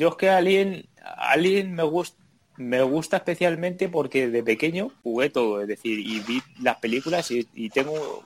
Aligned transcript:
yo 0.00 0.08
es 0.08 0.14
que 0.14 0.30
Alien, 0.30 0.88
Alien 1.18 1.74
me 1.74 1.82
gusta 1.82 2.18
me 2.56 2.82
gusta 2.82 3.16
especialmente 3.16 3.88
porque 3.88 4.28
de 4.28 4.42
pequeño 4.42 4.90
jugué 5.02 5.30
todo, 5.30 5.62
es 5.62 5.68
decir, 5.68 5.98
y 5.98 6.20
vi 6.20 6.42
las 6.60 6.76
películas 6.76 7.30
y, 7.30 7.70
tengo 7.70 8.22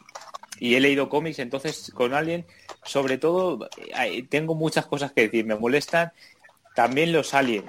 y 0.59 0.75
he 0.75 0.81
leído 0.81 1.09
cómics, 1.09 1.39
entonces 1.39 1.93
con 1.95 2.15
Alien, 2.15 2.45
sobre 2.85 3.17
todo, 3.17 3.69
eh, 3.77 4.25
tengo 4.29 4.57
muchas 4.57 4.87
cosas 4.87 5.13
que 5.13 5.23
decir, 5.23 5.45
me 5.47 5.55
molestan 5.55 6.13
también 6.75 7.13
los 7.13 7.33
Alien. 7.33 7.65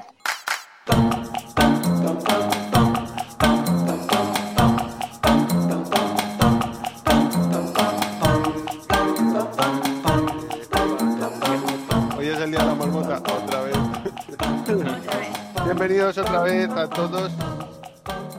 Bienvenidos 15.88 16.18
otra 16.18 16.42
vez 16.42 16.68
a 16.72 16.90
todos 16.90 17.32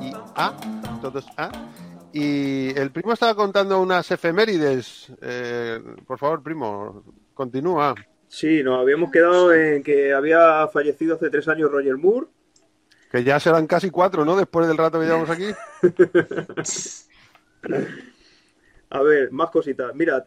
y 0.03 0.11
a 0.35 0.53
todos 1.01 1.25
a 1.37 1.53
y 2.13 2.77
el 2.77 2.91
primo 2.91 3.13
estaba 3.13 3.37
contando 3.37 3.81
unas 3.81 4.11
efemérides. 4.11 5.13
Eh, 5.23 5.81
por 6.05 6.19
favor, 6.19 6.43
primo, 6.43 7.05
continúa. 7.35 7.95
Sí, 8.27 8.65
nos 8.65 8.81
habíamos 8.81 9.13
quedado 9.13 9.55
en 9.55 9.85
que 9.85 10.13
había 10.13 10.67
fallecido 10.73 11.15
hace 11.15 11.31
tres 11.31 11.47
años 11.47 11.71
Roger 11.71 11.97
Moore. 11.97 12.27
Que 13.13 13.23
ya 13.23 13.39
serán 13.39 13.69
casi 13.69 13.91
cuatro, 13.91 14.25
¿no? 14.25 14.37
Después 14.37 14.67
del 14.67 14.77
rato 14.77 14.99
que 14.99 15.07
llevamos 15.07 15.31
aquí. 15.31 15.47
A 18.91 19.03
ver, 19.03 19.31
más 19.31 19.51
cositas. 19.51 19.95
Mira, 19.95 20.27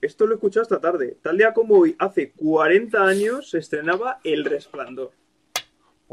esto 0.00 0.26
lo 0.26 0.34
he 0.34 0.36
escuchado 0.36 0.62
esta 0.62 0.80
tarde. 0.80 1.18
Tal 1.22 1.38
día 1.38 1.52
como 1.52 1.78
hoy, 1.78 1.96
hace 1.98 2.30
40 2.30 3.04
años, 3.04 3.50
se 3.50 3.58
estrenaba 3.58 4.20
El 4.22 4.44
Resplandor. 4.44 5.10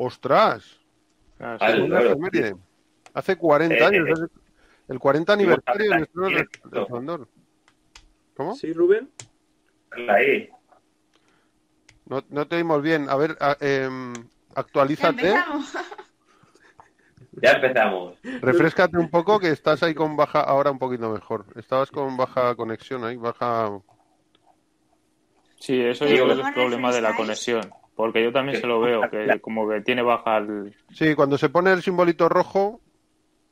¡Ostras! 0.01 0.79
Ah, 1.39 1.57
claro. 1.59 2.17
Hace 3.13 3.35
40 3.37 3.75
Eh, 3.75 3.83
años. 3.85 4.21
eh, 4.21 4.27
el 4.87 4.97
40 4.99 5.33
aniversario 5.33 5.91
del 5.91 6.03
estreno 6.03 6.27
Directo. 6.29 6.69
Resplandor. 6.69 7.27
¿Cómo? 8.33 8.55
¿Sí, 8.55 8.71
Rubén? 8.71 9.09
Ahí. 10.07 10.49
No, 12.05 12.23
no 12.29 12.47
te 12.47 12.55
oímos 12.55 12.81
bien. 12.81 13.09
A 13.09 13.15
ver, 13.17 13.37
a- 13.41 13.57
em, 13.59 14.13
Ya 14.13 14.23
actualízate. 14.55 15.27
empezamos. 15.31 15.73
Ya 17.41 17.51
empezamos. 17.51 18.17
Refrescate 18.23 18.97
un 18.97 19.09
poco 19.09 19.39
que 19.39 19.49
estás 19.49 19.83
ahí 19.83 19.93
con 19.93 20.15
baja, 20.17 20.41
ahora 20.41 20.71
un 20.71 20.79
poquito 20.79 21.09
mejor. 21.11 21.45
Estabas 21.55 21.91
con 21.91 22.17
baja 22.17 22.55
conexión 22.55 23.03
ahí, 23.03 23.17
baja. 23.17 23.79
Sí, 25.59 25.79
eso 25.79 26.05
yo 26.05 26.23
creo 26.25 26.27
que 26.29 26.35
¿cómo 26.35 26.47
es 26.47 26.53
problema 26.53 26.91
de 26.93 27.01
la 27.01 27.15
conexión, 27.15 27.69
porque 27.99 28.23
yo 28.23 28.31
también 28.31 28.61
se 28.61 28.65
lo 28.65 28.79
veo, 28.79 29.01
que 29.11 29.41
como 29.41 29.67
que 29.67 29.81
tiene 29.81 30.01
baja 30.01 30.37
el... 30.37 30.73
Sí, 30.93 31.15
cuando 31.15 31.37
se 31.37 31.49
pone 31.49 31.73
el 31.73 31.81
simbolito 31.81 32.29
rojo, 32.29 32.79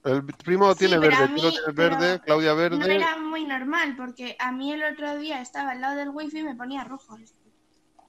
el 0.05 0.23
primo 0.23 0.71
Sí, 0.71 0.87
tiene 0.87 0.99
verde, 0.99 1.27
mí- 1.27 1.41
pero 1.41 1.73
verde, 1.73 2.21
Claudia 2.21 2.51
No 2.51 2.55
verde. 2.55 2.95
era 2.95 3.17
muy 3.17 3.43
normal, 3.43 3.95
porque 3.97 4.37
a 4.39 4.53
mí 4.53 4.71
el 4.71 4.83
otro 4.85 5.17
día 5.17 5.41
estaba 5.41 5.71
al 5.71 5.81
lado 5.81 5.97
del 5.97 6.11
wifi 6.11 6.39
y 6.39 6.43
me 6.43 6.55
ponía 6.55 6.85
rojo. 6.85 7.17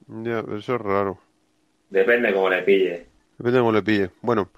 Ya, 0.07 0.39
eso 0.57 0.75
es 0.75 0.81
raro. 0.81 1.19
Depende 1.89 2.33
cómo 2.33 2.49
le 2.49 2.61
pille. 2.61 3.07
Depende 3.37 3.57
de 3.57 3.59
cómo 3.59 3.71
le 3.73 3.83
pille. 3.83 4.11
Bueno, 4.21 4.49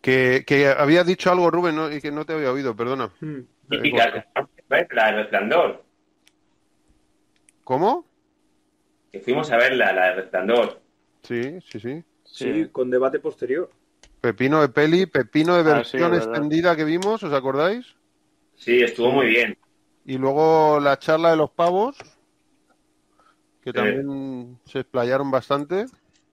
que, 0.00 0.44
que 0.46 0.68
había 0.68 1.02
dicho 1.02 1.32
algo, 1.32 1.50
Rubén, 1.50 1.74
¿no? 1.74 1.90
y 1.90 2.00
que 2.00 2.12
no 2.12 2.24
te 2.24 2.34
había 2.34 2.52
oído, 2.52 2.76
perdona. 2.76 3.10
Hmm. 3.20 3.40
Y 3.68 3.90
¿ves? 3.90 4.86
La 4.92 5.06
de 5.06 5.12
Resplandor. 5.22 5.82
¿Cómo? 7.64 8.04
Que 9.10 9.18
fuimos 9.18 9.50
a 9.50 9.56
verla, 9.56 9.92
la 9.92 10.04
de 10.10 10.14
Resplandor. 10.14 10.80
Sí, 11.22 11.58
sí, 11.70 11.80
sí. 11.80 12.04
Sí, 12.24 12.68
con 12.70 12.90
debate 12.90 13.18
posterior. 13.20 13.70
Pepino 14.20 14.60
de 14.60 14.68
peli, 14.68 15.06
pepino 15.06 15.54
de 15.54 15.60
Ah, 15.60 15.82
sí, 15.84 15.96
versión 15.98 16.14
extendida 16.14 16.76
que 16.76 16.84
vimos, 16.84 17.22
¿os 17.22 17.32
acordáis? 17.32 17.86
Sí, 18.56 18.82
estuvo 18.82 19.10
muy 19.10 19.26
bien. 19.28 19.56
Y 20.04 20.18
luego 20.18 20.78
la 20.80 20.98
charla 20.98 21.30
de 21.30 21.36
los 21.36 21.50
pavos, 21.50 21.96
que 23.62 23.70
Sí. 23.70 23.76
también 23.76 24.58
se 24.66 24.80
explayaron 24.80 25.30
bastante. 25.30 25.86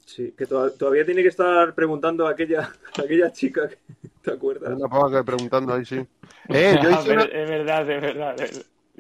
Sí, 0.05 0.33
que 0.37 0.45
to- 0.45 0.71
todavía 0.71 1.05
tiene 1.05 1.21
que 1.21 1.27
estar 1.29 1.73
preguntando 1.75 2.27
a 2.27 2.31
aquella, 2.31 2.73
a 2.97 3.01
aquella 3.01 3.31
chica, 3.31 3.67
que- 3.67 3.77
¿te 4.23 4.31
acuerdas? 4.31 4.73
una 4.73 4.87
pava 4.87 5.11
que 5.11 5.23
preguntando 5.23 5.73
ahí, 5.73 5.85
sí. 5.85 6.05
Eh, 6.49 6.77
yo, 6.81 6.91
hice 6.91 7.11
una- 7.11 7.23
Es 7.23 7.49
verdad, 7.49 7.91
es 7.91 8.01
verdad. 8.01 8.35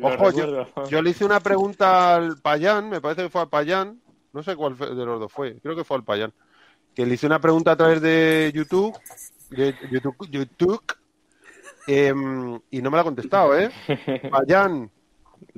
Ojo, 0.01 0.31
yo, 0.31 0.87
yo 0.89 1.01
le 1.01 1.09
hice 1.09 1.25
una 1.25 1.39
pregunta 1.39 2.15
al 2.15 2.37
Payán, 2.37 2.89
me 2.89 3.01
parece 3.01 3.23
que 3.23 3.29
fue 3.29 3.41
al 3.41 3.49
Payán, 3.49 3.99
no 4.37 4.43
sé 4.43 4.55
cuál 4.55 4.77
de 4.77 5.05
los 5.05 5.19
dos 5.19 5.31
fue, 5.31 5.59
creo 5.61 5.75
que 5.75 5.83
fue 5.83 5.97
al 5.97 6.03
Payán, 6.03 6.31
que 6.93 7.07
le 7.07 7.15
hice 7.15 7.25
una 7.25 7.41
pregunta 7.41 7.71
a 7.71 7.75
través 7.75 7.99
de 8.01 8.51
YouTube, 8.53 8.95
de 9.49 9.73
YouTube, 9.89 10.29
YouTube 10.29 10.83
em, 11.87 12.59
y 12.69 12.81
no 12.83 12.91
me 12.91 12.97
la 12.97 13.01
ha 13.01 13.05
contestado, 13.05 13.57
¿eh? 13.57 13.71
Payán, 14.31 14.91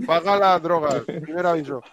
paga 0.08 0.38
las 0.38 0.64
drogas, 0.64 1.02
primer 1.02 1.46
aviso. 1.46 1.84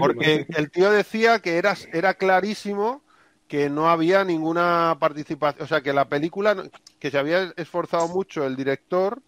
Porque 0.00 0.46
el 0.56 0.70
tío 0.70 0.90
decía 0.90 1.40
que 1.40 1.58
era, 1.58 1.76
era 1.92 2.14
clarísimo 2.14 3.02
que 3.48 3.68
no 3.68 3.90
había 3.90 4.24
ninguna 4.24 4.96
participación, 4.98 5.62
o 5.62 5.68
sea, 5.68 5.82
que 5.82 5.92
la 5.92 6.08
película, 6.08 6.56
que 6.98 7.10
se 7.10 7.18
había 7.18 7.52
esforzado 7.56 8.08
mucho 8.08 8.46
el 8.46 8.56
director, 8.56 9.20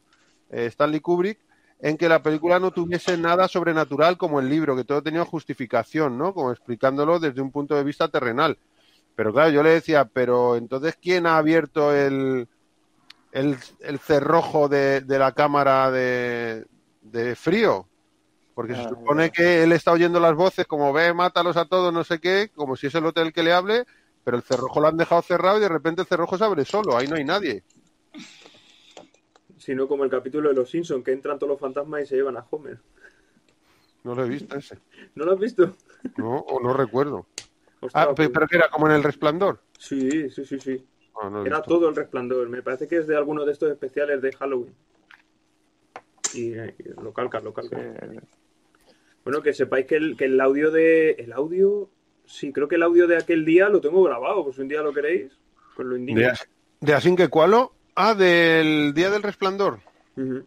eh, 0.51 0.65
Stanley 0.65 1.01
Kubrick, 1.01 1.39
en 1.81 1.97
que 1.97 2.09
la 2.09 2.23
película 2.23 2.59
no 2.61 2.73
tuviese 2.73 3.17
nada 3.17 3.49
sobrenatural 3.49 4.19
como 4.19 4.41
el 4.41 4.49
libro, 4.51 4.77
que 4.77 4.85
todo 4.85 5.03
tenía 5.03 5.25
justificación, 5.25 6.19
¿no? 6.19 6.35
Como 6.35 6.53
explicándolo 6.53 7.19
desde 7.21 7.41
un 7.43 7.53
punto 7.53 7.75
de 7.77 7.85
vista 7.85 8.09
terrenal. 8.09 8.59
Pero 9.17 9.33
claro, 9.33 9.51
yo 9.51 9.63
le 9.63 9.71
decía, 9.71 10.07
pero 10.07 10.57
entonces, 10.57 10.97
¿quién 11.01 11.27
ha 11.27 11.39
abierto 11.39 11.95
el, 11.95 12.49
el, 13.33 13.57
el 13.81 13.99
cerrojo 13.99 14.69
de, 14.69 15.01
de 15.03 15.19
la 15.19 15.33
cámara 15.33 15.91
de, 15.91 16.67
de 17.03 17.37
frío? 17.37 17.89
Porque 18.55 18.77
se 18.77 18.83
Ah, 18.83 18.89
supone 18.89 19.31
que 19.31 19.63
él 19.65 19.73
está 19.73 19.93
oyendo 19.93 20.21
las 20.21 20.35
voces 20.35 20.67
como 20.67 20.93
ve, 20.93 21.15
mátalos 21.15 21.57
a 21.57 21.67
todos, 21.67 21.93
no 21.93 22.05
sé 22.05 22.21
qué, 22.21 22.51
como 22.55 22.77
si 22.77 22.89
es 22.89 22.95
el 22.95 23.07
hotel 23.07 23.33
que 23.33 23.43
le 23.43 23.53
hable, 23.53 23.85
pero 24.25 24.37
el 24.37 24.43
cerrojo 24.43 24.81
lo 24.81 24.89
han 24.89 24.97
dejado 24.99 25.23
cerrado 25.23 25.59
y 25.59 25.63
de 25.63 25.69
repente 25.69 26.03
el 26.03 26.09
cerrojo 26.09 26.39
se 26.39 26.45
abre 26.45 26.65
solo, 26.65 26.97
ahí 26.97 27.09
no 27.09 27.17
hay 27.17 27.25
nadie. 27.25 27.65
Sino 29.61 29.87
como 29.87 30.05
el 30.05 30.11
capítulo 30.11 30.49
de 30.49 30.55
Los 30.55 30.71
Simpsons, 30.71 31.05
que 31.05 31.13
entran 31.13 31.39
todos 31.39 31.51
los 31.51 31.61
fantasmas 31.61 32.03
y 32.03 32.07
se 32.07 32.17
llevan 32.17 32.39
a 32.39 32.47
Homer. 32.49 32.79
No 34.05 34.15
lo 34.15 34.25
he 34.25 34.29
visto 34.31 34.57
ese, 34.57 34.79
¿No 35.15 35.27
lo 35.27 35.33
has 35.33 35.39
visto? 35.39 35.77
¿no? 36.17 36.39
O 36.39 36.61
no 36.63 36.73
recuerdo. 36.73 37.27
Ostras, 37.81 38.07
Ah, 38.09 38.15
pues- 38.15 38.31
pero 38.31 38.47
que 38.47 38.57
era 38.57 38.71
como 38.71 38.87
en 38.87 38.95
el 38.95 39.03
resplandor. 39.03 39.61
Sí, 39.79 40.31
sí, 40.31 40.47
sí, 40.47 40.59
sí. 40.59 40.83
Ah, 41.21 41.29
no 41.29 41.45
Era 41.45 41.59
visto. 41.59 41.75
todo 41.75 41.89
el 41.91 41.97
resplandor. 41.97 42.49
Me 42.49 42.63
parece 42.63 42.89
que 42.89 42.97
es 42.97 43.07
de 43.07 43.17
alguno 43.17 43.45
de 43.45 43.53
estos 43.53 43.71
especiales 43.71 44.23
de 44.23 44.33
Halloween. 44.33 44.75
Y, 46.33 46.53
eh, 46.55 46.75
lo 47.03 47.13
calca, 47.13 47.41
lo 47.41 47.53
calca. 47.53 47.77
Eh, 47.79 48.21
Bueno, 49.25 49.43
que 49.43 49.53
sepáis 49.53 49.85
que 49.87 49.97
el, 49.97 50.17
que 50.17 50.25
el 50.25 50.41
audio 50.41 50.71
de. 50.71 51.11
El 51.13 51.33
audio. 51.35 51.91
Sí, 52.25 52.51
creo 52.53 52.67
que 52.69 52.77
el 52.77 52.83
audio 52.83 53.07
de 53.07 53.17
aquel 53.19 53.45
día 53.45 53.69
lo 53.69 53.81
tengo 53.83 54.03
grabado, 54.03 54.43
por 54.45 54.55
si 54.55 54.63
un 54.63 54.69
día 54.69 54.81
lo 54.81 54.93
queréis. 54.95 55.33
Pues 55.77 55.87
lo 55.87 55.97
indico. 55.97 56.21
De, 56.21 56.33
de 56.81 56.95
Así 56.95 57.15
que 57.15 57.29
cualo. 57.29 57.75
Ah, 58.03 58.15
del 58.15 58.95
Día 58.95 59.11
del 59.11 59.23
Resplandor. 59.23 59.81
Le- 60.17 60.41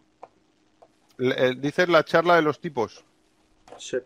eh, 1.18 1.54
dices 1.56 1.88
la 1.88 2.04
charla 2.04 2.34
de 2.34 2.42
los 2.42 2.60
tipos. 2.60 3.04
Sí. 3.78 3.98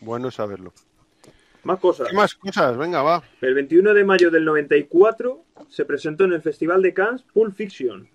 Bueno 0.00 0.28
saberlo. 0.32 0.72
Más 1.62 1.78
cosas. 1.78 2.08
¿Qué 2.08 2.16
más 2.16 2.34
cosas? 2.34 2.76
Venga, 2.76 3.02
va. 3.02 3.22
El 3.40 3.54
21 3.54 3.94
de 3.94 4.02
mayo 4.04 4.32
del 4.32 4.44
94 4.44 5.44
se 5.68 5.84
presentó 5.84 6.24
en 6.24 6.32
el 6.32 6.42
Festival 6.42 6.82
de 6.82 6.92
Cannes 6.92 7.22
Pulp 7.22 7.54
Fiction. 7.54 8.08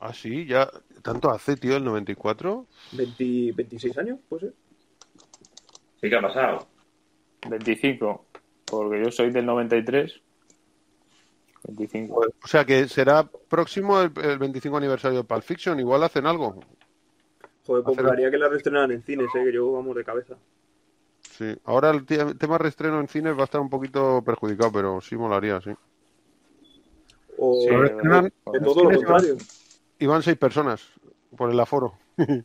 Ah, 0.00 0.12
sí, 0.12 0.44
ya. 0.44 0.68
¿Tanto 1.02 1.30
hace, 1.30 1.56
tío, 1.56 1.76
el 1.76 1.84
94? 1.84 2.66
20 2.92 3.52
26 3.54 3.96
años, 3.96 4.18
pues 4.28 4.42
ser. 4.42 4.52
Sí 6.02 6.10
que 6.10 6.16
ha 6.16 6.20
pasado. 6.20 6.66
25, 7.48 8.26
porque 8.66 9.02
yo 9.02 9.10
soy 9.10 9.30
del 9.30 9.46
93. 9.46 10.20
25. 11.66 12.24
O 12.42 12.46
sea 12.46 12.64
que 12.64 12.88
será 12.88 13.24
próximo 13.48 14.00
el, 14.00 14.10
el 14.22 14.38
25 14.38 14.76
aniversario 14.76 15.18
de 15.18 15.24
Pulp 15.24 15.42
Fiction. 15.42 15.78
Igual 15.80 16.02
hacen 16.04 16.26
algo. 16.26 16.60
Joder, 17.66 17.82
pues 17.84 17.96
Hacer- 17.98 18.04
molaría 18.04 18.30
que 18.30 18.38
la 18.38 18.48
reestrenaran 18.48 18.92
en 18.92 19.02
cines, 19.02 19.26
eh, 19.34 19.44
que 19.44 19.52
yo 19.52 19.72
vamos 19.72 19.96
de 19.96 20.04
cabeza. 20.04 20.36
Sí. 21.22 21.54
Ahora 21.64 21.90
el 21.90 22.06
te- 22.06 22.34
tema 22.36 22.56
reestreno 22.58 23.00
en 23.00 23.08
cines 23.08 23.36
va 23.36 23.42
a 23.42 23.44
estar 23.44 23.60
un 23.60 23.68
poquito 23.68 24.22
perjudicado, 24.24 24.72
pero 24.72 25.00
sí 25.00 25.16
molaría, 25.16 25.60
sí. 25.60 25.70
O 27.38 27.60
Sí, 27.60 27.68
todo 28.64 28.84
lo 28.84 28.96
contrario. 28.96 29.36
Iban 29.98 30.22
seis 30.22 30.36
personas 30.38 30.82
por 31.36 31.50
el 31.50 31.58
aforo. 31.60 31.94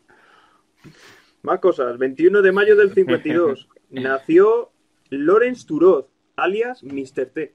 Más 1.43 1.59
cosas. 1.59 1.97
21 1.97 2.41
de 2.41 2.51
mayo 2.51 2.75
del 2.75 2.93
52 2.93 3.67
nació 3.91 4.71
Lawrence 5.09 5.65
Turod, 5.65 6.05
alias 6.35 6.83
Mr. 6.83 7.25
T. 7.27 7.53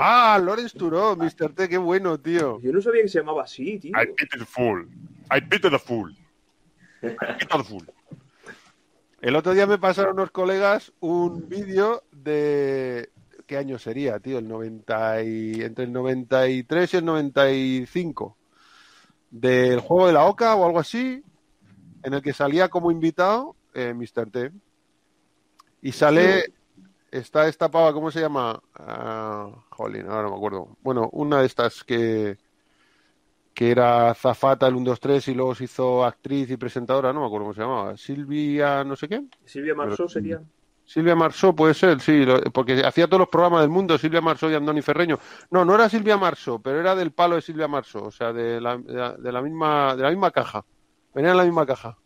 Ah, 0.00 0.38
Lawrence 0.38 0.78
Turó, 0.78 1.16
Mr. 1.16 1.52
T, 1.56 1.68
qué 1.68 1.76
bueno, 1.76 2.20
tío. 2.20 2.60
Yo 2.60 2.70
no 2.70 2.80
sabía 2.80 3.02
que 3.02 3.08
se 3.08 3.18
llamaba 3.18 3.42
así, 3.42 3.80
tío. 3.80 3.92
pity 4.16 4.38
the 4.38 4.44
fool. 4.44 4.88
I 5.28 5.40
pity 5.40 5.68
the 5.68 5.78
fool. 5.78 6.12
I 7.02 7.08
pity 7.36 7.58
the 7.58 7.64
fool. 7.64 7.84
El 9.20 9.34
otro 9.34 9.54
día 9.54 9.66
me 9.66 9.78
pasaron 9.78 10.12
unos 10.12 10.30
colegas 10.30 10.92
un 11.00 11.48
vídeo 11.48 12.04
de... 12.12 13.10
¿Qué 13.44 13.56
año 13.56 13.76
sería, 13.80 14.20
tío? 14.20 14.38
El 14.38 14.46
90 14.46 15.24
y... 15.24 15.62
Entre 15.62 15.86
el 15.86 15.92
93 15.92 16.94
y 16.94 16.96
el 16.98 17.04
95. 17.04 18.36
Del 19.32 19.80
juego 19.80 20.06
de 20.06 20.12
la 20.12 20.26
Oca 20.26 20.54
o 20.54 20.64
algo 20.64 20.78
así, 20.78 21.24
en 22.04 22.14
el 22.14 22.22
que 22.22 22.32
salía 22.32 22.68
como 22.68 22.92
invitado 22.92 23.56
eh, 23.74 23.92
Mr. 23.94 24.30
T. 24.30 24.52
Y 25.82 25.90
sale... 25.90 26.52
Está 27.10 27.48
esta 27.48 27.70
pava, 27.70 27.92
¿cómo 27.92 28.10
se 28.10 28.20
llama? 28.20 28.60
Ah, 28.74 29.50
jolín, 29.70 30.06
ahora 30.08 30.24
no 30.24 30.30
me 30.30 30.36
acuerdo. 30.36 30.76
Bueno, 30.82 31.08
una 31.12 31.40
de 31.40 31.46
estas 31.46 31.82
que 31.84 32.36
que 33.54 33.72
era 33.72 34.14
Zafata 34.14 34.68
el 34.68 34.76
1, 34.76 34.84
2, 34.90 35.00
3 35.00 35.26
y 35.28 35.34
luego 35.34 35.52
se 35.54 35.64
hizo 35.64 36.04
actriz 36.04 36.48
y 36.50 36.56
presentadora, 36.56 37.12
no 37.12 37.20
me 37.20 37.26
acuerdo 37.26 37.46
cómo 37.46 37.54
se 37.54 37.60
llamaba, 37.60 37.96
Silvia 37.96 38.84
no 38.84 38.94
sé 38.94 39.08
qué. 39.08 39.24
Silvia 39.44 39.74
Marsó 39.74 40.08
sería. 40.08 40.40
Silvia 40.84 41.16
Marsó 41.16 41.54
puede 41.56 41.74
ser, 41.74 42.00
sí, 42.00 42.24
lo- 42.24 42.40
porque 42.52 42.82
hacía 42.86 43.06
todos 43.08 43.18
los 43.18 43.28
programas 43.28 43.62
del 43.62 43.70
mundo, 43.70 43.98
Silvia 43.98 44.20
Marsó 44.20 44.48
y 44.48 44.54
Andoni 44.54 44.80
Ferreño. 44.80 45.18
No, 45.50 45.64
no 45.64 45.74
era 45.74 45.88
Silvia 45.88 46.16
Marsó, 46.16 46.60
pero 46.60 46.78
era 46.78 46.94
del 46.94 47.10
palo 47.10 47.34
de 47.34 47.42
Silvia 47.42 47.66
Marsó, 47.66 48.04
o 48.04 48.10
sea, 48.12 48.32
de 48.32 48.60
la, 48.60 48.78
de 48.78 48.92
la, 48.92 49.12
de 49.14 49.32
la 49.32 49.42
misma 49.42 49.96
de 49.96 50.02
la 50.04 50.10
misma 50.10 50.30
caja. 50.30 50.64
Venía 51.12 51.32
en 51.32 51.36
la 51.36 51.44
misma 51.44 51.66
caja. 51.66 51.98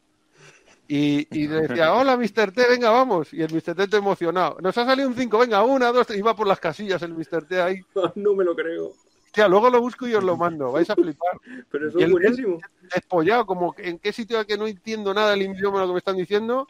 Y, 0.94 1.26
y 1.30 1.48
le 1.48 1.62
decía, 1.68 1.94
hola, 1.94 2.18
Mr. 2.18 2.52
T, 2.52 2.68
venga, 2.68 2.90
vamos. 2.90 3.32
Y 3.32 3.40
el 3.42 3.50
Mr. 3.52 3.74
T 3.74 3.86
todo 3.88 3.96
emocionado. 3.98 4.58
Nos 4.60 4.76
ha 4.76 4.84
salido 4.84 5.08
un 5.08 5.14
5, 5.14 5.38
venga, 5.38 5.62
una, 5.62 5.90
dos, 5.90 6.06
tres. 6.06 6.18
Iba 6.18 6.36
por 6.36 6.46
las 6.46 6.60
casillas 6.60 7.00
el 7.02 7.14
Mr. 7.14 7.44
T 7.48 7.62
ahí. 7.62 7.80
no 8.16 8.34
me 8.34 8.44
lo 8.44 8.54
creo. 8.54 8.92
Hostia, 9.24 9.48
luego 9.48 9.70
lo 9.70 9.80
busco 9.80 10.06
y 10.06 10.14
os 10.14 10.22
lo 10.22 10.36
mando, 10.36 10.70
vais 10.72 10.90
a 10.90 10.94
flipar. 10.94 11.40
Pero 11.70 11.88
eso 11.88 11.98
Y 11.98 12.02
es 12.02 12.06
el- 12.08 12.12
buenísimo. 12.12 12.58
despollado, 12.94 13.46
como 13.46 13.74
en 13.78 13.98
qué 13.98 14.12
sitio 14.12 14.44
que 14.46 14.58
no 14.58 14.66
entiendo 14.66 15.14
nada 15.14 15.30
del 15.30 15.42
idioma 15.42 15.80
lo 15.80 15.86
que 15.86 15.92
me 15.94 15.98
están 16.00 16.16
diciendo, 16.18 16.68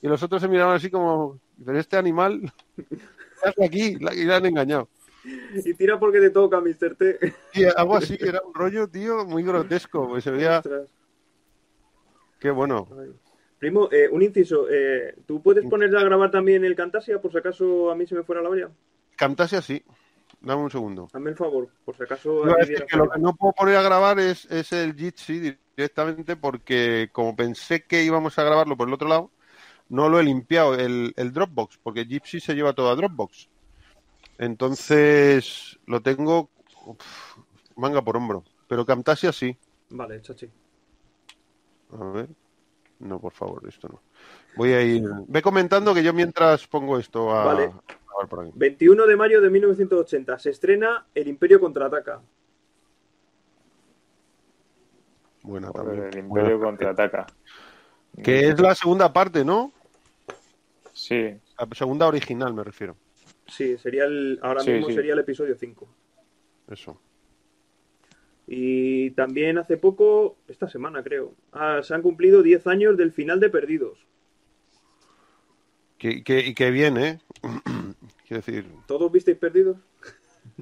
y 0.00 0.06
los 0.06 0.22
otros 0.22 0.40
se 0.40 0.46
miraban 0.46 0.76
así 0.76 0.88
como, 0.90 1.40
pero 1.64 1.76
este 1.78 1.96
animal, 1.96 2.52
¿qué 2.76 3.48
hace 3.48 3.64
aquí? 3.64 3.96
Y 3.98 4.24
le 4.24 4.32
han 4.34 4.46
engañado. 4.46 4.88
Y 5.64 5.74
tira 5.74 5.98
porque 5.98 6.20
te 6.20 6.30
toca, 6.30 6.60
Mr. 6.60 6.94
T. 6.96 7.34
Y 7.54 7.64
algo 7.64 7.96
así, 7.96 8.16
era 8.20 8.40
un 8.46 8.54
rollo, 8.54 8.86
tío, 8.86 9.24
muy 9.24 9.42
grotesco, 9.42 10.06
pues 10.06 10.22
se 10.22 10.30
veía, 10.30 10.62
qué 12.38 12.50
bueno. 12.50 12.86
Ay. 13.00 13.10
Primo, 13.58 13.88
eh, 13.90 14.08
un 14.10 14.22
inciso. 14.22 14.66
eh, 14.70 15.14
¿Tú 15.26 15.40
puedes 15.42 15.64
ponerle 15.66 15.98
a 15.98 16.04
grabar 16.04 16.30
también 16.30 16.64
el 16.64 16.74
Camtasia 16.74 17.20
por 17.20 17.32
si 17.32 17.38
acaso 17.38 17.90
a 17.90 17.94
mí 17.94 18.06
se 18.06 18.14
me 18.14 18.22
fuera 18.22 18.42
la 18.42 18.50
olla? 18.50 18.70
Camtasia 19.16 19.62
sí, 19.62 19.82
dame 20.40 20.62
un 20.62 20.70
segundo. 20.70 21.08
Hazme 21.12 21.30
el 21.30 21.36
favor, 21.36 21.68
por 21.84 21.96
si 21.96 22.02
acaso. 22.02 22.42
Viera 22.42 22.86
que 22.86 22.96
lo 22.96 23.08
que 23.08 23.20
no 23.20 23.34
puedo 23.34 23.52
poner 23.52 23.76
a 23.76 23.82
grabar 23.82 24.18
es, 24.18 24.44
es 24.46 24.72
el 24.72 24.94
Jitsi 24.94 25.56
directamente 25.76 26.36
porque 26.36 27.08
como 27.12 27.34
pensé 27.34 27.84
que 27.84 28.04
íbamos 28.04 28.38
a 28.38 28.44
grabarlo 28.44 28.76
por 28.76 28.88
el 28.88 28.94
otro 28.94 29.08
lado, 29.08 29.30
no 29.88 30.08
lo 30.08 30.18
he 30.18 30.24
limpiado 30.24 30.74
el, 30.74 31.12
el 31.16 31.32
Dropbox, 31.32 31.78
porque 31.82 32.04
Gypsy 32.04 32.40
se 32.40 32.54
lleva 32.54 32.72
todo 32.72 32.90
a 32.90 32.96
Dropbox. 32.96 33.48
Entonces 34.38 35.78
lo 35.86 36.00
tengo 36.02 36.50
uf, 36.86 37.36
manga 37.76 38.02
por 38.02 38.16
hombro. 38.16 38.44
Pero 38.66 38.84
Camtasia 38.84 39.32
sí. 39.32 39.56
Vale, 39.90 40.20
chachi. 40.22 40.50
A 41.92 42.04
ver. 42.06 42.28
No, 43.04 43.20
por 43.20 43.32
favor, 43.32 43.62
esto 43.68 43.88
no. 43.88 44.00
Voy 44.56 44.72
a 44.72 44.80
ir. 44.82 45.02
Ve 45.28 45.42
comentando 45.42 45.92
que 45.94 46.02
yo 46.02 46.12
mientras 46.12 46.66
pongo 46.66 46.98
esto 46.98 47.30
a, 47.34 47.44
Vale. 47.44 47.70
a 48.22 48.26
por 48.26 48.40
aquí. 48.40 48.50
21 48.54 49.06
de 49.06 49.16
mayo 49.16 49.40
de 49.40 49.50
1980 49.50 50.38
se 50.38 50.50
estrena 50.50 51.06
El 51.14 51.28
Imperio 51.28 51.60
contraataca. 51.60 52.20
Buena 55.42 55.68
Joder, 55.68 55.84
también. 55.86 56.08
el 56.12 56.18
Imperio 56.26 56.58
Buena. 56.58 56.64
contraataca. 56.64 57.26
Que 58.22 58.48
es 58.48 58.58
la 58.60 58.74
segunda 58.74 59.12
parte, 59.12 59.44
¿no? 59.44 59.72
Sí, 60.92 61.36
La 61.58 61.66
segunda 61.74 62.06
original, 62.06 62.54
me 62.54 62.62
refiero. 62.64 62.96
Sí, 63.46 63.76
sería 63.76 64.04
el, 64.04 64.38
ahora 64.42 64.60
Sí, 64.60 64.70
mismo 64.70 64.88
sí. 64.88 64.94
sería 64.94 65.12
el 65.12 65.18
episodio 65.18 65.54
5. 65.56 65.86
Eso. 66.70 66.98
Y 68.46 69.10
también 69.12 69.56
hace 69.58 69.76
poco, 69.78 70.36
esta 70.48 70.68
semana 70.68 71.02
creo, 71.02 71.32
ah, 71.52 71.80
se 71.82 71.94
han 71.94 72.02
cumplido 72.02 72.42
10 72.42 72.66
años 72.66 72.96
del 72.96 73.12
final 73.12 73.40
de 73.40 73.48
Perdidos. 73.50 73.98
Que, 75.98 76.22
que- 76.22 76.40
y 76.40 76.54
que 76.54 76.70
bien, 76.70 76.96
¿eh? 76.98 77.20
Quiero 78.28 78.42
decir, 78.42 78.66
¿Todos 78.86 79.10
visteis 79.10 79.38
Perdidos? 79.38 79.76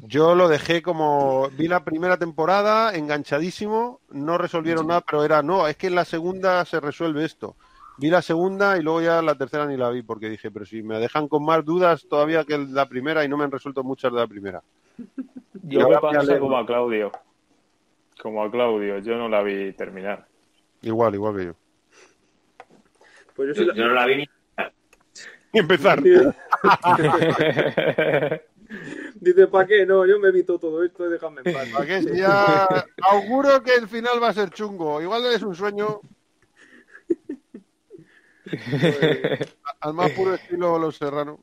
yo 0.06 0.34
lo 0.34 0.49
dejé 0.49 0.82
como. 0.82 1.49
Vi 1.56 1.67
la 1.69 1.84
primera 1.84 2.17
temporada, 2.17 2.94
enganchadísimo, 2.94 4.00
no 4.11 4.38
resolvieron 4.38 4.87
nada, 4.87 5.00
pero 5.08 5.25
era, 5.25 5.43
no, 5.43 5.67
es 5.67 5.76
que 5.76 5.88
en 5.88 5.94
la 5.96 6.05
segunda 6.05 6.64
se 6.64 6.79
resuelve 6.81 7.25
esto. 7.25 7.56
Vi 7.99 8.08
la 8.11 8.23
segunda 8.23 8.79
y 8.79 8.82
luego 8.82 9.02
ya 9.02 9.20
la 9.23 9.34
tercera 9.37 9.67
ni 9.67 9.76
la 9.76 9.90
vi 9.90 10.02
porque 10.02 10.29
dije, 10.31 10.50
pero 10.50 10.64
si 10.64 10.82
me 10.82 10.99
dejan 10.99 11.29
con 11.29 11.44
más 11.44 11.64
dudas 11.64 12.06
todavía 12.08 12.44
que 12.44 12.58
la 12.58 12.88
primera 12.88 13.25
y 13.25 13.29
no 13.29 13.37
me 13.37 13.44
han 13.44 13.50
resuelto 13.50 13.82
muchas 13.84 14.12
de 14.12 14.19
la 14.19 14.26
primera. 14.26 14.62
yo 15.62 15.81
me 15.81 15.84
voy 15.87 15.94
a 15.94 16.00
pasa 16.00 16.38
como 16.38 16.56
a 16.56 16.64
Claudio. 16.67 17.12
Como 18.22 18.44
a 18.44 18.50
Claudio, 18.52 18.98
yo 19.00 19.16
no 19.19 19.28
la 19.28 19.42
vi 19.42 19.72
terminar. 19.72 20.28
Igual, 20.82 21.14
igual 21.16 21.36
que 21.36 21.44
yo. 21.46 21.54
Pues 23.34 23.48
yo 23.48 23.54
sí 23.54 23.60
Yo, 23.62 23.66
la- 23.66 23.74
yo 23.74 23.84
no 23.88 23.94
la 23.94 24.06
vi 24.06 24.16
ni. 24.19 24.28
Y 25.54 25.58
empezar. 25.58 26.00
Dice, 26.00 26.32
¿para 29.48 29.66
qué? 29.66 29.84
No, 29.84 30.06
yo 30.06 30.20
me 30.20 30.28
evito 30.28 30.56
todo 30.58 30.84
esto 30.84 31.04
y 31.06 31.10
déjame 31.10 31.42
en 31.44 31.52
paz. 31.52 31.69
¿Para 31.72 31.84
qué? 31.86 32.02
Si 32.02 32.16
ya 32.16 32.66
auguro 33.10 33.60
que 33.62 33.74
el 33.74 33.88
final 33.88 34.22
va 34.22 34.28
a 34.28 34.32
ser 34.34 34.50
chungo. 34.50 35.02
Igual 35.02 35.26
es 35.26 35.42
un 35.42 35.54
sueño 35.56 36.00
al 39.80 39.94
más 39.94 40.10
puro 40.12 40.34
estilo 40.34 40.78
Los 40.78 40.96
Serrano. 40.96 41.40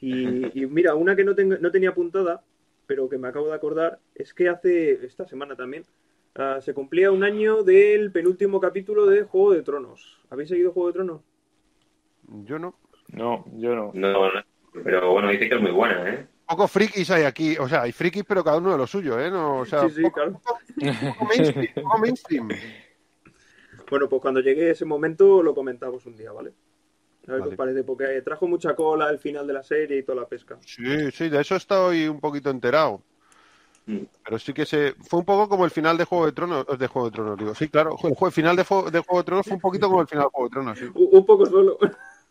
Y, 0.00 0.62
y 0.62 0.66
mira, 0.66 0.94
una 0.94 1.14
que 1.16 1.24
no, 1.24 1.34
tengo- 1.34 1.58
no 1.60 1.70
tenía 1.70 1.90
apuntada, 1.90 2.42
pero 2.92 3.08
que 3.08 3.16
me 3.16 3.28
acabo 3.28 3.48
de 3.48 3.54
acordar, 3.54 4.00
es 4.14 4.34
que 4.34 4.50
hace, 4.50 5.06
esta 5.06 5.26
semana 5.26 5.56
también, 5.56 5.82
ah, 6.34 6.58
se 6.60 6.74
cumplía 6.74 7.10
un 7.10 7.24
año 7.24 7.62
del 7.62 8.12
penúltimo 8.12 8.60
capítulo 8.60 9.06
de 9.06 9.22
Juego 9.22 9.54
de 9.54 9.62
Tronos. 9.62 10.20
¿Habéis 10.28 10.50
seguido 10.50 10.72
Juego 10.72 10.88
de 10.88 10.92
Tronos? 10.92 11.22
Yo 12.44 12.58
no. 12.58 12.74
No, 13.08 13.46
yo 13.56 13.74
no. 13.74 13.92
No, 13.94 14.30
no. 14.30 14.42
Pero 14.84 15.10
bueno, 15.10 15.30
dice 15.30 15.48
que 15.48 15.54
es 15.54 15.60
muy 15.62 15.70
buena, 15.70 16.06
¿eh? 16.06 16.26
Poco 16.46 16.68
frikis 16.68 17.10
hay 17.10 17.24
aquí. 17.24 17.56
O 17.56 17.66
sea, 17.66 17.80
hay 17.80 17.92
frikis, 17.92 18.24
pero 18.28 18.44
cada 18.44 18.58
uno 18.58 18.72
de 18.72 18.76
lo 18.76 18.86
suyo, 18.86 19.18
¿eh? 19.18 19.30
No, 19.30 19.60
o 19.60 19.64
sea, 19.64 19.88
sí, 19.88 19.94
sí, 19.94 20.02
poco, 20.02 20.12
claro. 20.12 20.40
poco 21.14 21.24
mainstream, 21.24 21.74
poco 21.74 21.98
mainstream. 21.98 22.48
Bueno, 23.88 24.08
pues 24.08 24.22
cuando 24.22 24.40
llegue 24.40 24.70
ese 24.70 24.86
momento 24.86 25.42
lo 25.42 25.54
comentamos 25.54 26.06
un 26.06 26.16
día, 26.16 26.32
¿vale? 26.32 26.54
A 27.28 27.32
ver 27.32 27.36
qué 27.36 27.40
Vale. 27.40 27.50
os 27.50 27.56
parece, 27.56 27.84
porque 27.84 28.22
trajo 28.22 28.48
mucha 28.48 28.74
cola 28.74 29.06
al 29.06 29.18
final 29.18 29.46
de 29.46 29.52
la 29.52 29.62
serie 29.62 29.98
y 29.98 30.02
toda 30.02 30.22
la 30.22 30.28
pesca. 30.28 30.58
Sí, 30.60 31.10
sí, 31.12 31.28
de 31.28 31.40
eso 31.40 31.54
estoy 31.56 32.08
un 32.08 32.20
poquito 32.20 32.50
enterado. 32.50 33.02
Mm. 33.86 34.00
Pero 34.24 34.38
sí 34.38 34.52
que 34.52 34.64
se 34.66 34.94
fue 35.08 35.20
un 35.20 35.24
poco 35.24 35.48
como 35.48 35.64
el 35.64 35.70
final 35.70 35.96
de 35.96 36.04
Juego 36.04 36.26
de 36.26 36.32
Tronos, 36.32 36.66
de 36.78 36.86
Juego 36.86 37.10
de 37.10 37.14
Tronos, 37.14 37.38
digo. 37.38 37.54
Sí, 37.54 37.68
claro, 37.68 37.96
el 38.02 38.32
final 38.32 38.56
de, 38.56 38.64
Juego 38.64 38.90
de 38.90 39.24
Tronos 39.24 39.46
fue 39.46 39.54
un 39.54 39.60
poquito 39.60 39.88
como 39.88 40.00
el 40.00 40.08
final 40.08 40.24
de 40.24 40.30
Juego 40.30 40.48
de 40.48 40.52
Tronos, 40.52 40.78
sí. 40.78 40.84
Un, 40.94 41.08
un 41.18 41.26
poco 41.26 41.46
solo. 41.46 41.78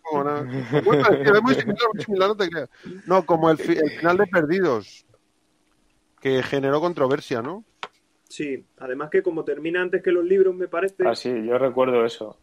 Como 0.02 0.24
nada. 0.24 0.42
Bueno, 0.84 1.08
es 1.10 1.42
muy 1.42 1.54
similar, 1.56 1.88
muy 1.94 2.04
similar, 2.04 2.30
no 2.30 2.36
te 2.36 2.50
creas. 2.50 2.70
No, 3.06 3.26
como 3.26 3.50
el, 3.50 3.58
fi- 3.58 3.78
el 3.78 3.92
final 3.92 4.18
de 4.18 4.28
Perdidos, 4.28 5.06
que 6.20 6.42
generó 6.44 6.80
controversia, 6.82 7.42
¿no? 7.42 7.64
Sí, 8.28 8.66
además 8.78 9.10
que 9.10 9.22
como 9.22 9.44
termina 9.44 9.82
antes 9.82 10.02
que 10.02 10.12
los 10.12 10.24
libros, 10.24 10.56
me 10.56 10.68
parece. 10.68 11.06
Ah, 11.06 11.16
sí, 11.16 11.30
yo 11.46 11.58
recuerdo 11.58 12.06
eso. 12.06 12.38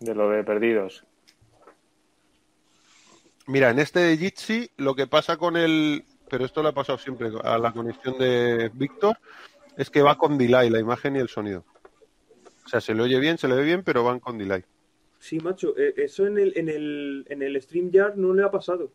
De 0.00 0.14
lo 0.14 0.30
de 0.30 0.44
perdidos. 0.44 1.04
Mira, 3.46 3.70
en 3.70 3.78
este 3.78 4.00
de 4.00 4.16
Jitsi, 4.16 4.70
lo 4.76 4.94
que 4.94 5.06
pasa 5.06 5.36
con 5.36 5.56
el. 5.56 6.04
Pero 6.28 6.44
esto 6.44 6.62
le 6.62 6.70
ha 6.70 6.72
pasado 6.72 6.98
siempre 6.98 7.30
a 7.42 7.58
la 7.58 7.72
conexión 7.72 8.16
de 8.18 8.70
Víctor, 8.72 9.18
es 9.76 9.90
que 9.90 10.02
va 10.02 10.16
con 10.16 10.38
delay 10.38 10.70
la 10.70 10.78
imagen 10.78 11.16
y 11.16 11.18
el 11.18 11.28
sonido. 11.28 11.64
O 12.64 12.68
sea, 12.68 12.80
se 12.80 12.94
le 12.94 13.02
oye 13.02 13.18
bien, 13.18 13.36
se 13.36 13.48
le 13.48 13.56
ve 13.56 13.64
bien, 13.64 13.82
pero 13.82 14.04
van 14.04 14.20
con 14.20 14.38
delay. 14.38 14.64
Sí, 15.18 15.38
macho, 15.40 15.76
eh, 15.76 15.92
eso 15.96 16.26
en 16.26 16.38
el, 16.38 16.52
en 16.56 16.68
el, 16.68 17.26
en 17.28 17.42
el 17.42 17.60
StreamYard 17.60 18.14
no 18.14 18.32
le 18.32 18.44
ha 18.44 18.50
pasado. 18.50 18.92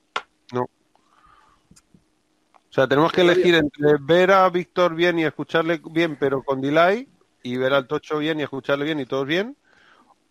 No. 0.53 0.61
O 0.61 2.73
sea, 2.75 2.87
tenemos 2.87 3.11
que 3.11 3.21
elegir 3.21 3.55
entre 3.55 3.97
ver 4.01 4.31
a 4.31 4.49
Víctor 4.49 4.95
bien 4.95 5.19
y 5.19 5.25
escucharle 5.25 5.81
bien, 5.91 6.17
pero 6.19 6.41
con 6.41 6.61
delay, 6.61 7.07
y 7.43 7.57
ver 7.57 7.73
al 7.73 7.87
Tocho 7.87 8.17
bien 8.17 8.39
y 8.39 8.43
escucharle 8.43 8.85
bien 8.85 8.99
y 8.99 9.05
todos 9.05 9.27
bien, 9.27 9.55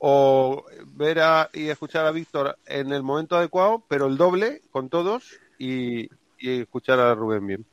o 0.07 0.67
ver 0.89 1.19
a, 1.21 1.49
y 1.55 1.69
escuchar 1.71 2.05
a 2.05 2.11
Víctor 2.11 2.59
en 2.67 2.93
el 2.93 3.03
momento 3.03 3.37
adecuado, 3.37 3.87
pero 3.89 4.07
el 4.07 4.19
doble 4.19 4.61
con 4.71 4.91
todos 4.91 5.41
y, 5.59 6.11
y 6.39 6.61
escuchar 6.61 7.01
a 7.01 7.15
Rubén 7.15 7.47
bien. 7.47 7.65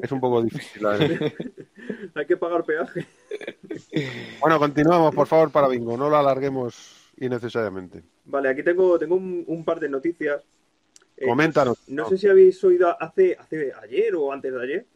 Es 0.00 0.12
un 0.12 0.20
poco 0.20 0.40
difícil. 0.40 0.80
la 0.84 0.90
verdad. 0.90 1.32
Hay 2.14 2.26
que 2.26 2.36
pagar 2.36 2.64
peaje. 2.64 3.06
Bueno, 4.40 4.58
continuamos, 4.60 5.12
por 5.14 5.26
favor, 5.26 5.50
para 5.50 5.66
Bingo. 5.68 5.96
No 5.96 6.08
lo 6.08 6.16
alarguemos 6.16 7.10
innecesariamente. 7.18 8.02
Vale, 8.24 8.48
aquí 8.48 8.62
tengo, 8.62 8.96
tengo 8.98 9.16
un, 9.16 9.42
un 9.48 9.64
par 9.64 9.80
de 9.80 9.88
noticias. 9.88 10.42
Eh, 11.16 11.26
Coméntanos. 11.26 11.76
No 11.88 12.08
sé 12.08 12.18
si 12.18 12.28
habéis 12.28 12.62
oído 12.64 12.96
hace, 13.02 13.36
hace 13.38 13.72
ayer 13.82 14.14
o 14.14 14.32
antes 14.32 14.52
de 14.52 14.62
ayer 14.62 14.86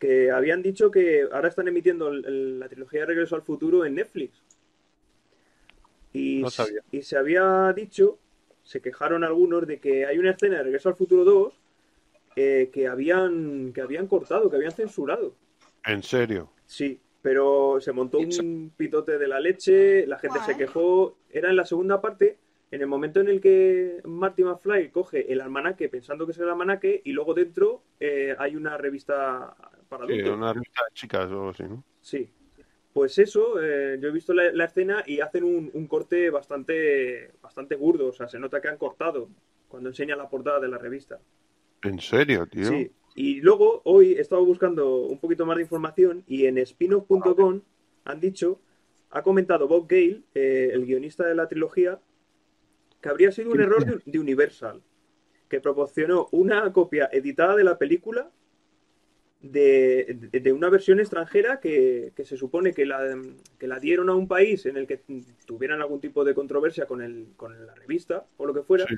que 0.00 0.30
habían 0.32 0.62
dicho 0.62 0.90
que 0.90 1.28
ahora 1.32 1.48
están 1.48 1.68
emitiendo 1.68 2.08
el- 2.08 2.24
el- 2.26 2.58
la 2.60 2.68
trilogía 2.68 3.00
de 3.00 3.06
Regreso 3.06 3.36
al 3.36 3.42
Futuro 3.42 3.84
en 3.86 3.94
Netflix. 3.94 4.42
Y, 6.14 6.40
No 6.40 6.48
s- 6.48 6.64
sabía. 6.64 6.80
y 6.90 7.02
se 7.02 7.18
había 7.18 7.72
dicho, 7.74 8.18
se 8.62 8.80
quejaron 8.80 9.22
algunos 9.24 9.66
de 9.66 9.78
que 9.80 10.06
hay 10.06 10.16
una 10.18 10.30
escena 10.30 10.56
de 10.58 10.62
Regreso 10.62 10.88
al 10.88 10.94
Futuro 10.94 11.24
2 11.24 11.60
eh, 12.36 12.70
que, 12.72 12.86
habían, 12.88 13.72
que 13.74 13.82
habían 13.82 14.06
cortado, 14.06 14.48
que 14.48 14.56
habían 14.56 14.72
censurado. 14.72 15.34
En 15.84 16.02
serio. 16.02 16.50
Sí, 16.66 16.98
pero 17.20 17.78
se 17.80 17.92
montó 17.92 18.18
un 18.18 18.72
pitote 18.76 19.18
de 19.18 19.28
la 19.28 19.38
leche, 19.40 20.06
la 20.06 20.18
gente 20.18 20.38
se 20.46 20.56
quejó. 20.56 21.18
Era 21.30 21.50
en 21.50 21.56
la 21.56 21.64
segunda 21.66 22.00
parte, 22.00 22.38
en 22.70 22.80
el 22.80 22.86
momento 22.86 23.20
en 23.20 23.28
el 23.28 23.40
que 23.40 24.00
Marty 24.04 24.44
McFly 24.44 24.90
coge 24.90 25.30
el 25.32 25.40
almanaque 25.40 25.88
pensando 25.88 26.24
que 26.26 26.32
es 26.32 26.38
el 26.38 26.48
almanaque 26.48 27.02
y 27.04 27.12
luego 27.12 27.34
dentro 27.34 27.82
eh, 28.00 28.34
hay 28.38 28.56
una 28.56 28.76
revista 28.78 29.54
para 29.88 30.06
Sí, 30.06 30.12
adultos. 30.12 30.36
una 30.36 30.52
revista 30.52 30.82
de 30.88 30.94
chicas 30.94 31.26
o 31.26 31.32
algo 31.32 31.48
así, 31.50 31.62
¿no? 31.64 31.84
Sí. 32.00 32.30
Pues 32.94 33.18
eso, 33.18 33.60
eh, 33.60 33.98
yo 34.00 34.08
he 34.08 34.12
visto 34.12 34.32
la, 34.32 34.52
la 34.52 34.66
escena 34.66 35.02
y 35.04 35.18
hacen 35.18 35.42
un, 35.42 35.68
un 35.74 35.88
corte 35.88 36.30
bastante, 36.30 37.32
bastante 37.42 37.74
burdo, 37.74 38.06
o 38.06 38.12
sea, 38.12 38.28
se 38.28 38.38
nota 38.38 38.60
que 38.60 38.68
han 38.68 38.78
cortado 38.78 39.28
cuando 39.66 39.88
enseñan 39.88 40.16
la 40.16 40.28
portada 40.28 40.60
de 40.60 40.68
la 40.68 40.78
revista. 40.78 41.18
En 41.82 41.98
serio, 41.98 42.46
tío. 42.46 42.68
Sí. 42.68 42.92
Y 43.16 43.40
luego, 43.40 43.82
hoy 43.84 44.12
he 44.12 44.20
estado 44.20 44.44
buscando 44.44 45.06
un 45.06 45.18
poquito 45.18 45.44
más 45.44 45.56
de 45.56 45.62
información 45.62 46.22
y 46.28 46.46
en 46.46 46.64
spinoff.com 46.64 47.62
han 48.04 48.20
dicho, 48.20 48.60
ha 49.10 49.22
comentado 49.24 49.66
Bob 49.66 49.88
Gale, 49.88 50.22
eh, 50.32 50.70
el 50.72 50.86
guionista 50.86 51.26
de 51.26 51.34
la 51.34 51.48
trilogía, 51.48 51.98
que 53.00 53.08
habría 53.08 53.32
sido 53.32 53.50
un 53.50 53.60
error 53.60 53.84
de, 53.84 54.02
de 54.04 54.18
Universal, 54.20 54.80
que 55.48 55.60
proporcionó 55.60 56.28
una 56.30 56.72
copia 56.72 57.08
editada 57.12 57.56
de 57.56 57.64
la 57.64 57.76
película 57.76 58.30
de, 59.50 60.16
de- 60.32 60.40
de 60.40 60.52
una 60.52 60.70
versión 60.70 61.00
extranjera 61.00 61.60
que, 61.60 62.12
que 62.16 62.24
se 62.24 62.36
supone 62.36 62.72
que 62.72 62.86
la, 62.86 63.00
que 63.58 63.66
la 63.68 63.78
dieron 63.78 64.08
a 64.10 64.14
un 64.14 64.26
país 64.28 64.66
en 64.66 64.76
el 64.76 64.86
que 64.86 65.00
tuvieran 65.46 65.80
algún 65.80 66.00
tipo 66.00 66.24
de 66.24 66.34
controversia 66.34 66.86
con, 66.86 67.02
el, 67.02 67.28
con 67.36 67.66
la 67.66 67.74
revista 67.74 68.26
o 68.38 68.46
lo 68.46 68.54
que 68.54 68.62
fuera. 68.62 68.86
Sí. 68.88 68.94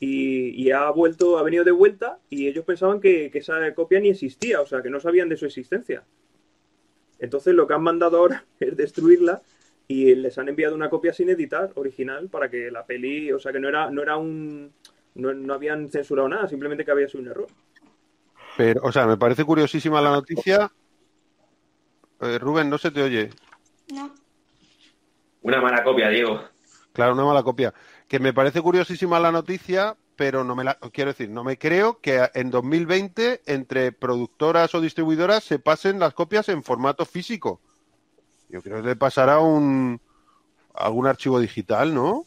Y, 0.00 0.50
y 0.62 0.70
ha 0.72 0.90
vuelto, 0.90 1.38
ha 1.38 1.42
venido 1.42 1.64
de 1.64 1.70
vuelta 1.72 2.18
y 2.30 2.48
ellos 2.48 2.64
pensaban 2.64 3.00
que, 3.00 3.30
que 3.30 3.38
esa 3.38 3.74
copia 3.74 4.00
ni 4.00 4.10
existía, 4.10 4.60
o 4.60 4.66
sea, 4.66 4.82
que 4.82 4.90
no 4.90 5.00
sabían 5.00 5.28
de 5.28 5.36
su 5.36 5.46
existencia. 5.46 6.04
Entonces 7.18 7.54
lo 7.54 7.66
que 7.66 7.74
han 7.74 7.82
mandado 7.82 8.18
ahora 8.18 8.44
es 8.60 8.76
destruirla 8.76 9.42
y 9.86 10.14
les 10.14 10.38
han 10.38 10.48
enviado 10.48 10.74
una 10.74 10.88
copia 10.90 11.12
sin 11.12 11.28
editar, 11.28 11.70
original, 11.74 12.28
para 12.28 12.48
que 12.50 12.70
la 12.70 12.86
peli, 12.86 13.32
o 13.32 13.38
sea, 13.38 13.52
que 13.52 13.60
no 13.60 13.68
era, 13.68 13.90
no 13.90 14.02
era 14.02 14.16
un... 14.16 14.72
No, 15.16 15.32
no 15.32 15.54
habían 15.54 15.88
censurado 15.90 16.28
nada, 16.28 16.48
simplemente 16.48 16.84
que 16.84 16.90
había 16.90 17.06
sido 17.08 17.22
un 17.22 17.28
error. 17.28 17.46
Pero, 18.56 18.80
o 18.84 18.92
sea, 18.92 19.06
me 19.06 19.16
parece 19.16 19.44
curiosísima 19.44 20.00
la 20.00 20.10
noticia. 20.10 20.70
Eh, 22.20 22.38
Rubén, 22.38 22.70
no 22.70 22.78
se 22.78 22.90
te 22.90 23.02
oye. 23.02 23.30
No. 23.92 24.14
Una 25.42 25.60
mala 25.60 25.82
copia, 25.82 26.08
Diego. 26.08 26.40
Claro, 26.92 27.14
una 27.14 27.24
mala 27.24 27.42
copia. 27.42 27.74
Que 28.08 28.18
me 28.18 28.32
parece 28.32 28.62
curiosísima 28.62 29.18
la 29.18 29.32
noticia, 29.32 29.96
pero 30.16 30.44
no 30.44 30.54
me 30.54 30.64
la 30.64 30.74
quiero 30.92 31.10
decir, 31.10 31.28
no 31.28 31.42
me 31.42 31.58
creo 31.58 32.00
que 32.00 32.30
en 32.34 32.50
2020 32.50 33.42
entre 33.46 33.90
productoras 33.92 34.74
o 34.74 34.80
distribuidoras 34.80 35.42
se 35.42 35.58
pasen 35.58 35.98
las 35.98 36.14
copias 36.14 36.48
en 36.48 36.62
formato 36.62 37.04
físico. 37.04 37.60
Yo 38.48 38.62
creo 38.62 38.80
que 38.80 38.88
le 38.88 38.96
pasará 38.96 39.40
un 39.40 40.00
algún 40.74 41.06
archivo 41.06 41.40
digital, 41.40 41.92
¿no? 41.94 42.26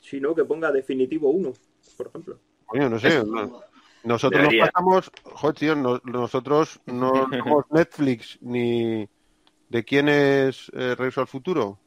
Sino 0.00 0.34
que 0.34 0.44
ponga 0.44 0.70
definitivo 0.70 1.30
1, 1.30 1.52
por 1.96 2.06
ejemplo. 2.06 2.38
Coño, 2.66 2.88
no 2.88 2.98
sé. 2.98 3.24
no- 3.24 3.60
Nosotros 4.06 4.40
Debería. 4.40 4.64
nos 4.64 4.70
pasamos, 4.72 5.10
joder, 5.22 5.56
tío, 5.56 5.74
no- 5.76 6.00
nosotros 6.04 6.80
no 6.86 7.10
somos 7.42 7.64
Netflix 7.70 8.38
ni 8.40 9.08
de 9.68 9.84
quién 9.84 10.08
es 10.08 10.70
eh, 10.74 10.94
Regreso 10.94 11.20
al 11.20 11.26
Futuro, 11.26 11.78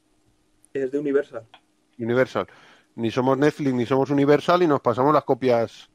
Es 0.74 0.92
de 0.92 0.98
Universal. 0.98 1.46
Universal. 1.98 2.46
Ni 2.96 3.10
somos 3.10 3.38
Netflix 3.38 3.72
ni 3.74 3.86
somos 3.86 4.10
Universal 4.10 4.62
y 4.62 4.66
nos 4.66 4.80
pasamos 4.80 5.12
las 5.14 5.24
copias 5.24 5.90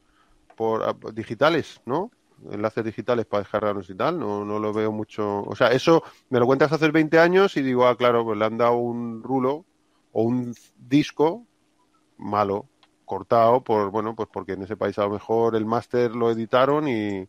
por 0.56 0.82
ah, 0.82 0.96
digitales, 1.12 1.80
¿no? 1.86 2.10
Enlaces 2.50 2.84
digitales 2.84 3.26
para 3.26 3.42
descargarnos 3.42 3.88
y 3.88 3.94
tal. 3.94 4.18
No, 4.18 4.44
no 4.44 4.58
lo 4.58 4.72
veo 4.72 4.92
mucho. 4.92 5.42
O 5.42 5.54
sea, 5.56 5.68
eso 5.68 6.02
me 6.28 6.38
lo 6.38 6.46
cuentas 6.46 6.72
hace 6.72 6.90
20 6.90 7.18
años 7.18 7.56
y 7.56 7.62
digo, 7.62 7.86
ah, 7.86 7.96
claro, 7.96 8.24
pues 8.24 8.38
le 8.38 8.44
han 8.44 8.58
dado 8.58 8.76
un 8.76 9.22
rulo 9.22 9.64
o 10.12 10.22
un 10.22 10.54
disco 10.76 11.46
malo, 12.18 12.66
cortado, 13.06 13.64
por 13.64 13.90
bueno, 13.90 14.14
pues 14.16 14.28
porque 14.32 14.52
en 14.54 14.64
ese 14.64 14.76
país 14.76 14.98
a 14.98 15.04
lo 15.04 15.10
mejor 15.10 15.56
el 15.56 15.66
máster 15.66 16.12
lo 16.16 16.30
editaron 16.30 16.88
y. 16.88 17.26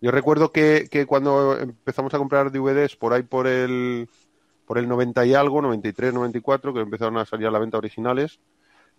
Yo 0.00 0.10
recuerdo 0.10 0.50
que, 0.52 0.88
que 0.90 1.06
cuando 1.06 1.58
empezamos 1.58 2.14
a 2.14 2.18
comprar 2.18 2.50
DVDs 2.52 2.96
por 2.96 3.12
ahí 3.12 3.22
por 3.22 3.46
el 3.46 4.08
por 4.66 4.78
el 4.78 4.88
90 4.88 5.26
y 5.26 5.34
algo, 5.34 5.60
93, 5.62 6.14
94, 6.14 6.72
que 6.72 6.80
empezaron 6.80 7.18
a 7.18 7.26
salir 7.26 7.46
a 7.48 7.50
la 7.50 7.58
venta 7.58 7.78
originales. 7.78 8.38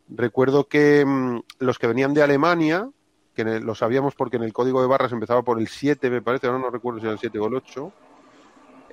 Recuerdo 0.09 0.67
que 0.67 1.05
mm, 1.05 1.39
los 1.59 1.79
que 1.79 1.87
venían 1.87 2.13
de 2.13 2.23
Alemania, 2.23 2.89
que 3.33 3.43
el- 3.43 3.63
lo 3.63 3.75
sabíamos 3.75 4.15
porque 4.15 4.37
en 4.37 4.43
el 4.43 4.53
código 4.53 4.81
de 4.81 4.87
barras 4.87 5.11
empezaba 5.13 5.43
por 5.43 5.59
el 5.59 5.67
7, 5.69 6.09
me 6.09 6.21
parece, 6.21 6.47
ahora 6.47 6.59
no 6.59 6.69
recuerdo 6.69 6.99
si 6.99 7.05
era 7.05 7.13
el 7.13 7.19
7 7.19 7.39
o 7.39 7.47
el 7.47 7.55
8. 7.55 7.93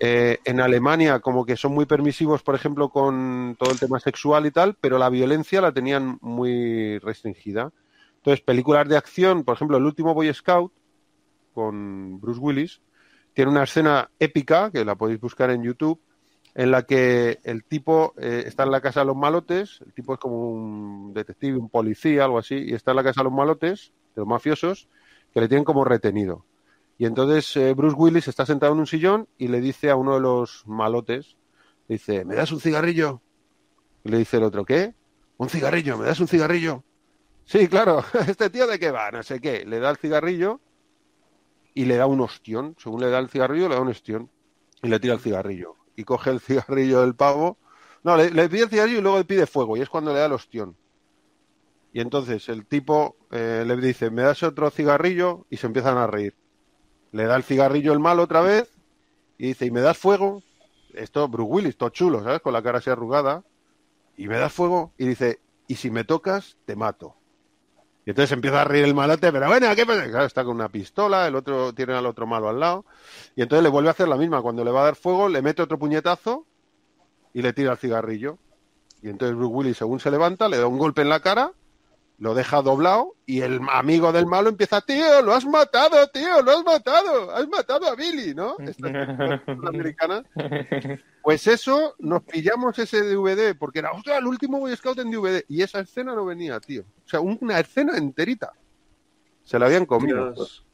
Eh, 0.01 0.39
en 0.45 0.61
Alemania 0.61 1.19
como 1.19 1.45
que 1.45 1.57
son 1.57 1.75
muy 1.75 1.85
permisivos, 1.85 2.43
por 2.43 2.55
ejemplo, 2.55 2.89
con 2.89 3.57
todo 3.59 3.73
el 3.73 3.81
tema 3.81 3.99
sexual 3.99 4.47
y 4.47 4.53
tal, 4.53 4.77
pero 4.81 4.97
la 4.97 5.11
violencia 5.11 5.61
la 5.61 5.73
tenían 5.73 6.19
muy 6.21 6.99
restringida. 6.99 7.73
Entonces, 8.19 8.41
películas 8.45 8.89
de 8.89 8.97
acción, 8.97 9.43
por 9.43 9.57
ejemplo, 9.57 9.77
el 9.77 9.85
último 9.85 10.15
Boy 10.15 10.33
Scout, 10.33 10.73
con 11.53 12.21
Bruce 12.21 12.41
Willis, 12.41 12.81
tiene 13.33 13.51
una 13.51 13.65
escena 13.65 14.11
épica, 14.21 14.71
que 14.71 14.85
la 14.85 14.95
podéis 14.95 15.21
buscar 15.21 15.51
en 15.51 15.65
YouTube, 15.65 16.01
en 16.55 16.71
la 16.71 16.85
que 16.85 17.41
el 17.43 17.65
tipo 17.65 18.15
eh, 18.19 18.45
está 18.47 18.63
en 18.63 18.71
la 18.71 18.81
casa 18.81 19.01
de 19.01 19.07
los 19.07 19.17
malotes, 19.17 19.81
el 19.85 19.93
tipo 19.93 20.15
es 20.15 20.21
como 20.21 20.51
un 20.51 21.13
detective, 21.13 21.59
un 21.59 21.71
policía, 21.71 22.25
algo 22.25 22.39
así, 22.39 22.57
y 22.57 22.75
está 22.75 22.93
en 22.93 22.97
la 22.99 23.05
casa 23.05 23.21
de 23.21 23.25
los 23.25 23.33
malotes, 23.33 23.93
de 24.15 24.21
los 24.21 24.29
mafiosos, 24.29 24.89
que 25.33 25.41
le 25.41 25.49
tienen 25.49 25.65
como 25.65 25.85
retenido. 25.85 26.45
Y 26.99 27.07
entonces 27.07 27.57
eh, 27.57 27.73
Bruce 27.75 27.97
Willis 27.97 28.27
está 28.27 28.45
sentado 28.45 28.73
en 28.73 28.81
un 28.81 28.87
sillón 28.87 29.29
y 29.39 29.49
le 29.49 29.61
dice 29.61 29.89
a 29.89 29.97
uno 29.97 30.15
de 30.15 30.21
los 30.21 30.67
malotes, 30.67 31.37
le 31.87 31.95
dice, 31.95 32.25
¿me 32.25 32.35
das 32.35 32.51
un 32.51 32.61
cigarrillo? 32.61 33.23
Y 34.05 34.11
le 34.11 34.19
dice 34.19 34.39
el 34.39 34.43
otro, 34.43 34.65
¿qué? 34.65 34.95
Un 35.37 35.49
cigarrillo, 35.49 35.97
¿me 35.97 36.07
das 36.07 36.19
un 36.19 36.27
cigarrillo? 36.27 36.83
Sí, 37.45 37.69
claro, 37.69 38.05
este 38.29 38.51
tío 38.51 38.67
de 38.67 38.79
qué 38.79 38.91
va, 38.91 39.11
no 39.13 39.23
sé 39.23 39.41
qué. 39.41 39.65
Le 39.65 39.79
da 39.79 39.91
el 39.91 39.97
cigarrillo 39.97 40.61
y 41.73 41.85
le 41.85 41.97
da 41.97 42.07
un 42.07 42.21
ostión. 42.21 42.75
Según 42.79 43.01
le 43.01 43.09
da 43.09 43.21
el 43.21 43.29
cigarrillo, 43.29 43.69
le 43.69 43.77
da 43.77 43.81
un 43.81 43.89
ostión. 43.89 44.29
Y 44.83 44.89
le 44.89 44.99
tira 44.99 45.15
el 45.15 45.21
cigarrillo. 45.21 45.77
Y 45.95 46.03
coge 46.03 46.31
el 46.31 46.41
cigarrillo 46.41 47.03
del 47.03 47.15
pavo. 47.15 47.57
No, 48.03 48.17
le, 48.17 48.31
pide 48.49 48.65
el 48.65 48.69
cigarrillo 48.69 48.99
y 48.99 49.03
luego 49.03 49.19
le 49.19 49.25
pide 49.25 49.47
fuego. 49.47 49.77
Y 49.77 49.81
es 49.81 49.89
cuando 49.89 50.13
le 50.13 50.19
da 50.19 50.27
el 50.27 50.33
ostión. 50.33 50.77
Y 51.93 52.01
entonces 52.01 52.49
el 52.49 52.67
tipo 52.67 53.17
eh, 53.31 53.65
le 53.67 53.77
dice, 53.77 54.11
¿me 54.11 54.23
das 54.23 54.43
otro 54.43 54.71
cigarrillo? 54.71 55.47
Y 55.49 55.57
se 55.57 55.69
empiezan 55.69 55.97
a 55.97 56.07
reír. 56.07 56.35
Le 57.13 57.25
da 57.25 57.37
el 57.37 57.43
cigarrillo 57.43 57.93
el 57.93 58.01
malo 58.01 58.23
otra 58.23 58.41
vez. 58.41 58.71
Y 59.39 59.49
dice, 59.49 59.67
¿y 59.67 59.71
me 59.71 59.81
das 59.81 59.99
fuego? 59.99 60.43
Esto, 60.95 61.29
Bruce 61.29 61.51
Willis, 61.51 61.77
todo 61.77 61.91
chulo, 61.91 62.23
¿sabes? 62.23 62.41
Con 62.41 62.53
la 62.53 62.63
cara 62.63 62.79
así 62.79 62.91
arrugada. 62.91 63.45
Y 64.17 64.27
me 64.27 64.39
das 64.39 64.53
fuego. 64.53 64.93
Y 64.99 65.07
dice, 65.07 65.41
y 65.67 65.77
si 65.77 65.91
me 65.91 66.05
tocas, 66.05 66.57
te 66.65 66.75
mato. 66.75 67.15
Y 68.09 68.11
entonces 68.11 68.33
empieza 68.33 68.63
a 68.63 68.65
reír 68.65 68.85
el 68.85 68.95
malote, 68.95 69.31
pero 69.31 69.49
bueno, 69.49 69.67
¿qué 69.77 69.85
pasa? 69.85 70.25
Está 70.25 70.43
con 70.43 70.57
una 70.57 70.71
pistola, 70.71 71.27
el 71.27 71.37
otro 71.37 71.75
tiene 71.75 71.93
al 71.93 72.07
otro 72.07 72.27
malo 72.27 72.49
al 72.49 72.59
lado. 72.59 72.87
Y 73.37 73.43
entonces 73.43 73.63
le 73.63 73.69
vuelve 73.69 73.89
a 73.89 73.93
hacer 73.93 74.09
la 74.09 74.17
misma. 74.17 74.41
Cuando 74.41 74.65
le 74.65 74.71
va 74.71 74.81
a 74.81 74.85
dar 74.85 74.97
fuego, 74.97 75.29
le 75.29 75.43
mete 75.43 75.61
otro 75.61 75.79
puñetazo 75.79 76.47
y 77.35 77.43
le 77.43 77.53
tira 77.53 77.73
el 77.73 77.77
cigarrillo. 77.77 78.39
Y 79.03 79.11
entonces 79.11 79.37
Bruce 79.37 79.55
Willis, 79.55 79.77
según 79.77 80.01
se 80.01 80.11
levanta, 80.11 80.49
le 80.49 80.57
da 80.57 80.67
un 80.67 80.79
golpe 80.79 81.03
en 81.03 81.11
la 81.11 81.21
cara, 81.21 81.53
lo 82.19 82.35
deja 82.35 82.63
doblado 82.63 83.15
y 83.27 83.43
el 83.43 83.61
amigo 83.71 84.13
del 84.13 84.27
malo 84.27 84.49
empieza, 84.49 84.81
tío, 84.81 85.23
lo 85.23 85.35
has 85.35 85.47
matado, 85.47 86.07
tío, 86.09 86.43
lo 86.43 86.51
has 86.51 86.65
matado, 86.65 87.31
has 87.31 87.47
matado 87.49 87.87
a 87.87 87.95
Billy, 87.95 88.35
¿no? 88.35 88.57
Estas 88.59 88.93
películas 88.93 89.41
americanas. 89.69 90.25
Pues 91.23 91.47
eso, 91.47 91.95
nos 91.99 92.23
pillamos 92.25 92.79
ese 92.79 93.03
DVD, 93.03 93.57
porque 93.57 93.79
era, 93.79 93.93
ostras, 93.93 94.19
el 94.19 94.27
último 94.27 94.59
Boy 94.59 94.75
Scout 94.77 94.99
en 94.99 95.11
DVD, 95.11 95.45
y 95.49 95.63
esa 95.63 95.81
escena 95.81 96.15
no 96.15 96.25
venía, 96.25 96.59
tío. 96.59 96.83
O 96.83 97.09
sea, 97.09 97.21
una 97.21 97.61
escena 97.61 97.97
enterita. 97.97 98.53
Se 99.45 99.59
la 99.59 99.67
habían 99.67 99.87
comido. 99.87 100.33
Dios. 100.33 100.65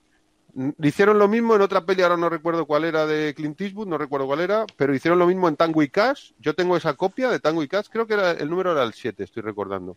Hicieron 0.81 1.19
lo 1.19 1.29
mismo 1.29 1.57
en 1.57 1.63
otra 1.63 1.85
peli, 1.85 2.03
ahora 2.03 2.17
no 2.17 2.31
recuerdo 2.31 2.65
cuál 2.65 2.85
era 2.85 3.07
de 3.07 3.35
Clint 3.35 3.61
Eastwood, 3.61 3.89
no 3.89 3.99
recuerdo 3.99 4.27
cuál 4.27 4.41
era, 4.41 4.65
pero 4.77 4.95
hicieron 4.95 5.19
lo 5.19 5.27
mismo 5.27 5.49
en 5.49 5.57
Tango 5.57 5.83
y 5.83 5.89
Cash. 5.89 6.33
Yo 6.39 6.55
tengo 6.55 6.77
esa 6.77 6.95
copia 6.95 7.29
de 7.29 7.41
Tango 7.41 7.63
y 7.63 7.69
Cash, 7.69 7.89
creo 7.91 8.07
que 8.07 8.15
era, 8.15 8.31
el 8.31 8.49
número 8.49 8.73
era 8.73 8.85
el 8.85 8.95
7, 8.95 9.25
estoy 9.25 9.43
recordando. 9.43 9.97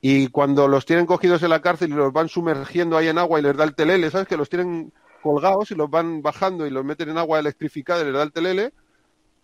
Y 0.00 0.28
cuando 0.28 0.66
los 0.66 0.86
tienen 0.86 1.06
cogidos 1.06 1.42
en 1.42 1.50
la 1.50 1.60
cárcel 1.60 1.90
y 1.90 1.94
los 1.94 2.12
van 2.12 2.28
sumergiendo 2.28 2.96
ahí 2.96 3.08
en 3.08 3.18
agua 3.18 3.38
y 3.38 3.42
les 3.42 3.56
da 3.56 3.64
el 3.64 3.74
telele, 3.74 4.10
¿sabes? 4.10 4.26
Que 4.26 4.36
los 4.36 4.48
tienen 4.48 4.92
colgados 5.22 5.70
y 5.70 5.74
los 5.74 5.90
van 5.90 6.22
bajando 6.22 6.66
y 6.66 6.70
los 6.70 6.84
meten 6.84 7.10
en 7.10 7.18
agua 7.18 7.38
electrificada 7.38 8.00
y 8.00 8.04
les 8.06 8.14
da 8.14 8.22
el 8.22 8.32
telele, 8.32 8.72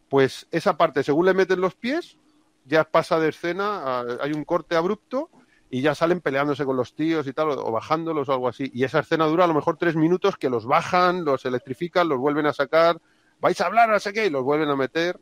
pues 0.08 0.46
esa 0.50 0.76
parte, 0.76 1.02
según 1.02 1.26
le 1.26 1.34
meten 1.34 1.60
los 1.60 1.74
pies, 1.74 2.16
ya 2.64 2.84
pasa 2.84 3.18
de 3.20 3.28
escena, 3.28 4.00
hay 4.20 4.32
un 4.32 4.44
corte 4.44 4.76
abrupto 4.76 5.30
y 5.70 5.82
ya 5.82 5.94
salen 5.94 6.20
peleándose 6.20 6.64
con 6.64 6.76
los 6.76 6.94
tíos 6.94 7.26
y 7.26 7.32
tal, 7.32 7.50
o 7.50 7.72
bajándolos 7.72 8.28
o 8.28 8.32
algo 8.32 8.48
así. 8.48 8.70
Y 8.72 8.84
esa 8.84 9.00
escena 9.00 9.26
dura 9.26 9.44
a 9.44 9.48
lo 9.48 9.54
mejor 9.54 9.76
tres 9.76 9.96
minutos 9.96 10.36
que 10.36 10.48
los 10.48 10.64
bajan, 10.64 11.24
los 11.24 11.44
electrifican, 11.44 12.08
los 12.08 12.18
vuelven 12.18 12.46
a 12.46 12.52
sacar, 12.52 12.98
vais 13.40 13.60
a 13.60 13.66
hablar, 13.66 13.88
no 13.88 13.98
sé 13.98 14.12
qué, 14.12 14.26
y 14.26 14.30
los 14.30 14.42
vuelven 14.42 14.70
a 14.70 14.76
meter. 14.76 15.20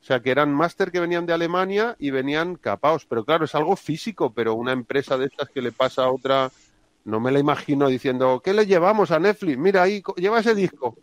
O 0.00 0.04
sea, 0.04 0.20
que 0.20 0.30
eran 0.30 0.52
máster 0.54 0.90
que 0.90 1.00
venían 1.00 1.26
de 1.26 1.34
Alemania 1.34 1.94
y 1.98 2.10
venían 2.10 2.56
capaos. 2.56 3.04
Pero 3.06 3.24
claro, 3.24 3.44
es 3.44 3.54
algo 3.54 3.76
físico, 3.76 4.32
pero 4.32 4.54
una 4.54 4.72
empresa 4.72 5.18
de 5.18 5.26
estas 5.26 5.50
que 5.50 5.60
le 5.60 5.72
pasa 5.72 6.04
a 6.04 6.10
otra, 6.10 6.50
no 7.04 7.20
me 7.20 7.30
la 7.30 7.38
imagino 7.38 7.86
diciendo, 7.88 8.40
¿qué 8.42 8.54
le 8.54 8.66
llevamos 8.66 9.10
a 9.10 9.18
Netflix? 9.18 9.58
Mira 9.58 9.82
ahí, 9.82 10.02
lleva 10.16 10.40
ese 10.40 10.54
disco. 10.54 10.96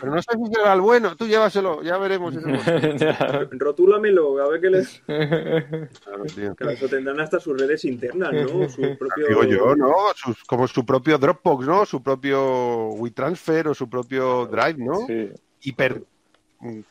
Pero 0.00 0.14
no 0.14 0.22
sé 0.22 0.30
si 0.32 0.52
será 0.54 0.72
el 0.72 0.80
bueno, 0.80 1.14
tú 1.14 1.26
llévaselo, 1.26 1.82
ya 1.82 1.98
veremos. 1.98 2.34
Rotúlamelo, 3.50 4.42
a 4.42 4.48
ver 4.48 4.60
qué 4.60 4.70
les. 4.70 5.00
Claro, 5.06 6.24
tío. 6.34 6.54
Claro, 6.54 6.72
eso 6.72 6.88
tendrán 6.88 7.20
hasta 7.20 7.38
sus 7.40 7.58
redes 7.58 7.84
internas, 7.84 8.32
¿no? 8.32 8.68
Su 8.68 8.80
propio. 8.98 9.28
Digo 9.28 9.44
yo, 9.44 9.76
¿no? 9.76 9.92
Sus- 10.16 10.42
como 10.44 10.66
su 10.68 10.84
propio 10.84 11.18
Dropbox, 11.18 11.66
¿no? 11.66 11.86
Su 11.86 12.02
propio 12.02 12.88
WeTransfer 12.94 13.68
o 13.68 13.74
su 13.74 13.88
propio 13.88 14.46
Drive, 14.46 14.76
¿no? 14.78 15.06
Sí. 15.06 15.30
Hiper 15.60 16.02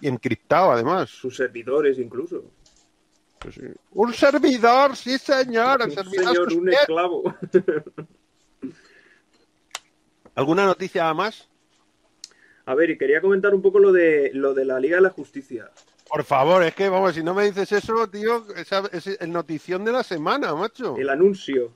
encriptado, 0.02 0.72
además. 0.72 1.10
Sus 1.10 1.36
servidores, 1.36 2.00
incluso. 2.00 2.44
Pues 3.40 3.56
sí. 3.56 3.62
Un 3.92 4.14
servidor, 4.14 4.96
sí, 4.96 5.18
señor. 5.18 5.82
El 5.82 5.90
Un 5.90 5.96
servidor 5.96 6.50
señor, 6.50 6.54
un 6.54 6.70
esclavo. 6.70 7.36
¿Alguna 10.36 10.66
noticia 10.66 11.14
más? 11.14 11.48
A 12.66 12.76
ver, 12.76 12.90
y 12.92 12.98
quería 12.98 13.22
comentar 13.22 13.54
un 13.54 13.62
poco 13.62 13.80
lo 13.80 13.92
de 13.92 14.32
lo 14.34 14.54
de 14.54 14.66
la 14.66 14.80
Liga 14.80 14.98
de 14.98 15.02
la 15.02 15.10
Justicia. 15.10 15.72
Por 16.10 16.24
favor, 16.24 16.64
es 16.64 16.74
que, 16.76 16.90
vamos, 16.90 17.16
si 17.16 17.24
no 17.24 17.34
me 17.34 17.46
dices 17.46 17.72
eso, 17.72 18.08
tío, 18.10 18.46
esa 18.56 18.84
es 18.92 19.08
el 19.08 19.32
notición 19.32 19.84
de 19.84 19.92
la 19.92 20.04
semana, 20.04 20.54
macho. 20.54 20.96
El 20.98 21.10
anuncio. 21.10 21.74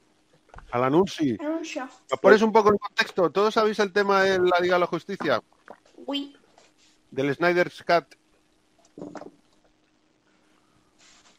Al 0.71 0.85
anuncio. 0.85 1.37
Anuncio. 1.39 1.89
¿Nos 2.09 2.19
pones 2.19 2.41
un 2.41 2.51
poco 2.51 2.69
en 2.69 2.77
contexto? 2.77 3.29
¿Todos 3.29 3.53
sabéis 3.53 3.79
el 3.79 3.91
tema 3.91 4.23
de 4.23 4.39
la 4.39 4.59
Liga 4.61 4.75
de 4.75 4.79
la 4.79 4.85
Justicia? 4.85 5.41
Uy. 6.05 6.35
Del 7.11 7.35
Snyder's 7.35 7.83
Cut. 7.83 8.15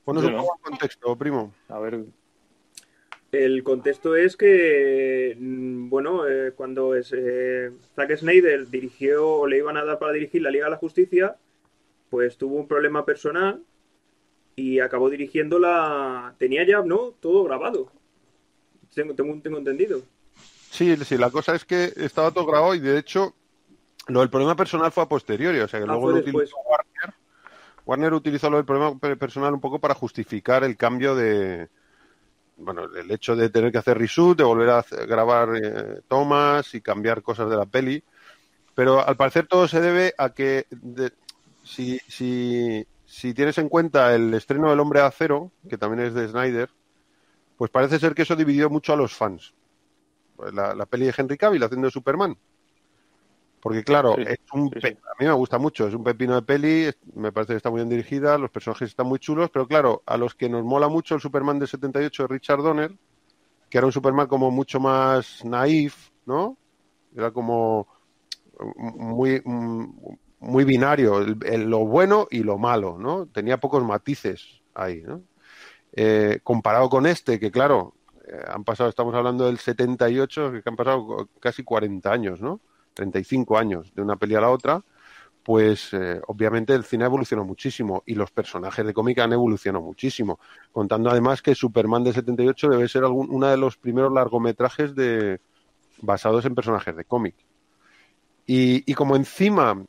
Ponos 0.04 0.24
un 0.24 0.36
poco 0.36 0.56
en 0.56 0.70
contexto, 0.70 1.16
primo. 1.16 1.54
A 1.68 1.78
ver, 1.78 2.04
El 3.30 3.62
contexto 3.62 4.14
es 4.14 4.36
que, 4.36 5.34
mm, 5.38 5.88
bueno, 5.88 6.28
eh, 6.28 6.52
cuando 6.54 6.94
es, 6.94 7.14
eh, 7.16 7.70
Zack 7.96 8.16
Snyder 8.16 8.68
dirigió 8.68 9.26
o 9.26 9.46
le 9.46 9.58
iban 9.58 9.78
a 9.78 9.84
dar 9.84 9.98
para 9.98 10.12
dirigir 10.12 10.42
la 10.42 10.50
Liga 10.50 10.66
de 10.66 10.72
la 10.72 10.76
Justicia, 10.76 11.36
pues 12.10 12.36
tuvo 12.36 12.56
un 12.56 12.68
problema 12.68 13.06
personal 13.06 13.62
y 14.54 14.80
acabó 14.80 15.08
dirigiendo 15.08 15.58
la... 15.58 16.34
Tenía 16.38 16.66
ya, 16.66 16.82
¿no? 16.82 17.14
Todo 17.20 17.44
grabado. 17.44 17.90
Tengo, 18.94 19.14
tengo, 19.14 19.40
tengo 19.40 19.56
entendido. 19.56 20.02
Sí, 20.70 20.94
sí, 20.96 21.16
la 21.16 21.30
cosa 21.30 21.54
es 21.54 21.64
que 21.64 21.92
estaba 21.96 22.32
todo 22.32 22.44
grabado 22.44 22.74
y 22.74 22.80
de 22.80 22.98
hecho 22.98 23.34
lo 24.08 24.20
del 24.20 24.30
problema 24.30 24.56
personal 24.56 24.92
fue 24.92 25.02
a 25.04 25.08
posteriori, 25.08 25.60
o 25.60 25.68
sea 25.68 25.80
que 25.80 25.84
Ah, 25.84 25.88
luego 25.92 26.10
lo 26.10 26.18
utilizó 26.18 26.56
Warner. 26.66 27.14
Warner 27.84 28.14
utilizó 28.14 28.50
lo 28.50 28.56
del 28.56 28.66
problema 28.66 28.98
pe- 28.98 29.16
personal 29.16 29.52
un 29.54 29.60
poco 29.60 29.78
para 29.80 29.94
justificar 29.94 30.64
el 30.64 30.76
cambio 30.76 31.14
de, 31.14 31.68
bueno, 32.56 32.84
el 32.84 33.10
hecho 33.10 33.34
de 33.36 33.50
tener 33.50 33.72
que 33.72 33.78
hacer 33.78 33.98
reshoot, 33.98 34.38
de 34.38 34.44
volver 34.44 34.70
a 34.70 34.78
hacer- 34.78 35.06
grabar 35.06 35.48
eh, 35.62 36.00
tomas 36.08 36.74
y 36.74 36.80
cambiar 36.80 37.22
cosas 37.22 37.50
de 37.50 37.56
la 37.56 37.66
peli, 37.66 38.02
pero 38.74 39.06
al 39.06 39.16
parecer 39.16 39.46
todo 39.46 39.66
se 39.68 39.80
debe 39.80 40.14
a 40.18 40.30
que 40.30 40.66
de- 40.70 41.12
si, 41.64 41.98
si, 42.08 42.86
si 43.04 43.34
tienes 43.34 43.58
en 43.58 43.68
cuenta 43.68 44.14
el 44.14 44.32
estreno 44.34 44.70
del 44.70 44.80
Hombre 44.80 45.00
de 45.00 45.06
Acero, 45.06 45.50
que 45.68 45.78
también 45.78 46.06
es 46.06 46.14
de 46.14 46.28
Snyder, 46.28 46.70
pues 47.56 47.70
parece 47.70 47.98
ser 47.98 48.14
que 48.14 48.22
eso 48.22 48.34
dividió 48.36 48.70
mucho 48.70 48.92
a 48.92 48.96
los 48.96 49.14
fans 49.14 49.54
pues, 50.36 50.52
la, 50.54 50.74
la 50.74 50.86
peli 50.86 51.06
de 51.06 51.14
Henry 51.16 51.36
Cavill 51.36 51.62
haciendo 51.62 51.90
Superman. 51.90 52.36
Porque 53.62 53.84
claro, 53.84 54.16
Sí, 54.16 54.24
es 54.26 54.38
un 54.52 54.70
sí, 54.70 54.88
a 54.88 55.22
mí 55.22 55.26
me 55.26 55.32
gusta 55.32 55.56
mucho, 55.56 55.86
es 55.86 55.94
un 55.94 56.02
pepino 56.02 56.34
de 56.34 56.42
peli, 56.42 56.90
me 57.14 57.30
parece 57.30 57.52
que 57.52 57.58
está 57.58 57.70
muy 57.70 57.78
bien 57.78 57.88
dirigida, 57.90 58.36
los 58.36 58.50
personajes 58.50 58.88
están 58.88 59.06
muy 59.06 59.20
chulos, 59.20 59.50
pero 59.52 59.68
claro, 59.68 60.02
a 60.04 60.16
los 60.16 60.34
que 60.34 60.48
nos 60.48 60.64
mola 60.64 60.88
mucho 60.88 61.14
el 61.14 61.20
Superman 61.20 61.60
de 61.60 61.68
78 61.68 62.24
de 62.24 62.28
Richard 62.28 62.60
Donner, 62.60 62.92
que 63.70 63.78
era 63.78 63.86
un 63.86 63.92
Superman 63.92 64.26
como 64.28 64.50
mucho 64.50 64.80
más 64.80 65.44
naif, 65.44 66.10
¿no? 66.26 66.58
Era 67.16 67.30
como 67.32 67.88
muy 68.74 69.42
muy 70.40 70.64
binario, 70.64 71.20
el- 71.20 71.38
el- 71.46 71.70
lo 71.70 71.80
bueno 71.86 72.26
y 72.30 72.42
lo 72.42 72.58
malo, 72.58 72.96
¿no? 72.98 73.26
Tenía 73.26 73.58
pocos 73.58 73.84
matices 73.84 74.60
ahí, 74.74 75.02
¿no? 75.02 75.22
Eh, 75.94 76.40
comparado 76.42 76.88
con 76.90 77.06
este, 77.06 77.40
que 77.40 77.50
claro, 77.50 77.94
eh, 78.26 78.40
han 78.48 78.64
pasado, 78.64 78.90
estamos 78.90 79.14
hablando 79.14 79.46
del 79.46 79.58
78, 79.58 80.52
que 80.52 80.62
han 80.68 80.76
pasado 80.76 81.28
casi 81.40 81.64
40 81.64 82.12
años, 82.12 82.40
¿no? 82.40 82.60
35 82.94 83.58
años 83.58 83.94
de 83.94 84.02
una 84.02 84.16
peli 84.16 84.34
a 84.34 84.40
la 84.40 84.50
otra, 84.50 84.82
pues 85.42 85.92
eh, 85.92 86.20
obviamente 86.28 86.74
el 86.74 86.84
cine 86.84 87.04
ha 87.04 87.06
evolucionado 87.06 87.46
muchísimo 87.46 88.02
y 88.06 88.14
los 88.14 88.30
personajes 88.30 88.86
de 88.86 88.94
cómic 88.94 89.18
han 89.18 89.32
evolucionado 89.32 89.84
muchísimo, 89.84 90.38
contando 90.70 91.10
además 91.10 91.42
que 91.42 91.54
Superman 91.54 92.04
de 92.04 92.12
78 92.12 92.68
debe 92.68 92.88
ser 92.88 93.04
algún, 93.04 93.28
uno 93.30 93.48
de 93.48 93.56
los 93.56 93.76
primeros 93.76 94.12
largometrajes 94.12 94.94
de, 94.94 95.40
basados 96.00 96.44
en 96.44 96.54
personajes 96.54 96.94
de 96.96 97.04
cómic. 97.04 97.34
Y, 98.46 98.90
y 98.90 98.94
como 98.94 99.16
encima 99.16 99.82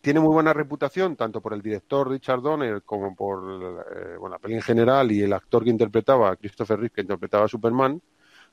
tiene 0.00 0.20
muy 0.20 0.32
buena 0.32 0.52
reputación, 0.52 1.16
tanto 1.16 1.40
por 1.40 1.52
el 1.52 1.62
director 1.62 2.08
Richard 2.08 2.40
Donner 2.40 2.82
como 2.82 3.14
por 3.16 3.42
eh, 3.42 4.16
bueno, 4.16 4.36
la 4.36 4.38
peli 4.38 4.54
en 4.54 4.62
general 4.62 5.10
y 5.10 5.22
el 5.22 5.32
actor 5.32 5.64
que 5.64 5.70
interpretaba, 5.70 6.36
Christopher 6.36 6.78
Reeve, 6.78 6.94
que 6.94 7.00
interpretaba 7.00 7.46
a 7.46 7.48
Superman, 7.48 8.00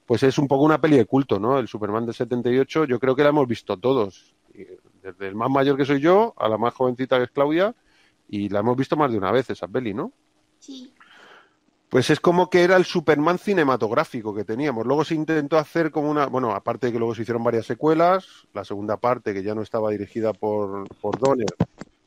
pues 0.05 0.23
es 0.23 0.37
un 0.37 0.47
poco 0.47 0.63
una 0.63 0.81
peli 0.81 0.97
de 0.97 1.05
culto, 1.05 1.39
¿no? 1.39 1.57
El 1.59 1.67
Superman 1.67 2.05
del 2.05 2.15
78, 2.15 2.85
yo 2.85 2.99
creo 2.99 3.15
que 3.15 3.23
la 3.23 3.29
hemos 3.29 3.47
visto 3.47 3.77
todos, 3.77 4.35
desde 5.01 5.27
el 5.27 5.35
más 5.35 5.49
mayor 5.49 5.77
que 5.77 5.85
soy 5.85 5.99
yo 5.99 6.33
a 6.37 6.49
la 6.49 6.57
más 6.57 6.73
jovencita 6.73 7.17
que 7.17 7.25
es 7.25 7.31
Claudia, 7.31 7.75
y 8.27 8.49
la 8.49 8.59
hemos 8.59 8.77
visto 8.77 8.95
más 8.97 9.11
de 9.11 9.17
una 9.17 9.31
vez 9.31 9.49
esa 9.49 9.67
peli, 9.67 9.93
¿no? 9.93 10.11
Sí. 10.59 10.93
Pues 11.89 12.09
es 12.09 12.19
como 12.19 12.49
que 12.49 12.63
era 12.63 12.75
el 12.75 12.85
Superman 12.85 13.37
cinematográfico 13.37 14.33
que 14.33 14.43
teníamos. 14.43 14.87
Luego 14.87 15.05
se 15.05 15.13
intentó 15.13 15.59
hacer 15.59 15.91
como 15.91 16.09
una, 16.09 16.25
bueno, 16.25 16.51
aparte 16.51 16.87
de 16.87 16.93
que 16.93 16.97
luego 16.97 17.13
se 17.13 17.21
hicieron 17.21 17.43
varias 17.43 17.67
secuelas, 17.67 18.47
la 18.53 18.65
segunda 18.65 18.97
parte 18.97 19.33
que 19.33 19.43
ya 19.43 19.53
no 19.53 19.61
estaba 19.61 19.91
dirigida 19.91 20.33
por, 20.33 20.87
por 20.99 21.19
Donner, 21.19 21.53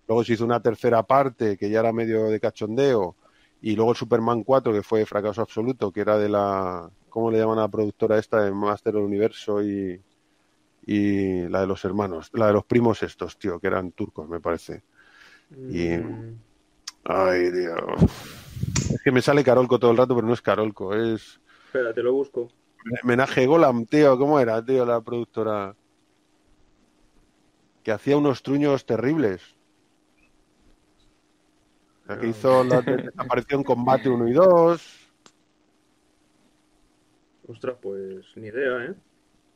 luego 0.09 0.25
se 0.25 0.33
hizo 0.33 0.45
una 0.45 0.61
tercera 0.61 1.05
parte 1.05 1.57
que 1.57 1.71
ya 1.71 1.81
era 1.81 1.93
medio 1.93 2.25
de 2.25 2.41
cachondeo, 2.41 3.15
y 3.63 3.77
luego 3.77 3.93
el 3.93 3.97
Superman 3.97 4.43
4 4.43 4.73
que 4.73 4.83
fue 4.83 5.07
fracaso 5.07 5.43
absoluto, 5.43 5.93
que 5.93 6.01
era 6.01 6.19
de 6.19 6.29
la, 6.29 6.91
¿cómo 7.17 7.31
le 7.31 7.39
llaman 7.39 7.57
a 7.57 7.63
la 7.63 7.69
productora 7.69 8.19
esta 8.19 8.43
de 8.45 8.51
Master 8.53 8.93
del 8.93 9.03
Universo 9.03 9.63
y, 9.63 9.99
y 10.85 11.49
la 11.49 11.63
de 11.63 11.67
los 11.67 11.83
hermanos, 11.87 12.29
la 12.35 12.49
de 12.49 12.53
los 12.53 12.67
primos 12.67 13.03
estos, 13.03 13.39
tío, 13.39 13.59
que 13.59 13.69
eran 13.69 13.93
turcos, 13.93 14.29
me 14.29 14.39
parece. 14.39 14.83
Y- 15.51 15.97
Mm, 15.97 16.39
Ay, 17.05 17.51
Dios. 17.53 18.03
Es 18.93 19.01
que 19.03 19.11
me 19.13 19.23
sale 19.23 19.43
Carolco 19.43 19.79
todo 19.79 19.93
el 19.93 19.97
rato, 19.97 20.15
pero 20.15 20.27
no 20.27 20.35
es 20.35 20.43
Carolco, 20.43 20.93
es 20.95 21.41
espera, 21.65 21.95
te 21.95 22.03
lo 22.03 22.13
busco. 22.13 22.49
Menaje 23.03 23.47
Golam, 23.47 23.87
tío, 23.87 24.19
¿cómo 24.19 24.39
era, 24.39 24.63
tío, 24.63 24.85
la 24.85 25.01
productora? 25.01 25.75
Que 27.83 27.93
hacía 27.93 28.19
unos 28.19 28.43
truños 28.43 28.85
terribles. 28.85 29.41
La 32.09 32.19
que 32.19 32.29
hizo 32.29 32.63
la 32.63 32.83
de- 32.83 32.97
desapareció 33.11 33.57
en 33.57 33.65
Combate 33.65 34.11
1 34.11 34.29
y 34.29 34.33
2. 34.35 35.06
Ostras, 37.49 37.77
pues 37.81 38.25
ni 38.37 38.49
idea, 38.49 38.85
¿eh? 38.87 38.95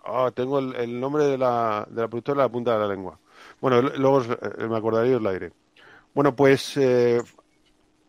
Ah, 0.04 0.30
tengo 0.34 0.58
el, 0.58 1.00
nombre 1.00 1.24
de 1.24 1.36
la, 1.36 1.86
de 1.90 2.00
la 2.00 2.08
productora 2.08 2.40
en 2.40 2.46
la 2.46 2.52
punta 2.52 2.72
de 2.72 2.78
la 2.78 2.88
lengua. 2.88 3.18
Bueno, 3.60 3.82
luego 3.82 4.22
eh, 4.22 4.66
me 4.66 4.76
acordaré 4.76 5.10
y 5.10 5.14
os 5.14 5.22
la 5.22 5.32
diré. 5.32 5.52
Bueno, 6.14 6.34
pues 6.34 6.76
eh, 6.76 7.20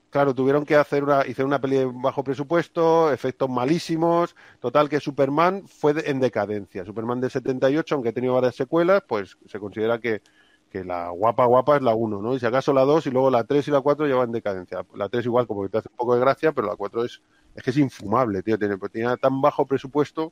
claro, 0.09 0.33
tuvieron 0.33 0.65
que 0.65 0.75
hacer 0.75 1.03
una, 1.03 1.21
hicieron 1.27 1.47
una 1.47 1.59
peli 1.59 1.77
de 1.77 1.85
bajo 1.85 2.23
presupuesto, 2.23 3.11
efectos 3.11 3.49
malísimos. 3.49 4.35
Total, 4.59 4.87
que 4.87 4.99
Superman 4.99 5.67
fue 5.67 5.93
en 6.09 6.19
decadencia. 6.19 6.85
Superman 6.85 7.19
del 7.19 7.31
78, 7.31 7.95
aunque 7.95 8.09
ha 8.09 8.13
tenido 8.13 8.35
varias 8.35 8.55
secuelas, 8.55 9.03
pues 9.07 9.37
se 9.45 9.59
considera 9.59 9.99
que, 9.99 10.21
que 10.71 10.85
la 10.85 11.09
guapa 11.09 11.45
guapa 11.45 11.75
es 11.75 11.81
la 11.81 11.93
1, 11.93 12.21
¿no? 12.21 12.33
Y 12.33 12.39
si 12.39 12.45
acaso 12.45 12.71
la 12.71 12.83
2 12.83 13.07
y 13.07 13.11
luego 13.11 13.29
la 13.29 13.43
3 13.43 13.67
y 13.67 13.71
la 13.71 13.81
4 13.81 14.07
ya 14.07 14.15
van 14.15 14.29
en 14.29 14.31
decadencia. 14.31 14.85
La 14.95 15.09
3 15.09 15.25
igual 15.25 15.45
como 15.45 15.63
que 15.63 15.69
te 15.69 15.79
hace 15.79 15.89
un 15.89 15.97
poco 15.97 16.15
de 16.15 16.21
gracia, 16.21 16.53
pero 16.53 16.67
la 16.67 16.77
4 16.77 17.03
es, 17.03 17.21
es 17.53 17.61
que 17.61 17.71
es 17.71 17.77
infumable, 17.77 18.41
tío. 18.41 18.57
Tiene, 18.57 18.77
pues, 18.77 18.91
tenía 18.91 19.17
tan 19.17 19.41
bajo 19.41 19.65
presupuesto 19.65 20.31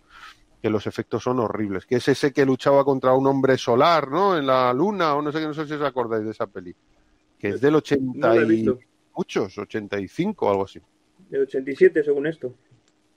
que 0.61 0.69
los 0.69 0.87
efectos 0.87 1.23
son 1.23 1.39
horribles. 1.39 1.85
Que 1.85 1.97
es 1.97 2.07
ese 2.07 2.31
que 2.31 2.45
luchaba 2.45 2.85
contra 2.85 3.13
un 3.13 3.27
hombre 3.27 3.57
solar, 3.57 4.09
¿no? 4.09 4.37
En 4.37 4.47
la 4.47 4.73
luna, 4.73 5.15
o 5.15 5.21
no 5.21 5.31
sé, 5.33 5.41
no 5.41 5.53
sé 5.53 5.67
si 5.67 5.73
os 5.73 5.81
acordáis 5.81 6.23
de 6.23 6.31
esa 6.31 6.47
peli. 6.47 6.73
Que 7.37 7.49
es 7.49 7.61
del 7.61 7.75
80 7.75 8.33
No 8.33 8.51
y 8.51 8.79
muchos, 9.13 9.57
85 9.57 10.45
o 10.45 10.49
algo 10.49 10.63
así. 10.63 10.79
De 11.29 11.41
87, 11.41 12.01
según 12.01 12.27
esto. 12.27 12.53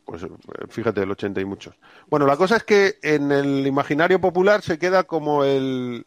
Pues 0.04 0.22
eh, 0.24 0.28
fíjate, 0.68 1.02
el 1.02 1.10
80 1.10 1.40
y 1.40 1.44
muchos. 1.44 1.74
Bueno, 2.08 2.26
la 2.26 2.36
cosa 2.36 2.56
es 2.56 2.64
que 2.64 2.96
en 3.02 3.30
el 3.30 3.66
imaginario 3.66 4.20
popular 4.20 4.62
se 4.62 4.78
queda 4.78 5.04
como 5.04 5.44
el, 5.44 6.04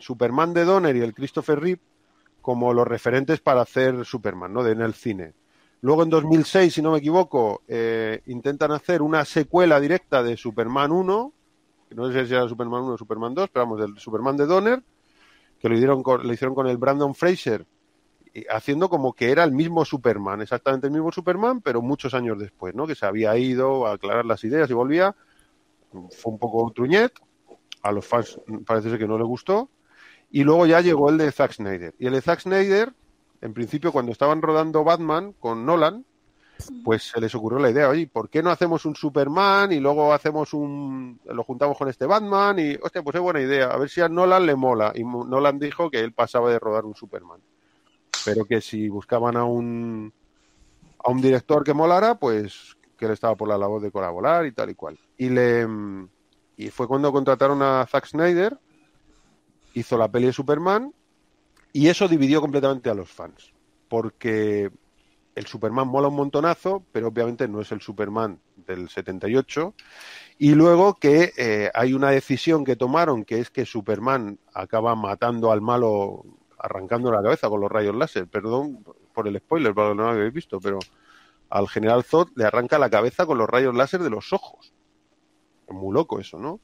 Superman 0.00 0.54
de 0.54 0.64
Donner 0.64 0.96
y 0.96 1.00
el 1.00 1.14
Christopher 1.14 1.60
Reeve 1.60 1.80
como 2.40 2.72
los 2.72 2.86
referentes 2.86 3.40
para 3.40 3.62
hacer 3.62 4.04
Superman, 4.04 4.52
¿no? 4.52 4.62
De, 4.62 4.72
en 4.72 4.80
el 4.80 4.94
cine. 4.94 5.34
Luego 5.80 6.04
en 6.04 6.10
2006, 6.10 6.72
si 6.72 6.80
no 6.80 6.92
me 6.92 6.98
equivoco, 6.98 7.62
eh, 7.68 8.22
intentan 8.26 8.72
hacer 8.72 9.02
una 9.02 9.24
secuela 9.24 9.80
directa 9.80 10.22
de 10.22 10.36
Superman 10.36 10.92
1, 10.92 11.32
que 11.88 11.94
no 11.96 12.10
sé 12.10 12.26
si 12.26 12.34
era 12.34 12.48
Superman 12.48 12.82
1 12.82 12.94
o 12.94 12.98
Superman 12.98 13.34
2, 13.34 13.50
pero 13.52 13.66
vamos, 13.66 13.80
del 13.80 13.98
Superman 13.98 14.36
de 14.36 14.46
Donner, 14.46 14.82
que 15.60 15.68
lo 15.68 15.74
hicieron 15.74 16.02
con, 16.02 16.26
lo 16.26 16.32
hicieron 16.32 16.54
con 16.54 16.68
el 16.68 16.76
Brandon 16.76 17.14
Fraser 17.14 17.66
haciendo 18.50 18.88
como 18.88 19.12
que 19.12 19.30
era 19.30 19.44
el 19.44 19.52
mismo 19.52 19.84
Superman, 19.84 20.42
exactamente 20.42 20.86
el 20.86 20.92
mismo 20.92 21.12
Superman, 21.12 21.60
pero 21.60 21.82
muchos 21.82 22.14
años 22.14 22.38
después, 22.38 22.74
¿no? 22.74 22.86
Que 22.86 22.94
se 22.94 23.06
había 23.06 23.36
ido 23.36 23.86
a 23.86 23.92
aclarar 23.94 24.24
las 24.24 24.44
ideas 24.44 24.68
y 24.70 24.74
volvía. 24.74 25.14
Fue 25.90 26.32
un 26.32 26.38
poco 26.38 26.70
truñet, 26.72 27.12
a 27.82 27.92
los 27.92 28.06
fans 28.06 28.40
parece 28.66 28.90
ser 28.90 28.98
que 28.98 29.08
no 29.08 29.18
le 29.18 29.24
gustó. 29.24 29.70
Y 30.30 30.42
luego 30.44 30.66
ya 30.66 30.80
llegó 30.80 31.08
el 31.08 31.18
de 31.18 31.30
Zack 31.30 31.52
Snyder. 31.52 31.94
Y 31.98 32.06
el 32.06 32.12
de 32.12 32.20
Zack 32.20 32.40
Snyder, 32.40 32.92
en 33.40 33.54
principio, 33.54 33.92
cuando 33.92 34.12
estaban 34.12 34.42
rodando 34.42 34.84
Batman 34.84 35.32
con 35.32 35.64
Nolan, 35.64 36.04
pues 36.84 37.04
se 37.04 37.20
les 37.20 37.34
ocurrió 37.34 37.58
la 37.58 37.70
idea, 37.70 37.88
oye, 37.88 38.06
¿por 38.06 38.30
qué 38.30 38.42
no 38.42 38.50
hacemos 38.50 38.86
un 38.86 38.96
Superman 38.96 39.72
y 39.72 39.80
luego 39.80 40.12
hacemos 40.12 40.54
un... 40.54 41.20
lo 41.26 41.44
juntamos 41.44 41.76
con 41.76 41.88
este 41.88 42.06
Batman 42.06 42.58
y, 42.58 42.74
hostia, 42.76 43.02
pues 43.02 43.14
es 43.14 43.20
buena 43.20 43.40
idea, 43.40 43.66
a 43.66 43.76
ver 43.76 43.90
si 43.90 44.00
a 44.00 44.08
Nolan 44.08 44.46
le 44.46 44.56
mola. 44.56 44.92
Y 44.94 45.04
Nolan 45.04 45.58
dijo 45.58 45.90
que 45.90 46.00
él 46.00 46.12
pasaba 46.12 46.50
de 46.50 46.58
rodar 46.58 46.84
un 46.84 46.94
Superman. 46.94 47.40
Pero 48.26 48.44
que 48.44 48.60
si 48.60 48.88
buscaban 48.88 49.36
a 49.36 49.44
un 49.44 50.12
a 51.02 51.10
un 51.10 51.20
director 51.22 51.64
que 51.64 51.72
molara, 51.72 52.18
pues 52.18 52.76
que 52.98 53.06
él 53.06 53.12
estaba 53.12 53.36
por 53.36 53.48
la 53.48 53.56
labor 53.56 53.80
de 53.80 53.90
colaborar 53.90 54.44
y 54.44 54.52
tal 54.52 54.70
y 54.70 54.74
cual. 54.74 54.98
Y 55.16 55.30
le 55.30 55.66
y 56.56 56.68
fue 56.68 56.88
cuando 56.88 57.12
contrataron 57.12 57.62
a 57.62 57.86
Zack 57.86 58.06
Snyder, 58.06 58.58
hizo 59.74 59.96
la 59.98 60.10
peli 60.10 60.26
de 60.26 60.32
Superman 60.32 60.92
y 61.72 61.88
eso 61.88 62.08
dividió 62.08 62.40
completamente 62.40 62.88
a 62.88 62.94
los 62.94 63.10
fans, 63.10 63.52
porque 63.88 64.70
el 65.34 65.46
Superman 65.46 65.86
mola 65.86 66.08
un 66.08 66.16
montonazo, 66.16 66.82
pero 66.92 67.08
obviamente 67.08 67.46
no 67.46 67.60
es 67.60 67.70
el 67.70 67.82
Superman 67.82 68.40
del 68.56 68.88
78. 68.88 69.74
Y 70.38 70.54
luego 70.54 70.94
que 70.94 71.32
eh, 71.36 71.70
hay 71.74 71.92
una 71.92 72.10
decisión 72.10 72.64
que 72.64 72.76
tomaron, 72.76 73.24
que 73.24 73.40
es 73.40 73.50
que 73.50 73.66
Superman 73.66 74.38
acaba 74.54 74.94
matando 74.94 75.52
al 75.52 75.60
malo, 75.60 76.24
arrancando 76.58 77.10
la 77.10 77.22
cabeza 77.22 77.48
con 77.48 77.60
los 77.60 77.70
rayos 77.70 77.94
láser. 77.94 78.26
Perdón 78.26 78.84
por 79.12 79.28
el 79.28 79.38
spoiler, 79.38 79.74
para 79.74 79.88
los 79.88 79.96
que 79.96 80.02
no 80.02 80.04
lo 80.04 80.10
habéis 80.18 80.32
visto, 80.32 80.60
pero 80.60 80.78
al 81.50 81.68
general 81.68 82.04
Zod 82.04 82.30
le 82.34 82.44
arranca 82.44 82.78
la 82.78 82.90
cabeza 82.90 83.26
con 83.26 83.38
los 83.38 83.48
rayos 83.48 83.74
láser 83.74 84.02
de 84.02 84.10
los 84.10 84.32
ojos. 84.32 84.72
Es 85.66 85.74
muy 85.74 85.94
loco 85.94 86.20
eso, 86.20 86.38
¿no? 86.38 86.60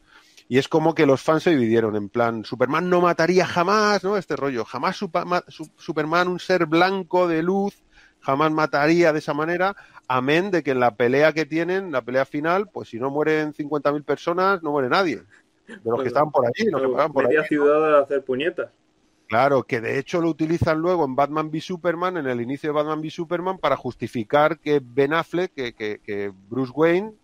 Y 0.48 0.59
es 0.59 0.68
como 0.68 0.94
que 0.94 1.07
los 1.07 1.22
fans 1.22 1.44
se 1.44 1.50
dividieron 1.50 1.96
en 1.96 2.09
plan, 2.09 2.44
Superman 2.44 2.90
no 2.90 3.00
mataría 3.00 3.46
jamás, 3.46 4.05
¿no? 4.05 4.16
Este 4.16 4.37
rollo, 4.37 4.64
jamás 4.64 4.96
Superman, 4.96 6.28
un 6.28 6.40
ser 6.40 6.66
blanco 6.66 7.26
de 7.26 7.42
luz, 7.42 7.83
jamás 8.20 8.52
mataría 8.52 9.12
de 9.12 9.20
esa 9.20 9.35
manera, 9.35 9.74
amén 10.09 10.50
de 10.50 10.62
que 10.62 10.72
en 10.72 10.81
la 10.81 10.94
pelea 10.94 11.33
que 11.33 11.46
tienen, 11.46 11.90
la 11.90 12.02
pelea 12.02 12.26
final, 12.26 12.68
pues 12.68 12.90
si 12.90 12.98
no 12.98 13.11
mueren 13.11 13.55
50.000 13.55 14.05
personas, 14.05 14.62
no 14.62 14.72
muere 14.72 14.88
nadie. 14.88 15.22
De 15.66 15.78
los 15.85 16.02
que 16.02 16.09
estaban 16.09 16.31
por 16.31 16.44
allí, 16.46 16.68
los 16.70 16.83
que 16.83 16.88
pasaban 16.88 17.12
por 17.12 17.26
allí. 17.26 17.37
ciudad 17.48 17.96
a 17.96 18.02
hacer 18.02 18.22
puñetas. 18.24 18.70
Claro, 19.32 19.62
que 19.64 19.80
de 19.80 19.98
hecho 19.98 20.20
lo 20.20 20.28
utilizan 20.28 20.78
luego 20.80 21.06
en 21.06 21.16
Batman 21.16 21.48
v 21.50 21.58
Superman, 21.62 22.18
en 22.18 22.26
el 22.26 22.42
inicio 22.42 22.68
de 22.68 22.74
Batman 22.74 23.00
v 23.00 23.10
Superman, 23.10 23.56
para 23.58 23.76
justificar 23.78 24.58
que 24.60 24.78
Ben 24.84 25.14
Affleck, 25.14 25.54
que, 25.54 25.72
que- 25.74 26.32
Bruce 26.50 26.70
Wayne 26.74 27.14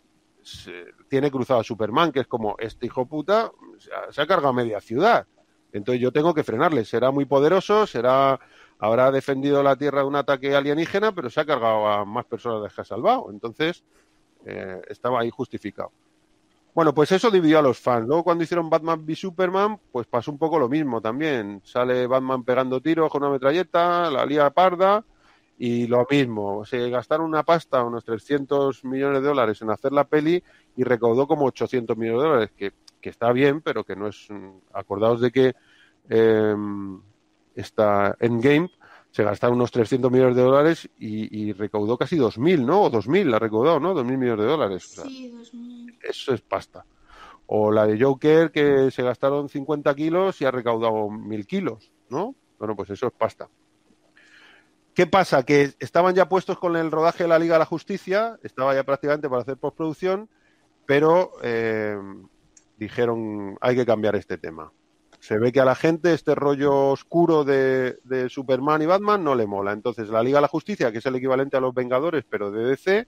se- 0.42 0.86
tiene 1.10 1.30
cruzado 1.30 1.60
a 1.60 1.64
Superman, 1.64 2.10
que 2.10 2.20
es 2.20 2.26
como, 2.26 2.56
este 2.60 2.86
hijo 2.86 3.04
puta 3.06 3.52
se 3.78 3.90
ha, 3.92 4.10
se 4.10 4.22
ha 4.22 4.26
cargado 4.26 4.54
media 4.54 4.80
ciudad. 4.80 5.26
Entonces 5.70 6.00
yo 6.00 6.10
tengo 6.10 6.32
que 6.32 6.44
frenarle. 6.44 6.86
Será 6.86 7.10
muy 7.10 7.26
poderoso, 7.26 7.86
será 7.86 8.40
habrá 8.78 9.10
defendido 9.10 9.62
la 9.62 9.76
Tierra 9.76 10.00
de 10.00 10.06
un 10.06 10.16
ataque 10.16 10.54
alienígena, 10.56 11.12
pero 11.12 11.28
se 11.28 11.40
ha 11.40 11.44
cargado 11.44 11.88
a 11.88 12.04
más 12.06 12.24
personas 12.24 12.62
de 12.62 12.74
que 12.74 12.80
ha 12.80 12.84
salvado. 12.84 13.28
Entonces 13.30 13.84
eh, 14.46 14.80
estaba 14.88 15.20
ahí 15.20 15.30
justificado. 15.30 15.92
Bueno, 16.74 16.94
pues 16.94 17.10
eso 17.12 17.30
dividió 17.30 17.58
a 17.58 17.62
los 17.62 17.78
fans. 17.78 18.06
Luego 18.06 18.22
cuando 18.24 18.44
hicieron 18.44 18.70
Batman 18.70 19.00
v 19.04 19.16
Superman, 19.16 19.80
pues 19.90 20.06
pasó 20.06 20.30
un 20.30 20.38
poco 20.38 20.58
lo 20.58 20.68
mismo 20.68 21.00
también. 21.00 21.60
Sale 21.64 22.06
Batman 22.06 22.44
pegando 22.44 22.80
tiros 22.80 23.10
con 23.10 23.22
una 23.22 23.32
metralleta, 23.32 24.10
la 24.10 24.24
lía 24.24 24.50
parda 24.50 25.04
y 25.58 25.86
lo 25.88 26.06
mismo. 26.08 26.64
Se 26.64 26.88
gastaron 26.88 27.26
una 27.26 27.42
pasta, 27.42 27.82
unos 27.82 28.04
300 28.04 28.84
millones 28.84 29.22
de 29.22 29.28
dólares 29.28 29.60
en 29.60 29.70
hacer 29.70 29.92
la 29.92 30.04
peli 30.04 30.42
y 30.76 30.84
recaudó 30.84 31.26
como 31.26 31.46
800 31.46 31.96
millones 31.96 32.22
de 32.22 32.28
dólares, 32.28 32.50
que, 32.56 32.72
está 33.02 33.32
bien, 33.32 33.60
pero 33.60 33.84
que 33.84 33.96
no 33.96 34.06
es... 34.08 34.28
Acordaos 34.72 35.20
de 35.20 35.32
que 35.32 35.54
eh, 36.10 36.54
esta 37.54 38.14
Endgame 38.20 38.70
se 39.10 39.24
gastaron 39.24 39.56
unos 39.56 39.72
300 39.72 40.12
millones 40.12 40.36
de 40.36 40.42
dólares 40.42 40.88
y, 40.98 41.36
y 41.36 41.52
recaudó 41.52 41.96
casi 41.96 42.16
2.000, 42.16 42.64
¿no? 42.64 42.82
O 42.82 42.90
2.000 42.90 43.24
la 43.24 43.38
recaudó, 43.38 43.80
¿no? 43.80 43.94
2.000 43.94 44.16
millones 44.16 44.44
de 44.44 44.50
dólares. 44.50 44.98
O 44.98 45.02
Sí, 45.02 45.30
2000. 45.30 45.87
Eso 46.08 46.34
es 46.34 46.40
pasta. 46.40 46.84
O 47.46 47.70
la 47.70 47.86
de 47.86 48.02
Joker, 48.02 48.50
que 48.50 48.90
se 48.90 49.02
gastaron 49.02 49.48
50 49.48 49.94
kilos 49.94 50.40
y 50.40 50.44
ha 50.44 50.50
recaudado 50.50 51.10
1000 51.10 51.46
kilos, 51.46 51.92
¿no? 52.10 52.34
Bueno, 52.58 52.76
pues 52.76 52.90
eso 52.90 53.06
es 53.06 53.12
pasta. 53.12 53.48
¿Qué 54.94 55.06
pasa? 55.06 55.44
Que 55.44 55.72
estaban 55.78 56.14
ya 56.14 56.28
puestos 56.28 56.58
con 56.58 56.76
el 56.76 56.90
rodaje 56.90 57.22
de 57.22 57.28
la 57.28 57.38
Liga 57.38 57.54
de 57.54 57.60
la 57.60 57.66
Justicia, 57.66 58.38
estaba 58.42 58.74
ya 58.74 58.82
prácticamente 58.82 59.28
para 59.28 59.42
hacer 59.42 59.56
postproducción, 59.56 60.28
pero 60.86 61.32
eh, 61.42 61.96
dijeron 62.76 63.56
hay 63.60 63.76
que 63.76 63.86
cambiar 63.86 64.16
este 64.16 64.38
tema. 64.38 64.72
Se 65.20 65.38
ve 65.38 65.52
que 65.52 65.60
a 65.60 65.64
la 65.64 65.74
gente 65.74 66.14
este 66.14 66.34
rollo 66.34 66.88
oscuro 66.88 67.44
de, 67.44 67.98
de 68.04 68.28
Superman 68.28 68.82
y 68.82 68.86
Batman 68.86 69.22
no 69.22 69.34
le 69.34 69.46
mola. 69.46 69.72
Entonces 69.72 70.08
la 70.08 70.22
Liga 70.22 70.38
de 70.38 70.42
la 70.42 70.48
Justicia, 70.48 70.90
que 70.90 70.98
es 70.98 71.06
el 71.06 71.14
equivalente 71.14 71.56
a 71.56 71.60
los 71.60 71.74
Vengadores, 71.74 72.24
pero 72.28 72.50
de 72.50 72.64
DC, 72.64 73.06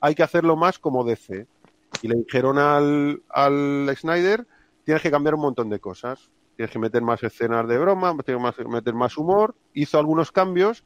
hay 0.00 0.14
que 0.14 0.22
hacerlo 0.22 0.54
más 0.54 0.78
como 0.78 1.02
DC. 1.02 1.46
Y 2.02 2.08
le 2.08 2.16
dijeron 2.16 2.58
al, 2.58 3.22
al 3.28 3.94
Snyder, 3.96 4.46
tienes 4.84 5.02
que 5.02 5.10
cambiar 5.10 5.34
un 5.34 5.42
montón 5.42 5.70
de 5.70 5.80
cosas. 5.80 6.30
Tienes 6.56 6.70
que 6.70 6.78
meter 6.78 7.02
más 7.02 7.22
escenas 7.22 7.66
de 7.66 7.78
broma, 7.78 8.14
tienes 8.24 8.54
que 8.54 8.64
meter 8.64 8.94
más 8.94 9.16
humor. 9.18 9.54
Hizo 9.72 9.98
algunos 9.98 10.30
cambios, 10.30 10.84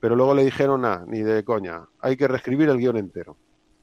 pero 0.00 0.16
luego 0.16 0.34
le 0.34 0.44
dijeron, 0.44 0.84
ah, 0.84 1.04
ni 1.06 1.20
de 1.20 1.44
coña, 1.44 1.88
hay 2.00 2.16
que 2.16 2.26
reescribir 2.26 2.70
el 2.70 2.78
guion 2.78 2.96
entero. 2.96 3.36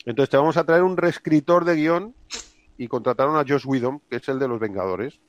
Entonces 0.05 0.29
te 0.29 0.37
vamos 0.37 0.57
a 0.57 0.63
traer 0.63 0.83
un 0.83 0.97
reescritor 0.97 1.65
de 1.65 1.75
guion 1.75 2.15
y 2.77 2.87
contrataron 2.87 3.35
a 3.35 3.45
Josh 3.47 3.65
Whedon, 3.65 4.01
que 4.09 4.17
es 4.17 4.29
el 4.29 4.39
de 4.39 4.47
los 4.47 4.59
Vengadores. 4.59 5.19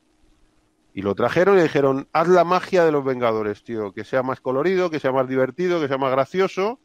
Y 0.95 1.03
lo 1.03 1.15
trajeron 1.15 1.55
y 1.55 1.59
le 1.59 1.65
dijeron, 1.65 2.09
haz 2.13 2.29
la 2.29 2.45
magia 2.45 2.85
de 2.85 2.93
los 2.93 3.05
Vengadores, 3.05 3.63
tío, 3.63 3.93
que 3.93 4.05
sea 4.05 4.23
más 4.23 4.41
colorido, 4.41 4.91
que 4.91 5.01
sea 5.01 5.13
más 5.13 5.29
divertido, 5.29 5.81
que 5.81 5.89
sea 5.89 5.99
más 5.99 6.11
gracioso. 6.11 6.81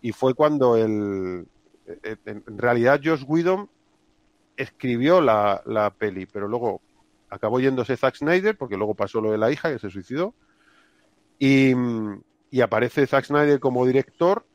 Y 0.00 0.12
fue 0.12 0.34
cuando 0.34 0.76
el... 0.76 1.46
En 2.02 2.58
realidad 2.58 3.00
Josh 3.02 3.24
Whedon 3.26 3.70
escribió 4.56 5.20
la, 5.20 5.62
la 5.66 5.90
peli, 5.90 6.26
pero 6.26 6.48
luego 6.48 6.80
acabó 7.28 7.60
yéndose 7.60 7.96
Zack 7.96 8.16
Snyder, 8.16 8.56
porque 8.56 8.76
luego 8.76 8.94
pasó 8.94 9.20
lo 9.20 9.30
de 9.30 9.38
la 9.38 9.50
hija, 9.50 9.72
que 9.72 9.78
se 9.78 9.90
suicidó. 9.90 10.34
Y, 11.38 11.72
y 12.50 12.60
aparece 12.60 13.06
Zack 13.06 13.26
Snyder 13.26 13.60
como 13.60 13.86
director, 13.86 14.46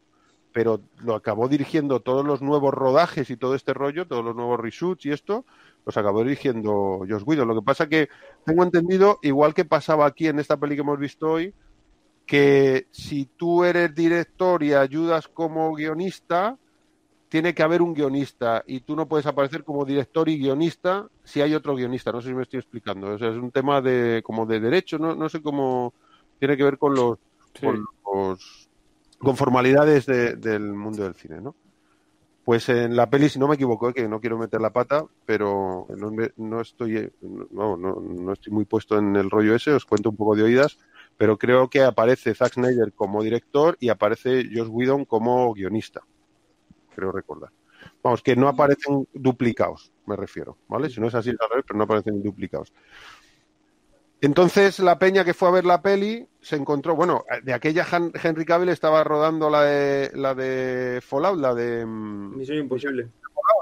pero 0.53 0.81
lo 1.03 1.15
acabó 1.15 1.47
dirigiendo 1.47 2.01
todos 2.01 2.25
los 2.25 2.41
nuevos 2.41 2.73
rodajes 2.73 3.29
y 3.29 3.37
todo 3.37 3.55
este 3.55 3.73
rollo, 3.73 4.07
todos 4.07 4.23
los 4.23 4.35
nuevos 4.35 4.59
reshoots 4.59 5.05
y 5.05 5.11
esto, 5.11 5.45
los 5.85 5.95
acabó 5.97 6.23
dirigiendo 6.23 6.99
Josh 7.07 7.23
Whedon. 7.25 7.47
Lo 7.47 7.55
que 7.55 7.61
pasa 7.65 7.87
que 7.87 8.09
tengo 8.45 8.63
entendido, 8.63 9.19
igual 9.21 9.53
que 9.53 9.65
pasaba 9.65 10.05
aquí 10.05 10.27
en 10.27 10.39
esta 10.39 10.57
peli 10.57 10.75
que 10.75 10.81
hemos 10.81 10.99
visto 10.99 11.31
hoy, 11.31 11.53
que 12.25 12.87
si 12.91 13.25
tú 13.25 13.63
eres 13.63 13.93
director 13.93 14.63
y 14.63 14.73
ayudas 14.73 15.27
como 15.27 15.73
guionista, 15.73 16.57
tiene 17.31 17.53
que 17.55 17.63
haber 17.63 17.81
un 17.81 17.93
guionista 17.93 18.61
y 18.67 18.81
tú 18.81 18.93
no 18.93 19.07
puedes 19.07 19.25
aparecer 19.25 19.63
como 19.63 19.85
director 19.85 20.27
y 20.27 20.37
guionista 20.37 21.07
si 21.23 21.39
hay 21.41 21.53
otro 21.55 21.77
guionista. 21.77 22.11
No 22.11 22.19
sé 22.19 22.27
si 22.27 22.33
me 22.35 22.43
estoy 22.43 22.59
explicando. 22.59 23.07
O 23.07 23.17
sea, 23.17 23.29
es 23.29 23.37
un 23.37 23.51
tema 23.51 23.79
de 23.79 24.21
como 24.21 24.45
de 24.45 24.59
derecho, 24.59 24.99
no, 24.99 25.15
no 25.15 25.29
sé 25.29 25.41
cómo 25.41 25.93
tiene 26.39 26.57
que 26.57 26.65
ver 26.65 26.77
con 26.77 26.93
los, 26.93 27.19
Sí. 27.53 27.65
con, 27.65 27.85
los 28.05 28.69
con 29.17 29.37
formalidades 29.37 30.05
de- 30.07 30.35
del 30.35 30.73
mundo 30.73 31.03
del 31.03 31.13
cine, 31.15 31.39
¿no? 31.39 31.55
Pues 32.43 32.67
en 32.67 32.97
la 32.97 33.09
peli, 33.09 33.29
si 33.29 33.39
no 33.39 33.47
me 33.47 33.55
equivoco, 33.55 33.87
eh, 33.87 33.93
que 33.93 34.09
no 34.09 34.19
quiero 34.19 34.37
meter 34.37 34.59
la 34.59 34.73
pata, 34.73 35.05
pero 35.25 35.87
no, 35.95 36.11
no 36.35 36.59
estoy 36.59 36.97
eh, 36.97 37.11
no, 37.21 37.77
no, 37.77 37.95
no 38.01 38.33
estoy 38.33 38.51
muy 38.51 38.65
puesto 38.65 38.97
en 38.97 39.15
el 39.15 39.29
rollo 39.29 39.55
ese, 39.55 39.71
os 39.71 39.85
cuento 39.85 40.09
un 40.09 40.17
poco 40.17 40.35
de 40.35 40.43
oídas, 40.43 40.77
pero 41.15 41.37
creo 41.37 41.69
que 41.69 41.81
aparece 41.81 42.35
Zack 42.35 42.55
Snyder 42.55 42.91
como 42.91 43.23
director 43.23 43.77
y 43.79 43.87
aparece 43.87 44.43
Josh 44.53 44.67
Whedon 44.69 45.05
como 45.05 45.53
guionista 45.53 46.01
creo 46.95 47.11
recordar. 47.11 47.51
Vamos, 48.03 48.21
que 48.21 48.35
no 48.35 48.47
aparecen 48.47 49.07
duplicados, 49.13 49.91
me 50.05 50.15
refiero, 50.15 50.57
¿vale? 50.67 50.89
Si 50.89 50.99
no 51.01 51.07
es 51.07 51.15
así, 51.15 51.29
es 51.31 51.37
al 51.41 51.49
revés, 51.49 51.65
pero 51.67 51.77
no 51.77 51.83
aparecen 51.85 52.21
duplicados. 52.21 52.71
Entonces, 54.23 54.77
la 54.79 54.99
peña 54.99 55.25
que 55.25 55.33
fue 55.33 55.47
a 55.47 55.51
ver 55.51 55.65
la 55.65 55.81
peli 55.81 56.27
se 56.41 56.55
encontró, 56.55 56.95
bueno, 56.95 57.25
de 57.43 57.53
aquella 57.53 57.83
Han- 57.91 58.11
Henry 58.21 58.45
Cavill 58.45 58.69
estaba 58.69 59.03
rodando 59.03 59.49
la 59.49 59.63
de, 59.63 60.11
la 60.13 60.35
de 60.35 61.01
Fallout, 61.01 61.39
la 61.39 61.55
de... 61.55 61.83
mm, 61.85 62.37
Misión 62.37 62.57
imposible. 62.59 63.09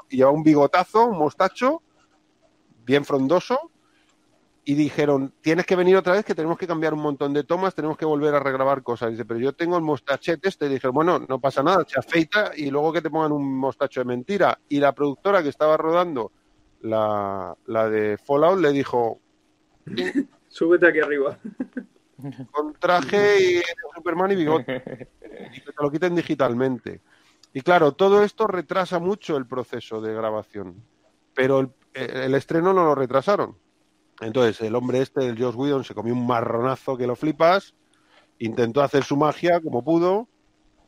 y 0.10 0.18
llevaba 0.18 0.36
un 0.36 0.44
bigotazo, 0.44 1.06
un 1.06 1.18
mostacho, 1.18 1.82
bien 2.86 3.06
frondoso, 3.06 3.72
y 4.70 4.76
dijeron, 4.76 5.34
tienes 5.42 5.66
que 5.66 5.76
venir 5.76 5.98
otra 5.98 6.14
vez 6.14 6.24
que 6.24 6.36
tenemos 6.36 6.56
que 6.56 6.68
cambiar 6.68 6.94
un 6.94 7.02
montón 7.02 7.34
de 7.34 7.44
tomas, 7.44 7.74
tenemos 7.74 7.98
que 7.98 8.06
volver 8.06 8.36
a 8.36 8.40
regrabar 8.40 8.84
cosas. 8.84 9.10
Dice, 9.10 9.26
pero 9.26 9.40
yo 9.40 9.52
tengo 9.54 9.76
el 9.76 9.82
mostachete 9.82 10.48
este, 10.48 10.68
y 10.68 10.70
dijeron, 10.70 10.94
bueno, 10.94 11.18
no 11.28 11.42
pasa 11.42 11.64
nada, 11.64 11.84
se 11.88 11.98
afeita 11.98 12.52
y 12.56 12.70
luego 12.70 12.94
que 12.94 13.02
te 13.02 13.10
pongan 13.10 13.32
un 13.32 13.58
mostacho 13.58 14.02
de 14.02 14.06
mentira. 14.06 14.60
Y 14.70 14.80
la 14.80 14.94
productora 14.94 15.42
que 15.42 15.50
estaba 15.50 15.76
rodando 15.76 16.32
la, 16.82 17.58
la 17.66 17.90
de 17.90 18.20
Fallout 18.20 18.60
le 18.60 18.72
dijo, 18.72 19.20
Súbete 20.50 20.88
aquí 20.88 21.00
arriba. 21.00 21.40
con 22.52 22.74
traje 22.74 23.42
y 23.42 23.62
Superman 23.96 24.34
y 24.34 24.36
bigote. 24.36 25.10
y 25.52 25.62
que 25.62 25.72
te 25.72 25.82
lo 25.84 25.90
quiten 25.90 26.14
digitalmente. 26.14 27.02
Y 27.54 27.62
claro, 27.62 27.94
todo 27.94 28.22
esto 28.22 28.46
retrasa 28.46 29.00
mucho 29.00 29.36
el 29.36 29.48
proceso 29.48 30.00
de 30.00 30.14
grabación. 30.14 30.76
Pero 31.34 31.60
el, 31.60 31.72
el 31.96 32.36
estreno 32.36 32.72
no 32.72 32.84
lo 32.84 32.94
retrasaron. 32.94 33.58
Entonces, 34.22 34.62
el 34.62 34.76
hombre 34.76 35.02
este, 35.02 35.26
el 35.26 35.42
Josh 35.42 35.56
Whedon, 35.56 35.84
se 35.84 35.96
comió 35.96 36.14
un 36.14 36.28
marronazo 36.28 36.98
que 36.98 37.08
lo 37.08 37.16
flipas, 37.16 37.74
intentó 38.38 38.82
hacer 38.82 39.04
su 39.04 39.16
magia 39.18 39.62
como 39.62 39.84
pudo, 39.84 40.28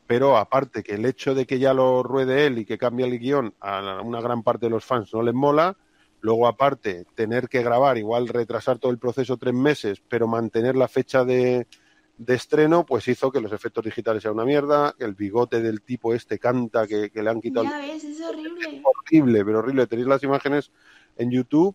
pero 0.06 0.36
aparte 0.36 0.82
que 0.82 0.94
el 0.94 1.06
hecho 1.06 1.34
de 1.34 1.46
que 1.46 1.58
ya 1.58 1.72
lo 1.72 2.02
ruede 2.02 2.46
él 2.46 2.58
y 2.58 2.64
que 2.64 2.78
cambie 2.78 3.06
el 3.06 3.18
guion 3.18 3.54
a 3.60 4.00
una 4.02 4.20
gran 4.20 4.42
parte 4.42 4.66
de 4.66 4.70
los 4.70 4.84
fans 4.84 5.12
no 5.14 5.22
les 5.22 5.34
mola, 5.34 5.76
luego 6.20 6.46
aparte 6.46 7.06
tener 7.14 7.48
que 7.48 7.62
grabar, 7.62 7.98
igual 7.98 8.28
retrasar 8.28 8.78
todo 8.78 8.92
el 8.92 8.98
proceso 8.98 9.36
tres 9.36 9.54
meses, 9.54 10.02
pero 10.08 10.26
mantener 10.26 10.76
la 10.76 10.88
fecha 10.88 11.24
de, 11.24 11.66
de 12.18 12.34
estreno, 12.34 12.84
pues 12.86 13.08
hizo 13.08 13.30
que 13.30 13.40
los 13.40 13.52
efectos 13.52 13.84
digitales 13.84 14.22
sean 14.22 14.34
una 14.34 14.44
mierda, 14.44 14.94
que 14.98 15.04
el 15.04 15.14
bigote 15.14 15.60
del 15.60 15.82
tipo 15.82 16.14
este 16.14 16.38
canta, 16.38 16.86
que, 16.86 17.10
que 17.10 17.22
le 17.22 17.30
han 17.30 17.40
quitado... 17.40 17.66
Ya 17.66 17.78
ves, 17.78 18.04
es 18.04 18.20
horrible. 18.20 18.82
horrible, 18.84 19.44
pero 19.44 19.58
horrible. 19.58 19.86
Tenéis 19.86 20.08
las 20.08 20.22
imágenes 20.22 20.70
en 21.16 21.30
YouTube. 21.30 21.74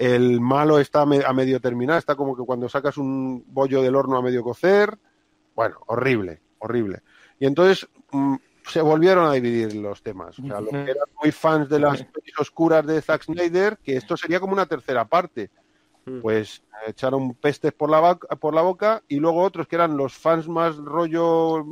El 0.00 0.40
malo 0.40 0.78
está 0.78 1.02
a, 1.02 1.06
me- 1.06 1.24
a 1.24 1.32
medio 1.34 1.60
terminar, 1.60 1.98
está 1.98 2.14
como 2.14 2.34
que 2.34 2.42
cuando 2.42 2.68
sacas 2.70 2.96
un 2.96 3.44
bollo 3.48 3.82
del 3.82 3.94
horno 3.94 4.16
a 4.16 4.22
medio 4.22 4.42
cocer. 4.42 4.98
Bueno, 5.54 5.76
horrible, 5.88 6.40
horrible. 6.58 7.02
Y 7.38 7.44
entonces 7.46 7.86
mm, 8.10 8.36
se 8.66 8.80
volvieron 8.80 9.26
a 9.26 9.32
dividir 9.32 9.74
los 9.76 10.02
temas. 10.02 10.38
O 10.38 10.42
sea, 10.42 10.60
los 10.62 10.70
que 10.70 10.90
eran 10.90 11.06
muy 11.22 11.32
fans 11.32 11.68
de 11.68 11.80
las 11.80 12.02
pelis 12.02 12.38
oscuras 12.38 12.86
de 12.86 13.02
Zack 13.02 13.24
Snyder, 13.24 13.76
que 13.82 13.96
esto 13.96 14.16
sería 14.16 14.40
como 14.40 14.54
una 14.54 14.64
tercera 14.64 15.04
parte. 15.04 15.50
Mm. 16.06 16.20
Pues 16.22 16.62
eh, 16.86 16.90
echaron 16.92 17.34
pestes 17.34 17.74
por 17.74 17.90
la, 17.90 18.14
por 18.16 18.54
la 18.54 18.62
boca 18.62 19.02
y 19.06 19.16
luego 19.16 19.42
otros 19.42 19.68
que 19.68 19.76
eran 19.76 19.98
los 19.98 20.14
fans 20.14 20.48
más 20.48 20.76
rollo 20.78 21.62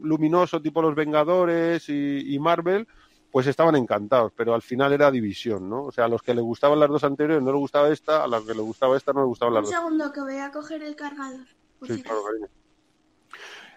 luminoso, 0.00 0.62
tipo 0.62 0.80
los 0.80 0.94
Vengadores 0.94 1.88
y, 1.88 2.34
y 2.34 2.38
Marvel, 2.38 2.86
pues 3.34 3.48
estaban 3.48 3.74
encantados, 3.74 4.30
pero 4.36 4.54
al 4.54 4.62
final 4.62 4.92
era 4.92 5.10
división, 5.10 5.68
¿no? 5.68 5.86
O 5.86 5.90
sea, 5.90 6.04
a 6.04 6.08
los 6.08 6.22
que 6.22 6.32
les 6.34 6.44
gustaban 6.44 6.78
las 6.78 6.88
dos 6.88 7.02
anteriores 7.02 7.42
no 7.42 7.50
les 7.50 7.58
gustaba 7.58 7.88
esta, 7.88 8.22
a 8.22 8.28
los 8.28 8.44
que 8.46 8.54
les 8.54 8.62
gustaba 8.62 8.96
esta 8.96 9.12
no 9.12 9.22
les 9.22 9.26
gustaban 9.26 9.54
las 9.54 9.64
Un 9.64 9.70
dos. 9.72 9.74
segundo 9.74 10.12
que 10.12 10.20
voy 10.20 10.36
a 10.36 10.52
coger 10.52 10.84
el 10.84 10.94
cargador. 10.94 11.44
Sí, 11.82 12.00
claro, 12.00 12.22
cariño. 12.22 12.46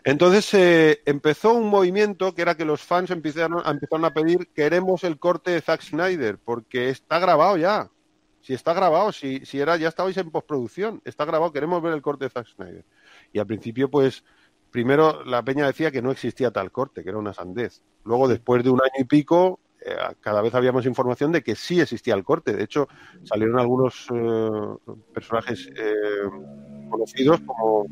Entonces 0.04 0.54
eh, 0.54 1.02
empezó 1.08 1.56
un 1.56 1.72
movimiento 1.72 2.36
que 2.36 2.44
era 2.44 2.54
que 2.54 2.66
los 2.66 2.84
fans 2.84 3.10
empezaron, 3.10 3.64
empezaron 3.66 4.06
a 4.06 4.14
pedir 4.14 4.48
queremos 4.54 5.04
el 5.04 5.18
corte 5.18 5.50
de 5.50 5.62
Zack 5.62 5.82
Snyder, 5.82 6.38
porque 6.38 6.90
está 6.90 7.18
grabado 7.18 7.58
ya. 7.58 7.90
Si 8.42 8.54
está 8.54 8.76
grabado, 8.76 9.12
si, 9.12 9.44
si 9.44 9.60
era, 9.60 9.76
ya 9.78 9.88
estabais 9.88 10.18
en 10.18 10.30
postproducción, 10.30 11.02
está 11.04 11.26
grabado, 11.26 11.52
queremos 11.52 11.82
ver 11.82 11.94
el 11.94 12.04
corte 12.04 12.26
de 12.26 12.30
Zack 12.30 12.46
Snyder. 12.46 12.86
Y 13.34 13.40
al 13.40 13.48
principio, 13.48 13.90
pues, 13.90 14.24
primero 14.72 15.24
la 15.24 15.44
peña 15.44 15.66
decía 15.66 15.92
que 15.92 16.02
no 16.02 16.12
existía 16.12 16.52
tal 16.52 16.72
corte, 16.72 17.04
que 17.04 17.10
era 17.10 17.18
una 17.18 17.34
sandez. 17.34 17.82
Luego, 18.04 18.28
después 18.28 18.64
de 18.64 18.70
un 18.70 18.80
año 18.82 19.04
y 19.04 19.06
pico, 19.06 19.60
eh, 19.86 19.96
cada 20.22 20.42
vez 20.42 20.54
había 20.56 20.72
más 20.72 20.86
información 20.86 21.32
de 21.32 21.44
que 21.44 21.56
sí 21.56 21.80
existía 21.80 22.16
el 22.16 22.24
corte. 22.24 22.54
De 22.54 22.64
hecho, 22.64 22.88
salieron 23.24 23.60
algunos 23.60 24.08
eh, 24.14 24.50
personajes 25.14 25.70
eh, 25.76 25.94
conocidos 26.90 27.42
como 27.46 27.86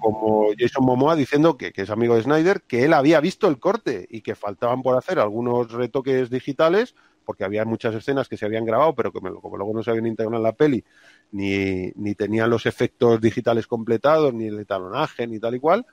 como 0.00 0.46
Jason 0.56 0.84
Momoa 0.84 1.16
diciendo 1.16 1.56
que, 1.56 1.72
que 1.72 1.82
es 1.82 1.90
amigo 1.90 2.14
de 2.14 2.22
Snyder, 2.22 2.62
que 2.62 2.84
él 2.84 2.92
había 2.92 3.20
visto 3.20 3.48
el 3.48 3.58
corte 3.58 4.06
y 4.08 4.20
que 4.20 4.36
faltaban 4.36 4.82
por 4.82 4.96
hacer 4.96 5.18
algunos 5.18 5.72
retoques 5.72 6.30
digitales, 6.30 6.94
porque 7.28 7.44
había 7.44 7.66
muchas 7.66 7.94
escenas 7.94 8.26
que 8.26 8.38
se 8.38 8.46
habían 8.46 8.64
grabado, 8.64 8.94
pero 8.94 9.12
que 9.12 9.20
como 9.20 9.58
luego 9.58 9.74
no 9.74 9.82
se 9.82 9.90
habían 9.90 10.06
integrado 10.06 10.38
en 10.38 10.42
la 10.42 10.54
peli, 10.54 10.82
ni, 11.30 11.92
ni 11.94 12.14
tenían 12.14 12.48
los 12.48 12.64
efectos 12.64 13.20
digitales 13.20 13.66
completados, 13.66 14.32
ni 14.32 14.46
el 14.46 14.66
talonaje, 14.66 15.26
ni 15.26 15.38
tal 15.38 15.54
y 15.54 15.60
cual, 15.60 15.84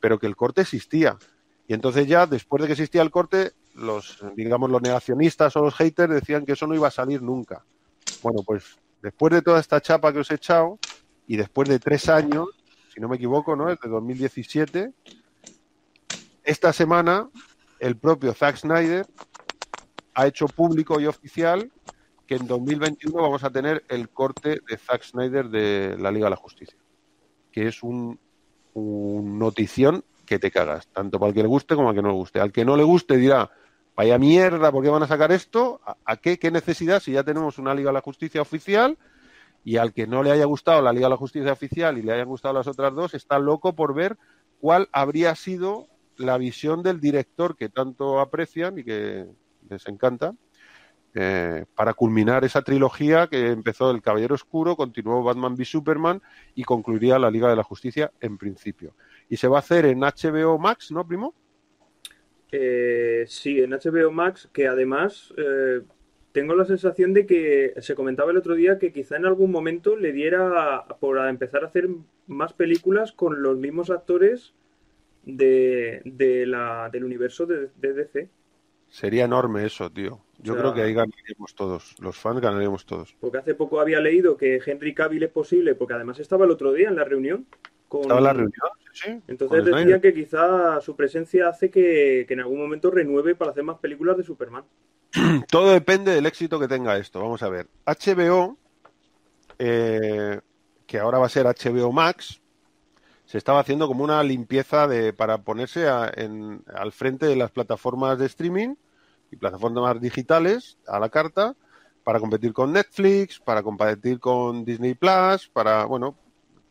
pero 0.00 0.18
que 0.18 0.26
el 0.26 0.34
corte 0.34 0.62
existía. 0.62 1.16
Y 1.68 1.74
entonces 1.74 2.08
ya, 2.08 2.26
después 2.26 2.60
de 2.60 2.66
que 2.66 2.72
existía 2.72 3.02
el 3.02 3.12
corte, 3.12 3.52
los, 3.72 4.18
digamos, 4.34 4.68
los 4.68 4.82
negacionistas 4.82 5.54
o 5.54 5.60
los 5.60 5.76
haters 5.76 6.12
decían 6.12 6.44
que 6.44 6.54
eso 6.54 6.66
no 6.66 6.74
iba 6.74 6.88
a 6.88 6.90
salir 6.90 7.22
nunca. 7.22 7.64
Bueno, 8.20 8.42
pues 8.44 8.64
después 9.00 9.32
de 9.32 9.42
toda 9.42 9.60
esta 9.60 9.80
chapa 9.80 10.12
que 10.12 10.18
os 10.18 10.30
he 10.32 10.34
echado, 10.34 10.80
y 11.28 11.36
después 11.36 11.68
de 11.68 11.78
tres 11.78 12.08
años, 12.08 12.48
si 12.92 13.00
no 13.00 13.08
me 13.08 13.14
equivoco, 13.14 13.54
¿no? 13.54 13.70
Es 13.70 13.78
de 13.78 13.88
2017. 13.88 14.92
Esta 16.42 16.72
semana, 16.72 17.30
el 17.78 17.96
propio 17.96 18.34
Zack 18.34 18.56
Snyder 18.56 19.06
ha 20.14 20.26
hecho 20.26 20.46
público 20.46 21.00
y 21.00 21.06
oficial 21.06 21.70
que 22.26 22.36
en 22.36 22.46
2021 22.46 23.20
vamos 23.20 23.42
a 23.44 23.50
tener 23.50 23.84
el 23.88 24.08
corte 24.08 24.60
de 24.68 24.76
Zack 24.76 25.02
Snyder 25.02 25.48
de 25.48 25.96
la 25.98 26.10
Liga 26.10 26.26
de 26.26 26.30
la 26.30 26.36
Justicia, 26.36 26.78
que 27.50 27.66
es 27.66 27.82
un, 27.82 28.18
notición 28.74 30.04
que 30.26 30.38
te 30.38 30.50
cagas, 30.50 30.86
tanto 30.88 31.18
para 31.18 31.30
el 31.30 31.34
que 31.34 31.42
le 31.42 31.48
guste 31.48 31.74
como 31.74 31.88
al 31.88 31.94
que 31.94 32.02
no 32.02 32.08
le 32.08 32.14
guste. 32.14 32.40
Al 32.40 32.52
que 32.52 32.64
no 32.64 32.76
le 32.76 32.84
guste 32.84 33.16
dirá, 33.16 33.50
vaya 33.96 34.16
mierda, 34.16 34.70
¿por 34.70 34.84
qué 34.84 34.90
van 34.90 35.02
a 35.02 35.08
sacar 35.08 35.32
esto? 35.32 35.80
¿A, 35.84 35.96
a 36.04 36.16
qué? 36.16 36.38
¿Qué 36.38 36.52
necesidad 36.52 37.00
si 37.00 37.12
ya 37.12 37.24
tenemos 37.24 37.58
una 37.58 37.74
Liga 37.74 37.90
de 37.90 37.94
la 37.94 38.00
Justicia 38.00 38.40
oficial? 38.40 38.96
y 39.64 39.76
al 39.76 39.92
que 39.92 40.06
no 40.06 40.22
le 40.22 40.30
haya 40.30 40.44
gustado 40.44 40.80
la 40.82 40.92
Liga 40.92 41.06
de 41.06 41.10
la 41.10 41.16
Justicia 41.16 41.52
oficial 41.52 41.98
y 41.98 42.02
le 42.02 42.12
hayan 42.12 42.28
gustado 42.28 42.54
las 42.54 42.66
otras 42.66 42.94
dos, 42.94 43.14
está 43.14 43.38
loco 43.38 43.74
por 43.74 43.94
ver 43.94 44.16
cuál 44.60 44.88
habría 44.92 45.34
sido 45.34 45.86
la 46.16 46.38
visión 46.38 46.82
del 46.82 47.00
director 47.00 47.56
que 47.56 47.68
tanto 47.68 48.20
aprecian 48.20 48.78
y 48.78 48.84
que 48.84 49.26
les 49.70 49.86
encanta 49.88 50.34
eh, 51.12 51.64
para 51.74 51.92
culminar 51.92 52.44
esa 52.44 52.62
trilogía 52.62 53.26
que 53.26 53.48
empezó 53.48 53.90
El 53.90 54.00
Caballero 54.00 54.36
Oscuro, 54.36 54.76
continuó 54.76 55.24
Batman 55.24 55.54
v 55.54 55.64
Superman 55.64 56.22
y 56.54 56.62
concluiría 56.62 57.18
la 57.18 57.32
Liga 57.32 57.50
de 57.50 57.56
la 57.56 57.64
Justicia 57.64 58.12
en 58.20 58.38
principio. 58.38 58.94
Y 59.28 59.36
se 59.36 59.48
va 59.48 59.56
a 59.56 59.60
hacer 59.60 59.86
en 59.86 60.00
HBO 60.00 60.58
Max, 60.58 60.92
¿no, 60.92 61.06
primo? 61.06 61.34
Eh, 62.52 63.24
sí, 63.26 63.60
en 63.60 63.70
HBO 63.70 64.12
Max, 64.12 64.48
que 64.52 64.68
además 64.68 65.34
eh, 65.36 65.80
tengo 66.30 66.54
la 66.54 66.64
sensación 66.64 67.12
de 67.12 67.26
que 67.26 67.74
se 67.78 67.96
comentaba 67.96 68.30
el 68.30 68.36
otro 68.36 68.54
día 68.54 68.78
que 68.78 68.92
quizá 68.92 69.16
en 69.16 69.26
algún 69.26 69.50
momento 69.50 69.96
le 69.96 70.12
diera 70.12 70.84
por 71.00 71.18
empezar 71.26 71.64
a 71.64 71.68
hacer 71.68 71.88
más 72.28 72.52
películas 72.52 73.10
con 73.10 73.42
los 73.42 73.56
mismos 73.58 73.90
actores 73.90 74.54
de, 75.24 76.02
de 76.04 76.46
la, 76.46 76.88
del 76.92 77.02
universo 77.02 77.46
de 77.46 77.68
DC. 77.80 78.30
Sería 78.90 79.24
enorme 79.24 79.64
eso, 79.64 79.88
tío. 79.90 80.20
Yo 80.42 80.52
O 80.52 80.56
sea- 80.56 80.62
creo 80.62 80.74
que 80.74 80.82
ahí 80.82 80.92
ganaríamos 80.94 81.54
todos. 81.54 81.94
Los 82.00 82.16
fans 82.16 82.40
ganaríamos 82.40 82.84
todos. 82.84 83.14
Porque 83.20 83.38
hace 83.38 83.54
poco 83.54 83.80
había 83.80 84.00
leído 84.00 84.36
que 84.36 84.60
Henry 84.64 84.94
Cavill 84.94 85.22
es 85.22 85.30
posible, 85.30 85.74
porque 85.74 85.94
además 85.94 86.18
estaba 86.18 86.44
el 86.44 86.50
otro 86.50 86.72
día 86.72 86.88
en 86.88 86.96
la 86.96 87.04
reunión. 87.04 87.46
Con... 87.88 88.02
¿Estaba 88.02 88.18
en 88.20 88.24
la 88.24 88.32
reunión? 88.32 88.52
Sí. 88.92 89.10
Entonces 89.28 89.48
con 89.48 89.60
Snyder. 89.68 89.86
decía 89.86 90.00
que 90.00 90.14
quizá 90.14 90.80
su 90.80 90.96
presencia 90.96 91.48
hace 91.48 91.70
que, 91.70 92.24
que 92.26 92.34
en 92.34 92.40
algún 92.40 92.58
momento 92.58 92.90
renueve 92.90 93.34
para 93.34 93.50
hacer 93.52 93.62
más 93.64 93.78
películas 93.78 94.16
de 94.16 94.24
Superman. 94.24 94.64
Todo 95.50 95.72
depende 95.72 96.14
del 96.14 96.26
éxito 96.26 96.58
que 96.58 96.68
tenga 96.68 96.96
esto. 96.98 97.20
Vamos 97.20 97.42
a 97.42 97.48
ver. 97.48 97.66
HBO, 97.86 98.56
eh, 99.58 100.40
que 100.86 100.98
ahora 100.98 101.18
va 101.18 101.26
a 101.26 101.30
ser 101.30 101.46
HBO 101.46 101.92
Max, 101.92 102.40
se 103.30 103.38
estaba 103.38 103.60
haciendo 103.60 103.86
como 103.86 104.02
una 104.02 104.24
limpieza 104.24 104.88
de, 104.88 105.12
para 105.12 105.38
ponerse 105.38 105.88
a- 105.88 106.10
en- 106.16 106.64
al 106.74 106.90
frente 106.90 107.26
de 107.26 107.36
las 107.36 107.52
plataformas 107.52 108.18
de 108.18 108.26
streaming 108.26 108.74
y 109.30 109.36
plataformas 109.36 110.00
digitales 110.00 110.78
a 110.88 110.98
la 110.98 111.08
carta 111.10 111.54
para 112.02 112.18
competir 112.18 112.52
con 112.52 112.72
Netflix, 112.72 113.38
para 113.38 113.62
competir 113.62 114.18
con 114.18 114.64
Disney 114.64 114.94
Plus, 114.94 115.48
para, 115.52 115.84
bueno, 115.84 116.16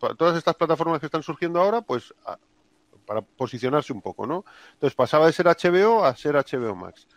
para 0.02 0.16
todas 0.16 0.36
estas 0.38 0.54
plataformas 0.56 1.00
que 1.00 1.06
están 1.06 1.24
surgiendo 1.24 1.62
ahora, 1.62 1.80
pues 1.80 2.14
a- 2.26 2.38
para 3.06 3.22
posicionarse 3.22 3.94
un 3.94 4.02
poco, 4.02 4.28
¿no? 4.28 4.44
Entonces 4.74 4.96
pasaba 4.98 5.28
de 5.28 5.32
ser 5.32 5.48
HBO 5.48 6.04
a 6.04 6.14
ser 6.18 6.36
HBO 6.36 6.76
Max 6.76 7.08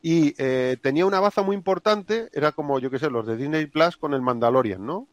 y 0.00 0.32
eh, 0.38 0.76
tenía 0.80 1.06
una 1.06 1.18
baza 1.18 1.42
muy 1.42 1.56
importante, 1.56 2.28
era 2.32 2.52
como, 2.52 2.78
yo 2.78 2.88
qué 2.88 3.00
sé, 3.00 3.10
los 3.10 3.26
de 3.26 3.36
Disney 3.36 3.66
Plus 3.66 3.96
con 3.96 4.14
el 4.14 4.22
Mandalorian, 4.22 4.86
¿no? 4.86 5.08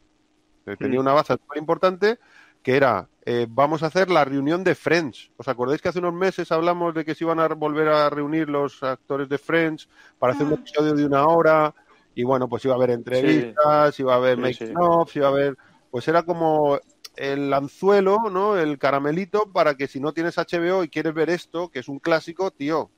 Eh, 0.68 0.76
Tenía 0.78 1.00
Mm. 1.00 1.02
una 1.02 1.14
baza 1.14 1.38
muy 1.50 1.58
importante 1.58 2.20
que 2.64 2.76
era, 2.76 3.08
eh, 3.26 3.48
vamos 3.50 3.84
a 3.84 3.88
hacer 3.88 4.10
la 4.10 4.26
reunión 4.26 4.64
de 4.64 4.76
Friends. 4.76 5.32
¿Os 5.38 5.48
acordáis 5.48 5.82
que 5.82 5.90
hace 5.90 6.00
unos 6.00 6.14
meses 6.14 6.52
hablamos 6.52 6.94
de 6.94 7.06
que 7.06 7.16
se 7.16 7.24
iban 7.24 7.40
a 7.40 7.48
volver 7.50 7.88
a 7.90 8.10
reunir 8.10 8.50
los 8.50 8.82
actores 8.84 9.30
de 9.30 9.38
Friends 9.38 9.88
para 10.18 10.34
hacer 10.34 10.46
un 10.48 10.54
Ah. 10.54 10.56
episodio 10.56 10.94
de 10.94 11.06
una 11.06 11.26
hora? 11.26 11.74
Y 12.16 12.24
bueno, 12.24 12.50
pues 12.50 12.66
iba 12.66 12.74
a 12.74 12.78
haber 12.78 12.90
entrevistas, 12.92 14.00
iba 14.00 14.14
a 14.14 14.18
haber 14.18 14.36
Sí, 14.38 14.42
making 14.42 14.68
sí. 14.68 14.74
iba 15.20 15.28
a 15.28 15.30
haber... 15.30 15.58
Pues 15.92 16.08
era 16.08 16.24
como 16.24 16.80
el 17.16 17.54
anzuelo, 17.54 18.18
¿no? 18.32 18.58
El 18.58 18.78
caramelito 18.78 19.52
para 19.52 19.76
que 19.76 19.88
si 19.88 20.00
no 20.00 20.12
tienes 20.14 20.38
HBO 20.38 20.84
y 20.84 20.90
quieres 20.90 21.14
ver 21.14 21.30
esto, 21.30 21.70
que 21.70 21.80
es 21.80 21.88
un 21.88 22.00
clásico, 22.00 22.52
tío, 22.52 22.90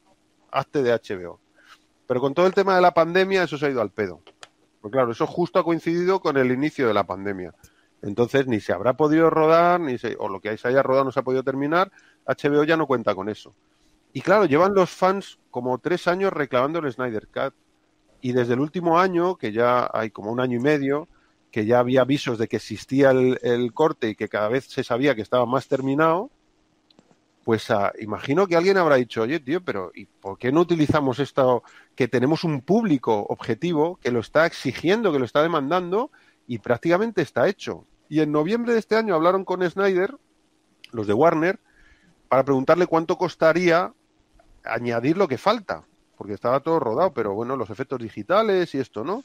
hazte 0.52 0.82
de 0.84 0.92
HBO. 0.94 1.40
Pero 2.08 2.20
con 2.20 2.34
todo 2.34 2.48
el 2.48 2.54
tema 2.54 2.76
de 2.76 2.82
la 2.82 2.94
pandemia, 2.94 3.44
eso 3.44 3.58
se 3.58 3.68
ha 3.68 3.70
ido 3.70 3.82
al 3.82 3.92
pedo. 3.92 4.22
Pues 4.82 4.92
claro, 4.92 5.12
eso 5.12 5.26
justo 5.28 5.60
ha 5.60 5.64
coincidido 5.64 6.20
con 6.20 6.36
el 6.38 6.52
inicio 6.52 6.88
de 6.88 6.94
la 6.94 7.04
pandemia. 7.06 7.54
Entonces, 8.02 8.48
ni 8.48 8.60
se 8.60 8.74
habrá 8.74 8.94
podido 8.94 9.30
rodar, 9.30 9.80
ni 9.80 9.98
se, 9.98 10.16
o 10.18 10.28
lo 10.28 10.40
que 10.40 10.58
se 10.58 10.68
haya 10.68 10.82
rodado 10.82 11.06
no 11.06 11.12
se 11.12 11.20
ha 11.20 11.24
podido 11.24 11.44
terminar. 11.44 11.92
HBO 12.26 12.64
ya 12.64 12.78
no 12.78 12.88
cuenta 12.88 13.14
con 13.14 13.30
eso. 13.30 13.54
Y 14.14 14.22
claro, 14.22 14.46
llevan 14.46 14.74
los 14.74 14.90
fans 14.90 15.40
como 15.52 15.78
tres 15.78 16.08
años 16.08 16.34
reclamando 16.34 16.80
el 16.80 16.92
Snyder 16.92 17.28
Cut. 17.28 17.54
Y 18.22 18.34
desde 18.34 18.54
el 18.54 18.60
último 18.60 19.00
año, 19.00 19.36
que 19.36 19.52
ya 19.52 19.90
hay 19.92 20.12
como 20.12 20.32
un 20.32 20.40
año 20.40 20.58
y 20.58 20.62
medio, 20.62 21.08
que 21.52 21.66
ya 21.66 21.80
había 21.80 22.02
avisos 22.02 22.38
de 22.38 22.48
que 22.48 22.58
existía 22.58 23.12
el, 23.12 23.74
corte 23.74 24.10
y 24.10 24.16
que 24.16 24.30
cada 24.30 24.48
vez 24.48 24.66
se 24.66 24.84
sabía 24.84 25.16
que 25.16 25.22
estaba 25.22 25.46
más 25.46 25.68
terminado, 25.68 26.32
Pues 27.44 27.72
ah, 27.72 27.92
imagino 28.00 28.46
que 28.48 28.56
alguien 28.56 28.78
habrá 28.78 28.96
dicho, 28.96 29.24
oye, 29.24 29.40
tío, 29.40 29.62
pero 29.62 29.92
¿y 29.96 30.06
por 30.06 30.38
qué 30.38 30.52
no 30.52 30.62
utilizamos 30.62 31.20
esto? 31.20 31.64
Que 31.96 32.08
tenemos 32.08 32.44
un 32.44 32.62
público 32.62 33.26
objetivo 33.30 33.98
que 34.02 34.12
lo 34.12 34.20
está 34.20 34.46
exigiendo, 34.46 35.12
que 35.12 35.20
lo 35.20 35.26
está 35.26 35.42
demandando 35.42 36.12
y 36.48 36.60
prácticamente 36.60 37.22
está 37.24 37.48
hecho. 37.48 37.86
Y 38.12 38.20
en 38.20 38.34
noviembre 38.34 38.74
de 38.74 38.80
este 38.80 38.98
año 38.98 39.16
hablaron 39.16 39.46
con 39.46 39.64
Snyder, 39.64 40.18
los 40.92 41.08
de 41.08 41.14
Warner, 41.14 41.62
para 42.28 42.44
preguntarle 42.44 42.86
cuánto 42.86 43.18
costaría 43.18 43.94
añadir 44.66 45.16
lo 45.16 45.30
que 45.30 45.38
falta, 45.38 45.86
porque 46.18 46.34
estaba 46.34 46.60
todo 46.60 46.78
rodado, 46.82 47.14
pero 47.14 47.34
bueno, 47.34 47.56
los 47.56 47.70
efectos 47.70 48.02
digitales 48.02 48.76
y 48.76 48.80
esto, 48.80 49.06
¿no? 49.06 49.24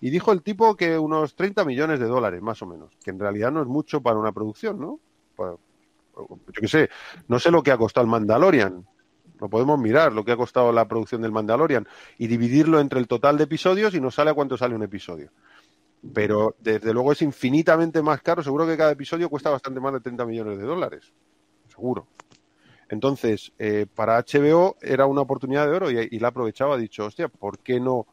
Y 0.00 0.10
dijo 0.10 0.30
el 0.30 0.42
tipo 0.42 0.76
que 0.76 0.96
unos 0.96 1.34
30 1.34 1.64
millones 1.64 1.98
de 1.98 2.06
dólares, 2.06 2.40
más 2.40 2.62
o 2.62 2.66
menos, 2.66 2.96
que 3.02 3.10
en 3.10 3.18
realidad 3.18 3.50
no 3.50 3.60
es 3.60 3.66
mucho 3.66 4.02
para 4.02 4.20
una 4.20 4.30
producción, 4.30 4.78
¿no? 4.78 5.00
Yo 5.36 6.52
qué 6.60 6.68
sé, 6.68 6.90
no 7.26 7.40
sé 7.40 7.50
lo 7.50 7.64
que 7.64 7.72
ha 7.72 7.76
costado 7.76 8.04
el 8.04 8.10
Mandalorian. 8.10 8.86
Lo 9.40 9.48
podemos 9.48 9.80
mirar, 9.80 10.12
lo 10.12 10.24
que 10.24 10.30
ha 10.30 10.36
costado 10.36 10.70
la 10.70 10.86
producción 10.86 11.22
del 11.22 11.32
Mandalorian 11.32 11.88
y 12.18 12.28
dividirlo 12.28 12.78
entre 12.78 13.00
el 13.00 13.08
total 13.08 13.36
de 13.36 13.44
episodios 13.44 13.94
y 13.94 14.00
nos 14.00 14.14
sale 14.14 14.30
a 14.30 14.34
cuánto 14.34 14.56
sale 14.56 14.76
un 14.76 14.84
episodio. 14.84 15.32
Pero 16.14 16.54
desde 16.60 16.92
luego 16.92 17.12
es 17.12 17.22
infinitamente 17.22 18.02
más 18.02 18.22
caro. 18.22 18.42
Seguro 18.42 18.66
que 18.66 18.76
cada 18.76 18.92
episodio 18.92 19.28
cuesta 19.28 19.50
bastante 19.50 19.80
más 19.80 19.92
de 19.92 20.00
30 20.00 20.24
millones 20.26 20.58
de 20.58 20.64
dólares. 20.64 21.12
Seguro. 21.68 22.06
Entonces, 22.88 23.52
eh, 23.58 23.86
para 23.92 24.18
HBO 24.18 24.76
era 24.80 25.06
una 25.06 25.20
oportunidad 25.22 25.66
de 25.66 25.72
oro 25.72 25.90
y, 25.90 26.08
y 26.10 26.18
la 26.18 26.28
aprovechaba. 26.28 26.74
Ha 26.74 26.78
dicho, 26.78 27.04
hostia, 27.04 27.28
¿por 27.28 27.58
qué 27.58 27.80
no 27.80 28.06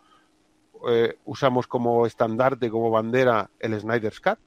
eh, 0.90 1.18
usamos 1.26 1.68
como 1.68 2.06
estandarte, 2.06 2.70
como 2.70 2.90
bandera, 2.90 3.50
el 3.60 3.80
Snyder's 3.80 4.20
Cut? 4.20 4.40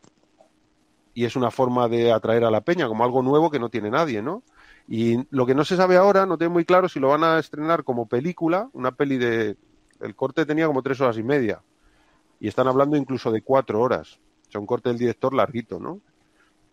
y 1.18 1.24
es 1.24 1.34
una 1.34 1.50
forma 1.50 1.88
de 1.88 2.12
atraer 2.12 2.44
a 2.44 2.50
la 2.52 2.60
peña, 2.60 2.86
como 2.86 3.02
algo 3.02 3.24
nuevo 3.24 3.50
que 3.50 3.58
no 3.58 3.70
tiene 3.70 3.90
nadie, 3.90 4.22
¿no? 4.22 4.44
Y 4.86 5.26
lo 5.30 5.46
que 5.46 5.54
no 5.56 5.64
se 5.64 5.76
sabe 5.76 5.96
ahora, 5.96 6.26
no 6.26 6.38
tengo 6.38 6.52
muy 6.52 6.64
claro 6.64 6.88
si 6.88 7.00
lo 7.00 7.08
van 7.08 7.24
a 7.24 7.40
estrenar 7.40 7.82
como 7.82 8.06
película, 8.06 8.70
una 8.72 8.92
peli 8.92 9.18
de... 9.18 9.56
El 9.98 10.14
corte 10.14 10.46
tenía 10.46 10.68
como 10.68 10.80
tres 10.80 11.00
horas 11.00 11.18
y 11.18 11.24
media, 11.24 11.60
y 12.40 12.48
están 12.48 12.68
hablando 12.68 12.96
incluso 12.96 13.30
de 13.30 13.42
cuatro 13.42 13.80
horas. 13.80 14.20
O 14.48 14.50
sea, 14.50 14.60
un 14.60 14.66
corte 14.66 14.88
del 14.88 14.98
director 14.98 15.34
larguito, 15.34 15.78
¿no? 15.78 16.00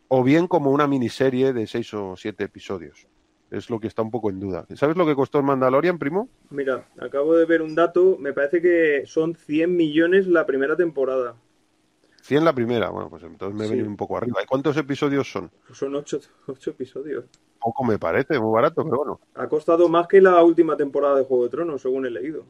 O 0.08 0.24
bien 0.24 0.48
como 0.48 0.72
una 0.72 0.88
miniserie 0.88 1.52
de 1.54 1.68
seis 1.68 1.94
o 1.94 2.16
siete 2.16 2.44
episodios. 2.46 3.08
Es 3.52 3.70
lo 3.70 3.80
que 3.80 3.88
está 3.88 4.02
un 4.02 4.12
poco 4.12 4.30
en 4.30 4.40
duda. 4.40 4.66
¿Sabes 4.76 4.98
lo 4.98 5.06
que 5.06 5.16
costó 5.16 5.38
el 5.40 5.44
Mandalorian, 5.46 5.98
primo? 6.00 6.30
Mira, 6.50 6.88
acabo 7.00 7.36
de 7.36 7.46
ver 7.46 7.62
un 7.62 7.76
dato, 7.76 8.18
me 8.20 8.34
parece 8.34 8.62
que 8.62 9.04
son 9.06 9.36
100 9.36 9.76
millones 9.76 10.28
la 10.28 10.46
primera 10.46 10.76
temporada. 10.76 11.36
100 12.22 12.44
la 12.44 12.54
primera, 12.54 12.90
bueno, 12.90 13.10
pues 13.10 13.24
entonces 13.24 13.56
me 13.56 13.68
Sí. 13.68 13.76
sí. 13.76 13.82
un 13.88 13.96
poco 13.96 14.18
arriba. 14.18 14.42
¿Y 14.42 14.48
cuántos 14.48 14.76
episodios 14.78 15.32
son? 15.32 15.52
Pues 15.68 15.78
son 15.78 15.96
ocho, 15.96 16.20
ocho 16.48 16.72
episodios. 16.72 17.26
Poco 17.60 17.84
me 17.84 18.00
parece, 18.00 18.40
muy 18.40 18.52
barato, 18.54 18.84
pero 18.84 18.98
bueno. 18.98 19.20
Ha 19.36 19.48
costado 19.48 19.90
más 19.90 20.08
que 20.08 20.22
la 20.22 20.44
última 20.44 20.76
temporada 20.76 21.18
de 21.18 21.26
Juego 21.26 21.44
de 21.44 21.50
Tronos, 21.50 21.82
según 21.82 22.06
he 22.06 22.10
leído. 22.10 22.46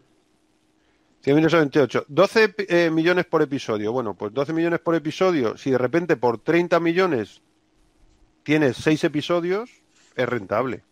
100 1.25 1.35
millones 1.35 1.53
28. 1.53 2.05
12 2.07 2.55
eh, 2.69 2.91
millones 2.91 3.25
por 3.25 3.41
episodio. 3.41 3.91
Bueno, 3.91 4.13
pues 4.13 4.31
12 4.31 4.53
millones 4.53 4.79
por 4.79 4.93
episodio. 4.93 5.57
Si 5.57 5.71
de 5.71 5.79
repente 5.79 6.17
por 6.17 6.37
30 6.37 6.79
millones 6.79 7.41
tienes 8.43 8.77
6 8.77 9.05
episodios, 9.05 9.71
es 10.15 10.29
rentable. 10.29 10.83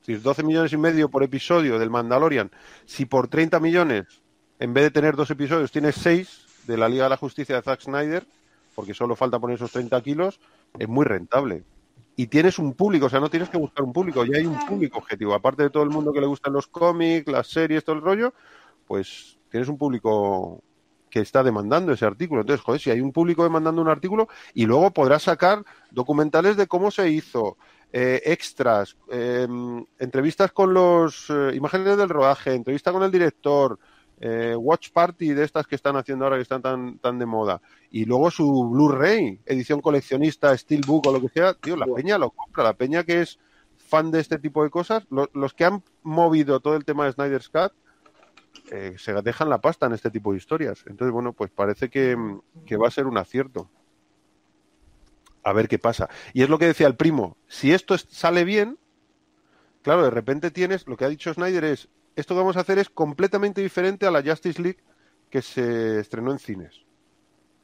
Si 0.00 0.14
es 0.14 0.22
12 0.22 0.42
millones 0.42 0.72
y 0.72 0.78
medio 0.78 1.10
por 1.10 1.22
episodio 1.22 1.78
del 1.78 1.90
Mandalorian, 1.90 2.50
si 2.86 3.04
por 3.04 3.28
30 3.28 3.60
millones, 3.60 4.22
en 4.58 4.72
vez 4.72 4.84
de 4.84 4.90
tener 4.90 5.16
dos 5.16 5.30
episodios, 5.30 5.70
tienes 5.70 5.96
6 5.96 6.46
de 6.66 6.78
la 6.78 6.88
Liga 6.88 7.04
de 7.04 7.10
la 7.10 7.18
Justicia 7.18 7.54
de 7.54 7.60
Zack 7.60 7.82
Snyder, 7.82 8.26
porque 8.74 8.94
solo 8.94 9.16
falta 9.16 9.38
poner 9.38 9.56
esos 9.56 9.70
30 9.70 10.00
kilos, 10.00 10.40
es 10.78 10.88
muy 10.88 11.04
rentable. 11.04 11.62
Y 12.16 12.28
tienes 12.28 12.58
un 12.58 12.72
público, 12.72 13.04
o 13.04 13.10
sea, 13.10 13.20
no 13.20 13.28
tienes 13.28 13.50
que 13.50 13.58
buscar 13.58 13.84
un 13.84 13.92
público, 13.92 14.24
ya 14.24 14.38
hay 14.38 14.46
un 14.46 14.66
público 14.66 14.96
objetivo. 14.96 15.34
Aparte 15.34 15.64
de 15.64 15.68
todo 15.68 15.82
el 15.82 15.90
mundo 15.90 16.10
que 16.10 16.22
le 16.22 16.26
gustan 16.26 16.54
los 16.54 16.68
cómics, 16.68 17.30
las 17.30 17.48
series, 17.48 17.84
todo 17.84 17.96
el 17.96 18.02
rollo, 18.02 18.32
pues 18.86 19.36
tienes 19.52 19.68
un 19.68 19.78
público 19.78 20.60
que 21.08 21.20
está 21.20 21.42
demandando 21.44 21.92
ese 21.92 22.06
artículo. 22.06 22.40
Entonces, 22.40 22.64
joder, 22.64 22.80
si 22.80 22.90
hay 22.90 23.00
un 23.00 23.12
público 23.12 23.44
demandando 23.44 23.80
un 23.82 23.88
artículo 23.88 24.28
y 24.54 24.64
luego 24.66 24.90
podrás 24.90 25.22
sacar 25.24 25.62
documentales 25.90 26.56
de 26.56 26.66
cómo 26.66 26.90
se 26.90 27.10
hizo, 27.10 27.58
eh, 27.92 28.22
extras, 28.24 28.96
eh, 29.10 29.46
entrevistas 29.98 30.50
con 30.52 30.72
los 30.72 31.26
eh, 31.28 31.52
imágenes 31.54 31.98
del 31.98 32.08
rodaje, 32.08 32.54
entrevista 32.54 32.90
con 32.90 33.02
el 33.02 33.10
director, 33.10 33.78
eh, 34.20 34.54
watch 34.56 34.90
party 34.92 35.34
de 35.34 35.44
estas 35.44 35.66
que 35.66 35.74
están 35.74 35.96
haciendo 35.96 36.24
ahora 36.24 36.36
que 36.36 36.42
están 36.42 36.62
tan, 36.62 36.98
tan 36.98 37.18
de 37.18 37.26
moda. 37.26 37.60
Y 37.90 38.06
luego 38.06 38.30
su 38.30 38.70
Blu-ray, 38.70 39.40
edición 39.44 39.82
coleccionista, 39.82 40.56
Steelbook 40.56 41.06
o 41.08 41.12
lo 41.12 41.20
que 41.20 41.28
sea, 41.28 41.52
tío, 41.54 41.76
la 41.76 41.86
peña 41.86 42.16
lo 42.16 42.30
compra, 42.30 42.64
la 42.64 42.72
peña 42.72 43.04
que 43.04 43.20
es 43.20 43.38
fan 43.76 44.10
de 44.10 44.20
este 44.20 44.38
tipo 44.38 44.64
de 44.64 44.70
cosas, 44.70 45.04
lo- 45.10 45.28
los 45.34 45.52
que 45.52 45.66
han 45.66 45.82
movido 46.02 46.60
todo 46.60 46.76
el 46.76 46.86
tema 46.86 47.04
de 47.04 47.12
Snyder's 47.12 47.50
Cut, 47.50 47.72
eh, 48.70 48.94
se 48.98 49.12
dejan 49.22 49.50
la 49.50 49.60
pasta 49.60 49.86
en 49.86 49.92
este 49.92 50.10
tipo 50.10 50.32
de 50.32 50.38
historias. 50.38 50.84
Entonces, 50.86 51.12
bueno, 51.12 51.32
pues 51.32 51.50
parece 51.50 51.90
que, 51.90 52.16
que 52.66 52.76
va 52.76 52.88
a 52.88 52.92
ser 52.92 53.06
un 53.06 53.18
acierto. 53.18 53.70
A 55.44 55.52
ver 55.52 55.68
qué 55.68 55.78
pasa. 55.78 56.08
Y 56.32 56.42
es 56.42 56.48
lo 56.48 56.58
que 56.58 56.66
decía 56.66 56.86
el 56.86 56.96
primo, 56.96 57.36
si 57.48 57.72
esto 57.72 57.94
es- 57.94 58.06
sale 58.10 58.44
bien, 58.44 58.78
claro, 59.82 60.04
de 60.04 60.10
repente 60.10 60.50
tienes, 60.50 60.86
lo 60.86 60.96
que 60.96 61.04
ha 61.04 61.08
dicho 61.08 61.32
Snyder 61.32 61.64
es, 61.64 61.88
esto 62.16 62.34
que 62.34 62.40
vamos 62.40 62.56
a 62.56 62.60
hacer 62.60 62.78
es 62.78 62.90
completamente 62.90 63.60
diferente 63.60 64.06
a 64.06 64.10
la 64.10 64.22
Justice 64.22 64.60
League 64.60 64.78
que 65.30 65.42
se 65.42 66.00
estrenó 66.00 66.30
en 66.32 66.38
cines. 66.38 66.82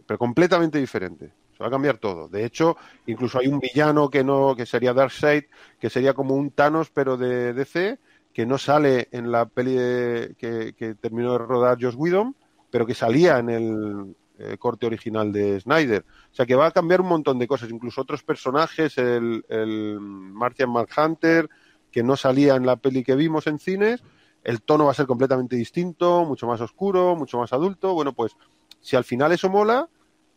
Pero 0.07 0.19
completamente 0.19 0.79
diferente. 0.79 1.33
Se 1.57 1.65
va 1.65 1.69
a 1.69 1.71
cambiar 1.73 1.99
todo. 1.99 2.29
De 2.29 2.45
hecho, 2.45 2.77
incluso 3.07 3.39
hay 3.39 3.49
un 3.49 3.61
villano 3.61 4.11
que 4.11 4.25
no, 4.25 4.55
que 4.57 4.67
sería 4.67 4.95
Darkseid, 4.95 5.45
que 5.81 5.91
sería 5.91 6.15
como 6.15 6.35
un 6.37 6.51
Thanos, 6.53 6.91
pero 6.91 7.17
de 7.17 7.53
DC, 7.55 7.99
que 8.39 8.47
no 8.47 8.57
sale 8.57 9.09
en 9.11 9.33
la 9.33 9.47
peli 9.47 9.75
de- 9.75 10.37
que, 10.39 10.95
terminó 10.95 11.33
de 11.33 11.39
rodar 11.39 11.77
Josh 11.81 11.97
Whedon, 11.97 12.37
pero 12.71 12.87
que 12.87 12.95
salía 12.95 13.41
en 13.41 13.51
el 13.51 14.17
eh, 14.39 14.57
corte 14.57 14.87
original 14.87 15.33
de 15.33 15.59
Snyder. 15.59 16.05
O 16.31 16.35
sea 16.37 16.47
que 16.47 16.55
va 16.55 16.67
a 16.67 16.71
cambiar 16.71 17.01
un 17.01 17.09
montón 17.09 17.41
de 17.41 17.49
cosas, 17.49 17.69
incluso 17.69 18.01
otros 18.01 18.23
personajes, 18.23 18.97
el, 18.97 19.45
el 19.49 19.99
Martian 19.99 20.71
Manhunter, 20.71 21.51
que 21.91 22.05
no 22.05 22.17
salía 22.17 22.55
en 22.55 22.65
la 22.65 22.77
peli 22.77 23.03
que 23.03 23.17
vimos 23.17 23.49
en 23.49 23.59
cines, 23.59 24.05
el 24.45 24.63
tono 24.63 24.85
va 24.85 24.93
a 24.93 24.95
ser 24.95 25.09
completamente 25.09 25.57
distinto, 25.57 26.25
mucho 26.25 26.47
más 26.47 26.61
oscuro, 26.61 27.17
mucho 27.17 27.39
más 27.39 27.53
adulto. 27.53 27.93
Bueno, 27.93 28.13
pues 28.13 28.37
si 28.81 28.95
al 28.95 29.03
final 29.03 29.33
eso 29.33 29.51
mola, 29.51 29.89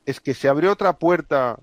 es 0.07 0.19
que 0.19 0.33
se 0.33 0.49
abre 0.49 0.69
otra 0.69 0.97
puerta 0.97 1.59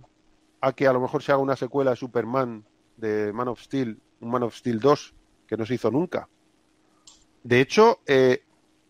a 0.61 0.73
que 0.73 0.87
a 0.87 0.93
lo 0.93 1.01
mejor 1.01 1.21
se 1.21 1.33
haga 1.33 1.43
una 1.43 1.57
secuela 1.57 1.91
de 1.91 1.97
Superman 1.97 2.65
de 2.97 3.33
Man 3.33 3.49
of 3.49 3.61
Steel, 3.61 3.99
un 4.21 4.31
Man 4.31 4.45
of 4.45 4.55
Steel 4.55 4.79
2, 4.79 5.15
que 5.49 5.57
no 5.57 5.67
se 5.67 5.75
hizo 5.75 5.91
nunca. 5.91 6.29
De 7.43 7.61
hecho, 7.61 8.01
eh, 8.07 8.45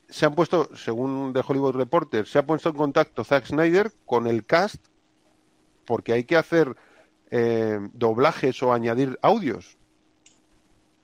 se 0.08 0.26
han 0.26 0.34
puesto, 0.34 0.74
según 0.76 1.32
The 1.32 1.42
Hollywood 1.46 1.76
Reporter, 1.76 2.26
se 2.26 2.38
ha 2.38 2.46
puesto 2.46 2.70
en 2.70 2.76
contacto 2.76 3.24
Zack 3.24 3.46
Snyder 3.46 3.92
con 4.04 4.26
el 4.26 4.44
cast 4.44 4.84
porque 5.86 6.12
hay 6.12 6.24
que 6.24 6.36
hacer 6.36 6.76
eh, 7.30 7.78
doblajes 7.94 8.62
o 8.62 8.72
añadir 8.72 9.18
audios 9.22 9.78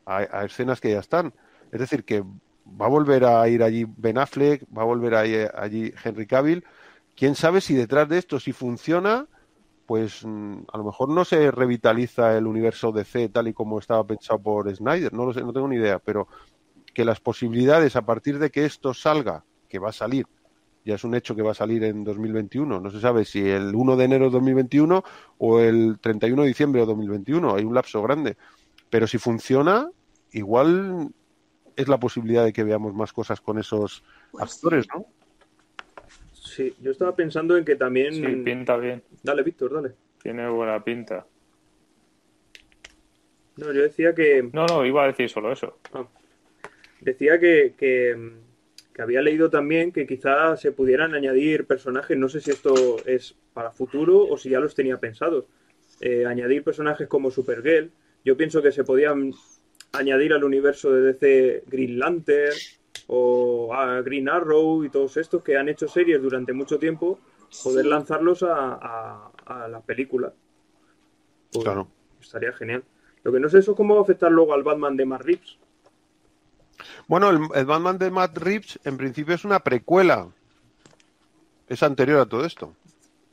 a, 0.05 0.45
escenas 0.45 0.81
que 0.81 0.91
ya 0.91 1.01
están. 1.01 1.33
Es 1.73 1.81
decir, 1.81 2.05
que 2.05 2.21
va 2.21 2.87
a 2.87 2.91
volver 2.91 3.25
a 3.25 3.49
ir 3.49 3.63
allí 3.63 3.87
Ben 3.97 4.19
Affleck, 4.19 4.65
va 4.77 4.83
a 4.83 4.87
volver 4.87 5.15
a 5.15 5.27
ir 5.27 5.51
allí 5.55 5.93
Henry 6.03 6.27
Cavill. 6.27 6.65
Quién 7.17 7.35
sabe 7.35 7.61
si 7.61 7.75
detrás 7.75 8.09
de 8.09 8.19
esto, 8.19 8.41
si 8.41 8.53
funciona, 8.53 9.27
pues 9.87 10.25
mm, 10.25 10.59
a 10.73 10.79
lo 10.79 10.85
mejor 10.85 11.09
no 11.09 11.25
se 11.25 11.51
revitaliza 11.51 12.37
el 12.37 12.47
universo 12.47 12.93
DC 12.93 13.29
tal 13.29 13.49
y 13.49 13.53
como 13.53 13.79
estaba 13.79 14.05
pensado 14.07 14.39
por 14.39 14.75
Snyder, 14.75 15.13
no 15.13 15.27
lo 15.27 15.33
sé, 15.33 15.43
no 15.43 15.53
tengo 15.53 15.69
ni 15.69 15.77
idea, 15.77 15.99
pero 15.99 16.29
que 16.93 17.05
las 17.05 17.21
posibilidades 17.21 17.97
a 17.97 18.03
partir 18.03 18.39
de 18.39 18.51
que 18.51 18.65
esto 18.65 18.95
salga, 18.95 19.45
que 19.69 19.79
va 19.79 19.91
a 19.91 19.93
salir, 19.93 20.27
ya 20.85 20.95
es 20.95 21.05
un 21.05 21.15
hecho 21.15 21.35
que 21.35 21.43
va 21.43 21.53
a 21.53 21.55
salir 21.55 21.83
en 21.85 22.05
2021, 22.05 22.81
no 22.81 22.91
se 22.91 23.01
sabe 23.01 23.25
si 23.25 23.49
el 23.49 23.75
1 23.75 23.97
de 23.97 24.05
enero 24.05 24.27
de 24.27 24.33
2021 24.33 25.03
o 25.39 25.61
el 25.61 25.99
31 26.01 26.43
de 26.43 26.49
diciembre 26.49 26.81
de 26.83 26.87
2021, 26.87 27.55
hay 27.55 27.65
un 27.65 27.75
lapso 27.75 28.03
grande, 28.03 28.37
pero 28.91 29.07
si 29.07 29.19
funciona, 29.19 29.91
igual 30.33 31.13
es 31.77 31.89
la 31.89 31.99
posibilidad 31.99 32.45
de 32.45 32.53
que 32.53 32.65
veamos 32.65 32.95
más 32.95 33.13
cosas 33.13 33.41
con 33.41 33.59
esos 33.59 34.05
Pues 34.31 34.45
actores, 34.45 34.87
¿no? 34.95 35.07
Sí, 36.55 36.73
yo 36.81 36.93
estaba 36.93 37.17
pensando 37.17 37.57
en 37.57 37.65
que 37.65 37.75
también... 37.75 38.15
Sí, 38.15 38.23
pinta 38.45 38.77
bien. 38.77 39.03
Dale, 39.25 39.43
Víctor, 39.43 39.75
dale. 39.75 39.95
Tiene 40.23 40.49
buena 40.49 40.85
pinta. 40.85 41.27
No, 43.57 43.73
yo 43.73 43.83
decía 43.83 44.15
que... 44.15 44.49
No, 44.53 44.65
no, 44.67 44.87
iba 44.87 45.03
a 45.03 45.09
decir 45.09 45.29
solo 45.29 45.51
eso. 45.51 45.79
Ah. 45.93 46.07
Decía 47.01 47.41
que, 47.41 47.75
que, 47.77 48.17
que 48.95 49.03
había 49.03 49.21
leído 49.21 49.51
también 49.51 49.91
que 49.91 50.07
quizás 50.07 50.61
se 50.61 50.71
pudieran 50.71 51.15
añadir 51.15 51.67
personajes, 51.67 52.17
no 52.17 52.29
sé 52.29 52.41
si 52.41 52.53
esto 52.53 53.05
es 53.05 53.35
para 53.53 53.73
futuro 53.73 54.25
o 54.25 54.39
si 54.39 54.51
ya 54.51 54.61
los 54.61 54.77
tenía 54.77 54.99
pensados. 54.99 55.47
Eh, 56.01 56.25
añadir 56.25 56.63
personajes 56.63 57.09
como 57.09 57.33
Supergirl. 57.33 57.91
Yo 58.25 58.37
pienso 58.37 58.63
que 58.63 58.71
se 58.71 58.85
podían 58.85 59.33
añadir 59.93 60.33
al 60.33 60.45
universo 60.45 60.93
de 60.93 61.13
DC 61.13 61.65
Green 61.67 61.99
Lantern 61.99 62.55
o 63.07 63.73
a 63.75 64.01
Green 64.03 64.29
Arrow 64.29 64.85
y 64.85 64.89
todos 64.91 65.17
estos 65.17 65.43
que 65.43 65.57
han 65.57 65.69
hecho 65.69 65.89
series 65.89 66.21
durante 66.23 66.53
mucho 66.53 66.79
tiempo, 66.79 67.19
poder 67.63 67.85
Sí. 67.85 67.91
lanzarlos 67.91 68.43
a, 68.43 68.75
a, 68.75 69.31
a 69.47 69.69
la 69.69 69.81
película. 69.81 70.33
Pues 71.53 71.65
Claro. 71.65 71.89
Estaría 72.21 72.53
genial. 72.53 72.83
Lo 73.23 73.33
que 73.33 73.41
no 73.41 73.49
sé 73.49 73.59
eso 73.59 73.73
es 73.73 73.77
cómo 73.77 73.95
va 73.95 74.01
a 74.01 74.05
afectar 74.05 74.31
luego 74.33 74.55
al 74.55 74.63
Batman 74.63 74.97
de 74.97 75.05
Matt 75.07 75.23
Reeves. 75.23 75.59
Bueno, 77.07 77.31
el, 77.31 77.39
el 77.55 77.67
Batman 77.67 77.99
de 77.99 78.11
Matt 78.11 78.37
Reeves 78.39 78.79
en 78.85 78.97
principio 78.97 79.35
es 79.35 79.45
una 79.45 79.61
precuela. 79.61 80.29
Es 81.69 81.83
anterior 81.83 82.21
a 82.21 82.27
todo 82.27 82.45
esto. 82.45 82.75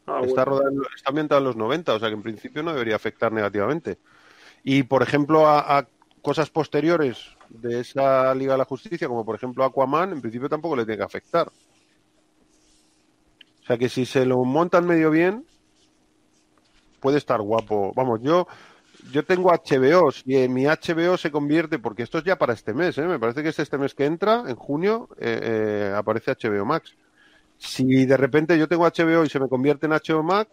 Ah, 0.08 0.22
está, 0.26 0.46
bueno. 0.46 0.60
rodando, 0.60 0.88
está 0.96 1.10
ambientado 1.10 1.40
en 1.40 1.46
los 1.46 1.56
90, 1.56 1.94
o 1.94 2.00
sea 2.00 2.10
que 2.10 2.16
en 2.16 2.22
principio 2.24 2.64
no 2.64 2.72
debería 2.74 2.96
afectar 2.96 3.32
negativamente. 3.32 3.98
Y, 4.64 4.84
por 4.84 5.02
ejemplo, 5.04 5.48
a, 5.48 5.80
a 5.80 5.88
cosas 6.22 6.50
posteriores 6.50 7.18
de 7.50 7.82
esa 7.82 8.34
Liga 8.36 8.54
de 8.54 8.60
la 8.60 8.66
Justicia, 8.66 9.08
como 9.08 9.26
por 9.26 9.36
ejemplo 9.36 9.64
Aquaman, 9.64 10.12
en 10.12 10.22
principio 10.22 10.50
tampoco 10.50 10.76
le 10.76 10.86
tiene 10.86 10.98
que 10.98 11.04
afectar. 11.04 11.48
O 13.62 13.66
sea 13.66 13.78
que 13.78 13.90
si 13.90 14.06
se 14.06 14.26
lo 14.26 14.44
montan 14.44 14.86
medio 14.86 15.12
bien, 15.12 15.46
puede 17.00 17.18
estar 17.18 17.42
guapo. 17.42 17.94
Vamos, 17.96 18.22
yo 18.22 18.48
yo 19.12 19.26
tengo 19.26 19.52
HBO, 19.52 20.12
si 20.12 20.48
mi 20.48 20.66
HBO 20.66 21.18
se 21.18 21.32
convierte, 21.32 21.80
porque 21.80 22.04
esto 22.04 22.20
es 22.20 22.24
ya 22.24 22.38
para 22.38 22.54
este 22.54 22.74
mes, 22.74 22.98
¿eh? 22.98 23.08
me 23.08 23.20
parece 23.20 23.42
que 23.42 23.50
es 23.50 23.60
este 23.60 23.78
mes 23.78 23.96
que 23.96 24.06
entra, 24.06 24.44
en 24.48 24.56
junio, 24.56 25.10
eh, 25.18 25.40
eh, 25.42 25.94
aparece 25.96 26.32
HBO 26.32 26.66
Max. 26.66 26.96
Si 27.58 28.06
de 28.06 28.18
repente 28.18 28.58
yo 28.58 28.68
tengo 28.68 28.86
HBO 28.86 29.24
y 29.24 29.30
se 29.30 29.40
me 29.40 29.48
convierte 29.48 29.88
en 29.88 29.94
HBO 29.94 30.24
Max, 30.24 30.52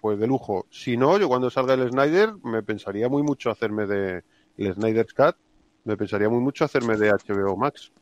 pues 0.00 0.18
de 0.18 0.26
lujo. 0.26 0.66
Si 0.70 0.96
no, 0.96 1.18
yo 1.18 1.28
cuando 1.28 1.50
salga 1.50 1.74
el 1.74 1.90
Snyder 1.90 2.34
me 2.44 2.62
pensaría 2.62 3.08
muy 3.08 3.22
mucho 3.22 3.50
hacerme 3.50 3.86
de 3.86 4.22
el 4.64 4.74
Snyder's 4.74 5.12
Cut, 5.12 5.36
me 5.84 5.96
pensaría 5.96 6.28
muy 6.28 6.40
mucho 6.40 6.64
hacerme 6.64 6.96
de 6.96 7.10
HBO 7.10 7.56
Max. 7.56 7.92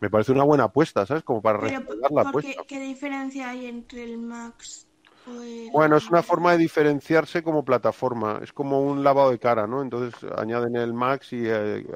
Me 0.00 0.10
parece 0.10 0.32
una 0.32 0.44
buena 0.44 0.64
apuesta, 0.64 1.06
¿sabes? 1.06 1.22
Como 1.22 1.40
para 1.40 1.58
respaldar 1.58 2.10
la 2.10 2.24
¿por 2.24 2.42
qué, 2.42 2.50
apuesta. 2.50 2.64
¿qué 2.66 2.80
diferencia 2.80 3.50
hay 3.50 3.66
entre 3.66 4.04
el 4.04 4.18
Max 4.18 4.86
o 5.26 5.40
el... 5.40 5.70
Bueno, 5.72 5.96
es 5.96 6.10
una 6.10 6.22
forma 6.22 6.52
de 6.52 6.58
diferenciarse 6.58 7.42
como 7.42 7.64
plataforma. 7.64 8.40
Es 8.42 8.52
como 8.52 8.82
un 8.82 9.04
lavado 9.04 9.30
de 9.30 9.38
cara, 9.38 9.66
¿no? 9.66 9.82
Entonces 9.82 10.14
añaden 10.36 10.76
el 10.76 10.92
Max 10.92 11.32
y 11.32 11.44
eh, 11.46 11.86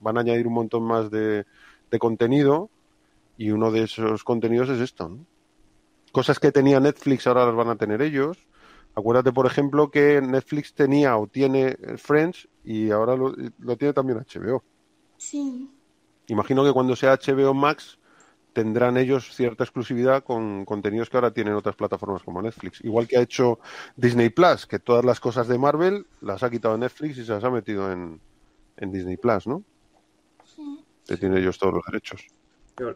van 0.00 0.18
a 0.18 0.20
añadir 0.20 0.46
un 0.46 0.54
montón 0.54 0.82
más 0.82 1.10
de, 1.10 1.46
de 1.90 1.98
contenido 1.98 2.68
y 3.38 3.52
uno 3.52 3.70
de 3.70 3.84
esos 3.84 4.22
contenidos 4.22 4.68
es 4.68 4.80
esto, 4.80 5.08
¿no? 5.08 5.24
Cosas 6.12 6.38
que 6.40 6.52
tenía 6.52 6.80
Netflix 6.80 7.26
ahora 7.26 7.46
las 7.46 7.54
van 7.54 7.68
a 7.68 7.76
tener 7.76 8.02
ellos. 8.02 8.36
Acuérdate, 8.96 9.32
por 9.32 9.46
ejemplo, 9.46 9.90
que 9.90 10.20
Netflix 10.20 10.74
tenía 10.74 11.16
o 11.16 11.26
tiene 11.26 11.78
Friends 11.96 12.48
y 12.64 12.90
ahora 12.90 13.16
lo, 13.16 13.34
lo 13.58 13.76
tiene 13.76 13.92
también 13.92 14.18
HBO. 14.18 14.62
Sí. 15.16 15.70
Imagino 16.28 16.64
que 16.64 16.72
cuando 16.72 16.96
sea 16.96 17.16
HBO 17.16 17.54
Max 17.54 17.98
tendrán 18.52 18.96
ellos 18.96 19.34
cierta 19.34 19.64
exclusividad 19.64 20.24
con 20.24 20.64
contenidos 20.64 21.08
que 21.08 21.16
ahora 21.16 21.32
tienen 21.32 21.54
otras 21.54 21.76
plataformas 21.76 22.22
como 22.22 22.42
Netflix. 22.42 22.80
Igual 22.84 23.06
que 23.06 23.16
ha 23.16 23.22
hecho 23.22 23.58
Disney 23.96 24.30
Plus, 24.30 24.66
que 24.66 24.78
todas 24.78 25.04
las 25.04 25.20
cosas 25.20 25.48
de 25.48 25.58
Marvel 25.58 26.06
las 26.20 26.42
ha 26.42 26.50
quitado 26.50 26.76
Netflix 26.76 27.18
y 27.18 27.24
se 27.24 27.32
las 27.32 27.44
ha 27.44 27.50
metido 27.50 27.90
en, 27.92 28.20
en 28.76 28.92
Disney 28.92 29.16
Plus, 29.16 29.46
¿no? 29.46 29.62
sí. 30.44 30.84
Que 31.06 31.16
tienen 31.16 31.38
ellos 31.38 31.58
todos 31.58 31.74
los 31.74 31.84
derechos. 31.86 32.26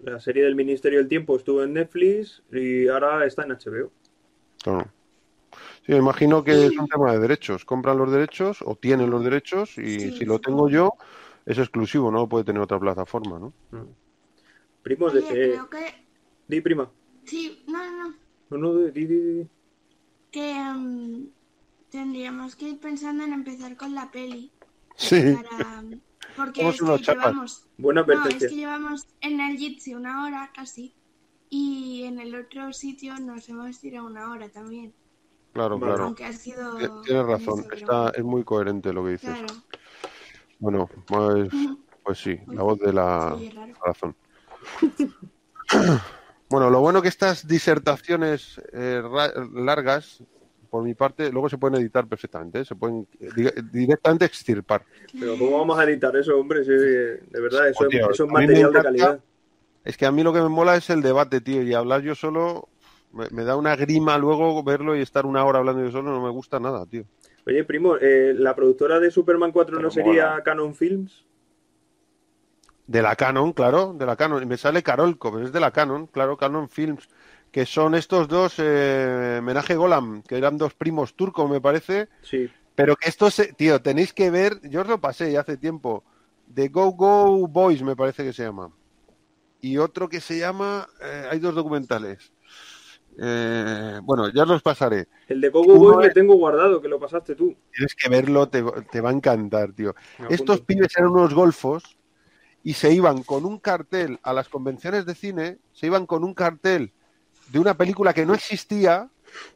La 0.03 0.19
serie 0.21 0.45
del 0.45 0.55
Ministerio 0.55 0.99
del 0.99 1.09
Tiempo 1.09 1.37
estuvo 1.37 1.63
en 1.63 1.75
Netflix 1.75 2.43
y 2.53 2.89
ahora 2.89 3.27
está 3.27 3.43
en 3.43 3.51
HBO. 3.51 3.91
Claro. 4.63 4.91
Sí, 5.85 5.93
me 5.93 5.99
imagino 5.99 6.43
que 6.45 6.67
es 6.67 6.79
un 6.79 6.89
tema 6.89 7.13
de 7.13 7.19
derechos. 7.19 7.65
Compran 7.65 7.99
los 7.99 8.11
derechos 8.11 8.63
o 8.63 8.77
tienen 8.77 9.11
los 9.11 9.23
derechos 9.23 9.79
y 9.79 10.01
Sí, 10.01 10.19
si 10.19 10.25
lo 10.25 10.39
tengo 10.39 10.69
yo 10.69 10.95
es 11.47 11.59
exclusivo, 11.59 12.11
no 12.11 12.19
lo 12.19 12.29
puede 12.29 12.45
tener 12.45 12.63
otra 12.63 12.79
plataforma, 12.79 13.39
¿no? 13.39 13.53
Primos 14.83 15.13
de... 15.13 15.21
Oye, 15.21 15.45
eh, 15.45 15.51
creo 15.51 15.71
que... 15.71 16.07
Di, 16.49 16.61
prima. 16.61 16.91
Sí, 17.25 17.65
no, 17.67 17.79
no, 17.79 18.05
no. 18.09 18.15
No, 18.51 18.59
no, 18.59 18.79
di, 18.79 19.07
di, 19.07 19.17
di. 19.17 19.49
Que 20.31 20.51
em, 20.51 21.29
tendríamos 21.91 22.57
que 22.57 22.71
ir 22.71 22.81
pensando 22.81 23.25
en 23.25 23.33
empezar 23.33 23.77
con 23.77 23.95
la 23.95 24.11
peli. 24.11 24.51
Sí. 24.97 25.35
Para... 25.35 25.83
Porque 26.37 26.69
es 26.69 26.81
que 26.81 26.99
llevamos... 26.99 27.67
Buena 27.79 28.03
No, 28.03 28.27
es 28.27 28.37
que 28.37 28.49
llevamos 28.49 29.07
en 29.21 29.41
el 29.41 29.57
Jitsi 29.57 29.95
una 29.95 30.25
hora 30.25 30.51
casi. 30.55 30.95
Y 31.51 32.05
en 32.05 32.19
el 32.19 32.35
otro 32.35 32.73
sitio 32.73 33.15
nos 33.21 33.49
hemos 33.49 33.81
tirado 33.81 34.07
una 34.07 34.31
hora 34.31 34.49
también. 34.49 34.93
Claro, 35.55 35.81
claro. 35.81 36.05
Aunque 36.05 36.25
ha 36.25 36.33
sido... 36.33 36.75
Ti- 36.77 36.89
Tienes 37.05 37.25
razón, 37.27 37.65
está, 37.73 38.11
es 38.11 38.25
muy 38.25 38.43
coherente 38.45 38.93
lo 38.93 39.05
que 39.05 39.13
dices. 39.13 39.39
Claro. 39.39 39.55
Bueno, 40.59 40.91
pues, 41.07 41.49
pues 42.03 42.19
sí, 42.19 42.39
la 42.49 42.63
voz 42.65 42.79
de 42.81 42.93
la 42.93 43.37
Sí, 43.39 43.51
razón. 43.85 44.17
Bueno, 46.51 46.69
lo 46.71 46.81
bueno 46.81 47.01
que 47.01 47.09
estas 47.09 47.49
disertaciones 47.49 48.61
eh, 48.73 49.03
largas, 49.55 50.23
por 50.69 50.85
mi 50.85 50.95
parte, 50.95 51.33
luego 51.33 51.49
se 51.49 51.57
pueden 51.57 51.81
editar 51.81 52.07
perfectamente, 52.07 52.61
¿eh? 52.61 52.65
se 52.65 52.77
pueden 52.77 53.09
eh, 53.19 53.29
di- 53.35 53.51
directamente 53.73 54.27
extirpar. 54.27 54.85
Pero 55.19 55.39
¿cómo 55.39 55.59
vamos 55.59 55.79
a 55.79 55.85
editar 55.85 56.15
eso, 56.17 56.39
hombre? 56.39 56.63
Si, 56.63 56.71
de 56.71 57.41
verdad, 57.41 57.69
eso, 57.69 57.89
Tío, 57.89 58.11
es, 58.11 58.15
eso 58.15 58.25
es 58.25 58.31
material 58.31 58.73
de 58.73 58.83
calidad. 58.83 59.21
Es 59.85 59.97
que 59.97 60.07
a 60.07 60.13
mí 60.13 60.23
lo 60.23 60.33
que 60.33 60.43
me 60.43 60.49
mola 60.49 60.77
es 60.77 60.91
el 60.91 61.01
debate, 61.03 61.41
tío, 61.41 61.63
y 61.63 61.75
hablar 61.75 62.03
yo 62.03 62.15
solo 62.15 62.69
me, 63.15 63.29
me 63.31 63.45
da 63.45 63.57
una 63.57 63.77
grima 63.77 64.19
luego 64.19 64.63
verlo 64.63 64.97
y 64.97 65.01
estar 65.01 65.27
una 65.27 65.45
hora 65.45 65.61
hablando 65.61 65.83
yo 65.83 65.91
solo, 65.91 66.11
no 66.11 66.23
me 66.23 66.31
gusta 66.31 66.61
nada, 66.61 66.85
tío. 66.87 67.05
Oye, 67.47 67.65
primo, 67.65 67.97
eh, 67.97 68.35
¿la 68.35 68.55
productora 68.55 68.99
de 69.01 69.11
Superman 69.11 69.53
4 69.53 69.77
Pero 69.77 69.83
no 69.83 69.91
sería 69.91 70.31
mola. 70.31 70.43
Canon 70.43 70.75
Films? 70.75 71.25
De 72.87 73.03
la 73.03 73.17
Canon, 73.17 73.53
claro, 73.53 73.95
de 73.95 74.07
la 74.07 74.17
Canon. 74.17 74.43
Y 74.43 74.47
me 74.47 74.57
sale 74.57 74.83
Carolco, 74.83 75.33
pero 75.33 75.45
es 75.45 75.53
de 75.53 75.61
la 75.61 75.71
Canon, 75.71 76.07
claro, 76.07 76.37
Canon 76.37 76.69
Films. 76.69 77.09
Que 77.51 77.67
son 77.67 77.95
estos 77.95 78.29
dos, 78.29 78.57
eh, 78.59 79.41
Menaje 79.43 79.77
Golan, 79.77 80.23
que 80.23 80.37
eran 80.37 80.59
dos 80.59 80.75
primos 80.75 81.15
turcos, 81.15 81.49
me 81.49 81.61
parece. 81.61 82.09
Sí. 82.23 82.51
Pero 82.75 82.97
que 82.97 83.09
estos, 83.09 83.39
eh, 83.39 83.55
tío, 83.57 83.81
tenéis 83.81 84.13
que 84.13 84.31
ver, 84.31 84.61
yo 84.63 84.81
os 84.81 84.89
lo 84.89 85.01
pasé 85.01 85.31
ya 85.31 85.41
hace 85.41 85.57
tiempo. 85.57 86.03
The 86.53 86.69
Go 86.69 86.91
Go 86.93 87.47
Boys, 87.47 87.83
me 87.83 87.95
parece 87.95 88.25
que 88.25 88.33
se 88.33 88.43
llama. 88.43 88.73
Y 89.61 89.79
otro 89.79 90.09
que 90.09 90.21
se 90.21 90.39
llama, 90.39 90.89
eh, 91.01 91.29
hay 91.31 91.39
dos 91.39 91.55
documentales. 91.55 92.34
Eh, 93.19 94.01
bueno, 94.03 94.29
ya 94.29 94.43
os 94.43 94.49
los 94.49 94.63
pasaré. 94.63 95.09
El 95.29 95.41
de 95.41 95.49
Gogo 95.51 95.75
Uno 95.75 95.95
Boy 95.95 96.03
le 96.03 96.09
es- 96.09 96.15
tengo 96.15 96.35
guardado, 96.35 96.81
que 96.81 96.89
lo 96.89 96.99
pasaste 96.99 97.35
tú. 97.35 97.55
Tienes 97.73 97.95
que 97.95 98.09
verlo, 98.09 98.49
te, 98.49 98.63
te 98.91 99.01
va 99.01 99.11
a 99.11 99.13
encantar, 99.13 99.73
tío. 99.73 99.95
Estos 100.29 100.61
pibes 100.63 100.97
eran 100.97 101.11
unos 101.11 101.33
golfos 101.35 101.97
y 102.63 102.73
se 102.75 102.93
iban 102.93 103.23
con 103.23 103.45
un 103.45 103.59
cartel 103.59 104.19
a 104.23 104.33
las 104.33 104.49
convenciones 104.49 105.07
de 105.07 105.15
cine, 105.15 105.59
se 105.73 105.87
iban 105.87 106.07
con 106.07 106.25
un 106.25 106.35
cartel 106.35 106.93
de 107.53 107.59
una 107.59 107.75
película 107.77 108.13
que 108.15 108.25
no 108.27 108.35
existía, 108.35 109.09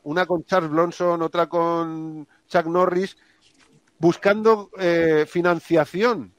una 0.02 0.26
con 0.26 0.44
Charles 0.44 0.70
Bronson, 0.70 1.22
otra 1.22 1.48
con 1.48 2.26
Chuck 2.48 2.66
Norris, 2.66 3.16
buscando 3.98 4.70
eh, 4.78 5.24
financiación 5.28 6.32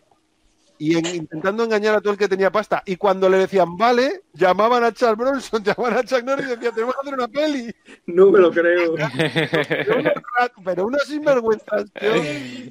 y 0.79 0.95
en- 0.97 1.05
intentando 1.15 1.63
engañar 1.63 1.93
a 1.93 2.01
todo 2.01 2.13
el 2.13 2.17
que 2.17 2.27
tenía 2.27 2.51
pasta. 2.51 2.81
Y 2.85 2.95
cuando 2.95 3.29
le 3.29 3.37
decían, 3.37 3.77
vale, 3.77 4.23
llamaban 4.33 4.83
a 4.83 4.91
Charles 4.93 5.17
Bronson, 5.17 5.63
llamaban 5.63 5.97
a 5.99 6.03
Chuck 6.03 6.23
Norris 6.23 6.47
y 6.47 6.49
decían, 6.51 6.73
tenemos 6.73 6.95
que 6.95 7.01
hacer 7.01 7.13
una 7.13 7.27
peli. 7.27 7.75
No 8.07 8.31
me 8.31 8.39
lo 8.39 8.49
creo. 8.51 8.95
Pero 9.75 9.97
unos, 9.97 10.87
unos 10.87 11.03
sinvergüenzas, 11.03 11.91
tío. 11.99 12.11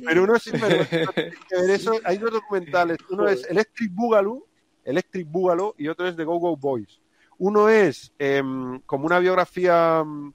Pero 0.05 0.23
uno 0.25 0.39
sinvergüenza. 0.39 1.13
Tienes 1.15 1.35
que 1.49 1.57
ver 1.57 1.71
eso. 1.71 1.93
Hay 2.05 2.19
dos 2.19 2.33
documentales. 2.33 2.99
Uno 3.11 3.29
es 3.29 3.49
Electric 3.49 3.93
Boogaloo, 3.95 4.47
Electric 4.85 5.27
Boogaloo, 5.31 5.75
y 5.79 5.89
otro 5.89 6.07
es 6.09 6.17
The 6.17 6.25
Go 6.25 6.39
Go 6.39 6.57
Boys. 6.57 7.01
Uno 7.39 7.69
es 7.69 8.13
em, 8.19 8.81
como 8.81 9.07
una 9.07 9.19
biografía, 9.21 10.01
em, 10.01 10.33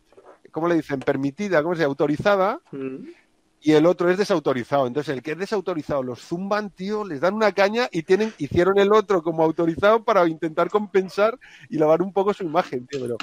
¿cómo 0.51 0.67
le 0.67 0.75
dicen? 0.75 0.99
Permitida, 1.01 1.61
¿cómo 1.61 1.73
se 1.75 1.79
dice? 1.79 1.85
Autorizada. 1.85 2.61
Mm. 2.71 2.97
Y 3.65 3.71
el 3.71 3.85
otro 3.85 4.09
es 4.11 4.17
desautorizado. 4.17 4.87
Entonces, 4.87 5.15
el 5.15 5.23
que 5.23 5.31
es 5.31 5.37
desautorizado 5.37 6.03
los 6.03 6.19
zumban, 6.19 6.69
tío, 6.69 7.05
les 7.05 7.21
dan 7.21 7.33
una 7.33 7.53
caña 7.53 7.87
y 7.93 8.03
tienen, 8.03 8.33
hicieron 8.37 8.77
el 8.77 8.91
otro 8.91 9.23
como 9.23 9.41
autorizado 9.41 10.03
para 10.03 10.27
intentar 10.27 10.69
compensar 10.69 11.39
y 11.69 11.77
lavar 11.77 12.01
un 12.01 12.11
poco 12.11 12.33
su 12.33 12.43
imagen, 12.43 12.85
tío. 12.87 12.99
Pero, 13.01 13.17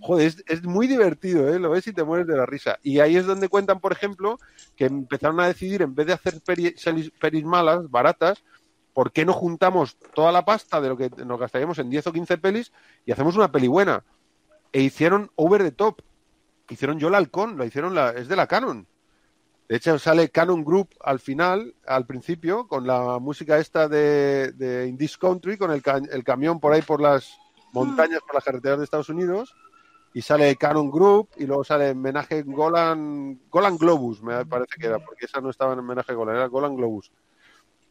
joder, 0.00 0.26
es, 0.26 0.42
es 0.48 0.64
muy 0.64 0.88
divertido, 0.88 1.48
¿eh? 1.48 1.60
Lo 1.60 1.70
ves 1.70 1.86
y 1.86 1.92
te 1.92 2.02
mueres 2.02 2.26
de 2.26 2.36
la 2.36 2.44
risa. 2.44 2.76
Y 2.82 2.98
ahí 2.98 3.16
es 3.16 3.24
donde 3.24 3.48
cuentan, 3.48 3.78
por 3.78 3.92
ejemplo, 3.92 4.40
que 4.74 4.86
empezaron 4.86 5.38
a 5.38 5.46
decidir, 5.46 5.82
en 5.82 5.94
vez 5.94 6.08
de 6.08 6.14
hacer 6.14 6.42
peri- 6.42 6.74
selis- 6.76 7.12
pelis 7.20 7.44
malas, 7.44 7.88
baratas, 7.88 8.42
¿por 8.92 9.12
qué 9.12 9.24
no 9.24 9.32
juntamos 9.32 9.96
toda 10.12 10.32
la 10.32 10.44
pasta 10.44 10.80
de 10.80 10.88
lo 10.88 10.96
que 10.96 11.08
nos 11.24 11.38
gastaríamos 11.38 11.78
en 11.78 11.88
10 11.90 12.04
o 12.08 12.12
15 12.12 12.36
pelis 12.38 12.72
y 13.06 13.12
hacemos 13.12 13.36
una 13.36 13.52
peli 13.52 13.68
buena? 13.68 14.02
E 14.72 14.80
hicieron 14.80 15.30
Over 15.36 15.62
the 15.62 15.70
Top. 15.70 16.00
Hicieron 16.68 16.98
Yo 16.98 17.06
el 17.08 17.14
Halcón, 17.14 17.56
lo 17.56 17.64
hicieron 17.64 17.94
la, 17.94 18.10
es 18.10 18.26
de 18.26 18.34
la 18.34 18.48
Canon. 18.48 18.88
De 19.68 19.76
hecho, 19.76 19.98
sale 19.98 20.28
Canon 20.28 20.62
Group 20.64 20.90
al 21.00 21.20
final, 21.20 21.74
al 21.86 22.06
principio, 22.06 22.68
con 22.68 22.86
la 22.86 23.18
música 23.18 23.58
esta 23.58 23.88
de, 23.88 24.52
de 24.52 24.86
In 24.86 24.98
This 24.98 25.16
Country, 25.16 25.56
con 25.56 25.70
el, 25.70 25.80
ca- 25.82 26.02
el 26.10 26.22
camión 26.22 26.60
por 26.60 26.72
ahí 26.72 26.82
por 26.82 27.00
las 27.00 27.36
montañas, 27.72 28.20
por 28.20 28.34
las 28.34 28.44
carreteras 28.44 28.78
de 28.78 28.84
Estados 28.84 29.08
Unidos, 29.08 29.54
y 30.12 30.20
sale 30.22 30.54
Canon 30.56 30.90
Group, 30.90 31.30
y 31.38 31.46
luego 31.46 31.64
sale 31.64 31.90
homenaje 31.92 32.42
Golan, 32.42 33.40
Golan 33.50 33.78
Globus, 33.78 34.22
me 34.22 34.44
parece 34.46 34.76
que 34.78 34.86
era, 34.86 34.98
porque 34.98 35.24
esa 35.26 35.40
no 35.40 35.48
estaba 35.50 35.72
en 35.72 35.78
homenaje 35.80 36.12
Golan, 36.14 36.36
era 36.36 36.46
Golan 36.46 36.76
Globus. 36.76 37.10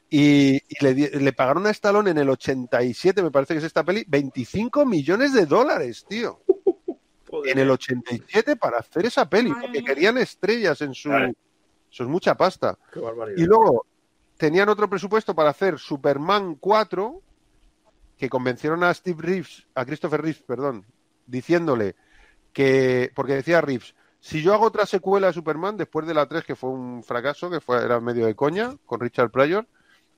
Y, 0.09 0.55
y 0.55 0.76
le, 0.80 0.93
di- 0.93 1.09
le 1.09 1.34
pagaron 1.34 1.65
a 1.65 1.71
Stallone 1.71 2.11
en 2.11 2.19
el 2.19 2.30
87, 2.30 3.24
me 3.24 3.32
parece 3.32 3.55
que 3.55 3.57
es 3.57 3.63
esta 3.63 3.84
peli, 3.84 4.05
25 4.07 4.86
millones 4.86 5.34
de 5.34 5.47
dólares, 5.47 6.05
tío 6.07 6.39
Joder. 7.30 7.51
en 7.53 7.59
el 7.59 7.71
87 7.71 8.55
para 8.57 8.78
hacer 8.78 9.07
esa 9.07 9.28
peli, 9.28 9.51
porque 9.51 9.84
querían 9.84 10.19
estrellas 10.19 10.80
en 10.82 10.93
su 10.93 11.09
Vale. 11.09 11.34
Eso 11.94 12.04
es 12.04 12.10
mucha 12.10 12.34
pasta. 12.34 12.80
Qué 12.91 13.00
barbaridad. 13.00 13.38
Y 13.38 13.46
luego 13.46 13.86
tenían 14.38 14.68
otro 14.68 14.89
presupuesto 14.89 15.36
para 15.36 15.52
hacer 15.52 15.78
Superman 15.78 16.56
4, 16.56 17.22
que 18.18 18.30
convencieron 18.30 18.84
a 18.84 18.91
Steve 18.91 19.22
Reeves, 19.22 19.68
a 19.76 19.86
Christopher 19.86 20.24
Reeves, 20.24 20.41
perdón, 20.41 20.88
diciéndole 21.28 21.96
que, 22.52 23.12
porque 23.14 23.36
decía 23.36 23.62
Reeves, 23.62 23.94
si 24.20 24.41
yo 24.41 24.56
hago 24.56 24.66
otra 24.66 24.88
secuela 24.88 25.28
de 25.28 25.34
Superman 25.34 25.78
después 25.78 26.08
de 26.08 26.16
la 26.16 26.28
3, 26.28 26.44
que 26.44 26.56
fue 26.56 26.72
un 26.72 27.04
fracaso, 27.04 27.52
que 27.52 27.60
fue, 27.60 27.84
era 27.84 28.00
medio 28.00 28.26
de 28.26 28.36
coña, 28.36 28.76
con 28.86 29.00
Richard 29.00 29.30
Pryor, 29.30 29.68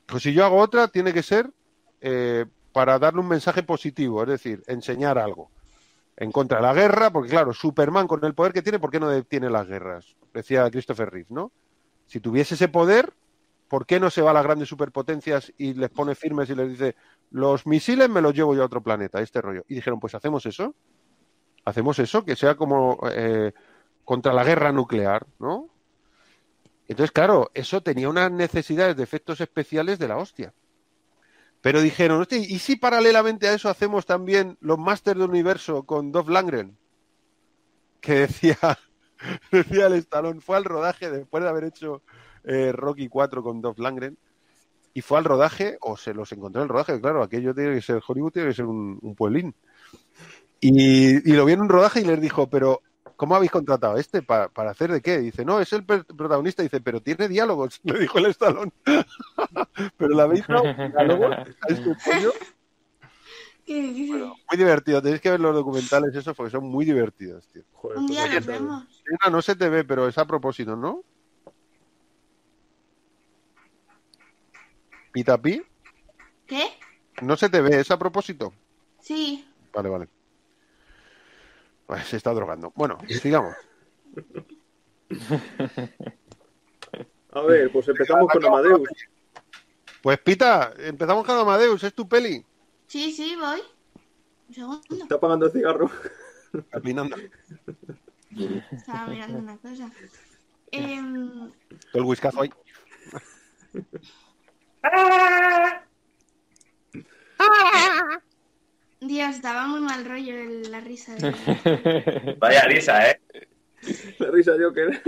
pues 0.06 0.24
si 0.24 0.32
yo 0.32 0.46
hago 0.46 0.58
otra, 0.58 0.88
tiene 0.88 1.12
que 1.12 1.24
ser 1.24 1.52
eh, 2.00 2.46
para 2.72 3.00
darle 3.00 3.20
un 3.20 3.28
mensaje 3.28 3.64
positivo, 3.64 4.24
es 4.24 4.30
decir, 4.30 4.64
enseñar 4.68 5.18
algo 5.18 5.52
en 6.16 6.32
contra 6.32 6.60
de 6.60 6.64
la 6.64 6.74
guerra, 6.74 7.12
porque 7.12 7.32
claro, 7.32 7.52
Superman 7.52 8.08
con 8.08 8.24
el 8.24 8.34
poder 8.34 8.54
que 8.54 8.62
tiene, 8.62 8.80
¿por 8.80 8.92
qué 8.92 9.00
no 9.02 9.10
detiene 9.10 9.50
las 9.50 9.68
guerras? 9.68 10.16
Decía 10.34 10.70
Christopher 10.72 11.10
Reeves, 11.10 11.32
¿no? 11.32 11.52
Si 12.08 12.20
tuviese 12.20 12.56
ese 12.56 12.68
poder, 12.68 13.14
¿por 13.68 13.86
qué 13.86 14.00
no 14.00 14.10
se 14.10 14.22
va 14.22 14.32
a 14.32 14.34
las 14.34 14.44
grandes 14.44 14.70
superpotencias 14.70 15.52
y 15.58 15.74
les 15.74 15.90
pone 15.90 16.16
firmes 16.16 16.50
y 16.50 16.56
les 16.56 16.70
dice, 16.70 16.96
los 17.32 17.66
misiles 17.66 18.10
me 18.10 18.22
los 18.22 18.34
llevo 18.34 18.56
yo 18.56 18.64
a 18.64 18.66
otro 18.66 18.82
planeta, 18.84 19.22
este 19.22 19.42
rollo? 19.42 19.64
Y 19.68 19.76
dijeron, 19.76 20.00
pues 20.00 20.16
hacemos 20.16 20.46
eso, 20.46 20.76
hacemos 21.66 22.00
eso, 22.00 22.24
que 22.24 22.36
sea 22.36 22.56
como 22.56 23.00
eh, 23.12 23.54
contra 24.04 24.34
la 24.34 24.44
guerra 24.44 24.72
nuclear, 24.72 25.26
¿no? 25.40 25.70
Entonces, 26.88 27.12
claro, 27.12 27.50
eso 27.54 27.82
tenía 27.82 28.10
unas 28.10 28.32
necesidades 28.32 28.96
de 28.96 29.04
efectos 29.04 29.42
especiales 29.42 29.98
de 30.00 30.08
la 30.08 30.18
hostia. 30.18 30.54
Pero 31.62 31.82
dijeron, 31.82 32.22
"Hostia, 32.22 32.38
¿y 32.38 32.60
si 32.60 32.76
paralelamente 32.78 33.48
a 33.48 33.54
eso 33.54 33.70
hacemos 33.70 34.06
también 34.06 34.58
los 34.62 34.78
Masters 34.78 35.20
del 35.20 35.30
Universo 35.30 35.84
con 35.84 36.12
Dolph 36.12 36.30
Langren? 36.30 36.78
Que 38.02 38.14
decía, 38.28 38.58
decía 39.52 39.88
el 39.88 39.94
Stallone, 39.94 40.42
fue 40.42 40.58
al 40.58 40.64
rodaje 40.64 41.10
después 41.10 41.44
de 41.44 41.50
haber 41.50 41.66
hecho 41.66 42.02
eh, 42.44 42.72
Rocky 42.72 43.08
4 43.08 43.44
con 43.44 43.62
Dolph 43.62 43.80
Langren 43.80 44.18
y 44.94 45.02
fue 45.02 45.18
al 45.18 45.26
rodaje, 45.26 45.78
o 45.82 45.98
se 45.98 46.14
los 46.14 46.32
encontró 46.32 46.62
en 46.62 46.64
el 46.64 46.70
rodaje, 46.70 47.02
claro, 47.02 47.22
aquello 47.22 47.54
tiene 47.54 47.76
que 47.76 47.82
ser 47.82 48.02
Hollywood, 48.06 48.32
tiene 48.32 48.50
que 48.50 48.56
ser 48.56 48.66
un, 48.66 48.98
un 49.02 49.16
pueblín. 49.16 49.54
Y, 50.62 51.30
y 51.30 51.34
lo 51.34 51.44
vi 51.44 51.54
en 51.54 51.62
un 51.62 51.70
rodaje 51.70 52.00
y 52.00 52.06
les 52.06 52.22
dijo, 52.22 52.50
pero 52.50 52.82
¿cómo 53.16 53.36
habéis 53.36 53.52
contratado 53.52 53.96
a 53.96 54.00
este? 54.00 54.22
¿Para, 54.22 54.50
para 54.50 54.72
hacer 54.72 54.92
de 54.92 55.02
qué? 55.02 55.20
Dice, 55.20 55.46
no, 55.46 55.60
es 55.60 55.72
el 55.74 55.84
protagonista. 55.84 56.64
Dice, 56.64 56.82
pero 56.82 57.02
tiene 57.02 57.28
diálogos, 57.28 57.80
le 57.84 58.00
dijo 58.00 58.18
el 58.20 58.28
Stallone. 58.28 58.72
pero 59.98 60.16
la 60.16 60.24
habéis 60.24 60.48
dado 60.48 60.64
diálogos 60.64 61.32
a 61.32 61.46
este. 61.68 61.96
Muy 63.68 64.58
divertido, 64.58 65.02
tenéis 65.02 65.22
que 65.22 65.32
ver 65.32 65.40
los 65.40 65.56
documentales 65.56 66.16
esos 66.16 66.36
porque 66.36 66.52
son 66.52 66.66
muy 66.66 66.86
divertidos, 66.86 67.48
tío. 67.48 67.64
Joder, 67.74 67.98
Un 67.98 68.08
pues 68.08 68.18
día 68.18 68.36
nos 68.36 68.46
vemos. 68.46 68.95
No 69.30 69.42
se 69.42 69.56
te 69.56 69.70
ve, 69.70 69.84
pero 69.84 70.08
es 70.08 70.18
a 70.18 70.26
propósito, 70.26 70.76
¿no? 70.76 71.04
Pita 75.12 75.42
Pi, 75.42 75.64
¿Qué? 76.46 76.64
no 77.22 77.38
se 77.38 77.50
te 77.50 77.62
ve, 77.62 77.80
es 77.80 77.90
a 77.90 77.98
propósito. 77.98 78.54
Sí. 79.00 79.48
Vale, 79.74 79.90
vale. 79.90 80.10
Ay, 81.88 82.02
se 82.04 82.18
está 82.18 82.34
drogando. 82.34 82.74
Bueno, 82.76 82.98
sigamos. 83.08 83.56
A 87.32 87.42
ver, 87.42 87.72
pues 87.72 87.88
empezamos 87.88 88.28
con 88.32 88.46
Amadeus. 88.46 88.90
Pues 90.02 90.20
Pita, 90.20 90.74
empezamos 90.78 91.26
con 91.26 91.38
Amadeus, 91.38 91.84
es 91.84 91.94
tu 91.94 92.08
peli. 92.08 92.46
Sí, 92.88 93.12
sí, 93.12 93.36
voy. 93.36 93.62
Un 94.50 94.54
segundo. 94.54 94.82
Está 95.04 95.16
apagando 95.16 95.46
el 95.46 95.52
cigarro. 95.52 95.90
Caminando. 96.72 97.16
Estaba 98.72 99.08
mirando 99.08 99.40
una 99.40 99.58
cosa. 99.58 99.90
Em, 100.72 101.52
Todo 101.92 102.02
el 102.02 102.04
whiskazo 102.04 102.42
ahí. 102.44 102.50
Dios, 109.02 109.42
daba 109.42 109.68
muy 109.68 109.82
mal 109.82 110.06
rollo 110.06 110.36
el- 110.36 110.72
la 110.72 110.80
risa. 110.80 111.16
de- 111.16 112.36
Vaya 112.40 112.64
risa, 112.66 113.10
¿eh? 113.12 113.20
La 114.20 114.32
risa 114.32 114.54
Joker. 114.60 115.02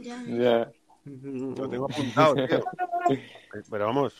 Ya. 0.00 0.22
Ya. 0.26 0.72
Lo 1.04 1.68
tengo 1.68 1.84
apuntado, 1.84 2.34
tío. 2.34 2.64
Pero 3.70 3.86
vamos. 3.86 4.14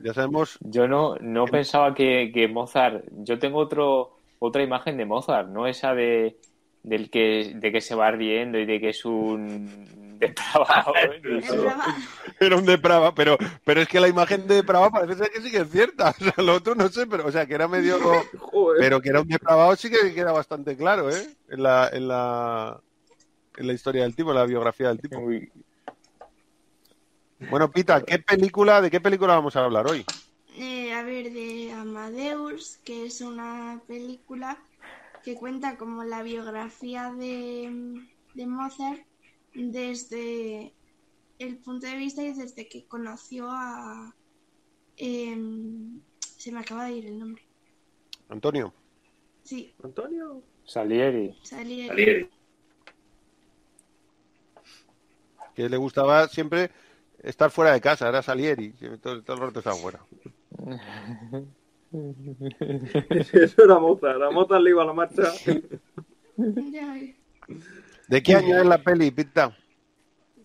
Ya 0.00 0.12
sabemos. 0.12 0.58
Yo 0.60 0.88
no, 0.88 1.14
no 1.20 1.44
pensaba 1.46 1.94
que, 1.94 2.30
que 2.34 2.48
Mozart. 2.48 3.04
Yo 3.12 3.38
tengo 3.38 3.58
otro 3.58 4.17
otra 4.38 4.62
imagen 4.62 4.96
de 4.96 5.04
Mozart, 5.04 5.48
no 5.48 5.66
esa 5.66 5.94
de 5.94 6.36
del 6.82 7.10
que 7.10 7.52
de 7.54 7.72
que 7.72 7.80
se 7.80 7.94
va 7.94 8.10
riendo 8.10 8.58
y 8.58 8.64
de 8.64 8.80
que 8.80 8.90
es 8.90 9.04
un 9.04 10.16
depravado. 10.18 10.92
¿eh? 10.96 11.20
Brava. 11.50 11.96
Era 12.40 12.56
un 12.56 12.64
deprava, 12.64 13.14
pero, 13.14 13.36
pero 13.64 13.80
es 13.80 13.88
que 13.88 14.00
la 14.00 14.08
imagen 14.08 14.46
de 14.46 14.56
deprava 14.56 14.90
parece 14.90 15.16
ser 15.16 15.30
que 15.30 15.40
sí 15.40 15.50
que 15.50 15.58
es 15.58 15.70
cierta. 15.70 16.14
O 16.20 16.24
sea, 16.24 16.44
lo 16.44 16.54
otro 16.54 16.74
no 16.74 16.88
sé, 16.88 17.06
pero 17.06 17.26
o 17.26 17.32
sea, 17.32 17.46
que 17.46 17.54
era 17.54 17.68
medio. 17.68 17.98
Pero 18.78 19.00
que 19.00 19.08
era 19.08 19.20
un 19.20 19.28
depravado 19.28 19.74
sí 19.76 19.90
que 19.90 20.14
queda 20.14 20.32
bastante 20.32 20.76
claro, 20.76 21.10
¿eh? 21.10 21.26
En 21.48 21.62
la, 21.62 21.88
en 21.92 22.08
la, 22.08 22.80
en 23.56 23.66
la 23.66 23.72
historia 23.72 24.02
del 24.02 24.14
tipo, 24.14 24.30
en 24.30 24.36
la 24.36 24.46
biografía 24.46 24.88
del 24.88 25.00
tipo. 25.00 25.20
Bueno, 27.50 27.70
Pita, 27.70 28.02
¿qué 28.02 28.18
película, 28.18 28.80
¿de 28.80 28.90
qué 28.90 29.00
película 29.00 29.34
vamos 29.34 29.54
a 29.54 29.64
hablar 29.64 29.86
hoy? 29.86 30.04
Eh, 30.98 31.00
a 31.00 31.02
ver, 31.04 31.32
de 31.32 31.72
Amadeus, 31.72 32.78
que 32.78 33.06
es 33.06 33.20
una 33.20 33.80
película 33.86 34.58
que 35.22 35.34
cuenta 35.34 35.76
como 35.76 36.02
la 36.02 36.22
biografía 36.22 37.12
de, 37.12 38.02
de 38.34 38.46
Mozart 38.46 39.00
desde 39.54 40.72
el 41.38 41.58
punto 41.58 41.86
de 41.86 41.96
vista 41.96 42.22
y 42.22 42.32
desde 42.32 42.68
que 42.68 42.86
conoció 42.86 43.48
a... 43.48 44.14
em, 44.96 46.00
se 46.20 46.50
me 46.50 46.60
acaba 46.60 46.86
de 46.86 46.92
ir 46.92 47.06
el 47.06 47.18
nombre. 47.18 47.42
Antonio. 48.28 48.74
Sí, 49.44 49.72
Antonio. 49.82 50.42
Salieri. 50.64 51.38
Salieri. 51.44 52.28
Que 55.54 55.68
le 55.68 55.76
gustaba 55.76 56.28
siempre 56.28 56.70
estar 57.20 57.50
fuera 57.50 57.72
de 57.72 57.80
casa, 57.80 58.08
era 58.08 58.22
Salieri. 58.22 58.72
Todo, 59.00 59.22
todo 59.22 59.36
el 59.36 59.42
rato 59.42 59.60
estaba 59.60 59.76
fuera. 59.76 60.00
Eso 63.10 63.64
era 63.64 63.78
Mozart. 63.78 64.22
A 64.22 64.30
Mozart 64.30 64.62
le 64.62 64.70
iba 64.70 64.82
a 64.82 64.86
la 64.86 64.92
marcha. 64.92 65.32
¿De 68.08 68.22
qué 68.22 68.34
año 68.34 68.58
es 68.58 68.66
la 68.66 68.78
peli, 68.82 69.10
Pita? 69.10 69.56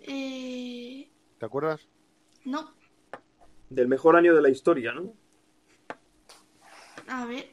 eh, 0.01 1.09
¿Te 1.37 1.45
acuerdas? 1.45 1.87
no, 2.45 2.73
Del 3.69 3.87
mejor 3.87 4.15
año 4.15 4.35
de 4.35 4.41
la 4.41 4.49
historia, 4.49 4.93
¿no? 4.93 5.13
a 7.07 7.25
ver, 7.25 7.45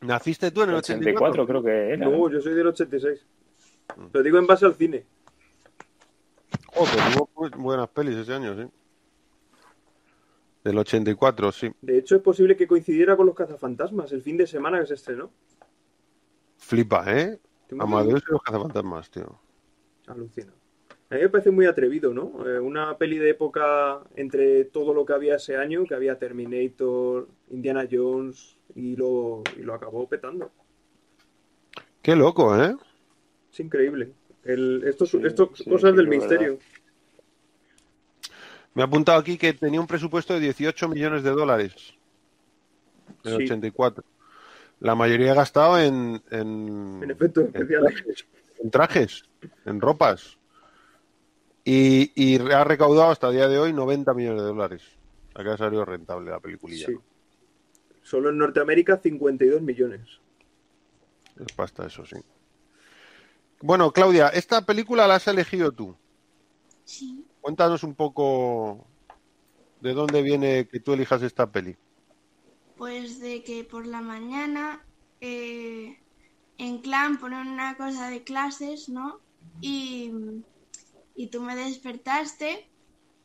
¿Naciste 0.00 0.50
tú 0.50 0.62
en 0.62 0.70
el 0.70 0.76
84? 0.76 1.42
84 1.44 1.46
creo 1.46 1.62
que 1.62 1.92
era. 1.94 2.08
No, 2.08 2.30
yo 2.30 2.40
soy 2.40 2.54
del 2.54 2.66
86. 2.68 3.24
Pero 4.12 4.24
digo 4.24 4.38
en 4.38 4.46
base 4.46 4.64
al 4.66 4.74
cine. 4.74 5.04
Joder, 6.66 6.94
hubo 7.16 7.28
bu- 7.34 7.56
buenas 7.56 7.88
pelis 7.90 8.16
ese 8.16 8.32
año, 8.34 8.54
sí. 8.56 8.68
Del 10.64 10.76
84, 10.76 11.52
sí. 11.52 11.70
De 11.80 11.98
hecho, 11.98 12.16
es 12.16 12.22
posible 12.22 12.56
que 12.56 12.66
coincidiera 12.66 13.16
con 13.16 13.26
los 13.26 13.34
cazafantasmas 13.34 14.12
el 14.12 14.22
fin 14.22 14.36
de 14.36 14.46
semana 14.46 14.80
que 14.80 14.86
se 14.86 14.94
estrenó. 14.94 15.30
Flipa, 16.58 17.04
¿eh? 17.16 17.38
Amadeus 17.78 18.22
y 18.28 18.32
los 18.32 18.42
cazafantasmas, 18.42 19.10
tío. 19.10 19.40
Alucina. 20.06 20.52
A 21.08 21.14
mí 21.16 21.22
me 21.22 21.28
parece 21.28 21.50
muy 21.50 21.66
atrevido, 21.66 22.14
¿no? 22.14 22.46
Eh, 22.46 22.60
una 22.60 22.96
peli 22.96 23.18
de 23.18 23.30
época 23.30 24.00
entre 24.14 24.64
todo 24.66 24.94
lo 24.94 25.04
que 25.04 25.12
había 25.12 25.36
ese 25.36 25.56
año, 25.56 25.84
que 25.84 25.94
había 25.94 26.18
Terminator, 26.18 27.26
Indiana 27.50 27.88
Jones, 27.90 28.56
y 28.74 28.94
lo, 28.96 29.42
y 29.58 29.62
lo 29.62 29.74
acabó 29.74 30.08
petando. 30.08 30.50
Qué 32.02 32.14
loco, 32.14 32.56
¿eh? 32.62 32.76
Es 33.52 33.60
increíble. 33.60 34.12
El, 34.44 34.84
estos, 34.86 35.10
Sí, 35.10 35.20
estos 35.24 35.50
sí, 35.54 35.68
cosas 35.68 35.90
sí, 35.90 35.96
del 35.96 36.08
misterio. 36.08 36.58
Me 38.74 38.82
ha 38.82 38.86
apuntado 38.86 39.18
aquí 39.18 39.36
que 39.36 39.52
tenía 39.52 39.80
un 39.80 39.86
presupuesto 39.86 40.34
de 40.34 40.40
18 40.40 40.88
millones 40.88 41.22
de 41.22 41.30
dólares. 41.30 41.74
En 43.24 43.36
Sí. 43.38 43.44
84. 43.44 44.04
La 44.80 44.94
mayoría 44.94 45.34
gastado 45.34 45.78
en, 45.78 46.22
en, 46.30 47.00
En 47.02 47.10
efectos 47.10 47.44
especiales. 47.44 48.02
en 48.62 48.70
trajes, 48.70 49.24
en 49.66 49.80
ropas. 49.80 50.38
Y, 51.64 52.12
y 52.14 52.38
ha 52.52 52.64
recaudado 52.64 53.10
hasta 53.10 53.28
el 53.28 53.34
día 53.34 53.48
de 53.48 53.58
hoy 53.58 53.72
90 53.72 54.14
millones 54.14 54.42
de 54.42 54.48
dólares. 54.48 54.82
Que 55.34 55.48
ha 55.48 55.56
salido 55.56 55.84
rentable 55.84 56.30
la 56.30 56.40
peliculilla. 56.40 56.86
Sí. 56.86 56.94
Solo 58.02 58.30
en 58.30 58.38
Norteamérica 58.38 58.96
52 58.98 59.60
millones. 59.62 60.00
Es 61.38 61.52
pasta, 61.54 61.86
eso 61.86 62.04
sí. 62.04 62.16
Bueno, 63.62 63.92
Claudia, 63.92 64.28
esta 64.28 64.64
película 64.64 65.06
la 65.06 65.16
has 65.16 65.26
elegido 65.28 65.72
tú. 65.72 65.94
sí. 66.84 67.24
Cuéntanos 67.40 67.82
un 67.82 67.94
poco 67.94 68.86
de 69.80 69.94
dónde 69.94 70.22
viene 70.22 70.68
que 70.68 70.80
tú 70.80 70.92
elijas 70.92 71.22
esta 71.22 71.50
peli. 71.50 71.76
Pues 72.76 73.20
de 73.20 73.42
que 73.42 73.64
por 73.64 73.86
la 73.86 74.00
mañana 74.00 74.84
eh, 75.20 75.98
en 76.58 76.78
clan 76.78 77.18
ponen 77.18 77.48
una 77.48 77.76
cosa 77.76 78.08
de 78.10 78.22
clases, 78.22 78.88
¿no? 78.88 79.20
y, 79.60 80.12
y 81.14 81.26
tú 81.28 81.42
me 81.42 81.56
despertaste 81.56 82.68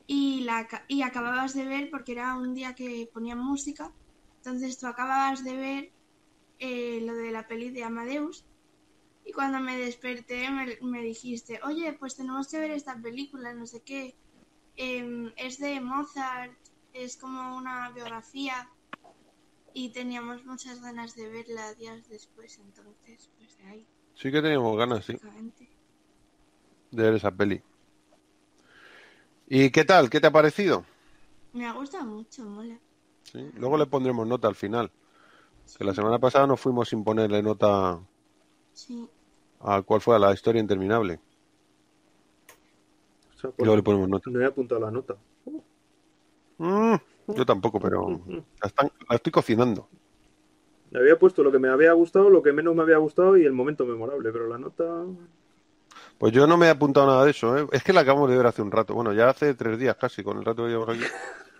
y, 0.08 0.42
la, 0.42 0.68
y 0.88 1.02
acababas 1.02 1.54
de 1.54 1.66
ver, 1.66 1.90
porque 1.90 2.14
era 2.14 2.36
un 2.36 2.54
día 2.54 2.76
que 2.76 3.10
ponían 3.14 3.40
música, 3.40 3.92
entonces 4.38 4.78
tú 4.78 4.88
acababas 4.88 5.44
de 5.44 5.56
ver 5.56 5.92
eh, 6.60 7.02
lo 7.02 7.16
de 7.16 7.32
la 7.32 7.48
peli 7.48 7.70
de 7.70 7.84
Amadeus 7.84 8.46
y 9.26 9.32
cuando 9.34 9.60
me 9.60 9.78
desperté 9.78 10.50
me, 10.50 10.78
me 10.82 11.02
dijiste, 11.02 11.60
oye, 11.64 11.94
pues 11.94 12.16
tenemos 12.16 12.48
que 12.48 12.60
ver 12.60 12.72
esta 12.72 12.96
película, 13.02 13.54
no 13.54 13.66
sé 13.66 13.82
qué, 13.82 14.16
Em, 14.78 15.32
es 15.38 15.58
de 15.60 15.80
Mozart, 15.80 16.52
es 16.94 17.16
como 17.16 17.56
una 17.56 17.90
biografía 17.92 18.70
y 19.74 19.90
teníamos 19.90 20.46
muchas 20.46 20.82
ganas 20.82 21.16
de 21.16 21.30
verla 21.30 21.74
días 21.76 22.10
después, 22.10 22.60
entonces, 22.60 23.30
pues 23.38 23.58
de 23.58 23.68
ahí, 23.68 23.88
Sí 24.16 24.32
que 24.32 24.42
teníamos 24.42 24.78
ganas, 24.78 25.06
sí, 25.06 25.18
de 26.92 27.04
ver 27.04 27.16
esa 27.16 27.32
peli. 27.32 27.62
¿Y 29.48 29.70
qué 29.70 29.86
tal? 29.86 30.10
¿Qué 30.10 30.20
te 30.20 30.28
ha 30.28 30.32
parecido? 30.32 30.86
Me 31.54 31.66
ha 31.66 31.74
gustado 31.74 32.06
mucho, 32.06 32.44
mola. 32.46 32.80
Sí, 33.24 33.50
Luego 33.56 33.78
le 33.78 33.86
pondremos 33.86 34.28
nota 34.28 34.48
al 34.48 34.56
final. 34.56 34.92
Que 35.78 35.84
la 35.84 35.94
semana 35.94 36.20
pasada 36.20 36.48
nos 36.48 36.60
fuimos 36.60 36.90
sin 36.90 37.04
ponerle 37.04 37.42
nota 37.42 38.00
Sí. 38.74 39.10
A 39.66 39.82
cuál 39.82 40.00
fue 40.02 40.20
la 40.20 40.32
historia 40.34 40.62
interminable. 40.62 41.20
O 43.36 43.40
sea, 43.40 43.50
luego 43.58 43.76
le 43.76 43.84
ponemos 43.84 44.08
nota. 44.08 44.30
No 44.30 44.40
he 44.42 44.46
apuntado 44.46 44.82
la 44.82 44.92
nota. 44.92 45.16
Mm, 46.58 46.96
yo 47.36 47.46
tampoco, 47.46 47.80
pero 47.80 48.22
la, 48.28 48.68
están- 48.68 48.92
la 49.10 49.16
estoy 49.16 49.32
cocinando. 49.32 49.90
Le 50.92 51.00
había 51.00 51.18
puesto 51.20 51.44
lo 51.44 51.52
que 51.52 51.60
me 51.60 51.68
había 51.68 51.92
gustado, 51.94 52.30
lo 52.30 52.42
que 52.44 52.54
menos 52.54 52.76
me 52.76 52.84
había 52.84 52.98
gustado 52.98 53.36
y 53.38 53.44
el 53.46 53.52
momento 53.54 53.86
memorable, 53.86 54.32
pero 54.32 54.48
la 54.48 54.58
nota. 54.58 54.86
Pues 56.18 56.32
yo 56.32 56.48
no 56.48 56.56
me 56.58 56.68
he 56.68 56.70
apuntado 56.70 57.08
nada 57.08 57.26
de 57.26 57.32
eso, 57.32 57.58
¿eh? 57.58 57.68
Es 57.72 57.84
que 57.84 57.92
la 57.92 58.02
acabamos 58.02 58.30
de 58.30 58.38
ver 58.38 58.46
hace 58.46 58.62
un 58.62 58.72
rato. 58.72 58.94
Bueno, 58.94 59.12
ya 59.14 59.30
hace 59.30 59.54
tres 59.56 59.78
días 59.80 59.98
casi, 59.98 60.24
con 60.24 60.38
el 60.38 60.46
rato 60.46 60.64
que 60.64 60.70
llevamos 60.70 60.96
aquí. 60.96 61.04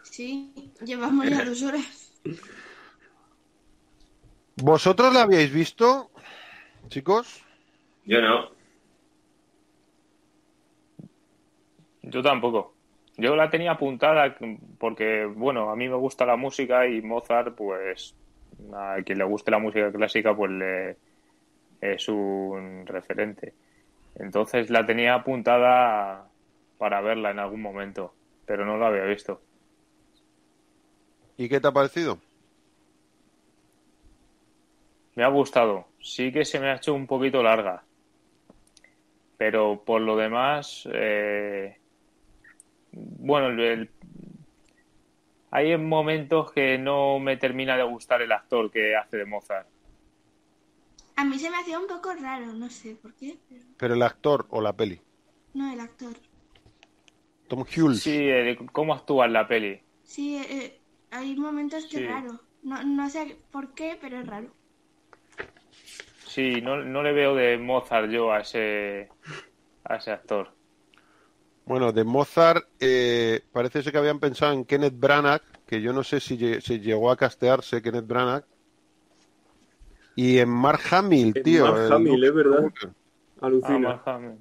Sí, 0.04 0.54
llevamos 0.86 1.30
ya 1.30 1.44
dos 1.44 1.62
horas. 1.64 2.14
¿Vosotros 4.56 5.14
la 5.14 5.24
habíais 5.24 5.52
visto, 5.52 6.10
chicos? 6.88 7.44
Yo 8.06 8.22
no. 8.22 8.50
Yo 12.04 12.22
tampoco. 12.22 12.74
Yo 13.18 13.36
la 13.36 13.50
tenía 13.50 13.72
apuntada 13.72 14.36
porque, 14.78 15.26
bueno, 15.26 15.70
a 15.70 15.76
mí 15.76 15.88
me 15.88 15.96
gusta 15.96 16.26
la 16.26 16.36
música 16.36 16.88
y 16.88 17.02
Mozart, 17.02 17.56
pues, 17.56 18.14
a 18.74 18.98
quien 19.04 19.18
le 19.18 19.24
guste 19.24 19.52
la 19.52 19.60
música 19.60 19.92
clásica, 19.92 20.36
pues 20.36 20.52
le 20.52 20.98
es 21.82 22.08
un 22.10 22.86
referente. 22.86 23.54
Entonces 24.16 24.70
la 24.70 24.86
tenía 24.86 25.16
apuntada 25.16 26.28
para 26.78 27.02
verla 27.02 27.32
en 27.32 27.40
algún 27.40 27.62
momento, 27.62 28.14
pero 28.46 28.66
no 28.66 28.78
la 28.78 28.88
había 28.88 29.06
visto. 29.06 29.42
¿Y 31.38 31.50
qué 31.50 31.60
te 31.60 31.68
ha 31.68 31.72
parecido? 31.72 32.20
Me 35.16 35.24
ha 35.24 35.28
gustado. 35.30 35.88
Sí 36.02 36.32
que 36.32 36.46
se 36.46 36.60
me 36.60 36.70
ha 36.70 36.76
hecho 36.76 36.94
un 36.94 37.08
poquito 37.08 37.42
larga. 37.42 37.84
Pero 39.38 39.84
por 39.86 40.02
lo 40.02 40.16
demás, 40.16 40.88
eh, 40.94 41.78
bueno, 42.92 43.48
el- 43.48 43.60
el- 43.60 43.90
hay 45.52 45.78
momentos 45.78 46.52
que 46.52 46.78
no 46.78 47.20
me 47.20 47.38
termina 47.38 47.78
de 47.78 47.84
gustar 47.84 48.22
el 48.22 48.32
actor 48.32 48.72
que 48.72 48.96
hace 48.96 49.18
de 49.18 49.26
Mozart. 49.26 49.68
A 51.16 51.24
mí 51.24 51.40
se 51.40 51.50
me 51.50 51.58
hacía 51.58 51.80
un 51.80 51.88
poco 51.88 52.14
raro, 52.14 52.48
no 52.48 52.70
sé 52.70 52.96
por 52.96 53.14
qué, 53.16 53.38
pero 53.50 53.64
¿Pero 53.78 53.94
el 53.94 54.02
actor 54.02 54.46
o 54.50 54.62
la 54.62 54.74
peli? 54.74 55.00
no 55.54 55.72
el 55.72 55.80
actor. 55.80 56.14
Tom 57.48 57.60
Hulce. 57.62 58.02
Sí, 58.02 58.18
eh, 58.30 58.58
cómo 58.72 58.94
actúa 58.94 59.26
en 59.26 59.34
la 59.34 59.48
peli. 59.48 59.80
Sí, 60.04 60.38
eh, 60.38 60.82
hay 61.12 61.36
momentos 61.36 61.86
que 61.86 61.98
Sí. 61.98 62.04
es 62.04 62.10
raro. 62.10 62.40
No, 62.64 62.84
no 62.84 63.10
sé 63.10 63.38
por 63.52 63.74
qué, 63.74 63.98
pero 64.02 64.20
es 64.20 64.28
raro. 64.28 64.55
Sí, 66.36 66.60
no, 66.62 66.84
no 66.84 67.02
le 67.02 67.14
veo 67.14 67.34
de 67.34 67.58
Mozart 67.58 68.10
yo 68.10 68.30
a 68.30 68.42
ese, 68.42 69.08
a 69.86 69.96
ese 69.96 70.12
actor. 70.12 70.50
Bueno, 71.66 71.94
de 71.94 72.04
Mozart 72.04 72.68
eh, 72.78 73.40
parece 73.54 73.82
ser 73.82 73.94
que 73.94 74.00
habían 74.00 74.20
pensado 74.20 74.52
en 74.52 74.66
Kenneth 74.66 75.00
Branagh, 75.00 75.42
que 75.66 75.82
yo 75.82 75.94
no 75.94 76.04
sé 76.04 76.20
si 76.20 76.38
se 76.60 76.82
llegó 76.82 77.10
a 77.10 77.16
castearse 77.16 77.82
Kenneth 77.82 78.06
Branagh. 78.06 78.44
Y 80.18 80.40
en 80.40 80.50
Mark 80.50 80.82
Hamill, 80.92 81.32
En 81.38 81.44
tío. 81.44 81.72
Mark 81.72 81.94
Hamill, 81.94 82.22
es 82.26 82.34
verdad. 82.34 82.66
Ah, 83.40 83.46
Alucina. 83.46 83.80
Mark 83.80 84.02
Hamill. 84.06 84.38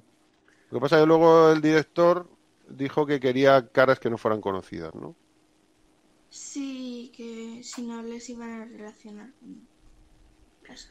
Lo 0.71 0.79
que 0.79 0.81
pasa 0.81 0.97
es 0.97 1.03
que 1.03 1.07
luego 1.07 1.49
el 1.53 1.61
director 1.61 2.27
dijo 2.67 3.05
que 3.05 3.21
quería 3.21 3.69
caras 3.69 4.01
que 4.01 4.09
no 4.09 4.17
fueran 4.17 4.41
conocidas, 4.41 4.93
¿no? 4.95 5.15
Sí, 6.29 7.13
que 7.15 7.63
si 7.63 7.83
no 7.83 8.03
les 8.03 8.29
iban 8.29 8.49
a 8.51 8.65
relacionar 8.65 9.31
con 9.39 9.74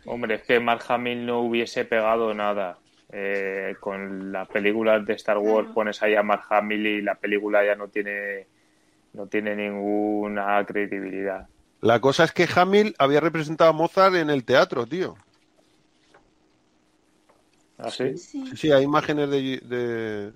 Hombre, 0.06 0.36
es 0.36 0.42
que 0.42 0.60
Mark 0.60 0.82
Hamill 0.88 1.24
no 1.26 1.40
hubiese 1.40 1.84
pegado 1.84 2.32
nada. 2.34 2.78
Eh, 3.16 3.76
con 3.80 4.32
las 4.32 4.48
películas 4.48 5.04
de 5.06 5.12
Star 5.14 5.38
Wars 5.38 5.66
Claro. 5.66 5.74
pones 5.74 6.02
ahí 6.02 6.14
a 6.16 6.22
Mark 6.22 6.44
Hamill 6.50 6.84
y 6.86 7.02
la 7.02 7.14
película 7.14 7.64
ya 7.64 7.76
no 7.76 7.86
tiene 7.88 8.46
no 9.12 9.26
tiene 9.28 9.54
ninguna 9.54 10.64
credibilidad. 10.66 11.46
La 11.80 12.00
cosa 12.00 12.24
es 12.24 12.32
que 12.32 12.48
Hamill 12.56 12.94
había 12.98 13.20
representado 13.20 13.70
a 13.70 13.72
Mozart 13.74 14.16
en 14.16 14.30
el 14.30 14.44
teatro, 14.44 14.86
tío. 14.86 15.14
¿Así? 17.78 18.16
Sí. 18.16 18.46
Sí, 18.46 18.56
sí, 18.56 18.72
hay 18.72 18.84
imágenes 18.84 19.30
de, 19.30 19.60
de- 19.62 20.32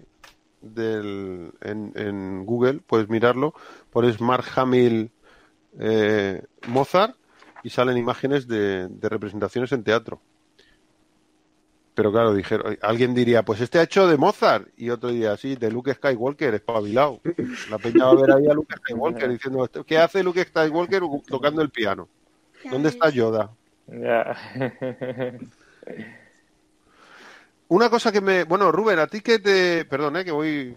del, 0.60 1.52
en, 1.62 1.92
en 1.94 2.44
Google, 2.44 2.80
puedes 2.86 3.08
mirarlo, 3.08 3.54
pones 3.90 4.20
Mark 4.20 4.44
Hamill 4.56 5.10
eh, 5.80 6.42
Mozart 6.66 7.16
y 7.62 7.70
salen 7.70 7.96
imágenes 7.96 8.46
de, 8.46 8.88
de 8.88 9.08
representaciones 9.08 9.72
en 9.72 9.84
teatro. 9.84 10.20
Pero 11.98 12.12
claro, 12.12 12.32
dijeron, 12.32 12.78
alguien 12.80 13.12
diría, 13.12 13.42
pues 13.42 13.60
este 13.60 13.80
ha 13.80 13.82
hecho 13.82 14.06
de 14.06 14.16
Mozart, 14.16 14.68
y 14.76 14.90
otro 14.90 15.10
diría, 15.10 15.36
sí, 15.36 15.56
de 15.56 15.68
Luke 15.68 15.92
Skywalker, 15.94 16.54
espabilado. 16.54 17.20
La 17.68 17.78
peña 17.78 18.04
va 18.04 18.12
a 18.12 18.14
ver 18.14 18.30
ahí 18.30 18.46
a 18.46 18.54
Luke 18.54 18.72
Skywalker 18.76 19.28
diciendo, 19.28 19.68
¿qué 19.84 19.98
hace 19.98 20.22
Luke 20.22 20.44
Skywalker 20.44 21.02
tocando 21.26 21.60
el 21.60 21.70
piano? 21.70 22.08
¿Dónde 22.70 22.90
está 22.90 23.10
Yoda? 23.10 23.50
Ya. 23.88 24.36
Una 27.66 27.90
cosa 27.90 28.12
que 28.12 28.20
me. 28.20 28.44
Bueno, 28.44 28.70
Rubén, 28.70 29.00
a 29.00 29.08
ti 29.08 29.20
que 29.20 29.40
te. 29.40 29.84
Perdón, 29.84 30.18
eh, 30.18 30.24
que 30.24 30.30
voy. 30.30 30.76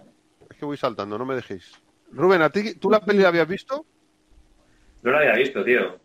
Es 0.49 0.57
que 0.57 0.65
voy 0.65 0.77
saltando, 0.77 1.19
no 1.19 1.25
me 1.25 1.35
dejéis. 1.35 1.71
Rubén, 2.13 2.41
¿a 2.41 2.49
ti 2.49 2.73
tú 2.73 2.89
la 2.89 2.99
peli 2.99 3.19
la 3.19 3.27
habías 3.27 3.47
visto? 3.47 3.85
No 5.03 5.11
lo 5.11 5.19
había 5.19 5.33
visto, 5.33 5.63
tío. 5.63 6.00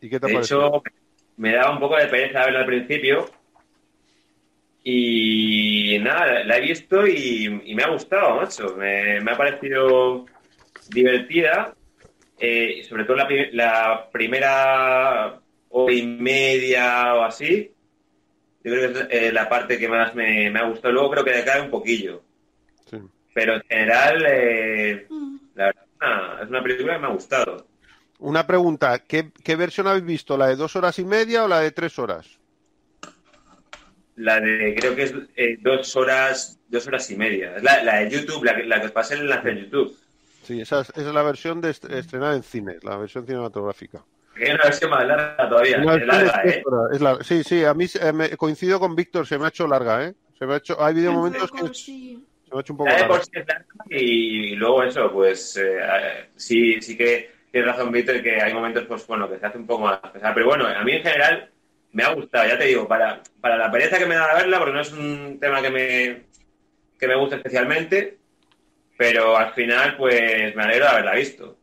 ¿Y 0.00 0.08
qué 0.10 0.20
te 0.20 0.26
ha 0.26 0.28
De 0.28 0.34
hecho, 0.38 0.82
me 1.36 1.52
daba 1.54 1.72
un 1.72 1.80
poco 1.80 1.96
de 1.96 2.06
pereza 2.06 2.44
verla 2.44 2.60
al 2.60 2.66
principio. 2.66 3.26
Y 4.84 5.98
nada, 6.00 6.44
la 6.44 6.58
he 6.58 6.60
visto 6.60 7.06
y, 7.06 7.62
y 7.64 7.74
me 7.74 7.82
ha 7.82 7.88
gustado, 7.88 8.36
macho. 8.36 8.76
Me, 8.76 9.20
me 9.20 9.32
ha 9.32 9.36
parecido 9.36 10.26
divertida. 10.90 11.74
Eh, 12.38 12.84
sobre 12.88 13.04
todo 13.04 13.16
la, 13.16 13.26
pri- 13.26 13.50
la 13.52 14.08
primera 14.12 15.40
hora 15.70 15.94
y 15.94 16.06
media 16.06 17.14
o 17.14 17.24
así. 17.24 17.72
Yo 18.62 18.72
creo 18.72 18.92
que 18.92 19.00
es 19.00 19.08
eh, 19.10 19.32
la 19.32 19.48
parte 19.48 19.78
que 19.78 19.88
más 19.88 20.14
me, 20.14 20.50
me 20.50 20.58
ha 20.60 20.64
gustado. 20.68 20.92
Luego 20.94 21.10
creo 21.10 21.24
que 21.24 21.32
decae 21.32 21.62
un 21.62 21.70
poquillo. 21.70 22.22
Sí. 22.90 22.98
Pero 23.34 23.54
en 23.56 23.62
general, 23.68 24.24
eh, 24.28 25.06
Mm, 25.08 25.36
la 25.54 25.64
verdad, 25.66 25.84
es 25.84 25.96
una, 26.00 26.42
es 26.42 26.48
una 26.48 26.62
película 26.62 26.94
que 26.94 26.98
me 27.00 27.06
ha 27.06 27.10
gustado. 27.10 27.66
Una 28.18 28.46
pregunta, 28.46 28.98
¿qué, 29.00 29.30
¿qué 29.44 29.56
versión 29.56 29.86
habéis 29.86 30.04
visto? 30.04 30.36
¿La 30.36 30.46
de 30.48 30.56
dos 30.56 30.74
horas 30.76 30.98
y 30.98 31.04
media 31.04 31.44
o 31.44 31.48
la 31.48 31.60
de 31.60 31.70
tres 31.70 31.98
horas? 31.98 32.38
La 34.16 34.40
de, 34.40 34.74
creo 34.78 34.96
que 34.96 35.02
es 35.02 35.14
eh, 35.36 35.58
dos 35.60 35.94
horas, 35.96 36.58
dos 36.68 36.86
horas 36.86 37.10
y 37.10 37.16
media. 37.16 37.56
Es 37.56 37.62
la, 37.62 37.82
la 37.82 37.96
de 37.96 38.10
YouTube, 38.10 38.42
la, 38.44 38.56
que- 38.56 38.64
la 38.64 38.80
que 38.80 38.86
os 38.86 38.92
pasé 38.92 39.14
el 39.14 39.20
enlace 39.22 39.50
en 39.50 39.58
YouTube. 39.64 39.94
Sí, 40.42 40.60
esa 40.60 40.80
es, 40.80 40.90
esa 40.90 41.08
es 41.08 41.14
la 41.14 41.22
versión 41.22 41.60
de 41.60 41.70
est- 41.70 41.84
estrenada 41.90 42.34
en 42.34 42.42
cine, 42.42 42.76
la 42.82 42.96
versión 42.96 43.26
cinematográfica. 43.26 44.02
Que 44.34 44.44
hay 44.46 44.52
una 44.52 44.64
versión 44.64 44.90
más 44.90 45.06
larga 45.06 45.48
todavía. 45.48 45.76
Es 45.76 45.86
de 45.86 46.06
larga, 46.06 46.42
¿eh? 46.44 46.62
es 46.92 47.00
larga. 47.00 47.24
Sí, 47.24 47.44
sí, 47.44 47.64
a 47.64 47.74
mí 47.74 47.86
eh, 48.00 48.12
me- 48.12 48.30
coincido 48.38 48.80
con 48.80 48.94
Víctor, 48.96 49.26
se 49.26 49.38
me 49.38 49.44
ha 49.44 49.48
hecho 49.48 49.66
larga, 49.66 50.04
¿eh? 50.06 50.14
Se 50.38 50.46
me 50.46 50.54
ha 50.54 50.56
hecho, 50.58 50.80
ha 50.80 50.86
habido 50.86 51.10
un 51.10 51.16
momentos 51.16 51.50
que 51.50 51.74
se 51.74 51.92
me 52.52 52.58
ha 52.58 52.60
hecho 52.60 52.72
un 52.72 52.76
poco 52.78 52.88
La 52.88 52.94
de 52.94 53.00
larga. 53.02 53.16
por 53.16 53.24
sí 53.24 53.30
es 53.34 53.46
larga 53.46 53.66
y 53.90 54.56
luego 54.56 54.82
eso, 54.82 55.12
pues 55.12 55.56
eh, 55.58 56.30
sí, 56.36 56.80
sí 56.80 56.96
que 56.96 57.35
tienes 57.50 57.70
razón, 57.70 57.92
Víctor, 57.92 58.22
que 58.22 58.40
hay 58.40 58.52
momentos, 58.52 58.84
pues 58.84 59.06
bueno, 59.06 59.28
que 59.28 59.38
se 59.38 59.46
hace 59.46 59.58
un 59.58 59.66
poco 59.66 59.84
más 59.84 59.98
pesada. 59.98 60.34
Pero 60.34 60.46
bueno, 60.46 60.66
a 60.66 60.82
mí 60.84 60.92
en 60.92 61.02
general 61.02 61.50
me 61.92 62.02
ha 62.02 62.12
gustado, 62.12 62.48
ya 62.48 62.58
te 62.58 62.66
digo, 62.66 62.86
para, 62.86 63.22
para 63.40 63.56
la 63.56 63.70
pereza 63.70 63.98
que 63.98 64.06
me 64.06 64.14
da 64.14 64.34
verla, 64.34 64.58
porque 64.58 64.74
no 64.74 64.80
es 64.80 64.92
un 64.92 65.38
tema 65.40 65.62
que 65.62 65.70
me, 65.70 66.22
que 66.98 67.08
me 67.08 67.16
gusta 67.16 67.36
especialmente, 67.36 68.18
pero 68.96 69.36
al 69.36 69.52
final, 69.54 69.96
pues 69.96 70.54
me 70.54 70.62
alegro 70.62 70.84
de 70.84 70.90
haberla 70.90 71.14
visto. 71.14 71.56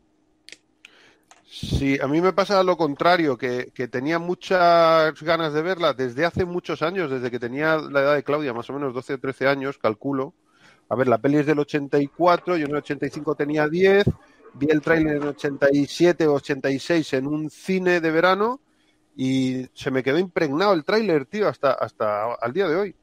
Sí, 1.46 2.00
a 2.02 2.08
mí 2.08 2.20
me 2.20 2.34
pasa 2.34 2.64
lo 2.64 2.76
contrario, 2.78 3.38
que, 3.38 3.72
que 3.76 3.88
tenía 3.88 4.18
muchas 4.18 5.22
ganas 5.22 5.54
de 5.54 5.62
verla 5.62 5.94
desde 5.94 6.26
hace 6.26 6.46
muchos 6.46 6.82
años, 6.82 7.12
desde 7.12 7.30
que 7.30 7.40
tenía 7.40 7.78
la 7.78 8.02
edad 8.02 8.16
de 8.16 8.24
Claudia, 8.24 8.54
más 8.54 8.68
o 8.72 8.74
menos 8.74 8.92
12 8.94 9.14
o 9.14 9.20
13 9.20 9.48
años, 9.48 9.78
calculo. 9.78 10.34
A 10.90 10.96
ver, 10.96 11.08
la 11.08 11.20
peli 11.20 11.38
es 11.38 11.46
del 11.46 11.60
84, 11.60 12.58
yo 12.58 12.66
en 12.66 12.72
el 12.72 12.78
85 12.78 13.36
tenía 13.36 13.68
10, 13.68 14.04
vi 14.54 14.68
el 14.70 14.82
tráiler 14.82 15.18
en 15.18 15.28
87 15.30 16.28
o 16.28 16.34
86 16.34 17.14
en 17.14 17.28
un 17.28 17.50
cine 17.50 18.00
de 18.02 18.12
verano 18.12 18.62
y 19.16 19.68
se 19.74 19.92
me 19.92 20.04
quedó 20.04 20.18
impregnado 20.18 20.74
el 20.74 20.84
tráiler, 20.84 21.26
tío, 21.26 21.48
hasta, 21.48 21.74
hasta 21.74 22.34
al 22.34 22.54
día 22.54 22.68
de 22.68 22.76
hoy. 22.76 22.96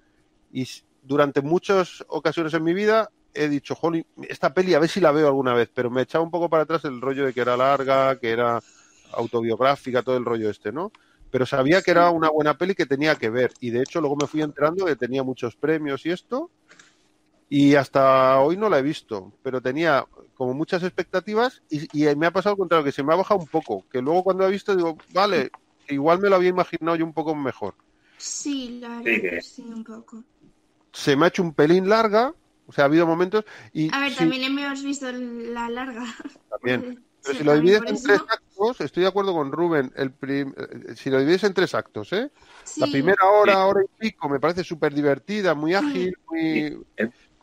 Y 0.53 0.67
durante 1.03 1.41
muchas 1.43 2.05
ocasiones 2.09 2.55
en 2.55 2.65
mi 2.65 2.75
vida 2.75 3.11
he 3.33 3.49
dicho, 3.49 3.75
jolín, 3.75 4.05
esta 4.29 4.53
peli 4.53 4.75
a 4.75 4.81
ver 4.81 4.89
si 4.89 5.01
la 5.01 5.13
veo 5.13 5.29
alguna 5.29 5.55
vez, 5.55 5.71
pero 5.73 5.91
me 5.91 6.03
echaba 6.03 6.25
un 6.25 6.31
poco 6.31 6.49
para 6.49 6.65
atrás 6.65 6.85
el 6.85 7.01
rollo 7.01 7.27
de 7.27 7.33
que 7.33 7.41
era 7.41 7.57
larga, 7.57 8.19
que 8.19 8.31
era 8.31 8.61
autobiográfica, 9.13 10.03
todo 10.03 10.17
el 10.17 10.25
rollo 10.25 10.51
este, 10.51 10.73
¿no? 10.73 10.93
Pero 11.31 11.47
sabía 11.47 11.81
que 11.83 11.93
era 11.93 12.11
una 12.11 12.29
buena 12.29 12.59
peli 12.59 12.75
que 12.75 12.87
tenía 12.87 13.15
que 13.15 13.31
ver. 13.31 13.53
Y 13.61 13.71
de 13.71 13.83
hecho 13.83 14.01
luego 14.01 14.17
me 14.17 14.27
fui 14.27 14.43
enterando 14.43 14.85
que 14.85 14.97
tenía 14.97 15.23
muchos 15.23 15.55
premios 15.55 16.05
y 16.07 16.11
esto. 16.11 16.51
Y 17.53 17.75
hasta 17.75 18.41
hoy 18.41 18.57
no 18.57 18.69
la 18.71 18.79
he 18.79 18.83
visto, 18.83 19.35
pero 19.43 19.61
tenía 19.61 20.07
como 20.35 20.55
muchas 20.55 20.85
expectativas 20.85 21.63
y, 21.69 22.11
y 22.11 22.15
me 22.17 22.27
ha 22.27 22.31
pasado 22.33 22.55
al 22.55 22.59
contrario, 22.59 22.85
que 22.85 22.93
se 22.93 23.03
me 23.03 23.13
ha 23.13 23.17
bajado 23.17 23.41
un 23.41 23.49
poco, 23.49 23.85
que 23.91 24.01
luego 24.01 24.23
cuando 24.25 24.45
la 24.45 24.51
he 24.51 24.53
visto 24.53 24.77
digo, 24.77 24.97
vale, 25.13 25.51
igual 25.89 26.21
me 26.21 26.31
lo 26.31 26.37
había 26.37 26.51
imaginado 26.51 26.97
yo 26.97 27.05
un 27.05 27.13
poco 27.15 27.35
mejor. 27.35 27.75
Sí, 28.19 28.79
la 28.81 28.89
verdad 28.89 29.05
Sí, 29.05 29.21
que 29.21 29.31
que- 29.31 29.41
sí, 29.43 29.63
un 29.63 29.83
poco. 29.85 30.25
Se 30.93 31.17
me 31.17 31.25
ha 31.25 31.29
hecho 31.29 31.43
un 31.43 31.55
pelín 31.55 31.89
larga, 31.89 32.35
o 32.67 32.73
sea, 32.73 32.85
ha 32.85 32.87
habido 32.87 33.07
momentos 33.07 33.45
y 33.73 33.91
A 33.91 34.01
ver, 34.01 34.13
sí, 34.13 34.17
también 34.17 34.45
hemos 34.45 34.83
visto 34.85 35.11
la 35.11 35.69
larga. 35.69 36.05
también. 36.49 36.85
Pero 37.23 37.35
Sí, 37.35 37.39
si 37.39 37.45
lo 37.45 37.55
divides 37.55 37.83
en 37.87 37.95
eso. 37.97 38.03
tres 38.07 38.21
actos, 38.21 38.81
estoy 38.81 39.03
de 39.03 39.09
acuerdo 39.09 39.35
con 39.35 39.53
Rubén, 39.53 39.93
el 39.95 40.13
prim- 40.15 40.55
eh, 40.57 40.95
si 40.97 41.11
lo 41.11 41.19
divides 41.19 41.45
en 41.45 41.55
tres 41.55 41.75
actos, 41.75 42.13
¿eh? 42.13 42.31
La 42.77 42.87
primera 42.87 43.29
hora, 43.31 43.67
hora 43.67 43.83
y 43.85 43.89
pico, 44.09 44.29
me 44.29 44.41
parece 44.41 44.65
súper 44.65 44.95
divertida, 44.95 45.55
muy 45.55 45.75
ágil, 45.75 46.15
muy, 46.29 46.77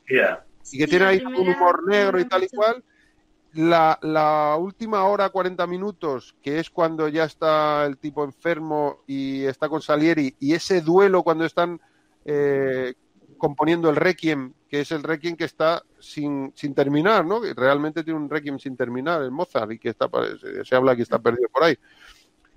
Mira, 0.07 0.45
y 0.71 0.77
que 0.77 0.85
sí, 0.85 0.89
tiene 0.89 1.05
ahí 1.05 1.23
un 1.25 1.35
humor 1.35 1.87
negro 1.87 2.19
y 2.19 2.25
tal 2.25 2.43
y 2.43 2.49
cual. 2.49 2.83
La, 3.53 3.97
la 4.01 4.55
última 4.59 5.05
hora, 5.05 5.29
40 5.29 5.65
minutos, 5.65 6.35
que 6.43 6.59
es 6.59 6.69
cuando 6.69 7.07
ya 7.07 7.23
está 7.23 7.85
el 7.85 7.97
tipo 7.97 8.23
enfermo 8.23 9.03
y 9.07 9.45
está 9.45 9.67
con 9.67 9.81
Salieri, 9.81 10.35
y 10.39 10.53
ese 10.53 10.81
duelo 10.81 11.23
cuando 11.23 11.45
están 11.45 11.81
eh, 12.25 12.93
componiendo 13.37 13.89
el 13.89 13.95
Requiem, 13.95 14.53
que 14.69 14.81
es 14.81 14.91
el 14.91 15.01
Requiem 15.01 15.35
que 15.35 15.45
está 15.45 15.81
sin, 15.97 16.51
sin 16.55 16.75
terminar, 16.75 17.25
¿no? 17.25 17.41
Que 17.41 17.53
realmente 17.53 18.03
tiene 18.03 18.19
un 18.19 18.29
Requiem 18.29 18.59
sin 18.59 18.75
terminar, 18.75 19.21
el 19.21 19.31
Mozart, 19.31 19.71
y 19.71 19.79
que 19.79 19.89
está, 19.89 20.07
se, 20.39 20.63
se 20.63 20.75
habla 20.75 20.95
que 20.95 21.01
está 21.03 21.17
perdido 21.17 21.49
por 21.49 21.63
ahí. 21.63 21.77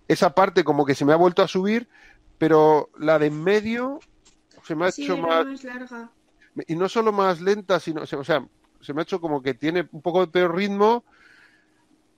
Esa 0.08 0.34
parte 0.34 0.64
como 0.64 0.84
que 0.84 0.94
se 0.94 1.04
me 1.04 1.12
ha 1.12 1.16
vuelto 1.16 1.40
a 1.40 1.48
subir, 1.48 1.88
pero 2.36 2.90
la 2.98 3.18
de 3.18 3.26
en 3.26 3.42
medio 3.42 4.00
se 4.64 4.74
me 4.74 4.86
ha 4.86 4.90
sí, 4.90 5.04
hecho 5.04 5.16
más 5.16 5.46
más 5.46 5.64
larga. 5.64 6.10
Y 6.66 6.76
no 6.76 6.88
solo 6.88 7.12
más 7.12 7.40
lenta, 7.40 7.78
sino, 7.80 8.02
o 8.02 8.06
sea, 8.06 8.46
se 8.80 8.94
me 8.94 9.00
ha 9.00 9.02
hecho 9.02 9.20
como 9.20 9.42
que 9.42 9.54
tiene 9.54 9.88
un 9.92 10.02
poco 10.02 10.20
de 10.20 10.32
peor 10.32 10.54
ritmo. 10.56 11.04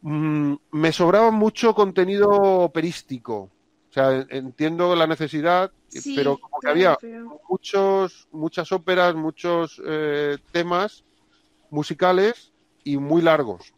Mm, 0.03 0.55
me 0.72 0.93
sobraba 0.93 1.30
mucho 1.30 1.74
contenido 1.74 2.28
operístico. 2.30 3.35
O 3.91 3.93
sea, 3.93 4.12
en- 4.12 4.26
entiendo 4.30 4.97
la 4.97 5.07
necesidad, 5.07 5.70
Sí, 5.89 6.14
pero 6.16 6.39
como 6.39 6.59
que 6.61 6.68
había 6.70 6.97
muchos, 7.49 8.26
muchas 8.33 8.72
óperas, 8.72 9.14
muchos 9.14 9.80
eh, 9.85 10.39
temas 10.51 11.05
musicales 11.70 12.53
y 12.83 12.97
muy 12.97 13.20
largos. 13.20 13.74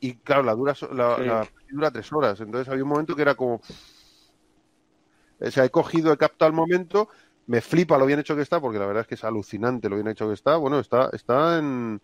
Y 0.00 0.14
claro, 0.16 0.42
la 0.42 0.54
dura, 0.54 0.74
so- 0.74 0.92
la, 0.92 1.16
Sí. 1.16 1.22
la 1.24 1.48
dura 1.70 1.90
tres 1.92 2.12
horas. 2.12 2.40
Entonces 2.40 2.68
había 2.68 2.82
un 2.82 2.88
momento 2.90 3.14
que 3.14 3.22
era 3.22 3.36
como. 3.36 3.60
O 5.40 5.50
sea, 5.50 5.64
he 5.64 5.70
cogido, 5.70 6.12
he 6.12 6.16
captado 6.16 6.48
el 6.48 6.56
momento, 6.56 7.08
me 7.52 7.60
flipa 7.60 7.98
lo 7.98 8.06
bien 8.06 8.18
hecho 8.18 8.34
que 8.34 8.40
está, 8.40 8.62
porque 8.62 8.78
la 8.78 8.86
verdad 8.86 9.02
es 9.02 9.06
que 9.06 9.14
es 9.14 9.24
alucinante 9.24 9.90
lo 9.90 9.96
bien 9.96 10.08
hecho 10.08 10.26
que 10.26 10.32
está. 10.32 10.56
Bueno, 10.56 10.78
está, 10.78 11.10
está 11.12 11.58
en 11.58 12.00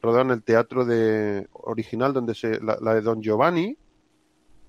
rodado 0.00 0.22
en 0.22 0.30
el 0.30 0.44
teatro 0.44 0.84
de 0.84 1.48
original 1.52 2.12
donde 2.12 2.36
se 2.36 2.60
la, 2.60 2.78
la 2.80 2.94
de 2.94 3.00
Don 3.00 3.20
Giovanni. 3.20 3.76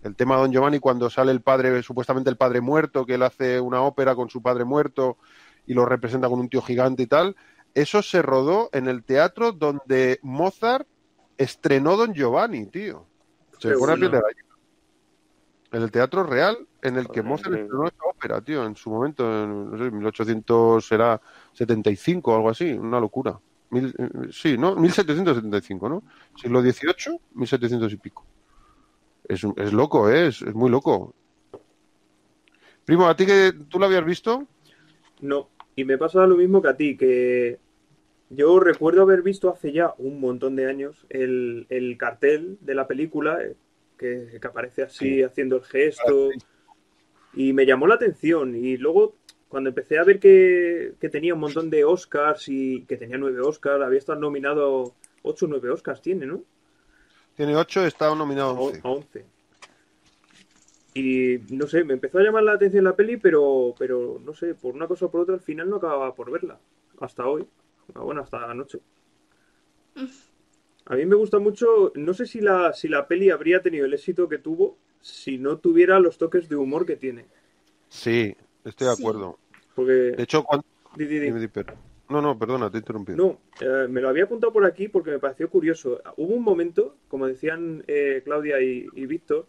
El 0.02 0.16
tema 0.16 0.34
de 0.34 0.42
Don 0.42 0.52
Giovanni 0.52 0.80
cuando 0.80 1.12
sale 1.12 1.32
el 1.32 1.42
padre, 1.42 1.84
supuestamente 1.84 2.32
el 2.32 2.38
padre 2.38 2.60
muerto, 2.60 3.06
que 3.06 3.14
él 3.14 3.22
hace 3.22 3.60
una 3.60 3.84
ópera 3.84 4.16
con 4.16 4.28
su 4.28 4.42
padre 4.42 4.66
muerto 4.66 5.18
y 5.68 5.76
lo 5.76 5.86
representa 5.86 6.28
con 6.28 6.40
un 6.40 6.50
tío 6.50 6.64
gigante 6.64 7.04
y 7.04 7.08
tal. 7.08 7.36
Eso 7.76 8.02
se 8.02 8.24
rodó 8.24 8.72
en 8.74 8.88
el 8.88 9.04
teatro 9.04 9.52
donde 9.52 10.18
Mozart 10.24 10.88
estrenó 11.38 11.98
Don 11.98 12.16
Giovanni, 12.16 12.66
tío. 12.66 13.06
Se 13.60 13.76
pone 13.76 13.94
la 13.94 14.00
piel 14.00 14.12
de 14.12 14.22
gallina. 14.22 14.56
En 15.72 15.84
el 15.84 15.92
teatro 15.92 16.24
real 16.24 16.68
en 16.86 16.98
el 16.98 17.08
que 17.08 17.24
Mozart 17.24 17.56
estrenó 17.56 17.88
esta 17.88 18.06
ópera, 18.06 18.42
tío, 18.42 18.66
en 18.66 18.76
su 18.76 18.90
momento, 18.90 19.44
en 19.44 19.72
no 19.72 19.78
sé, 19.78 19.90
1800 19.90 20.86
será 20.86 21.20
75 21.54 22.32
o 22.32 22.36
algo 22.36 22.50
así, 22.50 22.72
una 22.74 23.00
locura. 23.00 23.40
Mil, 23.72 23.94
eh, 23.98 24.10
sí, 24.32 24.58
¿no? 24.58 24.76
1775, 24.76 25.90
¿no? 25.90 26.04
Siglo 26.36 26.62
XVIII, 26.62 27.20
1700 27.34 27.92
y 27.92 27.98
pico. 27.98 28.26
Es, 29.28 29.44
es 29.44 29.74
loco, 29.74 30.10
¿eh? 30.10 30.28
Es, 30.28 30.44
es 30.44 30.54
muy 30.54 30.70
loco. 30.70 31.16
Primo, 32.86 33.08
¿a 33.08 33.16
ti 33.16 33.26
que 33.26 33.54
tú 33.68 33.80
lo 33.80 33.88
habías 33.88 34.06
visto? 34.06 34.48
No, 35.22 35.50
y 35.76 35.86
me 35.86 35.98
pasa 35.98 36.28
lo 36.28 36.38
mismo 36.38 36.62
que 36.62 36.68
a 36.70 36.78
ti, 36.78 36.96
que 36.96 37.58
yo 38.30 38.60
recuerdo 38.60 39.02
haber 39.02 39.24
visto 39.24 39.50
hace 39.50 39.72
ya 39.72 39.96
un 39.98 40.20
montón 40.20 40.56
de 40.56 40.68
años 40.68 41.06
el, 41.10 41.66
el 41.70 41.98
cartel 41.98 42.60
de 42.62 42.76
la 42.76 42.88
película, 42.88 43.42
eh, 43.42 43.56
que, 43.98 44.38
que 44.40 44.48
aparece 44.48 44.84
así 44.84 45.24
haciendo 45.24 45.56
el 45.56 45.64
gesto, 45.64 46.30
y 47.36 47.54
me 47.54 47.66
llamó 47.66 47.88
la 47.88 47.96
atención. 47.96 48.56
Y 48.56 48.78
luego, 48.78 49.16
cuando 49.50 49.70
empecé 49.70 49.98
a 50.00 50.04
ver 50.04 50.20
que, 50.20 50.94
que 51.00 51.10
tenía 51.10 51.34
un 51.34 51.40
montón 51.42 51.70
de 51.70 51.84
Oscars 51.84 52.48
y 52.50 52.84
que 52.86 52.98
tenía 52.98 53.18
nueve 53.18 53.42
Oscars, 53.42 53.84
había 53.84 54.00
estado 54.00 54.20
nominado, 54.20 54.94
ocho 55.22 55.46
o 55.46 55.50
nueve 55.50 55.70
Oscars 55.70 56.02
tiene, 56.02 56.26
¿no? 56.26 56.44
Tiene 57.36 57.56
8, 57.56 57.86
está 57.86 58.14
nominado 58.16 58.52
a 58.52 58.58
A 58.58 58.62
11. 58.62 58.82
a 58.84 58.90
11. 58.90 59.26
Y 60.94 61.40
no 61.54 61.68
sé, 61.68 61.84
me 61.84 61.94
empezó 61.94 62.20
a 62.20 62.24
llamar 62.24 62.44
la 62.44 62.54
atención 62.54 62.86
la 62.86 62.96
peli, 62.96 63.18
pero, 63.18 63.76
pero 63.78 64.22
no 64.24 64.34
sé, 64.34 64.56
por 64.56 64.74
una 64.74 64.88
cosa 64.88 65.08
o 65.08 65.12
por 65.12 65.22
otra, 65.22 65.36
al 65.36 65.42
final 65.42 65.70
no 65.70 65.76
acababa 65.76 66.16
por 66.16 66.32
verla. 66.32 66.58
Hasta 67.02 67.28
hoy. 67.28 67.46
Ah, 67.94 68.00
Bueno, 68.00 68.22
hasta 68.22 68.50
anoche. 68.50 68.80
A 70.86 70.96
mí 70.96 71.06
me 71.06 71.16
gusta 71.16 71.40
mucho, 71.40 71.92
no 71.96 72.14
sé 72.14 72.26
si 72.26 72.40
la, 72.40 72.72
si 72.72 72.88
la 72.88 73.08
peli 73.08 73.30
habría 73.30 73.62
tenido 73.62 73.86
el 73.86 73.94
éxito 73.94 74.30
que 74.30 74.38
tuvo 74.38 74.78
si 75.06 75.38
no 75.38 75.60
tuviera 75.60 76.00
los 76.00 76.18
toques 76.18 76.50
de 76.50 76.56
humor 76.56 76.84
que 76.84 76.96
tiene. 76.96 77.26
Sí, 77.90 78.36
estoy 78.64 78.88
de 78.88 78.96
Sí. 78.96 79.02
acuerdo. 79.04 79.38
Porque... 79.76 79.92
De 79.92 80.24
hecho, 80.24 80.44
cuando... 80.44 80.66
di, 80.96 81.06
di, 81.06 81.20
di. 81.20 81.26
Dime, 81.28 81.40
di, 81.40 81.48
pero- 81.48 81.76
No, 82.10 82.22
no, 82.22 82.38
perdona, 82.40 82.72
te 82.72 82.78
he 82.78 82.80
interrumpido. 82.80 83.16
No, 83.18 83.40
eh, 83.62 83.88
me 83.88 84.02
lo 84.02 84.10
había 84.10 84.24
apuntado 84.24 84.52
por 84.52 84.66
aquí 84.66 84.88
porque 84.88 85.12
me 85.12 85.20
pareció 85.20 85.48
curioso. 85.50 86.02
Hubo 86.18 86.34
un 86.34 86.44
momento, 86.44 86.98
como 87.08 87.28
decían 87.28 87.84
eh, 87.88 88.22
Claudia 88.26 88.60
y, 88.62 88.88
y 88.96 89.06
Víctor, 89.06 89.46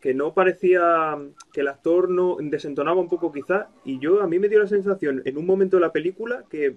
que 0.00 0.14
no 0.14 0.32
parecía 0.32 1.18
que 1.52 1.60
el 1.60 1.68
actor 1.68 2.08
no 2.08 2.36
desentonaba 2.40 2.98
un 3.00 3.08
poco 3.10 3.30
quizá, 3.30 3.68
y 3.84 3.98
yo 3.98 4.22
a 4.22 4.26
mí 4.26 4.38
me 4.38 4.48
dio 4.48 4.58
la 4.60 4.66
sensación 4.66 5.20
en 5.26 5.36
un 5.36 5.44
momento 5.46 5.76
de 5.76 5.82
la 5.82 5.92
película 5.92 6.44
que 6.48 6.76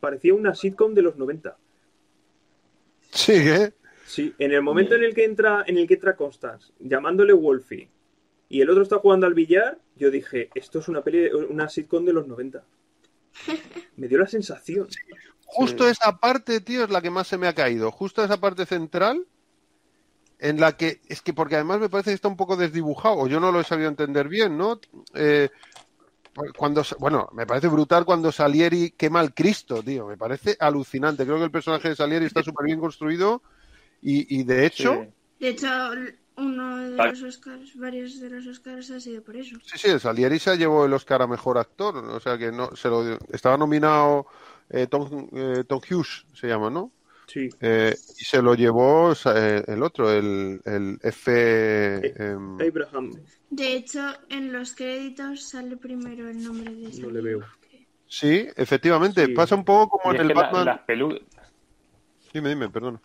parecía 0.00 0.32
una 0.34 0.54
sitcom 0.54 0.94
de 0.94 1.02
los 1.02 1.16
90. 1.16 1.56
Sí, 3.10 3.32
¿eh? 3.32 3.72
Sí, 4.08 4.34
en 4.38 4.52
el 4.52 4.62
momento 4.62 4.94
en 4.94 5.04
el 5.04 5.14
que 5.14 5.24
entra, 5.24 5.64
en 5.66 5.76
el 5.78 5.86
que 5.86 5.94
entra 5.94 6.16
Constance, 6.16 6.72
llamándole 6.80 7.32
Wolfie, 7.34 7.88
y 8.48 8.60
el 8.62 8.70
otro 8.70 8.82
está 8.82 8.98
jugando 8.98 9.26
al 9.26 9.34
billar, 9.34 9.78
yo 9.96 10.10
dije, 10.10 10.48
esto 10.54 10.78
es 10.78 10.88
una 10.88 11.02
peli, 11.02 11.26
una 11.30 11.68
sitcom 11.68 12.04
de 12.06 12.14
los 12.14 12.26
90. 12.26 12.64
Me 13.96 14.08
dio 14.08 14.18
la 14.18 14.26
sensación. 14.26 14.88
Justo 15.44 15.84
Sí. 15.84 15.90
esa 15.90 16.16
parte, 16.18 16.60
tío, 16.60 16.84
es 16.84 16.90
la 16.90 17.02
que 17.02 17.10
más 17.10 17.26
se 17.26 17.36
me 17.38 17.46
ha 17.48 17.54
caído. 17.54 17.90
Justo 17.90 18.24
esa 18.24 18.38
parte 18.40 18.64
central, 18.66 19.26
en 20.38 20.58
la 20.60 20.76
que, 20.76 21.00
es 21.08 21.20
que 21.20 21.34
porque 21.34 21.56
además 21.56 21.80
me 21.80 21.88
parece 21.90 22.10
que 22.10 22.14
está 22.14 22.28
un 22.28 22.36
poco 22.36 22.56
desdibujado, 22.56 23.16
o 23.18 23.26
yo 23.28 23.40
no 23.40 23.52
lo 23.52 23.60
he 23.60 23.64
sabido 23.64 23.88
entender 23.88 24.28
bien, 24.28 24.56
¿no? 24.56 24.80
Eh, 25.14 25.50
cuando, 26.56 26.84
sa- 26.84 26.96
bueno, 26.98 27.28
me 27.32 27.46
parece 27.46 27.66
brutal 27.68 28.04
cuando 28.04 28.30
Salieri 28.32 28.92
quema 28.92 29.20
al 29.20 29.34
Cristo, 29.34 29.82
tío. 29.82 30.06
Me 30.06 30.16
parece 30.16 30.56
alucinante. 30.60 31.24
Creo 31.24 31.36
que 31.38 31.44
el 31.44 31.50
personaje 31.50 31.88
de 31.90 31.96
Salieri 31.96 32.26
está 32.26 32.42
súper 32.44 32.64
bien 32.66 32.78
construido 32.80 33.42
y, 34.02 34.40
y 34.40 34.44
de 34.44 34.66
hecho, 34.66 35.02
Sí. 35.04 35.08
De 35.40 35.48
hecho, 35.50 35.68
uno 36.36 36.78
de 36.78 36.96
los 36.96 37.22
Oscars, 37.22 37.76
varios 37.76 38.18
de 38.20 38.28
los 38.30 38.46
Oscars 38.46 38.90
ha 38.90 38.98
sido 39.00 39.22
por 39.22 39.36
eso. 39.36 39.56
Sí, 39.64 39.78
sí, 39.78 39.98
Salieri 40.00 40.38
se 40.40 40.56
llevó 40.56 40.84
el 40.84 40.92
Oscar 40.92 41.22
a 41.22 41.26
mejor 41.28 41.58
actor, 41.58 41.96
o 41.96 42.18
sea 42.20 42.36
que 42.36 42.50
no 42.50 42.74
se 42.74 42.88
lo 42.88 43.16
estaba 43.32 43.56
nominado 43.56 44.26
eh, 44.70 44.86
Tom, 44.88 45.28
eh, 45.32 45.64
Tom 45.66 45.80
Hughes 45.88 46.26
se 46.34 46.48
llama, 46.48 46.70
¿no? 46.70 46.90
Sí. 47.28 47.48
Eh, 47.60 47.94
y 48.18 48.24
se 48.24 48.40
lo 48.42 48.54
llevó 48.54 49.12
eh, 49.12 49.62
el 49.68 49.82
otro, 49.82 50.10
el, 50.10 50.60
el 50.64 50.98
F. 51.02 51.32
em, 52.32 52.58
Abraham, 52.60 53.12
De 53.50 53.74
hecho, 53.74 54.00
en 54.28 54.52
los 54.52 54.74
créditos 54.74 55.48
sale 55.48 55.76
primero 55.76 56.28
el 56.28 56.42
nombre 56.42 56.74
de 56.74 56.82
no 56.82 56.90
Salieri. 56.92 57.12
le 57.12 57.20
veo. 57.22 57.40
sí, 58.06 58.48
efectivamente, 58.56 59.26
Sí. 59.26 59.32
pasa 59.34 59.54
un 59.54 59.64
poco 59.64 59.98
como 59.98 60.12
Y 60.14 60.16
en 60.16 60.22
el 60.22 60.28
la- 60.28 60.34
Batman. 60.34 60.64
las 60.66 60.80
pelu- 60.86 61.20
Dime, 62.32 62.48
dime, 62.50 62.68
perdón. 62.70 63.00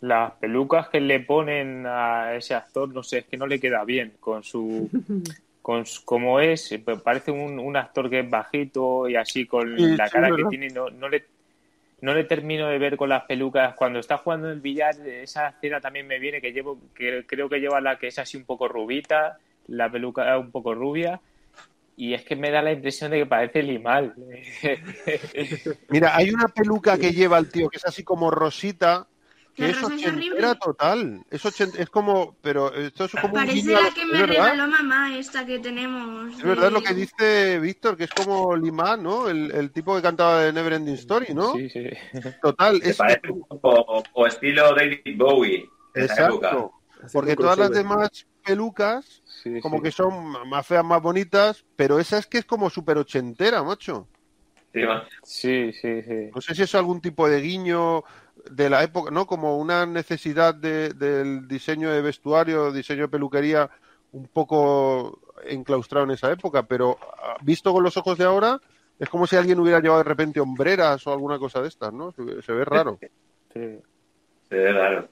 Las 0.00 0.32
pelucas 0.34 0.88
que 0.88 1.00
le 1.00 1.20
ponen 1.20 1.84
a 1.86 2.34
ese 2.34 2.54
actor, 2.54 2.88
no 2.92 3.02
sé, 3.02 3.18
es 3.18 3.24
que 3.26 3.36
no 3.36 3.46
le 3.46 3.60
queda 3.60 3.84
bien 3.84 4.14
con 4.20 4.42
su... 4.42 4.90
Con 5.62 5.86
su- 5.86 6.04
como 6.06 6.40
es, 6.40 6.72
eh, 6.72 6.78
parece 7.04 7.30
un, 7.32 7.58
un 7.58 7.76
actor 7.76 8.08
que 8.10 8.20
es 8.20 8.30
bajito 8.30 9.08
y 9.08 9.16
así 9.16 9.46
con 9.46 9.66
Sí, 9.76 9.96
la 9.96 10.06
sí, 10.06 10.10
cara 10.10 10.32
que 10.34 10.44
tiene, 10.46 10.70
no, 10.70 10.88
no 10.90 11.08
le 11.08 11.26
no 12.00 12.14
le 12.14 12.24
termino 12.24 12.68
de 12.68 12.78
ver 12.78 12.96
con 12.96 13.08
las 13.10 13.24
pelucas. 13.24 13.74
Cuando 13.74 13.98
está 13.98 14.18
jugando 14.18 14.48
en 14.48 14.54
el 14.54 14.60
billar, 14.60 14.94
esa 15.06 15.48
escena 15.50 15.80
también 15.80 16.06
me 16.06 16.18
viene 16.18 16.40
que 16.40 16.52
llevo, 16.52 16.78
que 16.94 17.24
creo 17.26 17.48
que 17.48 17.60
lleva 17.60 17.80
la 17.80 17.98
que 17.98 18.08
es 18.08 18.18
así 18.18 18.36
un 18.36 18.44
poco 18.44 18.68
rubita, 18.68 19.38
la 19.66 19.90
peluca 19.90 20.38
un 20.38 20.50
poco 20.50 20.74
rubia, 20.74 21.20
y 21.96 22.14
es 22.14 22.24
que 22.24 22.36
me 22.36 22.50
da 22.50 22.62
la 22.62 22.72
impresión 22.72 23.10
de 23.10 23.18
que 23.18 23.26
parece 23.26 23.62
Limal. 23.62 24.14
Mira, 25.88 26.16
hay 26.16 26.30
una 26.30 26.48
peluca 26.48 26.98
que 26.98 27.12
lleva 27.12 27.38
el 27.38 27.50
tío 27.50 27.68
que 27.68 27.76
es 27.78 27.84
así 27.84 28.04
como 28.04 28.30
rosita, 28.30 29.09
La 29.60 29.70
es 29.70 29.80
rosa 29.80 29.94
es 29.94 30.06
horrible. 30.06 30.54
total. 30.60 31.24
Es, 31.30 31.44
ochent- 31.44 31.78
es 31.78 31.90
como, 31.90 32.36
pero 32.40 32.72
esto 32.74 33.04
es 33.04 33.12
como 33.12 33.26
un 33.28 33.32
Parece 33.34 33.74
a 33.76 33.80
la 33.80 33.90
que 33.90 34.02
es 34.02 34.06
me 34.06 34.12
verdad. 34.20 34.52
regaló 34.52 34.66
mamá, 34.68 35.16
esta 35.16 35.44
que 35.46 35.58
tenemos. 35.58 36.36
Es 36.38 36.42
verdad 36.42 36.70
lo 36.72 36.82
que 36.82 36.94
dice 36.94 37.58
Víctor, 37.60 37.96
que 37.96 38.04
es 38.04 38.10
como 38.10 38.56
Lima, 38.56 38.96
¿no? 38.96 39.28
El, 39.28 39.50
el 39.52 39.72
tipo 39.72 39.94
que 39.96 40.02
cantaba 40.02 40.40
de 40.40 40.52
Neverending 40.52 40.94
Story, 40.94 41.34
¿no? 41.34 41.54
Sí, 41.54 41.68
sí. 41.68 41.84
Total, 42.42 42.80
es 42.82 42.96
parece 42.96 43.30
un 43.30 43.46
poco 43.46 44.02
o 44.14 44.26
estilo 44.26 44.74
David 44.74 45.00
Bowie. 45.16 45.68
exacto. 45.94 46.72
Porque 47.12 47.30
un 47.30 47.36
todas 47.36 47.58
las 47.58 47.70
demás 47.70 48.10
pelucas 48.44 49.22
Sí, 49.42 49.58
como 49.60 49.78
sí. 49.78 49.84
que 49.84 49.90
son 49.90 50.48
más 50.48 50.66
feas, 50.66 50.84
más 50.84 51.00
bonitas, 51.00 51.64
pero 51.76 51.98
esa 51.98 52.18
es 52.18 52.26
que 52.26 52.38
es 52.38 52.44
como 52.44 52.68
súper 52.68 52.98
ochentera, 52.98 53.62
macho. 53.62 54.06
Sí, 54.72 54.80
ma- 54.84 55.08
Sí, 55.22 55.72
sí, 55.72 56.02
sí. 56.02 56.30
No 56.34 56.40
sé 56.40 56.54
si 56.54 56.62
es 56.62 56.74
algún 56.74 57.00
tipo 57.00 57.28
de 57.28 57.40
guiño 57.40 58.02
de 58.50 58.70
la 58.70 58.82
época, 58.82 59.10
¿no? 59.10 59.26
Como 59.26 59.58
una 59.58 59.86
necesidad 59.86 60.54
de- 60.54 60.90
del 60.90 61.48
diseño 61.48 61.90
de 61.90 62.02
vestuario, 62.02 62.72
diseño 62.72 63.02
de 63.02 63.08
peluquería 63.08 63.70
un 64.12 64.26
poco 64.28 65.20
enclaustrado 65.46 66.04
en 66.04 66.12
esa 66.12 66.30
época, 66.32 66.64
pero 66.64 66.98
ah, 67.22 67.36
visto 67.42 67.72
con 67.72 67.82
los 67.82 67.96
ojos 67.96 68.18
de 68.18 68.24
ahora, 68.24 68.60
es 68.98 69.08
como 69.08 69.26
si 69.26 69.36
alguien 69.36 69.58
hubiera 69.60 69.80
llevado 69.80 70.02
de 70.02 70.08
repente 70.08 70.40
hombreras 70.40 71.06
o 71.06 71.12
alguna 71.12 71.38
cosa 71.38 71.62
de 71.62 71.68
estas, 71.68 71.92
¿no? 71.92 72.12
Se, 72.12 72.42
se 72.42 72.52
ve 72.52 72.64
raro. 72.64 72.98
sí. 73.52 73.78
se 74.48 74.54
ve 74.56 74.72
raro. 74.72 75.08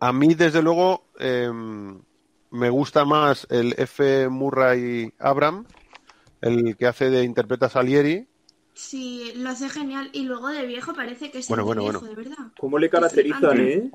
A 0.00 0.12
mí, 0.12 0.34
desde 0.34 0.62
luego, 0.62 1.04
eh, 1.18 1.50
me 2.50 2.70
gusta 2.70 3.04
más 3.04 3.46
el 3.50 3.74
F. 3.78 4.28
Murray 4.28 5.12
Abram, 5.18 5.66
el 6.40 6.76
que 6.76 6.86
hace 6.86 7.10
de 7.10 7.24
interpreta 7.24 7.68
Salieri. 7.68 8.26
Sí, 8.74 9.32
lo 9.36 9.50
hace 9.50 9.68
genial. 9.68 10.10
Y 10.12 10.24
luego 10.24 10.48
de 10.48 10.66
viejo 10.66 10.92
parece 10.94 11.30
que 11.30 11.38
es 11.38 11.48
Bueno, 11.48 11.64
viejo, 11.64 11.82
bueno. 11.84 12.00
de 12.00 12.14
verdad. 12.14 12.52
¿Cómo 12.58 12.78
le 12.78 12.90
caracterizan, 12.90 13.60
eh? 13.60 13.90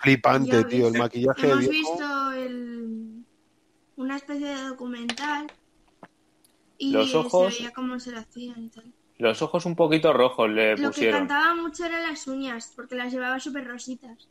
Flipante, 0.00 0.56
Ya 0.62 0.68
tío, 0.68 0.88
el 0.88 0.98
maquillaje 0.98 1.46
Hemos 1.46 1.58
viejo. 1.68 1.70
visto 1.92 2.32
el... 2.32 3.24
una 3.96 4.16
especie 4.16 4.48
de 4.48 4.62
documental 4.64 5.46
y 6.78 6.92
Los 6.92 7.14
ojos- 7.14 7.54
se 7.54 7.58
veía 7.60 7.72
cómo 7.72 7.98
se 8.00 8.10
lo 8.10 8.18
hacían 8.18 8.64
y 8.64 8.68
tal. 8.70 8.92
Los 9.18 9.40
ojos 9.42 9.64
un 9.64 9.76
poquito 9.76 10.12
rojos 10.12 10.50
le 10.50 10.72
Lo 10.76 10.88
que 10.88 10.88
pusieron. 10.88 11.20
cantaba 11.20 11.54
mucho 11.54 11.84
eran 11.86 12.02
las 12.02 12.26
uñas, 12.26 12.72
porque 12.74 12.96
las 12.96 13.12
llevaba 13.12 13.38
súper 13.38 13.66
rositas. 13.66 14.28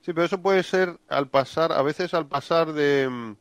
Sí, 0.00 0.12
pero 0.12 0.24
eso 0.24 0.40
puede 0.40 0.62
ser 0.62 0.96
al 1.08 1.28
pasar, 1.28 1.72
a 1.72 1.82
veces 1.82 2.14
al 2.14 2.28
pasar 2.28 2.72
de, 2.72 3.08
mm, 3.10 3.36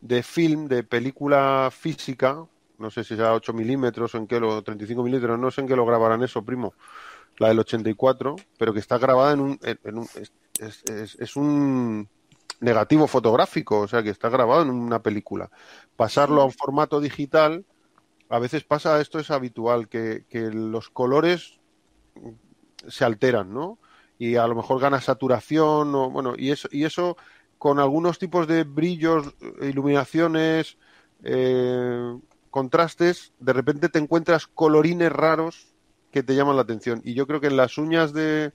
de 0.00 0.22
film, 0.24 0.66
de 0.66 0.82
película 0.82 1.70
física, 1.70 2.44
no 2.84 2.90
sé 2.90 3.02
si 3.02 3.16
sea 3.16 3.32
8 3.32 3.54
milímetros 3.54 4.14
o 4.14 4.18
en 4.18 4.26
qué 4.26 4.38
lo, 4.38 4.62
35 4.62 5.02
milímetros, 5.02 5.38
no 5.38 5.50
sé 5.50 5.62
en 5.62 5.68
qué 5.68 5.74
lo 5.74 5.86
grabarán 5.86 6.22
eso, 6.22 6.44
primo, 6.44 6.74
la 7.38 7.48
del 7.48 7.60
84, 7.60 8.36
pero 8.58 8.74
que 8.74 8.80
está 8.80 8.98
grabada 8.98 9.32
en 9.32 9.40
un, 9.40 9.58
es 10.60 11.36
un 11.36 12.06
negativo 12.60 13.06
fotográfico, 13.06 13.80
o 13.80 13.88
sea, 13.88 14.02
que 14.02 14.10
está 14.10 14.28
grabado 14.28 14.62
en 14.62 14.70
una 14.70 15.00
película. 15.00 15.50
Pasarlo 15.96 16.42
a 16.42 16.44
un 16.44 16.52
formato 16.52 17.00
digital, 17.00 17.64
a 18.28 18.38
veces 18.38 18.64
pasa, 18.64 19.00
esto 19.00 19.18
es 19.18 19.30
habitual, 19.30 19.88
que, 19.88 20.26
que 20.28 20.50
los 20.50 20.90
colores 20.90 21.58
se 22.86 23.06
alteran, 23.06 23.54
¿no? 23.54 23.78
y 24.18 24.36
a 24.36 24.46
lo 24.46 24.54
mejor 24.54 24.80
gana 24.80 25.00
saturación 25.00 25.94
o 25.94 26.10
bueno 26.10 26.34
y 26.36 26.50
eso 26.50 26.68
y 26.70 26.84
eso 26.84 27.16
con 27.58 27.80
algunos 27.80 28.18
tipos 28.18 28.46
de 28.46 28.62
brillos 28.62 29.34
iluminaciones 29.60 30.76
eh, 31.24 32.16
contrastes 32.54 33.32
de 33.40 33.52
repente 33.52 33.88
te 33.88 33.98
encuentras 33.98 34.46
colorines 34.46 35.10
raros 35.10 35.74
que 36.12 36.22
te 36.22 36.36
llaman 36.36 36.54
la 36.54 36.62
atención 36.62 37.00
y 37.02 37.14
yo 37.14 37.26
creo 37.26 37.40
que 37.40 37.48
en 37.48 37.56
las 37.56 37.78
uñas 37.78 38.12
de 38.12 38.52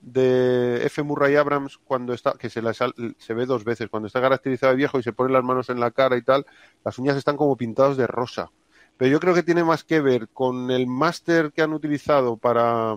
de 0.00 0.86
F. 0.86 1.02
Murray 1.02 1.36
Abrams 1.36 1.76
cuando 1.76 2.14
está 2.14 2.38
que 2.38 2.48
se 2.48 2.62
las 2.62 2.78
se 2.78 3.34
ve 3.34 3.44
dos 3.44 3.64
veces 3.64 3.90
cuando 3.90 4.06
está 4.06 4.22
caracterizado 4.22 4.70
de 4.72 4.78
viejo 4.78 4.98
y 4.98 5.02
se 5.02 5.12
pone 5.12 5.30
las 5.30 5.44
manos 5.44 5.68
en 5.68 5.78
la 5.78 5.90
cara 5.90 6.16
y 6.16 6.22
tal 6.22 6.46
las 6.82 6.98
uñas 6.98 7.18
están 7.18 7.36
como 7.36 7.54
pintadas 7.54 7.98
de 7.98 8.06
rosa 8.06 8.50
pero 8.96 9.10
yo 9.10 9.20
creo 9.20 9.34
que 9.34 9.42
tiene 9.42 9.62
más 9.62 9.84
que 9.84 10.00
ver 10.00 10.30
con 10.30 10.70
el 10.70 10.86
máster 10.86 11.52
que 11.52 11.60
han 11.60 11.74
utilizado 11.74 12.38
para 12.38 12.96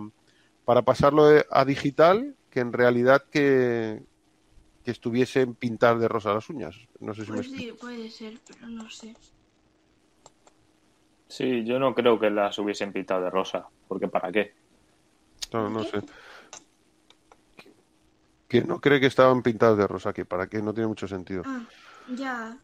para 0.64 0.84
pasarlo 0.84 1.26
a 1.50 1.66
digital 1.66 2.38
que 2.50 2.62
en 2.62 2.72
realidad 2.72 3.26
que, 3.30 4.02
que 4.86 4.92
estuviesen 4.92 5.56
pintar 5.56 6.00
de 6.00 6.08
rosa 6.08 6.34
las 6.34 6.50
uñas. 6.50 6.78
No 7.02 7.14
sé 7.14 7.26
si 7.26 7.32
me 7.32 7.38
Pues 7.38 7.52
sí, 7.52 7.74
puede 7.80 8.10
ser, 8.10 8.40
pero 8.48 8.68
no 8.68 8.90
sé. 8.90 9.14
Sí, 11.32 11.64
yo 11.64 11.80
no 11.80 11.96
creo 11.96 12.20
que 12.20 12.30
las 12.30 12.60
hubiesen 12.60 12.92
pintado 12.92 13.22
de 13.24 13.30
rosa, 13.30 13.66
porque 13.88 14.10
¿para 14.10 14.30
qué? 14.34 14.52
No, 15.54 15.70
no 15.70 15.82
sé. 15.86 16.02
¿Quién 18.50 18.68
no 18.68 18.82
cree 18.82 19.00
que 19.00 19.06
estaban 19.06 19.42
pintadas 19.42 19.78
de 19.78 19.88
rosa? 19.88 20.12
que 20.12 20.26
¿Para 20.26 20.48
qué? 20.48 20.62
No 20.62 20.74
tiene 20.74 20.88
mucho 20.90 21.08
sentido. 21.08 21.44
Ah, 21.46 21.66
ya. 22.18 22.58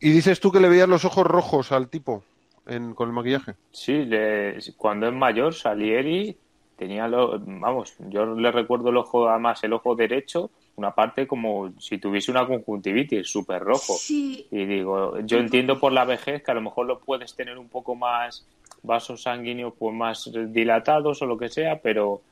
Y 0.00 0.12
dices 0.12 0.40
tú 0.40 0.50
que 0.50 0.60
le 0.60 0.70
veías 0.70 0.88
los 0.88 1.04
ojos 1.04 1.26
rojos 1.26 1.72
al 1.72 1.90
tipo 1.90 2.24
en, 2.64 2.94
con 2.94 3.08
el 3.10 3.14
maquillaje. 3.14 3.56
Sí, 3.70 4.06
le- 4.06 4.56
cuando 4.78 5.08
es 5.08 5.12
mayor, 5.12 5.52
Salieri 5.52 6.38
tenía 6.78 7.06
lo, 7.08 7.38
vamos, 7.38 7.94
yo 8.08 8.24
le 8.34 8.50
recuerdo 8.50 8.88
el 8.88 8.96
ojo, 8.96 9.28
además 9.28 9.62
el 9.62 9.74
ojo 9.74 9.94
derecho, 9.94 10.50
una 10.76 10.94
parte 10.94 11.26
como 11.26 11.72
si 11.80 11.98
tuviese 11.98 12.30
una 12.30 12.46
conjuntivitis, 12.46 13.28
súper 13.28 13.62
rojo. 13.62 13.94
Sí, 13.94 14.46
Y 14.50 14.64
digo, 14.66 15.18
yo 15.20 15.38
entiendo 15.38 15.80
por 15.80 15.92
la 15.92 16.04
vejez 16.04 16.42
que 16.42 16.50
a 16.50 16.54
lo 16.54 16.60
mejor 16.60 16.86
lo 16.86 17.00
puedes 17.00 17.34
tener 17.34 17.58
un 17.58 17.68
poco 17.68 17.94
más 17.94 18.46
vasos 18.82 19.22
sanguíneos 19.22 19.72
pues 19.78 19.94
más 19.94 20.30
dilatados 20.48 21.20
o 21.22 21.26
lo 21.26 21.38
que 21.38 21.48
sea, 21.48 21.80
pero 21.80 22.22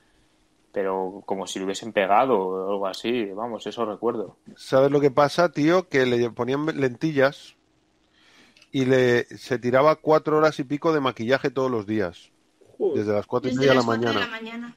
pero 0.73 1.23
como 1.25 1.47
si 1.47 1.61
lo 1.61 1.67
hubiesen 1.67 1.93
pegado 1.93 2.37
o 2.37 2.71
algo 2.73 2.87
así, 2.89 3.27
vamos, 3.27 3.65
eso 3.67 3.85
recuerdo. 3.87 4.37
¿Sabes 4.57 4.91
lo 4.91 5.01
que 5.01 5.13
pasa, 5.13 5.53
tío? 5.53 5.89
Que 5.89 6.05
le 6.05 6.31
ponían 6.31 6.67
lentillas 6.67 7.55
y 8.73 8.85
le 8.85 9.25
se 9.25 9.61
tiraba 9.61 9.95
cuatro 9.95 10.37
horas 10.37 10.59
y 10.59 10.65
pico 10.65 10.93
de 10.93 11.01
maquillaje 11.01 11.51
todos 11.51 11.71
los 11.71 11.87
días, 11.87 12.33
Joder. 12.77 12.99
desde 12.99 13.13
las 13.13 13.25
cuatro 13.27 13.51
y 13.51 13.55
media 13.55 13.71
de 13.71 13.77
las 13.77 13.87
la 13.87 13.93
4 13.93 14.01
de 14.01 14.15
mañana. 14.15 14.27
la 14.27 14.31
mañana. 14.43 14.77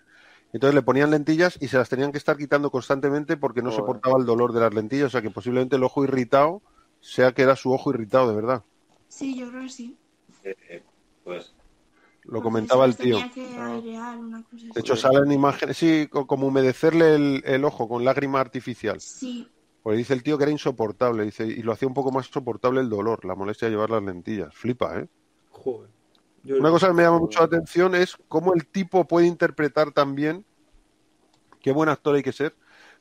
Entonces 0.53 0.75
le 0.75 0.81
ponían 0.81 1.11
lentillas 1.11 1.57
y 1.61 1.67
se 1.67 1.77
las 1.77 1.89
tenían 1.89 2.11
que 2.11 2.17
estar 2.17 2.37
quitando 2.37 2.71
constantemente 2.71 3.37
porque 3.37 3.61
no 3.61 3.69
Joder. 3.69 3.81
soportaba 3.83 4.17
el 4.19 4.25
dolor 4.25 4.53
de 4.53 4.61
las 4.61 4.73
lentillas. 4.73 5.07
O 5.07 5.09
sea 5.09 5.21
que 5.21 5.29
posiblemente 5.29 5.75
el 5.75 5.83
ojo 5.83 6.03
irritado 6.03 6.61
sea 6.99 7.31
que 7.33 7.43
era 7.43 7.55
su 7.55 7.71
ojo 7.73 7.91
irritado, 7.91 8.29
de 8.29 8.35
verdad. 8.35 8.63
Sí, 9.09 9.37
yo 9.37 9.49
creo 9.49 9.63
que 9.63 9.69
sí. 9.69 9.97
Eh, 10.43 10.83
pues 11.23 11.53
Lo 12.23 12.41
comentaba 12.41 12.85
el 12.85 12.95
tío. 12.97 13.19
De 14.73 14.81
hecho, 14.81 14.95
salen 14.95 15.31
imágenes, 15.31 15.77
sí, 15.77 16.07
co- 16.09 16.27
como 16.27 16.47
humedecerle 16.47 17.15
el, 17.15 17.43
el 17.45 17.65
ojo 17.65 17.87
con 17.87 18.03
lágrima 18.03 18.39
artificial. 18.39 18.99
Sí, 18.99 19.47
Porque 19.81 19.97
dice 19.97 20.13
el 20.13 20.23
tío 20.23 20.37
que 20.37 20.43
era 20.43 20.51
insoportable, 20.51 21.23
dice, 21.23 21.45
y 21.45 21.61
lo 21.63 21.71
hacía 21.71 21.87
un 21.87 21.93
poco 21.93 22.11
más 22.11 22.27
soportable 22.27 22.81
el 22.81 22.89
dolor, 22.89 23.23
la 23.25 23.35
molestia 23.35 23.67
de 23.67 23.73
llevar 23.73 23.89
las 23.89 24.03
lentillas. 24.03 24.53
Flipa, 24.53 24.99
¿eh? 24.99 25.07
Joder. 25.51 25.89
Una 26.49 26.69
cosa 26.69 26.87
que 26.87 26.93
me 26.93 27.03
llama 27.03 27.19
mucho 27.19 27.39
la 27.39 27.45
atención 27.45 27.95
es 27.95 28.17
cómo 28.27 28.53
el 28.53 28.65
tipo 28.67 29.05
puede 29.07 29.27
interpretar 29.27 29.91
también, 29.91 30.45
qué 31.61 31.71
buen 31.71 31.89
actor 31.89 32.15
hay 32.15 32.23
que 32.23 32.31
ser, 32.31 32.55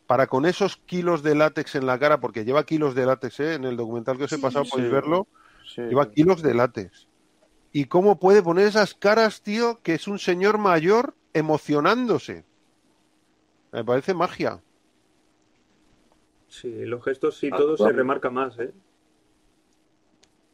para 0.07 0.27
con 0.27 0.47
esos 0.47 0.77
kilos 0.77 1.23
de 1.23 1.35
látex 1.35 1.75
en 1.75 1.87
la 1.87 1.99
cara, 1.99 2.21
porque 2.21 2.45
lleva 2.45 2.65
kilos 2.65 2.95
de 2.95 3.07
látex, 3.07 3.41
¿eh? 3.41 3.55
En 3.55 3.65
el 3.65 3.77
documental 3.77 4.19
que 4.19 4.25
os 4.25 4.33
he 4.33 4.39
pasado 4.39 4.65
sí. 4.65 4.71
podéis 4.73 4.89
Sí. 4.89 4.95
verlo, 4.95 5.27
Sí. 5.65 5.83
lleva 5.83 6.11
kilos 6.11 6.43
de 6.43 6.55
látex. 6.55 7.09
Y 7.73 7.87
cómo 7.87 8.19
puede 8.19 8.43
poner 8.43 8.67
esas 8.67 8.95
caras, 8.95 9.43
tío, 9.43 9.81
que 9.83 9.95
es 9.95 10.09
un 10.09 10.19
señor 10.19 10.59
mayor 10.59 11.15
emocionándose. 11.35 12.45
Me 13.73 13.85
parece 13.85 14.15
magia. 14.15 14.63
Sí, 16.49 16.85
los 16.87 17.05
gestos 17.05 17.37
sí, 17.37 17.51
Ah, 17.53 17.57
todo 17.57 17.77
se 17.77 17.93
remarca 17.93 18.31
más, 18.31 18.59
¿eh? 18.59 18.73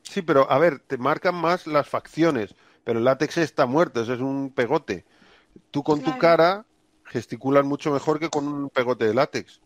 Sí, 0.03 0.23
pero 0.23 0.51
a 0.51 0.59
ver, 0.59 0.81
te 0.81 0.99
marcan 0.99 1.35
más 1.35 1.67
las 1.67 1.89
facciones, 1.89 2.55
pero 2.85 2.99
el 2.99 3.05
látex 3.05 3.39
está 3.39 3.67
muerto, 3.67 4.03
eso 4.03 4.15
es 4.15 4.21
un 4.21 4.51
pegote. 4.51 5.05
Tú 5.71 5.83
con 5.83 6.01
tu 6.01 6.17
cara 6.19 6.65
gesticulas 7.05 7.65
mucho 7.65 7.93
mejor 7.93 8.19
que 8.19 8.31
con 8.31 8.49
un 8.49 8.71
pegote 8.71 9.07
de 9.07 9.15
látex. 9.15 9.61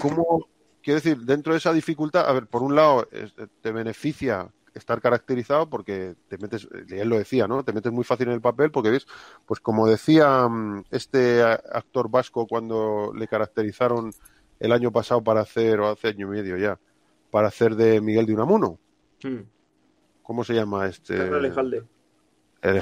¿Cómo, 0.00 0.48
quiero 0.82 1.00
decir, 1.00 1.18
dentro 1.18 1.52
de 1.52 1.58
esa 1.58 1.72
dificultad, 1.72 2.28
a 2.28 2.32
ver, 2.32 2.46
por 2.46 2.62
un 2.62 2.74
lado, 2.74 3.06
es- 3.12 3.34
te 3.60 3.72
beneficia 3.72 4.48
estar 4.74 5.00
caracterizado 5.00 5.68
porque 5.68 6.14
te 6.28 6.38
metes, 6.38 6.66
él 6.88 7.08
lo 7.08 7.18
decía, 7.18 7.46
¿no? 7.46 7.62
Te 7.62 7.72
metes 7.72 7.92
muy 7.92 8.04
fácil 8.04 8.28
en 8.28 8.34
el 8.34 8.40
papel 8.40 8.70
porque 8.70 8.90
ves, 8.90 9.06
pues 9.44 9.60
como 9.60 9.86
decía 9.86 10.48
mm, 10.48 10.84
este 10.90 11.42
actor 11.42 12.10
vasco 12.10 12.46
cuando 12.46 13.12
le 13.14 13.28
caracterizaron 13.28 14.12
el 14.60 14.72
año 14.72 14.90
pasado 14.90 15.22
para 15.22 15.40
hacer, 15.40 15.80
o 15.80 15.90
hace 15.90 16.08
año 16.08 16.26
y 16.28 16.30
medio 16.30 16.56
ya, 16.56 16.78
para 17.30 17.48
hacer 17.48 17.76
de 17.76 18.00
Miguel 18.00 18.26
de 18.26 18.34
Unamuno. 18.34 18.78
Hmm. 19.22 19.40
¿Cómo 20.22 20.42
se 20.44 20.54
llama 20.54 20.86
este? 20.86 21.16
El, 21.16 21.52
el, 22.62 22.80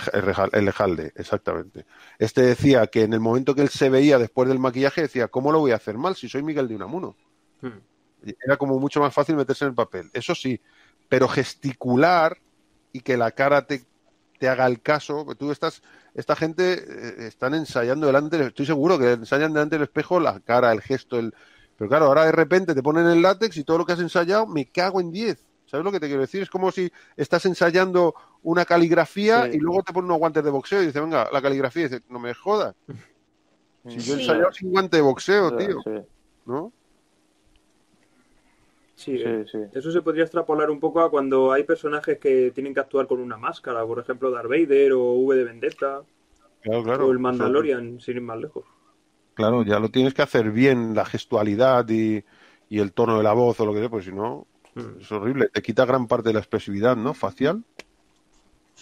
el 0.53 0.65
Lejalde, 0.65 1.13
exactamente. 1.17 1.87
Este 2.19 2.43
decía 2.43 2.87
que 2.87 3.03
en 3.03 3.15
el 3.15 3.21
momento 3.21 3.55
que 3.55 3.63
él 3.63 3.71
se 3.71 3.89
veía 3.89 4.19
después 4.19 4.49
del 4.49 4.59
maquillaje, 4.59 5.03
decía, 5.03 5.29
¿cómo 5.29 5.53
lo 5.53 5.61
voy 5.61 5.73
a 5.73 5.77
hacer 5.77 5.97
mal 5.97 6.17
si 6.17 6.29
soy 6.29 6.43
Miguel 6.43 6.69
de 6.69 6.77
Unamuno? 6.77 7.17
Hmm. 7.63 7.81
Era 8.45 8.59
como 8.59 8.79
mucho 8.79 9.01
más 9.01 9.15
fácil 9.15 9.37
meterse 9.37 9.65
en 9.65 9.71
el 9.71 9.75
papel. 9.75 10.11
Eso 10.13 10.35
sí, 10.35 10.61
pero 11.09 11.27
gesticular 11.27 12.37
y 12.93 13.01
que 13.01 13.17
la 13.17 13.31
cara 13.31 13.67
te, 13.67 13.83
te 14.39 14.49
haga 14.49 14.67
el 14.67 14.83
caso, 14.83 15.27
tú 15.39 15.51
estás, 15.51 15.83
esta 16.15 16.37
gente 16.37 16.75
eh, 16.75 17.27
están 17.27 17.55
ensayando 17.55 18.07
delante, 18.07 18.43
estoy 18.45 18.67
seguro 18.67 18.99
que 18.99 19.13
ensayan 19.13 19.53
delante 19.53 19.77
del 19.77 19.85
espejo 19.85 20.21
la 20.21 20.41
cara, 20.41 20.73
el 20.73 20.83
gesto, 20.83 21.19
el... 21.19 21.35
Pero 21.77 21.89
claro, 21.89 22.07
ahora 22.07 22.27
de 22.27 22.33
repente 22.33 22.75
te 22.75 22.83
ponen 22.83 23.07
el 23.07 23.23
látex 23.23 23.57
y 23.57 23.65
todo 23.65 23.79
lo 23.79 23.87
que 23.87 23.95
has 23.95 24.01
ensayado, 24.01 24.47
me 24.47 24.67
cago 24.67 25.01
en 25.01 25.11
10. 25.11 25.47
¿Sabes 25.71 25.85
lo 25.85 25.93
que 25.93 26.01
te 26.01 26.09
quiero 26.09 26.23
decir? 26.23 26.43
Es 26.43 26.51
como 26.51 26.73
si 26.73 26.91
estás 27.17 27.47
ensayando 27.47 28.13
una 28.43 28.65
caligrafía 28.65 29.45
Sí. 29.45 29.57
y 29.57 29.61
luego 29.61 29.85
te 29.85 29.93
ponen 29.93 30.07
unos 30.07 30.19
guantes 30.19 30.43
de 30.43 30.51
boxeo 30.51 30.83
y 30.83 30.87
dices, 30.87 31.01
venga, 31.01 31.29
la 31.33 31.41
caligrafía, 31.41 31.83
y 31.83 31.85
dices, 31.85 32.03
no 32.09 32.19
me 32.19 32.35
jodas. 32.35 32.75
Si 33.87 34.01
yo 34.01 34.15
he 34.15 34.17
Sí. 34.17 34.23
ensayado 34.23 34.53
sin 34.53 34.73
guante 34.73 34.97
de 34.97 35.03
boxeo, 35.05 35.57
tío, 35.57 35.81
Sí, 35.85 35.91
¿no? 36.47 36.73
Sí, 38.97 39.17
sí, 39.17 39.23
eh, 39.25 39.45
sí. 39.51 39.59
Eso 39.73 39.93
se 39.93 40.03
podría 40.03 40.25
extrapolar 40.25 40.71
un 40.71 40.81
poco 40.81 41.01
a 41.03 41.09
cuando 41.11 41.53
hay 41.53 41.63
personajes 41.63 42.19
que 42.19 42.51
tienen 42.51 42.75
que 42.75 42.81
actuar 42.81 43.07
con 43.07 43.21
una 43.21 43.37
máscara, 43.37 43.87
por 43.87 44.01
ejemplo 44.01 44.33
Darth 44.33 44.49
Vader 44.49 44.93
o 44.95 45.13
V 45.21 45.37
de 45.37 45.45
Vendetta 45.45 46.03
Claro, 46.63 46.83
claro. 46.83 47.07
o 47.07 47.13
el 47.13 47.21
Mandalorian, 47.21 48.01
sin 48.01 48.17
ir 48.17 48.23
más 48.23 48.39
lejos. 48.39 48.65
Claro, 49.35 49.63
ya 49.63 49.79
lo 49.79 49.89
tienes 49.89 50.15
que 50.15 50.23
hacer 50.23 50.51
bien, 50.51 50.97
la 50.97 51.05
gestualidad 51.05 51.89
y, 51.89 52.25
y 52.69 52.81
el 52.81 52.93
tono 52.93 53.17
de 53.17 53.23
la 53.23 53.33
voz 53.33 53.59
o 53.61 53.67
lo 53.67 53.73
que 53.73 53.79
sea, 53.79 53.89
pues 53.89 54.05
si 54.05 54.13
no. 54.13 54.49
Es 54.75 55.13
horrible. 55.13 55.49
Te 55.49 55.63
quita 55.63 55.85
gran 55.85 56.07
parte 56.07 56.29
de 56.29 56.35
la 56.35 56.41
expresividad, 56.41 56.97
¿no? 56.97 57.15
Facial. 57.15 57.65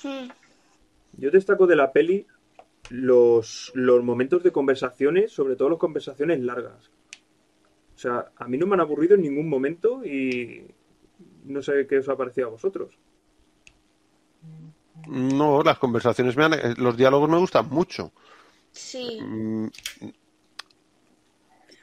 Hmm. 0.02 0.28
Yo 1.16 1.30
destaco 1.30 1.66
de 1.66 1.76
la 1.76 1.92
peli 1.92 2.26
los, 2.90 3.72
los 3.74 4.04
momentos 4.04 4.42
de 4.42 4.52
conversaciones, 4.52 5.32
sobre 5.32 5.56
todo 5.56 5.70
las 5.70 5.78
conversaciones 5.78 6.40
largas. 6.40 6.90
O 7.94 7.98
sea, 7.98 8.30
a 8.36 8.46
mí 8.46 8.56
no 8.56 8.66
me 8.66 8.74
han 8.74 8.80
aburrido 8.80 9.16
en 9.16 9.22
ningún 9.22 9.48
momento 9.48 10.04
y 10.04 10.64
no 11.44 11.62
sé 11.62 11.86
qué 11.88 11.98
os 11.98 12.08
ha 12.08 12.16
parecido 12.16 12.48
a 12.48 12.50
vosotros. 12.50 12.96
No, 15.08 15.62
las 15.62 15.78
conversaciones 15.78 16.36
me 16.36 16.44
han, 16.44 16.54
eh, 16.54 16.74
los 16.76 16.96
diálogos 16.96 17.28
me 17.28 17.38
gustan 17.38 17.68
mucho. 17.68 18.12
Sí. 18.70 19.18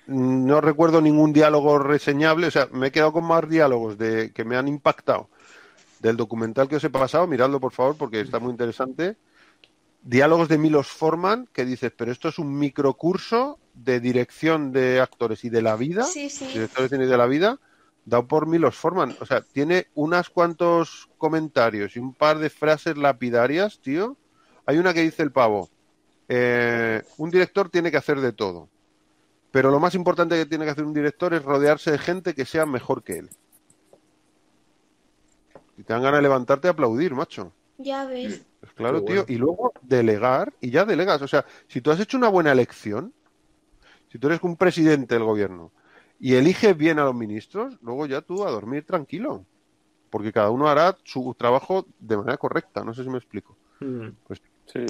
No 0.08 0.62
recuerdo 0.62 1.02
ningún 1.02 1.34
diálogo 1.34 1.80
reseñable, 1.80 2.48
o 2.48 2.52
sea, 2.52 2.68
me 2.72 2.88
he 2.88 2.92
quedado 2.92 3.14
con 3.14 3.26
más 3.26 3.50
diálogos 3.50 3.98
de 3.98 4.32
que 4.34 4.46
me 4.46 4.56
han 4.56 4.68
impactado 4.68 5.30
del 6.00 6.18
documental 6.18 6.68
que 6.68 6.76
os 6.76 6.84
he 6.84 6.90
pasado, 6.90 7.26
miradlo 7.26 7.60
por 7.60 7.72
favor 7.72 7.98
porque 7.98 8.20
está 8.20 8.40
muy 8.40 8.52
interesante. 8.52 9.18
Diálogos 10.04 10.48
de 10.48 10.60
Milos 10.60 10.88
Forman 10.88 11.48
que 11.52 11.66
dices, 11.66 11.92
pero 11.98 12.12
esto 12.12 12.30
es 12.30 12.38
un 12.38 12.58
microcurso 12.60 13.58
de 13.74 14.00
dirección 14.00 14.72
de 14.72 15.02
actores 15.02 15.44
y 15.44 15.50
de 15.50 15.64
la 15.64 15.76
vida, 15.76 16.04
Sí, 16.04 16.30
sí. 16.30 16.46
directores 16.54 16.92
de 16.92 16.98
de 17.00 17.18
la 17.18 17.26
vida, 17.26 17.60
dado 18.06 18.28
por 18.28 18.46
Milos 18.46 18.76
Forman. 18.76 19.16
O 19.20 19.26
sea, 19.26 19.42
tiene 19.42 19.88
unas 19.96 20.30
cuantos 20.30 21.10
comentarios 21.18 21.96
y 21.96 22.00
un 22.00 22.14
par 22.14 22.38
de 22.38 22.52
frases 22.52 22.98
lapidarias, 22.98 23.80
tío. 23.80 24.16
Hay 24.68 24.78
una 24.78 24.94
que 24.94 25.02
dice 25.02 25.24
el 25.24 25.32
pavo, 25.32 25.70
eh, 26.30 27.02
un 27.18 27.32
director 27.32 27.70
tiene 27.70 27.90
que 27.90 27.98
hacer 27.98 28.22
de 28.22 28.32
todo. 28.32 28.70
Pero 29.56 29.72
lo 29.72 29.80
más 29.80 29.96
importante 29.96 30.36
que 30.36 30.46
tiene 30.46 30.66
que 30.66 30.72
hacer 30.72 30.84
un 30.84 30.94
director 30.94 31.34
es 31.34 31.42
rodearse 31.42 31.90
de 31.90 31.98
gente 31.98 32.34
que 32.34 32.44
sea 32.44 32.66
mejor 32.66 33.04
que 33.04 33.20
él. 33.20 33.30
Y 35.78 35.84
te 35.84 35.94
dan 35.94 36.02
ganas 36.02 36.18
de 36.18 36.24
levantarte 36.24 36.68
y 36.68 36.72
aplaudir, 36.72 37.16
macho. 37.16 37.54
Ya 37.78 38.04
ves. 38.04 38.46
Pues 38.60 38.74
claro, 38.74 39.02
tío. 39.06 39.24
Y 39.30 39.38
luego 39.38 39.72
delegar, 39.82 40.52
y 40.60 40.72
ya 40.72 40.84
delegas. 40.84 41.22
O 41.22 41.28
sea, 41.30 41.46
si 41.70 41.80
tú 41.80 41.90
has 41.90 42.02
hecho 42.02 42.18
una 42.18 42.28
buena 42.28 42.52
elección, 42.52 43.14
si 44.12 44.20
tú 44.20 44.28
eres 44.28 44.44
un 44.44 44.58
presidente 44.58 45.16
del 45.16 45.24
gobierno 45.24 45.72
y 46.20 46.36
eliges 46.36 46.76
bien 46.76 47.00
a 47.00 47.06
los 47.06 47.16
ministros, 47.16 47.78
luego 47.82 48.08
ya 48.08 48.20
tú 48.20 48.46
a 48.46 48.52
dormir 48.52 48.86
tranquilo. 48.86 49.46
Porque 50.10 50.34
cada 50.34 50.50
uno 50.50 50.68
hará 50.68 50.98
su 51.06 51.34
trabajo 51.34 51.86
de 51.98 52.18
manera 52.18 52.36
correcta. 52.36 52.84
No 52.84 52.94
sé 52.94 53.06
si 53.06 53.10
me 53.10 53.20
explico. 53.20 53.56
Mm. 53.80 54.10
Sí. 54.66 54.86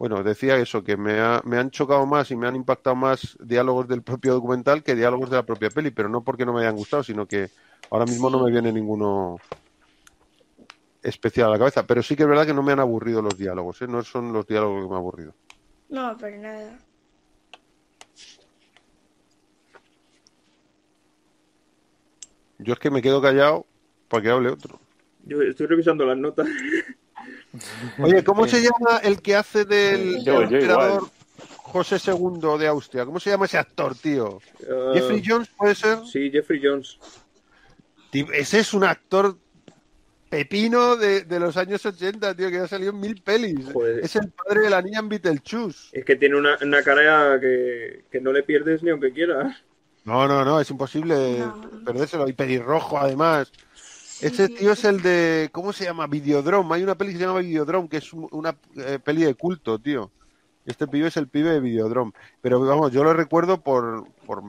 Bueno, 0.00 0.22
decía 0.22 0.56
eso, 0.56 0.82
que 0.82 0.96
me, 0.96 1.20
ha- 1.20 1.42
me 1.44 1.58
han 1.58 1.70
chocado 1.70 2.06
más 2.06 2.30
y 2.30 2.36
me 2.36 2.46
han 2.48 2.56
impactado 2.56 2.96
más 2.96 3.36
diálogos 3.38 3.86
del 3.86 4.02
propio 4.02 4.32
documental 4.32 4.82
que 4.82 4.94
diálogos 4.94 5.28
de 5.28 5.36
la 5.36 5.44
propia 5.44 5.68
peli, 5.68 5.90
pero 5.90 6.08
no 6.08 6.24
porque 6.24 6.46
no 6.46 6.54
me 6.54 6.60
hayan 6.62 6.74
gustado, 6.76 7.02
sino 7.02 7.26
que 7.26 7.50
ahora 7.90 8.06
mismo 8.06 8.30
Sí. 8.30 8.36
no 8.36 8.42
me 8.42 8.50
viene 8.50 8.72
ninguno 8.72 9.36
especial 11.02 11.48
a 11.48 11.50
la 11.50 11.58
cabeza. 11.58 11.86
Pero 11.86 12.02
sí 12.02 12.16
que 12.16 12.22
es 12.22 12.28
verdad 12.30 12.46
que 12.46 12.54
no 12.54 12.62
me 12.62 12.72
han 12.72 12.80
aburrido 12.80 13.20
los 13.20 13.36
diálogos, 13.36 13.82
¿eh? 13.82 13.88
no 13.88 14.02
son 14.02 14.32
los 14.32 14.46
diálogos 14.46 14.82
que 14.84 14.88
me 14.88 14.94
han 14.94 15.00
aburrido. 15.00 15.36
No, 15.90 16.16
pero 16.18 16.38
nada. 16.38 16.78
Yo 22.58 22.72
es 22.72 22.78
que 22.78 22.90
me 22.90 23.02
quedo 23.02 23.20
callado 23.20 23.66
para 24.08 24.22
que 24.22 24.30
hable 24.30 24.48
otro. 24.48 24.80
Yo 25.26 25.42
estoy 25.42 25.66
revisando 25.66 26.06
las 26.06 26.16
notas. 26.16 26.46
Oye, 27.98 28.22
¿cómo 28.24 28.46
se 28.46 28.62
llama 28.62 28.98
el 29.02 29.20
que 29.22 29.36
hace 29.36 29.64
del 29.64 30.24
Yo- 30.24 30.34
yo 30.34 30.42
emperador 30.42 30.92
igual. 31.02 31.10
José 31.56 31.96
II 32.04 32.58
de 32.58 32.66
Austria? 32.66 33.04
¿Cómo 33.04 33.20
se 33.20 33.30
llama 33.30 33.46
ese 33.46 33.58
actor, 33.58 33.94
tío? 33.94 34.40
Ah, 34.68 34.92
¿Jeffrey 34.94 35.22
Jones 35.24 35.48
puede 35.56 35.74
ser? 35.74 35.98
Sí, 36.10 36.30
Jeffrey 36.30 36.60
Jones. 36.62 36.98
Ese 38.12 38.58
es 38.60 38.74
un 38.74 38.82
actor 38.84 39.36
pepino 40.28 40.96
de, 40.96 41.22
de 41.22 41.40
los 41.40 41.56
años 41.56 41.84
80, 41.84 42.34
tío, 42.36 42.50
que 42.50 42.58
ha 42.58 42.68
salido 42.68 42.90
en 42.90 43.00
mil 43.00 43.20
pelis. 43.22 43.66
Joder. 43.72 44.00
Es 44.04 44.16
el 44.16 44.30
padre 44.30 44.62
de 44.62 44.70
la 44.70 44.82
niña 44.82 45.00
en 45.00 45.08
Beetlejuice. 45.08 45.88
Es 45.92 46.04
que 46.04 46.16
tiene 46.16 46.36
una, 46.36 46.56
una 46.62 46.82
cara 46.82 47.38
que, 47.40 48.04
que 48.10 48.20
no 48.20 48.32
le 48.32 48.42
pierdes 48.42 48.82
ni 48.82 48.90
aunque 48.90 49.12
quieras. 49.12 49.56
No, 50.04 50.26
no, 50.26 50.44
no, 50.44 50.60
es 50.60 50.70
imposible 50.70 51.38
No. 51.40 51.84
perdérselo. 51.84 52.26
Y 52.28 52.32
pelirrojo, 52.32 52.98
además. 52.98 53.52
Sí. 54.28 54.54
tío 54.54 54.72
es 54.72 54.84
el 54.84 55.00
de. 55.02 55.48
¿Cómo 55.52 55.72
se 55.72 55.84
llama? 55.84 56.06
Videodrome. 56.06 56.74
Hay 56.76 56.82
una 56.82 56.94
peli 56.96 57.12
que 57.12 57.18
se 57.18 57.24
llama 57.26 57.40
Videodrome, 57.40 57.88
que 57.88 57.96
es 57.98 58.12
un- 58.12 58.28
una 58.32 58.56
eh, 58.76 58.98
peli 59.02 59.24
de 59.24 59.34
culto, 59.34 59.78
tío. 59.78 60.10
Este 60.66 60.86
pibe 60.86 61.08
es 61.08 61.16
el 61.16 61.28
pibe 61.28 61.50
de 61.50 61.60
Videodrome. 61.60 62.12
Pero 62.40 62.60
vamos, 62.60 62.92
yo 62.92 63.02
lo 63.02 63.12
recuerdo 63.14 63.60
por, 63.62 64.04
por 64.26 64.42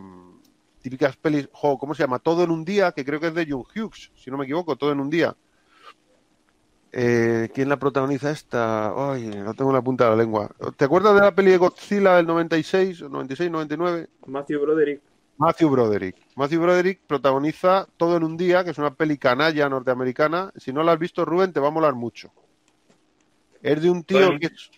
típicas 0.82 1.16
pelis. 1.18 1.48
Jo, 1.54 1.78
¿Cómo 1.78 1.96
se 1.96 2.04
llama? 2.04 2.20
Todo 2.20 2.44
en 2.44 2.52
un 2.52 2.66
día, 2.66 2.92
que 2.92 3.06
creo 3.06 3.20
que 3.20 3.28
es 3.28 3.34
de 3.36 3.48
John 3.50 3.64
Hughes, 3.76 4.12
si 4.16 4.30
no 4.30 4.38
me 4.38 4.44
equivoco, 4.46 4.76
Todo 4.76 4.92
en 4.92 5.00
un 5.00 5.10
día. 5.10 5.36
Eh, 6.94 7.50
¿Quién 7.54 7.70
la 7.70 7.78
protagoniza 7.80 8.32
esta? 8.32 9.12
Ay, 9.14 9.28
no 9.28 9.54
tengo 9.54 9.72
la 9.72 9.82
punta 9.82 10.04
de 10.06 10.10
la 10.12 10.16
lengua. 10.18 10.52
¿Te 10.76 10.84
acuerdas 10.86 11.16
de 11.16 11.22
la 11.22 11.34
peli 11.34 11.52
de 11.52 11.58
Godzilla 11.58 12.18
del 12.18 12.28
96, 12.28 13.04
96, 13.04 13.50
99? 13.50 14.10
Matthew 14.28 14.60
Broderick. 14.62 15.02
Matthew 15.42 15.70
Broderick. 15.72 16.16
Matthew 16.36 16.62
Broderick 16.62 17.02
protagoniza 17.08 17.88
Todo 17.98 18.16
en 18.16 18.24
un 18.24 18.38
día, 18.38 18.64
que 18.64 18.70
es 18.70 18.78
una 18.78 18.94
peli 18.94 19.18
canalla 19.18 19.68
norteamericana. 19.68 20.52
Si 20.56 20.72
no 20.72 20.84
la 20.84 20.92
has 20.92 21.00
visto, 21.00 21.26
Rubén, 21.26 21.52
te 21.52 21.60
va 21.60 21.70
a 21.70 21.72
molar 21.72 21.96
mucho. 21.96 22.32
Es 23.64 23.82
de 23.82 23.90
un 23.90 24.04
tío 24.04 24.38
que 24.40 24.46
es... 24.46 24.70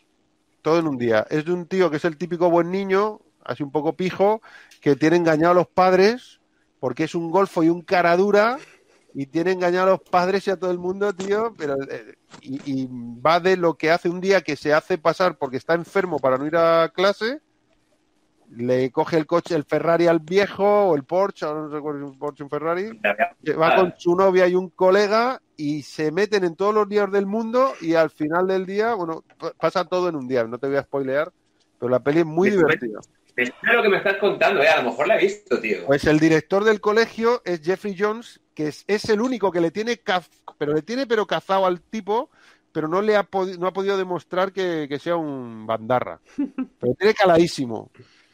Todo 0.61 0.80
en 0.80 0.88
un 0.88 0.97
día. 0.97 1.28
Es 1.30 1.43
de 1.43 1.51
un 1.51 1.66
tío 1.66 1.91
que 1.91 1.97
es 1.97 2.05
el 2.05 2.16
típico 2.16 2.49
buen 2.49 2.72
niño, 2.72 3.20
así 3.43 3.61
un 3.61 3.72
poco 3.72 3.97
pijo, 3.97 4.41
que 4.80 4.95
tiene 4.95 5.18
engañado 5.18 5.51
a 5.51 5.55
los 5.55 5.68
padres 5.68 6.39
porque 6.80 7.03
es 7.03 7.14
un 7.14 7.30
golfo 7.30 7.64
y 7.64 7.68
un 7.68 7.82
cara 7.82 8.16
dura 8.16 8.57
y 9.14 9.26
tiene 9.26 9.51
engañado 9.51 9.88
a 9.88 9.91
los 9.91 10.01
padres 10.01 10.47
y 10.47 10.51
a 10.51 10.57
todo 10.57 10.72
el 10.72 10.80
mundo, 10.80 11.11
tío, 11.11 11.53
pero 11.57 11.76
eh, 11.91 12.16
y, 12.41 12.84
y 12.84 12.89
va 12.89 13.41
de 13.41 13.57
lo 13.57 13.74
que 13.74 13.91
hace 13.91 14.07
un 14.07 14.22
día 14.22 14.39
que 14.39 14.55
se 14.55 14.74
hace 14.74 14.97
pasar 14.97 15.38
porque 15.38 15.57
está 15.57 15.74
enfermo 15.74 16.20
para 16.20 16.38
no 16.38 16.47
ir 16.47 16.55
a 16.55 16.89
clase 16.95 17.41
le 18.58 18.91
coge 18.91 19.18
el 19.18 19.26
coche, 19.26 19.56
el 19.56 19.64
Ferrari 19.64 20.08
al 20.08 20.20
viejo, 20.20 20.64
o 20.88 20.95
el 20.95 21.04
Porsche, 21.04 21.45
ahora 21.45 21.62
no 21.62 21.68
recuerdo 21.70 21.99
si 21.99 22.06
es 22.06 22.12
un 22.12 22.20
Porsche 22.20 22.43
o 22.43 22.45
un 22.45 22.49
Ferrari, 22.49 22.99
va 23.60 23.76
con 23.76 23.93
su 23.97 24.16
novia 24.16 24.47
y 24.47 24.56
un 24.56 24.70
colega 24.70 25.41
y 25.58 25.82
se 25.84 26.12
meten 26.12 26.43
en 26.43 26.56
todos 26.56 26.74
los 26.74 26.88
días 26.89 27.12
del 27.12 27.26
mundo 27.26 27.74
y 27.82 27.93
al 27.95 28.10
final 28.10 28.47
del 28.47 28.66
día, 28.66 28.93
bueno, 28.95 29.24
pasa 29.60 29.86
todo 29.86 30.10
en 30.10 30.16
un 30.16 30.28
día, 30.28 30.43
no 30.43 30.58
te 30.58 30.68
voy 30.68 30.78
a 30.78 30.84
spoilear, 30.84 31.32
pero 31.80 31.89
la 31.89 31.99
peli 31.99 32.20
es 32.20 32.26
muy 32.26 32.49
Me- 32.49 32.56
divertida. 32.58 32.99
Me 33.36 33.74
lo 33.74 33.82
que 33.82 33.89
me 33.89 33.97
estás 33.97 34.18
contando, 34.18 34.62
eh. 34.62 34.68
A 34.68 34.84
lo 34.84 34.91
mejor 34.91 35.08
la 35.08 35.16
he 35.18 35.22
visto, 35.24 35.60
tío. 35.60 35.88
Pues 35.88 36.06
el 36.06 36.20
director 36.20 36.64
del 36.64 36.80
colegio 36.80 37.41
es 37.45 37.62
Jeffrey 37.64 37.95
Jones, 37.97 38.39
que 38.54 38.68
es, 38.68 38.84
es 38.86 39.10
el 39.10 39.22
único 39.22 39.51
que 39.51 39.60
le 39.60 39.72
tiene, 39.72 39.93
caz- 40.04 40.30
pero 40.60 40.74
le 40.74 40.84
tiene 40.84 41.08
pero 41.08 41.26
cazado 41.26 41.66
al 41.66 41.82
tipo, 41.82 42.30
pero 42.72 42.88
no 42.88 43.01
le 43.01 43.16
ha, 43.16 43.28
no 43.58 43.66
ha 43.68 43.74
podido 43.74 43.97
demostrar 43.97 44.51
que, 44.54 44.86
que 44.88 44.99
sea 44.99 45.16
un 45.16 45.66
bandarra. 45.66 46.20
Pero 46.80 46.93
tiene 46.95 47.14
caladísimo. 47.16 47.89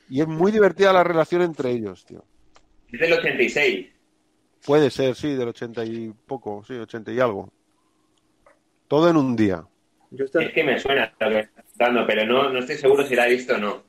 Y 0.09 0.21
es 0.21 0.27
muy 0.27 0.51
divertida 0.51 0.91
la 0.91 1.03
relación 1.03 1.41
entre 1.41 1.71
ellos, 1.71 2.05
tío. 2.05 2.23
Es 2.91 2.99
del 2.99 3.13
86. 3.13 3.87
Puede 4.65 4.89
ser, 4.89 5.15
sí, 5.15 5.35
del 5.35 5.49
80 5.49 5.85
y 5.85 6.13
poco, 6.25 6.63
sí, 6.65 6.73
80 6.73 7.11
y 7.11 7.19
algo. 7.19 7.51
Todo 8.87 9.09
en 9.09 9.17
un 9.17 9.35
día. 9.35 9.63
Yo 10.11 10.25
esta- 10.25 10.41
Es 10.41 10.51
que 10.53 10.63
me 10.63 10.79
suena 10.79 11.13
lo 11.19 11.29
que 11.29 11.39
estás 11.39 11.65
dando, 11.75 12.05
pero 12.07 12.25
no, 12.25 12.49
no 12.51 12.59
estoy 12.59 12.77
seguro 12.77 13.05
si 13.05 13.15
la 13.15 13.27
he 13.27 13.31
visto 13.31 13.55
o 13.55 13.57
no. 13.57 13.83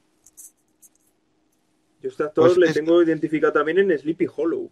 yo 2.03 2.09
este 2.09 2.23
actor 2.25 2.47
Pues 2.47 2.57
le 2.59 2.67
es- 2.69 2.75
tengo 2.75 3.03
identificado 3.03 3.53
también 3.53 3.79
en 3.79 3.99
Sleepy 3.99 4.27
Hollow. 4.35 4.71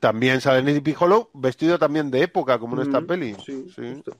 También 0.00 0.40
sale 0.42 0.60
Sleepy 0.60 0.94
Hollow, 0.98 1.30
vestido 1.32 1.78
también 1.78 2.10
de 2.10 2.22
época, 2.22 2.58
como 2.58 2.76
en 2.76 2.82
esta 2.88 3.00
peli. 3.00 3.34
Sí, 3.44 3.70
Sí. 3.74 3.94
justo. 3.94 4.16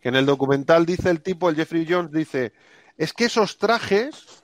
Que 0.00 0.08
en 0.08 0.16
el 0.16 0.26
documental 0.26 0.84
dice 0.84 1.08
el 1.10 1.20
tipo, 1.22 1.48
el 1.48 1.54
Jeffrey 1.56 1.86
Jones, 1.88 2.10
dice, 2.10 2.52
es 2.96 3.12
que 3.12 3.26
esos 3.26 3.58
trajes 3.58 4.42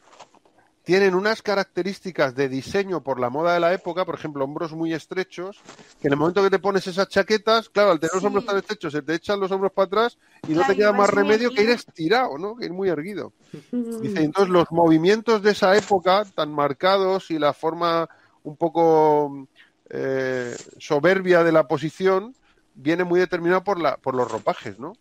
tienen 0.84 1.14
unas 1.14 1.42
características 1.42 2.34
de 2.34 2.48
diseño 2.48 3.02
por 3.02 3.20
la 3.20 3.30
moda 3.30 3.54
de 3.54 3.60
la 3.60 3.72
época, 3.72 4.04
por 4.04 4.16
ejemplo, 4.16 4.44
hombros 4.44 4.72
muy 4.72 4.92
estrechos, 4.92 5.60
que 6.00 6.08
en 6.08 6.12
el 6.12 6.18
momento 6.18 6.42
que 6.42 6.50
te 6.50 6.58
pones 6.58 6.86
esas 6.86 7.08
chaquetas, 7.08 7.68
claro, 7.68 7.92
al 7.92 8.00
tener 8.00 8.14
los 8.14 8.24
hombros 8.24 8.44
tan 8.44 8.56
estrechos, 8.56 8.92
se 8.92 9.02
te 9.02 9.14
echan 9.14 9.38
los 9.38 9.50
hombros 9.52 9.72
para 9.72 9.86
atrás 9.86 10.18
y 10.48 10.52
no 10.52 10.66
te 10.66 10.74
queda 10.74 10.92
más 10.92 11.08
remedio 11.08 11.50
que 11.50 11.62
ir 11.62 11.70
estirado, 11.70 12.36
¿no? 12.36 12.56
Que 12.56 12.64
ir 12.64 12.72
muy 12.72 12.88
erguido. 12.88 13.32
Dice, 13.70 14.24
entonces 14.24 14.50
los 14.50 14.70
movimientos 14.72 15.42
de 15.42 15.52
esa 15.52 15.76
época 15.76 16.24
tan 16.34 16.52
marcados 16.52 17.30
y 17.30 17.38
la 17.38 17.52
forma 17.52 18.08
un 18.42 18.56
poco 18.56 19.46
eh, 19.88 20.56
soberbia 20.78 21.44
de 21.44 21.52
la 21.52 21.68
posición 21.68 22.34
viene 22.74 23.04
muy 23.04 23.20
determinado 23.20 23.62
por, 23.62 23.80
la, 23.80 23.98
por 23.98 24.16
los 24.16 24.28
ropajes, 24.28 24.80
¿no? 24.80 24.94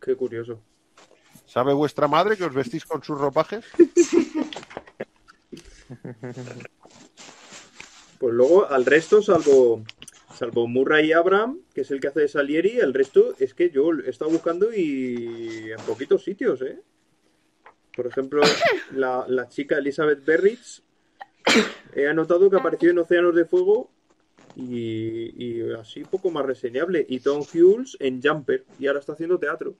Qué 0.00 0.16
curioso. 0.16 0.60
¿Sabe 1.46 1.74
vuestra 1.74 2.08
madre 2.08 2.36
que 2.36 2.44
os 2.44 2.54
vestís 2.54 2.86
con 2.86 3.02
sus 3.02 3.18
ropajes? 3.18 3.64
Pues 8.18 8.32
luego 8.32 8.70
al 8.70 8.86
resto, 8.86 9.20
salvo, 9.20 9.84
salvo 10.34 10.66
Murray 10.66 11.08
y 11.08 11.12
Abraham, 11.12 11.60
que 11.74 11.82
es 11.82 11.90
el 11.90 12.00
que 12.00 12.08
hace 12.08 12.20
de 12.20 12.28
Salieri, 12.28 12.78
el 12.78 12.94
resto 12.94 13.34
es 13.38 13.52
que 13.52 13.70
yo 13.70 13.90
he 13.92 14.08
estado 14.08 14.30
buscando 14.30 14.72
y 14.72 15.70
en 15.70 15.84
poquitos 15.86 16.24
sitios, 16.24 16.62
¿eh? 16.62 16.80
Por 17.94 18.06
ejemplo, 18.06 18.40
la, 18.92 19.26
la 19.28 19.48
chica 19.48 19.76
Elizabeth 19.76 20.24
Berritz, 20.24 20.82
he 21.94 22.08
anotado 22.08 22.48
que 22.48 22.56
apareció 22.56 22.90
en 22.90 22.98
Océanos 22.98 23.34
de 23.34 23.44
Fuego 23.44 23.90
y, 24.56 25.44
y 25.44 25.72
así 25.72 26.04
poco 26.04 26.30
más 26.30 26.46
reseñable. 26.46 27.04
Y 27.08 27.20
Tom 27.20 27.42
Hughes 27.42 27.96
en 28.00 28.22
Jumper, 28.22 28.64
y 28.78 28.86
ahora 28.86 29.00
está 29.00 29.12
haciendo 29.12 29.38
teatro. 29.38 29.74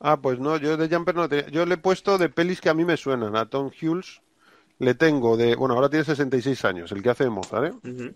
Ah, 0.00 0.20
pues 0.20 0.38
no, 0.38 0.56
yo 0.56 0.76
de 0.76 0.88
Jumper 0.88 1.14
no 1.14 1.28
tenía. 1.28 1.48
Yo 1.48 1.66
le 1.66 1.74
he 1.74 1.78
puesto 1.78 2.18
de 2.18 2.28
pelis 2.28 2.60
que 2.60 2.70
a 2.70 2.74
mí 2.74 2.84
me 2.84 2.96
suenan. 2.96 3.36
A 3.36 3.50
Tom 3.50 3.70
Hughes 3.70 4.22
le 4.78 4.94
tengo 4.94 5.36
de. 5.36 5.54
Bueno, 5.56 5.74
ahora 5.74 5.88
tiene 5.88 6.04
66 6.04 6.64
años, 6.64 6.92
el 6.92 7.02
que 7.02 7.10
hace 7.10 7.28
Mozart, 7.28 7.74
¿eh? 7.84 8.12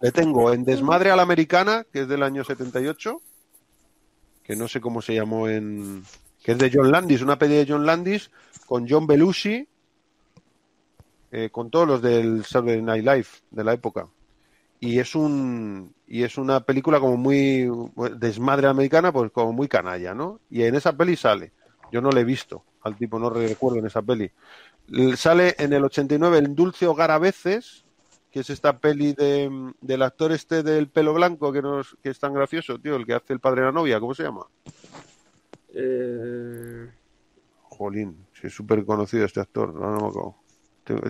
Le 0.00 0.12
tengo 0.12 0.52
en 0.52 0.64
Desmadre 0.64 1.10
a 1.10 1.16
la 1.16 1.22
Americana, 1.22 1.84
que 1.92 2.02
es 2.02 2.08
del 2.08 2.22
año 2.22 2.44
78, 2.44 3.20
que 4.42 4.56
no 4.56 4.68
sé 4.68 4.80
cómo 4.80 5.02
se 5.02 5.14
llamó 5.14 5.48
en. 5.48 6.04
que 6.42 6.52
es 6.52 6.58
de 6.58 6.70
John 6.72 6.90
Landis, 6.90 7.22
una 7.22 7.38
peli 7.38 7.56
de 7.56 7.66
John 7.68 7.86
Landis 7.86 8.30
con 8.66 8.86
John 8.88 9.06
Belushi, 9.06 9.66
eh, 11.32 11.50
con 11.50 11.70
todos 11.70 11.86
los 11.86 12.02
del 12.02 12.44
Saturday 12.44 12.82
Night 12.82 13.04
Live 13.04 13.26
de 13.50 13.64
la 13.64 13.72
época. 13.72 14.08
Y 14.80 14.98
es 14.98 15.14
un 15.14 15.94
y 16.06 16.22
es 16.22 16.36
una 16.36 16.60
película 16.60 17.00
como 17.00 17.16
muy 17.16 17.68
desmadre 18.18 18.68
americana, 18.68 19.12
pues 19.12 19.32
como 19.32 19.52
muy 19.52 19.68
canalla, 19.68 20.14
¿no? 20.14 20.40
Y 20.50 20.62
en 20.62 20.74
esa 20.74 20.92
peli 20.92 21.16
sale. 21.16 21.52
Yo 21.90 22.00
no 22.00 22.10
le 22.10 22.20
he 22.20 22.24
visto 22.24 22.64
al 22.82 22.96
tipo, 22.96 23.18
no 23.18 23.30
recuerdo 23.30 23.78
en 23.78 23.86
esa 23.86 24.02
peli. 24.02 24.30
Sale 25.16 25.54
en 25.58 25.72
el 25.72 25.84
89 25.84 26.38
el 26.38 26.54
Dulce 26.54 26.86
Hogar 26.86 27.10
a 27.10 27.18
veces, 27.18 27.84
que 28.30 28.40
es 28.40 28.50
esta 28.50 28.78
peli 28.78 29.12
de, 29.14 29.72
del 29.80 30.02
actor 30.02 30.32
este 30.32 30.62
del 30.62 30.88
pelo 30.88 31.14
blanco 31.14 31.52
que 31.52 31.62
nos 31.62 31.96
que 32.02 32.10
es 32.10 32.18
tan 32.18 32.34
gracioso, 32.34 32.78
tío, 32.78 32.96
el 32.96 33.06
que 33.06 33.14
hace 33.14 33.32
el 33.32 33.40
padre 33.40 33.60
de 33.62 33.66
la 33.66 33.72
novia, 33.72 33.98
¿cómo 34.00 34.14
se 34.14 34.24
llama? 34.24 34.46
Eh, 35.72 36.88
Jolín, 37.62 38.26
es 38.42 38.52
súper 38.52 38.84
conocido 38.84 39.24
este 39.24 39.40
actor, 39.40 39.74
no, 39.74 39.90
no 39.90 40.00
me 40.00 40.08
acuerdo. 40.08 40.36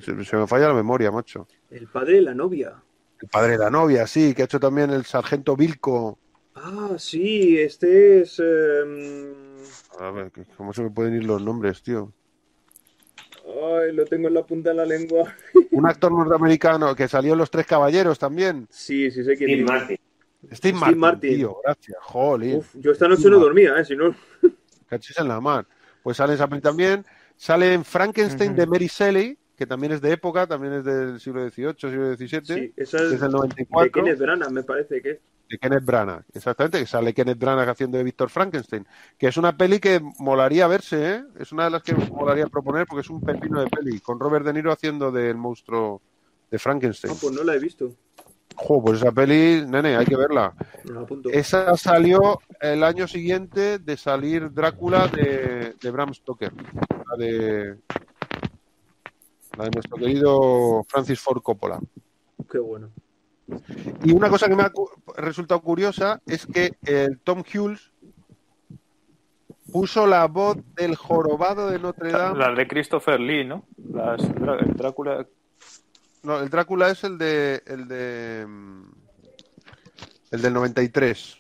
Se, 0.03 0.37
me 0.37 0.47
falla 0.47 0.69
la 0.69 0.75
memoria, 0.75 1.11
macho. 1.11 1.49
el 1.71 1.89
padre 1.89 2.15
de 2.15 2.23
la 2.23 2.35
novia. 2.35 2.81
El 3.21 3.29
padre 3.29 3.53
de 3.53 3.59
la 3.59 3.71
novia, 3.71 4.07
sí, 4.07 4.35
que 4.35 4.43
ha 4.43 4.45
hecho 4.45 4.61
también 4.61 4.91
el 4.91 5.05
sargento 5.05 5.57
Vilco. 5.57 6.19
Ah, 6.55 6.95
sí, 6.99 7.59
este 7.59 8.21
es... 8.21 8.39
em, 8.39 9.35
A 9.99 10.11
ver, 10.13 10.31
¿cómo 10.57 10.73
se 10.73 10.83
me 10.83 10.91
pueden 10.91 11.17
ir 11.17 11.25
los 11.25 11.43
nombres, 11.43 11.83
tío? 11.83 12.13
Ay, 13.47 13.93
lo 13.93 14.05
tengo 14.07 14.29
en 14.29 14.35
la 14.35 14.45
punta 14.45 14.71
de 14.71 14.77
la 14.77 14.87
lengua. 14.87 15.35
Un 15.71 15.87
actor 15.87 16.11
norteamericano 16.13 16.95
que 16.95 17.09
salió 17.09 17.33
en 17.33 17.39
Los 17.39 17.51
Tres 17.51 17.67
Caballeros 17.67 18.19
también. 18.19 18.67
Sí, 18.71 19.11
sí 19.11 19.23
sé 19.23 19.37
quién 19.37 19.51
Steve. 19.51 19.65
Martin. 19.65 19.97
Steve, 20.45 20.57
Steve 20.57 20.79
Martin, 20.79 20.99
Martin. 20.99 21.35
tío, 21.37 21.57
gracias. 21.63 21.99
Jolín. 22.03 22.57
Uf, 22.57 22.75
yo 22.75 22.93
esta 22.93 23.07
noche 23.09 23.21
Steve 23.23 23.37
no 23.37 23.41
Martin. 23.41 23.65
dormía, 23.65 23.81
¿eh? 23.81 23.85
Si 23.85 23.97
no... 23.97 24.15
Cachis 24.89 25.19
en 25.19 25.29
la 25.29 25.41
mar. 25.41 25.67
Pues 26.03 26.17
sale 26.17 26.35
en 26.35 26.37
esa 26.37 26.61
también. 26.61 27.05
Sale 27.37 27.73
en 27.75 27.85
Frankenstein 27.85 28.55
de 28.55 28.67
Mary 28.67 28.87
Shelley, 28.87 29.37
que 29.57 29.67
también 29.67 29.93
es 29.93 30.01
de 30.01 30.13
época, 30.13 30.47
también 30.47 30.75
es 30.75 30.85
del 30.85 31.19
siglo 31.21 31.49
XVIII, 31.49 31.75
siglo 31.79 32.15
XVII. 32.17 32.29
Sí, 32.45 32.73
esa 32.77 32.99
es 32.99 33.03
es 33.05 33.21
del 33.21 33.21
de 33.21 33.29
94. 33.29 33.91
Kenneth 33.93 34.19
Branagh, 34.19 34.51
me 34.53 34.63
parece 34.63 35.03
que 35.03 35.11
es. 35.13 35.19
De 35.49 35.59
Kenneth 35.59 35.85
Branagh, 35.85 36.25
exactamente, 36.33 36.81
que 36.81 36.87
sale 36.87 37.13
Kenneth 37.13 37.39
Branagh 37.39 37.69
haciendo 37.69 37.99
de 37.99 38.05
Víctor 38.05 38.31
Frankenstein, 38.31 38.87
que 39.19 39.29
es 39.29 39.37
una 39.37 39.57
peli 39.57 39.79
que 39.79 40.01
molaría 40.19 40.67
verse, 40.67 41.11
¿eh? 41.11 41.25
Es 41.39 41.53
una 41.53 41.65
de 41.65 41.71
las 41.71 41.83
que 41.83 41.95
molaría 41.95 42.47
proponer 42.47 42.87
porque 42.87 43.03
es 43.03 43.11
un 43.11 43.21
pepino 43.21 43.61
de 43.61 43.69
peli, 43.69 44.01
con 44.01 44.19
Robert 44.19 44.45
De 44.45 44.53
Niro 44.53 44.73
haciendo 44.73 45.13
del 45.13 45.37
monstruo 45.37 46.01
de 46.51 46.59
Frankenstein. 46.59 47.13
Ah, 47.15 47.19
pues 47.21 47.35
no 47.35 47.45
la 47.45 47.55
he 47.55 47.59
visto. 47.59 47.93
Jo, 48.57 48.83
pues 48.83 49.01
esa 49.01 49.11
peli, 49.11 49.65
nene, 49.67 49.97
hay 49.97 50.07
que 50.07 50.17
verla. 50.17 50.55
Esa 51.33 51.77
salió 51.77 52.41
el 52.61 52.85
año 52.85 53.09
siguiente 53.09 53.79
de 53.81 53.97
salir 53.97 54.53
Drácula 54.53 55.09
de, 55.09 55.75
de 55.81 55.91
Bram 55.91 56.15
Stoker, 56.15 56.53
la 56.55 57.17
de, 57.17 57.77
la 59.59 59.65
de 59.65 59.71
nuestro 59.71 59.97
querido 59.97 60.85
Francis 60.89 61.21
Ford 61.21 61.43
Coppola. 61.43 61.81
Qué 62.49 62.59
bueno. 62.59 62.91
Y 64.03 64.13
una 64.13 64.29
cosa 64.29 64.49
que 64.49 64.57
me 64.57 64.63
ha 64.63 64.73
resultado 65.17 65.61
curiosa 65.61 66.21
es 66.27 66.47
que 66.47 66.77
el 66.85 67.19
Tom 67.21 67.43
Hughes 67.43 67.93
puso 69.73 70.07
la 70.07 70.27
voz 70.27 70.59
del 70.77 70.95
jorobado 70.95 71.69
de 71.69 71.79
Notre 71.79 72.13
Dame. 72.13 72.39
Las 72.39 72.57
de 72.57 72.69
Christopher 72.69 73.21
Lee, 73.21 73.45
¿no? 73.45 73.67
Las 73.93 74.23
el 74.23 74.77
Drácula. 74.77 75.27
No, 76.23 76.41
el 76.41 76.49
Drácula 76.49 76.91
es 76.91 77.05
el 77.05 77.19
de 77.19 77.63
el 77.67 77.89
de 77.89 78.47
mm, 78.47 78.85
el 80.31 80.43
del 80.43 80.55
93. 80.55 81.39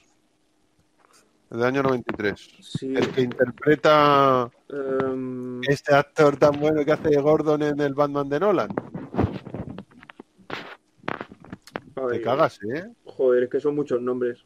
El 1.51 1.59
del 1.59 1.67
año 1.67 1.83
93. 1.83 2.49
Sí. 2.61 2.95
El 2.95 3.11
que 3.11 3.23
interpreta 3.23 4.51
em, 4.69 5.61
este 5.69 5.95
actor 5.95 6.37
tan 6.37 6.59
bueno 6.59 6.85
que 6.85 6.93
hace 6.93 7.21
Gordon 7.21 7.63
en 7.63 7.81
el 7.81 7.95
Batman 7.95 8.29
de 8.29 8.41
Nolan. 8.41 8.69
Te 12.13 12.23
cagas, 12.23 12.59
¿eh? 12.75 12.87
Joder, 13.05 13.45
es 13.45 13.51
que 13.51 13.61
son 13.61 13.75
muchos 13.75 14.01
nombres. 14.01 14.39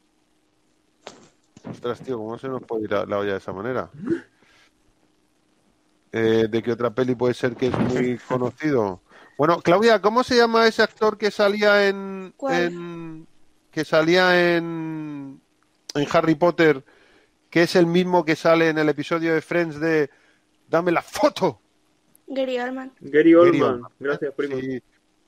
Ostras, 1.68 2.00
tío, 2.00 2.16
¿cómo 2.18 2.38
se 2.38 2.48
nos 2.48 2.62
puede 2.62 2.84
ir 2.84 2.94
a 2.94 3.04
la 3.06 3.18
olla 3.18 3.32
de 3.32 3.38
esa 3.38 3.52
manera? 3.52 3.90
Eh, 6.12 6.46
¿De 6.50 6.62
qué 6.62 6.72
otra 6.72 6.90
peli 6.94 7.14
puede 7.14 7.34
ser 7.34 7.54
que 7.56 7.66
es 7.68 7.78
muy 7.78 8.18
conocido? 8.28 9.02
Bueno, 9.36 9.60
Claudia, 9.60 10.00
¿cómo 10.00 10.24
se 10.24 10.36
llama 10.36 10.66
ese 10.66 10.82
actor 10.82 11.18
que 11.18 11.30
salía 11.30 11.88
en, 11.88 12.32
¿Cuál? 12.36 12.62
en- 12.62 13.26
que 13.70 13.84
salía 13.84 14.56
en 14.56 15.40
en 15.94 16.06
Harry 16.12 16.34
Potter, 16.34 16.84
que 17.50 17.62
es 17.62 17.76
el 17.76 17.86
mismo 17.86 18.24
que 18.24 18.36
sale 18.36 18.68
en 18.70 18.78
el 18.78 18.88
episodio 18.88 19.34
de 19.34 19.40
Friends 19.42 19.78
de 19.80 20.10
Dame 20.68 20.90
la 20.92 21.02
foto? 21.02 21.60
Gary 22.26 22.58
Oldman. 22.58 22.92
Gary. 23.00 23.34
Oldman. 23.34 23.82
Gracias, 23.98 24.34
primo. 24.34 24.56
Sí, 24.58 24.80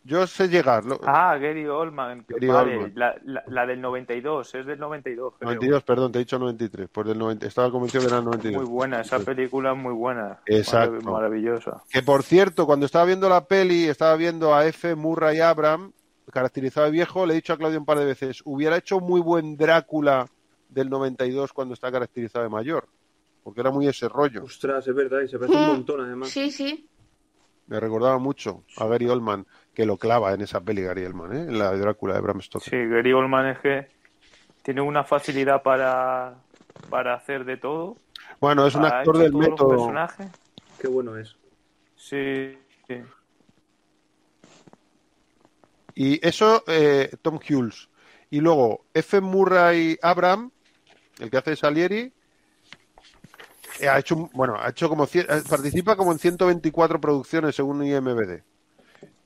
yo 0.05 0.27
sé 0.27 0.49
llegar. 0.49 0.85
lo- 0.85 0.99
Ah, 1.05 1.37
Gary 1.37 1.67
Oldman. 1.67 2.25
Gary 2.29 2.47
vale, 2.47 2.77
Oldman. 2.77 2.93
La, 2.95 3.15
la, 3.25 3.43
la 3.47 3.67
del 3.67 3.81
92, 3.81 4.55
es 4.55 4.67
del 4.67 4.79
92. 4.79 5.35
creo. 5.39 5.49
92, 5.51 5.83
perdón, 5.83 6.13
te 6.13 6.19
he 6.19 6.21
dicho 6.21 6.39
93. 6.39 6.89
Pues 6.91 7.07
del 7.07 7.19
90, 7.19 7.47
estaba 7.47 7.71
convencido 7.71 8.03
que 8.03 8.09
era 8.09 8.19
el 8.19 8.25
92. 8.25 8.63
Muy 8.63 8.71
buena, 8.71 9.01
esa 9.01 9.19
Sí. 9.19 9.25
película 9.25 9.73
es 9.73 9.79
muy 9.79 9.93
buena. 9.95 10.39
Exacto. 10.47 10.97
Marav- 11.01 11.13
Maravillosa. 11.13 11.83
Que 11.91 12.03
por 12.03 12.23
cierto, 12.23 12.67
cuando 12.67 12.87
estaba 12.87 13.05
viendo 13.05 13.29
la 13.29 13.45
peli, 13.47 13.85
estaba 13.89 14.17
viendo 14.17 14.55
a 14.55 14.67
F. 14.67 14.95
Murray 14.95 15.41
Abram, 15.41 15.93
caracterizado 16.33 16.87
de 16.87 16.93
viejo, 16.93 17.27
le 17.27 17.33
he 17.33 17.37
dicho 17.37 17.53
a 17.53 17.59
Claudio 17.59 17.79
un 17.79 17.85
par 17.85 17.99
de 17.99 18.05
veces, 18.05 18.41
hubiera 18.45 18.77
hecho 18.77 19.01
muy 19.01 19.21
buen 19.21 19.57
Drácula 19.57 20.27
del 20.69 20.89
92 20.89 21.53
cuando 21.53 21.75
está 21.75 21.91
caracterizado 21.91 22.45
de 22.45 22.49
mayor, 22.49 22.87
porque 23.43 23.61
era 23.61 23.71
muy 23.73 23.89
ese 23.89 24.09
rollo. 24.09 24.45
Ostras, 24.45 24.87
es 24.87 24.95
verdad, 24.95 25.21
y 25.23 25.29
se 25.29 25.39
parece 25.39 25.59
un 25.59 25.67
montón 25.67 26.01
además. 26.01 26.29
Sí, 26.31 26.51
sí. 26.53 26.87
Me 27.67 27.79
recordaba 27.81 28.19
mucho 28.19 28.63
a 28.79 28.87
Gary 28.87 29.09
Oldman, 29.09 29.45
que 29.81 29.87
lo 29.87 29.97
clava 29.97 30.35
en 30.35 30.43
esa 30.43 30.61
peli 30.61 30.83
Gary 30.83 31.07
Oldman, 31.07 31.33
¿eh? 31.35 31.41
en 31.49 31.59
la 31.59 31.71
de 31.73 31.79
Drácula 31.79 32.13
de 32.13 32.21
Bram 32.21 32.43
Stoker. 32.43 32.69
Sí, 32.69 32.77
Gary 32.87 33.15
Oldman 33.15 33.47
es 33.47 33.59
que 33.61 33.89
tiene 34.63 34.83
una 34.83 35.05
facilidad 35.05 35.63
para, 35.63 36.35
para 36.91 37.15
hacer 37.15 37.47
de 37.47 37.57
todo. 37.57 37.97
Bueno, 38.43 38.67
es 38.67 38.75
un 38.75 38.85
Ha 38.85 38.99
actor 38.99 39.17
del 39.17 39.33
método. 39.33 39.91
Qué 40.79 40.87
bueno 40.87 41.17
es. 41.17 41.35
Sí, 41.97 42.59
sí. 42.87 42.97
Y 45.95 46.27
eso, 46.27 46.63
eh, 46.67 47.11
Tom 47.23 47.37
Hughes. 47.39 47.89
Y 48.29 48.41
luego, 48.41 48.85
F. 48.93 49.19
Murray 49.23 49.99
Abram 50.03 50.51
el 51.21 51.31
que 51.31 51.39
hace 51.39 51.57
Salieri, 51.57 52.13
eh, 53.81 53.89
ha 53.89 53.99
hecho, 53.99 54.15
un- 54.17 54.31
bueno, 54.35 54.57
ha 54.61 54.69
hecho 54.69 54.91
como, 54.91 55.07
cien- 55.07 55.25
eh, 55.31 55.43
participa 55.49 55.97
como 55.97 56.13
en 56.13 56.19
124 56.19 57.01
producciones 57.01 57.57
según 57.57 57.83
IMBD. 57.83 58.43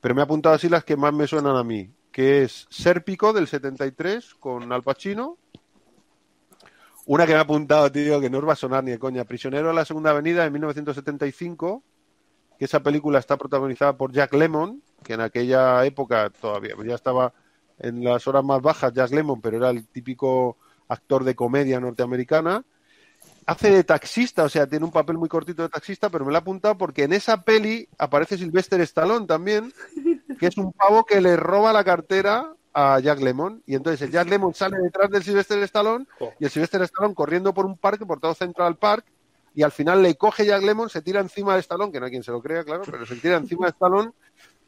Pero 0.05 0.13
me 0.13 0.21
ha 0.21 0.25
apuntado 0.25 0.53
así 0.53 0.69
las 0.69 0.83
que 0.83 0.95
más 0.95 1.11
me 1.15 1.25
suenan 1.25 1.55
a 1.55 1.63
mí, 1.63 1.89
que 2.11 2.43
es 2.43 2.67
Sérpico 2.69 3.33
del 3.33 3.47
73 3.47 4.35
con 4.35 4.71
Al 4.71 4.83
Pacino. 4.83 5.39
Una 7.07 7.25
que 7.25 7.31
me 7.31 7.39
ha 7.39 7.41
apuntado, 7.41 7.91
tío, 7.91 8.21
que 8.21 8.29
no 8.29 8.37
os 8.37 8.47
va 8.47 8.53
a 8.53 8.55
sonar 8.55 8.83
ni 8.83 8.91
de 8.91 8.99
coña. 8.99 9.23
Prisionero 9.23 9.69
de 9.69 9.73
la 9.73 9.83
Segunda 9.83 10.11
Avenida 10.11 10.43
de 10.43 10.51
1975, 10.51 11.81
que 12.59 12.65
esa 12.65 12.81
película 12.81 13.17
está 13.17 13.35
protagonizada 13.35 13.97
por 13.97 14.11
Jack 14.11 14.35
Lemmon, 14.35 14.83
que 15.03 15.13
en 15.13 15.21
aquella 15.21 15.83
época 15.87 16.29
todavía 16.29 16.75
ya 16.85 16.93
estaba 16.93 17.33
en 17.79 18.03
las 18.03 18.27
horas 18.27 18.43
más 18.43 18.61
bajas 18.61 18.93
Jack 18.93 19.09
Lemmon, 19.09 19.41
pero 19.41 19.57
era 19.57 19.71
el 19.71 19.87
típico 19.87 20.57
actor 20.87 21.23
de 21.23 21.33
comedia 21.33 21.79
norteamericana. 21.79 22.63
Hace 23.47 23.69
de 23.69 23.83
taxista, 23.83 24.43
o 24.43 24.49
sea, 24.49 24.65
tiene 24.65 24.85
un 24.85 24.91
papel 24.91 25.17
muy 25.17 25.29
cortito 25.29 25.61
de 25.61 25.69
taxista, 25.69 26.09
pero 26.09 26.25
me 26.25 26.31
lo 26.31 26.37
ha 26.37 26.41
apuntado 26.41 26.77
porque 26.77 27.03
en 27.03 27.13
esa 27.13 27.43
peli 27.43 27.87
aparece 27.97 28.37
Sylvester 28.37 28.81
Stallone 28.81 29.27
también, 29.27 29.71
que 30.39 30.47
es 30.47 30.57
un 30.57 30.73
pavo 30.73 31.05
que 31.05 31.21
le 31.21 31.35
roba 31.35 31.71
la 31.71 31.83
cartera 31.83 32.51
a 32.73 32.99
Jack 32.99 33.19
Lemmon. 33.21 33.61
Y 33.67 33.75
entonces 33.75 34.01
el 34.01 34.11
Jack 34.11 34.29
Lemmon 34.29 34.53
sale 34.55 34.77
detrás 34.79 35.11
del 35.11 35.23
Sylvester 35.23 35.61
Stallone 35.63 36.05
Jo. 36.17 36.33
y 36.39 36.45
el 36.45 36.49
Sylvester 36.49 36.81
Stallone 36.81 37.13
corriendo 37.13 37.53
por 37.53 37.65
un 37.65 37.77
parque, 37.77 38.05
por 38.05 38.19
todo 38.19 38.33
Central 38.33 38.77
Park, 38.77 39.05
y 39.53 39.63
al 39.63 39.71
final 39.71 40.01
le 40.01 40.15
coge 40.15 40.45
Jack 40.45 40.63
Lemmon, 40.63 40.89
se 40.89 41.01
tira 41.01 41.21
encima 41.21 41.53
de 41.53 41.61
Stallone, 41.61 41.91
que 41.91 41.99
no 41.99 42.05
hay 42.07 42.11
quien 42.11 42.23
se 42.23 42.31
lo 42.31 42.41
crea, 42.41 42.63
claro, 42.63 42.83
pero 42.85 43.05
se 43.05 43.15
tira 43.15 43.37
encima 43.37 43.67
de 43.67 43.71
Stallone 43.71 44.11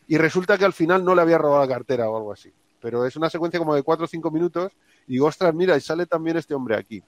y 0.08 0.18
resulta 0.18 0.58
que 0.58 0.66
al 0.66 0.74
final 0.74 1.04
no 1.04 1.14
le 1.14 1.22
había 1.22 1.38
robado 1.38 1.62
la 1.62 1.68
cartera 1.68 2.10
o 2.10 2.16
algo 2.16 2.32
así. 2.32 2.54
Pero 2.80 3.06
es 3.06 3.16
una 3.16 3.30
secuencia 3.30 3.60
como 3.60 3.76
de 3.76 3.84
4 3.84 4.06
o 4.06 4.08
5 4.08 4.32
minutos 4.32 4.72
y 5.08 5.14
digo, 5.14 5.26
ostras, 5.26 5.54
mira, 5.54 5.76
y 5.76 5.82
sale 5.82 6.06
también 6.06 6.38
este 6.38 6.54
hombre 6.54 6.78
aquí. 6.78 7.04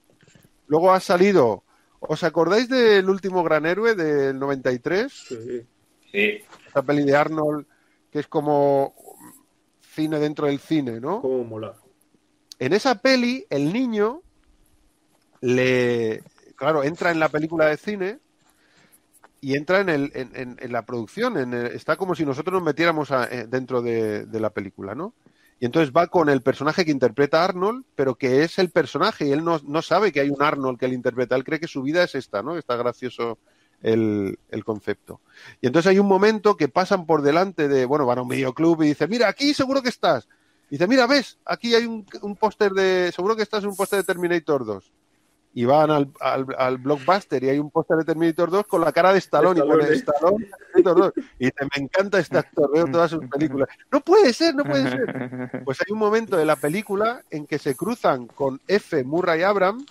Luego 0.70 0.94
ha 0.94 1.00
salido, 1.02 1.64
¿os 2.00 2.24
acordáis 2.24 2.70
del 2.70 3.10
último 3.10 3.44
gran 3.44 3.66
héroe 3.66 3.96
del 3.96 4.40
93? 4.40 5.12
Sí. 5.12 5.66
Sí, 6.12 6.40
Esa 6.68 6.82
peli 6.82 7.04
de 7.04 7.16
Arnold, 7.16 7.68
que 8.12 8.20
es 8.20 8.28
como 8.28 8.96
cine 9.82 10.18
dentro 10.20 10.48
del 10.48 10.60
cine, 10.60 11.00
¿no? 11.00 11.22
Cómo 11.22 11.44
mola. 11.44 11.76
En 12.58 12.74
esa 12.74 12.96
peli, 12.96 13.46
el 13.50 13.72
niño 13.74 14.22
le. 15.42 16.24
Claro, 16.56 16.84
entra 16.84 17.12
en 17.12 17.20
la 17.20 17.30
película 17.30 17.68
de 17.68 17.78
cine 17.78 18.20
y 19.42 19.56
entra 19.56 19.80
en, 19.80 19.90
el, 19.90 20.12
en, 20.14 20.36
en- 20.36 20.58
en 20.60 20.72
la 20.72 20.86
producción. 20.86 21.38
en 21.38 21.54
el- 21.54 21.68
está 21.68 21.96
como 21.96 22.16
si 22.16 22.26
nosotros 22.26 22.54
nos 22.54 22.64
metiéramos 22.64 23.12
a- 23.12 23.26
eh, 23.26 23.46
dentro 23.48 23.82
de, 23.82 24.26
de 24.26 24.40
la 24.40 24.50
película, 24.50 24.94
¿no? 24.96 25.14
Y 25.60 25.66
entonces 25.66 25.92
va 25.96 26.08
con 26.08 26.30
el 26.30 26.42
personaje 26.42 26.86
que 26.86 26.92
interpreta 26.92 27.42
a 27.42 27.46
Arnold, 27.46 27.84
pero 27.96 28.16
que 28.16 28.44
es 28.44 28.60
el 28.60 28.70
personaje 28.70 29.28
y 29.28 29.32
él 29.32 29.44
no, 29.44 29.60
no 29.66 29.82
sabe 29.82 30.12
que 30.12 30.22
hay 30.22 30.30
un 30.30 30.42
Arnold 30.42 30.80
que 30.80 30.86
él 30.86 30.94
interpreta. 30.94 31.36
Él 31.36 31.44
cree 31.44 31.60
que 31.60 31.68
su 31.68 31.82
vida 31.82 32.04
es 32.04 32.16
esta, 32.16 32.42
¿no? 32.42 32.58
Está 32.58 32.78
gracioso 32.78 33.38
el, 33.82 34.40
el 34.50 34.64
concepto. 34.64 35.20
Y 35.62 35.68
entonces 35.68 35.90
hay 35.90 36.00
un 36.00 36.08
momento 36.08 36.56
que 36.56 36.70
pasan 36.70 37.06
por 37.06 37.22
delante 37.22 37.68
de, 37.68 37.86
bueno, 37.86 38.06
van 38.06 38.20
a 38.20 38.22
un 38.22 38.30
videoclub 38.30 38.82
y 38.84 38.88
dice, 38.88 39.08
mira, 39.08 39.28
aquí 39.28 39.54
seguro 39.54 39.82
que 39.82 39.90
estás. 39.90 40.28
Y 40.70 40.76
dice, 40.76 40.88
mira, 40.88 41.08
ves, 41.08 41.38
aquí 41.46 41.74
hay 41.76 41.86
un, 41.86 42.06
un 42.22 42.36
póster 42.36 42.72
de, 42.72 43.12
seguro 43.14 43.36
que 43.36 43.44
estás 43.44 43.64
en 43.64 43.70
un 43.70 43.76
póster 43.76 44.00
de 44.00 44.06
Terminator 44.06 44.66
2. 44.66 44.92
Y 45.56 45.66
van 45.66 45.90
al, 45.90 46.12
al, 46.20 46.46
al 46.58 46.78
blockbuster 46.78 47.44
y 47.44 47.50
hay 47.50 47.60
un 47.60 47.72
póster 47.72 47.98
de 47.98 48.06
Terminator 48.06 48.52
2 48.52 48.68
con 48.68 48.82
la 48.82 48.92
cara 48.92 49.12
de 49.12 49.18
Stallone, 49.18 49.60
y 49.60 49.68
pone 49.68 49.90
Stallone. 49.94 50.50
Stallone 50.80 51.12
Terminator 51.12 51.14
2. 51.16 51.26
Y 51.40 51.46
dice, 51.46 51.68
me 51.78 51.84
encanta 51.84 52.20
este 52.20 52.38
actor, 52.38 52.72
veo 52.74 52.86
todas 52.92 53.12
sus 53.12 53.26
películas. 53.28 53.70
No 53.92 54.02
puede 54.02 54.34
ser, 54.34 54.56
no 54.56 54.64
puede 54.64 54.90
ser. 54.90 55.62
Pues 55.66 55.80
hay 55.82 55.92
un 55.94 56.00
momento 56.00 56.38
de 56.38 56.46
la 56.46 56.56
película 56.56 57.22
en 57.30 57.46
que 57.46 57.60
se 57.60 57.76
cruzan 57.76 58.28
con 58.28 58.60
F. 58.68 59.04
Murray 59.04 59.44
Abram, 59.44 59.86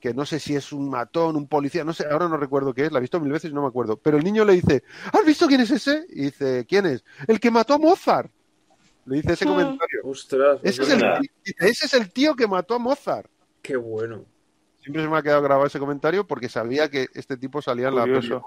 que 0.00 0.14
no 0.14 0.24
sé 0.24 0.40
si 0.40 0.56
es 0.56 0.72
un 0.72 0.88
matón, 0.88 1.36
un 1.36 1.46
policía, 1.46 1.84
no 1.84 1.92
sé, 1.92 2.06
ahora 2.10 2.28
no 2.28 2.36
recuerdo 2.36 2.72
qué 2.72 2.86
es, 2.86 2.92
la 2.92 2.98
he 2.98 3.02
visto 3.02 3.20
mil 3.20 3.30
veces 3.32 3.50
y 3.50 3.54
no 3.54 3.62
me 3.62 3.68
acuerdo. 3.68 3.96
Pero 3.98 4.16
el 4.16 4.24
niño 4.24 4.44
le 4.44 4.54
dice, 4.54 4.82
¿has 5.12 5.24
visto 5.24 5.46
quién 5.46 5.60
es 5.60 5.70
ese? 5.70 6.06
Y 6.08 6.22
dice, 6.24 6.64
¿quién 6.66 6.86
es? 6.86 7.04
El 7.28 7.38
que 7.38 7.50
mató 7.50 7.74
a 7.74 7.78
Mozart. 7.78 8.30
Le 9.04 9.16
dice 9.16 9.32
ese 9.34 9.44
Hmm. 9.44 9.48
comentario. 9.48 10.00
Ostras, 10.04 10.60
Ese 10.62 10.82
es, 10.82 10.88
pues 10.88 10.90
el, 11.02 11.30
ese 11.58 11.86
es 11.86 11.94
el 11.94 12.10
tío 12.12 12.34
que 12.34 12.46
mató 12.46 12.74
a 12.74 12.78
Mozart. 12.78 13.30
qué 13.62 13.76
bueno. 13.76 14.24
Siempre 14.82 15.02
se 15.02 15.08
me 15.10 15.18
ha 15.18 15.22
quedado 15.22 15.42
grabado 15.42 15.66
ese 15.66 15.78
comentario 15.78 16.26
porque 16.26 16.48
sabía 16.48 16.88
que 16.88 17.06
este 17.12 17.36
tipo 17.36 17.60
salía 17.60 17.88
en 17.88 17.96
la 17.96 18.04
película. 18.04 18.40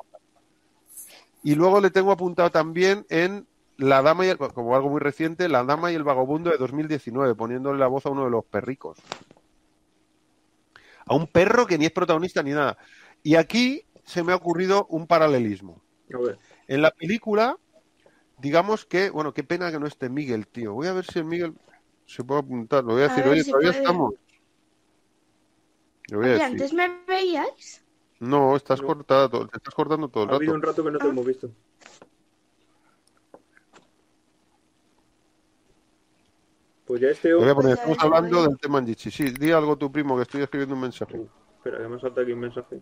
Y 1.44 1.56
luego 1.56 1.82
le 1.82 1.92
tengo 1.92 2.12
apuntado 2.12 2.50
también 2.52 3.06
en 3.10 3.48
La 3.78 4.02
Dama 4.02 4.26
y 4.26 4.30
el, 4.30 4.38
como 4.38 4.76
algo 4.76 4.90
muy 4.90 5.00
reciente, 5.02 5.50
La 5.50 5.64
Dama 5.64 5.92
y 5.92 5.96
el 5.96 6.04
Vagabundo 6.04 6.50
de 6.52 6.58
2019, 6.58 7.36
poniéndole 7.36 7.80
la 7.80 7.88
voz 7.88 8.06
a 8.06 8.10
uno 8.10 8.26
de 8.26 8.32
los 8.32 8.46
perricos. 8.46 8.98
A 11.06 11.16
un 11.16 11.28
perro 11.28 11.66
que 11.68 11.78
ni 11.78 11.86
es 11.86 11.92
protagonista 11.92 12.44
ni 12.44 12.52
nada. 12.52 12.78
Y 13.24 13.36
aquí 13.36 13.86
se 14.06 14.24
me 14.24 14.32
ha 14.34 14.36
ocurrido 14.36 14.86
un 14.90 15.08
paralelismo. 15.08 15.82
A 16.14 16.18
ver. 16.20 16.40
En 16.68 16.82
la 16.82 16.92
película, 16.92 17.58
digamos 18.38 18.86
que, 18.86 19.10
bueno, 19.10 19.34
qué 19.34 19.44
pena 19.44 19.72
que 19.72 19.80
no 19.80 19.88
esté 19.88 20.10
Miguel, 20.10 20.48
tío. 20.48 20.74
Voy 20.74 20.88
a 20.88 20.94
ver 20.94 21.06
si 21.06 21.20
el 21.20 21.26
Miguel 21.26 21.56
se 22.06 22.24
puede 22.24 22.42
apuntar. 22.42 22.84
Lo 22.84 22.94
voy 22.94 23.04
a 23.04 23.06
A 23.06 23.08
decir, 23.08 23.26
ver 23.26 23.28
oye, 23.28 23.44
si 23.44 23.52
todavía 23.52 23.72
puede. 23.72 23.74
estamos. 23.74 24.16
Le 26.08 26.16
voy 26.18 26.28
a 26.30 26.32
Oye, 26.32 26.34
decir. 26.34 26.44
antes 26.44 26.74
me 26.74 26.88
veíais. 27.08 27.83
No, 28.24 28.56
estás 28.56 28.82
No. 28.82 28.88
cortada, 28.88 29.30
todo- 29.30 29.48
te 29.48 29.58
estás 29.58 29.74
cortando 29.74 30.08
todo 30.08 30.24
el 30.24 30.30
Ha 30.32 30.36
habido 30.36 30.54
rato. 30.54 30.58
un 30.60 30.62
rato 30.72 30.84
que 30.84 30.92
no 30.92 30.98
te 31.00 31.08
hemos 31.08 31.26
visto. 31.26 31.52
Pues 36.86 37.02
ya 37.02 37.10
este 37.10 37.34
voy 37.34 37.48
a 37.48 37.52
hombre... 37.52 37.56
poner, 37.56 37.78
Pues 37.78 37.80
estamos 37.92 37.98
ves, 37.98 38.06
hablando 38.06 38.50
del 38.50 38.60
tema 38.60 38.78
Angichi. 38.80 39.10
Sí, 39.12 39.26
di 39.40 39.52
algo 39.52 39.78
tu 39.78 39.92
primo, 39.92 40.16
que 40.18 40.24
estoy 40.24 40.42
escribiendo 40.42 40.76
un 40.76 40.82
mensaje. 40.82 41.18
Uh, 41.18 41.28
espera, 41.58 41.78
que 41.78 41.88
me 41.88 42.00
salta 42.00 42.22
aquí 42.22 42.32
un 42.34 42.40
mensaje. 42.40 42.80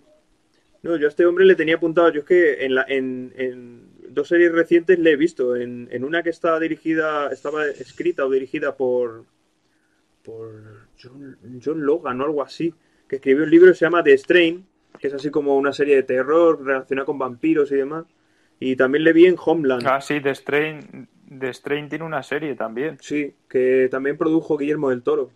No, 0.84 0.95
yo 0.95 1.05
a 1.05 1.09
este 1.09 1.26
hombre 1.27 1.45
le 1.45 1.55
tenía 1.55 1.76
apuntado, 1.76 2.09
yo 2.09 2.22
es 2.22 2.26
que 2.26 2.65
en, 2.65 2.73
la, 2.73 2.84
en, 2.88 3.31
en 3.35 3.91
dos 4.09 4.27
series 4.27 4.51
recientes 4.51 4.97
le 4.97 5.11
he 5.11 5.15
visto, 5.15 5.55
en, 5.55 5.88
en 5.91 6.03
una 6.03 6.23
que 6.23 6.31
está 6.31 6.59
dirigida, 6.59 7.27
estaba 7.31 7.68
escrita 7.68 8.26
o 8.26 8.31
dirigida 8.31 8.76
por, 8.76 9.26
por 10.23 10.88
John, 11.01 11.38
John 11.63 11.85
Logan 11.85 12.19
o 12.22 12.23
algo 12.26 12.41
así, 12.41 12.73
que 13.07 13.18
escribió 13.18 13.43
un 13.43 13.51
libro 13.51 13.72
que 13.72 13.77
se 13.77 13.85
llama 13.85 14.03
The 14.03 14.18
Strain, 14.18 14.65
que 15.02 15.07
es 15.10 15.15
así 15.15 15.32
como 15.32 15.57
una 15.57 15.73
serie 15.73 15.98
de 15.98 16.03
terror 16.03 16.64
relacionada 16.65 17.06
con 17.07 17.19
vampiros 17.19 17.72
y 17.73 17.78
demás. 17.78 18.06
Y 18.60 18.76
también 18.78 19.03
le 19.06 19.14
vi 19.14 19.26
en 19.28 19.38
Homeland, 19.44 19.91
Ah, 19.91 19.99
sí, 20.02 20.19
The 20.22 20.34
Strain, 20.36 21.07
The 21.40 21.53
Strain 21.53 21.90
tiene 21.90 22.06
una 22.06 22.23
serie 22.23 22.56
también. 22.56 22.99
sí, 22.99 23.36
que 23.49 23.88
también 23.91 24.18
produjo 24.18 24.57
Guillermo 24.57 24.90
del 24.90 25.03
Toro. 25.03 25.32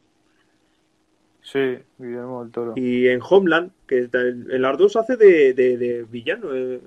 Sí, 1.41 1.59
Guillermo 1.97 2.43
del 2.43 2.51
Toro. 2.51 2.75
Y 2.75 3.07
en 3.07 3.21
Homeland, 3.27 3.71
que 3.87 4.09
en 4.11 4.61
las 4.61 4.77
dos 4.77 4.95
hace 4.97 5.15
de, 5.15 5.53
de- 5.53 5.77
de 5.77 6.03
villano. 6.03 6.53
eh, 6.53 6.81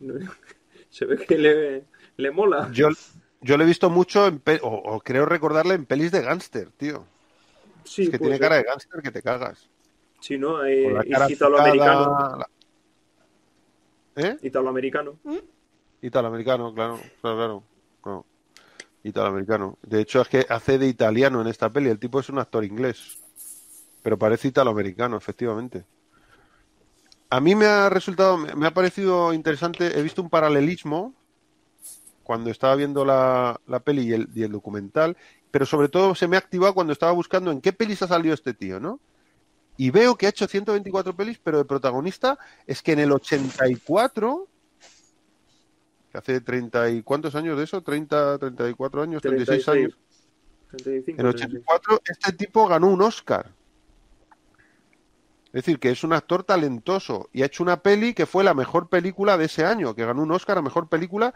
Se 0.90 1.06
ve 1.06 1.16
que 1.16 1.38
le, 1.38 1.84
le 2.16 2.30
mola. 2.30 2.70
Yo, 2.72 2.88
yo 3.40 3.56
lo 3.56 3.64
he 3.64 3.66
visto 3.66 3.90
mucho, 3.90 4.26
en 4.26 4.40
pe- 4.40 4.60
o, 4.62 4.68
o 4.68 5.00
creo 5.00 5.26
recordarle 5.26 5.74
en 5.74 5.86
pelis 5.86 6.10
de 6.12 6.22
gángster, 6.22 6.70
tío. 6.72 7.06
Sí, 7.84 8.04
es 8.04 8.10
que 8.10 8.18
tiene 8.20 8.38
ser. 8.38 8.40
cara 8.40 8.56
de 8.56 8.64
gángster 8.64 9.02
que 9.02 9.12
te 9.12 9.22
cagas. 9.22 9.70
Sí, 10.24 10.38
¿no? 10.38 10.64
Eh, 10.64 10.86
italoamericano. 11.28 12.38
la- 12.38 12.48
¿Eh? 14.16 14.38
Italoamericano. 14.40 15.18
Italoamericano, 16.00 16.72
claro, 16.72 16.98
claro, 17.20 17.36
claro. 17.36 17.62
claro. 18.02 18.26
Italoamericano. 19.02 19.76
De 19.82 20.00
hecho, 20.00 20.22
es 20.22 20.28
que 20.28 20.46
hace 20.48 20.78
de 20.78 20.86
italiano 20.88 21.42
en 21.42 21.46
esta 21.48 21.68
peli. 21.68 21.90
El 21.90 21.98
tipo 21.98 22.20
es 22.20 22.30
un 22.30 22.38
actor 22.38 22.64
inglés. 22.64 23.18
Pero 24.02 24.18
parece 24.18 24.48
italoamericano, 24.48 25.18
efectivamente. 25.18 25.84
A 27.28 27.38
mí 27.40 27.54
me 27.54 27.66
ha 27.66 27.90
resultado, 27.90 28.38
me 28.38 28.54
me 28.54 28.66
ha 28.66 28.72
parecido 28.72 29.34
interesante. 29.34 29.98
He 29.98 30.02
visto 30.02 30.22
un 30.22 30.30
paralelismo 30.30 31.12
cuando 32.22 32.48
estaba 32.48 32.76
viendo 32.76 33.04
la, 33.04 33.60
la 33.66 33.80
peli 33.80 34.04
y 34.08 34.12
el, 34.14 34.30
y 34.34 34.42
el 34.44 34.52
documental, 34.52 35.18
pero 35.50 35.66
sobre 35.66 35.90
todo 35.90 36.14
se 36.14 36.28
me 36.28 36.36
ha 36.36 36.38
activado 36.38 36.72
cuando 36.72 36.94
estaba 36.94 37.12
buscando 37.12 37.50
en 37.50 37.60
qué 37.60 37.74
pelis 37.74 38.00
ha 38.00 38.08
salido 38.08 38.32
este 38.32 38.54
tío, 38.54 38.80
¿no? 38.80 39.00
Y 39.76 39.90
veo 39.90 40.16
que 40.16 40.26
ha 40.26 40.30
hecho 40.30 40.46
124 40.46 41.16
pelis, 41.16 41.38
pero 41.42 41.58
de 41.58 41.64
protagonista 41.64 42.38
es 42.66 42.82
que 42.82 42.92
en 42.92 43.00
el 43.00 43.12
84 43.12 44.48
que 46.14 46.18
hace 46.18 46.40
30 46.40 46.90
y 46.90 47.02
cuántos 47.02 47.34
años 47.34 47.58
de 47.58 47.64
eso, 47.64 47.82
30, 47.82 48.38
34 48.38 49.02
años, 49.02 49.20
36 49.20 49.68
años. 49.68 49.98
35, 50.70 51.20
En 51.20 51.26
el 51.26 51.34
84 51.34 52.02
este 52.04 52.32
tipo 52.32 52.68
ganó 52.68 52.88
un 52.88 53.02
Oscar. 53.02 53.50
Es 55.46 55.64
decir, 55.64 55.80
que 55.80 55.90
es 55.90 56.04
un 56.04 56.12
actor 56.12 56.44
talentoso 56.44 57.28
y 57.32 57.42
ha 57.42 57.46
hecho 57.46 57.64
una 57.64 57.80
peli 57.80 58.14
que 58.14 58.26
fue 58.26 58.44
la 58.44 58.54
mejor 58.54 58.88
película 58.88 59.36
de 59.36 59.46
ese 59.46 59.64
año, 59.64 59.96
que 59.96 60.04
ganó 60.04 60.22
un 60.22 60.30
Oscar 60.30 60.58
a 60.58 60.62
mejor 60.62 60.88
película, 60.88 61.34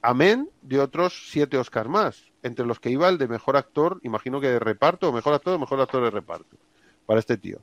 amén 0.00 0.48
de 0.62 0.78
otros 0.78 1.28
siete 1.30 1.58
Oscars 1.58 1.88
más, 1.88 2.22
entre 2.44 2.66
los 2.66 2.78
que 2.78 2.90
iba 2.90 3.08
el 3.08 3.18
de 3.18 3.26
mejor 3.26 3.56
actor, 3.56 3.98
imagino 4.04 4.40
que 4.40 4.48
de 4.48 4.60
reparto, 4.60 5.08
o 5.08 5.12
mejor 5.12 5.34
actor 5.34 5.54
o 5.54 5.58
mejor 5.58 5.80
actor 5.80 6.04
de 6.04 6.10
reparto, 6.10 6.56
para 7.06 7.20
este 7.20 7.36
tío. 7.36 7.58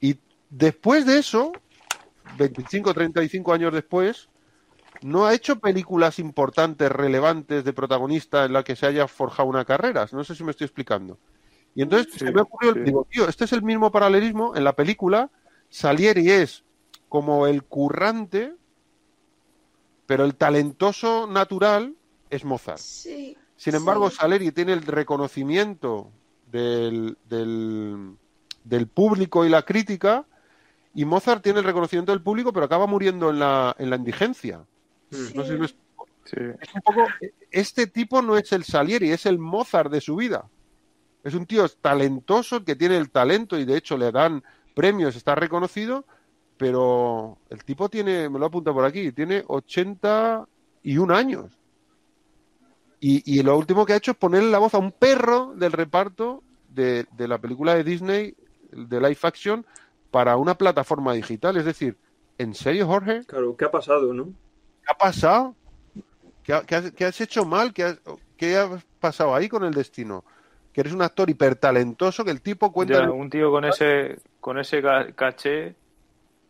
Y 0.00 0.18
después 0.50 1.06
de 1.06 1.18
eso, 1.18 1.52
25 2.38 2.92
35 2.94 3.52
años 3.52 3.72
después, 3.72 4.28
no 5.02 5.26
ha 5.26 5.34
hecho 5.34 5.58
películas 5.58 6.18
importantes, 6.18 6.90
relevantes 6.90 7.64
de 7.64 7.72
protagonista 7.72 8.44
en 8.44 8.52
la 8.52 8.62
que 8.62 8.76
se 8.76 8.86
haya 8.86 9.06
forjado 9.08 9.48
una 9.48 9.64
carrera. 9.64 10.06
No 10.12 10.24
sé 10.24 10.34
si 10.34 10.44
me 10.44 10.50
estoy 10.52 10.66
explicando. 10.66 11.18
Y 11.74 11.82
entonces 11.82 12.12
Sí, 12.12 12.20
se 12.20 12.32
me 12.32 12.40
ocurrió, 12.40 12.72
sí. 12.74 12.80
digo, 12.80 13.06
tío, 13.10 13.28
este 13.28 13.44
es 13.44 13.52
el 13.52 13.62
mismo 13.62 13.90
paralelismo 13.90 14.54
en 14.56 14.64
la 14.64 14.74
película. 14.74 15.30
Salieri 15.68 16.30
es 16.30 16.64
como 17.08 17.46
el 17.46 17.64
currante, 17.64 18.54
pero 20.06 20.24
el 20.24 20.36
talentoso 20.36 21.26
natural 21.26 21.96
es 22.30 22.44
Mozart. 22.44 22.78
Sí. 22.78 23.36
Sin 23.56 23.74
embargo, 23.74 24.10
Sí. 24.10 24.16
Salieri 24.16 24.52
tiene 24.52 24.72
el 24.72 24.82
reconocimiento 24.82 26.10
del, 26.50 27.18
del, 27.28 28.16
del 28.64 28.88
público 28.88 29.44
y 29.44 29.48
la 29.48 29.62
crítica, 29.62 30.26
y 30.94 31.04
Mozart 31.04 31.42
tiene 31.42 31.58
el 31.58 31.64
reconocimiento 31.64 32.12
del 32.12 32.22
público, 32.22 32.52
pero 32.52 32.66
acaba 32.66 32.86
muriendo 32.86 33.30
en 33.30 33.38
la, 33.38 33.74
en 33.78 33.90
la 33.90 33.96
indigencia. 33.96 34.64
Sí. 35.10 35.32
No 35.34 35.44
sé 35.44 35.52
si 35.52 35.58
me 35.58 35.66
explico. 35.66 36.08
Sí. 36.24 36.36
Es 36.60 36.74
un 36.74 36.80
poco, 36.80 37.06
este 37.50 37.86
tipo 37.86 38.22
no 38.22 38.36
es 38.36 38.52
el 38.52 38.64
Salieri, 38.64 39.10
es 39.10 39.26
el 39.26 39.38
Mozart 39.38 39.90
de 39.90 40.00
su 40.00 40.16
vida. 40.16 40.48
Es 41.22 41.34
un 41.34 41.46
tío 41.46 41.68
talentoso 41.68 42.64
que 42.64 42.76
tiene 42.76 42.96
el 42.96 43.10
talento 43.10 43.58
y 43.58 43.64
de 43.64 43.76
hecho 43.76 43.96
le 43.96 44.12
dan 44.12 44.42
premios, 44.74 45.16
está 45.16 45.34
reconocido, 45.34 46.04
pero 46.56 47.38
el 47.50 47.64
tipo 47.64 47.88
tiene, 47.88 48.28
me 48.28 48.38
lo 48.38 48.46
apunta 48.46 48.72
por 48.72 48.84
aquí, 48.84 49.10
tiene 49.12 49.42
81 49.46 51.14
años. 51.14 51.58
Y, 53.00 53.38
y 53.38 53.42
lo 53.42 53.58
último 53.58 53.84
que 53.84 53.94
ha 53.94 53.96
hecho 53.96 54.12
es 54.12 54.16
ponerle 54.16 54.50
la 54.50 54.58
voz 54.58 54.74
a 54.74 54.78
un 54.78 54.92
perro 54.92 55.54
del 55.56 55.72
reparto 55.72 56.42
de, 56.68 57.06
de 57.12 57.28
la 57.28 57.38
película 57.38 57.74
de 57.74 57.84
Disney, 57.84 58.34
de 58.74 59.00
live 59.00 59.18
action, 59.22 59.64
para 60.10 60.36
una 60.36 60.54
plataforma 60.56 61.12
digital. 61.14 61.56
Es 61.56 61.64
decir, 61.64 61.96
¿en 62.38 62.54
serio, 62.54 62.86
Jorge? 62.86 63.22
Claro, 63.26 63.56
¿qué 63.56 63.64
ha 63.64 63.70
pasado, 63.70 64.12
no? 64.14 64.26
¿Qué 64.26 64.92
ha 64.92 64.98
pasado? 64.98 65.54
¿Qué, 66.42 66.52
ha- 66.52 66.62
qué 66.62 66.74
has, 66.74 66.92
qué 66.92 67.04
has 67.04 67.20
hecho 67.20 67.44
mal? 67.44 67.72
¿Qué, 67.72 67.84
has- 67.84 68.00
qué 68.36 68.56
ha 68.56 68.68
pasado 69.00 69.34
ahí 69.34 69.48
con 69.48 69.64
el 69.64 69.72
destino? 69.74 70.24
Que 70.72 70.80
eres 70.82 70.92
un 70.92 71.02
actor 71.02 71.30
hipertalentoso, 71.30 72.24
que 72.24 72.30
el 72.32 72.42
tipo 72.42 72.72
cuenta... 72.72 73.02
Ya, 73.04 73.10
un 73.10 73.30
tío 73.30 73.50
con 73.50 73.64
ese, 73.64 74.18
con 74.40 74.58
ese 74.58 74.82
ca- 74.82 75.12
caché, 75.12 75.74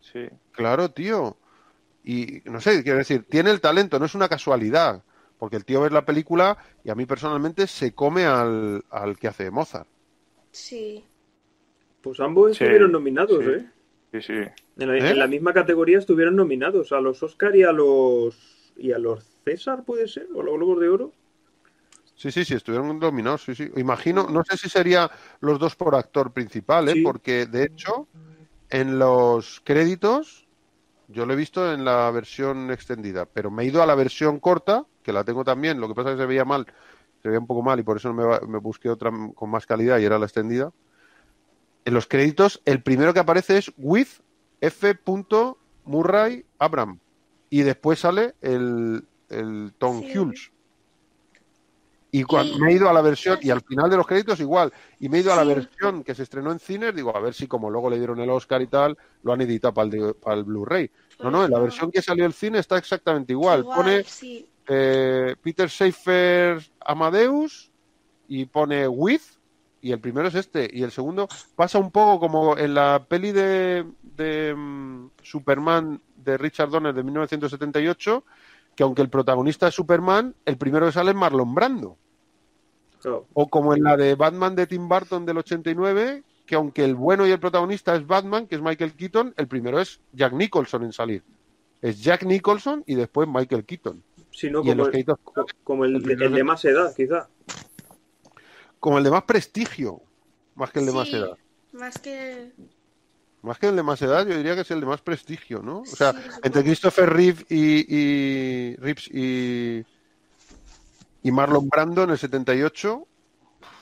sí. 0.01 0.27
Claro, 0.51 0.89
tío. 0.89 1.37
Y 2.03 2.41
no 2.45 2.59
sé, 2.61 2.83
quiero 2.83 2.97
decir, 2.99 3.25
tiene 3.29 3.51
el 3.51 3.61
talento, 3.61 3.97
no 3.99 4.05
es 4.05 4.15
una 4.15 4.27
casualidad. 4.29 5.03
Porque 5.37 5.57
el 5.57 5.65
tío 5.65 5.81
ve 5.81 5.89
la 5.89 6.05
película 6.05 6.57
y 6.83 6.89
a 6.89 6.95
mí 6.95 7.05
personalmente 7.05 7.67
se 7.67 7.93
come 7.93 8.25
al, 8.25 8.83
al 8.89 9.17
que 9.17 9.27
hace 9.27 9.51
Mozart. 9.51 9.87
Sí. 10.51 11.03
Pues 12.05 12.19
ambos 12.19 12.55
Sí, 12.55 12.63
estuvieron 12.63 12.91
nominados, 12.91 13.43
sí. 13.43 13.49
¿eh? 13.49 13.65
Sí, 14.11 14.21
sí. 14.21 14.33
En 14.77 14.87
la, 14.87 14.97
¿Eh? 14.97 15.09
en 15.09 15.17
la 15.17 15.25
misma 15.25 15.53
categoría 15.53 15.97
estuvieron 15.97 16.35
nominados 16.35 16.91
a 16.91 17.01
los 17.01 17.23
Oscar 17.23 17.55
y 17.55 17.63
a 17.63 17.71
los 17.71 18.71
y 18.77 18.91
a 18.91 18.99
los 18.99 19.25
César, 19.43 19.83
puede 19.83 20.07
ser, 20.07 20.27
o 20.35 20.43
los 20.43 20.53
Globos 20.53 20.79
de 20.81 20.89
Oro. 20.89 21.13
Sí, 22.13 22.31
sí, 22.31 22.45
sí, 22.45 22.53
estuvieron 22.53 22.99
dominados, 22.99 23.43
sí, 23.43 23.55
sí. 23.55 23.71
Imagino, 23.77 24.27
no 24.29 24.43
sé 24.43 24.55
si 24.55 24.69
sería 24.69 25.09
los 25.39 25.57
dos 25.57 25.75
por 25.75 25.95
actor 25.95 26.31
principal, 26.31 26.89
¿eh? 26.89 26.93
Sí. 26.93 27.01
Porque 27.01 27.47
de 27.47 27.63
hecho, 27.63 28.07
en 28.69 28.99
los 28.99 29.61
créditos, 29.63 30.47
yo 31.07 31.25
lo 31.25 31.33
he 31.33 31.35
visto 31.35 31.73
en 31.73 31.85
la 31.85 32.11
versión 32.11 32.69
extendida, 32.69 33.25
pero 33.25 33.49
me 33.49 33.63
he 33.63 33.65
ido 33.65 33.81
a 33.81 33.87
la 33.87 33.95
versión 33.95 34.39
corta, 34.39 34.85
que 35.01 35.11
la 35.11 35.23
tengo 35.23 35.43
también, 35.43 35.79
lo 35.81 35.87
que 35.87 35.95
pasa 35.95 36.11
es 36.11 36.17
que 36.17 36.21
se 36.21 36.27
veía 36.27 36.45
mal, 36.45 36.67
se 37.23 37.29
veía 37.29 37.39
un 37.39 37.47
poco 37.47 37.63
mal 37.63 37.79
y 37.79 37.83
por 37.83 37.97
eso 37.97 38.13
me, 38.13 38.23
va- 38.23 38.41
me 38.47 38.59
busqué 38.59 38.89
otra 38.91 39.11
con 39.33 39.49
más 39.49 39.65
calidad 39.65 39.97
y 39.97 40.05
era 40.05 40.19
la 40.19 40.25
extendida. 40.25 40.71
En 41.85 41.93
los 41.93 42.07
créditos, 42.07 42.61
el 42.65 42.81
primero 42.81 43.13
que 43.13 43.19
aparece 43.19 43.57
es 43.57 43.71
with 43.77 44.07
F. 44.61 44.97
Murray 45.85 46.43
Abram 46.57 46.99
y 47.49 47.61
después 47.61 47.99
sale 47.99 48.33
el, 48.41 49.05
el 49.29 49.73
Tom 49.77 50.01
Sí. 50.01 50.17
Hulce. 50.17 50.51
Y 52.11 52.23
cuando 52.23 52.57
me 52.59 52.71
he 52.71 52.75
ido 52.75 52.89
a 52.89 52.93
la 52.93 53.01
versión, 53.01 53.37
y 53.41 53.49
al 53.49 53.59
final 53.61 53.89
de 53.89 53.97
los 53.97 54.07
créditos 54.07 54.39
igual, 54.39 54.71
y 55.01 55.09
me 55.09 55.17
he 55.17 55.19
ido 55.19 55.33
a 55.33 55.35
la 55.35 55.43
versión 55.43 56.01
que 56.01 56.15
se 56.15 56.23
estrenó 56.23 56.49
en 56.53 56.59
cines, 56.59 56.95
digo, 56.95 57.13
a 57.15 57.19
ver 57.19 57.33
si 57.33 57.45
como 57.45 57.69
luego 57.69 57.89
le 57.89 57.97
dieron 57.97 58.21
el 58.21 58.29
Oscar 58.29 58.61
y 58.61 58.67
tal, 58.67 58.97
lo 59.23 59.33
han 59.33 59.41
editado 59.41 59.73
para 59.73 59.89
el, 59.89 60.13
para 60.15 60.37
el 60.37 60.45
Blu-ray. 60.45 60.89
No, 61.21 61.29
no, 61.29 61.43
en 61.43 61.51
la 61.51 61.59
versión 61.59 61.91
que 61.91 62.01
salió 62.01 62.25
el 62.25 62.31
cine 62.31 62.59
está 62.59 62.77
exactamente 62.77 63.33
igual. 63.33 63.59
Igual, 63.59 63.77
Pone 63.77 64.03
sí. 64.05 64.47
eh, 64.67 65.35
Peter 65.41 65.69
Schaefer 65.69 66.65
Amadeus 66.79 67.69
y 68.29 68.45
pone 68.45 68.87
With, 68.87 69.21
y 69.85 69.91
el 69.91 69.99
primero 69.99 70.27
es 70.27 70.33
este, 70.33 70.67
y 70.73 70.81
el 70.81 70.89
segundo 70.89 71.27
pasa 71.55 71.77
un 71.77 71.91
poco 71.91 72.19
como 72.19 72.57
en 72.57 72.73
la 72.73 73.05
peli 73.07 73.31
de, 73.31 73.85
de 74.01 74.55
mm, 74.55 75.11
Superman 75.21 76.01
de 76.15 76.39
Richard 76.39 76.71
Donner 76.71 76.91
de 76.91 77.03
1978, 77.03 78.23
que 78.75 78.81
aunque 78.81 79.03
el 79.03 79.09
protagonista 79.09 79.67
es 79.67 79.75
Superman, 79.75 80.33
el 80.43 80.57
primero 80.57 80.87
que 80.87 80.91
sale 80.91 81.11
es 81.11 81.15
Marlon 81.15 81.53
Brando. 81.53 81.97
O 83.33 83.47
como 83.47 83.75
en 83.75 83.83
la 83.83 83.95
de 83.95 84.15
Batman 84.15 84.55
de 84.55 84.65
Tim 84.65 84.89
Burton 84.89 85.23
del 85.23 85.37
89, 85.37 86.23
que 86.47 86.55
aunque 86.55 86.83
el 86.83 86.95
bueno 86.95 87.27
y 87.27 87.31
el 87.31 87.39
protagonista 87.39 87.95
es 87.95 88.07
Batman, 88.07 88.47
que 88.47 88.55
es 88.55 88.63
Michael 88.63 88.93
Keaton, 88.93 89.35
el 89.37 89.47
primero 89.47 89.79
es 89.79 89.99
Jack 90.13 90.33
Nicholson 90.33 90.81
en 90.81 90.93
salir. 90.93 91.21
Es 91.83 92.01
Jack 92.01 92.23
Nicholson 92.23 92.83
y 92.87 92.95
después 92.95 93.29
Michael 93.31 93.63
Keaton. 93.63 94.01
No, 94.51 94.63
los 94.63 94.89
como, 95.63 95.85
el, 95.85 95.97
el 95.97 96.23
el 96.23 96.33
de 96.33 96.43
más 96.43 96.65
edad, 96.65 96.91
quizá. 96.95 97.29
Como 98.85 98.99
el 98.99 99.03
de 99.03 99.09
más 99.09 99.23
prestigio, 99.23 99.99
más 100.53 100.69
que 100.71 100.77
el 100.77 100.85
de 100.85 100.91
más 100.91 101.09
edad. 101.11 101.35
Más 101.73 101.97
que. 101.97 102.51
Más 103.41 103.57
que 103.57 103.65
el 103.67 103.75
de 103.75 103.81
más 103.81 103.99
edad, 104.03 104.27
yo 104.27 104.37
diría 104.37 104.53
que 104.53 104.61
es 104.61 104.69
el 104.69 104.79
de 104.79 104.85
más 104.85 105.01
prestigio, 105.01 105.63
¿no? 105.63 105.79
O 105.79 105.85
sea, 105.87 106.13
Sí, 106.13 106.19
entre 106.43 106.61
Christopher 106.63 107.09
Reeve 107.09 107.43
y, 107.49 107.95
y 107.95 108.75
Reeves 108.75 109.07
y, 109.11 109.83
y 111.23 111.31
Marlon 111.31 111.67
Brando 111.67 112.03
en 112.03 112.11
el 112.11 112.17
78, 112.19 112.95
uf, 112.95 113.07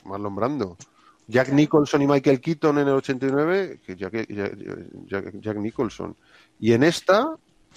Marlon 0.06 0.34
Brando. 0.34 0.76
Jack 1.28 1.50
Nicholson 1.50 2.00
y 2.00 2.06
Michael 2.06 2.40
Keaton 2.40 2.78
en 2.78 2.88
el 2.88 2.94
89, 2.94 3.80
que 3.86 3.94
Jack, 3.96 4.12
Jack- 4.28 4.56
Jack- 5.06 5.40
Jack 5.40 5.56
Nicholson. 5.58 6.16
Y 6.58 6.72
en 6.72 6.82
esta 6.82 7.26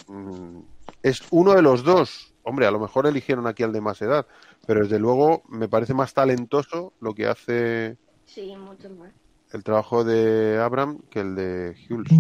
mm, 0.08 0.60
es 1.04 1.22
uno 1.32 1.54
de 1.54 1.62
los 1.62 1.84
dos. 1.84 2.34
Hombre, 2.44 2.68
a 2.68 2.72
lo 2.72 2.80
mejor 2.80 3.06
eligieron 3.06 3.48
aquí 3.48 3.64
al 3.64 3.74
de 3.74 3.82
más 3.82 4.02
edad, 4.02 4.26
pero 4.68 4.82
desde 4.82 5.00
luego 5.00 5.42
me 5.50 5.68
parece 5.68 5.94
más 5.96 6.14
talentoso 6.14 6.94
lo 7.00 7.16
que 7.16 7.26
hace 7.26 7.98
Sí, 8.26 8.54
mucho 8.58 8.90
más. 8.92 9.12
el 9.54 9.64
trabajo 9.64 10.04
de 10.04 10.60
Abraham 10.62 11.00
que 11.10 11.22
el 11.22 11.36
de 11.36 11.76
Hulse, 11.90 12.16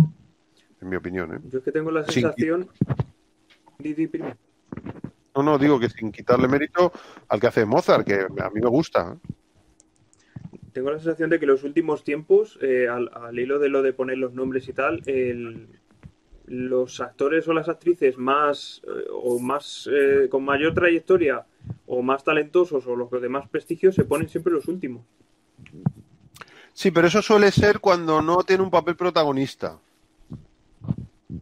en 0.82 0.90
mi 0.90 0.95
opinión. 0.95 1.36
¿eh? 1.36 1.40
Yo 1.52 1.60
es 1.60 1.64
que 1.65 1.72
tengo 1.74 1.91
la 1.91 2.03
sensación. 2.06 2.69
Di, 3.78 3.94
di, 3.94 4.07
primo. 4.07 4.34
No, 5.36 5.44
no, 5.44 5.57
digo 5.60 5.80
que 5.80 5.90
sin 5.90 6.11
quitarle 6.11 6.48
mérito 6.48 6.91
al 7.28 7.40
que 7.40 7.48
hace 7.48 7.65
Mozart, 7.65 8.07
que 8.07 8.22
a 8.41 8.49
mí 8.49 8.60
me 8.61 8.69
gusta. 8.69 9.14
¿eh? 9.22 9.34
Tengo 10.72 10.90
la 10.91 10.98
sensación 10.99 11.30
de 11.30 11.40
que 11.40 11.45
los 11.45 11.64
últimos 11.64 12.03
tiempos, 12.03 12.57
eh, 12.61 12.88
al, 12.88 13.11
al 13.14 13.38
hilo 13.38 13.60
de 13.60 13.69
lo 13.69 13.82
de 13.82 13.91
poner 13.94 14.18
los 14.18 14.34
nombres 14.34 14.68
y 14.69 14.74
tal, 14.74 15.02
el- 15.06 15.68
los 16.45 17.02
actores 17.02 17.45
o 17.49 17.53
las 17.53 17.68
actrices 17.68 18.18
más 18.18 18.82
eh, 18.88 19.06
o 19.11 19.38
más 19.38 19.90
eh, 19.91 20.30
con 20.30 20.45
mayor 20.45 20.74
trayectoria 20.74 21.45
o 21.85 22.02
más 22.02 22.23
talentosos 22.23 22.85
o 22.88 22.95
los 22.95 23.10
de 23.10 23.30
más 23.30 23.49
prestigio 23.49 23.91
se 23.91 24.06
ponen 24.06 24.30
siempre 24.30 24.53
los 24.53 24.68
últimos. 24.68 25.06
Sí, 26.73 26.91
pero 26.91 27.07
eso 27.07 27.22
suele 27.22 27.52
ser 27.52 27.80
cuando 27.80 28.22
no 28.22 28.44
tiene 28.44 28.64
un 28.64 28.69
papel 28.69 28.95
protagonista. 28.95 29.80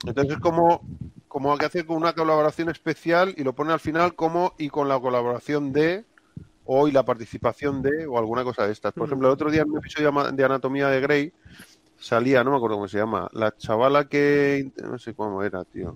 Entonces 0.06 0.34
es 0.34 0.39
como, 0.39 0.81
como 1.27 1.57
que 1.57 1.65
hace 1.65 1.85
con 1.85 1.97
una 1.97 2.14
colaboración 2.14 2.69
especial 2.69 3.34
y 3.35 3.43
lo 3.43 3.53
pone 3.53 3.73
al 3.73 3.80
final 3.80 4.15
como 4.15 4.53
y 4.57 4.69
con 4.69 4.88
la 4.88 4.99
colaboración 4.99 5.73
de 5.73 6.06
o 6.64 6.88
y 6.88 6.91
la 6.91 7.03
participación 7.03 7.81
de 7.81 8.07
o 8.07 8.18
alguna 8.18 8.43
cosa 8.43 8.65
de 8.65 8.72
estas. 8.72 8.93
Por 8.93 9.03
Ujú. 9.03 9.10
ejemplo, 9.11 9.27
el 9.27 9.34
otro 9.34 9.52
día 9.52 9.61
en 9.64 9.72
un 9.72 9.77
episodio 9.77 10.11
de 10.31 10.43
Anatomía 10.45 10.88
de 10.88 11.02
Grey 11.02 11.34
salía, 11.97 12.43
no 12.43 12.52
me 12.52 12.57
acuerdo 12.57 12.77
cómo 12.77 12.88
se 12.88 12.97
llama, 12.97 13.30
la 13.34 13.56
chavala 13.56 14.06
que 14.06 14.72
no 14.84 14.97
sé 14.97 15.14
cómo 15.14 15.43
era, 15.43 15.64
tío. 15.65 15.95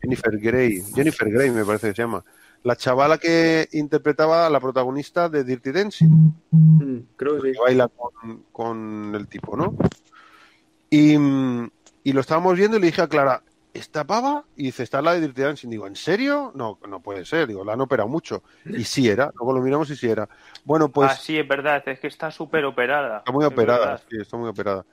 Jennifer 0.00 0.38
Grey, 0.38 0.82
Jennifer 0.94 1.30
Grey 1.30 1.50
me 1.50 1.64
parece 1.64 1.88
que 1.88 1.94
se 1.94 2.02
llama. 2.02 2.24
La 2.62 2.76
chavala 2.76 3.16
que 3.18 3.68
interpretaba 3.72 4.46
a 4.46 4.50
la 4.50 4.60
protagonista 4.60 5.28
de 5.28 5.44
Dirty 5.44 5.72
Dancing 5.72 6.32
Mm, 6.50 6.98
creo 7.16 7.40
que 7.40 7.48
sí. 7.48 7.52
que 7.54 7.60
baila 7.60 7.88
con, 7.88 8.44
con 8.52 9.14
el 9.14 9.28
tipo, 9.28 9.56
¿no? 9.56 9.74
Y, 10.90 11.16
mm, 11.16 11.70
y 12.04 12.12
lo 12.12 12.20
estábamos 12.20 12.56
viendo 12.56 12.76
y 12.76 12.80
le 12.80 12.86
dije 12.86 13.02
a 13.02 13.08
Clara, 13.08 13.42
¿esta 13.72 14.04
pava? 14.04 14.44
Y 14.56 14.64
dice, 14.64 14.82
está 14.82 15.00
la 15.00 15.12
de 15.14 15.20
Dirty 15.20 15.42
Dancing. 15.42 15.68
Digo, 15.70 15.86
¿en 15.86 15.94
serio? 15.96 16.52
No, 16.54 16.78
no 16.88 17.00
puede 17.00 17.24
ser. 17.24 17.46
Digo, 17.48 17.64
la 17.64 17.74
han 17.74 17.80
operado 17.80 18.08
mucho. 18.08 18.42
Y 18.66 18.84
sí 18.84 19.08
era. 19.08 19.30
Luego 19.36 19.52
lo 19.54 19.60
miramos 19.62 19.88
y 19.90 19.96
sí 19.96 20.08
era. 20.08 20.28
Bueno, 20.64 20.88
pues 20.90 21.12
ah, 21.12 21.16
sí, 21.16 21.38
es 21.38 21.46
verdad, 21.46 21.82
es 21.86 22.00
que 22.00 22.08
está 22.08 22.30
súper 22.30 22.64
operada. 22.64 23.18
está 23.18 23.32
muy 23.32 23.44
es 23.44 23.50
operada. 23.52 23.78
verdad. 23.86 24.02
Sí, 24.10 24.16
está 24.20 24.36
muy 24.36 24.48
operada. 24.48 24.84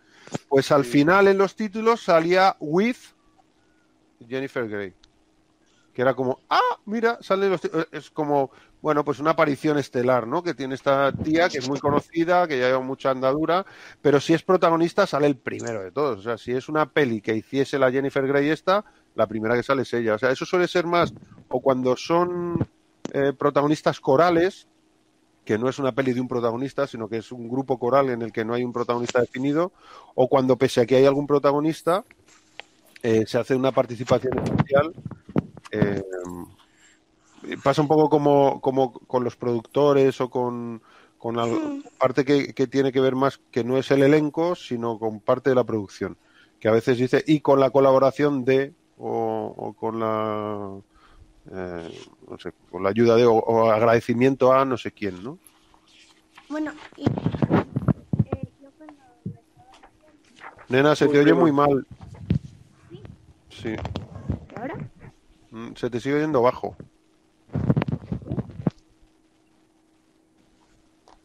Pues 0.48 0.72
al 0.72 0.84
Sí. 0.86 0.92
final 0.92 1.28
en 1.28 1.38
los 1.38 1.56
títulos 1.56 2.02
salía 2.02 2.56
with 2.60 2.98
Jennifer 4.28 4.68
Grey. 4.68 4.94
Que 5.98 6.04
era 6.04 6.14
como, 6.14 6.42
ah, 6.52 6.78
mira, 6.86 7.18
salen 7.22 7.50
los 7.50 7.60
tí- 7.60 7.72
Es 7.92 8.12
como, 8.12 8.52
bueno, 8.84 9.04
pues 9.04 9.18
una 9.18 9.32
aparición 9.32 9.80
estelar, 9.80 10.28
¿no? 10.28 10.44
Que 10.44 10.54
tiene 10.54 10.76
esta 10.76 11.12
tía 11.12 11.50
que 11.50 11.58
es 11.58 11.68
muy 11.68 11.80
conocida, 11.80 12.48
que 12.48 12.60
ya 12.60 12.68
lleva 12.68 12.82
mucha 12.82 13.10
andadura, 13.10 13.66
pero 14.00 14.20
si 14.20 14.36
es 14.36 14.44
protagonista 14.44 15.08
sale 15.08 15.26
el 15.26 15.38
primero 15.38 15.82
de 15.82 15.92
todos. 15.92 16.20
O 16.20 16.22
sea, 16.22 16.38
si 16.38 16.52
es 16.52 16.70
una 16.70 16.86
peli 16.86 17.20
que 17.20 17.36
hiciese 17.36 17.80
la 17.80 17.92
Jennifer 17.92 18.28
Grey 18.28 18.48
esta, 18.52 18.86
la 19.16 19.26
primera 19.26 19.56
que 19.56 19.64
sale 19.64 19.82
es 19.82 19.92
ella. 19.96 20.14
O 20.14 20.20
sea, 20.20 20.30
eso 20.30 20.46
suele 20.46 20.68
ser 20.68 20.86
más, 20.86 21.16
o 21.48 21.62
cuando 21.62 21.98
son 21.98 22.60
eh, 23.14 23.34
protagonistas 23.36 24.00
corales, 24.00 24.68
que 25.46 25.58
no 25.58 25.68
es 25.68 25.80
una 25.80 25.94
peli 25.94 26.14
de 26.14 26.22
un 26.22 26.28
protagonista, 26.28 26.86
sino 26.86 27.10
que 27.10 27.18
es 27.18 27.32
un 27.32 27.50
grupo 27.50 27.80
coral 27.80 28.12
en 28.12 28.22
el 28.22 28.32
que 28.32 28.46
no 28.46 28.54
hay 28.54 28.64
un 28.64 28.72
protagonista 28.72 29.20
definido, 29.20 29.72
o 30.14 30.28
cuando 30.28 30.58
pese 30.58 30.82
a 30.82 30.86
que 30.86 30.98
hay 30.98 31.08
algún 31.08 31.26
protagonista, 31.26 32.04
eh, 33.02 33.24
se 33.26 33.40
hace 33.40 33.56
una 33.56 33.72
participación 33.72 34.38
especial. 34.38 34.94
Eh, 35.80 37.58
pasa 37.64 37.82
un 37.82 37.88
poco 37.88 38.10
como, 38.10 38.60
como 38.62 38.92
con 38.92 39.24
los 39.24 39.36
productores 39.36 40.20
o 40.22 40.30
con, 40.30 40.82
con 41.18 41.40
al- 41.40 41.52
Hmm. 41.52 41.82
parte 42.00 42.26
que, 42.26 42.54
que 42.54 42.68
tiene 42.68 42.92
que 42.92 43.00
ver 43.00 43.16
más 43.16 43.40
que 43.52 43.64
no 43.64 43.78
es 43.78 43.90
el 43.92 44.04
elenco, 44.04 44.56
sino 44.56 45.00
con 45.00 45.20
parte 45.20 45.50
de 45.50 45.56
la 45.56 45.64
producción. 45.64 46.18
Que 46.60 46.68
a 46.68 46.72
veces 46.72 46.98
dice, 46.98 47.24
y 47.26 47.42
con 47.42 47.60
la 47.60 47.70
colaboración 47.72 48.44
de, 48.46 48.74
o, 48.98 49.54
o 49.58 49.74
con 49.74 50.00
la. 50.00 50.80
eh, 51.52 51.90
no 52.30 52.38
sé, 52.38 52.52
con 52.70 52.84
la 52.84 52.90
ayuda 52.90 53.16
de, 53.16 53.26
o, 53.26 53.34
o 53.34 53.70
agradecimiento 53.72 54.52
a 54.54 54.66
no 54.66 54.78
sé 54.78 54.92
quién, 54.92 55.24
¿no? 55.24 55.40
Bueno, 56.50 56.72
y 56.96 57.06
eh, 57.06 57.10
yo 58.62 58.70
cuando 58.78 59.04
lo 59.26 59.40
estaba 59.40 59.72
haciendo, 59.72 60.66
Nena, 60.70 60.96
se 60.96 61.08
te 61.08 61.20
oye 61.20 61.34
muy 61.34 61.52
mal. 61.52 61.86
Sí, 63.50 63.76
se 65.76 65.90
te 65.90 66.00
sigue 66.00 66.16
oyendo 66.16 66.42
bajo. 66.42 66.76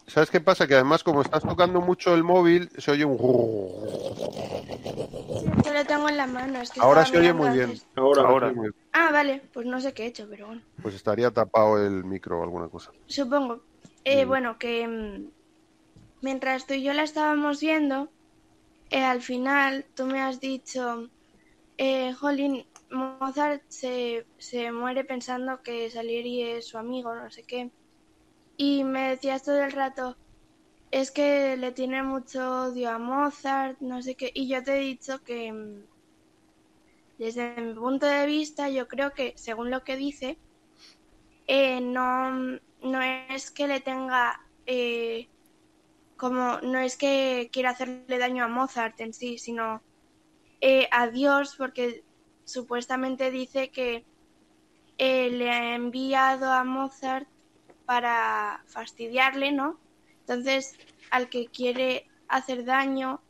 ¿Sabes 0.06 0.30
qué 0.30 0.40
pasa? 0.40 0.66
Que 0.66 0.74
además, 0.74 1.02
como 1.02 1.22
estás 1.22 1.42
tocando 1.42 1.80
mucho 1.80 2.14
el 2.14 2.22
móvil, 2.22 2.68
se 2.76 2.90
oye 2.90 3.04
un. 3.04 3.16
Yo 5.64 5.72
lo 5.72 5.84
tengo 5.86 6.08
en 6.08 6.16
la 6.16 6.26
mano. 6.26 6.60
Es 6.60 6.70
que 6.70 6.80
Ahora 6.80 7.06
se 7.06 7.18
oye 7.18 7.32
muy 7.32 7.50
bien. 7.50 7.70
antes. 7.70 7.86
Ahora, 7.96 8.22
Ahora. 8.22 8.52
Ah, 8.92 9.10
vale, 9.10 9.42
pues 9.54 9.64
no 9.66 9.80
sé 9.80 9.94
qué 9.94 10.02
he 10.04 10.06
hecho, 10.08 10.26
pero 10.28 10.48
bueno. 10.48 10.62
Pues 10.82 10.94
estaría 10.94 11.30
tapado 11.30 11.82
el 11.82 12.04
micro 12.04 12.40
o 12.40 12.42
alguna 12.42 12.68
cosa. 12.68 12.90
Supongo. 13.06 13.62
Eh, 14.04 14.24
Mm. 14.24 14.28
Bueno, 14.28 14.58
que 14.58 14.86
mm, 14.86 15.30
mientras 16.20 16.66
tú 16.66 16.74
y 16.74 16.82
yo 16.82 16.92
la 16.92 17.04
estábamos 17.04 17.60
viendo, 17.60 18.10
eh, 18.90 19.02
al 19.04 19.22
final 19.22 19.86
tú 19.94 20.04
me 20.06 20.20
has 20.20 20.40
dicho, 20.40 21.08
eh, 21.78 22.12
Jolín, 22.12 22.66
Mozart 22.92 23.62
se, 23.68 24.26
se 24.38 24.70
muere 24.72 25.04
pensando 25.04 25.62
que 25.62 25.90
Salieri 25.90 26.42
es 26.42 26.68
su 26.68 26.78
amigo, 26.78 27.14
no 27.14 27.30
sé 27.30 27.42
qué. 27.44 27.70
Y 28.56 28.84
me 28.84 29.10
decías 29.10 29.42
todo 29.44 29.62
el 29.62 29.72
rato, 29.72 30.16
es 30.90 31.10
que 31.10 31.56
le 31.56 31.72
tiene 31.72 32.02
mucho 32.02 32.66
odio 32.66 32.90
a 32.90 32.98
Mozart, 32.98 33.80
no 33.80 34.02
sé 34.02 34.14
qué. 34.14 34.30
Y 34.34 34.48
yo 34.48 34.62
te 34.62 34.76
he 34.76 34.80
dicho 34.80 35.22
que, 35.24 35.52
mm, 35.52 35.84
desde 37.18 37.56
mi 37.60 37.74
punto 37.74 38.06
de 38.06 38.26
vista, 38.26 38.68
yo 38.68 38.88
creo 38.88 39.12
que, 39.12 39.32
según 39.36 39.70
lo 39.70 39.84
que 39.84 39.96
dice, 39.96 40.38
eh, 41.46 41.80
no, 41.80 42.30
no 42.82 43.02
es 43.28 43.50
que 43.50 43.66
le 43.68 43.80
tenga 43.80 44.40
eh, 44.66 45.28
como 46.16 46.60
no 46.60 46.78
es 46.78 46.96
que 46.96 47.50
quiera 47.52 47.70
hacerle 47.70 48.18
daño 48.18 48.44
a 48.44 48.48
Mozart 48.48 49.00
en 49.00 49.12
sí, 49.12 49.38
sino 49.38 49.82
eh, 50.60 50.88
a 50.92 51.08
Dios, 51.08 51.56
porque 51.56 52.04
supuestamente 52.52 53.30
dice 53.30 53.70
que 53.70 54.06
eh, 54.98 55.30
le 55.30 55.50
ha 55.50 55.74
enviado 55.76 56.50
a 56.52 56.64
Mozart 56.64 57.28
para 57.84 58.64
fastidiarle, 58.68 59.52
¿no? 59.52 59.82
Entonces, 60.20 60.80
al 61.10 61.28
que 61.30 61.50
quiere 61.50 62.06
hacer 62.28 62.64
daño 62.64 63.24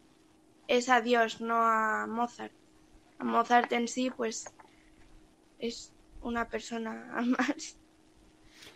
es 0.69 0.89
a 0.91 1.01
Dios, 1.03 1.41
no 1.41 1.57
a 1.65 2.07
Mozart. 2.09 2.55
A 3.19 3.25
Mozart 3.25 3.73
en 3.73 3.89
sí, 3.89 4.11
pues, 4.11 4.55
es 5.59 5.95
una 6.21 6.49
persona 6.51 6.93
más. 7.39 7.79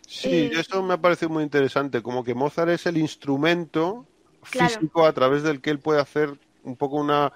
Sí, 0.06 0.48
Eh, 0.48 0.51
esto 0.52 0.82
me 0.82 0.94
ha 0.94 1.01
parecido 1.01 1.31
muy 1.31 1.43
interesante. 1.43 2.02
Como 2.02 2.24
que 2.24 2.35
Mozart 2.35 2.70
es 2.70 2.86
el 2.86 2.97
instrumento 2.98 4.09
Claro. 4.51 4.82
físico 4.82 5.05
a 5.06 5.12
través 5.12 5.43
del 5.43 5.60
que 5.60 5.70
él 5.70 5.81
puede 5.81 6.01
hacer 6.01 6.39
un 6.62 6.77
poco 6.77 6.97
una, 6.97 7.32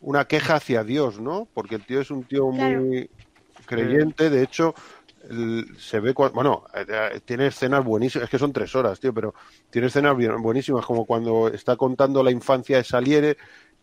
una 0.00 0.24
queja 0.26 0.54
hacia 0.56 0.82
Dios, 0.84 1.20
¿no? 1.20 1.46
Porque 1.54 1.74
el 1.76 1.84
tío 1.84 2.00
es 2.00 2.10
un 2.10 2.24
tío 2.24 2.50
Claro. 2.50 2.80
muy 2.82 3.10
creyente. 3.66 4.30
De 4.30 4.42
hecho, 4.42 4.74
el- 5.28 5.76
se 5.78 6.00
ve 6.00 6.14
cua- 6.14 6.32
bueno 6.32 6.64
eh, 6.74 7.20
tiene 7.24 7.48
escenas 7.48 7.84
buenísimas 7.84 8.24
es 8.24 8.30
que 8.30 8.38
son 8.38 8.54
tres 8.54 8.74
horas 8.74 8.98
tío 8.98 9.12
pero 9.12 9.34
tiene 9.68 9.88
escenas 9.88 10.16
buenísimas 10.40 10.86
como 10.86 11.04
cuando 11.04 11.48
está 11.48 11.76
contando 11.76 12.22
la 12.22 12.30
infancia 12.30 12.78
de 12.78 12.84
Salieri 12.84 13.36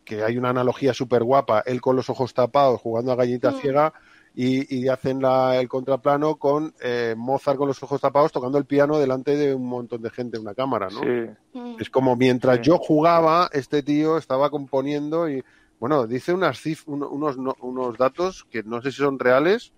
que 0.04 0.24
hay 0.24 0.36
una 0.40 0.50
analogía 0.50 0.96
súper 0.96 1.24
guapa 1.24 1.62
él 1.68 1.80
con 1.80 1.96
los 1.96 2.10
ojos 2.10 2.34
tapados 2.34 2.82
jugando 2.82 3.12
a 3.12 3.16
gallita 3.16 3.52
Mm. 3.52 3.56
ciega 3.62 3.94
y, 4.34 4.76
y 4.76 4.88
hacen 4.88 5.22
la- 5.22 5.60
el 5.60 5.68
contraplano 5.70 6.38
con 6.38 6.74
eh, 6.82 7.14
Mozart 7.16 7.60
con 7.60 7.68
los 7.68 7.84
ojos 7.84 8.02
tapados 8.02 8.32
tocando 8.32 8.58
el 8.58 8.66
piano 8.66 8.98
delante 8.98 9.36
de 9.38 9.54
un 9.54 9.68
montón 9.68 10.02
de 10.02 10.10
gente 10.10 10.38
en 10.38 10.42
una 10.42 10.56
cámara 10.56 10.88
¿no? 10.90 11.02
Sí. 11.02 11.30
Mm. 11.60 11.76
Es 11.80 11.92
como 11.92 12.16
mientras 12.16 12.58
Sí. 12.58 12.64
yo 12.64 12.80
jugaba, 12.80 13.48
este 13.54 13.84
tío 13.84 14.18
estaba 14.18 14.50
componiendo 14.50 15.30
y, 15.30 15.44
bueno, 15.80 16.08
dice 16.08 16.34
unas 16.34 16.64
cif- 16.66 16.84
un- 16.88 17.04
unos, 17.04 17.38
no- 17.38 17.56
unos 17.62 17.98
datos 17.98 18.46
que 18.50 18.64
no 18.64 18.82
sé 18.82 18.92
si 18.92 18.98
son 18.98 19.20
reales, 19.20 19.74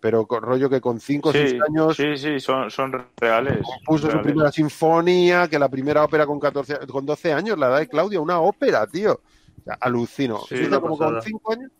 pero 0.00 0.26
con 0.26 0.42
rollo 0.42 0.68
que 0.68 0.80
con 0.80 0.98
5 0.98 1.28
o 1.28 1.32
6 1.32 1.50
Sí, 1.52 1.58
años 1.68 1.96
sí, 1.96 2.16
sí, 2.16 2.40
son, 2.40 2.70
son 2.70 3.06
reales. 3.20 3.64
compuso 3.64 4.02
su 4.06 4.06
reales. 4.08 4.24
primera 4.24 4.50
sinfonía, 4.52 5.46
que 5.48 5.58
la 5.58 5.68
primera 5.68 6.02
ópera 6.04 6.26
con 6.26 6.40
14, 6.40 6.78
con 6.88 7.06
12 7.06 7.32
años, 7.32 7.58
la 7.58 7.68
edad 7.68 7.78
de 7.78 7.88
Claudia, 7.88 8.20
una 8.20 8.40
ópera, 8.40 8.86
tío. 8.86 9.12
O 9.12 9.64
sea, 9.64 9.74
alucino. 9.80 10.40
Sí, 10.48 10.56
Dice 10.56 10.66
una 10.68 10.80
como 10.80 10.98
pasada. 10.98 11.20
con 11.20 11.22
5 11.22 11.52
años, 11.52 11.70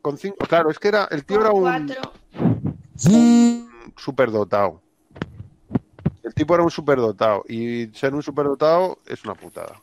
con 0.00 0.18
cinco, 0.18 0.36
claro, 0.46 0.70
es 0.70 0.78
que 0.78 0.88
era, 0.88 1.04
el 1.10 1.24
tío 1.24 1.38
Con 1.38 1.46
era 1.46 1.54
un 1.54 1.86
cuatro. 1.86 2.12
superdotado. 3.96 4.80
El 6.22 6.34
tipo 6.34 6.54
era 6.54 6.62
un 6.62 6.70
superdotado 6.70 7.44
y 7.48 7.86
ser 7.94 8.14
un 8.14 8.22
superdotado 8.22 8.98
es 9.06 9.24
una 9.24 9.34
putada. 9.34 9.80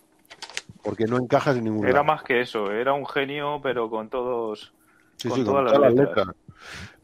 Porque 0.83 1.05
no 1.05 1.17
encajas 1.17 1.57
en 1.57 1.65
ningún 1.65 1.85
Era 1.85 1.95
lado. 1.95 2.05
más 2.05 2.23
que 2.23 2.41
eso, 2.41 2.71
era 2.71 2.93
un 2.93 3.05
genio, 3.05 3.59
pero 3.61 3.89
con 3.89 4.09
todos. 4.09 4.73
Sí, 5.17 5.27
con 5.27 5.37
sí, 5.37 5.43
con 5.43 5.53
todas 5.55 5.73
todas 5.73 5.81
las 5.81 5.93
letras. 5.93 6.27
letras. 6.27 6.35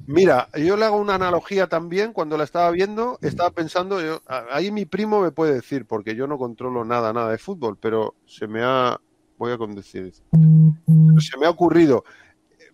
Mira, 0.08 0.50
yo 0.58 0.78
le 0.78 0.86
hago 0.86 0.98
una 0.98 1.16
analogía 1.16 1.68
también. 1.68 2.14
Cuando 2.14 2.38
la 2.38 2.44
estaba 2.44 2.70
viendo, 2.72 3.18
estaba 3.22 3.52
pensando, 3.52 4.02
yo, 4.02 4.22
ahí 4.52 4.72
mi 4.72 4.86
primo 4.86 5.22
me 5.22 5.32
puede 5.32 5.54
decir, 5.56 5.86
porque 5.86 6.16
yo 6.16 6.28
no 6.28 6.38
controlo 6.38 6.86
nada, 6.86 7.12
nada 7.14 7.32
de 7.32 7.38
fútbol, 7.38 7.78
pero 7.80 8.16
se 8.26 8.48
me 8.48 8.62
ha, 8.64 9.00
voy 9.38 9.52
a 9.52 9.58
conducir, 9.58 10.14
se 10.14 11.38
me 11.38 11.46
ha 11.46 11.50
ocurrido. 11.50 12.04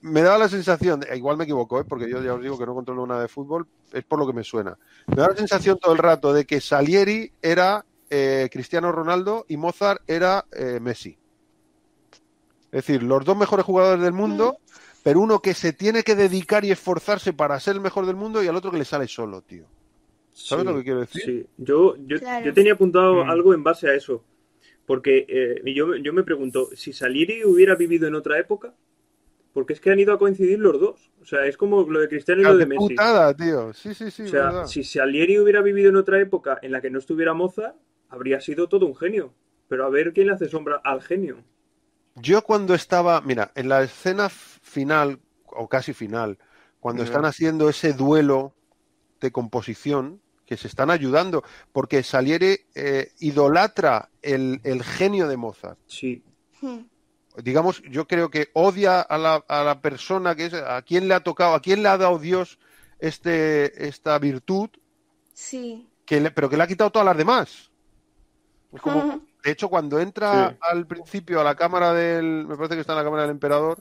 Me 0.02 0.22
da 0.24 0.38
la 0.40 0.50
sensación, 0.50 1.04
eh, 1.04 1.16
igual 1.16 1.38
me 1.38 1.44
equivoco, 1.44 1.80
¿eh? 1.80 1.84
porque 1.88 2.10
yo 2.10 2.22
ya 2.24 2.34
os 2.34 2.42
digo 2.42 2.58
que 2.58 2.66
no 2.66 2.74
controlo 2.74 3.06
nada 3.06 3.22
de 3.22 3.28
fútbol, 3.28 3.68
es 3.94 4.04
por 4.04 4.18
lo 4.18 4.26
que 4.26 4.34
me 4.34 4.44
suena. 4.44 4.76
Me 5.06 5.16
da 5.16 5.30
la 5.30 5.36
sensación 5.36 5.78
todo 5.80 5.94
el 5.94 6.00
rato 6.00 6.34
de 6.34 6.46
que 6.46 6.60
Salieri 6.60 7.32
era 7.42 7.86
eh, 8.12 8.50
Cristiano 8.52 8.92
Ronaldo 8.92 9.46
y 9.50 9.58
Mozart 9.58 10.04
era 10.08 10.46
eh, 10.52 10.80
Messi. 10.80 11.18
Es 12.66 12.86
decir, 12.86 13.04
los 13.04 13.26
dos 13.26 13.36
mejores 13.38 13.66
jugadores 13.66 14.02
del 14.04 14.14
mundo, 14.14 14.58
pero 15.04 15.20
uno 15.20 15.40
que 15.42 15.54
se 15.54 15.74
tiene 15.74 16.04
que 16.04 16.16
dedicar 16.16 16.64
y 16.64 16.72
esforzarse 16.72 17.34
para 17.34 17.60
ser 17.60 17.76
el 17.76 17.82
mejor 17.82 18.06
del 18.06 18.16
mundo 18.16 18.44
y 18.44 18.48
al 18.48 18.56
otro 18.56 18.72
que 18.72 18.78
le 18.78 18.86
sale 18.86 19.08
solo, 19.08 19.42
tío. 19.42 19.66
¿Sabes 20.34 20.66
Sí, 20.66 20.72
lo 20.72 20.78
que 20.78 20.84
quiero 20.84 21.00
decir? 21.02 21.22
Sí, 21.24 21.46
yo, 21.58 21.96
yo, 21.98 22.20
Claro. 22.20 22.46
yo 22.46 22.54
tenía 22.54 22.74
apuntado 22.74 23.26
Mm. 23.26 23.30
algo 23.30 23.54
en 23.54 23.64
base 23.64 23.90
a 23.90 23.96
eso. 23.96 24.24
Porque 24.86 25.26
eh, 25.28 25.74
yo, 25.74 25.96
yo 25.96 26.14
me 26.14 26.24
pregunto, 26.24 26.70
si 26.76 26.94
Salieri 26.94 27.46
hubiera 27.46 27.76
vivido 27.76 28.08
en 28.08 28.16
otra 28.16 28.40
época, 28.40 28.74
porque 29.54 29.74
es 29.74 29.82
que 29.82 29.92
han 29.92 30.00
ido 30.00 30.14
a 30.14 30.20
coincidir 30.20 30.60
los 30.60 30.80
dos. 30.80 31.12
O 31.22 31.26
sea, 31.26 31.46
es 31.46 31.58
como 31.58 31.84
lo 31.90 32.00
de 32.00 32.08
Cristiano 32.10 32.42
y 32.42 32.46
lo 32.46 32.58
de 32.58 32.60
de 32.60 32.66
Messi. 32.66 32.88
putada, 32.90 33.34
tío. 33.36 33.74
Sí, 33.74 33.94
sí, 33.94 34.12
sí, 34.12 34.24
o 34.24 34.28
sea, 34.28 34.46
verdad. 34.46 34.66
si 34.68 34.84
Salieri 34.84 35.40
hubiera 35.40 35.62
vivido 35.62 35.90
en 35.90 35.98
otra 35.98 36.20
época 36.22 36.60
en 36.62 36.72
la 36.72 36.82
que 36.82 36.90
no 36.90 37.00
estuviera 37.00 37.34
Mozart, 37.34 37.76
habría 38.12 38.40
sido 38.42 38.70
todo 38.70 38.86
un 38.86 38.96
genio. 38.96 39.34
Pero 39.68 39.86
a 39.86 39.90
ver 39.90 40.14
quién 40.14 40.28
le 40.28 40.34
hace 40.34 40.48
sombra 40.50 40.82
al 40.84 41.02
genio. 41.02 41.38
Yo 42.16 42.42
cuando 42.44 42.74
estaba, 42.76 43.22
mira, 43.22 43.52
en 43.56 43.70
la 43.70 43.82
escena 43.84 44.30
final, 44.30 45.20
o 45.48 45.68
casi 45.68 45.94
final, 45.94 46.38
cuando 46.80 47.04
están 47.04 47.26
haciendo 47.26 47.70
ese 47.70 47.94
duelo 47.94 48.54
de 49.22 49.32
composición, 49.32 50.22
que 50.46 50.58
se 50.58 50.68
están 50.68 50.90
ayudando, 50.92 51.44
porque 51.72 52.04
Salieri 52.04 52.60
eh, 52.76 53.12
idolatra 53.20 54.10
el, 54.22 54.60
el 54.66 54.84
genio 54.84 55.28
de 55.30 55.38
Mozart. 55.38 55.80
Sí, 55.88 56.24
Hmm. 56.60 56.82
digamos, 57.38 57.82
yo 57.90 58.06
creo 58.08 58.30
que 58.30 58.50
odia 58.54 59.00
a 59.02 59.18
la, 59.18 59.36
a 59.48 59.64
la 59.64 59.82
persona 59.82 60.36
que 60.36 60.46
es, 60.48 60.54
a 60.54 60.82
quién 60.84 61.08
le 61.08 61.14
ha 61.16 61.22
tocado, 61.22 61.56
a 61.56 61.62
quién 61.62 61.82
le 61.82 61.90
ha 61.90 61.98
dado 61.98 62.20
Dios 62.20 62.60
este, 63.00 63.88
esta 63.88 64.20
virtud, 64.20 64.70
Sí. 65.34 65.88
que 66.06 66.20
le- 66.22 66.32
pero 66.32 66.50
que 66.50 66.58
le 66.58 66.64
ha 66.64 66.68
quitado 66.68 66.92
todas 66.92 67.06
las 67.06 67.18
demás. 67.18 67.71
Es 68.74 68.82
como, 68.82 69.22
de 69.44 69.52
hecho, 69.52 69.70
cuando 69.70 70.00
entra 70.00 70.50
Sí. 70.52 70.58
al 70.72 70.88
principio 70.88 71.42
a 71.42 71.44
la 71.44 71.56
cámara 71.56 71.94
del, 71.94 72.46
me 72.48 72.56
parece 72.56 72.76
que 72.76 72.82
está 72.82 72.94
en 72.94 73.00
la 73.00 73.04
cámara 73.04 73.24
del 73.24 73.32
emperador, 73.32 73.80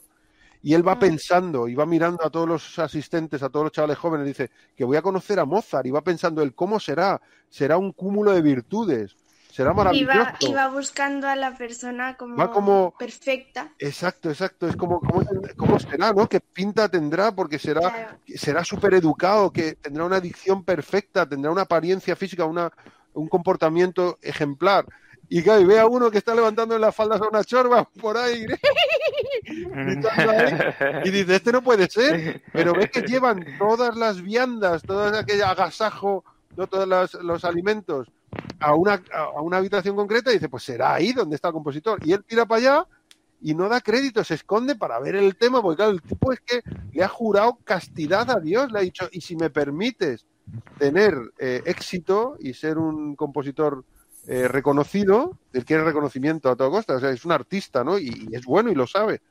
y 0.63 0.75
él 0.75 0.87
va 0.87 0.99
pensando 0.99 1.67
y 1.67 1.73
va 1.73 1.87
mirando 1.87 2.23
a 2.23 2.29
todos 2.29 2.47
los 2.47 2.77
asistentes, 2.79 3.41
a 3.41 3.49
todos 3.49 3.63
los 3.65 3.71
chavales 3.71 3.97
jóvenes, 3.97 4.27
dice 4.27 4.51
que 4.75 4.83
voy 4.83 4.95
a 4.97 5.01
conocer 5.01 5.39
a 5.39 5.45
Mozart, 5.45 5.87
y 5.87 5.91
va 5.91 6.01
pensando 6.01 6.41
él, 6.43 6.53
¿cómo 6.53 6.79
será? 6.79 7.19
Será 7.49 7.77
un 7.77 7.91
cúmulo 7.93 8.31
de 8.31 8.43
virtudes, 8.43 9.15
será 9.51 9.73
maravilloso. 9.73 10.13
Iba, 10.13 10.35
iba 10.41 10.69
buscando 10.69 11.27
a 11.27 11.35
la 11.35 11.57
persona 11.57 12.15
como, 12.15 12.35
Va 12.35 12.51
como- 12.51 12.93
perfecta. 12.99 13.73
Exacto, 13.79 14.29
exacto. 14.29 14.67
Es 14.67 14.75
como, 14.75 14.99
¿cómo, 14.99 15.23
cómo 15.57 15.79
será, 15.79 16.13
no? 16.13 16.29
¿Qué 16.29 16.39
pinta 16.39 16.87
tendrá? 16.87 17.31
Porque 17.33 17.57
será, 17.57 17.81
Claro. 17.81 18.17
será 18.35 18.63
súper 18.63 18.93
educado, 18.93 19.51
que 19.51 19.73
tendrá 19.75 20.05
una 20.05 20.19
dicción 20.19 20.63
perfecta, 20.63 21.25
tendrá 21.27 21.49
una 21.51 21.63
apariencia 21.63 22.15
física, 22.15 22.45
una, 22.45 22.71
un 23.13 23.27
comportamiento 23.27 24.17
ejemplar. 24.21 24.85
Y 25.29 25.41
claro, 25.43 25.65
ve 25.65 25.79
a 25.79 25.87
uno 25.87 26.11
que 26.11 26.17
está 26.17 26.35
levantando 26.35 26.75
en 26.75 26.81
las 26.81 26.93
faldas 26.93 27.21
a 27.21 27.27
una 27.27 27.43
chorba 27.43 27.85
por 28.01 28.17
ahí, 28.17 28.45
y 31.05 31.09
dice, 31.09 31.35
este 31.35 31.51
no 31.51 31.61
puede 31.61 31.89
ser, 31.89 32.41
pero 32.51 32.73
ve 32.73 32.89
que 32.89 33.01
llevan 33.01 33.45
todas 33.57 33.95
las 33.95 34.21
viandas, 34.21 34.81
todo 34.83 35.05
aquel 35.17 35.41
agasajo, 35.43 36.25
¿no? 36.57 36.67
todos 36.67 36.87
los, 36.87 37.13
los 37.23 37.45
alimentos 37.45 38.09
a 38.59 38.75
una, 38.75 39.01
a 39.13 39.41
una 39.41 39.57
habitación 39.57 39.95
concreta 39.95 40.31
y 40.31 40.35
dice, 40.35 40.49
pues 40.49 40.63
será 40.63 40.93
ahí 40.93 41.13
donde 41.13 41.35
está 41.35 41.49
el 41.49 41.53
compositor. 41.53 41.99
Y 42.05 42.13
él 42.13 42.23
tira 42.25 42.45
para 42.45 42.59
allá 42.59 42.87
y 43.41 43.55
no 43.55 43.67
da 43.67 43.81
crédito, 43.81 44.23
se 44.23 44.35
esconde 44.35 44.75
para 44.75 44.99
ver 44.99 45.15
el 45.15 45.35
tema, 45.35 45.61
porque 45.61 45.77
claro, 45.77 45.91
el 45.91 46.01
tipo 46.01 46.31
es 46.31 46.39
que 46.41 46.61
le 46.91 47.03
ha 47.03 47.07
jurado 47.07 47.57
castidad 47.63 48.29
a 48.29 48.39
Dios, 48.39 48.71
le 48.71 48.79
ha 48.79 48.83
dicho, 48.83 49.09
y 49.11 49.21
si 49.21 49.35
me 49.35 49.49
permites 49.49 50.25
tener 50.77 51.15
eh, 51.37 51.61
éxito 51.65 52.35
y 52.39 52.53
ser 52.53 52.77
un 52.77 53.15
compositor 53.15 53.85
eh, 54.27 54.47
reconocido, 54.47 55.37
él 55.53 55.65
quiere 55.65 55.83
reconocimiento 55.83 56.49
a 56.49 56.55
toda 56.55 56.69
costa, 56.69 56.95
o 56.95 56.99
sea, 56.99 57.09
es 57.11 57.25
un 57.25 57.31
artista, 57.31 57.83
¿no? 57.83 57.97
Y, 57.97 58.27
y 58.29 58.35
es 58.35 58.45
bueno 58.45 58.71
y 58.71 58.75
lo 58.75 58.87
sabe. 58.87 59.21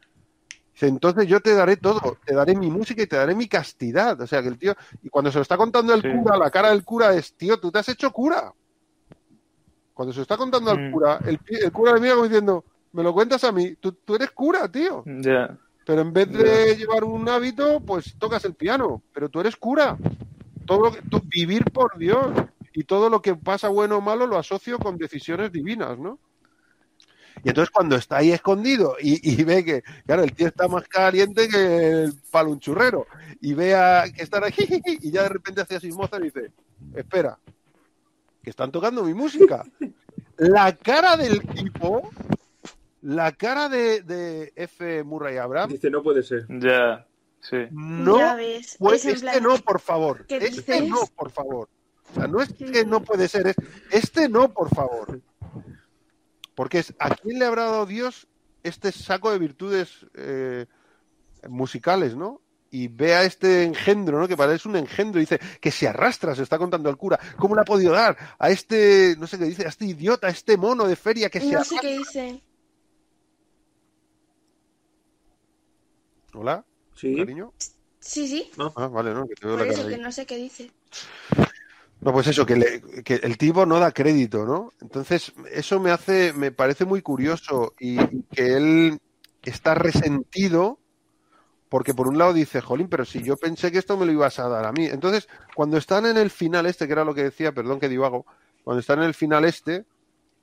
Dice, 0.72 0.88
entonces 0.88 1.26
yo 1.26 1.40
te 1.40 1.55
daré 1.55 1.76
todo, 1.76 2.01
te 2.24 2.34
daré 2.34 2.55
mi 2.55 2.70
música 2.70 3.02
y 3.02 3.06
te 3.06 3.16
daré 3.16 3.34
mi 3.34 3.48
castidad. 3.48 4.20
O 4.20 4.26
sea, 4.26 4.42
que 4.42 4.48
el 4.48 4.59
tío, 4.59 4.74
y 5.02 5.09
cuando 5.09 5.30
se 5.30 5.38
lo 5.38 5.42
está 5.42 5.56
contando 5.56 5.92
el 5.94 6.02
Sí. 6.02 6.09
cura, 6.09 6.36
la 6.36 6.51
cara 6.51 6.70
del 6.70 6.84
cura 6.84 7.12
es, 7.14 7.34
tío, 7.34 7.59
tú 7.59 7.70
te 7.70 7.80
has 7.80 7.88
hecho 7.88 8.10
cura. 8.10 8.52
Cuando 9.92 10.12
se 10.12 10.18
lo 10.18 10.22
está 10.22 10.36
contando 10.36 10.70
al 10.70 10.88
Mm. 10.88 10.92
cura, 10.92 11.20
el, 11.26 11.40
cura 11.72 11.94
le 11.94 12.01
mira 12.01 12.14
como 12.14 12.26
diciendo, 12.26 12.64
me 12.92 13.02
lo 13.02 13.12
cuentas 13.12 13.44
a 13.44 13.52
mí, 13.52 13.74
tú, 13.76 13.92
tú 14.05 14.14
eres 14.14 14.30
cura, 14.30 14.70
tío. 14.70 15.02
Ya. 15.06 15.59
Pero 15.84 16.02
en 16.02 16.12
vez 16.12 16.30
de 16.32 16.76
llevar 16.76 17.05
un 17.05 17.28
hábito, 17.28 17.80
pues 17.80 18.14
tocas 18.18 18.44
el 18.44 18.55
piano. 18.55 19.02
Pero 19.12 19.28
tú 19.28 19.40
eres 19.40 19.56
cura. 19.56 19.97
Todo 20.70 20.84
lo 20.84 20.92
que, 20.92 21.02
tú- 21.02 21.22
vivir 21.26 21.64
por 21.64 21.98
Dios. 21.98 22.26
Y 22.72 22.84
todo 22.84 23.10
lo 23.10 23.20
que 23.20 23.34
pasa 23.34 23.66
bueno 23.68 23.97
o 23.97 24.01
malo 24.01 24.24
lo 24.28 24.38
asocio 24.38 24.78
con 24.78 24.97
decisiones 24.97 25.51
divinas, 25.51 25.98
¿no? 25.98 26.20
Y 27.42 27.48
entonces 27.48 27.70
cuando 27.70 27.97
está 27.97 28.18
ahí 28.18 28.30
escondido 28.30 28.94
y, 29.01 29.32
y 29.32 29.42
ve 29.42 29.64
que, 29.64 29.82
claro, 30.06 30.22
el 30.22 30.32
tío 30.32 30.47
está 30.47 30.68
más 30.68 30.86
caliente 30.86 31.48
que 31.48 32.05
el 32.05 32.12
palo 32.30 32.51
un 32.51 32.60
churrero. 32.60 33.06
Y 33.40 33.55
ve 33.55 33.74
a, 33.74 34.05
que 34.14 34.22
están 34.22 34.44
aquí 34.44 34.64
y 35.01 35.10
ya 35.10 35.22
de 35.24 35.30
repente 35.30 35.60
hace 35.60 35.74
así 35.76 35.90
Mozart 35.90 36.22
y 36.22 36.26
dice, 36.26 36.52
espera, 36.94 37.36
que 38.42 38.51
están 38.51 38.70
tocando 38.70 39.02
mi 39.02 39.14
música. 39.14 39.64
La 40.36 40.76
cara 40.76 41.16
del 41.16 41.40
tipo, 41.48 42.10
la 43.02 43.32
cara 43.32 43.68
de, 43.68 44.02
de 44.02 44.52
F. 44.55 45.02
Murray 45.02 45.38
Abraham, 45.38 45.70
Dice, 45.70 45.90
no 45.90 46.02
puede 46.05 46.22
ser. 46.22 46.47
Ya. 46.48 47.06
Sí. 47.40 47.56
no 47.70 48.36
pues 48.78 49.04
este 49.06 49.20
plan, 49.20 49.42
no, 49.42 49.56
por 49.58 49.80
favor. 49.80 50.26
¿qué 50.26 50.36
Este 50.36 50.50
dices? 50.80 50.88
no, 50.88 51.06
por 51.16 51.30
favor. 51.30 51.68
O 52.10 52.14
sea, 52.14 52.26
no 52.26 52.40
es 52.42 52.52
que 52.52 52.84
no 52.84 53.02
puede 53.02 53.28
ser, 53.28 53.46
es 53.48 53.56
este 53.90 54.28
no, 54.28 54.52
por 54.52 54.68
favor. 54.74 55.20
Porque 56.54 56.80
es 56.80 56.94
a 56.98 57.14
quién 57.14 57.38
le 57.38 57.46
habrá 57.46 57.64
dado 57.64 57.86
Dios 57.86 58.26
este 58.62 58.92
saco 58.92 59.30
de 59.30 59.38
virtudes 59.38 60.06
eh, 60.14 60.66
musicales, 61.48 62.14
¿no? 62.16 62.42
Y 62.72 62.88
ve 62.88 63.14
a 63.14 63.22
este 63.24 63.64
engendro, 63.64 64.20
¿no? 64.20 64.28
Que 64.28 64.36
parece 64.36 64.68
un 64.68 64.76
engendro, 64.76 65.18
y 65.18 65.22
dice 65.22 65.40
que 65.60 65.70
se 65.70 65.88
arrastra, 65.88 66.34
se 66.34 66.42
está 66.42 66.58
contando 66.58 66.88
al 66.90 66.96
cura. 66.98 67.18
¿Cómo 67.38 67.54
le 67.54 67.62
ha 67.62 67.64
podido 67.64 67.92
dar 67.92 68.16
a 68.38 68.50
este, 68.50 69.16
no 69.18 69.26
sé 69.26 69.38
qué 69.38 69.44
dice, 69.46 69.64
a 69.64 69.70
este 69.70 69.86
idiota, 69.86 70.26
a 70.26 70.30
este 70.30 70.56
mono 70.56 70.86
de 70.86 70.94
feria 70.96 71.30
que 71.30 71.40
se 71.40 71.46
No 71.46 71.64
sé 71.64 71.76
arrastra? 71.76 71.80
qué 71.80 71.98
dice. 71.98 72.42
Hola, 76.34 76.64
Sí. 77.01 77.16
cariño. 77.16 77.52
Sí, 77.98 78.28
sí, 78.28 78.51
Ah, 78.77 78.89
vale, 78.89 79.12
no, 79.14 79.27
que 79.28 79.35
te 79.35 79.47
veo 79.47 79.56
por 79.56 79.66
la 79.66 79.72
eso 79.72 79.82
cara 79.82 79.89
que 79.90 79.94
ahí. 79.97 80.01
no 80.02 80.12
sé 80.12 80.27
qué 80.27 80.36
dice. 80.36 80.70
No, 82.01 82.12
pues 82.12 82.27
eso, 82.28 82.47
que, 82.47 82.56
le- 82.56 82.81
que 83.05 83.14
el 83.16 83.36
tipo 83.36 83.66
no 83.66 83.78
da 83.78 83.93
crédito, 83.93 84.47
¿no? 84.47 84.72
Entonces, 84.81 85.32
eso 85.52 85.78
me 85.81 85.90
hace, 85.90 86.32
me 86.32 86.51
parece 86.51 86.86
muy 86.86 87.02
curioso 87.02 87.74
y, 87.78 88.01
y 88.01 88.22
que 88.31 88.56
él 88.56 88.98
está 89.43 89.74
resentido 89.74 90.78
porque 91.68 91.94
por 91.94 92.09
un 92.09 92.18
lado 92.18 92.32
dice, 92.32 92.60
jolín, 92.60 92.89
pero 92.89 93.05
si 93.05 93.22
yo 93.22 93.36
pensé 93.36 93.70
que 93.70 93.78
esto 93.78 93.97
me 93.97 94.05
lo 94.06 94.12
ibas 94.12 94.39
a 94.40 94.48
dar 94.48 94.64
a 94.66 94.72
mí. 94.72 94.86
Entonces, 94.86 95.28
cuando 95.55 95.77
están 95.77 96.05
en 96.06 96.16
el 96.16 96.31
final 96.31 96.66
este, 96.66 96.86
que 96.86 96.93
era 96.93 97.05
lo 97.05 97.14
que 97.14 97.22
decía, 97.24 97.52
perdón 97.52 97.78
que 97.78 97.89
divago, 97.89 98.27
cuando 98.64 98.81
están 98.81 98.98
en 99.01 99.05
el 99.05 99.14
final 99.14 99.44
este, 99.44 99.85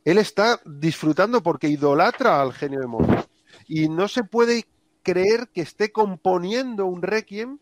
él 0.06 0.18
está 0.20 0.62
disfrutando 0.66 1.44
porque 1.44 1.68
idolatra 1.68 2.42
al 2.42 2.54
genio 2.54 2.80
de 2.80 2.88
Mozart. 2.88 3.30
Y 3.68 3.90
no 3.90 4.08
se 4.08 4.24
puede 4.24 4.64
creer 5.08 5.48
que 5.54 5.62
esté 5.62 5.92
componiendo 5.92 6.86
un 6.86 7.02
requiem 7.02 7.58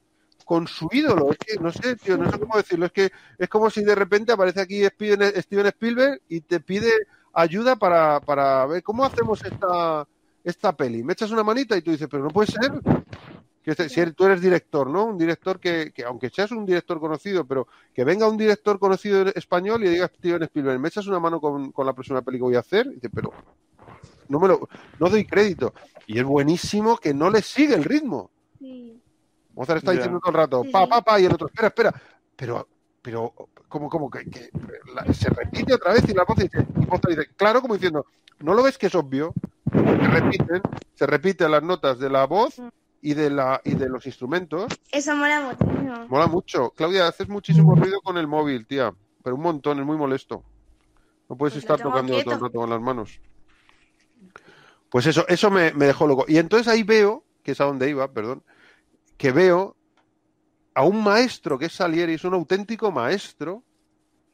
con 0.46 0.68
su 0.68 0.90
ídolo. 0.92 1.32
Es 1.32 1.38
que, 1.38 1.60
no 1.60 1.72
sé, 1.72 1.96
tío, 1.96 2.18
no 2.18 2.32
sé 2.32 2.40
cómo 2.40 2.58
decirlo. 2.58 2.88
Es 2.88 2.92
que 2.92 3.12
es 3.38 3.50
como 3.50 3.70
si 3.70 3.84
de 3.84 3.94
repente 3.96 4.32
aparece 4.32 4.62
aquí 4.62 4.84
Steven 4.86 5.66
Spielberg 5.68 6.22
y 6.28 6.42
te 6.42 6.60
pide 6.60 6.90
ayuda 7.34 7.76
para, 7.76 8.20
para 8.22 8.66
ver 8.66 8.82
cómo 8.84 9.06
hacemos 9.06 9.44
esta, 9.44 10.08
esta 10.44 10.76
peli. 10.76 11.04
Me 11.04 11.14
echas 11.14 11.32
una 11.32 11.44
manita 11.44 11.78
y 11.78 11.82
tú 11.82 11.92
dices, 11.92 12.08
pero 12.10 12.24
no 12.24 12.30
puede 12.30 12.52
ser. 12.52 12.72
Que 13.64 13.72
este- 13.72 13.90
si 13.90 14.12
tú 14.12 14.26
eres 14.26 14.42
director, 14.42 14.88
¿no? 14.90 15.06
Un 15.06 15.18
director 15.18 15.60
que, 15.60 15.92
que, 15.94 16.04
aunque 16.04 16.30
seas 16.30 16.52
un 16.52 16.66
director 16.66 17.00
conocido, 17.00 17.46
pero 17.46 17.68
que 17.94 18.04
venga 18.04 18.30
un 18.30 18.38
director 18.38 18.78
conocido 18.80 19.26
español 19.34 19.84
y 19.84 19.90
diga 19.90 20.08
Steven 20.08 20.44
Spielberg, 20.44 20.80
me 20.80 20.90
echas 20.90 21.08
una 21.08 21.20
mano 21.20 21.42
con, 21.42 21.72
con 21.72 21.86
la 21.86 21.94
próxima 21.94 22.22
peli 22.22 22.38
que 22.38 22.44
voy 22.44 22.56
a 22.56 22.60
hacer. 22.60 22.86
Y 22.88 22.96
dice, 22.96 23.10
pero 23.10 23.32
no 24.30 24.40
me 24.40 24.48
lo, 24.48 24.70
no 25.00 25.10
doy 25.10 25.26
crédito. 25.26 25.74
Y 26.08 26.20
es 26.20 26.24
buenísimo 26.26 26.98
que 26.98 27.14
no 27.14 27.30
le 27.30 27.42
sigue 27.42 27.76
el 27.76 27.84
ritmo. 27.84 28.30
Sí. 28.60 29.02
Mozart 29.54 29.78
está 29.80 29.92
diciendo 29.92 30.20
todo 30.20 30.32
el 30.32 30.38
rato, 30.38 30.64
pa, 30.72 30.88
pa, 30.88 31.02
pa, 31.02 31.20
y 31.20 31.26
el 31.26 31.34
otro, 31.34 31.48
espera, 31.48 31.68
espera. 31.70 31.94
Pero, 32.36 32.68
pero, 33.02 33.34
¿cómo, 33.70 33.90
cómo? 33.90 34.10
Que, 34.10 34.30
que 34.30 34.50
la- 34.94 35.14
se 35.14 35.30
repite 35.30 35.74
otra 35.74 35.94
vez 35.94 36.08
y 36.10 36.14
la 36.14 36.26
voz 36.26 36.38
dice, 36.38 36.66
y 36.76 36.86
Mozart 36.86 37.10
dice, 37.10 37.28
claro, 37.38 37.62
como 37.62 37.76
diciendo, 37.76 38.06
¿no 38.40 38.54
lo 38.54 38.64
ves 38.64 38.78
que 38.78 38.88
es 38.88 38.96
obvio? 38.96 39.34
Se 39.72 39.82
repiten, 39.82 40.62
se 40.94 41.08
repiten 41.08 41.52
las 41.52 41.64
notas 41.64 42.00
de 42.00 42.10
la 42.10 42.26
voz 42.26 42.62
y 43.02 43.14
de 43.14 43.30
la 43.30 43.62
y 43.64 43.76
de 43.76 43.88
los 43.88 44.06
instrumentos. 44.06 44.66
Eso 44.92 45.16
mola 45.16 45.40
muchísimo. 45.42 46.06
Mola 46.08 46.28
mucho. 46.28 46.72
Claudia, 46.72 47.08
haces 47.08 47.30
muchísimo 47.30 47.76
ruido 47.76 48.02
con 48.02 48.18
el 48.18 48.28
móvil, 48.28 48.66
tía. 48.68 48.94
Pero 49.24 49.36
un 49.38 49.42
montón, 49.42 49.80
es 49.80 49.86
muy 49.86 49.98
molesto. 49.98 50.44
No 51.30 51.36
puedes 51.36 51.54
Pues 51.54 51.64
estar 51.64 51.82
tocando 51.82 52.14
todo 52.22 52.34
el 52.34 52.42
rato 52.42 52.60
con 52.60 52.70
las 52.70 52.82
manos. 52.82 53.20
Pues 54.90 55.06
eso, 55.08 55.28
eso 55.28 55.52
me, 55.52 55.74
me 55.74 55.86
dejó 55.86 56.08
loco. 56.08 56.26
Y 56.28 56.38
entonces 56.38 56.68
ahí 56.68 56.84
veo, 56.84 57.24
que 57.44 57.52
es 57.52 57.62
a 57.62 57.66
donde 57.66 57.90
iba, 57.90 58.12
perdón, 58.12 58.44
que 59.18 59.32
veo 59.32 59.76
a 60.74 60.84
un 60.84 61.04
maestro 61.04 61.58
que 61.58 61.66
es 61.66 61.74
Salieri, 61.74 62.14
es 62.14 62.24
un 62.26 62.34
auténtico 62.34 62.92
maestro, 62.92 63.64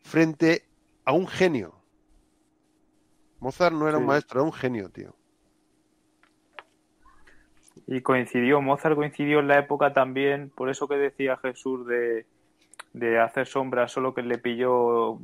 frente 0.03 0.65
a 1.05 1.13
un 1.13 1.27
genio. 1.27 1.75
Mozart 3.39 3.75
no 3.75 3.87
era 3.87 3.97
un 3.97 4.05
maestro, 4.05 4.41
era 4.41 4.45
un 4.45 4.53
genio, 4.53 4.89
tío. 4.89 5.15
Y 7.87 8.01
coincidió, 8.01 8.61
Mozart 8.61 8.95
coincidió 8.95 9.39
en 9.39 9.47
la 9.47 9.59
época 9.59 9.93
también, 9.93 10.49
por 10.49 10.69
eso 10.69 10.87
que 10.87 10.95
decía 10.95 11.37
Jesús 11.37 11.85
de, 11.87 12.25
de 12.93 13.19
hacer 13.19 13.47
sombras, 13.47 13.91
solo 13.91 14.13
que 14.13 14.21
le 14.21 14.37
pilló, 14.37 15.19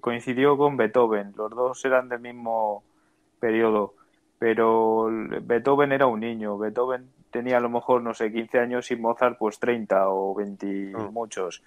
coincidió 0.00 0.56
con 0.56 0.76
Beethoven, 0.76 1.32
los 1.36 1.50
dos 1.50 1.84
eran 1.84 2.08
del 2.08 2.20
mismo 2.20 2.84
periodo, 3.40 3.94
pero 4.38 5.08
Beethoven 5.42 5.92
era 5.92 6.06
un 6.06 6.20
niño, 6.20 6.58
Beethoven 6.58 7.08
tenía 7.30 7.56
a 7.56 7.60
lo 7.60 7.68
mejor, 7.68 8.02
no 8.02 8.14
sé, 8.14 8.32
15 8.32 8.58
años 8.58 8.90
y 8.90 8.96
Mozart 8.96 9.38
pues 9.38 9.58
30 9.58 10.08
o 10.08 10.34
20 10.34 10.66
y 10.66 10.92
Ah. 10.94 11.08
muchos, 11.12 11.62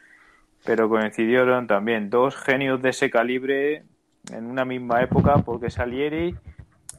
pero 0.63 0.87
coincidieron 0.89 1.67
también 1.67 2.09
dos 2.09 2.35
genios 2.35 2.81
de 2.81 2.89
ese 2.89 3.09
calibre 3.09 3.83
en 4.31 4.45
una 4.45 4.65
misma 4.65 5.01
época, 5.01 5.37
porque 5.39 5.69
Salieri 5.69 6.35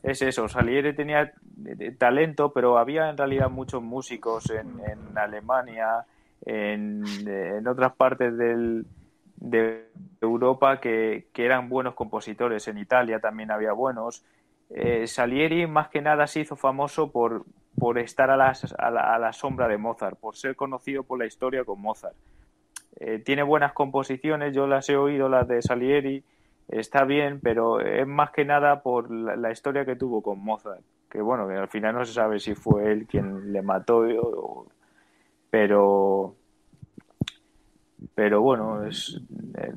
es 0.03 0.23
eso, 0.23 0.49
Salieri 0.49 0.95
tenía 0.95 1.33
eh, 1.67 1.91
talento, 1.99 2.53
pero 2.53 2.79
había 2.79 3.11
en 3.11 3.17
realidad 3.17 3.51
muchos 3.51 3.83
músicos 3.83 4.49
en, 4.51 4.81
en 4.81 5.19
Alemania, 5.19 6.05
en, 6.47 7.03
en 7.27 7.67
otras 7.67 7.93
partes 7.97 8.37
del, 8.37 8.87
de 9.37 9.89
Europa 10.21 10.81
que, 10.81 11.27
que 11.33 11.45
eran 11.45 11.69
buenos 11.69 11.95
compositores. 11.95 12.69
En 12.69 12.79
Italia 12.79 13.19
también 13.21 13.51
había 13.51 13.73
buenos. 13.73 14.25
Eh, 14.71 15.07
Salieri 15.07 15.67
más 15.67 15.89
que 15.89 16.03
nada 16.03 16.27
se 16.27 16.41
hizo 16.41 16.57
famoso 16.57 17.11
por, 17.11 17.45
por 17.79 17.99
estar 17.99 18.31
a, 18.31 18.37
las- 18.37 18.75
a 18.79 18.91
la, 18.91 19.15
a 19.15 19.19
la 19.19 19.33
sombra 19.33 19.69
de 19.69 19.79
Mozart, 19.79 20.19
por 20.19 20.37
ser 20.37 20.57
conocido 20.57 21.03
por 21.05 21.19
la 21.19 21.27
historia 21.27 21.65
con 21.65 21.81
Mozart. 21.81 22.15
Eh, 23.01 23.19
tiene 23.21 23.43
buenas 23.43 23.73
composiciones, 23.73 24.55
yo 24.55 24.67
las 24.67 24.89
he 24.89 24.97
oído, 24.97 25.29
las 25.29 25.47
de 25.49 25.63
Salieri, 25.63 26.25
está 26.69 27.05
bien, 27.05 27.41
pero 27.41 27.81
es 27.81 28.07
más 28.07 28.31
que 28.31 28.45
nada 28.45 28.83
por 28.83 29.11
la, 29.11 29.51
historia 29.53 29.85
que 29.85 29.97
tuvo 29.97 30.21
con 30.23 30.41
Mozart, 30.41 30.83
que 31.09 31.21
bueno, 31.23 31.49
que 31.49 31.55
al 31.55 31.69
final 31.69 31.95
no 31.95 32.05
se 32.05 32.13
sabe 32.13 32.41
si 32.41 32.55
fue 32.55 32.93
él 32.93 33.07
quien 33.07 33.53
le 33.53 33.63
mató, 33.63 34.05
pero 35.51 36.35
pero 38.15 38.43
bueno, 38.43 38.85
es 38.85 39.21
eh, 39.57 39.73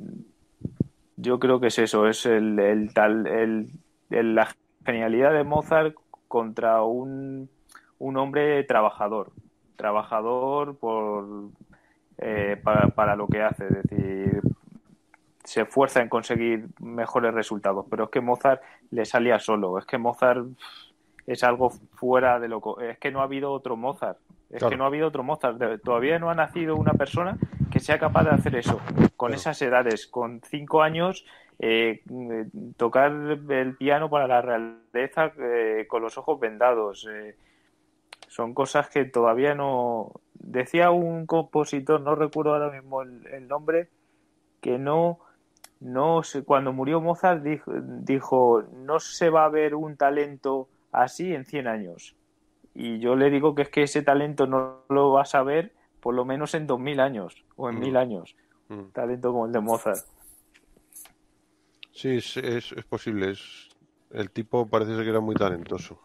yo 1.15 1.39
creo 1.39 1.59
que 1.59 1.67
es 1.67 1.79
eso, 1.79 2.07
es 2.07 2.25
el, 2.25 2.59
el 2.59 2.93
tal 2.93 3.27
el, 3.27 3.71
el- 4.09 4.35
la 4.35 4.49
genialidad 4.85 5.33
de 5.33 5.43
Mozart 5.43 5.95
contra 6.27 6.83
un, 6.83 7.49
un 7.99 8.17
hombre 8.17 8.63
trabajador, 8.63 9.31
trabajador 9.75 10.77
por 10.77 11.49
eh, 12.17 12.59
para, 12.63 12.89
para 12.89 13.15
lo 13.15 13.27
que 13.27 13.41
hace, 13.41 13.65
es 13.65 13.83
decir, 13.83 14.41
se 15.43 15.61
esfuerza 15.61 16.01
en 16.01 16.09
conseguir 16.09 16.67
mejores 16.79 17.33
resultados, 17.33 17.85
pero 17.89 18.05
es 18.05 18.09
que 18.11 18.21
Mozart 18.21 18.61
le 18.91 19.05
salía 19.05 19.39
solo, 19.39 19.79
es 19.79 19.85
que 19.85 19.97
Mozart 19.97 20.45
es 21.25 21.43
algo 21.43 21.71
fuera 21.95 22.39
de 22.39 22.47
lo... 22.47 22.79
Es 22.79 22.99
que 22.99 23.11
no 23.11 23.21
ha 23.21 23.23
habido 23.23 23.51
otro 23.51 23.75
Mozart, 23.75 24.19
es 24.49 24.59
Claro. 24.59 24.69
que 24.69 24.77
no 24.77 24.83
ha 24.83 24.87
habido 24.87 25.07
otro 25.07 25.23
Mozart, 25.23 25.59
todavía 25.83 26.19
no 26.19 26.29
ha 26.29 26.35
nacido 26.35 26.75
una 26.75 26.93
persona 26.93 27.37
que 27.71 27.79
sea 27.79 27.97
capaz 27.97 28.23
de 28.25 28.31
hacer 28.31 28.55
eso, 28.55 28.79
con 29.21 29.29
Claro. 29.29 29.39
esas 29.39 29.61
edades, 29.61 30.07
con 30.07 30.41
cinco 30.41 30.81
años, 30.81 31.25
eh, 31.59 32.01
eh, 32.09 32.45
tocar 32.75 33.11
el 33.11 33.77
piano 33.77 34.09
para 34.09 34.25
la 34.27 34.41
realeza 34.41 35.31
eh, 35.37 35.85
con 35.87 36.01
los 36.01 36.17
ojos 36.17 36.39
vendados. 36.39 37.07
eh, 37.07 37.35
son 38.27 38.53
cosas 38.55 38.89
que 38.89 39.05
todavía 39.05 39.53
no... 39.53 40.11
Decía 40.33 40.89
un 40.89 41.27
compositor, 41.27 42.01
no 42.01 42.15
recuerdo 42.15 42.53
ahora 42.55 42.71
mismo 42.71 43.03
el, 43.03 43.27
el 43.27 43.47
nombre, 43.47 43.89
que 44.59 44.79
no, 44.79 45.19
no 45.81 46.23
sé, 46.23 46.43
cuando 46.43 46.73
murió 46.73 46.99
Mozart 46.99 47.43
dijo, 47.43 47.71
dijo, 48.07 48.63
no 48.73 48.99
se 48.99 49.29
va 49.29 49.45
a 49.45 49.49
ver 49.49 49.75
un 49.75 49.97
talento 49.97 50.67
así 50.91 51.31
en 51.35 51.45
100 51.45 51.67
años. 51.67 52.15
Y 52.73 52.97
yo 52.99 53.15
le 53.15 53.29
digo 53.29 53.53
que 53.53 53.61
es 53.63 53.69
que 53.69 53.83
ese 53.83 54.01
talento 54.01 54.47
no 54.47 54.79
lo 54.89 55.11
vas 55.11 55.35
a 55.35 55.43
ver 55.43 55.73
por 55.99 56.15
lo 56.15 56.25
menos 56.25 56.55
en 56.55 56.65
2000 56.65 56.99
años 57.01 57.43
o 57.55 57.69
en 57.69 57.75
Mm. 57.75 57.79
1000 57.79 57.97
años. 57.97 58.35
Mm. 58.71 58.91
Talento 58.93 59.33
como 59.33 59.45
el 59.47 59.51
de 59.51 59.59
Mozart. 59.59 59.99
Sí, 61.91 62.17
es, 62.17 62.37
es, 62.37 62.71
es 62.71 62.85
posible. 62.85 63.31
Es, 63.31 63.69
el 64.11 64.31
tipo 64.31 64.67
parece 64.67 64.95
ser 64.95 65.03
que 65.03 65.09
era 65.09 65.19
muy 65.19 65.35
talentoso. 65.35 65.99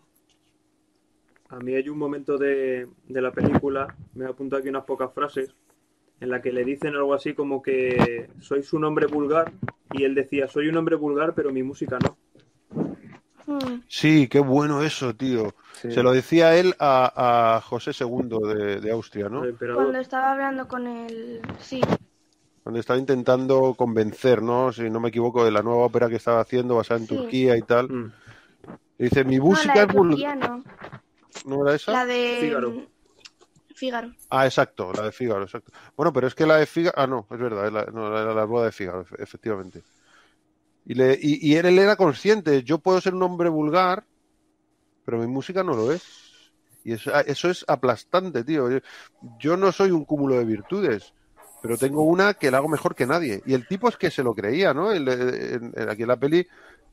A 1.48 1.58
mí 1.60 1.74
hay 1.74 1.88
un 1.88 1.98
momento 1.98 2.36
de, 2.36 2.88
de 3.06 3.22
la 3.22 3.30
película, 3.30 3.94
me 4.14 4.24
he 4.24 4.28
apuntado 4.28 4.58
aquí 4.58 4.68
unas 4.68 4.84
pocas 4.84 5.12
frases, 5.12 5.54
en 6.20 6.28
la 6.28 6.42
que 6.42 6.50
le 6.50 6.64
dicen 6.64 6.96
algo 6.96 7.14
así 7.14 7.34
como 7.34 7.62
que 7.62 8.30
sois 8.40 8.72
un 8.72 8.82
hombre 8.82 9.06
vulgar, 9.06 9.52
y 9.92 10.02
él 10.02 10.16
decía, 10.16 10.48
soy 10.48 10.66
un 10.66 10.76
hombre 10.76 10.96
vulgar, 10.96 11.34
pero 11.34 11.52
mi 11.52 11.62
música 11.62 11.98
no. 12.00 12.16
Sí, 13.86 14.26
qué 14.26 14.40
bueno 14.40 14.82
eso, 14.82 15.14
tío. 15.14 15.54
Sí. 15.74 15.92
Se 15.92 16.02
lo 16.02 16.10
decía 16.10 16.56
él 16.56 16.74
a, 16.80 17.56
a 17.56 17.60
José 17.60 17.92
II 17.92 18.38
de, 18.54 18.80
de 18.80 18.90
Austria, 18.90 19.28
¿no? 19.28 19.42
Cuando 19.56 19.98
estaba 19.98 20.32
hablando 20.32 20.66
con 20.66 20.88
el... 20.88 21.40
Sí, 21.60 21.80
Donde 22.66 22.80
estaba 22.80 22.98
intentando 22.98 23.74
convencer, 23.74 24.42
¿no? 24.42 24.72
Si 24.72 24.90
no 24.90 24.98
me 24.98 25.10
equivoco, 25.10 25.44
de 25.44 25.52
la 25.52 25.62
nueva 25.62 25.84
ópera 25.84 26.08
que 26.08 26.16
estaba 26.16 26.40
haciendo 26.40 26.74
basada 26.74 26.98
en 26.98 27.06
Sí. 27.06 27.14
Turquía 27.16 27.56
y 27.56 27.62
tal. 27.62 27.88
Mm. 27.88 28.12
Y 28.98 29.04
dice, 29.04 29.22
mi 29.22 29.36
no, 29.36 29.44
música 29.44 29.74
la 29.76 29.82
es 29.82 29.86
de 29.88 29.94
vulgar. 29.94 30.10
Turquía 30.10 30.34
no, 30.34 30.64
¿No 31.44 31.62
era 31.64 31.76
esa? 31.76 31.92
la 31.92 32.04
de... 32.06 32.38
Fígaro. 32.40 32.86
Fígaro. 33.72 34.12
Ah, 34.30 34.46
exacto, 34.46 34.92
la 34.92 35.04
de 35.04 35.12
Fígaro, 35.12 35.44
exacto. 35.44 35.70
Bueno, 35.96 36.12
pero 36.12 36.26
es 36.26 36.34
que 36.34 36.44
la 36.44 36.56
de 36.56 36.66
Fígaro... 36.66 36.94
Ah, 36.98 37.06
no, 37.06 37.28
es 37.30 37.38
verdad, 37.38 37.66
es 37.68 37.72
la, 37.72 37.84
no, 37.84 38.08
era 38.08 38.34
la 38.34 38.44
boda 38.44 38.64
de 38.64 38.72
Fígaro, 38.72 39.04
efe- 39.04 39.22
efectivamente. 39.22 39.84
Y, 40.86 40.94
le, 40.94 41.12
y, 41.22 41.48
y 41.48 41.54
él, 41.54 41.66
él 41.66 41.78
era 41.78 41.94
consciente, 41.94 42.64
yo 42.64 42.78
puedo 42.78 43.00
ser 43.00 43.14
un 43.14 43.22
hombre 43.22 43.48
vulgar, 43.48 44.02
pero 45.04 45.18
mi 45.18 45.28
música 45.28 45.62
no 45.62 45.74
lo 45.74 45.92
es. 45.92 46.02
Y 46.82 46.94
eso, 46.94 47.12
ah, 47.14 47.20
eso 47.20 47.48
es 47.48 47.64
aplastante, 47.68 48.42
tío. 48.42 48.68
Yo, 48.70 48.78
yo 49.38 49.56
no 49.56 49.70
soy 49.70 49.92
un 49.92 50.04
cúmulo 50.04 50.34
de 50.36 50.44
virtudes, 50.44 51.12
pero 51.66 51.78
tengo 51.78 52.02
una 52.02 52.34
que 52.34 52.50
la 52.50 52.58
hago 52.58 52.68
mejor 52.68 52.94
que 52.94 53.06
nadie. 53.06 53.42
Y 53.44 53.54
el 53.54 53.66
tipo 53.66 53.88
es 53.88 53.96
que 53.96 54.10
se 54.10 54.22
lo 54.22 54.34
creía, 54.34 54.72
¿no? 54.72 54.92
El- 54.92 55.08
aquí 55.88 56.02
en 56.02 56.08
la 56.08 56.16
peli 56.16 56.46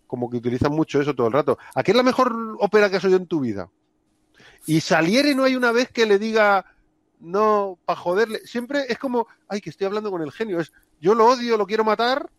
como 0.08 0.30
que 0.30 0.38
utilizan 0.38 0.72
mucho 0.72 1.02
eso 1.02 1.14
todo 1.16 1.28
el 1.28 1.34
rato. 1.34 1.58
¿A 1.76 1.84
qué 1.84 1.92
es 1.92 1.98
la 1.98 2.04
mejor 2.04 2.36
ópera 2.60 2.90
que 2.90 2.98
has 2.98 3.06
oído 3.06 3.18
en 3.18 3.28
tu 3.28 3.40
vida? 3.40 3.70
Y 4.66 4.80
Salieri 4.82 5.36
no 5.36 5.44
hay 5.44 5.56
una 5.56 5.72
vez 5.72 5.90
que 5.92 6.06
le 6.06 6.20
diga, 6.20 6.66
no, 7.20 7.80
para 7.86 8.00
joderle. 8.00 8.40
Siempre 8.46 8.86
es 8.90 8.98
como, 8.98 9.28
ay, 9.48 9.62
que 9.62 9.70
estoy 9.70 9.88
hablando 9.88 10.12
con 10.12 10.22
el 10.22 10.32
genio. 10.32 10.60
Es, 10.60 10.72
yo 11.00 11.16
lo 11.16 11.26
odio, 11.28 11.58
lo 11.58 11.66
quiero 11.66 11.84
matar, 11.84 12.30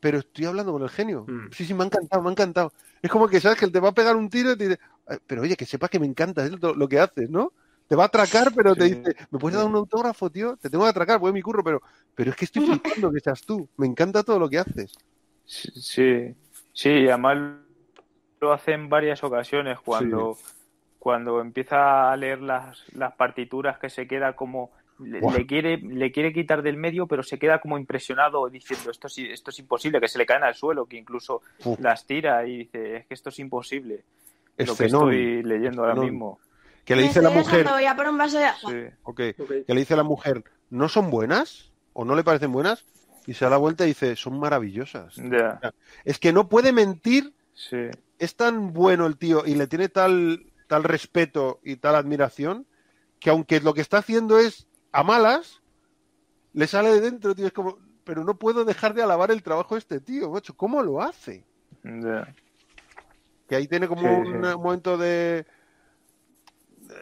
pero 0.00 0.18
estoy 0.18 0.46
hablando 0.46 0.72
con 0.72 0.82
el 0.82 0.88
genio. 0.90 1.24
Mm. 1.28 1.48
Sí, 1.52 1.64
sí, 1.64 1.74
me 1.74 1.82
ha 1.82 1.86
encantado, 1.86 2.22
me 2.22 2.28
ha 2.28 2.32
encantado. 2.32 2.72
Es 3.02 3.10
como 3.10 3.28
que 3.28 3.40
sabes 3.40 3.58
que 3.58 3.64
él 3.66 3.72
te 3.72 3.80
va 3.80 3.90
a 3.90 3.94
pegar 3.94 4.16
un 4.16 4.28
tiro 4.30 4.52
y 4.52 4.56
te 4.56 4.68
dice, 4.68 4.80
"Ay, 5.06 5.18
pero 5.26 5.42
oye, 5.42 5.56
que 5.56 5.66
sepas 5.66 5.90
que 5.90 5.98
me 5.98 6.06
encanta 6.06 6.48
lo 6.48 6.88
que 6.88 6.98
haces, 6.98 7.28
¿no? 7.30 7.52
Te 7.90 7.96
va 7.96 8.04
a 8.04 8.06
atracar, 8.06 8.52
pero 8.54 8.76
te 8.76 8.84
dice, 8.84 9.16
¿me 9.32 9.38
puedes 9.40 9.58
dar 9.58 9.66
un 9.66 9.74
autógrafo, 9.74 10.30
tío? 10.30 10.56
Te 10.56 10.70
tengo 10.70 10.84
que 10.84 10.90
atracar, 10.90 11.18
voy 11.18 11.30
a 11.30 11.32
mi 11.32 11.42
curro, 11.42 11.64
pero, 11.64 11.82
pero 12.14 12.30
es 12.30 12.36
que 12.36 12.44
estoy 12.44 12.64
flipando 12.80 13.10
que 13.10 13.18
seas 13.18 13.42
tú. 13.42 13.68
Me 13.76 13.88
encanta 13.88 14.22
todo 14.22 14.38
lo 14.38 14.48
que 14.48 14.60
haces. 14.60 14.96
Sí, 15.44 16.32
sí, 16.72 17.08
además 17.08 17.56
lo 18.40 18.52
hace 18.52 18.74
en 18.74 18.88
varias 18.88 19.24
ocasiones 19.24 19.80
cuando, 19.80 20.38
cuando 21.00 21.40
empieza 21.40 22.12
a 22.12 22.16
leer 22.16 22.40
las, 22.40 22.84
las 22.94 23.12
partituras 23.16 23.80
que 23.80 23.90
se 23.90 24.06
queda 24.06 24.36
como 24.36 24.70
le, 25.00 25.44
quiere 25.44 25.78
le 25.78 26.12
quiere 26.12 26.32
quitar 26.32 26.62
del 26.62 26.76
medio 26.76 27.06
pero 27.06 27.22
se 27.22 27.38
queda 27.38 27.58
como 27.58 27.78
impresionado 27.78 28.48
diciendo 28.48 28.90
esto 28.90 29.06
es, 29.08 29.18
esto 29.18 29.50
es 29.50 29.58
imposible 29.58 29.98
que 29.98 30.08
se 30.08 30.18
le 30.18 30.26
caen 30.26 30.44
al 30.44 30.54
suelo 30.54 30.84
que 30.84 30.98
incluso 30.98 31.40
Uf. 31.64 31.80
las 31.80 32.06
tira 32.06 32.46
y 32.46 32.58
dice 32.58 32.96
es 32.96 33.06
que 33.06 33.14
esto 33.14 33.30
es 33.30 33.38
imposible 33.38 34.04
Es 34.58 34.68
lo 34.68 34.76
que 34.76 34.84
estoy 34.84 35.42
leyendo 35.42 35.82
ahora 35.82 36.00
mismo 36.00 36.38
Que 36.84 36.96
le 36.96 37.02
dice 37.02 37.22
la 37.22 37.30
mujer, 37.30 37.58
dejando, 37.58 37.72
voy 37.72 37.84
a 37.84 37.96
por 37.96 38.08
un 38.08 38.18
vaso 38.18 38.38
de 38.38 38.44
agua. 38.44 38.70
sí 38.70 39.34
que 39.66 39.74
le 39.74 39.80
dice 39.80 39.96
la 39.96 40.02
mujer, 40.02 40.42
¿no 40.70 40.88
son 40.88 41.10
buenas? 41.10 41.70
¿O 41.92 42.04
no 42.04 42.14
le 42.16 42.24
parecen 42.24 42.52
buenas? 42.52 42.84
Y 43.26 43.34
se 43.34 43.44
da 43.44 43.50
la 43.52 43.56
vuelta 43.58 43.84
y 43.84 43.88
dice, 43.88 44.16
son 44.16 44.38
maravillosas. 44.40 45.14
ya 45.16 45.60
Es 46.04 46.18
que 46.18 46.32
no 46.32 46.48
puede 46.48 46.72
mentir 46.72 47.34
sí 47.54 47.90
es 48.20 48.36
tan 48.36 48.72
bueno 48.74 49.06
el 49.06 49.16
tío 49.16 49.44
y 49.46 49.54
le 49.54 49.66
tiene 49.66 49.88
tal, 49.88 50.52
tal 50.68 50.84
respeto 50.84 51.58
y 51.64 51.76
tal 51.76 51.94
admiración 51.94 52.66
que 53.18 53.30
aunque 53.30 53.60
lo 53.60 53.72
que 53.74 53.80
está 53.80 53.98
haciendo 53.98 54.38
es 54.38 54.66
a 54.92 55.02
malas, 55.02 55.62
le 56.52 56.66
sale 56.66 56.90
de 56.92 57.00
dentro, 57.00 57.34
tío. 57.34 57.46
Es 57.46 57.52
como, 57.52 57.78
pero 58.04 58.24
no 58.24 58.38
puedo 58.38 58.64
dejar 58.64 58.92
de 58.94 59.02
alabar 59.02 59.30
el 59.30 59.42
trabajo 59.42 59.74
de 59.74 59.78
este 59.80 60.00
tío, 60.00 60.30
macho. 60.30 60.54
¿Cómo 60.56 60.82
lo 60.82 61.00
hace? 61.02 61.44
ya. 61.82 62.32
Que 63.48 63.56
ahí 63.56 63.66
tiene 63.66 63.88
como 63.88 64.02
Sí, 64.02 64.06
un, 64.06 64.26
sí. 64.26 64.32
un 64.32 64.62
momento 64.62 64.96
de, 64.98 65.46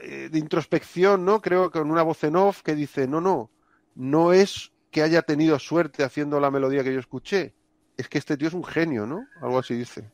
de, 0.02 0.28
de 0.28 0.38
introspección, 0.38 1.24
¿no? 1.24 1.40
Creo 1.40 1.70
que 1.70 1.78
con 1.78 1.90
una 1.90 2.02
voz 2.02 2.22
en 2.24 2.36
off 2.36 2.62
que 2.62 2.74
dice, 2.74 3.06
no, 3.06 3.20
no, 3.20 3.50
no 3.94 4.32
es 4.32 4.72
que 4.90 5.02
haya 5.02 5.22
tenido 5.22 5.58
suerte 5.58 6.04
haciendo 6.04 6.40
la 6.40 6.50
melodía 6.50 6.84
que 6.84 6.92
yo 6.92 7.00
escuché, 7.00 7.54
es 7.96 8.08
que 8.08 8.18
este 8.18 8.36
tío 8.36 8.48
es 8.48 8.54
un 8.54 8.64
genio, 8.64 9.06
¿no? 9.06 9.26
Algo 9.40 9.58
así 9.58 9.74
dice. 9.74 10.10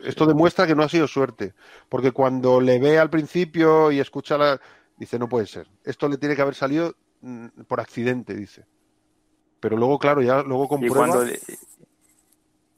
Esto 0.00 0.26
demuestra 0.26 0.66
que 0.66 0.74
no 0.74 0.82
ha 0.82 0.88
sido 0.88 1.06
suerte, 1.06 1.54
porque 1.88 2.12
cuando 2.12 2.60
le 2.60 2.78
ve 2.78 2.98
al 2.98 3.10
principio 3.10 3.92
y 3.92 4.00
escucha 4.00 4.36
la... 4.38 4.60
Dice, 4.96 5.18
no 5.18 5.28
puede 5.28 5.46
ser. 5.46 5.68
Esto 5.84 6.08
le 6.08 6.18
tiene 6.18 6.36
que 6.36 6.42
haber 6.42 6.54
salido 6.54 6.94
mm, 7.20 7.62
por 7.68 7.80
accidente, 7.80 8.34
dice. 8.34 8.66
Pero 9.60 9.76
luego, 9.76 9.98
claro, 9.98 10.22
ya 10.22 10.42
luego 10.42 10.64
y 10.64 10.68
comprueba... 10.68 10.96
cuando 10.96 11.24
le, 11.24 11.40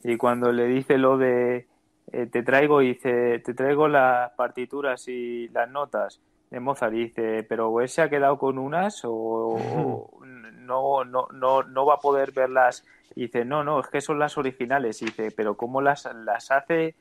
y 0.05 0.17
cuando 0.17 0.53
le 0.53 0.67
dice 0.67 0.99
lo 0.99 1.17
de 1.17 1.67
eh, 2.13 2.27
te 2.27 2.43
traigo 2.43 2.81
dice 2.81 3.39
te 3.41 3.55
traigo 3.55 3.89
las 3.89 4.31
partituras 4.33 5.09
y 5.09 5.49
las 5.49 5.71
notas 5.71 6.21
de 6.51 6.61
Mozart 6.61 6.95
y 6.95 7.05
dice 7.05 7.43
pero 7.49 7.81
él 7.81 7.89
se 7.89 8.03
ha 8.03 8.11
quedado 8.11 8.39
con 8.39 8.59
unas 8.59 9.05
o, 9.05 9.13
o 9.13 10.25
no 10.27 11.05
no 11.05 11.27
no 11.33 11.63
no 11.63 11.87
va 11.87 11.95
a 11.95 12.01
poder 12.01 12.33
verlas 12.33 12.85
y 13.15 13.23
dice 13.23 13.45
no 13.45 13.65
no 13.65 13.81
es 13.81 13.89
que 13.89 14.01
son 14.01 14.19
las 14.19 14.37
originales 14.39 15.01
y 15.03 15.07
dice 15.07 15.31
pero 15.35 15.57
cómo 15.57 15.81
las 15.81 16.09
las 16.15 16.51
hace 16.51 16.95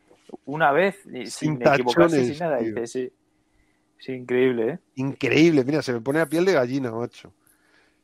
una 0.45 0.71
vez 0.71 1.05
y 1.05 1.25
Sin 1.27 1.57
sin, 1.57 1.67
equivocarse 1.67 2.23
sin 2.25 2.39
nada 2.39 2.59
tío. 2.59 2.67
dice 2.67 2.87
sí 2.87 3.11
es 3.99 4.09
increíble 4.09 4.69
¿eh? 4.69 4.79
Increíble, 4.95 5.63
mira, 5.63 5.83
se 5.83 5.93
me 5.93 6.01
pone 6.01 6.19
a 6.21 6.25
piel 6.25 6.43
de 6.43 6.53
gallina, 6.53 6.91
macho. 6.91 7.33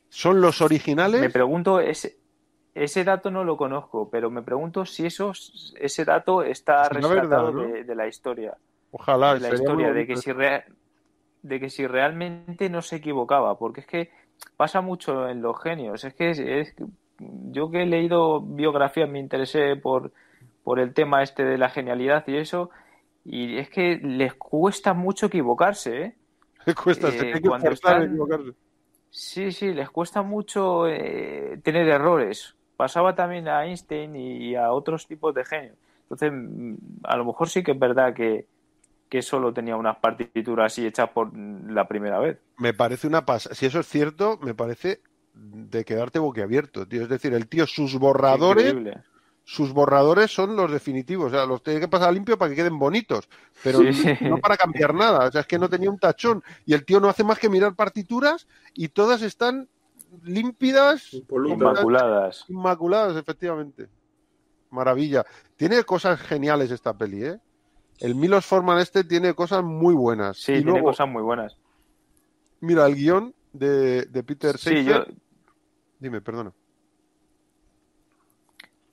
Son 0.09 0.39
los 0.39 0.61
originales. 0.61 1.19
Me 1.19 1.31
pregunto, 1.31 1.79
ese, 1.79 2.17
ese 2.83 3.03
dato 3.03 3.31
no 3.31 3.43
lo 3.43 3.57
conozco, 3.57 4.09
pero 4.09 4.29
me 4.29 4.41
pregunto 4.43 4.85
si 4.85 5.05
eso, 5.05 5.31
ese 5.79 6.05
dato 6.05 6.43
está 6.43 6.83
Será 6.83 6.93
rescatado 6.99 7.47
verdad, 7.47 7.53
¿no? 7.53 7.61
de, 7.73 7.83
de 7.83 7.95
la 7.95 8.07
historia. 8.07 8.57
Ojalá, 8.91 9.33
de 9.33 9.39
la 9.39 9.49
historia, 9.53 9.93
de 9.93 10.07
que, 10.07 10.15
si 10.17 10.31
de 11.41 11.59
que 11.59 11.69
si 11.69 11.87
realmente 11.87 12.69
no 12.69 12.81
se 12.81 12.97
equivocaba, 12.97 13.57
porque 13.57 13.81
es 13.81 13.87
que 13.87 14.11
pasa 14.57 14.81
mucho 14.81 15.29
en 15.29 15.41
los 15.41 15.61
genios. 15.61 16.03
Es 16.03 16.13
que 16.13 16.31
es- 16.31 16.39
es- 16.39 16.75
yo 17.19 17.69
que 17.71 17.83
he 17.83 17.85
leído 17.85 18.41
biografías 18.41 19.09
me 19.09 19.19
interesé 19.19 19.75
por, 19.75 20.11
por 20.63 20.79
el 20.79 20.93
tema 20.93 21.23
este 21.23 21.43
de 21.43 21.57
la 21.57 21.69
genialidad 21.69 22.23
y 22.27 22.37
eso, 22.37 22.69
y 23.25 23.57
es 23.59 23.69
que 23.69 23.99
les 24.03 24.35
cuesta 24.35 24.93
mucho 24.93 25.27
equivocarse, 25.27 26.01
¿eh? 26.03 26.15
Le 26.65 26.75
cuesta, 26.75 27.11
se 27.11 27.25
eh, 27.25 27.31
tiene 27.31 27.41
que 27.41 27.49
cuando 27.49 27.71
forzar 27.71 27.99
a 27.99 28.03
están- 28.03 28.05
equivocarse. 28.05 28.51
Sí, 29.11 29.51
sí, 29.53 29.73
les 29.73 29.89
cuesta 29.91 30.23
mucho 30.23 30.87
eh, 30.89 31.59
tener 31.63 31.87
errores. 31.89 32.56
Pasaba 32.77 33.15
también 33.15 33.47
a 33.47 33.65
Einstein 33.65 34.15
y 34.15 34.55
a 34.55 34.71
otros 34.71 35.07
tipos 35.07 35.33
de 35.33 35.43
genios. 35.43 35.75
Entonces, 36.03 36.31
mm, 36.33 36.75
a 37.03 37.17
lo 37.17 37.25
mejor 37.25 37.49
sí 37.49 37.63
que 37.63 37.71
es 37.71 37.79
verdad 37.79 38.13
que, 38.13 38.45
que 39.09 39.21
solo 39.21 39.51
tenía 39.53 39.75
unas 39.75 39.97
partituras 39.97 40.71
así 40.71 40.85
hechas 40.85 41.09
por 41.09 41.35
la 41.37 41.87
primera 41.87 42.19
vez. 42.19 42.37
Me 42.57 42.73
parece 42.73 43.07
una 43.07 43.25
pasa. 43.25 43.53
Si 43.55 43.65
eso 43.65 43.79
es 43.79 43.87
cierto, 43.87 44.37
me 44.41 44.53
parece 44.53 45.01
de 45.33 45.83
quedarte 45.85 46.19
boquiabierto, 46.19 46.87
tío. 46.87 47.03
Es 47.03 47.09
decir, 47.09 47.33
el 47.33 47.47
tío, 47.47 47.65
sus 47.67 47.95
borradores, 47.97 48.67
Increíble. 48.73 49.01
sus 49.43 49.71
borradores 49.73 50.31
son 50.31 50.55
los 50.55 50.71
definitivos. 50.71 51.27
O 51.27 51.35
sea, 51.35 51.45
los 51.45 51.63
tiene 51.63 51.79
que 51.79 51.87
pasar 51.87 52.13
limpio 52.13 52.37
para 52.37 52.49
que 52.49 52.55
queden 52.57 52.77
bonitos. 52.79 53.29
Pero 53.63 53.79
Sí, 53.79 53.93
sí. 53.93 54.17
no 54.21 54.37
para 54.37 54.57
cambiar 54.57 54.93
nada. 54.93 55.27
O 55.27 55.31
sea, 55.31 55.41
es 55.41 55.47
que 55.47 55.59
no 55.59 55.69
tenía 55.69 55.89
un 55.89 55.99
tachón. 55.99 56.43
Y 56.65 56.73
el 56.73 56.85
tío 56.85 56.99
no 56.99 57.07
hace 57.09 57.23
más 57.23 57.39
que 57.39 57.49
mirar 57.49 57.75
partituras 57.75 58.47
y 58.73 58.89
todas 58.89 59.21
están 59.21 59.67
límpidas. 60.23 61.13
Inmaculadas. 61.13 62.45
inmaculadas, 62.47 63.15
efectivamente. 63.17 63.89
Maravilla. 64.69 65.25
Tiene 65.55 65.83
cosas 65.83 66.19
geniales 66.21 66.71
esta 66.71 66.93
peli, 66.97 67.23
¿eh? 67.25 67.39
El 67.99 68.15
Milos 68.15 68.45
Forman 68.45 68.79
este 68.79 69.03
tiene 69.03 69.33
cosas 69.33 69.63
muy 69.63 69.95
buenas. 69.95 70.37
Sí, 70.37 70.51
y 70.51 70.55
tiene 70.57 70.71
luego, 70.71 70.87
cosas 70.89 71.07
muy 71.07 71.23
buenas. 71.23 71.57
mira, 72.59 72.85
el 72.85 72.95
guion 72.95 73.33
de, 73.53 74.05
de 74.05 74.23
Peter 74.23 74.57
Sí, 74.57 74.69
Seifer. 74.69 75.07
yo, 75.07 75.13
Dime, 75.99 76.21
perdona. 76.21 76.53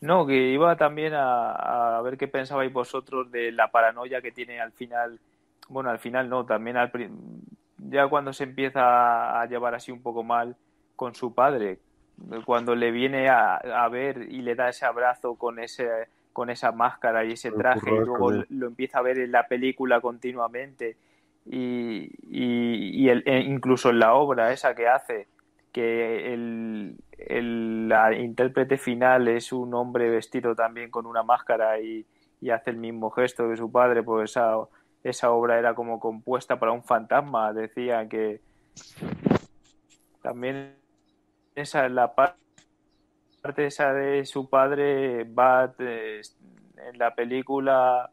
No, 0.00 0.26
que 0.26 0.50
iba 0.52 0.76
también 0.76 1.14
a, 1.14 1.96
a 1.98 2.02
ver 2.02 2.16
qué 2.18 2.28
pensabais 2.28 2.72
vosotros 2.72 3.30
de 3.30 3.52
la 3.52 3.70
paranoia 3.70 4.20
que 4.20 4.32
tiene 4.32 4.60
al 4.60 4.72
final. 4.72 5.18
Bueno, 5.68 5.90
al 5.90 5.98
final 5.98 6.28
no, 6.28 6.44
también 6.44 6.76
al 6.76 6.90
ya 7.78 8.08
cuando 8.08 8.32
se 8.32 8.44
empieza 8.44 9.40
a 9.40 9.46
llevar 9.46 9.74
así 9.74 9.92
un 9.92 10.02
poco 10.02 10.22
mal 10.22 10.56
con 10.96 11.14
su 11.14 11.34
padre, 11.34 11.78
cuando 12.44 12.74
le 12.74 12.90
viene 12.90 13.28
a, 13.28 13.56
a 13.56 13.88
ver 13.88 14.26
y 14.30 14.42
le 14.42 14.54
da 14.54 14.68
ese 14.68 14.84
abrazo 14.86 15.34
con 15.36 15.58
ese 15.58 15.88
con 16.32 16.50
esa 16.50 16.72
máscara 16.72 17.24
y 17.24 17.32
ese 17.32 17.50
traje 17.52 17.90
y 17.90 17.98
luego 18.04 18.30
lo 18.50 18.66
empieza 18.66 18.98
a 18.98 19.02
ver 19.02 19.18
en 19.18 19.30
la 19.32 19.46
película 19.46 20.00
continuamente 20.00 20.96
y, 21.46 22.10
y, 22.28 23.02
y 23.04 23.08
el- 23.08 23.22
e 23.26 23.40
incluso 23.40 23.90
en 23.90 24.00
la 24.00 24.14
obra 24.14 24.52
esa 24.52 24.74
que 24.74 24.88
hace 24.88 25.28
que 25.72 26.32
el, 26.34 26.96
el 27.18 27.88
la 27.88 28.12
intérprete 28.16 28.78
final 28.78 29.28
es 29.28 29.52
un 29.52 29.74
hombre 29.74 30.08
vestido 30.10 30.54
también 30.54 30.90
con 30.90 31.06
una 31.06 31.22
máscara 31.22 31.80
y, 31.80 32.04
y 32.40 32.50
hace 32.50 32.70
el 32.70 32.76
mismo 32.78 33.10
gesto 33.10 33.48
que 33.48 33.56
su 33.56 33.70
padre, 33.70 34.02
pues 34.02 34.30
esa, 34.30 34.56
esa 35.04 35.30
obra 35.32 35.58
era 35.58 35.74
como 35.74 35.98
compuesta 36.00 36.58
para 36.58 36.72
un 36.72 36.82
fantasma, 36.84 37.52
decía 37.52 38.08
que 38.08 38.40
también 40.22 40.74
esa 41.54 41.88
la 41.88 42.14
par- 42.14 42.36
parte 43.42 43.66
esa 43.66 43.92
de 43.92 44.24
su 44.24 44.48
padre 44.48 45.24
va 45.24 45.74
eh, 45.78 46.22
en 46.76 46.98
la 46.98 47.14
película 47.14 48.10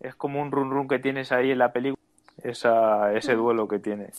es 0.00 0.14
como 0.16 0.42
un 0.42 0.50
run 0.50 0.70
run 0.70 0.88
que 0.88 0.98
tienes 0.98 1.30
ahí 1.32 1.52
en 1.52 1.58
la 1.58 1.72
película 1.72 2.02
esa, 2.42 3.14
ese 3.14 3.34
duelo 3.34 3.68
que 3.68 3.78
tiene. 3.78 4.10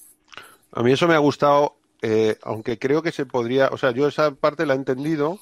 A 0.72 0.81
mí 0.81 0.93
eso 0.93 1.07
me 1.07 1.14
ha 1.14 1.19
gustado, 1.19 1.76
eh, 2.01 2.38
aunque 2.43 2.80
creo 2.80 3.01
que 3.01 3.11
se 3.11 3.26
podría, 3.26 3.68
o 3.68 3.77
sea, 3.77 3.91
yo 3.91 4.07
esa 4.07 4.31
parte 4.31 4.65
la 4.65 4.73
he 4.73 4.77
entendido, 4.77 5.39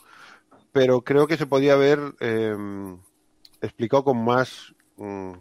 pero 0.71 1.01
creo 1.01 1.27
que 1.27 1.37
se 1.37 1.45
podía 1.45 1.73
haber 1.73 1.99
eh, 2.19 2.55
explicado 3.61 4.03
con 4.03 4.23
más, 4.25 4.73
mm, 4.97 5.33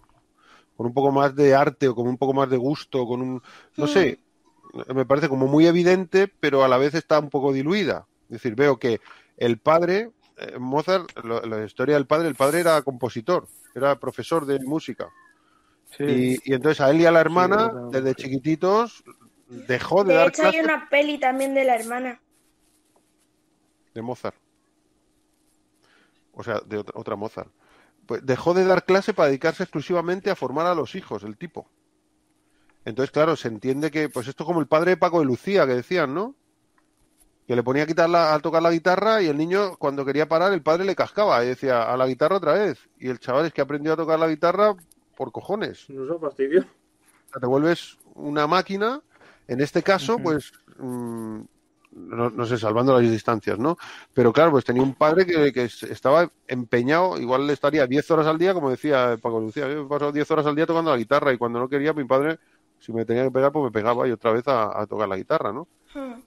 con 0.77 0.87
un 0.87 0.95
poco 0.95 1.13
más 1.13 1.35
de 1.35 1.55
arte 1.55 1.89
o 1.89 1.95
con 1.95 2.07
un 2.07 2.19
poco 2.19 2.35
más 2.35 2.51
de 2.51 2.57
gusto, 2.59 3.07
con 3.07 3.23
un, 3.23 3.43
no 3.77 3.87
sé, 3.87 4.19
me 4.95 5.05
parece 5.07 5.29
como 5.29 5.47
muy 5.47 5.67
evidente, 5.67 6.29
pero 6.29 6.65
a 6.65 6.69
la 6.69 6.79
vez 6.79 6.95
está 6.95 7.19
un 7.19 7.31
poco 7.31 7.53
diluida. 7.53 8.07
Es 8.25 8.35
decir, 8.35 8.55
veo 8.55 8.79
que 8.79 9.01
el 9.37 9.59
padre, 9.59 10.11
eh, 10.37 10.59
Mozart, 10.59 11.11
lo- 11.25 11.41
la 11.43 11.65
historia 11.65 11.95
del 11.97 12.07
padre, 12.07 12.29
el 12.29 12.35
padre 12.37 12.61
era 12.61 12.81
compositor, 12.83 13.47
era 13.75 13.99
profesor 13.99 14.47
de 14.47 14.61
música. 14.61 15.09
Y, 15.99 16.51
y 16.51 16.55
entonces 16.55 16.81
a 16.81 16.91
él 16.91 17.01
y 17.01 17.07
a 17.07 17.11
la 17.11 17.21
hermana, 17.21 17.73
desde 17.91 18.11
sí. 18.15 18.23
chiquititos, 18.23 19.03
dejó 19.49 20.05
de, 20.05 20.13
De 20.13 20.19
dar 20.19 20.29
hecho, 20.29 20.43
hay 20.47 20.61
una 20.61 20.89
peli 20.89 21.19
también 21.19 21.53
de 21.55 21.65
la 21.65 21.75
hermana. 21.75 22.21
de 23.93 24.03
Mozart. 24.03 24.37
O 26.33 26.43
sea, 26.45 26.61
de 26.65 26.79
otra, 26.79 26.99
otra 26.99 27.17
Mozart. 27.17 27.51
Pues 28.07 28.25
dejó 28.25 28.55
de 28.55 28.65
dar 28.65 28.85
clase 28.85 29.13
para 29.15 29.29
dedicarse 29.29 29.65
exclusivamente 29.65 30.31
a 30.31 30.37
formar 30.37 30.67
a 30.67 30.75
los 30.75 30.95
hijos, 30.95 31.23
el 31.25 31.37
tipo. 31.37 31.69
Entonces, 32.85 33.11
claro, 33.11 33.37
se 33.37 33.49
entiende 33.49 33.91
que, 33.91 34.09
pues 34.09 34.27
esto 34.29 34.45
es 34.45 34.47
como 34.47 34.61
el 34.61 34.67
padre 34.67 34.93
de 34.93 34.97
Paco 34.97 35.19
de 35.21 35.27
Lucía, 35.27 35.67
que 35.67 35.75
decían, 35.75 36.15
¿no? 36.15 36.35
Que 37.47 37.57
le 37.57 37.63
ponía 37.63 37.83
a, 37.83 37.87
quitar 37.87 38.09
la- 38.09 38.35
a 38.35 38.39
tocar 38.41 38.63
la 38.63 38.71
guitarra 38.71 39.21
y 39.23 39.27
el 39.27 39.37
niño, 39.37 39.77
cuando 39.77 40.05
quería 40.05 40.29
parar, 40.29 40.53
el 40.53 40.63
padre 40.63 40.85
le 40.85 40.95
cascaba 40.97 41.45
y 41.45 41.49
decía, 41.49 41.83
a 41.83 41.97
la 41.97 42.07
guitarra 42.07 42.37
otra 42.37 42.55
vez. 42.55 42.79
Y 42.99 43.09
el 43.09 43.19
chaval 43.19 43.47
es 43.47 43.53
que 43.53 43.61
aprendió 43.61 43.93
a 43.93 43.97
tocar 43.97 44.19
la 44.19 44.29
guitarra 44.29 44.75
por 45.17 45.33
cojones. 45.33 45.89
Nos 45.91 46.11
ha 46.11 46.19
fastidiado. 46.19 46.67
O 46.67 47.33
sea, 47.33 47.41
te 47.41 47.47
vuelves 47.47 47.99
una 48.15 48.47
máquina. 48.47 49.01
En 49.47 49.61
este 49.61 49.83
caso, 49.83 50.17
pues, 50.19 50.53
mm, 50.79 51.41
no, 51.93 52.31
no 52.31 52.47
sé, 52.47 52.57
salvando 52.57 52.99
las 52.99 53.11
distancias, 53.11 53.59
¿no? 53.59 53.77
Pero 54.15 54.33
claro, 54.33 54.53
pues 54.53 54.65
tenía 54.65 54.83
un 54.83 54.95
padre 54.95 55.27
que, 55.27 55.53
que 55.53 55.65
estaba 55.65 56.31
empeñado, 56.47 57.19
igual 57.19 57.47
le 57.49 57.53
estaría 57.53 57.85
10 57.87 58.09
horas 58.13 58.27
al 58.29 58.39
día, 58.39 58.55
como 58.55 58.71
decía 58.71 59.19
Paco 59.21 59.41
Lucía, 59.41 59.69
yo 59.69 59.83
he 59.83 59.89
pasado 59.89 60.13
10 60.13 60.31
horas 60.31 60.47
al 60.47 60.55
día 60.55 60.67
tocando 60.67 60.93
la 60.93 60.97
guitarra 60.97 61.33
y 61.33 61.37
cuando 61.39 61.59
no 61.59 61.69
quería, 61.69 61.93
mi 61.93 62.05
padre, 62.05 62.39
si 62.81 62.93
me 62.93 63.05
tenía 63.05 63.23
que 63.25 63.31
pegar, 63.31 63.53
pues 63.53 63.63
me 63.65 63.71
pegaba 63.71 64.09
y 64.09 64.11
otra 64.11 64.33
vez 64.33 64.49
a, 64.49 64.81
a 64.81 64.87
tocar 64.87 65.09
la 65.09 65.17
guitarra, 65.17 65.53
¿no? 65.53 65.69
Hmm. 65.95 66.21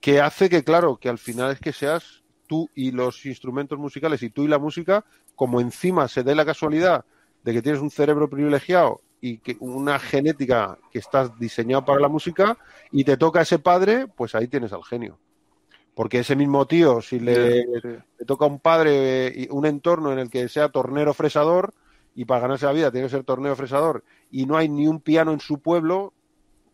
que 0.00 0.20
hace 0.20 0.48
que, 0.48 0.62
claro, 0.64 0.96
que 0.96 1.08
al 1.10 1.18
final 1.18 1.52
es 1.52 1.60
que 1.60 1.72
seas 1.72 2.22
tú 2.46 2.70
y 2.74 2.92
los 2.92 3.26
instrumentos 3.26 3.78
musicales 3.78 4.22
y 4.22 4.30
tú 4.30 4.44
y 4.44 4.48
la 4.48 4.58
música, 4.58 5.04
como 5.34 5.60
encima 5.60 6.08
se 6.08 6.22
dé 6.22 6.34
la 6.34 6.44
casualidad 6.46 7.04
de 7.44 7.52
que 7.52 7.60
tienes 7.62 7.80
un 7.82 7.90
cerebro 7.90 8.30
privilegiado 8.30 9.00
y 9.20 9.38
que 9.38 9.56
una 9.60 9.98
genética 9.98 10.78
que 10.92 10.98
estás 11.00 11.38
diseñado 11.38 11.84
para 11.84 12.00
la 12.00 12.08
música 12.08 12.56
y 12.92 13.04
te 13.04 13.16
toca 13.16 13.40
ese 13.42 13.58
padre, 13.58 14.06
pues 14.06 14.34
ahí 14.34 14.46
tienes 14.48 14.72
al 14.72 14.84
genio. 14.84 15.18
Porque 15.94 16.20
ese 16.20 16.36
mismo 16.36 16.64
tío, 16.66 17.02
si 17.02 17.18
le, 17.18 17.62
Sí. 17.62 17.88
le 18.18 18.24
toca 18.24 18.44
a 18.44 18.48
un 18.48 18.60
padre 18.60 19.32
y 19.34 19.48
un 19.50 19.66
entorno 19.66 20.12
en 20.12 20.20
el 20.20 20.30
que 20.30 20.48
sea 20.48 20.68
tornero 20.68 21.12
fresador 21.12 21.74
y 22.18 22.24
para 22.24 22.40
ganarse 22.40 22.66
la 22.66 22.72
vida 22.72 22.90
tiene 22.90 23.06
que 23.06 23.12
ser 23.12 23.22
tornero 23.22 23.54
fresador 23.54 24.02
y 24.28 24.44
no 24.44 24.56
hay 24.56 24.68
ni 24.68 24.88
un 24.88 25.00
piano 25.00 25.30
en 25.30 25.38
su 25.38 25.60
pueblo, 25.60 26.12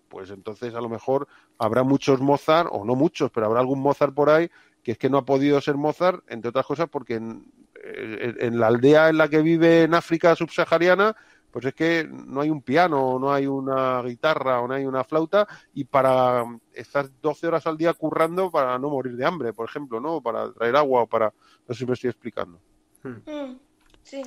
pues 0.09 0.31
entonces 0.31 0.75
a 0.75 0.81
lo 0.81 0.89
mejor 0.89 1.29
habrá 1.59 1.83
muchos 1.83 2.19
Mozart, 2.19 2.71
o 2.73 2.83
no 2.83 2.95
muchos, 2.95 3.31
pero 3.31 3.45
habrá 3.45 3.61
algún 3.61 3.81
Mozart 3.81 4.15
por 4.15 4.31
ahí 4.31 4.51
que 4.83 4.93
es 4.93 4.99
que 4.99 5.11
no 5.11 5.19
ha 5.19 5.25
podido 5.27 5.61
ser 5.61 5.75
Mozart, 5.75 6.25
entre 6.29 6.49
otras 6.49 6.65
cosas 6.65 6.89
porque 6.89 7.17
en, 7.17 7.53
eh, 7.75 8.37
en 8.39 8.59
la 8.59 8.69
aldea 8.69 9.11
en 9.11 9.19
la 9.19 9.29
que 9.29 9.43
vive 9.43 9.83
en 9.83 9.93
África 9.93 10.35
subsahariana, 10.35 11.15
pues 11.51 11.67
es 11.67 11.75
que 11.75 12.09
no 12.11 12.41
hay 12.41 12.49
un 12.49 12.63
piano, 12.63 13.19
no 13.19 13.31
hay 13.31 13.47
una 13.47 14.01
guitarra, 14.01 14.63
o 14.63 14.67
no 14.67 14.73
hay 14.73 14.87
una 14.87 15.05
flauta, 15.05 15.47
y 15.75 15.85
para 15.85 16.43
estar 16.73 17.07
12 17.21 17.49
horas 17.49 17.67
al 17.67 17.77
día 17.77 17.93
currando 17.93 18.51
para 18.51 18.79
no 18.79 18.89
morir 18.89 19.15
de 19.15 19.27
hambre, 19.27 19.53
por 19.53 19.69
ejemplo, 19.69 20.01
¿no? 20.01 20.23
Para 20.23 20.51
traer 20.55 20.75
agua 20.75 21.03
o 21.03 21.07
para... 21.07 21.35
No 21.69 21.75
sé 21.75 21.81
si 21.81 21.87
me 21.87 21.93
estoy 21.93 22.09
explicando. 22.09 22.59
Hmm. 23.03 23.59
Sí. 24.03 24.23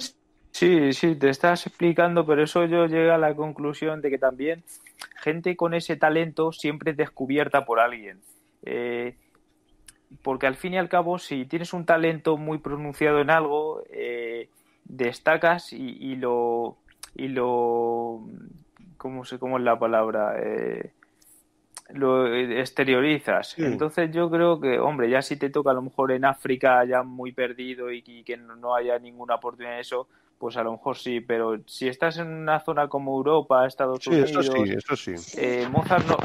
Sí, 0.58 0.92
sí, 0.94 1.14
te 1.14 1.30
estás 1.30 1.68
explicando, 1.68 2.26
pero 2.26 2.42
eso 2.42 2.66
yo 2.66 2.88
llego 2.88 3.12
a 3.12 3.20
la 3.20 3.36
conclusión 3.36 4.02
de 4.02 4.10
que 4.10 4.18
también 4.18 4.64
gente 5.18 5.56
con 5.56 5.76
ese 5.76 5.98
talento 5.98 6.52
siempre 6.52 6.90
es 6.90 6.98
descubierta 6.98 7.64
por 7.64 7.80
alguien. 7.80 8.22
Eh, 8.64 9.16
porque 10.24 10.48
al 10.48 10.56
fin 10.56 10.74
y 10.74 10.80
al 10.80 10.90
cabo, 10.90 11.20
si 11.20 11.46
tienes 11.46 11.74
un 11.74 11.86
talento 11.86 12.38
muy 12.38 12.58
pronunciado 12.58 13.20
en 13.22 13.30
algo, 13.30 13.84
eh, 13.92 14.50
destacas 14.84 15.74
y, 15.74 15.96
y 16.00 16.16
lo 16.16 16.78
y 17.14 17.28
lo 17.28 18.22
¿cómo 18.98 19.26
sé 19.26 19.38
cómo 19.38 19.60
es 19.60 19.64
la 19.64 19.78
palabra? 19.78 20.38
Eh, 20.40 20.92
lo 21.94 22.34
exteriorizas. 22.36 23.50
Sí. 23.50 23.64
Entonces 23.64 24.10
yo 24.12 24.28
creo 24.32 24.60
que, 24.60 24.80
hombre, 24.80 25.08
ya 25.08 25.22
si 25.22 25.38
te 25.38 25.52
toca 25.52 25.70
a 25.70 25.76
lo 25.76 25.84
mejor 25.84 26.14
en 26.14 26.26
África 26.26 26.84
ya 26.84 27.04
muy 27.04 27.32
perdido 27.32 27.92
y, 27.92 28.04
y 28.08 28.24
que 28.24 28.38
no, 28.38 28.56
no 28.56 28.74
haya 28.74 28.98
ninguna 28.98 29.36
oportunidad 29.36 29.76
de 29.76 29.82
eso, 29.82 30.08
pues 30.38 30.56
a 30.58 30.64
lo 30.64 30.72
mejor 30.74 30.98
sí, 30.98 31.20
pero 31.22 31.58
si 31.66 31.88
estás 31.88 32.18
en 32.18 32.28
una 32.28 32.60
zona 32.60 32.88
como 32.88 33.16
Europa, 33.18 33.66
Estados 33.66 34.06
Sí, 34.06 34.12
Unidos, 34.12 34.32
eso 34.32 34.44
sí, 34.44 34.74
eso 34.76 34.96
sí. 34.96 35.16
eh, 35.42 35.68
Mozart 35.72 36.06
no 36.06 36.18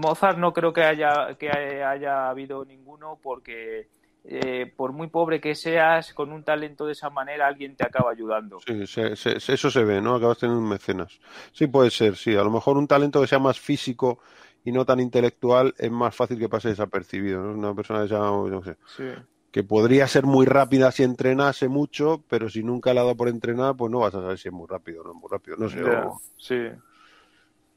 Mozart 0.00 0.38
no 0.38 0.52
creo 0.52 0.72
que 0.72 0.82
haya 0.82 1.34
que 1.38 1.50
haya 1.50 2.28
habido 2.28 2.64
ninguno 2.64 3.18
porque 3.22 3.88
eh, 4.24 4.72
por 4.76 4.92
muy 4.92 5.08
pobre 5.08 5.40
que 5.40 5.54
seas 5.54 6.12
con 6.14 6.32
un 6.32 6.44
talento 6.44 6.86
de 6.86 6.92
esa 6.92 7.10
manera 7.10 7.46
alguien 7.46 7.76
te 7.76 7.84
acaba 7.84 8.10
ayudando 8.10 8.58
Sí, 8.66 8.86
se- 8.86 9.16
se- 9.16 9.52
eso 9.52 9.70
se 9.70 9.82
ve, 9.84 10.00
¿no? 10.00 10.14
Acabas 10.14 10.38
teniendo 10.38 10.62
un 10.62 10.68
mecenas. 10.68 11.18
Sí, 11.52 11.66
puede 11.66 11.90
ser, 11.90 12.14
sí. 12.16 12.36
A 12.36 12.44
lo 12.44 12.50
mejor 12.50 12.76
un 12.76 12.86
talento 12.86 13.20
que 13.20 13.26
sea 13.26 13.40
más 13.40 13.58
físico 13.58 14.20
y 14.64 14.70
no 14.70 14.84
tan 14.84 15.00
intelectual 15.00 15.74
es 15.78 15.90
más 15.90 16.14
fácil 16.14 16.38
que 16.38 16.48
pase 16.48 16.68
desapercibido, 16.68 17.42
¿no? 17.42 17.52
Una 17.58 17.74
persona 17.74 18.02
que 18.02 18.08
sea, 18.08 18.18
no 18.18 18.62
sé, 18.62 18.76
sí 18.86 19.04
que 19.52 19.64
podría 19.64 20.08
ser 20.08 20.24
muy 20.26 20.46
rápida 20.46 20.92
si 20.92 21.04
entrenase 21.04 21.68
mucho, 21.68 22.24
pero 22.28 22.50
si 22.50 22.62
nunca 22.64 22.94
le 22.94 23.00
ha 23.00 23.04
dado 23.04 23.16
por 23.16 23.28
entrenar, 23.28 23.76
pues 23.76 23.90
no 23.92 24.00
vas 24.00 24.14
a 24.14 24.20
saber 24.22 24.38
si 24.38 24.48
es 24.48 24.54
muy 24.54 24.66
rápido 24.68 25.02
o 25.02 25.04
no 25.04 25.12
es 25.12 25.16
muy 25.16 25.30
rápido. 25.30 25.56
No 25.58 25.68
sé. 25.68 25.80
O- 25.84 26.22
sí 26.36 26.54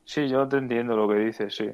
sí 0.03 0.27
yo 0.29 0.47
te 0.47 0.57
entiendo 0.57 0.95
lo 0.95 1.07
que 1.07 1.15
dices 1.19 1.55
sí 1.55 1.65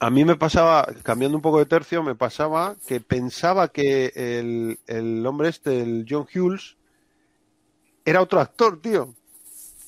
A 0.00 0.10
mí 0.10 0.24
me 0.24 0.36
pasaba, 0.36 0.86
cambiando 1.02 1.36
un 1.36 1.42
poco 1.42 1.58
de 1.58 1.66
tercio, 1.66 2.02
me 2.02 2.14
pasaba 2.14 2.76
que 2.86 3.00
pensaba 3.00 3.68
que 3.68 4.12
el, 4.14 4.78
el 4.86 5.26
hombre 5.26 5.48
este, 5.48 5.80
el 5.82 6.06
John 6.08 6.26
Hughes, 6.32 6.76
era 8.04 8.22
otro 8.22 8.40
actor, 8.40 8.80
tío. 8.80 9.14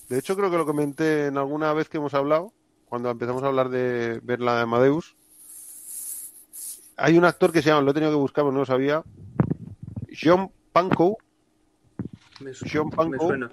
De 0.09 0.19
hecho, 0.19 0.37
creo 0.37 0.51
que 0.51 0.59
lo 0.59 0.67
comenté 0.67 1.29
en 1.29 1.39
alguna 1.39 1.73
vez 1.75 1.89
que 1.89 1.99
hemos 1.99 2.15
hablado, 2.15 2.55
cuando 2.87 3.11
empezamos 3.11 3.45
a 3.45 3.49
hablar 3.49 3.71
de 3.71 4.21
ver 4.25 4.41
la 4.41 4.57
de 4.57 4.63
Amadeus. 4.63 5.17
Hay 7.01 7.17
un 7.19 7.25
actor 7.25 7.53
que 7.53 7.63
se 7.63 7.69
llama, 7.71 7.83
lo 7.83 7.91
he 7.91 7.95
tenido 7.95 8.13
que 8.13 8.17
buscar, 8.19 8.45
pero 8.45 8.53
no 8.53 8.61
lo 8.61 8.67
sabía, 8.67 9.03
John 10.21 10.51
Pankow, 10.73 11.17
Me, 12.41 12.53
John 12.73 12.89
me 12.89 12.97
Pankow. 12.97 13.29
suena. 13.29 13.51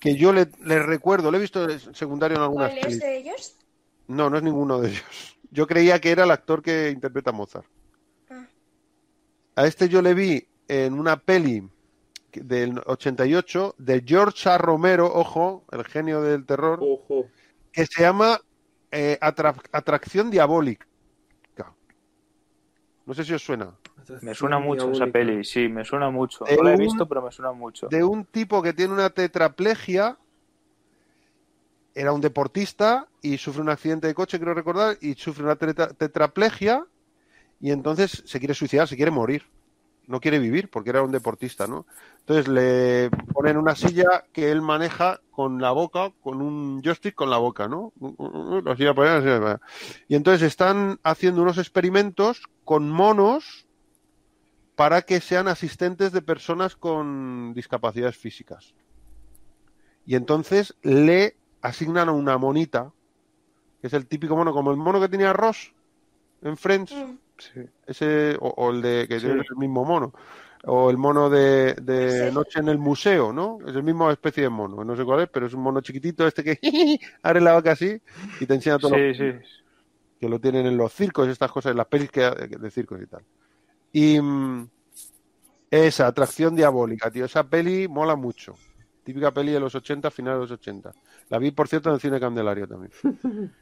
que 0.00 0.16
yo 0.16 0.32
le, 0.32 0.48
le 0.64 0.78
recuerdo, 0.80 1.30
le 1.30 1.38
he 1.38 1.40
visto 1.40 1.66
secundario 1.94 2.36
en 2.36 2.42
algunas 2.42 2.70
¿Cuál 2.72 2.92
es 2.92 2.98
de 3.00 3.16
ellos? 3.18 3.56
No, 4.06 4.30
no 4.30 4.36
es 4.36 4.42
ninguno 4.42 4.80
de 4.80 4.90
ellos. 4.90 5.36
yo 5.50 5.66
creía 5.66 6.00
que 6.00 6.10
era 6.10 6.24
el 6.24 6.30
actor 6.30 6.62
que 6.62 6.90
interpreta 6.90 7.30
a 7.30 7.32
Mozart. 7.34 7.66
Ah. 8.30 8.46
A 9.56 9.66
este 9.66 9.88
yo 9.88 10.02
le 10.02 10.14
vi 10.14 10.46
en 10.68 10.94
una 10.98 11.16
peli 11.18 11.68
del 12.32 12.80
88 12.86 13.74
de 13.78 14.02
George 14.06 14.48
A. 14.48 14.58
Romero, 14.58 15.06
ojo, 15.12 15.64
el 15.72 15.84
genio 15.84 16.22
del 16.22 16.46
terror, 16.46 16.78
Ojo. 16.82 17.26
que 17.72 17.86
se 17.86 18.02
llama 18.02 18.40
eh, 18.90 19.18
Atra- 19.20 19.60
Atracción 19.72 20.30
Diabólica. 20.30 20.86
No 23.08 23.14
sé 23.14 23.24
si 23.24 23.32
os 23.32 23.42
suena. 23.42 23.74
Me 24.20 24.34
suena 24.34 24.58
mucho 24.58 24.90
esa 24.90 25.06
peli, 25.06 25.42
sí, 25.42 25.66
me 25.66 25.82
suena 25.82 26.10
mucho. 26.10 26.44
De 26.44 26.56
No 26.58 26.62
la 26.62 26.72
he 26.72 26.74
un- 26.74 26.78
visto, 26.80 27.08
pero 27.08 27.22
me 27.22 27.32
suena 27.32 27.52
mucho. 27.52 27.88
de 27.88 28.04
un 28.04 28.26
tipo 28.26 28.60
que 28.62 28.74
tiene 28.74 28.92
una 28.92 29.08
tetraplegia. 29.08 30.18
Era 31.94 32.12
un 32.12 32.20
deportista 32.20 33.08
y 33.22 33.38
sufre 33.38 33.62
un 33.62 33.70
accidente 33.70 34.06
de 34.08 34.14
coche, 34.14 34.38
creo 34.38 34.52
recordar, 34.52 34.98
y 35.00 35.14
sufre 35.14 35.42
una 35.44 35.56
tetra- 35.56 35.88
tetraplegia 35.94 36.84
y 37.62 37.70
entonces 37.70 38.22
se 38.26 38.38
quiere 38.38 38.52
suicidar, 38.52 38.86
se 38.86 38.94
quiere 38.96 39.10
morir. 39.10 39.42
No 40.08 40.20
quiere 40.20 40.38
vivir 40.40 40.68
porque 40.70 40.90
era 40.90 41.02
un 41.02 41.12
deportista, 41.12 41.66
¿no? 41.66 41.86
Entonces 42.20 42.48
le 42.48 43.10
ponen 43.32 43.56
una 43.56 43.76
silla 43.76 44.24
que 44.32 44.50
él 44.50 44.62
maneja 44.62 45.20
con 45.30 45.60
la 45.60 45.70
boca, 45.70 46.10
con 46.22 46.42
un 46.42 46.82
joystick 46.82 47.14
con 47.14 47.30
la 47.30 47.36
boca, 47.36 47.68
¿no? 47.68 47.92
La 48.64 48.74
silla 48.74 48.94
para 48.94 49.18
allá, 49.18 49.38
la 49.38 49.38
silla. 49.38 49.60
Y 50.08 50.16
entonces 50.16 50.42
están 50.42 50.98
haciendo 51.02 51.42
unos 51.42 51.58
experimentos 51.58 52.42
con 52.64 52.90
monos 52.90 53.66
para 54.76 55.02
que 55.02 55.20
sean 55.20 55.46
asistentes 55.46 56.12
de 56.12 56.22
personas 56.22 56.74
con 56.74 57.52
discapacidades 57.54 58.16
físicas. 58.16 58.74
Y 60.06 60.14
entonces 60.14 60.74
le 60.82 61.36
asignan 61.60 62.08
a 62.08 62.12
una 62.12 62.38
monita, 62.38 62.92
que 63.80 63.88
es 63.88 63.92
el 63.92 64.06
típico 64.06 64.36
mono, 64.36 64.52
como 64.52 64.70
el 64.70 64.78
mono 64.78 65.00
que 65.00 65.08
tenía 65.08 65.32
Ross 65.32 65.74
en 66.42 66.56
Friends, 66.56 66.94
Mm. 66.94 67.27
Ese, 67.86 68.36
o, 68.40 68.48
o 68.48 68.70
el 68.70 68.82
de 68.82 69.06
que 69.08 69.18
Sí. 69.20 69.26
es 69.26 69.32
el 69.50 69.56
mismo 69.56 69.84
mono, 69.84 70.12
o 70.64 70.90
el 70.90 70.96
mono 70.96 71.30
de, 71.30 71.74
de 71.74 72.28
Sí. 72.28 72.34
Noche 72.34 72.60
en 72.60 72.68
el 72.68 72.78
Museo, 72.78 73.32
¿no? 73.32 73.58
Es 73.66 73.74
el 73.74 73.82
mismo 73.82 74.10
especie 74.10 74.42
de 74.44 74.48
mono, 74.48 74.84
no 74.84 74.96
sé 74.96 75.04
cuál 75.04 75.20
es, 75.20 75.28
pero 75.28 75.46
es 75.46 75.54
un 75.54 75.62
mono 75.62 75.80
chiquitito 75.80 76.26
este 76.26 76.42
que 76.44 76.58
abre 77.22 77.40
la 77.40 77.54
boca 77.54 77.72
así 77.72 78.00
y 78.40 78.46
te 78.46 78.54
enseña 78.54 78.78
todo 78.78 78.94
Sí, 78.94 79.14
sí. 79.14 79.32
que 80.20 80.28
lo 80.28 80.38
tienen 80.40 80.66
en 80.66 80.76
los 80.76 80.92
circos, 80.92 81.28
estas 81.28 81.50
cosas, 81.52 81.70
en 81.72 81.76
las 81.78 81.86
pelis 81.86 82.10
que, 82.10 82.22
de 82.22 82.70
circos 82.70 83.00
y 83.02 83.06
tal. 83.06 83.22
Y 83.92 84.20
mm, 84.20 84.68
esa 85.70 86.06
atracción 86.06 86.56
diabólica, 86.56 87.10
tío, 87.10 87.24
esa 87.24 87.44
peli 87.44 87.88
mola 87.88 88.16
mucho. 88.16 88.54
Típica 89.04 89.30
peli 89.32 89.52
de 89.52 89.60
los 89.60 89.74
80, 89.74 90.10
final 90.10 90.34
de 90.34 90.40
los 90.40 90.50
80. 90.50 90.92
La 91.30 91.38
vi, 91.38 91.50
por 91.50 91.66
cierto, 91.68 91.88
en 91.88 91.94
el 91.94 92.00
cine 92.00 92.20
Candelario 92.20 92.66
también. 92.68 92.92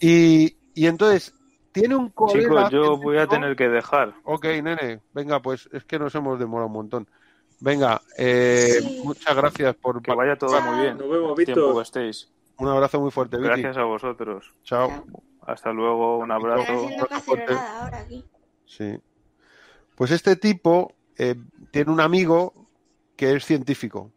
Y, 0.00 0.56
y 0.74 0.86
entonces, 0.86 1.32
tiene 1.80 1.96
un 1.96 2.08
colega... 2.10 2.68
Chicos, 2.68 2.70
yo 2.70 2.96
voy 2.96 3.18
a 3.18 3.26
tener 3.26 3.54
que 3.56 3.68
dejar. 3.68 4.14
Ok, 4.24 4.44
nene, 4.62 5.00
venga, 5.12 5.40
pues 5.40 5.68
es 5.72 5.84
que 5.84 5.98
nos 5.98 6.14
hemos 6.14 6.38
demorado 6.38 6.66
un 6.68 6.72
montón. 6.72 7.08
Venga, 7.60 8.02
eh, 8.18 8.78
Sí. 8.80 9.02
muchas 9.04 9.34
gracias 9.36 9.74
por... 9.76 10.02
Que 10.02 10.14
vaya 10.14 10.36
todo 10.36 10.60
muy 10.60 10.80
bien. 10.82 10.98
Nos 10.98 11.08
vemos, 11.08 11.36
Víctor. 11.36 11.74
que 11.74 11.82
estéis. 11.82 12.30
Un 12.58 12.68
abrazo 12.68 13.00
muy 13.00 13.10
fuerte, 13.10 13.36
Vicky. 13.36 13.48
Gracias 13.48 13.76
a 13.76 13.84
vosotros. 13.84 14.52
Chao. 14.62 15.04
Hasta 15.42 15.72
luego, 15.72 16.18
un 16.18 16.30
abrazo. 16.30 16.72
ahora 16.72 18.00
aquí. 18.00 18.24
Sí. 18.64 18.98
Pues 19.94 20.10
este 20.10 20.36
tipo 20.36 20.92
eh, 21.16 21.36
tiene 21.70 21.90
un 21.92 22.00
amigo 22.00 22.52
que 23.16 23.34
es 23.34 23.44
científico 23.44 24.10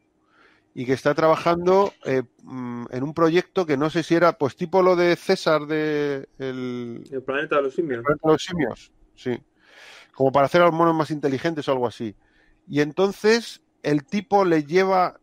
y 0.80 0.86
que 0.86 0.94
está 0.94 1.14
trabajando 1.14 1.92
eh, 2.06 2.24
mm, 2.42 2.86
en 2.92 3.04
un 3.04 3.14
proyecto 3.14 3.66
que 3.66 3.76
no 3.76 3.90
sé 3.90 4.02
si 4.02 4.16
era, 4.16 4.38
pues 4.38 4.56
tipo 4.56 4.82
lo 4.82 4.96
de 4.96 5.18
César 5.18 5.66
de 5.66 6.30
el, 6.38 7.04
El 7.12 7.22
planeta 7.22 7.58
de 7.58 7.64
los 7.64 7.76
simios. 7.76 8.02
planeta 8.02 8.26
de 8.26 8.32
los 8.32 8.42
simios, 8.42 8.94
sí, 9.14 9.38
como 10.14 10.32
para 10.32 10.46
hacer 10.46 10.62
a 10.62 10.68
los 10.68 10.74
monos 10.74 10.96
más 10.96 11.12
inteligentes 11.12 11.68
o 11.68 11.74
algo 11.74 11.86
así. 11.86 12.16
Y 12.66 12.80
entonces 12.80 13.62
el 13.84 14.06
tipo 14.06 14.46
le 14.46 14.64
lleva, 14.64 15.20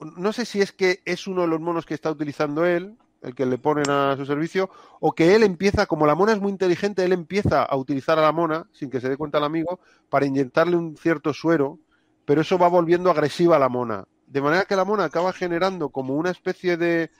no 0.00 0.32
sé 0.32 0.46
si 0.46 0.62
es 0.62 0.72
que 0.72 1.02
es 1.04 1.26
uno 1.26 1.42
de 1.42 1.48
los 1.48 1.60
monos 1.60 1.84
que 1.84 1.92
está 1.92 2.10
utilizando 2.10 2.64
él, 2.64 2.96
el 3.20 3.34
que 3.34 3.44
le 3.44 3.58
ponen 3.58 3.90
a 3.90 4.16
su 4.16 4.24
servicio, 4.24 4.70
o 5.00 5.12
que 5.12 5.34
él 5.34 5.42
empieza, 5.42 5.84
como 5.84 6.06
la 6.06 6.14
mona 6.14 6.32
es 6.32 6.40
muy 6.40 6.52
inteligente, 6.52 7.04
él 7.04 7.12
empieza 7.12 7.64
a 7.64 7.76
utilizar 7.76 8.18
a 8.18 8.22
la 8.22 8.32
mona, 8.32 8.66
sin 8.72 8.88
que 8.88 9.02
se 9.02 9.10
dé 9.10 9.18
cuenta 9.18 9.36
el 9.36 9.44
amigo, 9.44 9.78
para 10.08 10.24
inyectarle 10.24 10.74
un 10.74 10.96
cierto 10.96 11.34
suero, 11.34 11.80
pero 12.24 12.40
eso 12.40 12.56
va 12.56 12.68
volviendo 12.68 13.10
agresiva 13.10 13.56
a 13.56 13.58
la 13.58 13.68
mona. 13.68 14.06
De 14.26 14.40
manera 14.40 14.64
que 14.64 14.76
la 14.76 14.84
mona 14.84 15.04
acaba 15.04 15.32
generando 15.32 15.90
como 15.90 16.14
una 16.14 16.30
especie 16.30 16.76
de 16.76 17.10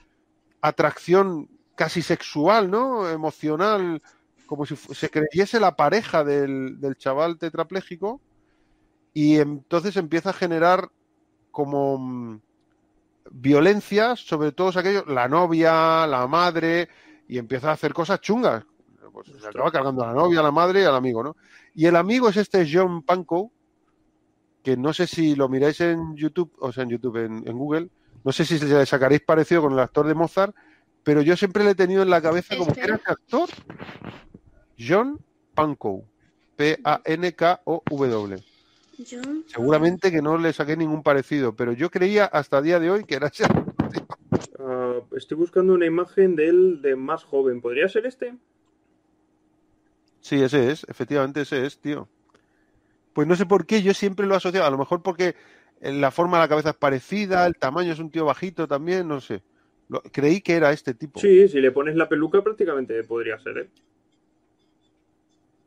atracción 0.61 1.49
casi 1.75 2.01
sexual, 2.01 2.69
¿no? 2.69 3.09
Emocional, 3.09 4.01
como 4.45 4.65
si 4.65 4.75
se 4.75 5.09
creyese 5.09 5.59
la 5.59 5.75
pareja 5.75 6.23
del, 6.23 6.79
del 6.79 6.97
chaval 6.97 7.37
tetrapléjico, 7.37 8.19
y 9.13 9.37
entonces 9.37 9.95
empieza 9.97 10.31
a 10.31 10.33
generar 10.33 10.89
como 11.51 11.97
mm, 11.97 12.41
violencia 13.31 14.15
sobre 14.15 14.51
todos 14.51 14.77
aquellos, 14.77 15.07
la 15.07 15.27
novia, 15.27 16.05
la 16.07 16.27
madre, 16.27 16.89
y 17.27 17.37
empieza 17.37 17.69
a 17.69 17.73
hacer 17.73 17.93
cosas 17.93 18.21
chungas. 18.21 18.63
Pues 19.11 19.27
se 19.41 19.47
acaba 19.47 19.71
cargando 19.71 20.03
a 20.03 20.07
la 20.07 20.13
novia, 20.13 20.41
a 20.41 20.43
la 20.43 20.51
madre 20.51 20.81
y 20.81 20.83
al 20.83 20.95
amigo, 20.95 21.23
¿no? 21.23 21.35
Y 21.73 21.87
el 21.87 21.95
amigo 21.95 22.29
es 22.29 22.37
este 22.37 22.67
John 22.71 23.01
Pankow, 23.01 23.51
que 24.67 24.75
no 24.75 24.91
sé 24.91 25.07
si 25.07 25.33
lo 25.33 25.47
miráis 25.47 25.79
en 25.79 26.17
YouTube, 26.17 26.51
o 26.59 26.73
sea, 26.73 26.83
en 26.83 26.89
YouTube, 26.89 27.23
en, 27.23 27.47
en 27.47 27.57
Google, 27.57 27.87
no 28.25 28.33
sé 28.33 28.43
si 28.43 28.59
le 28.59 28.85
sacaréis 28.85 29.21
parecido 29.21 29.61
con 29.61 29.71
el 29.71 29.79
actor 29.79 30.05
de 30.05 30.13
Mozart, 30.13 30.53
pero 31.05 31.21
yo 31.21 31.37
siempre 31.37 31.63
le 31.63 31.69
he 31.69 31.75
tenido 31.75 32.01
en 32.01 32.09
la 32.09 32.21
cabeza 32.21 32.57
como 32.57 32.73
que 32.73 32.81
era 32.81 32.95
ese 32.95 33.09
actor. 33.09 33.47
John 34.77 35.21
Pankow. 35.55 36.03
P-A-N-K-O-W. 36.57 38.43
John. 39.09 39.45
Seguramente 39.47 40.11
que 40.11 40.21
no 40.21 40.37
le 40.37 40.51
saqué 40.51 40.75
ningún 40.75 41.01
parecido, 41.01 41.55
pero 41.55 41.71
yo 41.71 41.89
creía 41.89 42.25
hasta 42.25 42.57
el 42.57 42.65
día 42.65 42.81
de 42.81 42.91
hoy 42.91 43.05
que 43.05 43.15
era 43.15 43.27
ese. 43.27 43.45
Ah, 44.59 44.99
estoy 45.15 45.37
buscando 45.37 45.73
una 45.73 45.85
imagen 45.85 46.35
de 46.35 46.49
él 46.49 46.81
de 46.81 46.97
más 46.97 47.23
joven. 47.23 47.61
¿Podría 47.61 47.87
ser 47.87 48.05
este? 48.05 48.35
Sí, 50.19 50.41
ese 50.41 50.71
es, 50.71 50.85
efectivamente 50.89 51.39
ese 51.39 51.65
es, 51.65 51.79
tío. 51.79 52.09
Pues 53.17 53.27
no 53.27 53.35
sé 53.35 53.47
por 53.47 53.65
qué, 53.65 53.81
yo 53.81 53.95
siempre 53.95 54.27
lo 54.27 54.35
he 54.35 54.37
asociado, 54.37 54.67
a 54.67 54.69
lo 54.69 54.77
mejor 54.77 55.01
porque 55.01 55.33
la 55.81 56.11
forma 56.11 56.37
de 56.37 56.43
la 56.43 56.47
cabeza 56.47 56.69
es 56.69 56.75
parecida, 56.75 57.47
el 57.47 57.55
tamaño 57.55 57.91
es 57.91 57.97
un 57.97 58.11
tío 58.11 58.25
bajito 58.25 58.67
también, 58.67 59.07
no 59.07 59.19
sé. 59.21 59.41
Creí 60.11 60.39
que 60.39 60.53
era 60.53 60.71
este 60.71 60.93
tipo. 60.93 61.19
Sí, 61.19 61.47
si 61.47 61.59
le 61.59 61.71
pones 61.71 61.95
la 61.95 62.07
peluca 62.07 62.43
prácticamente 62.43 63.03
podría 63.05 63.39
ser, 63.39 63.57
¿eh? 63.57 63.69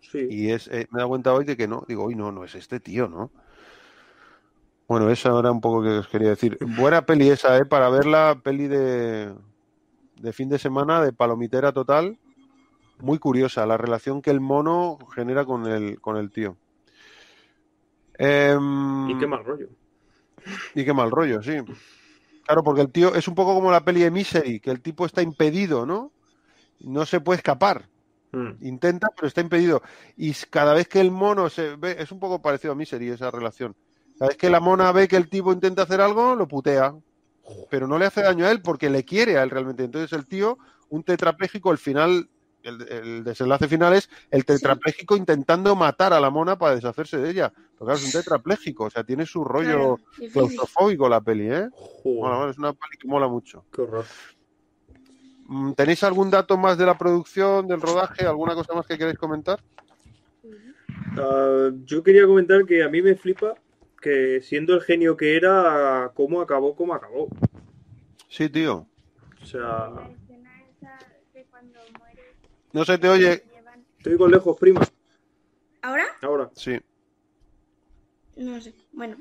Sí. 0.01 0.29
Y 0.31 0.51
es, 0.51 0.69
eh, 0.69 0.87
me 0.93 0.99
he 0.99 1.01
dado 1.01 1.09
cuenta 1.09 1.35
hoy 1.35 1.45
de 1.45 1.57
que 1.57 1.67
no. 1.67 1.85
Digo, 1.89 2.05
hoy 2.05 2.15
no, 2.15 2.31
no 2.31 2.45
es 2.45 2.55
este 2.55 2.79
tío, 2.79 3.09
¿no? 3.09 3.33
Bueno, 4.87 5.11
eso 5.11 5.37
era 5.41 5.51
un 5.51 5.61
poco 5.61 5.83
que 5.83 5.89
os 5.89 6.07
quería 6.07 6.29
decir. 6.29 6.57
Buena 6.61 7.05
peli 7.05 7.31
esa, 7.31 7.59
¿eh? 7.59 7.65
Para 7.65 7.91
verla, 7.91 8.41
peli 8.45 8.69
de, 8.69 9.35
de 10.21 10.33
fin 10.33 10.49
de 10.49 10.61
semana, 10.61 11.03
de 11.03 11.13
palomitera 11.13 11.73
total. 11.73 12.17
Muy 13.01 13.19
curiosa, 13.19 13.67
la 13.67 13.77
relación 13.77 14.23
que 14.23 14.31
el 14.31 14.39
mono 14.39 14.99
genera 15.17 15.45
con 15.45 15.67
el, 15.67 16.01
con 16.01 16.17
el 16.17 16.31
tío. 16.31 16.57
Em, 18.23 19.09
Y 19.11 19.19
qué 19.19 19.27
mal 19.27 19.43
rollo. 19.45 19.69
y 20.75 20.85
qué 20.85 20.93
mal 20.93 21.11
rollo, 21.11 21.43
sí. 21.43 21.57
Claro, 22.45 22.63
porque 22.63 22.83
el 22.83 22.91
tío 22.91 23.15
es 23.15 23.27
un 23.29 23.35
poco 23.35 23.55
como 23.55 23.71
la 23.71 23.83
peli 23.85 24.03
de 24.03 24.11
Misery, 24.11 24.61
que 24.61 24.71
el 24.71 24.83
tipo 24.83 25.07
está 25.07 25.23
impedido, 25.23 25.87
¿no? 25.87 26.13
No 26.81 27.07
se 27.07 27.21
puede 27.21 27.39
escapar. 27.39 27.89
Mm. 28.33 28.65
Intenta, 28.67 29.09
pero 29.15 29.27
está 29.27 29.41
impedido. 29.41 29.83
Y 30.17 30.33
cada 30.51 30.75
vez 30.75 30.87
que 30.87 31.01
el 31.01 31.11
mono 31.11 31.49
se 31.49 31.77
ve, 31.77 31.97
es 31.99 32.13
un 32.13 32.21
poco 32.21 32.43
parecido 32.43 32.73
a 32.73 32.77
Misery 32.77 33.09
esa 33.09 33.31
relación. 33.31 33.75
Cada 34.19 34.29
vez 34.29 34.37
que 34.37 34.51
la 34.51 34.61
mona 34.61 34.93
ve 34.93 35.09
que 35.09 35.17
el 35.17 35.29
tipo 35.31 35.53
intenta 35.53 35.83
hacer 35.83 36.01
algo, 36.01 36.35
lo 36.35 36.47
putea. 36.47 36.95
Pero 37.71 37.87
no 37.89 37.99
le 37.99 38.07
hace 38.07 38.23
daño 38.23 38.45
a 38.47 38.51
él 38.51 38.61
porque 38.61 38.91
le 38.91 39.05
quiere 39.05 39.39
a 39.39 39.43
él 39.43 39.51
realmente. 39.51 39.83
Entonces 39.85 40.13
el 40.13 40.27
tío, 40.27 40.59
un 40.91 41.03
tetrapléjico, 41.03 41.71
al 41.71 41.79
final, 41.79 42.29
el, 42.63 42.83
el 42.89 43.25
desenlace 43.25 43.69
final 43.69 43.95
es 43.95 44.09
el 44.31 44.45
tetrapléjico 44.45 45.17
intentando 45.17 45.75
matar 45.77 46.13
a 46.13 46.21
la 46.21 46.31
mona 46.31 46.57
para 46.59 46.75
deshacerse 46.75 47.19
de 47.19 47.31
ella. 47.31 47.53
Pero 47.55 47.87
claro, 47.87 47.99
es 47.99 48.05
un 48.05 48.13
tetrapléjico, 48.13 48.85
o 48.85 48.91
sea, 48.91 49.05
tiene 49.05 49.25
su 49.27 49.45
rollo 49.45 49.99
Claro, 50.17 50.31
claustrofóbico 50.33 51.09
la 51.09 51.21
peli, 51.21 51.51
¿eh? 51.51 51.69
Es 52.51 52.59
una 52.59 52.73
peli 52.73 52.97
que 52.99 53.09
mola 53.09 53.29
mucho. 53.29 53.65
qué 53.73 53.83
horror. 53.83 54.05
Mm, 55.47 55.73
¿Tenéis 55.73 56.05
algún 56.05 56.31
dato 56.31 56.57
más 56.57 56.79
de 56.79 56.87
la 56.87 56.97
producción, 56.97 57.67
del 57.67 57.81
rodaje, 57.81 58.25
alguna 58.27 58.55
cosa 58.55 58.75
más 58.75 58.87
que 58.87 58.97
queréis 58.99 59.19
comentar? 59.19 59.61
Ah, 61.17 61.71
yo 61.85 62.03
quería 62.03 62.27
comentar 62.27 62.65
que 62.67 62.83
a 62.85 62.89
mí 62.89 63.03
me 63.03 63.17
flipa 63.17 63.55
que 64.01 64.41
siendo 64.43 64.75
el 64.75 64.81
genio 64.81 65.17
que 65.17 65.37
era, 65.37 66.13
cómo 66.15 66.41
acabó, 66.41 66.75
cómo 66.77 66.95
acabó. 66.95 67.29
Sí, 68.29 68.49
tío. 68.49 68.87
O 69.43 69.45
sea, 69.45 69.61
La 69.91 70.09
escena 70.11 70.51
esa 70.71 70.99
de 71.35 71.45
cuando 71.51 71.81
muere. 71.99 72.37
No 72.73 72.85
se 72.85 72.99
te 72.99 73.09
oye. 73.09 73.43
estoy 73.99 74.17
con 74.17 74.31
lejos, 74.31 74.57
prima. 74.59 74.81
¿Ahora? 75.83 76.05
Ahora. 76.23 76.51
Sí. 76.55 76.79
No 78.37 78.61
sé. 78.61 78.75
Bueno. 78.93 79.17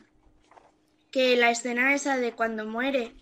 Que 1.11 1.35
la 1.35 1.49
escena 1.49 1.93
esa 1.95 2.17
de 2.17 2.33
cuando 2.33 2.65
muere, 2.65 3.15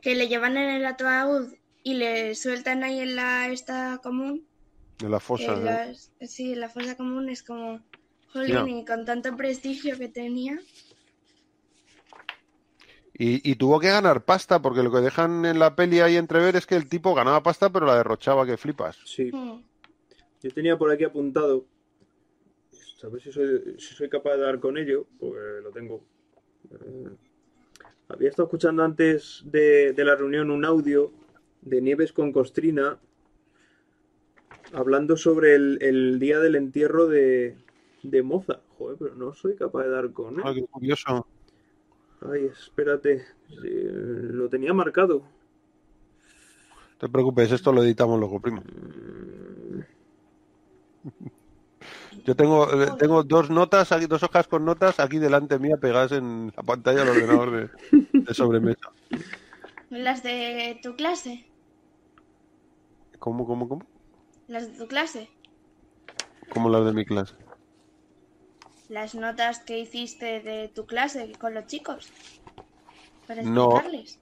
que 0.00 0.14
le 0.14 0.28
llevan 0.28 0.56
en 0.56 0.70
el 0.70 0.86
ataúd 0.86 1.52
y 1.82 1.94
le 1.94 2.34
sueltan 2.34 2.84
ahí 2.84 3.00
en 3.00 3.16
la 3.16 3.48
esta 3.48 3.98
común, 4.02 4.46
De 4.98 5.08
la 5.08 5.20
fosa. 5.20 5.90
¿eh? 6.20 6.26
sí, 6.26 6.54
la 6.54 6.68
fosa 6.68 6.96
común 6.96 7.28
es 7.28 7.42
como, 7.42 7.80
jolín, 8.32 8.68
y 8.68 8.84
con 8.84 9.04
tanto 9.04 9.36
prestigio 9.36 9.98
que 9.98 10.08
tenía. 10.08 10.58
Y, 13.16 13.48
y 13.48 13.54
tuvo 13.54 13.78
que 13.78 13.88
ganar 13.88 14.24
pasta, 14.24 14.60
porque 14.60 14.82
lo 14.82 14.90
que 14.90 14.98
dejan 14.98 15.44
en 15.44 15.58
la 15.60 15.76
peli 15.76 16.00
ahí 16.00 16.16
entrever 16.16 16.56
es 16.56 16.66
que 16.66 16.74
el 16.74 16.88
tipo 16.88 17.14
ganaba 17.14 17.42
pasta, 17.44 17.70
pero 17.70 17.86
la 17.86 17.96
derrochaba 17.96 18.44
que 18.44 18.56
flipas. 18.56 18.98
Sí, 19.04 19.30
Mm. 19.32 19.60
yo 20.42 20.50
tenía 20.52 20.76
por 20.76 20.90
aquí 20.90 21.04
apuntado. 21.04 21.64
A 23.04 23.08
ver 23.08 23.20
si 23.20 23.30
soy, 23.32 23.74
si 23.78 23.94
soy 23.94 24.08
capaz 24.08 24.36
de 24.36 24.42
dar 24.42 24.58
con 24.60 24.78
ello, 24.78 25.06
pues 25.20 25.62
lo 25.62 25.70
tengo. 25.70 26.02
Eh, 26.70 27.08
había 28.08 28.30
estado 28.30 28.46
escuchando 28.46 28.82
antes 28.82 29.42
de, 29.44 29.92
de 29.92 30.04
la 30.04 30.16
reunión 30.16 30.50
un 30.50 30.64
audio 30.64 31.12
de 31.60 31.82
Nieves 31.82 32.12
con 32.14 32.32
Costrina 32.32 32.98
hablando 34.72 35.16
sobre 35.16 35.54
el, 35.54 35.78
el 35.82 36.18
día 36.18 36.40
del 36.40 36.56
entierro 36.56 37.06
de, 37.06 37.56
de 38.02 38.22
Mozart. 38.22 38.62
Joder, 38.78 38.96
pero 38.98 39.14
no 39.14 39.34
soy 39.34 39.54
capaz 39.54 39.84
de 39.84 39.90
dar 39.90 40.10
con 40.12 40.40
Ah, 40.42 40.50
él. 40.50 40.54
qué 40.56 40.66
curioso. 40.66 41.26
Ay, 42.32 42.46
espérate. 42.46 43.24
Lo 43.48 44.48
tenía 44.48 44.72
marcado. 44.72 45.18
No 45.18 46.98
te 46.98 47.08
preocupes, 47.08 47.52
esto 47.52 47.72
lo 47.72 47.82
editamos 47.82 48.18
luego, 48.18 48.40
primo. 48.40 48.62
Mm, 48.62 49.80
Yo 52.24 52.34
tengo, 52.34 52.82
eh, 52.82 52.92
tengo 52.98 53.22
dos 53.24 53.50
notas, 53.50 53.92
aquí, 53.92 54.06
dos 54.06 54.22
hojas 54.22 54.46
con 54.48 54.64
notas 54.64 54.98
aquí 54.98 55.18
delante 55.18 55.58
mía 55.58 55.76
pegadas 55.76 56.12
en 56.12 56.52
la 56.56 56.62
pantalla 56.62 57.00
del 57.04 57.08
ordenador 57.10 57.50
de, 57.50 57.70
de 58.12 58.34
sobremesa. 58.34 58.90
Las 59.90 60.22
de 60.22 60.80
tu 60.82 60.96
clase, 60.96 61.44
¿Cómo, 63.18 63.46
cómo, 63.46 63.68
cómo? 63.68 63.86
las 64.48 64.72
de 64.72 64.78
tu 64.78 64.88
clase, 64.88 65.30
Como 66.48 66.68
las 66.68 66.84
de 66.84 66.92
mi 66.92 67.04
clase. 67.04 67.34
Las 68.88 69.14
notas 69.14 69.60
que 69.60 69.78
hiciste 69.78 70.40
de 70.40 70.68
tu 70.68 70.86
clase 70.86 71.32
con 71.38 71.54
los 71.54 71.66
chicos. 71.66 72.10
Para 73.26 73.42
No. 73.42 73.70
explicarles. 73.70 74.18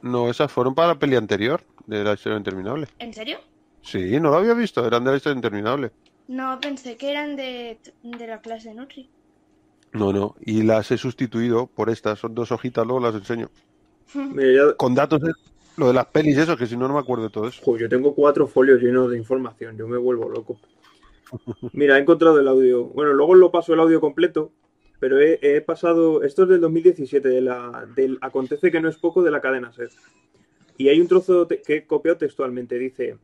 No, 0.00 0.30
esas 0.30 0.50
fueron 0.50 0.74
para 0.74 0.88
la 0.88 0.98
peli 0.98 1.16
anterior, 1.16 1.62
de 1.86 2.04
la 2.04 2.14
historia 2.14 2.38
interminable. 2.38 2.86
¿En 2.98 3.12
serio? 3.12 3.38
Sí, 3.82 4.20
no 4.20 4.30
lo 4.30 4.36
había 4.36 4.54
visto, 4.54 4.86
eran 4.86 5.04
de 5.04 5.10
la 5.10 5.16
historia 5.16 5.36
interminable. 5.36 5.90
No, 6.28 6.58
pensé 6.60 6.96
que 6.96 7.10
eran 7.10 7.36
de, 7.36 7.78
de 8.02 8.26
la 8.26 8.40
clase 8.40 8.74
Nutri. 8.74 9.08
No, 9.92 10.12
no, 10.12 10.36
y 10.40 10.62
las 10.62 10.90
he 10.90 10.98
sustituido 10.98 11.66
por 11.66 11.90
estas, 11.90 12.18
son 12.18 12.34
dos 12.34 12.52
hojitas, 12.52 12.86
luego 12.86 13.00
las 13.00 13.14
enseño. 13.14 13.48
Con 14.76 14.94
datos 14.94 15.20
de 15.20 15.32
lo 15.76 15.88
de 15.88 15.94
las 15.94 16.06
pelis, 16.06 16.36
eso, 16.36 16.56
que 16.56 16.66
si 16.66 16.76
no, 16.76 16.88
no 16.88 16.94
me 16.94 17.00
acuerdo 17.00 17.24
de 17.24 17.30
todo 17.30 17.48
eso. 17.48 17.62
Joder, 17.64 17.82
yo 17.82 17.88
tengo 17.88 18.14
cuatro 18.14 18.46
folios 18.46 18.80
llenos 18.80 19.10
de 19.10 19.16
información, 19.16 19.76
yo 19.76 19.86
me 19.86 19.96
vuelvo 19.96 20.28
loco. 20.28 20.58
Mira, 21.72 21.98
he 21.98 22.00
encontrado 22.00 22.40
el 22.40 22.48
audio. 22.48 22.84
Bueno, 22.84 23.12
luego 23.12 23.34
lo 23.34 23.50
paso 23.50 23.74
el 23.74 23.80
audio 23.80 24.00
completo, 24.00 24.52
pero 25.00 25.20
he, 25.20 25.60
pasado. 25.60 26.22
Esto 26.22 26.44
es 26.44 26.48
del 26.48 26.60
2017, 26.60 27.28
de 27.28 27.40
la, 27.40 27.86
del 27.94 28.18
Acontece 28.20 28.70
que 28.70 28.80
no 28.80 28.88
es 28.88 28.96
poco 28.96 29.22
de 29.22 29.30
la 29.30 29.40
cadena 29.40 29.72
SER. 29.72 29.90
Y 30.76 30.88
hay 30.88 31.00
un 31.00 31.08
trozo 31.08 31.48
que 31.48 31.62
he 31.66 31.86
copiado 31.86 32.18
textualmente. 32.18 32.78
Dice: 32.78 33.18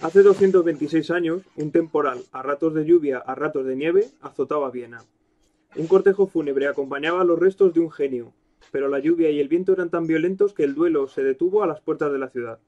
Hace 0.00 0.22
226 0.22 1.10
años, 1.10 1.42
un 1.56 1.72
temporal, 1.72 2.20
a 2.32 2.42
ratos 2.42 2.74
de 2.74 2.84
lluvia, 2.84 3.18
a 3.18 3.34
ratos 3.34 3.66
de 3.66 3.76
nieve, 3.76 4.06
azotaba 4.20 4.70
Viena. 4.70 5.02
Un 5.76 5.86
cortejo 5.86 6.26
fúnebre 6.26 6.66
acompañaba 6.66 7.24
los 7.24 7.38
restos 7.38 7.74
de 7.74 7.80
un 7.80 7.90
genio, 7.90 8.32
pero 8.72 8.88
la 8.88 8.98
lluvia 8.98 9.30
y 9.30 9.40
el 9.40 9.48
viento 9.48 9.72
eran 9.72 9.90
tan 9.90 10.06
violentos 10.06 10.52
que 10.52 10.64
el 10.64 10.74
duelo 10.74 11.08
se 11.08 11.22
detuvo 11.22 11.62
a 11.62 11.66
las 11.66 11.80
puertas 11.80 12.12
de 12.12 12.18
la 12.18 12.28
ciudad. 12.28 12.58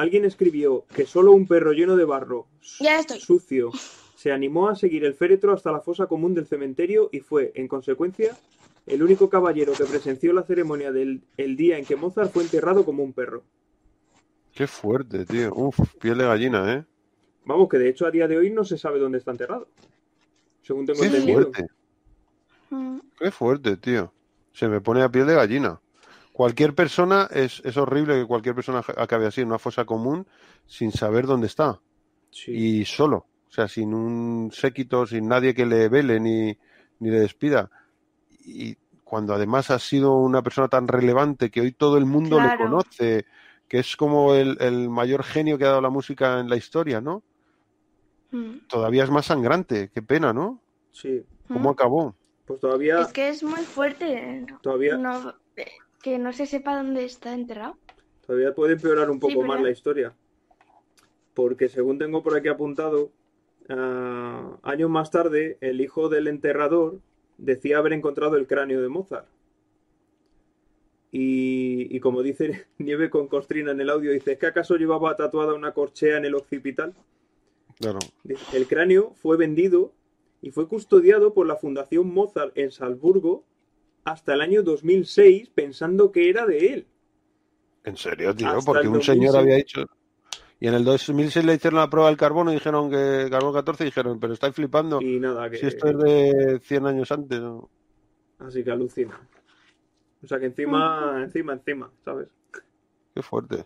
Alguien 0.00 0.24
escribió 0.24 0.86
que 0.94 1.04
solo 1.04 1.32
un 1.32 1.46
perro 1.46 1.72
lleno 1.72 1.94
de 1.94 2.06
barro, 2.06 2.46
Ya 2.80 3.00
estoy. 3.00 3.20
sucio, 3.20 3.70
se 4.16 4.32
animó 4.32 4.68
a 4.70 4.74
seguir 4.74 5.04
el 5.04 5.12
féretro 5.12 5.52
hasta 5.52 5.70
la 5.72 5.80
fosa 5.82 6.06
común 6.06 6.32
del 6.34 6.46
cementerio 6.46 7.10
y 7.12 7.20
fue, 7.20 7.52
en 7.54 7.68
consecuencia, 7.68 8.34
el 8.86 9.02
único 9.02 9.28
caballero 9.28 9.74
que 9.74 9.84
presenció 9.84 10.32
la 10.32 10.42
ceremonia 10.42 10.90
del 10.90 11.20
el 11.36 11.54
día 11.54 11.76
en 11.76 11.84
que 11.84 11.96
Mozart 11.96 12.32
fue 12.32 12.44
enterrado 12.44 12.86
como 12.86 13.02
un 13.04 13.12
perro. 13.12 13.42
Qué 14.54 14.66
fuerte, 14.66 15.26
tío. 15.26 15.52
Uf, 15.54 15.78
piel 16.00 16.16
de 16.16 16.24
gallina, 16.24 16.74
¿eh? 16.74 16.84
Vamos, 17.44 17.68
que 17.68 17.76
de 17.76 17.90
hecho 17.90 18.06
a 18.06 18.10
día 18.10 18.26
de 18.26 18.38
hoy 18.38 18.50
no 18.50 18.64
se 18.64 18.78
sabe 18.78 18.98
dónde 18.98 19.18
está 19.18 19.32
enterrado. 19.32 19.68
Según 20.62 20.86
tengo 20.86 21.00
Qué 21.00 21.06
entendido. 21.08 21.42
fuerte, 21.42 21.66
Mm. 22.70 22.98
qué 23.18 23.30
fuerte, 23.30 23.76
tío. 23.76 24.12
Se 24.54 24.66
me 24.66 24.80
pone 24.80 25.02
a 25.02 25.10
piel 25.10 25.26
de 25.26 25.34
gallina. 25.34 25.78
Cualquier 26.40 26.74
persona, 26.74 27.28
es, 27.30 27.60
es 27.66 27.76
horrible 27.76 28.14
que 28.18 28.24
cualquier 28.26 28.54
persona 28.54 28.82
acabe 28.96 29.26
así 29.26 29.42
en 29.42 29.48
una 29.48 29.58
fosa 29.58 29.84
común 29.84 30.26
sin 30.64 30.90
saber 30.90 31.26
dónde 31.26 31.46
está. 31.48 31.78
Sí. 32.30 32.52
y 32.52 32.84
solo, 32.86 33.26
o 33.46 33.52
sea, 33.52 33.68
sin 33.68 33.92
un 33.92 34.50
séquito, 34.50 35.06
sin 35.06 35.28
nadie 35.28 35.52
que 35.52 35.66
le 35.66 35.90
vele 35.90 36.18
ni, 36.18 36.56
ni 37.00 37.10
le 37.10 37.20
despida. 37.20 37.70
Y 38.46 38.74
cuando 39.04 39.34
además 39.34 39.70
ha 39.70 39.78
sido 39.78 40.14
una 40.14 40.40
persona 40.40 40.68
tan 40.68 40.88
relevante 40.88 41.50
que 41.50 41.60
hoy 41.60 41.72
todo 41.72 41.98
el 41.98 42.06
mundo 42.06 42.40
le 42.40 42.46
Claro. 42.46 42.64
conoce, 42.64 43.26
que 43.68 43.80
es 43.80 43.94
como 43.94 44.32
el, 44.34 44.56
el 44.62 44.88
mayor 44.88 45.22
genio 45.24 45.58
que 45.58 45.64
ha 45.64 45.70
dado 45.70 45.82
la 45.82 45.90
música 45.90 46.40
en 46.40 46.48
la 46.48 46.56
historia, 46.56 47.02
¿no? 47.02 47.22
Mm. 48.30 48.60
Todavía 48.66 49.04
es 49.04 49.10
más 49.10 49.26
sangrante, 49.26 49.90
qué 49.92 50.00
pena, 50.00 50.32
¿no? 50.32 50.62
Sí. 50.90 51.22
¿Cómo 51.48 51.68
Mm. 51.68 51.72
acabó? 51.74 52.16
Pues 52.46 52.60
todavía, 52.60 52.98
Es 53.02 53.12
que 53.12 53.28
es 53.28 53.42
muy 53.42 53.60
fuerte 53.60 54.46
todavía, 54.62 54.96
no, 54.96 55.34
eh, 55.56 55.66
que 56.02 56.18
no 56.18 56.32
se 56.32 56.46
sepa 56.46 56.76
dónde 56.76 57.04
está 57.04 57.34
enterrado. 57.34 57.76
todavía 58.26 58.54
puede 58.54 58.74
empeorar 58.74 59.10
un 59.10 59.20
Sí, 59.20 59.28
poco 59.28 59.42
más 59.42 59.60
la 59.60 59.70
historia. 59.70 60.14
Porque 61.34 61.68
según 61.68 61.98
tengo 61.98 62.22
por 62.22 62.36
aquí 62.36 62.48
apuntado, 62.48 63.10
ah, 63.68 64.58
años 64.62 64.90
más 64.90 65.10
tarde, 65.10 65.58
el 65.60 65.80
hijo 65.80 66.08
del 66.08 66.28
enterrador 66.28 67.00
decía 67.38 67.78
haber 67.78 67.92
encontrado 67.94 68.36
el 68.36 68.46
cráneo 68.46 68.80
de 68.82 68.88
Mozart. 68.88 69.26
Y, 71.12 71.94
y 71.94 72.00
como 72.00 72.22
dice 72.22 72.66
Nieve 72.78 73.10
con 73.10 73.26
Costrina 73.28 73.72
en 73.72 73.80
el 73.80 73.90
audio, 73.90 74.12
dice, 74.12 74.32
¿es 74.32 74.38
que 74.38 74.46
acaso 74.46 74.76
llevaba 74.76 75.16
tatuada 75.16 75.54
una 75.54 75.72
corchea 75.72 76.16
en 76.18 76.24
el 76.24 76.34
occipital? 76.34 76.94
Claro. 77.78 77.98
El 78.52 78.66
cráneo 78.66 79.14
fue 79.14 79.36
vendido 79.36 79.92
y 80.42 80.50
fue 80.50 80.68
custodiado 80.68 81.32
por 81.34 81.46
la 81.46 81.56
Fundación 81.56 82.12
Mozart 82.12 82.56
en 82.56 82.70
Salzburgo 82.70 83.44
hasta 84.04 84.34
el 84.34 84.40
año 84.40 84.62
2006 84.62 85.50
pensando 85.54 86.12
que 86.12 86.28
era 86.28 86.46
de 86.46 86.72
él. 86.72 86.86
En 87.84 87.96
serio, 87.96 88.34
tío, 88.34 88.48
Hasta 88.48 88.64
porque 88.64 88.88
un 88.88 89.02
señor 89.02 89.32
2006. 89.32 89.34
había 89.34 89.56
dicho. 89.56 89.86
Y 90.58 90.68
en 90.68 90.74
el 90.74 90.84
2006 90.84 91.44
le 91.44 91.54
hicieron 91.54 91.80
la 91.80 91.88
prueba 91.88 92.08
del 92.08 92.18
carbono 92.18 92.50
y 92.50 92.54
dijeron 92.54 92.90
que 92.90 93.28
carbono 93.30 93.54
14 93.54 93.84
y 93.84 93.86
dijeron, 93.86 94.20
pero 94.20 94.34
estáis 94.34 94.54
flipando. 94.54 95.00
Y 95.00 95.18
nada, 95.18 95.48
que... 95.48 95.56
Si 95.56 95.66
esto 95.66 95.88
es 95.88 95.98
de 95.98 96.60
100 96.62 96.86
años 96.86 97.10
antes. 97.10 97.40
¿no? 97.40 97.70
Así 98.38 98.62
que 98.62 98.70
alucina. 98.70 99.18
O 100.22 100.26
sea 100.26 100.38
que 100.38 100.46
encima, 100.46 101.22
encima, 101.22 101.54
encima, 101.54 101.90
¿sabes? 102.04 102.28
Qué 103.14 103.22
fuerte. 103.22 103.64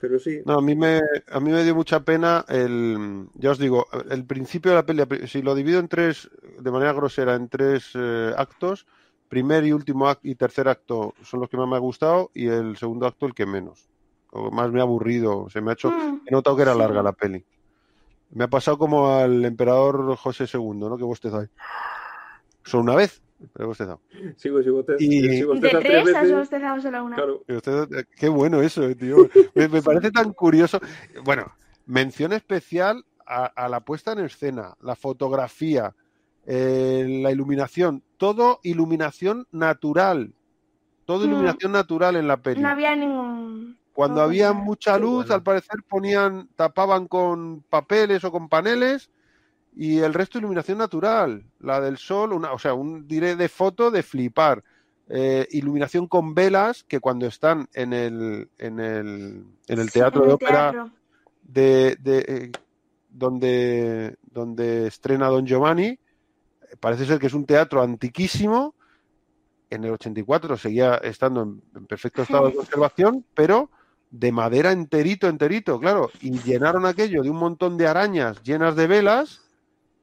Pero 0.00 0.18
sí, 0.18 0.40
No, 0.44 0.54
a 0.54 0.62
mí 0.62 0.74
me, 0.74 1.00
a 1.30 1.40
mí 1.40 1.50
me 1.50 1.62
dio 1.64 1.74
mucha 1.74 2.00
pena 2.00 2.44
el, 2.48 3.26
ya 3.34 3.50
os 3.50 3.58
digo, 3.58 3.86
el 4.10 4.24
principio 4.26 4.70
de 4.72 4.76
la 4.76 5.06
peli, 5.06 5.26
si 5.28 5.42
lo 5.42 5.54
divido 5.54 5.80
en 5.80 5.88
tres, 5.88 6.30
de 6.58 6.70
manera 6.70 6.92
grosera, 6.92 7.34
en 7.34 7.48
tres 7.48 7.90
eh, 7.94 8.32
actos, 8.36 8.86
primer 9.34 9.64
y 9.66 9.72
último 9.72 10.06
acto 10.08 10.28
y 10.28 10.34
tercer 10.36 10.68
acto 10.68 11.12
son 11.24 11.40
los 11.40 11.48
que 11.48 11.56
más 11.56 11.66
me 11.68 11.74
ha 11.74 11.80
gustado 11.80 12.30
y 12.34 12.46
el 12.46 12.76
segundo 12.76 13.06
acto 13.08 13.26
el 13.26 13.34
que 13.34 13.46
menos. 13.46 13.88
O 14.30 14.50
más 14.52 14.70
me 14.70 14.78
ha 14.78 14.82
aburrido, 14.84 15.48
se 15.50 15.60
me 15.60 15.70
ha 15.70 15.74
hecho, 15.74 15.90
Mm. 15.90 16.20
he 16.26 16.30
notado 16.30 16.54
que 16.56 16.62
era 16.62 16.72
Sí. 16.74 16.78
larga 16.78 17.02
la 17.02 17.12
peli. 17.12 17.44
Me 18.30 18.44
ha 18.44 18.48
pasado 18.48 18.78
como 18.78 19.08
al 19.10 19.44
emperador 19.44 20.14
José 20.16 20.44
II, 20.52 20.88
¿no? 20.88 20.96
Que 20.96 21.02
bostezado. 21.04 21.46
Solo 22.64 22.82
una 22.84 22.94
vez, 22.96 23.22
pero 23.52 23.64
he 23.64 23.66
bostezado. 23.66 24.00
sigo, 24.36 24.62
sigo, 24.62 24.84
te, 24.84 24.94
Y- 24.98 25.36
sigo 25.36 25.54
De 25.54 25.68
tres 25.70 26.14
has 26.14 26.32
bostezado 26.32 26.80
solo 26.80 27.04
una. 27.04 27.16
Claro, 27.16 27.42
Y 27.48 27.52
usted- 27.54 27.92
eh, 27.92 28.04
qué 28.16 28.28
bueno 28.28 28.60
eso, 28.62 28.84
eh, 28.84 28.94
tío. 28.94 29.16
Me, 29.54 29.68
me 29.68 29.82
parece 29.82 30.10
tan 30.10 30.32
curioso. 30.32 30.78
Bueno, 31.24 31.52
mención 31.86 32.32
especial 32.32 33.04
a, 33.26 33.46
a 33.46 33.68
la 33.68 33.80
puesta 33.80 34.12
en 34.12 34.20
escena, 34.20 34.74
la 34.80 34.94
fotografía, 34.96 35.94
eh, 36.46 37.20
la 37.22 37.30
iluminación, 37.32 38.02
todo 38.16 38.60
iluminación 38.62 39.46
natural. 39.52 40.32
Todo 41.04 41.24
Mm. 41.26 41.28
iluminación 41.30 41.72
natural 41.72 42.16
en 42.16 42.26
la 42.28 42.36
peli. 42.38 42.60
No 42.62 42.68
había 42.68 42.94
ningún. 42.96 43.76
Cuando 43.92 44.16
no, 44.16 44.22
había 44.22 44.52
mucha 44.52 44.98
luz, 44.98 45.26
bueno. 45.26 45.34
al 45.34 45.42
parecer 45.42 45.82
ponían, 45.88 46.48
tapaban 46.56 47.06
con 47.06 47.62
papeles 47.68 48.24
o 48.24 48.32
con 48.32 48.48
paneles 48.48 49.10
y 49.76 49.98
el 49.98 50.14
resto 50.14 50.38
iluminación 50.38 50.78
natural. 50.78 51.44
La 51.60 51.80
del 51.80 51.98
sol, 51.98 52.32
una, 52.32 52.52
o 52.52 52.58
sea, 52.58 52.74
un 52.74 53.06
diré 53.06 53.36
de 53.36 53.48
foto 53.48 53.90
de 53.90 54.02
flipar. 54.02 54.62
Eh, 55.08 55.46
iluminación 55.50 56.08
con 56.08 56.34
velas 56.34 56.82
que 56.84 56.98
cuando 56.98 57.26
están 57.26 57.68
en 57.74 57.92
el, 57.92 58.48
en 58.58 58.80
el, 58.80 59.44
en 59.68 59.78
el 59.78 59.90
Sí, 59.90 59.98
teatro 59.98 60.24
de 60.26 60.32
ópera 60.32 60.70
teatro. 60.72 60.90
de, 61.42 61.96
de, 62.00 62.18
eh, 62.26 62.52
donde, 63.10 64.16
donde 64.22 64.86
estrena 64.86 65.28
Don 65.28 65.46
Giovanni, 65.46 65.98
parece 66.80 67.06
ser 67.06 67.18
que 67.18 67.26
es 67.26 67.34
un 67.34 67.46
teatro 67.46 67.82
antiquísimo. 67.82 68.74
En 69.70 69.84
el 69.84 69.92
84 69.92 70.56
seguía 70.56 70.94
estando 70.96 71.42
en, 71.42 71.62
en 71.74 71.86
perfecto 71.86 72.22
estado 72.22 72.46
de 72.48 72.54
conservación, 72.54 73.24
pero 73.34 73.70
de 74.10 74.30
madera 74.30 74.70
enterito, 74.70 75.26
enterito, 75.28 75.80
claro, 75.80 76.10
y 76.20 76.38
llenaron 76.42 76.86
aquello 76.86 77.22
de 77.22 77.30
un 77.30 77.38
montón 77.38 77.76
de 77.76 77.88
arañas 77.88 78.40
llenas 78.42 78.76
de 78.76 78.86
velas, 78.86 79.40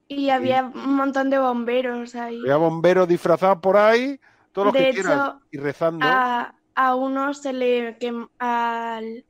Y 0.10 0.30
había 0.30 0.64
un 0.64 0.95
montón 0.95 1.30
de 1.30 1.39
bomberos 1.39 2.15
ahí. 2.15 2.39
había 2.41 2.57
bomberos 2.57 3.07
disfrazados 3.07 3.60
por 3.60 3.77
ahí, 3.77 4.19
todo 4.52 4.65
lo 4.65 4.72
De 4.73 4.80
que 4.80 4.89
hecho, 4.89 5.02
quieras, 5.03 5.35
y 5.52 5.57
rezando. 5.60 6.06
A, 6.06 6.53
a 6.76 6.95
uno 6.95 7.34
se 7.34 7.53
le 7.53 7.98
quem- 7.99 8.27
al, 8.39 9.26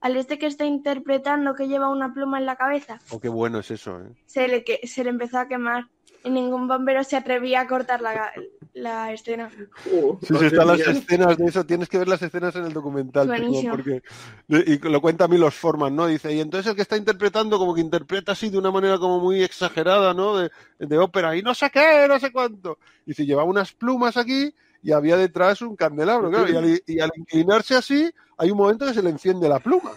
al 0.00 0.16
este 0.16 0.38
que 0.38 0.46
está 0.46 0.64
interpretando 0.64 1.54
que 1.56 1.66
lleva 1.66 1.88
una 1.88 2.12
pluma 2.14 2.38
en 2.38 2.46
la 2.46 2.54
cabeza, 2.54 3.00
Oh, 3.10 3.18
qué 3.18 3.28
bueno 3.28 3.58
es 3.58 3.70
eso, 3.72 3.98
¿eh? 4.00 4.12
se 4.26 4.46
le, 4.46 4.62
que- 4.62 4.86
se 4.86 5.02
le 5.02 5.10
empezó 5.10 5.38
a 5.40 5.48
quemar. 5.48 5.88
Y 6.22 6.30
ningún 6.30 6.68
bombero 6.68 7.02
se 7.02 7.16
atrevía 7.16 7.62
a 7.62 7.66
cortar 7.66 8.02
la, 8.02 8.30
la 8.74 9.12
escena. 9.12 9.50
Oh, 9.94 10.18
Sí, 10.20 10.34
sí, 10.38 10.44
están 10.46 10.66
las 10.66 10.80
escenas 10.80 11.36
de 11.38 11.46
eso, 11.46 11.64
tienes 11.64 11.88
que 11.88 11.98
ver 11.98 12.08
las 12.08 12.20
escenas 12.20 12.54
en 12.56 12.66
el 12.66 12.72
documental, 12.74 13.26
tío, 13.26 13.36
Buenísimo. 13.38 13.70
porque 13.74 14.02
y 14.48 14.78
lo 14.88 15.00
cuenta 15.00 15.24
a 15.24 15.28
mí 15.28 15.38
los 15.38 15.54
forman, 15.54 15.96
¿no? 15.96 16.06
Dice, 16.06 16.32
y 16.34 16.40
entonces 16.40 16.70
el 16.70 16.76
que 16.76 16.82
está 16.82 16.96
interpretando 16.96 17.58
como 17.58 17.74
que 17.74 17.80
interpreta 17.80 18.32
así 18.32 18.50
de 18.50 18.58
una 18.58 18.70
manera 18.70 18.98
como 18.98 19.18
muy 19.18 19.42
exagerada, 19.42 20.12
¿no? 20.12 20.36
De, 20.36 20.50
de 20.78 20.98
ópera, 20.98 21.34
y 21.36 21.42
no 21.42 21.54
sé 21.54 21.70
qué, 21.70 22.06
no 22.06 22.18
sé 22.20 22.30
cuánto. 22.32 22.78
Y 23.06 23.14
se 23.14 23.24
llevaba 23.24 23.48
unas 23.48 23.72
plumas 23.72 24.16
aquí 24.16 24.54
y 24.82 24.92
había 24.92 25.16
detrás 25.16 25.62
un 25.62 25.76
candelabro, 25.76 26.30
claro, 26.30 26.48
y 26.50 26.56
al, 26.56 26.82
y 26.86 27.00
al 27.00 27.10
inclinarse 27.16 27.76
así, 27.76 28.10
hay 28.36 28.50
un 28.50 28.58
momento 28.58 28.86
que 28.86 28.94
se 28.94 29.02
le 29.02 29.10
enciende 29.10 29.48
la 29.48 29.58
pluma. 29.58 29.92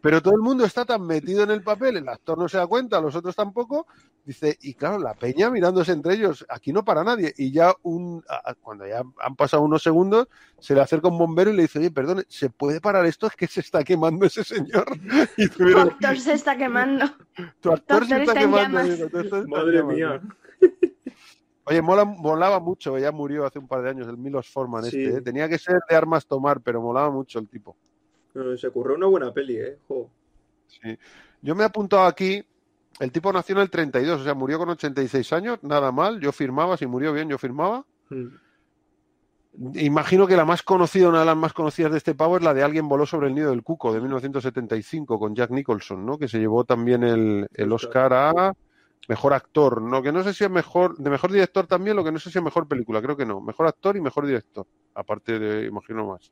Pero 0.00 0.22
todo 0.22 0.34
el 0.34 0.40
mundo 0.40 0.64
está 0.64 0.84
tan 0.84 1.06
metido 1.06 1.42
en 1.42 1.50
el 1.50 1.62
papel, 1.62 1.96
el 1.98 2.08
actor 2.08 2.38
no 2.38 2.48
se 2.48 2.56
da 2.56 2.66
cuenta, 2.66 3.00
los 3.00 3.14
otros 3.14 3.36
tampoco, 3.36 3.86
dice, 4.24 4.56
y 4.62 4.74
claro, 4.74 4.98
la 4.98 5.14
peña 5.14 5.50
mirándose 5.50 5.92
entre 5.92 6.14
ellos, 6.14 6.46
aquí 6.48 6.72
no 6.72 6.84
para 6.84 7.04
nadie, 7.04 7.34
y 7.36 7.52
ya 7.52 7.74
un, 7.82 8.24
cuando 8.60 8.86
ya 8.86 9.02
han 9.20 9.36
pasado 9.36 9.62
unos 9.62 9.82
segundos, 9.82 10.28
se 10.58 10.74
le 10.74 10.80
acerca 10.80 11.08
un 11.08 11.18
bombero 11.18 11.50
y 11.50 11.56
le 11.56 11.62
dice, 11.62 11.78
oye, 11.78 11.90
perdone, 11.90 12.22
¿se 12.28 12.48
puede 12.48 12.80
parar 12.80 13.04
esto? 13.04 13.26
Es 13.26 13.36
que 13.36 13.46
se 13.46 13.60
está 13.60 13.84
quemando 13.84 14.24
ese 14.26 14.44
señor. 14.44 14.86
Y 15.36 15.48
Tu 15.48 15.78
actor 15.78 16.16
se 16.18 16.32
está 16.32 16.56
quemando. 16.56 17.06
tu 17.60 17.72
actor 17.72 18.06
se 18.06 18.22
está 18.22 18.34
quemando. 18.34 18.80
Madre 19.48 19.82
mía. 19.82 20.20
Oye, 21.64 21.82
mola, 21.82 22.04
molaba 22.04 22.58
mucho, 22.58 22.98
ya 22.98 23.12
murió 23.12 23.46
hace 23.46 23.58
un 23.58 23.68
par 23.68 23.82
de 23.82 23.90
años, 23.90 24.08
el 24.08 24.16
Milos 24.16 24.48
Forman 24.48 24.82
Sí. 24.84 25.04
este, 25.04 25.18
¿eh? 25.18 25.22
tenía 25.22 25.48
que 25.48 25.58
ser 25.58 25.78
de 25.88 25.94
armas 25.94 26.26
tomar, 26.26 26.60
pero 26.60 26.80
molaba 26.80 27.10
mucho 27.10 27.38
el 27.38 27.48
tipo. 27.48 27.76
Se 28.56 28.70
curró 28.70 28.94
una 28.94 29.06
buena 29.06 29.32
peli, 29.32 29.56
¿eh? 29.56 29.78
Jo. 29.88 30.10
Sí. 30.66 30.96
Yo 31.42 31.54
me 31.54 31.62
he 31.62 31.66
apuntado 31.66 32.04
aquí, 32.04 32.44
el 33.00 33.12
tipo 33.12 33.32
nació 33.32 33.56
en 33.56 33.62
el 33.62 33.70
32, 33.70 34.20
o 34.20 34.24
sea, 34.24 34.34
murió 34.34 34.58
con 34.58 34.68
86 34.68 35.32
años, 35.32 35.58
nada 35.62 35.90
mal, 35.90 36.20
yo 36.20 36.32
firmaba, 36.32 36.76
si 36.76 36.86
murió 36.86 37.12
bien, 37.12 37.28
yo 37.28 37.38
firmaba. 37.38 37.84
Mm. 38.10 38.26
Imagino 39.74 40.26
que 40.26 40.36
la 40.36 40.44
más 40.44 40.62
conocida, 40.62 41.08
una 41.08 41.20
de 41.20 41.26
las 41.26 41.36
más 41.36 41.52
conocidas 41.52 41.90
de 41.90 41.98
este 41.98 42.14
pavo 42.14 42.36
es 42.36 42.42
la 42.42 42.54
de 42.54 42.62
Alguien 42.62 42.88
voló 42.88 43.04
sobre 43.04 43.28
el 43.28 43.34
nido 43.34 43.50
del 43.50 43.64
cuco, 43.64 43.92
de 43.92 44.00
1975, 44.00 45.18
con 45.18 45.34
Jack 45.34 45.50
Nicholson, 45.50 46.06
¿no? 46.06 46.18
Que 46.18 46.28
se 46.28 46.38
llevó 46.38 46.64
también 46.64 47.02
el, 47.02 47.48
el 47.52 47.72
Oscar 47.72 48.12
a 48.12 48.54
mejor 49.10 49.32
actor, 49.32 49.82
¿no? 49.82 50.02
Que 50.02 50.12
no 50.12 50.22
sé 50.22 50.32
si 50.32 50.44
es 50.44 50.50
mejor, 50.50 50.96
de 50.96 51.10
mejor 51.10 51.32
director 51.32 51.66
también, 51.66 51.96
lo 51.96 52.04
que 52.04 52.12
no 52.12 52.20
sé 52.20 52.30
si 52.30 52.38
es 52.38 52.44
mejor 52.44 52.68
película, 52.68 53.02
creo 53.02 53.16
que 53.16 53.26
no. 53.26 53.40
Mejor 53.40 53.66
actor 53.66 53.96
y 53.96 54.00
mejor 54.00 54.24
director, 54.24 54.64
aparte 54.94 55.38
de, 55.38 55.66
imagino 55.66 56.06
más. 56.06 56.30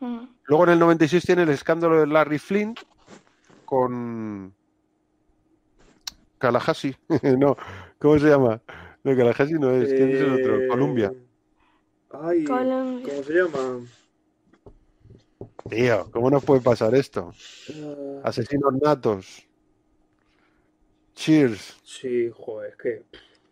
Mm. 0.00 0.24
Luego 0.44 0.64
en 0.64 0.70
el 0.70 0.78
96 0.78 1.24
tiene 1.24 1.42
el 1.42 1.50
escándalo 1.50 2.00
de 2.00 2.06
Larry 2.06 2.38
Flint 2.38 2.80
con 3.64 4.54
Kalahasi. 6.38 6.96
no, 7.38 7.56
¿cómo 7.98 8.18
se 8.18 8.28
llama? 8.28 8.60
No, 9.04 9.16
Kalahasi 9.16 9.54
no 9.54 9.70
es, 9.70 9.88
¿quién 9.90 10.10
es 10.10 10.20
el 10.20 10.32
otro? 10.32 10.60
Eh, 10.62 10.68
Columbia. 10.68 11.12
Ay, 12.10 12.44
Colombia. 12.44 13.08
¿cómo 13.08 13.22
se 13.22 13.32
llama? 13.32 13.86
Tío, 15.68 16.10
¿cómo 16.10 16.30
nos 16.30 16.44
puede 16.44 16.60
pasar 16.60 16.94
esto? 16.94 17.32
Ah, 17.70 18.28
Asesinos 18.28 18.74
natos. 18.82 19.46
Cheers. 21.14 21.78
sí, 21.84 22.30
joder, 22.34 22.70
es 22.70 22.76
que. 22.76 23.02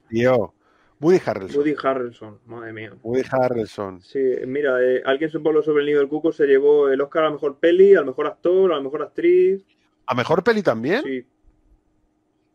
Tío. 0.09 0.55
Woody 1.01 1.21
Harrelson. 1.25 1.57
Woody 1.59 1.77
Harrelson, 1.81 2.39
madre 2.47 2.73
mía. 2.73 2.93
Woody 3.03 3.23
Harrelson. 3.31 4.01
Sí, 4.03 4.19
mira, 4.47 4.83
eh, 4.83 5.03
alguien 5.05 5.31
se 5.31 5.39
voló 5.39 5.63
sobre 5.63 5.83
el 5.83 5.87
nido 5.87 6.01
del 6.01 6.09
cuco, 6.09 6.33
se 6.33 6.47
llevó 6.47 6.89
el 6.89 7.01
Oscar 7.01 7.23
a 7.23 7.27
la 7.27 7.33
mejor 7.35 7.59
peli, 7.59 7.95
al 7.95 8.05
mejor 8.07 8.27
actor, 8.27 8.73
a 8.73 8.77
la 8.77 8.83
mejor 8.83 9.03
actriz. 9.03 9.65
¿A 10.07 10.15
mejor 10.15 10.43
peli 10.43 10.63
también? 10.63 11.03
Sí, 11.03 11.25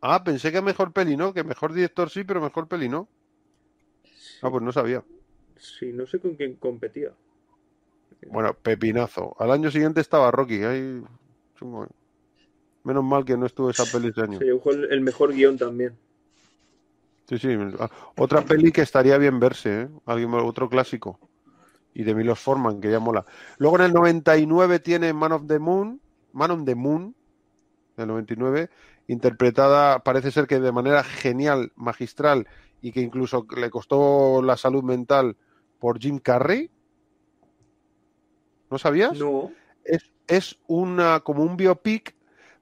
Ah, 0.06 0.22
pensé 0.22 0.52
que 0.52 0.57
a 0.57 0.61
mejor 0.61 0.91
peli 0.91 1.15
no, 1.15 1.34
que 1.34 1.45
mejor 1.45 1.72
director 1.72 2.10
sí, 2.10 2.26
pero 2.26 2.41
mejor 2.41 2.68
peli 2.68 2.90
no. 2.90 3.07
Ah, 4.41 4.52
pues 4.52 4.61
no 4.61 4.74
sabía. 4.74 5.02
sí, 5.56 5.94
no 5.94 6.06
sé 6.06 6.20
con 6.20 6.36
quién 6.36 6.56
competía. 6.56 7.14
Bueno, 8.28 8.53
pepinazo. 8.53 9.34
Al 9.40 9.52
año 9.52 9.72
siguiente 9.72 10.02
estaba 10.02 10.30
Rocky. 10.30 10.61
Ahí... 10.64 11.02
Menos 12.84 13.03
mal 13.06 13.24
que 13.24 13.38
no 13.38 13.45
estuvo 13.45 13.70
esa 13.70 13.86
peli 13.86 14.10
ese 14.10 14.22
año. 14.22 14.40
Se 14.40 14.49
el, 14.49 14.91
el 14.91 14.99
mejor 14.99 15.34
guion 15.34 15.57
también. 15.57 15.98
Sí, 17.27 17.37
sí. 17.37 17.57
Ah, 17.79 17.89
Otra 18.17 18.41
peli 18.41 18.71
que 18.71 18.81
estaría 18.81 19.17
bien 19.17 19.39
verse, 19.39 19.83
¿eh? 19.83 19.89
Alguien, 20.05 20.33
otro 20.33 20.69
clásico. 20.69 21.19
Y 21.93 22.03
de 22.03 22.15
Milos 22.15 22.39
Forman, 22.39 22.81
que 22.81 22.91
ya 22.91 22.99
mola. 22.99 23.25
Luego 23.57 23.77
en 23.77 23.85
el 23.85 23.93
99 23.93 24.79
tiene 24.79 25.13
Man 25.13 25.31
of 25.31 25.47
the 25.47 25.59
Moon, 25.59 26.01
Man 26.31 26.51
on 26.51 26.65
the 26.65 26.75
Moon, 26.75 27.15
del 27.97 28.07
99, 28.07 28.69
interpretada, 29.07 29.99
parece 29.99 30.31
ser 30.31 30.47
que 30.47 30.59
de 30.59 30.71
manera 30.71 31.03
genial, 31.03 31.71
magistral, 31.75 32.47
y 32.81 32.91
que 32.91 33.01
incluso 33.01 33.45
le 33.55 33.69
costó 33.69 34.41
la 34.41 34.57
salud 34.57 34.83
mental 34.83 35.37
por 35.79 35.99
Jim 35.99 36.19
Carrey. 36.19 36.69
¿No 38.69 38.77
sabías? 38.77 39.17
No, 39.17 39.51
es, 39.83 40.11
es 40.27 40.57
una, 40.67 41.19
como 41.19 41.43
un 41.43 41.55
biopic 41.55 42.15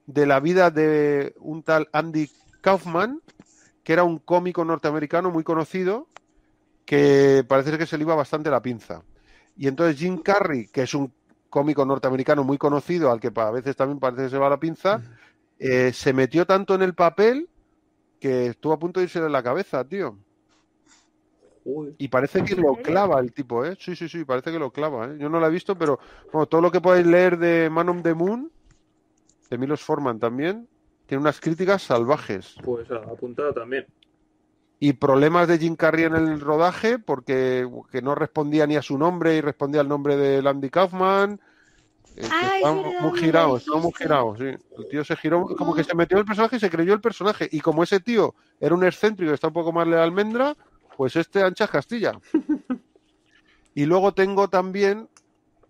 de 0.06 0.26
la 0.26 0.40
vida 0.40 0.70
de 0.70 1.34
un 1.38 1.62
tal 1.62 1.88
Andy 1.92 2.30
Kaufman, 2.60 3.20
que 3.82 3.92
era 3.92 4.04
un 4.04 4.18
cómico 4.18 4.64
norteamericano 4.64 5.30
muy 5.30 5.44
conocido, 5.44 6.06
que 6.84 7.44
parece 7.46 7.76
que 7.78 7.86
se 7.86 7.96
le 7.96 8.04
iba 8.04 8.14
bastante 8.14 8.50
la 8.50 8.62
pinza. 8.62 9.02
Y 9.56 9.68
entonces 9.68 9.98
Jim 9.98 10.18
Carrey, 10.18 10.68
que 10.68 10.82
es 10.82 10.94
un 10.94 11.12
cómico 11.50 11.84
norteamericano 11.84 12.44
muy 12.44 12.58
conocido, 12.58 13.10
al 13.10 13.20
que 13.20 13.30
a 13.34 13.50
veces 13.50 13.76
también 13.76 14.00
parece 14.00 14.24
que 14.24 14.30
se 14.30 14.38
va 14.38 14.48
la 14.48 14.60
pinza, 14.60 15.02
eh, 15.58 15.92
se 15.92 16.12
metió 16.12 16.46
tanto 16.46 16.74
en 16.74 16.82
el 16.82 16.94
papel 16.94 17.48
que 18.18 18.46
estuvo 18.46 18.72
a 18.72 18.78
punto 18.78 19.00
de 19.00 19.04
irse 19.04 19.20
de 19.20 19.28
la 19.28 19.42
cabeza, 19.42 19.84
tío. 19.84 20.16
Uy, 21.64 21.94
Y 21.98 22.08
parece 22.08 22.42
que 22.42 22.56
lo 22.56 22.74
clava 22.76 23.20
el 23.20 23.32
tipo, 23.32 23.64
¿eh? 23.64 23.76
Sí, 23.78 23.94
sí, 23.94 24.08
sí, 24.08 24.24
parece 24.24 24.50
que 24.50 24.58
lo 24.58 24.72
clava, 24.72 25.06
¿eh? 25.06 25.16
Yo 25.18 25.28
no 25.28 25.38
lo 25.38 25.46
he 25.46 25.50
visto, 25.50 25.76
pero 25.76 25.98
bueno, 26.32 26.46
todo 26.46 26.60
lo 26.60 26.70
que 26.70 26.80
podáis 26.80 27.06
leer 27.06 27.38
de 27.38 27.70
Man 27.70 27.88
on 27.88 28.02
the 28.02 28.14
Moon, 28.14 28.50
de 29.50 29.58
Milos 29.58 29.82
Forman 29.82 30.18
también, 30.18 30.68
tiene 31.06 31.20
unas 31.20 31.40
críticas 31.40 31.82
salvajes. 31.82 32.54
pues 32.62 32.90
apuntada 32.90 33.52
también. 33.52 33.86
Y 34.78 34.94
problemas 34.94 35.46
de 35.46 35.58
Jim 35.58 35.76
Carrey 35.76 36.04
en 36.04 36.16
el 36.16 36.40
rodaje, 36.40 36.98
porque 36.98 37.68
que 37.90 38.02
no 38.02 38.14
respondía 38.14 38.66
ni 38.66 38.76
a 38.76 38.82
su 38.82 38.98
nombre 38.98 39.36
y 39.36 39.40
respondía 39.40 39.80
al 39.80 39.88
nombre 39.88 40.16
de 40.16 40.48
Andy 40.48 40.70
Kaufman. 40.70 41.40
Eh, 42.16 42.20
que 42.20 42.20
es 42.22 42.54
estaban 42.56 42.82
verdad, 42.82 43.00
muy 43.00 43.12
me 43.12 43.18
girado, 43.18 43.48
lo 43.48 43.56
estaba 43.56 43.76
muy 43.78 43.86
dijiste. 43.86 44.04
girado, 44.04 44.36
sí. 44.36 44.44
El 44.44 44.88
tío 44.88 45.04
se 45.04 45.16
giró, 45.16 45.46
como 45.56 45.74
que 45.74 45.84
se 45.84 45.94
metió 45.94 46.16
en 46.16 46.20
el 46.20 46.26
personaje 46.26 46.56
y 46.56 46.60
se 46.60 46.68
creyó 46.68 46.94
el 46.94 47.00
personaje. 47.00 47.48
Y 47.50 47.60
como 47.60 47.82
ese 47.84 48.00
tío 48.00 48.34
era 48.60 48.74
un 48.74 48.84
excéntrico 48.84 49.30
que 49.30 49.34
está 49.34 49.48
un 49.48 49.54
poco 49.54 49.72
más 49.72 49.86
de 49.86 50.00
almendra, 50.00 50.56
pues 50.96 51.16
este 51.16 51.42
anchas 51.42 51.70
Castilla. 51.70 52.18
y 53.74 53.86
luego 53.86 54.12
tengo 54.14 54.48
también 54.48 55.08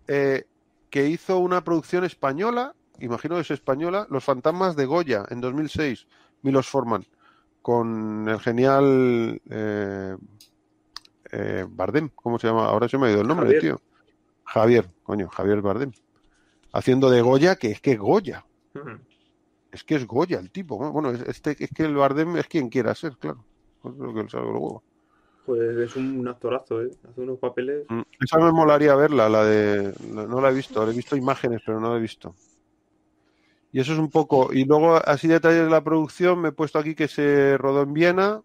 eh, 0.07 0.45
que 0.89 1.07
hizo 1.07 1.39
una 1.39 1.63
producción 1.63 2.03
española, 2.03 2.75
imagino 2.99 3.35
que 3.35 3.41
es 3.41 3.51
española, 3.51 4.07
Los 4.09 4.23
fantasmas 4.23 4.75
de 4.75 4.85
Goya, 4.85 5.25
en 5.29 5.41
2006, 5.41 6.07
Milos 6.41 6.67
Forman, 6.67 7.05
con 7.61 8.27
el 8.27 8.39
genial 8.39 9.41
eh, 9.49 10.15
eh, 11.31 11.65
Bardem, 11.69 12.09
¿cómo 12.15 12.37
se 12.39 12.47
llama? 12.47 12.65
Ahora 12.65 12.87
se 12.87 12.97
me 12.97 13.07
ha 13.07 13.11
ido 13.11 13.21
el 13.21 13.27
nombre, 13.27 13.47
Javier. 13.47 13.61
tío. 13.61 13.81
Javier, 14.45 14.89
coño, 15.03 15.29
Javier 15.29 15.61
Bardem. 15.61 15.91
Haciendo 16.73 17.09
de 17.09 17.21
Goya, 17.21 17.55
que 17.55 17.71
es 17.71 17.79
que 17.81 17.91
es 17.93 17.99
Goya. 17.99 18.45
Es 19.71 19.83
que 19.83 19.95
es 19.95 20.05
Goya 20.05 20.39
el 20.39 20.51
tipo. 20.51 20.79
¿no? 20.83 20.91
Bueno, 20.91 21.11
es, 21.11 21.21
este, 21.21 21.55
es 21.63 21.69
que 21.71 21.83
el 21.83 21.95
Bardem 21.95 22.37
es 22.37 22.47
quien 22.47 22.69
quiera 22.69 22.93
ser, 22.95 23.17
claro. 23.17 23.45
Es 23.83 23.95
lo 23.95 24.13
que. 24.13 24.25
Pues 25.45 25.77
es 25.77 25.95
un 25.97 26.25
actorazo, 26.27 26.81
¿eh? 26.83 26.91
Hace 27.09 27.21
unos 27.21 27.37
papeles. 27.37 27.85
Mm, 27.89 28.01
Esa 28.19 28.39
me 28.39 28.51
molaría 28.51 28.95
verla, 28.95 29.27
la 29.29 29.43
de. 29.43 29.93
la- 30.13 30.25
No 30.25 30.39
la 30.39 30.49
he 30.49 30.53
visto, 30.53 30.89
he 30.89 30.93
visto 30.93 31.15
imágenes, 31.15 31.61
pero 31.65 31.79
no 31.79 31.91
la 31.91 31.97
he 31.97 32.01
visto. 32.01 32.33
Y 33.73 33.79
eso 33.81 33.91
es 33.93 33.99
un 33.99 34.09
poco. 34.09 34.53
Y 34.53 34.63
luego, 34.65 34.95
así 34.95 35.27
detalles 35.27 35.63
de 35.65 35.69
la 35.69 35.83
producción, 35.83 36.39
me 36.39 36.49
he 36.49 36.51
puesto 36.53 36.79
aquí 36.79 36.93
que 36.95 37.07
se 37.09 37.57
rodó 37.57 37.81
en 37.81 37.93
Viena. 37.93 38.41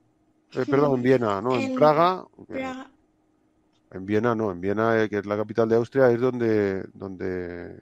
eh, 0.54 0.64
perdón, 0.68 0.96
en 0.96 1.02
Viena, 1.02 1.40
no, 1.42 1.54
en 1.54 1.60
En 1.60 1.74
Praga. 1.76 2.24
Praga. 2.48 2.90
En 3.90 4.04
Viena 4.06 4.34
no, 4.34 4.50
en 4.50 4.60
Viena, 4.60 5.02
eh, 5.02 5.08
que 5.08 5.18
es 5.18 5.26
la 5.26 5.36
capital 5.36 5.68
de 5.68 5.76
Austria, 5.76 6.10
es 6.10 6.18
donde, 6.20 6.84
donde 6.94 7.80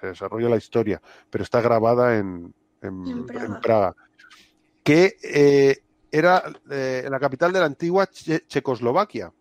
se 0.00 0.06
desarrolla 0.08 0.48
la 0.48 0.56
historia, 0.56 1.00
pero 1.30 1.42
está 1.44 1.60
grabada 1.60 2.16
en, 2.18 2.52
en, 2.82 3.06
En 3.06 3.60
Praga. 3.62 3.94
Que 4.82 5.16
eh, 5.22 5.78
era 6.10 6.42
la 6.68 7.20
capital 7.20 7.52
de 7.52 7.60
la 7.60 7.66
antigua 7.66 8.06
Che- 8.08 8.44
Checoslovaquia. 8.48 9.32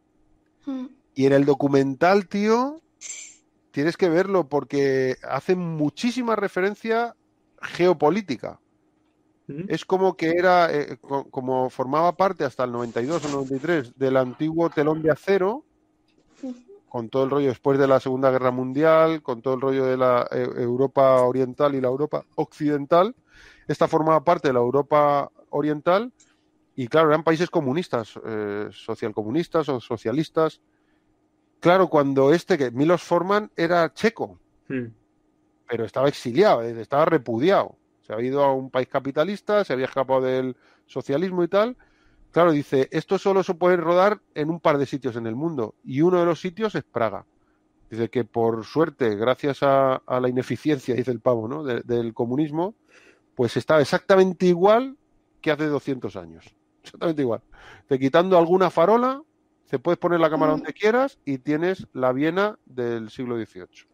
Mm. 0.65 0.85
Y 1.15 1.25
en 1.25 1.33
el 1.33 1.45
documental, 1.45 2.27
tío, 2.27 2.81
tienes 3.71 3.97
que 3.97 4.09
verlo 4.09 4.47
porque 4.47 5.15
hace 5.23 5.55
muchísima 5.55 6.35
referencia 6.35 7.15
geopolítica. 7.61 8.59
¿Mm? 9.47 9.65
Es 9.67 9.85
como 9.85 10.15
que 10.15 10.29
era, 10.31 10.73
eh, 10.73 10.97
co- 11.01 11.29
como 11.29 11.69
formaba 11.69 12.15
parte 12.15 12.45
hasta 12.45 12.63
el 12.63 12.71
92 12.71 13.25
o 13.25 13.29
93 13.29 13.93
del 13.95 14.17
antiguo 14.17 14.69
telón 14.69 15.01
de 15.01 15.11
acero, 15.11 15.63
con 16.87 17.09
todo 17.09 17.23
el 17.23 17.29
rollo 17.29 17.49
después 17.49 17.77
de 17.77 17.87
la 17.87 17.99
Segunda 17.99 18.31
Guerra 18.31 18.51
Mundial, 18.51 19.21
con 19.21 19.41
todo 19.41 19.53
el 19.53 19.61
rollo 19.61 19.85
de 19.85 19.97
la 19.97 20.27
eh, 20.31 20.47
Europa 20.57 21.21
Oriental 21.21 21.75
y 21.75 21.81
la 21.81 21.87
Europa 21.87 22.25
Occidental. 22.35 23.15
Esta 23.67 23.87
formaba 23.87 24.23
parte 24.23 24.47
de 24.47 24.53
la 24.53 24.59
Europa 24.59 25.31
Oriental 25.49 26.11
y, 26.75 26.87
claro, 26.87 27.09
eran 27.09 27.23
países 27.23 27.49
comunistas, 27.49 28.19
eh, 28.25 28.69
socialcomunistas 28.71 29.69
o 29.69 29.79
socialistas. 29.79 30.61
Claro, 31.59 31.87
cuando 31.89 32.33
este, 32.33 32.57
que 32.57 32.71
Milos 32.71 33.03
Forman 33.03 33.51
era 33.55 33.93
checo, 33.93 34.37
Mm. 34.69 34.85
pero 35.67 35.83
estaba 35.85 36.07
exiliado, 36.07 36.61
estaba 36.61 37.05
repudiado. 37.05 37.75
Se 38.01 38.13
había 38.13 38.27
ido 38.29 38.43
a 38.43 38.53
un 38.53 38.69
país 38.69 38.87
capitalista, 38.87 39.63
se 39.63 39.73
había 39.73 39.85
escapado 39.85 40.21
del 40.21 40.55
socialismo 40.85 41.43
y 41.43 41.47
tal. 41.47 41.75
Claro, 42.31 42.51
dice, 42.51 42.87
esto 42.91 43.17
solo 43.17 43.43
se 43.43 43.55
puede 43.55 43.77
rodar 43.77 44.19
en 44.35 44.49
un 44.51 44.59
par 44.59 44.77
de 44.77 44.85
sitios 44.85 45.15
en 45.15 45.25
el 45.27 45.35
mundo 45.35 45.73
y 45.83 46.01
uno 46.01 46.19
de 46.19 46.25
los 46.25 46.39
sitios 46.39 46.75
es 46.75 46.83
Praga. 46.83 47.25
Dice 47.89 48.09
que 48.09 48.23
por 48.23 48.63
suerte, 48.65 49.15
gracias 49.15 49.63
a, 49.63 49.95
a 49.95 50.19
la 50.19 50.29
ineficiencia, 50.29 50.93
dice 50.93 51.09
el 51.11 51.19
pavo, 51.21 51.47
¿no? 51.47 51.63
de- 51.63 51.81
del 51.81 52.13
comunismo, 52.13 52.75
pues 53.33 53.57
estaba 53.57 53.81
exactamente 53.81 54.45
igual 54.45 54.95
que 55.41 55.49
hace 55.51 55.65
200 55.65 56.15
años. 56.15 56.45
Exactamente 56.83 57.23
igual. 57.23 57.41
Te 57.87 57.97
quitando 57.97 58.37
alguna 58.37 58.69
farola, 58.69 59.23
te 59.69 59.79
puedes 59.79 59.97
poner 59.99 60.19
la 60.19 60.29
cámara 60.29 60.53
Mm. 60.53 60.55
donde 60.57 60.73
quieras 60.73 61.19
y 61.25 61.37
tienes 61.37 61.87
la 61.93 62.11
Viena 62.11 62.57
del 62.65 63.09
siglo 63.09 63.35
XVIII. 63.37 63.87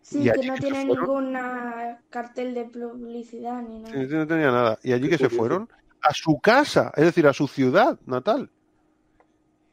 Sí, 0.00 0.20
Y 0.20 0.30
que 0.30 0.46
no 0.46 0.54
que 0.54 0.62
se 0.62 0.68
tiene 0.68 0.84
ninguna 0.86 2.00
cartel 2.08 2.54
de 2.54 2.64
publicidad 2.64 3.62
ni 3.62 3.80
nada. 3.80 3.94
Sí, 3.94 4.08
no 4.10 4.26
tenía 4.26 4.50
nada. 4.50 4.78
Y 4.82 4.92
allí 4.92 5.04
Qué 5.04 5.18
que 5.18 5.18
se 5.18 5.28
fueron 5.28 5.68
a 6.00 6.14
su 6.14 6.38
casa, 6.40 6.90
es 6.96 7.04
decir, 7.04 7.26
a 7.26 7.34
su 7.34 7.46
ciudad 7.46 7.98
natal, 8.06 8.50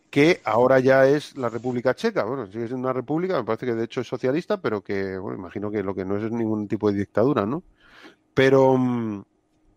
que 0.09 0.41
ahora 0.43 0.79
ya 0.79 1.07
es 1.07 1.37
la 1.37 1.47
República 1.49 1.93
Checa. 1.95 2.25
Bueno, 2.25 2.45
sigue 2.47 2.67
siendo 2.67 2.87
una 2.87 2.93
república, 2.93 3.37
me 3.37 3.45
parece 3.45 3.65
que 3.65 3.75
de 3.75 3.85
hecho 3.85 4.01
es 4.01 4.07
socialista, 4.07 4.59
pero 4.61 4.81
que, 4.81 5.17
bueno, 5.17 5.37
imagino 5.37 5.71
que 5.71 5.83
lo 5.83 5.95
que 5.95 6.03
no 6.03 6.17
es 6.17 6.23
es 6.23 6.31
ningún 6.31 6.67
tipo 6.67 6.91
de 6.91 6.97
dictadura, 6.99 7.45
¿no? 7.45 7.63
Pero, 8.33 8.75
mm, 8.77 9.23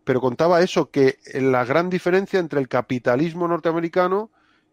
pero 0.05 0.21
contaba 0.21 0.61
eso, 0.63 0.91
que 0.91 1.19
la 1.35 1.65
gran 1.65 1.91
diferencia 1.91 2.41
entre 2.41 2.59
el 2.61 2.67
capitalismo 2.69 3.47
norteamericano 3.47 4.31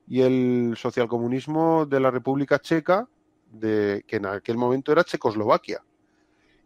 y 0.07 0.21
el 0.21 0.75
socialcomunismo 0.77 1.85
de 1.85 1.99
la 1.99 2.11
República 2.11 2.59
Checa, 2.59 3.07
de, 3.51 4.03
que 4.07 4.17
en 4.17 4.25
aquel 4.25 4.57
momento 4.57 4.91
era 4.91 5.03
Checoslovaquia. 5.03 5.83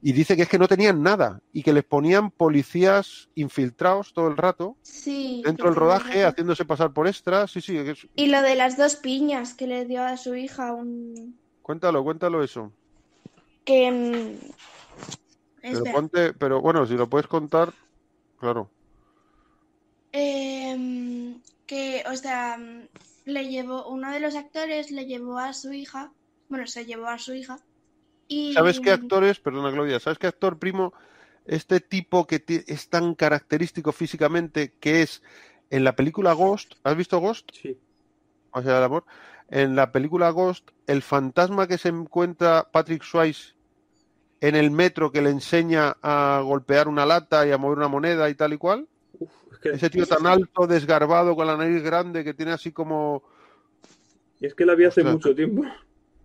Y 0.02 0.14
dice 0.14 0.36
que 0.38 0.44
es 0.44 0.50
que 0.50 0.58
no 0.58 0.68
tenían 0.68 1.04
nada 1.04 1.42
y 1.52 1.62
que 1.62 1.74
les 1.74 1.84
ponían 1.84 2.32
policías 2.32 3.30
infiltrados 3.36 4.14
todo 4.14 4.30
el 4.30 4.38
rato 4.38 4.78
Sí. 4.82 5.42
dentro 5.46 5.66
del 5.68 5.76
rodaje, 5.76 6.24
haciéndose 6.24 6.64
pasar 6.64 6.94
por 6.94 7.06
extras. 7.08 7.52
Sí, 7.52 7.60
sí, 7.60 7.78
es- 7.78 8.08
Y 8.16 8.28
lo 8.28 8.42
de 8.42 8.56
las 8.56 8.78
dos 8.78 8.96
piñas 8.96 9.54
que 9.54 9.68
le 9.68 9.86
dio 9.86 10.02
a 10.04 10.16
su 10.16 10.36
hija 10.36 10.74
un... 10.74 11.38
cuéntalo, 11.62 12.04
cuéntalo 12.04 12.42
eso. 12.44 12.72
que... 13.66 13.92
mm, 13.92 14.52
Pero 15.62 15.84
ponte, 15.92 16.34
pero 16.34 16.62
bueno, 16.62 16.86
si 16.88 16.94
lo 16.96 17.10
puedes 17.10 17.28
contar, 17.28 17.74
claro. 18.40 18.72
Em, 20.12 21.40
que, 21.68 22.04
o 22.10 22.16
sea, 22.16 22.58
le 23.30 23.48
llevó, 23.48 23.88
uno 23.88 24.12
de 24.12 24.20
los 24.20 24.36
actores 24.36 24.92
le 24.92 25.06
llevó 25.06 25.40
a 25.40 25.54
su 25.54 25.74
hija, 25.74 26.12
bueno, 26.50 26.68
se 26.68 26.86
llevó 26.86 27.08
a 27.08 27.20
su 27.20 27.34
hija, 27.34 27.60
y 28.28 28.54
¿Sabes 28.54 28.80
qué 28.80 28.92
actor 28.92 29.24
es? 29.24 29.40
Perdona, 29.40 29.72
Claudia, 29.72 30.00
¿sabes 30.00 30.20
qué 30.20 30.28
actor, 30.28 30.60
primo? 30.60 30.94
Este 31.46 31.80
tipo 31.80 32.28
que 32.28 32.44
es 32.68 32.90
tan 32.90 33.16
característico 33.16 33.92
físicamente 33.92 34.74
que 34.80 35.02
es 35.02 35.24
en 35.72 35.84
la 35.84 35.96
película 35.96 36.34
Ghost, 36.34 36.74
¿has 36.84 36.96
visto 36.96 37.20
Ghost? 37.20 37.50
sí. 37.54 37.78
O 38.52 38.62
sea, 38.62 38.78
el 38.80 38.84
amor. 38.84 39.06
En 39.50 39.76
la 39.76 39.92
película 39.92 40.30
Ghost, 40.32 40.70
el 40.88 41.02
fantasma 41.02 41.68
que 41.68 41.78
se 41.78 41.90
encuentra 41.90 42.70
Patrick 42.72 43.04
Swayze 43.04 43.56
en 44.42 44.56
el 44.56 44.72
metro 44.72 45.12
que 45.12 45.22
le 45.22 45.30
enseña 45.30 45.98
a 46.02 46.42
golpear 46.44 46.88
una 46.88 47.06
lata 47.06 47.46
y 47.46 47.52
a 47.52 47.58
mover 47.58 47.78
una 47.78 47.88
moneda 47.88 48.30
y 48.30 48.36
tal 48.36 48.54
y 48.54 48.58
cual. 48.58 48.88
Uf, 49.20 49.30
es 49.52 49.60
que, 49.60 49.70
Ese 49.72 49.90
tío 49.90 50.04
¿Ese 50.04 50.16
tan 50.16 50.26
alto, 50.26 50.66
desgarbado, 50.68 51.36
con 51.36 51.46
la 51.48 51.58
nariz 51.58 51.84
grande, 51.84 52.24
que 52.24 52.34
tiene 52.34 52.52
así 52.54 52.72
como... 52.72 53.24
es 54.40 54.54
que 54.56 54.66
la 54.66 54.76
vi 54.76 54.86
hace 54.86 55.02
Ostras. 55.02 55.14
mucho 55.16 55.36
tiempo. 55.36 55.64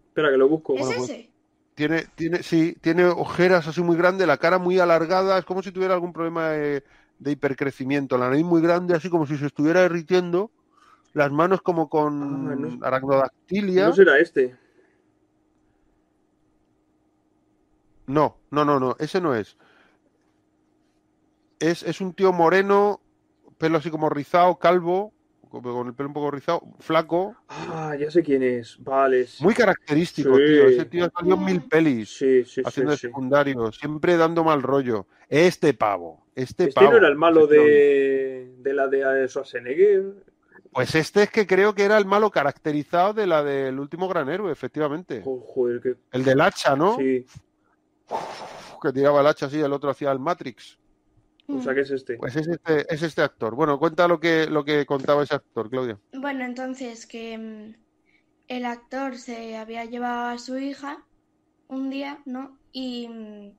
Espera, 0.08 0.30
que 0.30 0.36
lo 0.38 0.48
busco. 0.48 0.74
¿Es 0.74 0.80
Bueno, 0.80 0.96
pues- 0.98 1.10
ese? 1.10 1.30
Tiene, 1.74 2.04
tiene, 2.14 2.44
sí, 2.44 2.76
tiene 2.80 3.04
ojeras 3.06 3.66
así 3.66 3.82
muy 3.82 3.96
grandes, 3.96 4.28
la 4.28 4.36
cara 4.36 4.58
muy 4.58 4.78
alargada, 4.78 5.36
es 5.38 5.44
como 5.44 5.60
si 5.60 5.72
tuviera 5.72 5.94
algún 5.94 6.12
problema 6.12 6.50
de, 6.50 6.84
de 7.18 7.30
hipercrecimiento, 7.32 8.16
la 8.16 8.28
nariz 8.28 8.44
muy 8.44 8.62
grande, 8.62 8.94
así 8.94 9.10
como 9.10 9.26
si 9.26 9.36
se 9.36 9.46
estuviera 9.46 9.80
derritiendo, 9.80 10.52
las 11.14 11.32
manos 11.32 11.62
como 11.62 11.88
con 11.88 12.48
Ah, 12.48 12.54
no- 12.56 12.86
aracnodactilia. 12.86 13.86
No 13.88 13.92
será 13.92 14.20
este. 14.20 14.56
No, 18.06 18.36
no, 18.52 18.64
no, 18.64 18.78
no, 18.78 18.94
ese 19.00 19.20
no 19.20 19.34
es. 19.34 19.56
Es, 21.58 21.82
es 21.82 22.00
un 22.00 22.12
tío 22.14 22.32
moreno, 22.32 23.00
pelo 23.58 23.78
así 23.78 23.90
como 23.90 24.08
rizado, 24.10 24.56
calvo, 24.58 25.12
con 25.50 25.86
el 25.86 25.94
pelo 25.94 26.08
un 26.08 26.14
poco 26.14 26.30
rizado, 26.32 26.62
flaco, 26.80 27.36
Ah, 27.48 27.94
ya 27.98 28.10
sé 28.10 28.22
quién 28.24 28.42
es. 28.42 28.76
Vale. 28.82 29.26
sí. 29.26 29.42
muy 29.44 29.54
característico, 29.54 30.36
Sí. 30.36 30.42
tío. 30.46 30.66
Ese 30.66 30.84
tío 30.86 31.08
salió 31.16 31.34
en 31.36 31.44
mil 31.44 31.62
pelis. 31.62 32.16
Sí, 32.16 32.42
haciendo 32.64 32.92
sí. 32.96 33.06
secundario, 33.06 33.70
siempre 33.72 34.16
dando 34.16 34.42
mal 34.42 34.62
rollo. 34.62 35.06
Este 35.28 35.72
pavo, 35.72 36.26
este, 36.34 36.64
Este 36.64 36.74
pavo. 36.74 36.90
no 36.90 36.96
era 36.98 37.08
el 37.08 37.14
malo 37.16 37.44
Este 37.44 37.56
no. 37.56 37.62
de, 37.62 38.54
de 38.58 38.74
la 38.74 38.88
de 38.88 39.28
Schwarzenegger. 39.28 40.02
Pues 40.72 40.92
este 40.96 41.22
es 41.22 41.30
que 41.30 41.46
creo 41.46 41.72
que 41.72 41.84
era 41.84 41.96
el 41.98 42.04
malo 42.04 42.30
caracterizado 42.30 43.14
de 43.14 43.28
la 43.28 43.44
del 43.44 43.78
último 43.78 44.08
gran 44.08 44.28
héroe, 44.28 44.50
efectivamente. 44.50 45.22
Jo- 45.24 45.40
Joder, 45.40 45.80
que. 45.80 45.94
El 46.10 46.24
del 46.24 46.40
hacha, 46.40 46.74
¿no? 46.74 46.96
Sí, 46.96 47.24
Que 48.82 48.92
tiraba 48.92 49.20
el 49.20 49.26
hacha 49.28 49.46
así, 49.46 49.60
el 49.60 49.72
otro 49.72 49.90
hacía 49.90 50.10
el 50.10 50.18
Matrix. 50.18 50.76
O 51.50 51.60
sea 51.60 51.74
que 51.74 51.80
es 51.82 51.90
este. 51.90 52.16
Pues 52.16 52.36
es 52.36 52.46
este, 52.48 52.92
es 52.94 53.02
este 53.02 53.22
actor. 53.22 53.54
Bueno, 53.54 53.78
cuenta 53.78 54.08
lo 54.08 54.20
que, 54.20 54.46
lo 54.46 54.64
que 54.64 54.86
contaba 54.86 55.22
ese 55.24 55.34
actor, 55.34 55.68
Claudia. 55.70 56.00
Bueno, 56.12 56.44
entonces 56.44 57.06
que 57.06 57.36
mm, 57.38 57.74
el 58.48 58.66
actor 58.66 59.18
se 59.18 59.56
había 59.56 59.84
llevado 59.86 60.28
a 60.30 60.38
su 60.38 60.58
hija 60.58 61.06
un 61.68 61.90
día, 61.90 62.22
¿no? 62.26 62.60
Y 62.72 63.08
mm, 63.08 63.58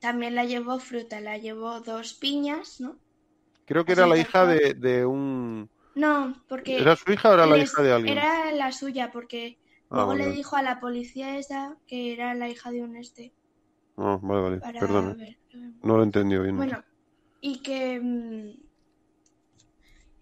también 0.00 0.34
la 0.36 0.44
llevó 0.46 0.80
fruta, 0.80 1.20
la 1.20 1.38
llevó 1.38 1.80
dos 1.82 2.14
piñas, 2.14 2.80
¿no? 2.80 3.00
Creo 3.66 3.84
que 3.84 3.92
Así 3.92 4.04
era 4.04 4.06
la 4.06 4.16
hija 4.18 4.46
de, 4.46 4.74
de 4.74 5.06
un... 5.06 5.70
No, 5.94 6.34
porque 6.48 6.76
¿Era 6.76 6.96
su 6.96 7.12
hija 7.12 7.30
o 7.30 7.34
era 7.34 7.46
la 7.46 7.58
hija 7.58 7.82
de 7.82 7.92
alguien? 7.92 8.26
era 8.26 8.52
la 8.52 8.72
suya, 8.72 9.10
porque 9.12 9.58
Ah, 9.90 10.04
luego 10.04 10.14
vale, 10.14 10.24
le 10.24 10.30
dijo 10.30 10.56
a 10.56 10.62
la 10.62 10.80
policía 10.80 11.36
esa 11.38 11.76
que 11.86 12.12
era 12.14 12.34
la 12.34 12.48
hija 12.48 12.70
de 12.70 12.82
un 12.82 12.96
este, 12.96 13.34
Ah, 13.98 14.18
vale, 14.22 14.40
vale, 14.40 14.62
ver. 15.16 15.38
eh, 15.50 15.72
No 15.82 15.96
lo 15.96 16.02
he 16.02 16.04
entendido 16.06 16.42
bien. 16.44 16.56
Bueno, 16.56 16.84
y 17.40 17.62
que 17.62 18.00
mm, 18.00 18.52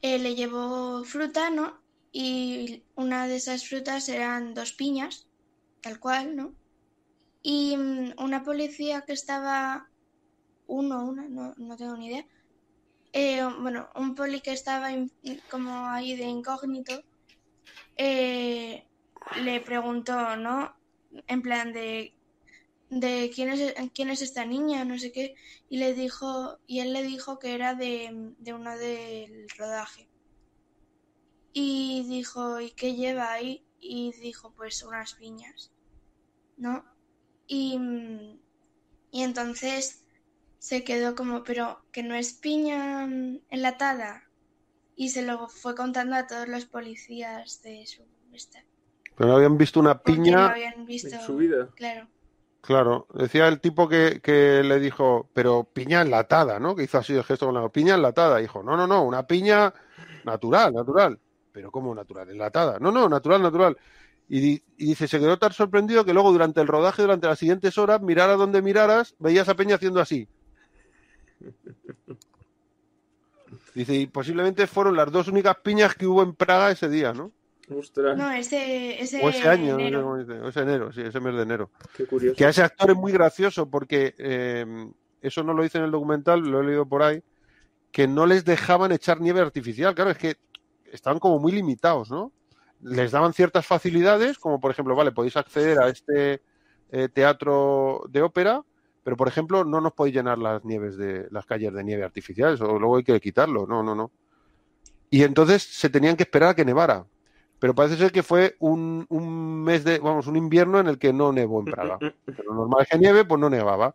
eh, 0.02 0.18
le 0.18 0.34
llevó 0.34 1.04
fruta, 1.04 1.50
¿no? 1.50 1.82
Y 2.12 2.86
una 2.94 3.26
de 3.28 3.36
esas 3.36 3.68
frutas 3.68 4.08
eran 4.08 4.54
dos 4.54 4.72
piñas, 4.74 5.28
tal 5.80 5.98
cual, 6.00 6.36
¿no? 6.36 6.56
Y 7.42 7.76
mm, 7.78 8.14
una 8.18 8.44
policía 8.44 9.04
que 9.06 9.14
estaba, 9.14 9.90
uno, 10.66 11.04
una, 11.06 11.28
no, 11.28 11.54
no 11.58 11.76
tengo 11.76 11.96
ni 11.98 12.08
idea. 12.08 12.26
eh, 13.12 13.42
bueno, 13.60 13.90
un 13.96 14.14
poli 14.16 14.42
que 14.42 14.52
estaba 14.52 14.90
como 15.50 15.88
ahí 15.88 16.16
de 16.16 16.24
incógnito, 16.26 17.02
eh, 17.96 18.88
le 19.32 19.60
preguntó, 19.60 20.36
¿no? 20.36 20.74
En 21.28 21.42
plan 21.42 21.72
de, 21.72 22.15
de 22.90 23.30
quién 23.34 23.48
es, 23.50 23.74
quién 23.94 24.10
es 24.10 24.22
esta 24.22 24.44
niña, 24.44 24.84
no 24.84 24.98
sé 24.98 25.12
qué, 25.12 25.34
y 25.68 25.78
le 25.78 25.94
dijo, 25.94 26.58
y 26.66 26.80
él 26.80 26.92
le 26.92 27.02
dijo 27.02 27.38
que 27.38 27.54
era 27.54 27.74
de, 27.74 28.32
de 28.38 28.54
uno 28.54 28.76
del 28.78 29.48
rodaje. 29.58 30.08
Y 31.52 32.04
dijo, 32.08 32.60
¿y 32.60 32.70
qué 32.72 32.94
lleva 32.94 33.32
ahí? 33.32 33.64
Y 33.80 34.12
dijo, 34.20 34.52
pues 34.54 34.82
unas 34.82 35.14
piñas, 35.14 35.72
¿no? 36.56 36.84
Y, 37.46 37.78
mm, 37.78 38.38
y 39.10 39.22
entonces 39.22 40.04
se 40.58 40.84
quedó 40.84 41.14
como, 41.14 41.42
pero 41.44 41.84
que 41.92 42.02
no 42.02 42.14
es 42.14 42.34
piña 42.34 43.04
enlatada. 43.50 44.24
Y 44.96 45.10
se 45.10 45.22
lo 45.22 45.48
fue 45.48 45.74
contando 45.74 46.16
a 46.16 46.26
todos 46.26 46.48
los 46.48 46.64
policías 46.66 47.62
de 47.62 47.86
su 47.86 48.02
esta, 48.32 48.64
Pero 49.16 49.30
no 49.30 49.36
habían 49.36 49.56
visto 49.56 49.80
una 49.80 49.98
porque 50.02 50.18
no 50.18 50.24
piña... 50.24 50.50
habían 50.50 50.84
visto, 50.84 51.14
En 51.14 51.20
su 51.22 51.36
vida. 51.36 51.70
claro. 51.74 52.08
Claro, 52.66 53.06
decía 53.14 53.46
el 53.46 53.60
tipo 53.60 53.88
que, 53.88 54.20
que 54.20 54.62
le 54.64 54.80
dijo, 54.80 55.30
pero 55.32 55.62
piña 55.72 56.02
enlatada, 56.02 56.58
¿no? 56.58 56.74
Que 56.74 56.82
hizo 56.82 56.98
así 56.98 57.14
el 57.14 57.22
gesto 57.22 57.46
con 57.46 57.54
la 57.54 57.68
piña 57.68 57.94
enlatada. 57.94 58.38
Dijo, 58.38 58.60
no, 58.64 58.76
no, 58.76 58.88
no, 58.88 59.04
una 59.04 59.24
piña 59.24 59.72
natural, 60.24 60.74
natural. 60.74 61.20
Pero 61.52 61.70
¿cómo 61.70 61.94
natural? 61.94 62.28
Enlatada. 62.28 62.78
No, 62.80 62.90
no, 62.90 63.08
natural, 63.08 63.40
natural. 63.40 63.76
Y, 64.28 64.54
y 64.76 64.86
dice, 64.86 65.06
se 65.06 65.20
quedó 65.20 65.38
tan 65.38 65.52
sorprendido 65.52 66.04
que 66.04 66.12
luego 66.12 66.32
durante 66.32 66.60
el 66.60 66.66
rodaje, 66.66 67.02
durante 67.02 67.28
las 67.28 67.38
siguientes 67.38 67.78
horas, 67.78 68.02
miraras 68.02 68.36
donde 68.36 68.60
miraras, 68.62 69.14
veías 69.20 69.48
a 69.48 69.54
Peña 69.54 69.76
haciendo 69.76 70.00
así. 70.00 70.28
Dice, 73.74 73.94
y 73.94 74.06
posiblemente 74.08 74.66
fueron 74.66 74.96
las 74.96 75.12
dos 75.12 75.28
únicas 75.28 75.56
piñas 75.62 75.94
que 75.94 76.06
hubo 76.06 76.22
en 76.22 76.34
Praga 76.34 76.70
ese 76.72 76.88
día, 76.88 77.12
¿no? 77.12 77.32
Ostras, 77.68 78.16
No, 78.16 78.30
ese, 78.30 79.00
ese, 79.02 79.24
O 79.24 79.28
ese 79.28 79.48
año, 79.48 79.72
no 79.72 79.78
sé 79.78 79.82
enero. 79.86 80.02
cómo 80.02 80.18
dice, 80.18 80.32
o 80.40 80.48
ese 80.48 80.60
enero, 80.60 80.92
sí, 80.92 81.00
ese 81.02 81.20
mes 81.20 81.34
de 81.34 81.42
enero. 81.42 81.70
qué 81.96 82.06
curioso. 82.06 82.36
Que 82.36 82.44
a 82.44 82.50
ese 82.50 82.62
actor 82.62 82.90
es 82.90 82.96
muy 82.96 83.12
gracioso 83.12 83.68
porque 83.68 84.14
eh, 84.18 84.64
eso 85.20 85.42
no 85.42 85.52
lo 85.52 85.62
dice 85.62 85.78
en 85.78 85.84
el 85.84 85.90
documental, 85.90 86.40
lo 86.40 86.60
he 86.60 86.64
leído 86.64 86.86
por 86.86 87.02
ahí, 87.02 87.22
que 87.90 88.06
no 88.06 88.26
les 88.26 88.44
dejaban 88.44 88.92
echar 88.92 89.20
nieve 89.20 89.40
artificial. 89.40 89.94
Claro, 89.94 90.10
es 90.10 90.18
que 90.18 90.36
estaban 90.92 91.18
como 91.18 91.38
muy 91.38 91.52
limitados, 91.52 92.10
¿no? 92.10 92.32
Les 92.82 93.10
daban 93.10 93.32
ciertas 93.32 93.66
facilidades, 93.66 94.38
como 94.38 94.60
por 94.60 94.70
ejemplo, 94.70 94.94
vale, 94.94 95.10
podéis 95.12 95.36
acceder 95.36 95.78
a 95.80 95.88
este 95.88 96.42
eh, 96.92 97.08
teatro 97.12 98.02
de 98.10 98.22
ópera, 98.22 98.62
pero 99.02 99.16
por 99.16 99.28
ejemplo, 99.28 99.64
no 99.64 99.80
nos 99.80 99.92
podéis 99.92 100.16
llenar 100.16 100.38
las 100.38 100.64
nieves 100.64 100.96
de 100.96 101.26
las 101.30 101.46
calles 101.46 101.72
de 101.72 101.82
nieve 101.82 102.04
artificiales, 102.04 102.60
o 102.60 102.78
luego 102.78 102.98
hay 102.98 103.04
que 103.04 103.18
quitarlo. 103.20 103.66
No, 103.66 103.82
no, 103.82 103.94
no. 103.94 104.12
Y 105.10 105.22
entonces 105.22 105.62
se 105.62 105.88
tenían 105.88 106.16
que 106.16 106.24
esperar 106.24 106.50
a 106.50 106.54
que 106.54 106.64
nevara. 106.64 107.06
Pero 107.58 107.74
parece 107.74 107.96
ser 107.96 108.12
que 108.12 108.22
fue 108.22 108.56
un, 108.58 109.06
un 109.08 109.62
mes 109.62 109.84
de, 109.84 109.98
vamos, 109.98 110.26
un 110.26 110.36
invierno 110.36 110.78
en 110.78 110.88
el 110.88 110.98
que 110.98 111.12
no 111.12 111.32
nevó 111.32 111.60
en 111.60 111.66
Praga. 111.66 111.98
Pero 111.98 112.42
lo 112.44 112.54
normal 112.54 112.82
es 112.82 112.88
que 112.88 112.98
nieve, 112.98 113.24
pues 113.24 113.40
no 113.40 113.48
nevaba. 113.48 113.94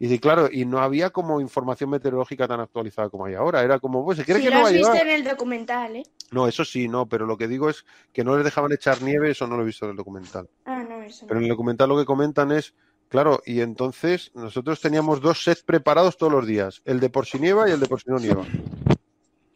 Y 0.00 0.08
sí, 0.08 0.20
claro, 0.20 0.48
y 0.50 0.64
no 0.64 0.78
había 0.78 1.10
como 1.10 1.40
información 1.40 1.90
meteorológica 1.90 2.46
tan 2.46 2.60
actualizada 2.60 3.08
como 3.08 3.24
hay 3.24 3.34
ahora. 3.34 3.62
Era 3.62 3.80
como, 3.80 4.04
pues 4.04 4.18
se 4.18 4.24
cree 4.24 4.36
Sí, 4.38 4.44
que 4.44 4.50
lo 4.50 4.60
no 4.60 4.66
has 4.66 4.72
visto 4.72 4.94
en 4.94 5.08
el 5.08 5.24
documental, 5.24 5.96
¿eh? 5.96 6.02
No, 6.30 6.46
eso 6.46 6.64
sí, 6.64 6.86
no, 6.86 7.06
pero 7.06 7.26
lo 7.26 7.36
que 7.36 7.48
digo 7.48 7.68
es 7.68 7.84
que 8.12 8.22
no 8.22 8.36
les 8.36 8.44
dejaban 8.44 8.70
echar 8.72 9.02
nieve, 9.02 9.30
eso 9.30 9.46
no 9.48 9.56
lo 9.56 9.62
he 9.62 9.66
visto 9.66 9.86
en 9.86 9.92
el 9.92 9.96
documental. 9.96 10.48
Ah, 10.66 10.84
no, 10.88 11.02
eso 11.02 11.24
no. 11.24 11.28
Pero 11.28 11.40
en 11.40 11.44
el 11.44 11.50
documental 11.50 11.88
lo 11.88 11.96
que 11.96 12.04
comentan 12.04 12.52
es, 12.52 12.74
claro, 13.08 13.40
y 13.44 13.60
entonces 13.60 14.30
nosotros 14.34 14.80
teníamos 14.80 15.20
dos 15.20 15.42
sets 15.42 15.62
preparados 15.62 16.16
todos 16.16 16.32
los 16.32 16.46
días, 16.46 16.80
el 16.84 17.00
de 17.00 17.10
por 17.10 17.26
si 17.26 17.40
nieva 17.40 17.68
y 17.68 17.72
el 17.72 17.80
de 17.80 17.86
por 17.88 18.00
si 18.00 18.08
no 18.08 18.18
nieva. 18.18 18.44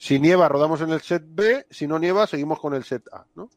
Si 0.02 0.18
nieva, 0.18 0.48
rodamos 0.48 0.80
en 0.80 0.90
el 0.90 1.00
set 1.00 1.22
B, 1.24 1.64
si 1.70 1.86
no 1.86 1.96
nieva, 1.96 2.26
seguimos 2.26 2.58
con 2.58 2.74
el 2.74 2.82
set 2.82 3.06
A, 3.12 3.24
¿no? 3.36 3.48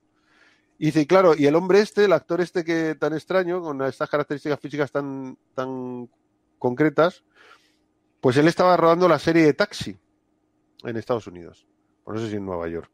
Y 0.78 0.86
dice, 0.86 1.08
claro, 1.08 1.34
y 1.36 1.48
el 1.48 1.56
hombre 1.56 1.80
este, 1.80 2.06
el 2.06 2.14
actor 2.14 2.40
este 2.40 2.64
que 2.64 2.94
tan 2.94 3.14
extraño, 3.14 3.64
con 3.64 3.82
estas 3.82 4.08
características 4.12 4.60
físicas 4.60 4.92
tan, 4.92 5.40
tan 5.56 6.08
concretas, 6.60 7.24
pues 8.22 8.38
él 8.38 8.48
estaba 8.48 8.78
rodando 8.78 9.08
la 9.08 9.18
serie 9.18 9.42
de 9.42 9.56
Taxi 9.56 9.98
en 10.84 10.98
Estados 10.98 11.26
Unidos. 11.26 11.66
Por 12.04 12.14
no 12.14 12.22
sé 12.22 12.30
si 12.30 12.36
en 12.36 12.46
Nueva 12.46 12.68
York. 12.68 12.92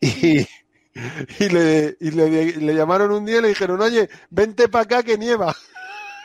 Y, 0.00 0.38
y, 1.38 1.48
le, 1.50 1.98
y 2.00 2.12
le, 2.12 2.56
le 2.56 2.74
llamaron 2.74 3.12
un 3.12 3.26
día 3.26 3.40
y 3.40 3.42
le 3.42 3.48
dijeron, 3.48 3.78
oye, 3.82 4.08
vente 4.30 4.70
para 4.70 4.84
acá 4.84 5.02
que 5.02 5.18
nieva. 5.18 5.54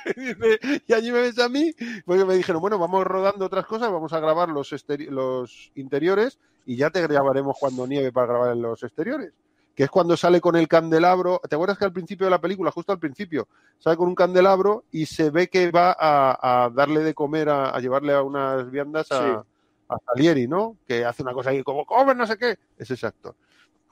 Y 0.88 0.94
allí 0.94 1.12
me 1.12 1.22
ves 1.22 1.40
a 1.40 1.50
mí, 1.50 1.74
porque 2.06 2.26
me 2.26 2.36
dijeron, 2.36 2.62
bueno, 2.62 2.78
vamos 2.78 3.04
rodando 3.06 3.46
otras 3.46 3.66
cosas, 3.66 3.92
vamos 3.92 4.14
a 4.14 4.20
grabar 4.20 4.50
los, 4.50 4.74
los 5.10 5.72
interiores 5.76 6.40
y 6.66 6.76
ya 6.78 6.90
te 6.90 7.02
grabaremos 7.02 7.58
cuando 7.60 7.86
nieve 7.88 8.12
para 8.12 8.28
grabar 8.28 8.52
en 8.54 8.62
los 8.62 8.82
exteriores. 8.84 9.32
Que 9.76 9.84
es 9.84 9.90
cuando 9.90 10.16
sale 10.16 10.40
con 10.40 10.56
el 10.56 10.70
candelabro. 10.70 11.42
¿Te 11.50 11.56
acuerdas 11.56 11.78
que 11.78 11.84
al 11.84 11.92
principio 11.92 12.28
de 12.28 12.32
la 12.32 12.40
película, 12.40 12.72
justo 12.72 12.94
al 12.94 13.00
principio, 13.00 13.48
sale 13.78 13.98
con 13.98 14.08
un 14.08 14.16
candelabro 14.16 14.86
y 14.92 15.06
se 15.06 15.32
ve 15.32 15.50
que 15.50 15.70
va 15.70 15.94
a, 16.00 16.64
a 16.66 16.70
darle 16.70 17.02
de 17.04 17.14
comer, 17.14 17.50
a, 17.50 17.72
a 17.72 17.80
llevarle 17.82 18.14
a 18.14 18.22
unas 18.24 18.72
viandas 18.72 19.12
a, 19.12 19.20
Sí. 19.20 19.50
a 19.90 19.98
Salieri, 20.06 20.48
¿no? 20.48 20.78
Que 20.88 21.04
hace 21.04 21.24
una 21.24 21.34
cosa 21.34 21.50
ahí 21.50 21.62
como, 21.62 21.86
come, 21.86 22.16
no 22.16 22.26
sé 22.26 22.38
qué. 22.38 22.56
Es 22.78 22.90
ese 22.90 23.06
actor. 23.06 23.36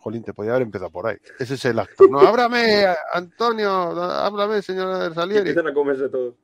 Jolín, 0.03 0.23
te 0.23 0.33
podía 0.33 0.51
haber 0.51 0.63
empezado 0.63 0.91
por 0.91 1.07
ahí. 1.07 1.17
Ese 1.39 1.53
es 1.55 1.65
el 1.65 1.79
actor. 1.79 2.09
No, 2.11 2.19
ábrame, 2.19 2.85
Antonio, 3.13 3.69
háblame, 3.71 4.61
señor 4.61 5.11
Y 5.11 5.15
Salieri. 5.15 5.49
empiezan 5.49 5.67
a 5.71 5.73
comerse 5.73 6.09
todo. 6.09 6.35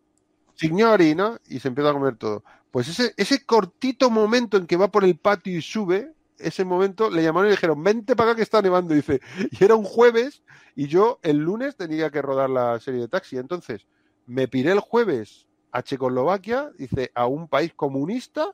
Signori, 0.55 1.15
¿no? 1.15 1.37
Y 1.47 1.59
se 1.59 1.67
empieza 1.67 1.89
a 1.89 1.93
comer 1.93 2.17
todo. 2.17 2.43
Pues 2.71 2.87
ese, 2.87 3.13
ese 3.17 3.45
cortito 3.45 4.09
momento 4.09 4.57
en 4.57 4.67
que 4.67 4.75
va 4.77 4.89
por 4.91 5.03
el 5.03 5.17
patio 5.17 5.57
y 5.57 5.61
sube, 5.61 6.13
ese 6.37 6.63
momento 6.65 7.09
le 7.09 7.23
llamaron 7.23 7.47
y 7.47 7.49
le 7.49 7.55
dijeron, 7.55 7.83
vente 7.83 8.15
para 8.15 8.31
acá 8.31 8.37
que 8.37 8.43
está 8.43 8.61
nevando. 8.61 8.93
Dice, 8.93 9.21
y 9.51 9.63
era 9.63 9.75
un 9.75 9.83
jueves 9.85 10.43
y 10.75 10.87
yo 10.87 11.19
el 11.23 11.37
lunes 11.37 11.75
tenía 11.75 12.09
que 12.09 12.21
rodar 12.21 12.49
la 12.49 12.79
serie 12.79 13.01
de 13.01 13.07
taxi. 13.07 13.37
Entonces, 13.37 13.85
me 14.25 14.47
piré 14.47 14.71
el 14.71 14.79
jueves 14.79 15.47
a 15.71 15.81
Checoslovaquia, 15.81 16.71
dice, 16.77 17.11
a 17.15 17.25
un 17.27 17.47
país 17.47 17.73
comunista, 17.75 18.47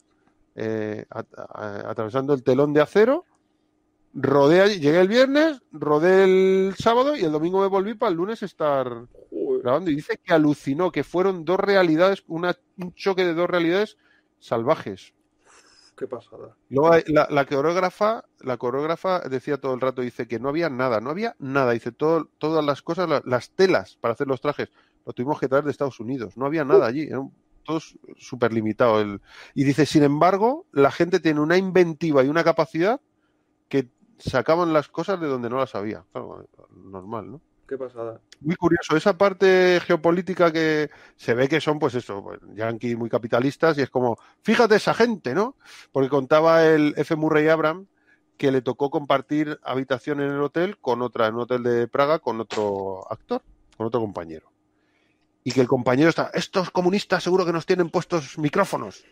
eh, 0.56 1.06
a- 1.10 1.26
a- 1.38 1.90
atravesando 1.91 2.34
el 2.34 2.44
telón 2.44 2.73
de 2.73 2.82
acero. 2.82 3.26
Rodé 4.17 4.61
allí, 4.61 4.79
llegué 4.79 5.01
el 5.01 5.09
viernes, 5.09 5.61
rodé 5.73 6.23
el 6.23 6.75
sábado 6.77 7.17
y 7.17 7.25
el 7.25 7.33
domingo 7.33 7.59
me 7.59 7.67
volví 7.67 7.95
para 7.95 8.11
el 8.11 8.15
lunes 8.17 8.41
estar 8.43 8.87
Joder, 9.29 9.61
grabando 9.61 9.91
y 9.91 9.95
dice 9.95 10.17
que 10.23 10.33
alucinó, 10.33 10.89
que 10.89 11.03
fueron 11.03 11.43
dos 11.43 11.59
realidades, 11.59 12.23
una- 12.27 12.55
un 12.77 12.93
choque 12.93 13.25
de 13.25 13.33
dos 13.33 13.49
realidades 13.49 13.97
salvajes. 14.39 15.13
qué 15.97 16.07
pasada. 16.07 16.55
Luego 16.69 16.91
hay- 16.91 17.03
la, 17.07 17.25
la 17.29 17.45
coreógrafa, 17.45 18.25
la 18.39 18.57
coreógrafa 18.57 19.19
decía 19.29 19.57
todo 19.57 19.73
el 19.73 19.79
rato, 19.81 20.01
dice 20.01 20.27
que 20.27 20.39
no 20.39 20.49
había 20.49 20.69
nada, 20.69 20.99
no 21.01 21.09
había 21.09 21.35
nada, 21.39 21.71
dice 21.71 21.91
todo, 21.93 22.29
todas 22.37 22.63
las 22.65 22.81
cosas, 22.81 23.07
la- 23.09 23.21
las 23.25 23.51
telas 23.51 23.97
para 24.01 24.13
hacer 24.13 24.27
los 24.27 24.41
trajes, 24.41 24.69
lo 25.05 25.13
tuvimos 25.13 25.39
que 25.39 25.47
traer 25.47 25.63
de 25.63 25.71
Estados 25.71 25.99
Unidos, 26.01 26.35
no 26.37 26.45
había 26.45 26.63
nada 26.65 26.85
allí, 26.87 27.03
era 27.03 27.19
un- 27.19 27.33
todo 27.63 27.79
súper 28.17 28.53
limitado. 28.53 28.99
El, 29.01 29.21
y 29.53 29.63
dice, 29.63 29.85
sin 29.85 30.03
embargo, 30.03 30.65
la 30.71 30.91
gente 30.91 31.19
tiene 31.19 31.39
una 31.39 31.57
inventiva 31.57 32.23
y 32.23 32.27
una 32.29 32.43
capacidad 32.43 32.99
sacaban 34.17 34.73
las 34.73 34.87
cosas 34.87 35.19
de 35.19 35.27
donde 35.27 35.49
no 35.49 35.57
las 35.57 35.75
había. 35.75 36.03
Claro, 36.11 36.47
normal, 36.71 37.31
¿no? 37.31 37.41
Qué 37.67 37.77
pasada. 37.77 38.21
Muy 38.41 38.55
curioso, 38.55 38.95
esa 38.95 39.17
parte 39.17 39.79
geopolítica 39.81 40.51
que 40.51 40.91
se 41.15 41.33
ve 41.33 41.47
que 41.47 41.59
son, 41.59 41.79
pues 41.79 41.95
eso, 41.95 42.21
pues, 42.21 42.39
yanquis 42.53 42.95
muy 42.95 43.09
capitalistas 43.09 43.77
y 43.77 43.81
es 43.81 43.89
como, 43.89 44.17
fíjate 44.43 44.75
esa 44.75 44.93
gente, 44.93 45.33
¿no? 45.33 45.55
Porque 45.91 46.09
contaba 46.09 46.63
el 46.65 46.93
F. 46.95 47.15
Murray 47.15 47.47
Abram 47.47 47.87
que 48.37 48.51
le 48.51 48.61
tocó 48.61 48.89
compartir 48.89 49.59
habitación 49.63 50.21
en 50.21 50.31
el 50.31 50.41
hotel 50.41 50.77
con 50.77 51.01
otra, 51.01 51.27
en 51.27 51.35
un 51.35 51.41
hotel 51.41 51.63
de 51.63 51.87
Praga, 51.87 52.19
con 52.19 52.39
otro 52.41 53.11
actor, 53.11 53.41
con 53.77 53.87
otro 53.87 53.99
compañero. 53.99 54.51
Y 55.43 55.51
que 55.51 55.61
el 55.61 55.67
compañero 55.67 56.09
está, 56.09 56.31
estos 56.33 56.69
comunistas 56.69 57.23
seguro 57.23 57.45
que 57.45 57.53
nos 57.53 57.65
tienen 57.65 57.89
puestos 57.89 58.37
micrófonos. 58.37 59.05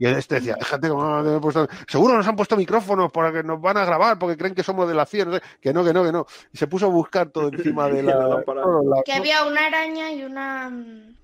Y 0.00 0.06
él 0.06 0.14
este 0.16 0.36
decía, 0.36 0.54
déjate, 0.58 0.88
que 0.88 1.38
puesto- 1.40 1.68
seguro 1.88 2.16
nos 2.16 2.26
han 2.28 2.36
puesto 2.36 2.56
micrófonos 2.56 3.10
porque 3.10 3.42
nos 3.42 3.60
van 3.60 3.76
a 3.78 3.84
grabar, 3.84 4.18
porque 4.18 4.36
creen 4.36 4.54
que 4.54 4.62
somos 4.62 4.88
de 4.88 4.94
la 4.94 5.04
CIA, 5.06 5.24
no 5.24 5.32
sé. 5.34 5.42
que 5.60 5.72
no, 5.72 5.82
que 5.84 5.92
no, 5.92 6.04
que 6.04 6.12
no. 6.12 6.24
Y 6.52 6.56
se 6.58 6.68
puso 6.68 6.86
a 6.86 6.90
buscar 6.90 7.30
todo 7.30 7.48
encima 7.52 7.88
de 7.88 8.02
La 8.04 8.16
la, 8.16 9.02
Que 9.04 9.12
había 9.12 9.44
una 9.44 9.66
araña 9.66 10.12
y 10.12 10.22
una. 10.24 10.70
mm, 10.70 11.14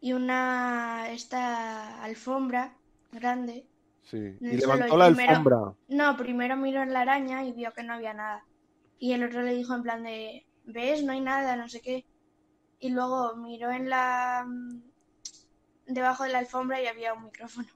Y 0.00 0.12
una. 0.12 1.08
Esta 1.10 2.02
alfombra 2.02 2.74
grande. 3.12 3.64
Sí. 4.02 4.36
Y 4.40 4.48
el 4.48 4.56
levantó 4.58 4.96
la 4.96 5.06
primero- 5.06 5.30
alfombra. 5.30 5.58
No, 5.88 6.16
primero 6.16 6.56
miró 6.56 6.82
en 6.82 6.92
la 6.92 7.02
araña 7.02 7.44
y 7.44 7.52
vio 7.52 7.72
que 7.72 7.82
no 7.84 7.94
había 7.94 8.12
nada. 8.14 8.44
Y 8.98 9.12
el 9.12 9.22
otro 9.22 9.42
le 9.42 9.54
dijo 9.54 9.74
en 9.74 9.82
plan 9.82 10.02
de. 10.02 10.44
¿Ves? 10.64 11.04
No 11.04 11.12
hay 11.12 11.20
nada, 11.20 11.54
no 11.56 11.68
sé 11.68 11.80
qué. 11.80 12.04
Y 12.80 12.90
luego 12.90 13.36
miró 13.36 13.70
en 13.70 13.88
la. 13.88 14.46
Debajo 15.88 16.24
de 16.24 16.30
la 16.30 16.38
alfombra 16.38 16.80
y 16.82 16.86
había 16.86 17.14
un 17.14 17.24
micrófono. 17.24 17.66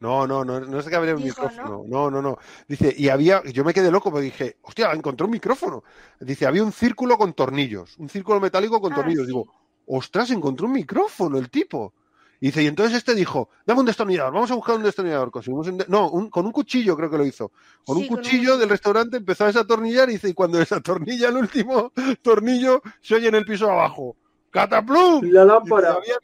No, 0.00 0.26
no, 0.26 0.44
no, 0.44 0.58
no 0.58 0.78
es 0.80 0.86
que 0.86 0.96
habría 0.96 1.14
un 1.14 1.22
Dijo, 1.22 1.42
micrófono. 1.42 1.84
No, 1.86 2.10
no, 2.10 2.20
no. 2.20 2.36
Dice, 2.66 2.92
y 2.96 3.08
había, 3.08 3.40
yo 3.44 3.64
me 3.64 3.72
quedé 3.72 3.88
loco 3.90 4.10
porque 4.10 4.24
dije, 4.24 4.56
hostia, 4.62 4.90
encontré 4.92 5.24
un 5.24 5.30
micrófono. 5.30 5.84
Dice, 6.18 6.44
había 6.44 6.64
un 6.64 6.72
círculo 6.72 7.16
con 7.16 7.32
tornillos, 7.34 7.96
un 7.98 8.08
círculo 8.08 8.40
metálico 8.40 8.80
con 8.80 8.92
Ah, 8.92 8.96
tornillos. 8.96 9.22
sí. 9.22 9.28
Digo, 9.28 9.46
ostras, 9.86 10.30
encontró 10.32 10.66
un 10.66 10.72
micrófono 10.72 11.38
el 11.38 11.50
tipo. 11.50 11.94
Y 12.40 12.46
dice, 12.46 12.64
y 12.64 12.66
entonces 12.66 12.96
este 12.98 13.14
dijo, 13.14 13.50
dame 13.64 13.78
un 13.78 13.86
destornillador, 13.86 14.32
vamos 14.32 14.50
a 14.50 14.56
buscar 14.56 14.74
un 14.74 14.82
destornillador. 14.82 15.30
Conseguimos 15.30 15.68
un 15.68 15.78
de- 15.78 15.86
no, 15.86 16.10
un- 16.10 16.28
con 16.30 16.44
un 16.46 16.50
cuchillo 16.50 16.96
creo 16.96 17.08
que 17.08 17.18
lo 17.18 17.24
hizo. 17.24 17.52
Con 17.84 17.96
un 17.96 18.02
Sí, 18.02 18.08
con 18.08 18.18
un 18.18 18.24
cuchillo 18.24 18.58
del 18.58 18.68
restaurante 18.70 19.18
empezó 19.18 19.44
a 19.44 19.46
desatornillar 19.46 20.10
y 20.10 20.14
dice, 20.14 20.28
y 20.30 20.34
cuando 20.34 20.58
desatornilla 20.58 21.28
el 21.28 21.36
último 21.36 21.92
tornillo, 22.22 22.82
se 23.00 23.14
oye 23.14 23.28
en 23.28 23.36
el 23.36 23.44
piso 23.44 23.70
abajo. 23.70 24.16
¡Cataplum! 24.50 25.22
La 25.26 25.42
Y 25.44 25.46
lámpara. 25.46 25.92
había 25.92 26.16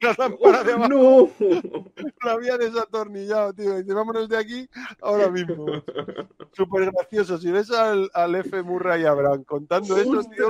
la 0.00 0.14
lámpara 0.18 0.64
de 0.64 0.72
abajo 0.72 0.88
No. 0.88 1.30
la 2.24 2.32
había 2.32 2.56
desatornillado, 2.56 3.52
tío. 3.52 3.76
Dice, 3.76 3.94
vámonos 3.94 4.28
de 4.28 4.36
aquí 4.36 4.68
ahora 5.02 5.30
mismo. 5.30 5.66
Súper 6.52 6.90
gracioso. 6.90 7.38
Si 7.38 7.50
ves 7.50 7.70
al, 7.70 8.10
al 8.14 8.34
F. 8.36 8.62
Murray 8.62 9.04
Abraham 9.04 9.44
contando 9.44 9.96
esto, 9.96 10.20
tío, 10.24 10.48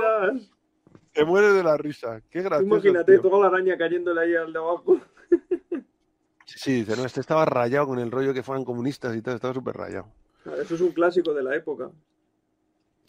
te 1.13 1.25
mueres 1.25 1.53
de 1.53 1.63
la 1.63 1.77
risa. 1.77 2.21
Qué 2.29 2.41
gracioso. 2.41 2.73
Imagínate 2.75 3.13
tío. 3.13 3.21
toda 3.21 3.39
la 3.41 3.47
araña 3.47 3.77
cayéndole 3.77 4.21
ahí 4.21 4.35
al 4.35 4.53
de 4.53 4.59
abajo. 4.59 4.99
Sí, 6.53 6.83
dice, 6.83 6.97
no, 6.97 7.05
este 7.05 7.21
estaba 7.21 7.45
rayado 7.45 7.87
con 7.87 7.99
el 7.99 8.11
rollo 8.11 8.33
que 8.33 8.43
fueran 8.43 8.65
comunistas 8.65 9.15
y 9.15 9.21
todo, 9.21 9.35
estaba 9.35 9.53
súper 9.53 9.73
rayado. 9.75 10.07
Eso 10.59 10.75
es 10.75 10.81
un 10.81 10.91
clásico 10.91 11.33
de 11.33 11.43
la 11.43 11.55
época. 11.55 11.89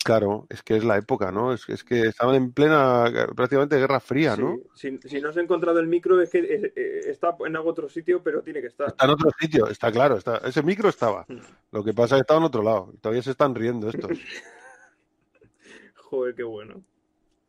Claro, 0.04 0.46
es 0.50 0.62
que 0.62 0.76
es 0.76 0.84
la 0.84 0.96
época, 0.96 1.30
¿no? 1.30 1.52
Es, 1.52 1.68
es 1.68 1.84
que 1.84 2.08
estaban 2.08 2.34
en 2.34 2.52
plena, 2.52 3.04
prácticamente, 3.36 3.78
guerra 3.78 4.00
fría, 4.00 4.36
¿no? 4.36 4.56
Sí. 4.74 4.98
Si, 5.02 5.08
si 5.08 5.20
no 5.20 5.28
has 5.28 5.36
encontrado 5.36 5.78
el 5.78 5.86
micro 5.86 6.20
es 6.20 6.30
que 6.30 6.38
eh, 6.40 7.00
está 7.06 7.36
en 7.46 7.54
algún 7.54 7.70
otro 7.70 7.88
sitio, 7.88 8.22
pero 8.22 8.42
tiene 8.42 8.60
que 8.60 8.66
estar. 8.66 8.88
Está 8.88 9.04
en 9.04 9.10
otro 9.10 9.30
sitio, 9.38 9.68
está 9.68 9.92
claro, 9.92 10.16
está, 10.16 10.38
ese 10.38 10.62
micro 10.62 10.88
estaba. 10.88 11.24
Mm. 11.28 11.38
Lo 11.70 11.84
que 11.84 11.94
pasa 11.94 12.16
es 12.16 12.20
que 12.20 12.22
estaba 12.22 12.38
en 12.40 12.46
otro 12.46 12.62
lado. 12.62 12.92
Todavía 13.00 13.22
se 13.22 13.30
están 13.30 13.54
riendo 13.54 13.88
estos. 13.88 14.10
Joder, 15.94 16.34
qué 16.34 16.42
bueno. 16.42 16.82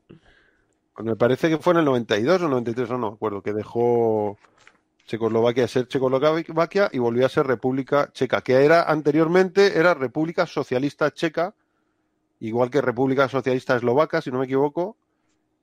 Pues 0.07 1.05
me 1.05 1.15
parece 1.15 1.49
que 1.49 1.57
fue 1.57 1.73
en 1.73 1.79
el 1.79 1.85
92 1.85 2.41
o 2.43 2.47
93, 2.47 2.89
no, 2.91 2.97
no 2.99 3.09
me 3.09 3.15
acuerdo, 3.15 3.41
que 3.41 3.51
dejó 3.51 4.37
Checoslovaquia 5.05 5.63
de 5.63 5.67
ser 5.67 5.87
Checoslovaquia 5.87 6.89
y 6.91 6.99
volvió 6.99 7.25
a 7.25 7.29
ser 7.29 7.47
República 7.47 8.11
Checa, 8.13 8.41
que 8.41 8.63
era 8.63 8.83
anteriormente 8.83 9.77
era 9.77 9.95
República 9.95 10.45
Socialista 10.45 11.11
Checa, 11.11 11.55
igual 12.47 12.69
que 12.69 12.81
República 12.81 13.27
Socialista 13.29 13.75
Eslovaca, 13.75 14.21
si 14.21 14.31
no 14.31 14.39
me 14.39 14.45
equivoco, 14.45 14.97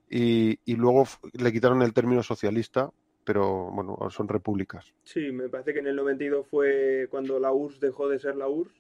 y, 0.09 0.59
y 0.65 0.77
luego 0.77 1.05
le 1.35 1.53
quitaron 1.53 1.83
el 1.83 1.93
término 1.93 2.23
socialista, 2.23 2.91
pero 3.25 3.71
bueno, 3.71 3.97
son 4.11 4.29
repúblicas. 4.29 4.93
Sí, 5.05 5.31
me 5.31 5.49
parece 5.49 5.73
que 5.73 5.81
en 5.81 5.87
el 5.89 5.97
92 5.97 6.47
fue 6.51 7.07
cuando 7.11 7.39
la 7.39 7.53
URSS 7.53 7.81
dejó 7.81 8.09
de 8.09 8.19
ser 8.19 8.37
la 8.37 8.49
URSS. 8.49 8.75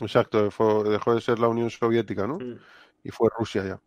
Exacto, 0.00 0.50
fue- 0.50 0.84
dejó 0.90 1.14
de 1.14 1.20
ser 1.20 1.38
la 1.38 1.48
Unión 1.48 1.70
Soviética, 1.70 2.26
¿no? 2.26 2.38
Mm. 2.38 2.58
y 3.04 3.10
fue 3.10 3.28
Rusia 3.38 3.64
ya. 3.64 3.80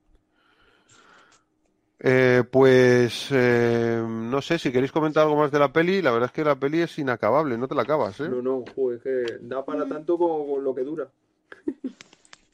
Eh, 2.03 2.43
pues 2.49 3.27
eh, 3.31 4.03
no 4.03 4.41
sé 4.41 4.57
si 4.57 4.71
queréis 4.71 4.91
comentar 4.91 5.23
algo 5.23 5.35
más 5.37 5.51
de 5.51 5.59
la 5.59 5.71
peli. 5.71 6.01
La 6.01 6.11
verdad 6.11 6.27
es 6.29 6.33
que 6.33 6.43
la 6.43 6.55
peli 6.55 6.81
es 6.81 6.97
inacabable, 6.97 7.57
no 7.57 7.67
te 7.67 7.75
la 7.75 7.83
acabas, 7.83 8.19
¿eh? 8.21 8.29
No, 8.29 8.41
no, 8.41 8.63
joder, 8.75 8.97
es 8.97 9.03
que 9.03 9.37
da 9.41 9.63
para 9.63 9.85
tanto 9.85 10.17
como 10.17 10.47
con 10.55 10.63
lo 10.63 10.73
que 10.73 10.81
dura. 10.81 11.09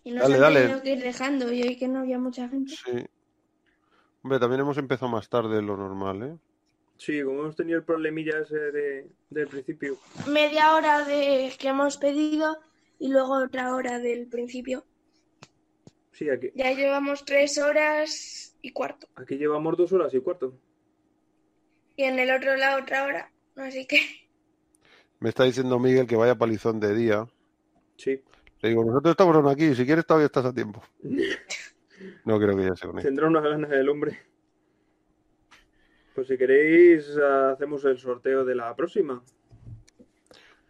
Y 0.07 0.11
nos 0.11 0.21
Dale, 0.23 0.35
han 0.35 0.41
dale. 0.41 0.59
tenido 0.61 0.81
que 0.84 0.91
ir 0.93 1.03
dejando 1.03 1.51
y 1.51 1.63
hoy 1.63 1.75
que 1.75 1.89
no 1.89 1.99
había 1.99 2.17
mucha 2.17 2.47
gente. 2.47 2.71
Sí. 2.73 3.05
Hombre, 4.23 4.39
también 4.39 4.61
hemos 4.61 4.77
empezado 4.77 5.11
más 5.11 5.27
tarde 5.27 5.57
de 5.57 5.61
lo 5.61 5.75
normal, 5.75 6.23
¿eh? 6.23 6.38
Sí, 6.97 7.21
como 7.23 7.41
hemos 7.41 7.57
tenido 7.57 7.77
el 7.77 7.84
problemilla 7.84 8.39
ese 8.39 8.55
de, 8.57 9.09
del 9.29 9.47
principio. 9.49 9.97
Media 10.25 10.75
hora 10.75 11.03
de 11.03 11.51
que 11.59 11.67
hemos 11.67 11.97
pedido 11.97 12.57
y 12.99 13.09
luego 13.09 13.34
otra 13.43 13.75
hora 13.75 13.99
del 13.99 14.27
principio. 14.27 14.85
Sí, 16.13 16.29
aquí, 16.29 16.51
Ya 16.55 16.71
llevamos 16.71 17.25
tres 17.25 17.57
horas 17.57 18.55
y 18.61 18.71
cuarto. 18.71 19.07
aquí 19.15 19.35
llevamos 19.35 19.75
dos 19.77 19.91
horas 19.91 20.13
y 20.13 20.21
cuarto. 20.21 20.57
Y 21.97 22.03
en 22.03 22.17
el 22.17 22.31
otro 22.31 22.55
lado 22.55 22.81
otra 22.81 23.03
hora. 23.03 23.31
Así 23.57 23.85
que 23.85 23.99
Me 25.19 25.27
está 25.29 25.43
diciendo 25.43 25.77
Miguel 25.79 26.07
que 26.07 26.15
vaya 26.15 26.35
palizón 26.35 26.79
de 26.79 26.95
día. 26.95 27.27
Sí, 27.97 28.21
Le 28.61 28.69
digo, 28.69 28.84
nosotros 28.84 29.11
estamos 29.11 29.51
aquí, 29.51 29.75
si 29.75 29.85
quieres 29.85 30.05
todavía 30.05 30.25
estás 30.27 30.45
a 30.45 30.53
tiempo. 30.53 30.81
No 32.25 32.38
creo 32.39 32.55
que 32.55 32.63
ya 32.63 32.75
se 32.75 32.85
conecte. 32.85 33.07
tendrá 33.07 33.25
unas 33.25 33.41
ganas 33.41 33.71
el 33.71 33.89
hombre. 33.89 34.19
Pues 36.13 36.27
si 36.27 36.38
queréis, 36.38 37.17
hacemos 37.17 37.84
el 37.85 37.97
sorteo 37.97 38.45
de 38.45 38.53
la 38.53 38.75
próxima. 38.75 39.23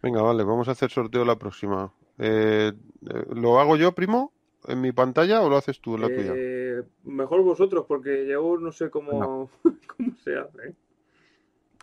Venga, 0.02 0.22
vale, 0.22 0.44
vamos 0.44 0.68
a 0.68 0.70
hacer 0.72 0.90
sorteo 0.90 1.26
la 1.26 1.36
próxima. 1.36 1.92
Eh, 2.18 2.72
eh, 3.10 3.24
¿Lo 3.34 3.60
hago 3.60 3.76
yo, 3.76 3.92
primo, 3.92 4.32
en 4.66 4.80
mi 4.80 4.92
pantalla 4.92 5.42
o 5.42 5.50
lo 5.50 5.56
haces 5.56 5.80
tú 5.80 5.96
en 5.96 6.00
la 6.00 6.08
tuya? 6.08 6.32
Eh, 6.34 6.82
mejor 7.04 7.42
vosotros, 7.42 7.84
porque 7.86 8.26
yo 8.26 8.56
no 8.58 8.72
sé 8.72 8.88
cómo, 8.88 9.50
cómo 9.62 10.16
se 10.24 10.36
hace. 10.36 10.74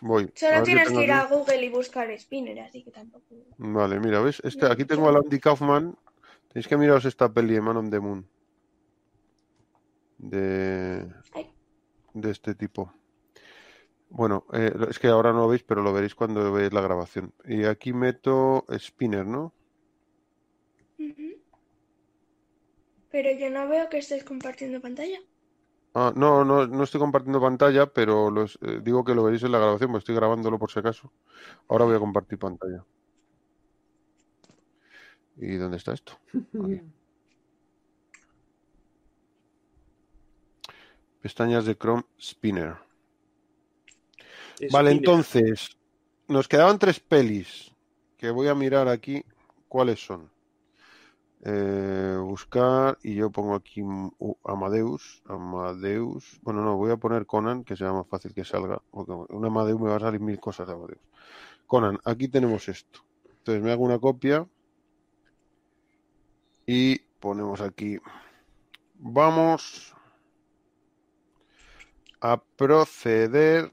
Voy. 0.02 0.30
solo 0.34 0.62
tienes 0.62 0.88
que 0.90 1.04
ir 1.04 1.12
aquí. 1.12 1.32
a 1.32 1.36
Google 1.36 1.64
y 1.64 1.68
buscar 1.70 2.10
spinner, 2.18 2.60
así 2.60 2.82
que 2.82 2.90
tampoco. 2.90 3.24
Vale, 3.58 3.98
mira, 3.98 4.20
¿ves? 4.20 4.40
Este, 4.44 4.66
aquí 4.66 4.84
tengo 4.84 5.08
a 5.08 5.16
Andy 5.18 5.40
Kaufman. 5.40 5.96
Tenéis 6.48 6.68
que 6.68 6.76
miraros 6.76 7.04
esta 7.04 7.32
peli, 7.32 7.60
Man 7.60 7.76
on 7.76 7.90
the 7.90 8.00
Moon. 8.00 8.28
De, 10.18 11.06
Ay. 11.32 11.50
de 12.14 12.30
este 12.30 12.54
tipo. 12.54 12.92
Bueno, 14.08 14.46
eh, 14.52 14.72
es 14.88 14.98
que 14.98 15.08
ahora 15.08 15.32
no 15.32 15.40
lo 15.40 15.48
veis, 15.48 15.62
pero 15.62 15.82
lo 15.82 15.92
veréis 15.92 16.14
cuando 16.14 16.52
veáis 16.52 16.72
la 16.72 16.80
grabación. 16.80 17.34
Y 17.44 17.64
aquí 17.64 17.92
meto 17.92 18.64
Spinner, 18.78 19.26
¿no? 19.26 19.52
Pero 23.10 23.30
yo 23.32 23.50
no 23.50 23.68
veo 23.68 23.88
que 23.88 23.98
estés 23.98 24.24
compartiendo 24.24 24.80
pantalla. 24.80 25.18
Ah, 25.98 26.12
no, 26.14 26.44
no, 26.44 26.66
no 26.66 26.84
estoy 26.84 27.00
compartiendo 27.00 27.40
pantalla, 27.40 27.86
pero 27.86 28.30
lo 28.30 28.42
es- 28.42 28.58
eh, 28.60 28.80
digo 28.82 29.02
que 29.02 29.14
lo 29.14 29.24
veréis 29.24 29.42
en 29.44 29.52
la 29.52 29.58
grabación, 29.58 29.90
porque 29.90 30.00
estoy 30.02 30.14
grabándolo 30.14 30.58
por 30.58 30.70
si 30.70 30.78
acaso. 30.78 31.10
Ahora 31.68 31.86
voy 31.86 31.96
a 31.96 31.98
compartir 31.98 32.38
pantalla. 32.38 32.84
¿Y 35.38 35.56
dónde 35.56 35.78
está 35.78 35.94
esto? 35.94 36.12
Aquí. 36.62 36.82
Pestañas 41.22 41.64
de 41.64 41.76
Chrome 41.78 42.04
Spinner. 42.20 42.76
Vale, 44.70 44.90
Spinner. 44.90 44.90
entonces, 44.90 45.70
nos 46.28 46.46
quedaban 46.46 46.78
tres 46.78 47.00
pelis 47.00 47.72
que 48.18 48.30
voy 48.30 48.48
a 48.48 48.54
mirar 48.54 48.86
aquí 48.88 49.24
cuáles 49.66 50.04
son. 50.04 50.30
Eh, 51.44 52.16
buscar 52.20 52.98
y 53.02 53.14
yo 53.14 53.30
pongo 53.30 53.54
aquí 53.54 53.82
mm, 53.82 54.10
uh, 54.18 54.36
Amadeus, 54.44 55.22
Amadeus. 55.26 56.40
Bueno, 56.42 56.62
no, 56.62 56.76
voy 56.76 56.90
a 56.90 56.96
poner 56.96 57.26
Conan, 57.26 57.62
que 57.64 57.76
sea 57.76 57.92
más 57.92 58.06
fácil 58.08 58.34
que 58.34 58.44
salga. 58.44 58.82
Porque 58.90 59.12
un 59.12 59.44
Amadeus 59.44 59.80
me 59.80 59.90
va 59.90 59.96
a 59.96 60.00
salir 60.00 60.20
mil 60.20 60.40
cosas 60.40 60.66
de 60.66 60.72
Amadeus. 60.72 61.00
Conan, 61.66 61.98
aquí 62.04 62.28
tenemos 62.28 62.68
esto. 62.68 63.00
Entonces 63.28 63.62
me 63.62 63.72
hago 63.72 63.84
una 63.84 63.98
copia 63.98 64.46
y 66.66 66.98
ponemos 67.20 67.60
aquí. 67.60 67.98
Vamos 68.94 69.94
a 72.20 72.42
proceder 72.56 73.70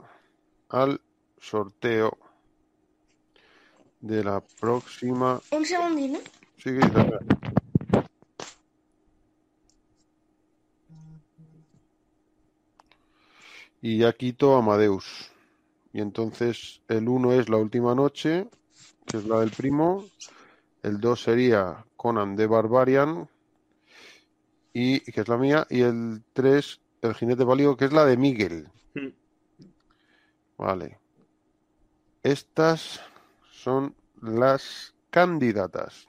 al 0.70 1.02
sorteo 1.40 2.18
de 4.02 4.24
la 4.24 4.44
próxima. 4.60 5.42
Un 5.52 5.66
segundino. 5.66 6.20
Sigue, 6.58 6.80
dale. 6.80 7.20
Y 13.84 13.98
ya 13.98 14.14
quito 14.14 14.56
Amadeus. 14.56 15.30
Y 15.92 16.00
entonces 16.00 16.82
el 16.88 17.10
1 17.10 17.34
es 17.34 17.50
la 17.50 17.58
última 17.58 17.94
noche, 17.94 18.48
que 19.06 19.18
es 19.18 19.26
la 19.26 19.42
del 19.42 19.52
primo. 19.52 20.06
El 20.82 21.02
2 21.02 21.22
sería 21.22 21.86
Conan 21.98 22.38
de 22.38 22.48
Barbarian, 22.48 23.30
y 24.72 25.02
que 25.02 25.20
es 25.20 25.28
la 25.28 25.38
mía. 25.38 25.68
Y 25.70 25.82
el 25.82 26.24
3, 26.32 26.80
el 27.02 27.14
jinete 27.14 27.46
pálido, 27.46 27.76
que 27.76 27.84
es 27.84 27.92
la 27.92 28.06
de 28.06 28.16
Miguel. 28.16 28.70
Mm. 28.94 29.10
Vale. 30.58 30.98
Estas 32.24 33.02
son 33.52 33.94
las 34.22 34.96
candidatas. 35.10 36.08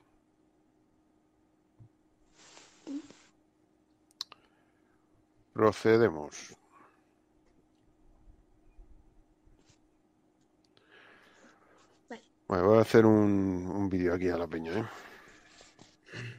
Procedemos. 5.53 6.55
Vale, 12.49 12.63
voy 12.63 12.79
a 12.79 12.83
hacer 12.83 13.07
un, 13.07 13.71
un 13.75 13.89
vídeo 13.89 14.15
aquí 14.15 14.29
a 14.29 14.37
la 14.37 14.47
peña, 14.47 14.73
¿eh? 14.79 14.85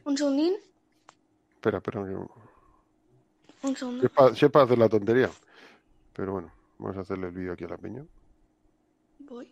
Un 0.06 0.18
segundín. 0.18 0.54
Espera, 1.56 1.78
espera. 1.80 2.04
que- 2.06 3.68
Un 3.68 3.76
segundo. 3.76 4.02
Sepa, 4.02 4.36
sepa 4.36 4.62
hacer 4.64 4.78
la 4.78 4.88
tontería. 4.90 5.30
Pero 6.14 6.34
bueno, 6.34 6.52
vamos 6.78 6.98
a 6.98 7.02
hacerle 7.02 7.28
el 7.28 7.34
vídeo 7.34 7.54
aquí 7.54 7.64
a 7.66 7.70
la 7.70 7.78
peña. 7.78 8.06
Voy. 9.20 9.52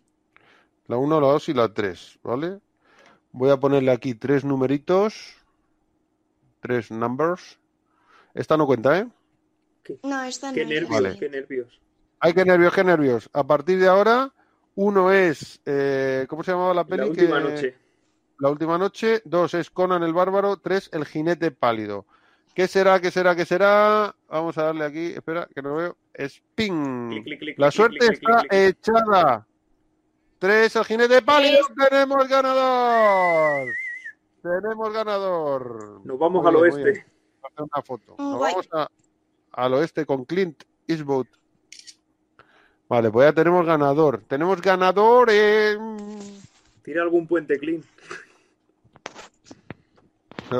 La 0.86 0.96
1, 0.96 1.20
la 1.20 1.26
2 1.28 1.48
y 1.48 1.54
la 1.54 1.72
3, 1.74 2.18
¿vale? 2.22 2.60
Voy 3.32 3.50
a 3.50 3.58
ponerle 3.58 3.90
aquí 3.90 4.14
tres 4.14 4.44
numeritos. 4.44 5.34
Tres 6.60 6.90
numbers. 6.90 7.58
Esta 8.32 8.56
no 8.56 8.66
cuenta, 8.66 8.98
¿eh? 8.98 9.08
No, 10.02 10.22
esta 10.22 10.48
no 10.48 10.54
Qué 10.54 10.64
nervios, 10.64 10.90
Vale. 10.90 11.18
qué 11.18 11.28
nervios. 11.28 11.80
Ay, 12.20 12.32
qué 12.32 12.44
nervios, 12.44 12.72
qué 12.72 12.84
nervios. 12.84 13.28
A 13.32 13.44
partir 13.46 13.78
de 13.78 13.88
ahora, 13.88 14.32
uno 14.76 15.12
es. 15.12 15.60
eh, 15.66 16.26
¿Cómo 16.28 16.42
se 16.42 16.52
llamaba 16.52 16.74
la 16.74 16.84
peli? 16.84 17.02
La 17.02 17.06
última 17.08 17.38
que- 17.42 17.50
noche. 17.50 17.76
La 18.40 18.50
última 18.50 18.78
noche. 18.78 19.22
Dos 19.24 19.54
es 19.54 19.70
Conan 19.70 20.02
el 20.02 20.12
Bárbaro. 20.12 20.56
Tres, 20.56 20.88
el 20.92 21.04
jinete 21.04 21.50
pálido. 21.50 22.04
¿Qué 22.54 22.68
será? 22.68 23.00
¿Qué 23.00 23.10
será? 23.10 23.34
¿Qué 23.34 23.44
será? 23.44 24.14
Vamos 24.28 24.56
a 24.58 24.64
darle 24.64 24.84
aquí. 24.84 25.06
Espera, 25.14 25.48
que 25.54 25.60
no 25.62 25.74
veo. 25.76 25.96
Spin. 26.14 27.08
Clic, 27.10 27.24
clic, 27.24 27.38
clic, 27.40 27.58
La 27.58 27.68
clic, 27.68 27.76
suerte 27.76 27.98
clic, 27.98 28.18
clic, 28.20 28.28
está 28.52 28.56
echada. 28.66 29.46
Tres, 30.38 30.76
el 30.76 30.84
jinete 30.84 31.22
pálido. 31.22 31.58
Tenemos 31.90 32.28
ganador. 32.28 33.66
Tenemos 34.42 34.92
ganador. 34.92 36.00
Nos 36.04 36.18
vamos 36.18 36.42
Muy 36.42 36.48
al 36.54 36.62
bien, 36.70 36.86
oeste. 36.86 37.06
una 37.58 37.82
foto. 37.82 38.14
Nos 38.18 38.38
vamos 38.40 38.68
a- 38.72 38.88
al 39.52 39.74
oeste 39.74 40.04
con 40.04 40.24
Clint 40.24 40.62
Eastwood. 40.86 41.26
Vale, 42.88 43.10
pues 43.10 43.26
ya 43.28 43.32
tenemos 43.32 43.64
ganador. 43.66 44.22
Tenemos 44.28 44.60
ganador 44.60 45.30
en... 45.30 45.96
Tira 46.82 47.02
algún 47.02 47.26
puente 47.26 47.58
clean. 47.58 47.82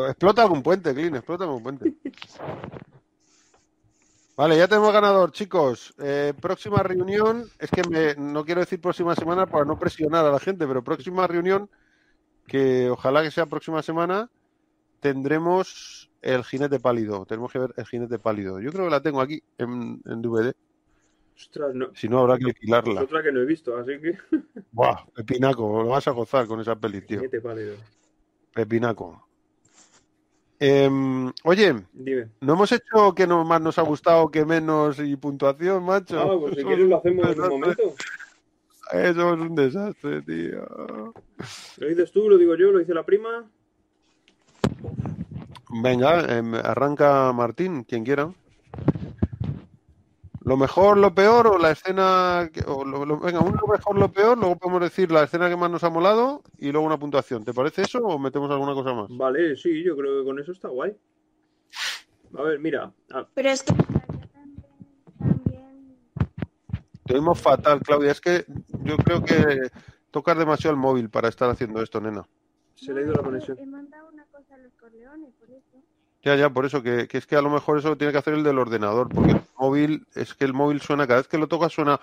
Explota 0.08 0.42
algún 0.42 0.62
puente, 0.62 0.94
Clint, 0.94 1.14
explota 1.16 1.44
algún 1.44 1.62
puente. 1.62 1.92
Vale, 4.36 4.56
ya 4.56 4.66
tenemos 4.66 4.92
ganador, 4.92 5.30
chicos. 5.30 5.94
Eh, 5.98 6.32
próxima 6.40 6.82
reunión, 6.82 7.44
es 7.58 7.70
que 7.70 7.82
me- 7.88 8.14
no 8.16 8.44
quiero 8.44 8.60
decir 8.62 8.80
próxima 8.80 9.14
semana 9.14 9.46
para 9.46 9.64
no 9.64 9.78
presionar 9.78 10.24
a 10.24 10.32
la 10.32 10.40
gente, 10.40 10.66
pero 10.66 10.82
próxima 10.82 11.26
reunión, 11.26 11.68
que 12.46 12.90
ojalá 12.90 13.22
que 13.22 13.30
sea 13.30 13.46
próxima 13.46 13.82
semana, 13.82 14.28
tendremos 15.00 16.10
El 16.22 16.42
jinete 16.42 16.80
pálido. 16.80 17.26
Tenemos 17.26 17.52
que 17.52 17.58
ver 17.58 17.74
el 17.76 17.84
jinete 17.86 18.18
pálido. 18.18 18.58
Yo 18.58 18.72
creo 18.72 18.86
que 18.86 18.90
la 18.90 19.02
tengo 19.02 19.20
aquí 19.20 19.42
en, 19.58 20.00
en 20.06 20.22
DVD. 20.22 20.54
Ostras, 21.36 21.74
no. 21.74 21.88
Si 21.94 22.08
no, 22.08 22.20
habrá 22.20 22.38
que 22.38 22.44
Es 22.44 22.54
alquilarla. 22.54 23.02
otra 23.02 23.22
que 23.22 23.32
no 23.32 23.40
he 23.40 23.44
visto, 23.44 23.76
así 23.76 23.92
que. 24.00 24.16
Buah, 24.72 25.04
pepinaco. 25.14 25.82
Lo 25.82 25.88
vas 25.90 26.06
a 26.06 26.12
gozar 26.12 26.46
con 26.46 26.60
esa 26.60 26.76
peli, 26.76 27.00
tío. 27.00 27.22
Pepinaco. 28.52 29.26
Em, 30.60 31.32
oye, 31.42 31.74
Dime. 31.92 32.30
no 32.40 32.52
hemos 32.54 32.70
hecho 32.70 33.12
que 33.14 33.26
no 33.26 33.44
más 33.44 33.60
nos 33.60 33.76
ha 33.78 33.82
gustado, 33.82 34.30
que 34.30 34.44
menos 34.44 34.98
y 35.00 35.16
puntuación, 35.16 35.84
macho. 35.84 36.20
Ah, 36.20 36.38
pues 36.38 36.54
si 36.54 36.60
Eso 36.60 36.68
quieres 36.68 36.84
es 36.84 36.90
lo 36.90 36.96
hacemos 36.98 37.28
en 37.28 37.40
un 37.40 37.48
momento. 37.48 37.82
Eso 38.92 39.34
es 39.34 39.40
un 39.40 39.54
desastre, 39.56 40.22
tío. 40.22 41.12
Lo 41.78 41.88
dices 41.88 42.12
tú, 42.12 42.28
lo 42.30 42.38
digo 42.38 42.54
yo, 42.54 42.70
lo 42.70 42.78
dice 42.78 42.94
la 42.94 43.04
prima. 43.04 43.44
Venga, 45.82 46.20
em, 46.38 46.54
arranca 46.54 47.32
Martín, 47.32 47.82
quien 47.82 48.04
quiera. 48.04 48.32
Lo 50.44 50.56
mejor, 50.58 50.98
lo 50.98 51.14
peor 51.14 51.46
o 51.46 51.58
la 51.58 51.70
escena. 51.70 52.48
que- 52.52 52.62
o 52.66 52.84
lo- 52.84 53.04
lo- 53.06 53.18
venga, 53.18 53.40
uno 53.40 53.58
lo 53.60 53.66
mejor, 53.72 53.98
lo 53.98 54.12
peor, 54.12 54.36
luego 54.38 54.56
podemos 54.56 54.82
decir 54.82 55.10
la 55.10 55.22
escena 55.22 55.48
que 55.48 55.56
más 55.56 55.70
nos 55.70 55.82
ha 55.84 55.90
molado 55.90 56.42
y 56.58 56.70
luego 56.70 56.86
una 56.86 56.98
puntuación. 56.98 57.44
¿Te 57.44 57.54
parece 57.54 57.82
eso 57.82 57.98
o 58.00 58.18
metemos 58.18 58.50
alguna 58.50 58.74
cosa 58.74 58.92
más? 58.92 59.06
Vale, 59.10 59.56
sí, 59.56 59.82
yo 59.82 59.96
creo 59.96 60.18
que 60.20 60.24
con 60.26 60.38
eso 60.38 60.52
está 60.52 60.68
guay. 60.68 60.94
A 62.36 62.42
ver, 62.42 62.58
mira. 62.58 62.92
ah, 63.12 63.26
Pero 63.34 63.48
es 63.48 63.62
que 63.62 63.72
también, 63.72 64.64
también 65.18 65.96
Te 67.06 67.14
oímos 67.14 67.40
fatal, 67.40 67.80
Claudia. 67.80 68.10
Es 68.10 68.20
que 68.20 68.44
yo 68.82 68.96
creo 68.98 69.22
que 69.24 69.70
tocas 70.10 70.36
demasiado 70.36 70.74
el 70.74 70.80
móvil 70.80 71.08
para 71.10 71.28
estar 71.28 71.48
haciendo 71.50 71.80
esto, 71.82 72.00
nena. 72.00 72.26
se 72.74 72.92
le 72.92 73.00
ha 73.00 73.04
ido 73.04 73.12
la 73.14 73.22
conexión. 73.22 73.58
He 73.58 73.66
mandado 73.66 74.08
una 74.12 74.24
cosa 74.26 74.54
a 74.56 74.58
los 74.58 74.74
corleones, 74.74 75.32
por 75.38 75.48
eso. 75.50 75.78
Ya, 76.24 76.36
ya, 76.36 76.48
por 76.48 76.64
eso, 76.64 76.82
que, 76.82 77.06
que 77.06 77.18
es 77.18 77.26
que 77.26 77.36
a 77.36 77.42
lo 77.42 77.50
mejor 77.50 77.78
eso 77.78 77.90
lo 77.90 77.98
tiene 77.98 78.12
que 78.12 78.18
hacer 78.18 78.32
el 78.32 78.42
del 78.42 78.58
ordenador, 78.58 79.10
porque 79.10 79.32
el 79.32 79.42
móvil, 79.58 80.06
es 80.14 80.32
que 80.32 80.46
el 80.46 80.54
móvil 80.54 80.80
suena, 80.80 81.06
cada 81.06 81.20
vez 81.20 81.28
que 81.28 81.36
lo 81.36 81.48
tocas 81.48 81.72
suena... 81.72 82.00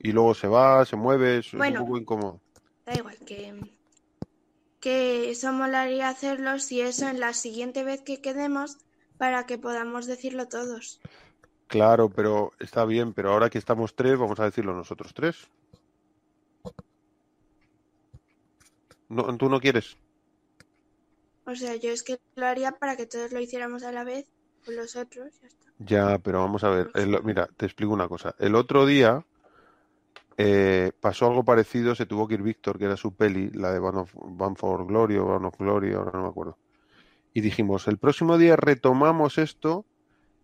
Y 0.00 0.12
luego 0.12 0.34
se 0.34 0.48
va, 0.48 0.84
se 0.84 0.96
mueve, 0.96 1.38
es, 1.38 1.52
Bueno. 1.52 1.80
un 1.80 1.86
poco 1.86 1.98
incómodo. 1.98 2.40
Da 2.86 2.94
igual, 2.94 3.16
que, 3.24 3.54
que 4.80 5.30
eso 5.30 5.52
molaría 5.52 6.08
hacerlo 6.08 6.58
si 6.58 6.80
eso 6.80 7.06
en 7.06 7.20
la 7.20 7.34
siguiente 7.34 7.84
vez 7.84 8.00
que 8.02 8.20
quedemos 8.20 8.78
para 9.18 9.46
que 9.46 9.58
podamos 9.58 10.06
decirlo 10.06 10.48
todos. 10.48 11.00
Claro, 11.68 12.08
pero 12.08 12.52
está 12.58 12.84
bien, 12.84 13.12
pero 13.12 13.32
ahora 13.32 13.50
que 13.50 13.58
estamos 13.58 13.94
tres, 13.94 14.18
vamos 14.18 14.40
a 14.40 14.44
decirlo 14.44 14.74
nosotros 14.74 15.14
tres. 15.14 15.48
No, 19.08 19.36
¿Tú 19.36 19.48
no 19.48 19.60
quieres? 19.60 19.96
O 21.52 21.54
sea, 21.54 21.74
yo 21.76 21.90
es 21.90 22.02
que 22.02 22.18
lo 22.36 22.46
haría 22.46 22.72
para 22.72 22.96
que 22.96 23.06
todos 23.06 23.32
lo 23.32 23.40
hiciéramos 23.40 23.82
a 23.82 23.92
la 23.92 24.04
vez 24.04 24.24
con 24.64 24.76
los 24.76 24.96
otros, 24.96 25.28
ya 25.40 25.48
está. 25.48 25.68
Ya, 25.78 26.18
pero 26.18 26.40
vamos 26.40 26.62
a 26.64 26.70
ver. 26.70 26.90
el- 26.94 27.22
mira, 27.24 27.48
te 27.56 27.66
explico 27.66 27.92
una 27.92 28.08
cosa. 28.08 28.34
El 28.38 28.54
otro 28.54 28.86
día 28.86 29.24
eh, 30.36 30.92
pasó 31.00 31.26
algo 31.26 31.44
parecido, 31.44 31.94
se 31.94 32.06
tuvo 32.06 32.26
que 32.26 32.34
ir 32.34 32.42
Víctor, 32.42 32.78
que 32.78 32.86
era 32.86 32.96
su 32.96 33.14
peli, 33.14 33.50
la 33.50 33.72
de 33.72 33.78
Van, 33.78 33.96
of, 33.96 34.12
Van 34.14 34.56
for 34.56 34.86
Glory 34.86 35.16
o 35.16 35.26
Van 35.26 35.44
of 35.44 35.58
Glory, 35.58 35.92
ahora 35.92 36.12
no 36.14 36.22
me 36.22 36.28
acuerdo. 36.28 36.56
Y 37.34 37.40
dijimos, 37.42 37.88
el 37.88 37.98
próximo 37.98 38.38
día 38.38 38.56
retomamos 38.56 39.38
esto 39.38 39.86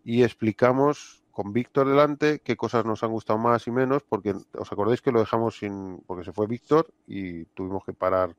y 0.05 0.25
explicamos 0.25 1.25
con 1.33 1.53
Víctor 1.53 1.89
delante 1.89 2.41
qué 2.41 2.57
cosas 2.57 2.85
nos 2.87 3.03
han 3.05 3.13
gustado 3.13 3.39
más 3.39 3.67
y 3.67 3.73
menos, 3.73 4.03
porque 4.09 4.35
os 4.55 4.73
acordáis 4.73 5.03
que 5.03 5.13
lo 5.13 5.21
dejamos 5.21 5.59
sin, 5.59 5.99
porque 6.07 6.25
se 6.25 6.33
fue 6.33 6.47
Víctor 6.47 6.89
y 7.07 7.45
tuvimos 7.47 7.85
que 7.85 7.95
parar. 7.95 8.37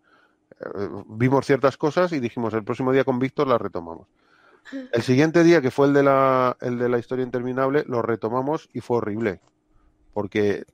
Eh, 0.60 0.90
vimos 1.08 1.46
ciertas 1.46 1.78
cosas 1.78 2.12
y 2.12 2.20
dijimos, 2.20 2.54
el 2.54 2.64
próximo 2.64 2.92
día 2.92 3.04
con 3.04 3.20
Víctor 3.20 3.48
las 3.48 3.62
retomamos. 3.62 4.08
El 4.92 5.02
siguiente 5.02 5.44
día, 5.44 5.62
que 5.62 5.72
fue 5.72 5.88
el 5.88 5.94
de 5.94 6.04
la, 6.04 6.58
el 6.60 6.78
de 6.78 6.90
la 6.90 7.00
historia 7.00 7.24
interminable, 7.24 7.86
lo 7.88 8.02
retomamos 8.02 8.70
y 8.74 8.82
fue 8.82 8.98
horrible. 8.98 9.40
Porque 10.14 10.66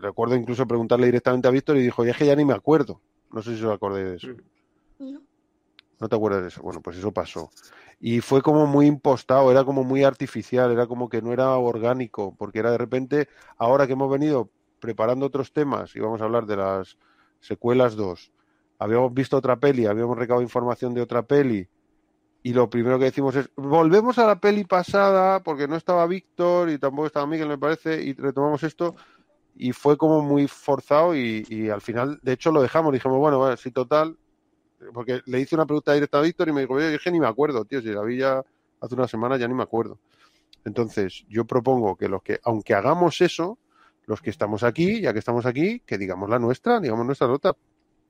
recuerdo 0.00 0.34
incluso 0.34 0.66
preguntarle 0.66 1.06
directamente 1.06 1.46
a 1.46 1.52
Víctor 1.52 1.76
y 1.76 1.82
dijo, 1.82 2.04
ya 2.04 2.12
es 2.12 2.16
que 2.16 2.26
ya 2.26 2.34
ni 2.34 2.44
me 2.44 2.54
acuerdo. 2.54 3.00
No 3.30 3.42
sé 3.42 3.56
si 3.56 3.64
os 3.64 3.72
acordáis 3.72 4.06
de 4.06 4.16
eso. 4.16 4.28
¿No? 4.98 5.20
¿No 6.00 6.08
te 6.08 6.16
acuerdas 6.16 6.42
de 6.42 6.48
eso? 6.48 6.62
Bueno, 6.62 6.80
pues 6.80 6.96
eso 6.96 7.12
pasó. 7.12 7.50
Y 8.00 8.22
fue 8.22 8.40
como 8.40 8.66
muy 8.66 8.86
impostado, 8.86 9.50
era 9.50 9.64
como 9.64 9.84
muy 9.84 10.02
artificial, 10.02 10.72
era 10.72 10.86
como 10.86 11.10
que 11.10 11.20
no 11.20 11.32
era 11.32 11.50
orgánico, 11.56 12.34
porque 12.36 12.58
era 12.58 12.72
de 12.72 12.78
repente, 12.78 13.28
ahora 13.58 13.86
que 13.86 13.92
hemos 13.92 14.10
venido 14.10 14.48
preparando 14.80 15.26
otros 15.26 15.52
temas 15.52 15.94
y 15.94 16.00
vamos 16.00 16.22
a 16.22 16.24
hablar 16.24 16.46
de 16.46 16.56
las 16.56 16.96
secuelas 17.40 17.96
2, 17.96 18.32
habíamos 18.80 19.12
visto 19.12 19.36
otra 19.36 19.56
peli, 19.56 19.86
habíamos 19.86 20.16
recabado 20.16 20.42
información 20.42 20.94
de 20.94 21.02
otra 21.02 21.22
peli, 21.22 21.68
y 22.42 22.54
lo 22.54 22.70
primero 22.70 22.98
que 22.98 23.04
decimos 23.04 23.36
es, 23.36 23.50
volvemos 23.54 24.18
a 24.18 24.26
la 24.26 24.40
peli 24.40 24.64
pasada, 24.64 25.42
porque 25.42 25.68
no 25.68 25.76
estaba 25.76 26.06
Víctor 26.06 26.70
y 26.70 26.78
tampoco 26.78 27.06
estaba 27.06 27.26
Miguel, 27.26 27.48
me 27.48 27.58
parece, 27.58 28.02
y 28.02 28.14
retomamos 28.14 28.62
esto, 28.62 28.96
y 29.54 29.72
fue 29.72 29.98
como 29.98 30.22
muy 30.22 30.48
forzado 30.48 31.14
y, 31.14 31.68
al 31.68 31.82
final, 31.82 32.18
de 32.22 32.32
hecho, 32.32 32.50
lo 32.50 32.62
dejamos, 32.62 32.94
dijimos, 32.94 33.18
bueno, 33.18 33.38
bueno, 33.38 33.54
sí, 33.58 33.70
total, 33.70 34.16
porque 34.94 35.20
le 35.26 35.40
hice 35.40 35.54
una 35.54 35.66
pregunta 35.66 35.92
directa 35.92 36.18
a 36.18 36.22
Víctor 36.22 36.48
y 36.48 36.52
me 36.52 36.62
dijo, 36.62 36.80
es 36.80 37.02
que 37.02 37.10
ni 37.10 37.20
me 37.20 37.26
acuerdo, 37.26 37.66
tío, 37.66 37.82
si 37.82 37.88
la 37.88 38.02
vi 38.02 38.16
ya 38.16 38.42
hace 38.80 38.94
una 38.94 39.06
semana 39.06 39.36
ya 39.36 39.46
ni 39.46 39.52
me 39.52 39.62
acuerdo. 39.62 39.98
Entonces, 40.64 41.26
yo 41.28 41.44
propongo 41.44 41.96
que 41.96 42.08
los 42.08 42.22
que, 42.22 42.40
aunque 42.44 42.72
hagamos 42.72 43.20
eso, 43.20 43.58
los 44.06 44.22
que 44.22 44.30
estamos 44.30 44.62
aquí, 44.62 45.02
ya 45.02 45.12
que 45.12 45.18
estamos 45.18 45.44
aquí, 45.44 45.80
que 45.80 45.98
digamos 45.98 46.30
la 46.30 46.38
nuestra, 46.38 46.80
digamos 46.80 47.04
nuestra 47.04 47.28
nota. 47.28 47.54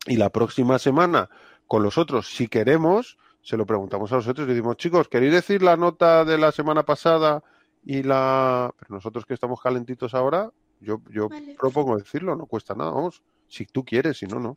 Y 0.07 0.17
la 0.17 0.31
próxima 0.31 0.79
semana, 0.79 1.29
con 1.67 1.83
los 1.83 1.99
otros, 1.99 2.35
si 2.35 2.49
queremos, 2.49 3.19
se 3.43 3.57
lo 3.57 3.67
preguntamos 3.67 4.11
a 4.13 4.17
los 4.17 4.29
otros 4.29 4.47
y 4.47 4.51
decimos, 4.51 4.77
chicos, 4.77 5.09
¿queréis 5.09 5.33
decir 5.33 5.63
la 5.63 5.77
nota 5.77 6.25
de 6.25 6.39
la 6.39 6.53
semana 6.53 6.85
pasada 6.85 7.43
y 7.85 8.03
la... 8.03 8.75
Pero 8.79 8.95
nosotros 8.95 9.27
que 9.27 9.35
estamos 9.35 9.61
calentitos 9.61 10.15
ahora, 10.15 10.51
yo, 10.81 11.01
yo 11.11 11.29
Vale. 11.29 11.57
propongo 11.59 11.97
decirlo, 11.97 12.35
no 12.37 12.47
cuesta 12.47 12.75
nada, 12.75 12.91
vamos. 12.91 13.23
Si 13.49 13.67
tú 13.67 13.85
quieres, 13.85 14.19
si 14.19 14.27
no, 14.27 14.41
no. 14.41 14.57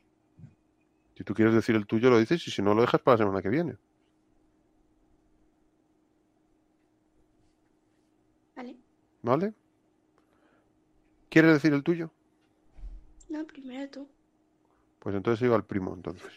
Si 1.15 1.23
tú 1.23 1.33
quieres 1.33 1.53
decir 1.53 1.75
el 1.75 1.85
tuyo, 1.85 2.09
lo 2.09 2.19
dices 2.19 2.47
y 2.47 2.51
si 2.51 2.61
no, 2.61 2.73
lo 2.73 2.81
dejas 2.81 3.01
para 3.01 3.17
la 3.17 3.23
semana 3.25 3.41
que 3.41 3.49
viene. 3.49 3.75
Vale. 8.55 8.77
¿Vale? 9.21 9.53
¿Quieres 11.29 11.53
decir 11.53 11.73
el 11.73 11.83
tuyo? 11.83 12.11
No, 13.29 13.45
primero 13.45 13.89
tú. 13.89 14.07
Pues 15.03 15.15
entonces 15.15 15.45
iba 15.45 15.55
al 15.57 15.65
primo, 15.65 15.93
entonces. 15.93 16.31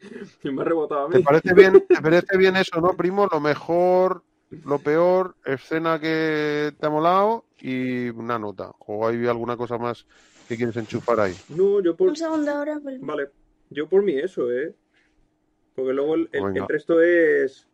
Y 0.42 0.50
me 0.50 0.62
ha 0.62 0.64
rebotado 0.64 1.06
a 1.06 1.10
¿Te 1.10 1.18
mí. 1.18 1.24
parece 1.24 1.54
bien, 1.54 1.84
te 1.88 2.00
parece 2.00 2.38
bien 2.38 2.56
eso, 2.56 2.80
no, 2.80 2.94
primo? 2.96 3.26
Lo 3.30 3.40
mejor, 3.40 4.22
lo 4.64 4.78
peor, 4.78 5.34
escena 5.44 5.98
que 6.00 6.72
te 6.78 6.86
ha 6.86 6.90
molado 6.90 7.44
y 7.58 8.08
una 8.10 8.38
nota. 8.38 8.70
¿O 8.80 9.06
hay 9.06 9.26
alguna 9.26 9.56
cosa 9.56 9.78
más 9.78 10.06
que 10.48 10.56
quieres 10.56 10.76
enchufar 10.76 11.20
ahí? 11.20 11.34
No, 11.48 11.80
yo 11.82 11.96
por. 11.96 12.08
Un 12.10 12.16
segundo 12.16 12.50
ahora. 12.50 12.78
vuelvo. 12.78 13.06
Vale, 13.06 13.30
yo 13.70 13.88
por 13.88 14.02
mí 14.02 14.16
eso, 14.18 14.50
¿eh? 14.52 14.74
Porque 15.74 15.92
luego 15.92 16.14
el, 16.14 16.28
el- 16.32 16.68
resto 16.68 17.00
es. 17.02 17.66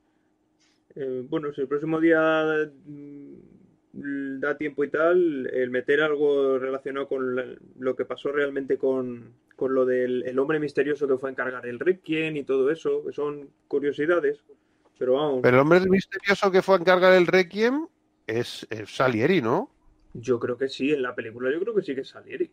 eh, 0.95 1.25
bueno, 1.29 1.53
si 1.53 1.61
el 1.61 1.69
próximo 1.69 2.01
día 2.01 2.71
mm, 2.87 4.41
da 4.41 4.57
tiempo 4.57 4.85
y 4.85 4.91
tal, 4.91 5.47
el 5.53 5.71
meter 5.71 6.01
algo 6.01 6.59
relacionado 6.59 7.09
con 7.09 7.37
la- 7.37 7.55
lo 7.79 7.95
que 7.95 8.05
pasó 8.05 8.33
realmente 8.33 8.79
con, 8.79 9.35
con 9.57 9.75
lo 9.75 9.85
del 9.85 10.25
el 10.25 10.39
hombre 10.39 10.59
misterioso 10.59 11.07
que 11.07 11.19
fue 11.19 11.31
a 11.31 11.33
encargar 11.33 11.67
el 11.67 11.79
Requiem 11.79 12.37
y 12.37 12.45
todo 12.45 12.71
eso, 12.71 13.05
que 13.05 13.13
son 13.13 13.51
curiosidades. 13.69 14.45
Pero 14.99 15.15
vamos, 15.15 15.41
Pero 15.43 15.57
el 15.57 15.63
hombre 15.63 15.81
misterioso 15.89 16.51
que 16.51 16.63
fue 16.63 16.77
a 16.77 16.79
encargar 16.79 17.13
el 17.15 17.27
Requiem 17.27 17.87
es, 18.27 18.67
es 18.71 18.95
Salieri, 18.95 19.43
¿no? 19.43 19.71
yo 20.15 20.39
creo 20.39 20.57
que 20.57 20.69
sí, 20.69 20.93
en 20.93 21.03
la 21.03 21.15
película 21.15 21.51
yo 21.51 21.61
creo 21.61 21.75
que 21.75 21.83
sí 21.83 21.95
que 21.95 22.03
es 22.03 22.09
Salieri. 22.09 22.51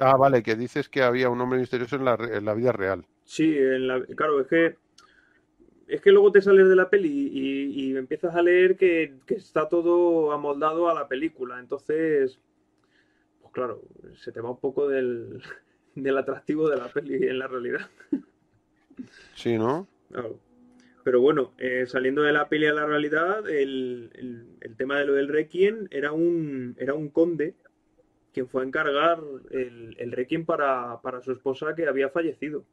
Ah, 0.00 0.16
vale, 0.16 0.42
que 0.42 0.56
dices 0.56 0.88
que 0.88 1.02
había 1.02 1.30
un 1.30 1.40
hombre 1.40 1.58
misterioso 1.58 1.96
en 1.96 2.04
la, 2.04 2.14
en 2.14 2.44
la 2.44 2.54
vida 2.54 2.72
real. 2.72 3.06
Sí, 3.24 3.56
en 3.56 3.86
la, 3.86 4.04
claro, 4.04 4.40
es 4.40 4.46
que 4.46 4.76
es 5.86 6.02
que 6.02 6.12
luego 6.12 6.30
te 6.30 6.42
sales 6.42 6.68
de 6.68 6.76
la 6.76 6.90
peli 6.90 7.30
y, 7.32 7.90
y 7.92 7.96
empiezas 7.96 8.34
a 8.34 8.42
leer 8.42 8.76
que, 8.76 9.14
que 9.24 9.36
está 9.36 9.70
todo 9.70 10.32
amoldado 10.32 10.90
a 10.90 10.94
la 10.94 11.08
película. 11.08 11.58
Entonces, 11.58 12.38
pues 13.40 13.52
claro, 13.54 13.80
se 14.14 14.30
te 14.30 14.42
va 14.42 14.50
un 14.50 14.60
poco 14.60 14.86
del, 14.86 15.42
del 16.02 16.18
atractivo 16.18 16.68
de 16.68 16.76
la 16.76 16.88
peli 16.88 17.26
en 17.26 17.38
la 17.38 17.46
realidad. 17.46 17.86
Sí, 19.34 19.56
¿no? 19.58 19.86
Claro. 20.10 20.38
Pero 21.04 21.20
bueno, 21.20 21.52
eh, 21.58 21.84
saliendo 21.86 22.22
de 22.22 22.32
la 22.32 22.48
peli 22.48 22.66
a 22.66 22.72
la 22.74 22.84
realidad, 22.86 23.48
el, 23.48 24.10
el- 24.14 24.46
el 24.60 24.76
tema 24.76 24.98
de 24.98 25.06
lo 25.06 25.14
del 25.14 25.28
Requiem 25.28 25.86
era 25.90 26.12
un, 26.12 26.74
era 26.78 26.94
un 26.94 27.08
conde 27.08 27.54
quien 28.32 28.46
fue 28.48 28.62
a 28.62 28.66
encargar 28.66 29.18
el, 29.50 29.96
el 29.98 30.12
Requiem 30.12 30.44
para, 30.44 31.00
para 31.00 31.22
su 31.22 31.32
esposa 31.32 31.74
que 31.74 31.86
había 31.88 32.08
fallecido. 32.10 32.64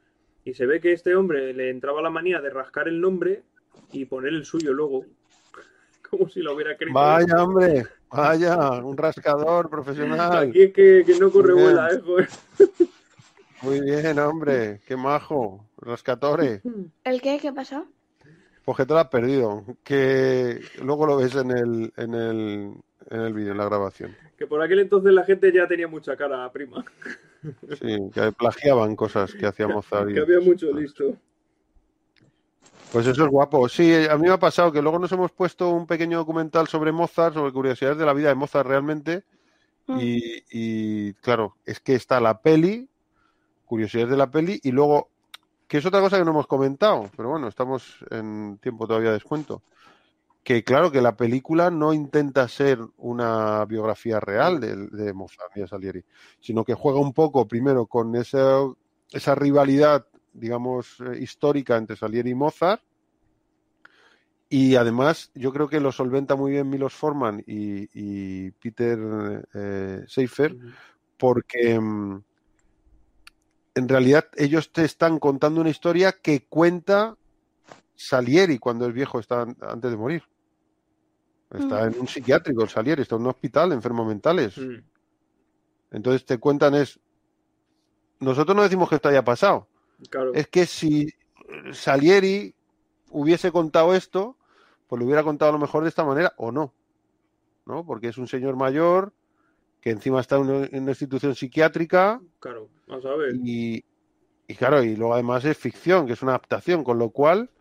Y 0.43 0.53
se 0.53 0.65
ve 0.65 0.79
que 0.81 0.91
este 0.91 1.15
hombre 1.15 1.53
le 1.53 1.69
entraba 1.69 2.01
la 2.01 2.09
manía 2.09 2.41
de 2.41 2.49
rascar 2.49 2.87
el 2.87 2.99
nombre 2.99 3.43
y 3.91 4.05
poner 4.05 4.33
el 4.33 4.45
suyo 4.45 4.73
luego. 4.73 5.05
Como 6.09 6.27
si 6.29 6.41
lo 6.41 6.53
hubiera 6.53 6.73
escrito. 6.73 6.93
Vaya, 6.93 7.41
hombre, 7.43 7.85
vaya, 8.09 8.57
un 8.83 8.97
rascador 8.97 9.69
profesional. 9.69 10.49
Aquí 10.49 10.61
es 10.63 10.73
que, 10.73 11.03
que 11.05 11.17
no 11.19 11.31
corre 11.31 11.53
bien. 11.53 11.65
vuela, 11.65 11.89
¿eh? 11.93 12.01
Joder. 12.03 12.27
Muy 13.65 13.81
bien, 13.81 14.19
hombre, 14.19 14.79
qué 14.87 14.95
majo, 14.95 15.65
rascatore. 15.77 16.61
¿El 17.03 17.21
qué? 17.21 17.39
¿Qué 17.39 17.51
pasó? 17.51 17.85
Pues 18.63 18.77
que 18.77 18.85
te 18.85 18.93
lo 18.93 18.99
has 18.99 19.07
perdido. 19.09 19.63
Que 19.83 20.61
luego 20.81 21.05
lo 21.05 21.17
ves 21.17 21.35
en 21.35 21.51
el, 21.51 21.93
en 21.97 22.13
el, 22.15 22.73
en 23.09 23.21
el 23.21 23.33
vídeo, 23.33 23.51
en 23.51 23.57
la 23.57 23.65
grabación. 23.65 24.15
Que 24.37 24.47
por 24.47 24.61
aquel 24.61 24.79
entonces 24.79 25.13
la 25.13 25.23
gente 25.23 25.51
ya 25.53 25.67
tenía 25.67 25.87
mucha 25.87 26.15
cara 26.15 26.49
prima. 26.51 26.83
Sí, 27.79 28.09
que 28.11 28.31
plagiaban 28.31 28.95
cosas 28.95 29.31
que 29.35 29.45
hacía 29.45 29.67
Mozart. 29.67 30.09
y- 30.09 30.13
Que 30.15 30.19
había 30.21 30.39
mucho 30.39 30.71
listo. 30.73 31.15
Pues 32.91 33.05
eso 33.05 33.23
es 33.23 33.29
guapo. 33.29 33.69
Sí, 33.69 33.93
a 34.09 34.15
mí 34.17 34.23
me 34.23 34.33
ha 34.33 34.39
pasado 34.39 34.71
que 34.71 34.81
luego 34.81 34.97
nos 34.97 35.11
hemos 35.11 35.31
puesto 35.31 35.69
un 35.69 35.85
pequeño 35.85 36.17
documental 36.17 36.67
sobre 36.67 36.91
Mozart, 36.91 37.35
sobre 37.35 37.51
curiosidades 37.53 37.99
de 37.99 38.05
la 38.07 38.13
vida 38.13 38.29
de 38.29 38.35
Mozart 38.35 38.67
realmente. 38.67 39.25
Mm. 39.85 39.99
Y, 40.01 40.43
y, 40.49 41.13
claro, 41.15 41.55
es 41.65 41.79
que 41.79 41.93
está 41.93 42.19
la 42.19 42.41
peli, 42.41 42.89
curiosidades 43.65 44.11
de 44.11 44.17
la 44.17 44.31
peli, 44.31 44.59
y 44.63 44.71
luego, 44.71 45.09
que 45.67 45.77
es 45.79 45.85
otra 45.85 45.99
cosa 45.99 46.17
que 46.17 46.25
no 46.25 46.31
hemos 46.31 46.47
comentado, 46.47 47.09
pero 47.15 47.29
bueno, 47.29 47.47
estamos 47.47 47.97
en 48.11 48.57
tiempo 48.61 48.87
todavía 48.87 49.09
de 49.09 49.15
descuento. 49.15 49.61
Que 50.43 50.63
claro, 50.63 50.91
que 50.91 51.01
la 51.01 51.17
película 51.17 51.71
no 51.71 51.91
intenta 51.91 52.47
ser 52.47 52.79
una 52.97 53.65
biografía 53.65 54.19
real 54.19 54.59
de, 54.59 54.75
de 54.75 55.11
Mozart 55.11 55.57
y 55.57 55.61
de 55.61 55.67
Salieri, 55.67 56.03
sino 56.39 56.63
que 56.63 56.75
juega 56.75 56.99
un 56.99 57.13
poco 57.13 57.47
primero 57.47 57.87
con 57.87 58.15
esa, 58.15 58.59
esa 59.11 59.33
rivalidad, 59.33 60.05
digamos, 60.33 60.97
eh, 60.99 61.17
histórica 61.19 61.77
entre 61.77 61.95
Salieri 61.95 62.29
y 62.29 62.35
Mozart. 62.35 62.81
Y 64.47 64.75
además, 64.75 65.31
yo 65.33 65.51
creo 65.51 65.67
que 65.67 65.79
lo 65.79 65.91
solventa 65.91 66.35
muy 66.35 66.51
bien 66.51 66.69
Milos 66.69 66.93
Forman 66.93 67.43
y, 67.47 67.89
y 67.93 68.51
Peter 68.51 68.99
eh, 69.53 70.03
Seifer, 70.07 70.55
porque 71.17 71.79
mm, 71.79 72.21
en 73.75 73.87
realidad 73.89 74.25
ellos 74.35 74.71
te 74.71 74.83
están 74.85 75.19
contando 75.19 75.61
una 75.61 75.69
historia 75.69 76.13
que 76.13 76.45
cuenta 76.47 77.15
Salieri 77.95 78.57
cuando 78.57 78.85
el 78.85 78.93
viejo 78.93 79.19
está 79.19 79.41
an- 79.43 79.57
antes 79.61 79.91
de 79.91 79.97
morir. 79.97 80.23
Está 81.51 81.83
en 81.85 81.99
un 81.99 82.07
psiquiátrico, 82.07 82.67
Salieri, 82.67 83.03
está 83.03 83.15
en 83.15 83.21
un 83.21 83.27
hospital, 83.27 83.71
enfermos 83.71 84.07
mentales. 84.07 84.57
Mm. 84.57 84.77
Entonces 85.91 86.25
te 86.25 86.37
cuentan 86.37 86.73
es. 86.75 86.99
Nosotros 88.19 88.55
no 88.55 88.63
decimos 88.63 88.89
que 88.89 88.95
esto 88.95 89.09
haya 89.09 89.23
pasado. 89.23 89.67
Claro. 90.09 90.33
Es 90.33 90.47
que 90.47 90.65
si 90.65 91.13
Salieri 91.71 92.53
hubiese 93.11 93.51
contado 93.51 93.93
esto, 93.93 94.37
pues 94.87 94.99
lo 94.99 95.05
hubiera 95.05 95.23
contado 95.23 95.49
a 95.49 95.53
lo 95.53 95.59
mejor 95.59 95.83
de 95.83 95.89
esta 95.89 96.03
manera 96.03 96.33
o 96.37 96.51
no. 96.51 96.73
¿No? 97.65 97.85
Porque 97.85 98.07
es 98.09 98.17
un 98.17 98.27
señor 98.27 98.55
mayor 98.55 99.13
que 99.85 99.91
encima 99.91 100.19
está 100.19 100.37
en 100.37 100.49
una, 100.49 100.65
en 100.65 100.81
una 100.81 100.91
institución 100.93 101.35
psiquiátrica 101.35 102.19
Claro. 102.39 102.69
Vamos 102.87 103.05
a 103.05 103.15
ver. 103.15 103.35
y, 103.35 103.85
y 104.47 104.55
claro, 104.55 104.83
y 104.83 104.95
luego 104.95 105.13
además 105.13 105.45
es 105.45 105.55
ficción, 105.55 106.07
que 106.07 106.13
es 106.13 106.23
una 106.23 106.31
adaptación, 106.31 106.83
con 106.83 106.97
lo 106.97 107.11
cual, 107.11 107.51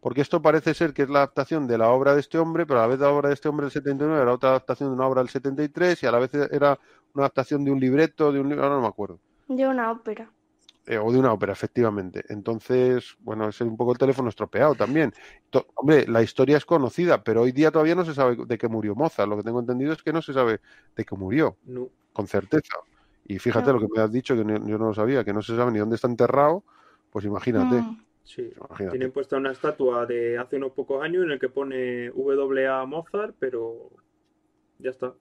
porque 0.00 0.20
esto 0.20 0.42
parece 0.42 0.74
ser 0.74 0.92
que 0.92 1.02
es 1.02 1.08
la 1.08 1.20
adaptación 1.20 1.66
de 1.66 1.78
la 1.78 1.88
obra 1.88 2.12
de 2.12 2.20
este 2.20 2.36
hombre, 2.36 2.66
pero 2.66 2.80
a 2.80 2.82
la 2.82 2.88
vez 2.88 3.00
la 3.00 3.08
obra 3.08 3.28
de 3.28 3.34
este 3.34 3.48
hombre 3.48 3.64
del 3.64 3.72
79 3.72 4.20
era 4.20 4.34
otra 4.34 4.50
adaptación 4.50 4.90
de 4.90 4.94
una 4.94 5.06
obra 5.06 5.22
del 5.22 5.30
73 5.30 6.02
y 6.02 6.06
a 6.06 6.12
la 6.12 6.18
vez 6.18 6.30
era 6.34 6.78
una 7.14 7.24
adaptación 7.24 7.64
de 7.64 7.70
un 7.70 7.80
libreto, 7.80 8.30
de 8.30 8.40
un 8.40 8.50
libro, 8.50 8.62
ahora 8.62 8.76
no 8.76 8.82
me 8.82 8.88
acuerdo. 8.88 9.18
De 9.48 9.66
una 9.66 9.90
ópera. 9.90 10.30
Eh, 10.86 10.98
o 10.98 11.12
de 11.12 11.18
una 11.18 11.32
ópera, 11.32 11.52
efectivamente. 11.52 12.24
Entonces, 12.30 13.14
bueno, 13.20 13.48
es 13.48 13.60
un 13.60 13.76
poco 13.76 13.92
el 13.92 13.98
teléfono 13.98 14.28
estropeado 14.28 14.74
también. 14.74 15.12
To- 15.50 15.66
hombre, 15.74 16.06
la 16.08 16.22
historia 16.22 16.56
es 16.56 16.64
conocida, 16.64 17.22
pero 17.22 17.42
hoy 17.42 17.52
día 17.52 17.70
todavía 17.70 17.94
no 17.94 18.04
se 18.04 18.14
sabe 18.14 18.36
de 18.46 18.58
qué 18.58 18.66
murió 18.66 18.94
Mozart. 18.94 19.28
Lo 19.28 19.36
que 19.36 19.42
tengo 19.42 19.60
entendido 19.60 19.92
es 19.92 20.02
que 20.02 20.12
no 20.12 20.22
se 20.22 20.32
sabe 20.32 20.60
de 20.96 21.04
qué 21.04 21.14
murió, 21.14 21.56
No. 21.66 21.88
con 22.12 22.26
certeza. 22.26 22.76
Y 23.26 23.38
fíjate 23.38 23.66
No. 23.68 23.74
lo 23.74 23.80
que 23.80 23.92
me 23.94 24.02
has 24.02 24.10
dicho, 24.10 24.34
que 24.34 24.44
no- 24.44 24.66
yo 24.66 24.78
no 24.78 24.86
lo 24.88 24.94
sabía, 24.94 25.22
que 25.22 25.32
no 25.34 25.42
se 25.42 25.54
sabe 25.54 25.70
ni 25.70 25.78
dónde 25.78 25.96
está 25.96 26.08
enterrado, 26.08 26.64
pues 27.10 27.24
imagínate. 27.24 27.84
Sí. 28.24 28.50
imagínate. 28.56 28.96
Tienen 28.96 29.12
puesta 29.12 29.36
una 29.36 29.52
estatua 29.52 30.06
de 30.06 30.38
hace 30.38 30.56
unos 30.56 30.72
pocos 30.72 31.02
años 31.02 31.24
en 31.24 31.32
el 31.32 31.38
que 31.40 31.48
pone 31.48 32.10
WA 32.10 32.84
Mozart, 32.86 33.34
pero 33.38 33.90
ya 34.78 34.90
está. 34.90 35.14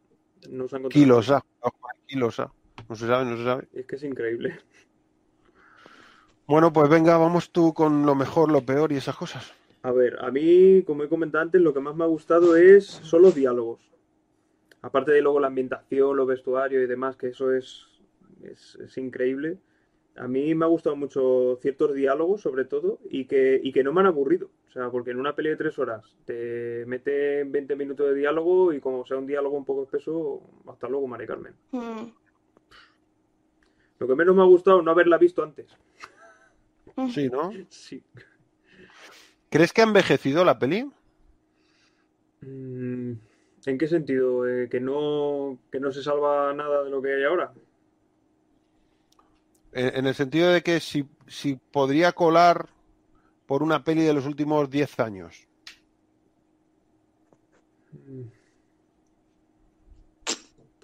No 0.50 0.68
se 0.68 0.76
han 0.76 0.82
encontrado. 0.82 0.90
Kilosa, 0.90 1.44
kilosa. 2.08 2.52
No 2.88 2.96
se 2.96 3.08
sabe, 3.08 3.26
no 3.26 3.38
se 3.38 3.44
sabe. 3.44 3.68
Es 3.74 3.86
que 3.86 3.96
es 3.98 4.04
increíble. 4.04 4.58
Bueno, 6.50 6.74
pues 6.74 6.90
venga, 6.90 7.16
vamos 7.16 7.52
tú 7.52 7.76
con 7.76 8.08
lo 8.08 8.16
mejor, 8.16 8.52
lo 8.52 8.66
peor 8.66 8.92
y 8.92 8.96
esas 8.96 9.16
cosas. 9.16 9.54
A 9.84 9.92
ver, 9.92 10.18
a 10.20 10.32
mí, 10.32 10.82
como 10.82 11.04
he 11.04 11.08
comentado 11.08 11.44
antes, 11.44 11.62
lo 11.62 11.76
que 11.76 11.80
más 11.80 11.96
me 11.96 12.04
ha 12.04 12.08
gustado 12.08 12.56
es 12.56 12.88
son 12.88 13.22
los 13.22 13.36
diálogos. 13.36 13.80
Aparte 14.82 15.12
de 15.12 15.22
luego 15.22 15.40
la 15.40 15.46
ambientación, 15.46 16.18
los 16.18 16.26
vestuarios 16.26 16.84
y 16.84 16.88
demás, 16.88 17.18
que 17.18 17.28
eso 17.28 17.54
es, 17.54 17.86
es, 18.42 18.80
es 18.84 18.98
increíble. 18.98 19.60
A 20.18 20.28
mí 20.28 20.56
me 20.56 20.66
ha 20.66 20.68
gustado 20.68 20.96
mucho 20.96 21.60
ciertos 21.62 21.94
diálogos, 21.94 22.42
sobre 22.42 22.66
todo, 22.66 22.98
y 23.12 23.26
que, 23.26 23.62
y 23.64 23.72
que 23.72 23.84
no 23.84 23.94
me 23.94 24.02
han 24.02 24.08
aburrido. 24.08 24.50
O 24.70 24.72
sea, 24.72 24.90
porque 24.90 25.12
en 25.12 25.20
una 25.20 25.36
peli 25.36 25.50
de 25.50 25.56
tres 25.56 25.78
horas 25.78 26.18
te 26.26 26.84
meten 26.88 27.52
20 27.52 27.76
minutos 27.76 28.08
de 28.08 28.16
diálogo 28.16 28.74
y 28.74 28.80
como 28.80 29.06
sea 29.06 29.18
un 29.18 29.28
diálogo 29.28 29.56
un 29.56 29.66
poco 29.66 29.84
espeso, 29.84 30.42
hasta 30.68 30.90
luego, 30.90 31.06
Mari 31.06 31.28
Carmen. 31.28 31.54
Mm. 31.74 32.08
Lo 34.00 34.08
que 34.08 34.16
menos 34.16 34.36
me 34.36 34.42
ha 34.42 34.46
gustado 34.46 34.82
no 34.82 34.90
haberla 34.90 35.20
visto 35.20 35.44
antes. 35.44 35.78
Sí, 37.14 37.30
¿no? 37.30 37.52
Sí. 37.70 38.04
¿Crees 39.50 39.74
que 39.74 39.82
ha 39.82 39.86
envejecido 39.86 40.46
la 40.46 40.60
peli? 40.60 40.90
Mm, 42.42 43.14
¿En 43.66 43.78
qué 43.78 43.88
sentido? 43.88 44.48
Eh, 44.48 44.70
¿Que 44.70 44.80
no, 44.80 45.60
que 45.72 45.80
no 45.80 45.92
se 45.92 46.04
salva 46.04 46.54
nada 46.54 46.84
de 46.84 46.90
lo 46.90 47.02
que 47.02 47.14
hay 47.14 47.24
ahora? 47.24 47.54
En, 49.72 49.98
en 49.98 50.08
el 50.08 50.16
sentido 50.16 50.52
de 50.52 50.62
que 50.62 50.80
si, 50.80 51.06
si 51.28 51.56
podría 51.56 52.12
colar 52.12 52.70
por 53.46 53.64
una 53.64 53.84
peli 53.84 54.04
de 54.04 54.14
los 54.14 54.28
últimos 54.28 54.70
10 54.70 55.00
años. 55.00 55.48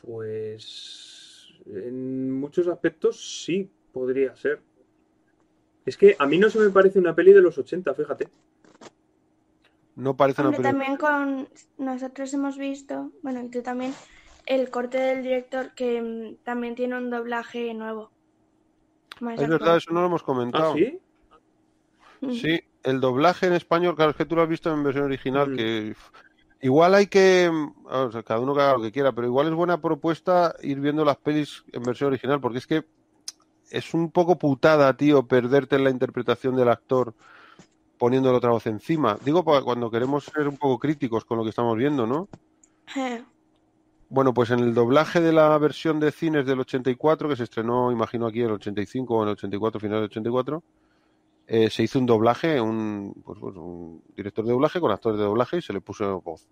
Pues 0.01 1.53
en 1.67 2.31
muchos 2.31 2.67
aspectos 2.67 3.43
sí 3.43 3.69
podría 3.91 4.35
ser. 4.35 4.61
Es 5.85 5.97
que 5.97 6.15
a 6.17 6.25
mí 6.25 6.37
no 6.37 6.49
se 6.49 6.59
me 6.59 6.69
parece 6.69 6.99
una 6.99 7.13
peli 7.13 7.31
de 7.31 7.41
los 7.41 7.57
80, 7.57 7.93
fíjate. 7.93 8.27
No 9.95 10.17
parece 10.17 10.41
una 10.41 10.51
peli. 10.51 10.63
también 10.63 10.97
con 10.97 11.47
nosotros 11.77 12.33
hemos 12.33 12.57
visto, 12.57 13.11
bueno, 13.21 13.41
y 13.43 13.49
tú 13.49 13.61
también, 13.61 13.93
el 14.45 14.69
corte 14.69 14.97
del 14.97 15.23
director 15.23 15.73
que 15.75 16.01
mm, 16.01 16.43
también 16.43 16.75
tiene 16.75 16.97
un 16.97 17.09
doblaje 17.09 17.73
nuevo. 17.73 18.11
Más 19.21 19.39
Es 19.39 19.47
verdad, 19.47 19.77
eso 19.77 19.93
no 19.93 20.01
lo 20.01 20.07
hemos 20.07 20.23
comentado. 20.23 20.73
¿Ah, 20.73 20.75
sí? 20.75 20.99
Mm. 22.21 22.31
Sí, 22.31 22.59
el 22.83 22.99
doblaje 22.99 23.47
en 23.47 23.53
español, 23.53 23.95
claro, 23.95 24.11
es 24.11 24.17
que 24.17 24.25
tú 24.25 24.35
lo 24.35 24.41
has 24.41 24.49
visto 24.49 24.73
en 24.73 24.83
versión 24.83 25.05
original, 25.05 25.47
Ujú. 25.47 25.57
que 25.57 25.95
igual 26.61 26.95
hay 26.95 27.07
que, 27.07 27.49
mm, 27.51 27.85
o 27.85 28.11
sea, 28.11 28.23
cada 28.23 28.39
uno 28.39 28.55
que 28.55 28.61
haga 28.61 28.77
lo 28.77 28.81
que 28.81 28.91
quiera, 28.91 29.13
pero 29.13 29.27
igual 29.27 29.47
es 29.47 29.53
buena 29.53 29.79
propuesta 29.79 30.55
ir 30.61 30.79
viendo 30.79 31.05
las 31.05 31.17
pelis 31.17 31.63
en 31.71 31.83
versión 31.83 32.07
original, 32.07 32.41
porque 32.41 32.57
es 32.57 32.67
que 32.67 32.85
es 33.71 33.93
un 33.93 34.11
poco 34.11 34.37
putada, 34.37 34.95
tío, 34.95 35.27
perderte 35.27 35.75
en 35.75 35.83
la 35.83 35.89
interpretación 35.89 36.55
del 36.55 36.69
actor 36.69 37.13
poniéndole 37.97 38.37
otra 38.37 38.51
voz 38.51 38.67
encima. 38.67 39.17
Digo, 39.23 39.43
cuando 39.43 39.89
queremos 39.89 40.25
ser 40.25 40.47
un 40.47 40.57
poco 40.57 40.79
críticos 40.79 41.25
con 41.25 41.37
lo 41.37 41.43
que 41.43 41.49
estamos 41.49 41.77
viendo, 41.77 42.05
¿no? 42.05 42.27
Bueno, 44.09 44.33
pues 44.33 44.51
en 44.51 44.59
el 44.59 44.73
doblaje 44.73 45.19
de 45.19 45.33
la 45.33 45.57
versión 45.57 45.99
de 45.99 46.11
cines 46.11 46.45
del 46.45 46.59
84, 46.59 47.29
que 47.29 47.35
se 47.35 47.43
estrenó, 47.43 47.91
imagino, 47.91 48.27
aquí 48.27 48.41
en 48.41 48.47
el 48.47 48.53
85 48.53 49.15
o 49.15 49.23
en 49.23 49.29
el 49.29 49.33
84, 49.33 49.79
final 49.79 49.97
del 49.97 50.05
84, 50.05 50.63
eh, 51.47 51.69
se 51.69 51.83
hizo 51.83 51.99
un 51.99 52.05
doblaje, 52.05 52.59
un, 52.61 53.13
pues, 53.25 53.39
pues, 53.39 53.55
un 53.55 54.03
director 54.15 54.45
de 54.45 54.51
doblaje 54.51 54.79
con 54.79 54.91
actores 54.91 55.19
de 55.19 55.25
doblaje 55.25 55.57
y 55.57 55.61
se 55.61 55.73
le 55.73 55.81
puso 55.81 56.21
voz. 56.21 56.47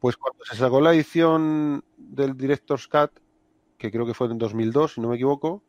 Pues 0.00 0.16
cuando 0.16 0.44
se 0.44 0.56
sacó 0.56 0.80
la 0.80 0.92
edición 0.92 1.82
del 1.96 2.36
Director's 2.36 2.88
Cut, 2.88 3.10
que 3.78 3.90
creo 3.90 4.04
que 4.04 4.14
fue 4.14 4.26
en 4.28 4.38
2002, 4.38 4.94
si 4.94 5.00
no 5.00 5.08
me 5.08 5.14
equivoco, 5.14 5.62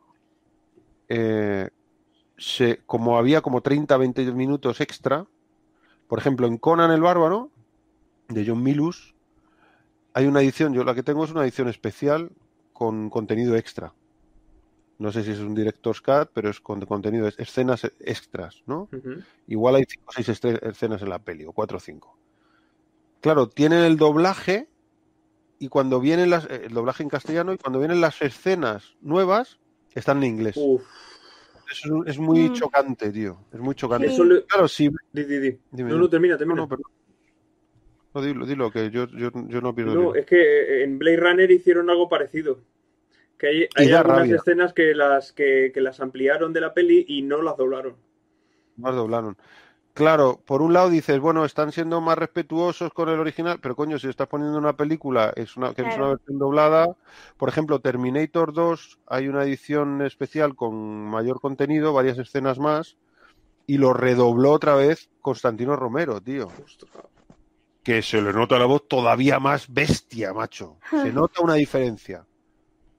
eh, 1.09 1.69
se, 2.37 2.79
como 2.85 3.17
había 3.17 3.41
como 3.41 3.61
30, 3.61 3.97
20 3.97 4.31
minutos 4.33 4.81
extra, 4.81 5.25
por 6.07 6.19
ejemplo, 6.19 6.47
en 6.47 6.57
Conan 6.57 6.91
el 6.91 7.01
Bárbaro, 7.01 7.49
de 8.27 8.45
John 8.45 8.61
Milus, 8.63 9.13
hay 10.13 10.25
una 10.27 10.41
edición, 10.41 10.73
yo 10.73 10.83
la 10.83 10.95
que 10.95 11.03
tengo 11.03 11.23
es 11.25 11.31
una 11.31 11.43
edición 11.43 11.67
especial 11.67 12.31
con 12.73 13.09
contenido 13.09 13.55
extra. 13.55 13.93
No 14.97 15.11
sé 15.11 15.23
si 15.23 15.31
es 15.31 15.39
un 15.39 15.53
Director's 15.55 15.99
Cut, 16.01 16.29
pero 16.33 16.49
es 16.49 16.61
con 16.61 16.79
contenido, 16.85 17.27
escenas 17.37 17.83
extras, 17.99 18.63
¿no? 18.65 18.87
Igual 19.47 19.75
hay 19.75 19.83
cinco 19.87 20.05
o 20.07 20.11
seis 20.13 20.29
estre- 20.29 20.59
escenas 20.65 21.01
en 21.01 21.09
la 21.09 21.19
peli, 21.19 21.45
o 21.45 21.51
cuatro 21.51 21.77
o 21.77 21.81
cinco. 21.81 22.17
Claro, 23.21 23.49
tienen 23.49 23.79
el 23.79 23.97
doblaje 23.97 24.69
y 25.59 25.67
cuando 25.67 25.99
vienen 25.99 26.29
las, 26.29 26.45
eh, 26.45 26.61
el 26.65 26.73
doblaje 26.73 27.03
en 27.03 27.09
castellano 27.09 27.53
y 27.53 27.57
cuando 27.57 27.79
vienen 27.79 27.99
las 28.01 28.21
escenas 28.21 28.95
nuevas 29.01 29.59
están 29.95 30.17
en 30.17 30.23
inglés. 30.35 30.55
Uf, 30.57 30.83
Eso 31.71 32.03
es, 32.03 32.11
es 32.11 32.19
muy 32.19 32.49
Mm. 32.49 32.53
chocante, 32.53 33.11
tío. 33.11 33.37
Es 33.51 33.59
muy 33.59 33.73
chocante. 33.75 34.07
Sí. 34.07 34.13
eso 34.13 34.23
le... 34.23 34.43
Claro, 34.45 34.67
sí. 34.67 34.89
Di, 35.11 35.23
di, 35.23 35.39
di. 35.39 35.57
Dime, 35.71 35.89
No, 35.89 35.97
no, 35.97 36.09
termina, 36.09 36.35
No, 36.35 36.37
termina. 36.37 36.61
no, 36.61 36.67
perdón. 36.69 36.91
No, 38.13 38.21
dilo, 38.21 38.45
dilo, 38.45 38.71
que 38.71 38.89
yo, 38.91 39.07
yo, 39.07 39.29
yo 39.47 39.61
no 39.61 39.73
pierdo 39.75 39.93
No, 39.95 40.15
es 40.15 40.25
que 40.25 40.37
eh, 40.41 40.83
en 40.83 40.97
Blade 40.99 41.17
Runner 41.17 41.51
hicieron 41.51 41.89
algo 41.89 42.07
parecido. 42.07 42.59
Que 43.37 43.47
hay, 43.47 43.67
hay 43.75 43.91
algunas 43.91 44.19
rabia. 44.19 44.35
escenas 44.37 44.73
que 44.73 44.93
las, 44.95 45.33
que, 45.33 45.71
que 45.73 45.81
las 45.81 45.99
ampliaron 45.99 46.53
de 46.53 46.61
la 46.61 46.73
peli 46.73 47.03
y 47.09 47.21
no 47.23 47.41
las 47.41 47.57
doblaron. 47.57 47.95
Más 48.77 48.95
doblaron. 48.95 49.35
Claro, 49.95 50.41
por 50.45 50.61
un 50.61 50.73
lado 50.73 50.89
dices, 50.89 51.21
bueno, 51.21 51.45
están 51.45 51.71
siendo 51.71 52.01
más 52.01 52.17
respetuosos 52.17 52.91
con 52.91 53.07
el 53.07 53.17
original, 53.17 53.59
pero 53.61 53.77
coño, 53.77 53.97
si 53.97 54.09
estás 54.09 54.27
poniendo 54.27 54.57
una 54.57 54.75
película 54.75 55.31
es 55.37 55.55
una, 55.55 55.73
que 55.73 55.83
es 55.83 55.95
una 55.95 56.09
versión 56.09 56.37
doblada, 56.37 56.97
por 57.37 57.47
ejemplo, 57.47 57.79
Terminator 57.79 58.51
2, 58.51 58.99
hay 59.07 59.29
una 59.29 59.43
edición 59.43 60.01
especial 60.01 60.53
con 60.53 60.75
mayor 60.75 61.39
contenido, 61.39 61.93
varias 61.93 62.17
escenas 62.17 62.59
más, 62.59 62.97
y 63.67 63.77
lo 63.77 63.93
redobló 63.93 64.51
otra 64.51 64.75
vez 64.75 65.09
Constantino 65.21 65.77
Romero, 65.77 66.19
tío. 66.19 66.47
Ostras. 66.47 66.91
Que 67.81 68.01
se 68.01 68.21
le 68.21 68.33
nota 68.33 68.59
la 68.59 68.65
voz 68.65 68.89
todavía 68.89 69.39
más 69.39 69.73
bestia, 69.73 70.33
macho. 70.33 70.77
Se 70.89 71.13
nota 71.13 71.41
una 71.41 71.53
diferencia. 71.53 72.25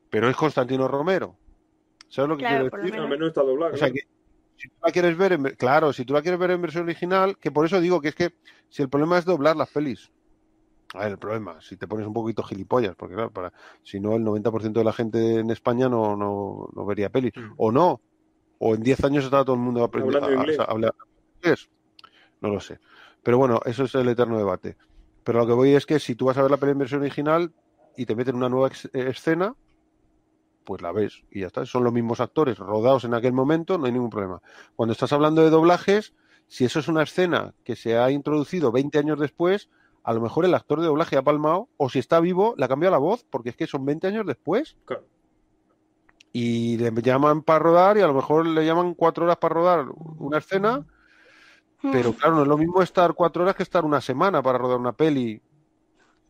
Pero 0.09 0.31
es 0.31 0.37
Constantino 0.37 0.89
Romero. 0.89 1.37
¿Sabes 2.09 2.31
lo 2.31 2.37
que 2.39 2.45
Claro, 2.45 2.57
quiero 2.57 2.71
por 2.71 2.79
lo 2.79 2.85
decir? 2.87 3.01
Al 3.01 3.09
menos 3.11 3.29
está 3.29 3.43
doblado. 3.43 3.75
O 3.75 3.77
sea 3.77 3.91
que 3.91 4.16
si 4.57 4.69
tú 4.69 4.75
la 4.85 4.93
quieres 4.93 5.17
ver, 5.17 5.33
en, 5.33 5.43
claro, 5.57 5.93
si 5.93 6.05
tú 6.05 6.15
la 6.15 6.23
quieres 6.23 6.41
ver 6.41 6.51
en 6.53 6.63
versión 6.63 6.85
original, 6.85 7.37
que 7.39 7.51
por 7.51 7.67
eso 7.67 7.81
digo 7.81 8.01
que 8.01 8.09
es 8.09 8.15
que 8.15 8.35
si 8.69 8.83
el 8.83 8.89
problema 8.89 9.19
es 9.19 9.25
doblar 9.25 9.57
las 9.57 9.71
pelis. 9.71 10.11
A 10.95 11.01
ver, 11.01 11.13
el 11.13 11.19
problema, 11.19 11.61
si 11.61 11.77
te 11.77 11.87
pones 11.87 12.07
un 12.07 12.13
poquito 12.13 12.43
gilipollas, 12.43 12.95
porque 12.97 13.15
claro, 13.15 13.31
para, 13.31 13.53
si 13.83 14.01
no 14.01 14.15
el 14.15 14.23
90% 14.23 14.73
de 14.73 14.85
la 14.85 14.93
gente 14.93 15.41
en 15.41 15.51
España 15.51 15.89
no, 15.89 16.17
no, 16.17 16.69
no 16.75 16.87
vería 16.87 17.11
pelis. 17.11 17.33
Mm. 17.37 17.53
O 17.57 17.73
no, 17.73 18.01
o 18.59 18.75
en 18.75 18.83
10 18.83 19.05
años 19.05 19.25
está 19.25 19.45
todo 19.45 19.57
el 19.57 19.63
mundo 19.63 19.85
aprendiendo 19.85 20.25
Hablando 20.25 20.43
inglés. 20.43 20.61
a, 20.61 20.63
a 20.63 20.67
hablar 20.67 20.95
inglés. 21.43 21.69
No 22.41 22.49
lo 22.51 22.61
sé. 22.61 22.79
Pero 23.23 23.39
bueno, 23.39 23.61
eso 23.65 23.85
es 23.85 23.95
el 23.95 24.09
eterno 24.09 24.39
debate. 24.39 24.77
Pero 25.25 25.41
lo 25.41 25.47
que 25.47 25.53
voy 25.53 25.75
es 25.75 25.85
que 25.85 25.99
si 25.99 26.15
tú 26.15 26.27
vas 26.27 26.39
a 26.39 26.43
ver 26.43 26.51
la 26.51 26.57
peli 26.57 26.73
en 26.73 26.79
versión 26.79 27.01
original 27.01 27.53
y 27.97 28.07
te 28.07 28.15
meten 28.15 28.37
una 28.37 28.49
nueva 28.49 28.71
escena, 28.93 29.55
pues 30.67 30.83
la 30.83 30.93
ves 30.93 31.23
y 31.31 31.41
ya 31.41 31.47
está. 31.47 31.65
Son 31.65 31.85
los 31.85 31.93
mismos 31.93 32.21
actores 32.21 32.59
rodados 32.59 33.05
en 33.05 33.15
aquel 33.15 33.33
momento, 33.33 33.79
no 33.79 33.87
hay 33.87 33.93
ningún 33.93 34.11
problema. 34.11 34.43
Cuando 34.75 34.93
estás 34.93 35.13
hablando 35.13 35.43
de 35.43 35.49
doblajes, 35.49 36.13
si 36.49 36.65
eso 36.65 36.81
es 36.81 36.89
una 36.89 37.05
escena 37.05 37.55
que 37.65 37.77
se 37.77 37.97
ha 37.97 38.11
introducido 38.11 38.73
20 38.73 38.99
años 38.99 39.19
después, 39.19 39.71
a 40.03 40.13
lo 40.13 40.21
mejor 40.21 40.45
el 40.45 40.55
actor 40.55 40.81
de 40.81 40.87
doblaje 40.87 41.17
ha 41.17 41.23
palmado, 41.23 41.69
o 41.77 41.89
si 41.89 42.01
está 42.01 42.21
vivo, 42.21 42.55
le 42.59 42.65
ha 42.65 42.69
cambiado 42.69 42.93
la 42.93 42.99
voz, 42.99 43.25
porque 43.31 43.51
es 43.51 43.57
que 43.57 43.67
son 43.67 43.87
20 43.87 44.09
años 44.09 44.27
después. 44.27 44.77
Claro. 44.85 45.05
Y 46.33 46.77
le 46.77 46.91
llaman 47.01 47.43
para 47.43 47.61
rodar 47.61 47.97
y 47.97 48.03
a 48.03 48.07
lo 48.07 48.15
mejor 48.15 48.45
le 48.45 48.67
llaman 48.67 48.95
cuatro 48.95 49.25
horas 49.25 49.39
para 49.39 49.55
rodar 49.55 49.87
una 50.19 50.39
escena, 50.39 50.85
pero 51.81 52.13
claro, 52.13 52.37
no 52.37 52.43
es 52.43 52.49
lo 52.49 52.59
mismo 52.59 52.83
estar 52.83 53.15
cuatro 53.15 53.45
horas 53.45 53.55
que 53.55 53.63
estar 53.63 53.85
una 53.85 54.01
semana 54.01 54.43
para 54.43 54.59
rodar 54.59 54.79
una 54.79 54.93
peli. 54.93 55.41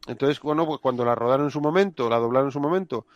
Entonces, 0.06 0.40
bueno, 0.40 0.66
pues 0.66 0.78
cuando 0.80 1.04
la 1.04 1.14
rodaron 1.14 1.46
en 1.46 1.50
su 1.50 1.60
momento, 1.60 2.08
la 2.08 2.18
doblaron 2.18 2.48
en 2.48 2.52
su 2.52 2.60
momento, 2.60 3.06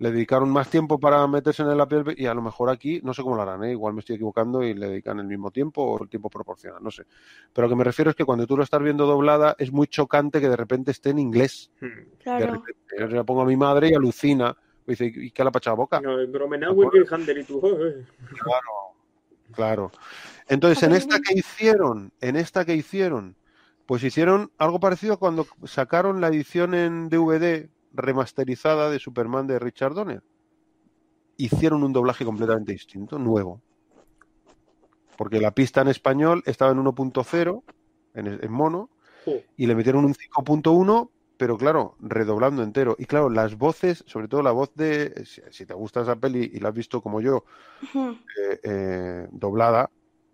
le 0.00 0.12
dedicaron 0.12 0.48
más 0.50 0.70
tiempo 0.70 0.98
para 1.00 1.26
meterse 1.26 1.62
en 1.62 1.76
la 1.76 1.88
piel 1.88 2.14
y 2.16 2.26
a 2.26 2.34
lo 2.34 2.40
mejor 2.40 2.70
aquí, 2.70 3.00
no 3.02 3.12
sé 3.12 3.22
cómo 3.22 3.34
lo 3.34 3.42
harán, 3.42 3.64
¿eh? 3.64 3.72
igual 3.72 3.94
me 3.94 4.00
estoy 4.00 4.14
equivocando 4.14 4.62
y 4.62 4.72
le 4.74 4.88
dedican 4.88 5.18
el 5.18 5.26
mismo 5.26 5.50
tiempo 5.50 5.82
o 5.82 6.02
el 6.02 6.08
tiempo 6.08 6.30
proporcional, 6.30 6.82
no 6.82 6.90
sé. 6.90 7.04
Pero 7.52 7.66
lo 7.66 7.70
que 7.70 7.76
me 7.76 7.84
refiero 7.84 8.10
es 8.10 8.16
que 8.16 8.24
cuando 8.24 8.46
tú 8.46 8.56
lo 8.56 8.62
estás 8.62 8.80
viendo 8.80 9.06
doblada 9.06 9.56
es 9.58 9.72
muy 9.72 9.88
chocante 9.88 10.40
que 10.40 10.48
de 10.48 10.56
repente 10.56 10.92
esté 10.92 11.10
en 11.10 11.18
inglés. 11.18 11.70
De 11.80 11.88
Claro. 12.22 12.46
repente, 12.46 12.74
yo 12.98 13.08
se 13.08 13.16
la 13.16 13.24
pongo 13.24 13.42
a 13.42 13.46
mi 13.46 13.56
madre 13.56 13.88
y 13.90 13.94
alucina. 13.94 14.56
Y 14.86 14.92
dice, 14.92 15.12
¿y 15.14 15.30
qué 15.32 15.42
le 15.42 15.48
ha 15.48 15.52
pachado 15.52 15.74
a 15.74 15.76
boca? 15.76 16.00
No, 16.00 16.22
y 16.22 17.44
tú. 17.44 17.60
eh. 17.64 18.06
Claro. 19.52 19.90
Entonces, 20.48 20.82
en 20.84 20.92
esta 20.92 21.18
que 21.20 21.38
hicieron, 21.38 22.12
en 22.20 22.36
esta 22.36 22.64
que 22.64 22.74
hicieron, 22.74 23.36
pues 23.86 24.04
hicieron 24.04 24.52
algo 24.58 24.78
parecido 24.80 25.14
a 25.14 25.18
cuando 25.18 25.46
sacaron 25.64 26.20
la 26.20 26.28
edición 26.28 26.74
en 26.74 27.08
DVD 27.08 27.68
remasterizada 27.92 28.90
de 28.90 28.98
Superman 28.98 29.46
de 29.46 29.58
Richard 29.58 29.94
Donner. 29.94 30.22
Hicieron 31.36 31.82
un 31.82 31.92
doblaje 31.92 32.24
completamente 32.24 32.72
distinto, 32.72 33.18
nuevo. 33.18 33.60
Porque 35.16 35.40
la 35.40 35.50
pista 35.50 35.80
en 35.80 35.88
español 35.88 36.42
estaba 36.46 36.72
en 36.72 36.78
1.0, 36.78 37.62
en, 38.14 38.26
en 38.26 38.52
mono, 38.52 38.90
y 39.56 39.66
le 39.66 39.74
metieron 39.74 40.04
un 40.04 40.14
5.1, 40.14 41.10
pero 41.36 41.56
claro, 41.56 41.96
redoblando 42.00 42.62
entero. 42.62 42.96
Y 42.98 43.04
claro, 43.04 43.30
las 43.30 43.56
voces, 43.56 44.04
sobre 44.06 44.28
todo 44.28 44.42
la 44.42 44.52
voz 44.52 44.74
de, 44.74 45.24
si, 45.24 45.42
si 45.50 45.66
te 45.66 45.74
gusta 45.74 46.02
esa 46.02 46.16
peli 46.16 46.50
y 46.52 46.60
la 46.60 46.70
has 46.70 46.74
visto 46.74 47.00
como 47.00 47.20
yo, 47.20 47.44
eh, 47.94 48.60
eh, 48.62 49.28
doblada, 49.30 49.90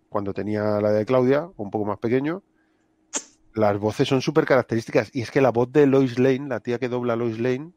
cuando 0.09 0.33
tenía 0.33 0.79
la 0.81 0.91
de 0.91 1.05
Claudia, 1.05 1.49
un 1.57 1.69
poco 1.69 1.85
más 1.85 1.99
pequeño, 1.99 2.41
las 3.55 3.77
voces 3.79 4.07
son 4.07 4.21
súper 4.21 4.45
características. 4.45 5.09
Y 5.13 5.21
es 5.21 5.31
que 5.31 5.41
la 5.41 5.51
voz 5.51 5.71
de 5.71 5.87
Lois 5.87 6.19
Lane, 6.19 6.47
la 6.49 6.59
tía 6.59 6.79
que 6.79 6.89
dobla 6.89 7.13
a 7.13 7.15
Lois 7.15 7.39
Lane, 7.39 7.71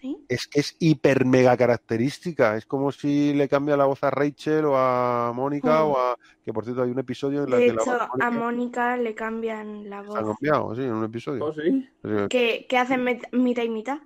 ¿Sí? 0.00 0.16
es 0.28 0.46
que 0.46 0.60
es 0.60 0.76
hiper 0.78 1.24
mega 1.26 1.56
característica. 1.56 2.56
Es 2.56 2.66
como 2.66 2.92
si 2.92 3.32
le 3.34 3.48
cambia 3.48 3.76
la 3.76 3.86
voz 3.86 4.02
a 4.04 4.10
Rachel 4.10 4.64
o 4.66 4.76
a 4.76 5.32
Mónica 5.34 5.84
o 5.84 5.98
a. 5.98 6.16
Que 6.44 6.52
por 6.52 6.64
cierto 6.64 6.82
hay 6.82 6.90
un 6.90 6.98
episodio 6.98 7.44
en 7.44 7.50
la 7.50 7.56
De 7.56 7.66
que 7.66 7.72
la 7.72 7.82
hecho, 7.82 7.90
voz 7.92 8.08
a 8.20 8.30
Mónica 8.30 8.96
le 8.96 9.14
cambian 9.14 9.88
la 9.90 10.02
se 10.02 10.18
ha 10.18 10.20
voz. 10.20 10.36
cambiado, 10.36 10.74
sí, 10.74 10.82
en 10.82 10.92
un 10.92 11.04
episodio. 11.04 11.44
Oh, 11.44 11.52
sí. 11.52 11.88
Que, 12.28 12.66
que 12.68 12.78
hacen 12.78 13.04
mitad 13.32 13.62
y 13.62 13.68
mitad. 13.70 13.98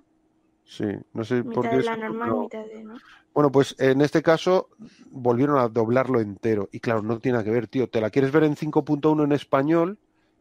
Sí, 0.63 0.85
no 1.13 1.23
sé 1.23 1.43
por 1.43 1.65
Mitad 1.65 1.71
qué 1.71 1.77
de 1.77 1.83
la 1.83 1.97
normal, 1.97 2.37
mitad 2.41 2.65
de 2.65 2.83
no. 2.83 2.95
Bueno, 3.33 3.51
pues 3.51 3.75
en 3.79 4.01
este 4.01 4.21
caso 4.21 4.69
volvieron 5.09 5.57
a 5.57 5.67
doblarlo 5.67 6.19
entero. 6.19 6.69
Y 6.71 6.79
claro, 6.79 7.01
no 7.01 7.19
tiene 7.19 7.33
nada 7.37 7.43
que 7.45 7.51
ver, 7.51 7.67
tío. 7.67 7.89
Te 7.89 8.01
la 8.01 8.09
quieres 8.09 8.31
ver 8.31 8.43
en 8.43 8.55
5.1 8.55 9.23
en 9.23 9.31
español 9.31 9.97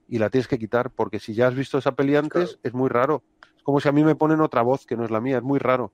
y 0.08 0.18
la 0.18 0.30
tienes 0.30 0.48
que 0.48 0.58
quitar, 0.58 0.90
porque 0.90 1.20
si 1.20 1.34
ya 1.34 1.46
has 1.48 1.54
visto 1.54 1.78
esa 1.78 1.92
peli 1.92 2.16
antes, 2.16 2.30
Claro. 2.50 2.60
es 2.62 2.72
muy 2.74 2.88
raro. 2.88 3.22
Es 3.56 3.62
como 3.62 3.78
si 3.80 3.88
a 3.88 3.92
mí 3.92 4.02
me 4.02 4.14
ponen 4.16 4.40
otra 4.40 4.62
voz 4.62 4.86
que 4.86 4.96
no 4.96 5.04
es 5.04 5.10
la 5.10 5.20
mía, 5.20 5.36
es 5.36 5.42
muy 5.42 5.58
raro. 5.58 5.92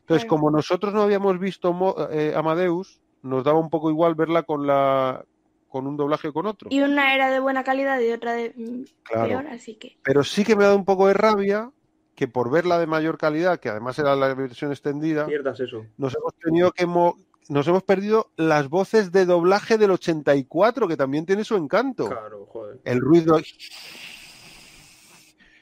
Entonces, 0.00 0.24
Claro. 0.24 0.28
como 0.28 0.50
nosotros 0.50 0.92
no 0.94 1.02
habíamos 1.02 1.38
visto 1.38 1.72
Mo- 1.72 1.94
eh, 2.10 2.32
Amadeus, 2.34 3.00
nos 3.22 3.44
daba 3.44 3.58
un 3.58 3.70
poco 3.70 3.90
igual 3.90 4.14
verla 4.14 4.42
con 4.42 4.66
la 4.66 5.24
con 5.68 5.86
un 5.86 5.96
doblaje 5.96 6.28
o 6.28 6.32
con 6.34 6.44
otro. 6.44 6.68
Y 6.70 6.82
una 6.82 7.14
era 7.14 7.30
de 7.30 7.40
buena 7.40 7.64
calidad 7.64 7.98
y 8.00 8.10
otra 8.12 8.34
de 8.34 8.52
mm, 8.54 8.82
Claro. 9.04 9.28
peor, 9.28 9.46
así 9.46 9.76
que. 9.76 9.96
Pero 10.02 10.22
sí 10.22 10.44
que 10.44 10.54
me 10.54 10.64
ha 10.64 10.66
dado 10.66 10.76
un 10.78 10.84
poco 10.84 11.06
de 11.06 11.14
rabia 11.14 11.70
que 12.14 12.28
por 12.28 12.50
verla 12.50 12.78
de 12.78 12.86
mayor 12.86 13.16
calidad, 13.16 13.58
que 13.58 13.70
además 13.70 13.98
era 13.98 14.14
la 14.14 14.34
versión 14.34 14.70
extendida, 14.70 15.24
Pierdas 15.24 15.58
eso. 15.60 15.86
nos 15.96 16.14
hemos 16.14 16.34
tenido 16.34 16.72
que 16.72 16.84
mo- 16.84 17.16
nos 17.48 17.66
hemos 17.68 17.82
perdido 17.82 18.30
las 18.36 18.68
voces 18.68 19.12
de 19.12 19.26
doblaje 19.26 19.78
del 19.78 19.90
84, 19.92 20.88
que 20.88 20.96
también 20.96 21.26
tiene 21.26 21.44
su 21.44 21.56
encanto. 21.56 22.06
Claro, 22.08 22.46
joder. 22.46 22.80
El 22.84 23.00
ruido 23.00 23.38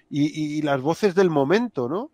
y, 0.08 0.24
y- 0.24 0.58
y 0.58 0.62
las 0.62 0.80
voces 0.80 1.14
del 1.14 1.30
momento, 1.30 1.88
¿no? 1.88 2.10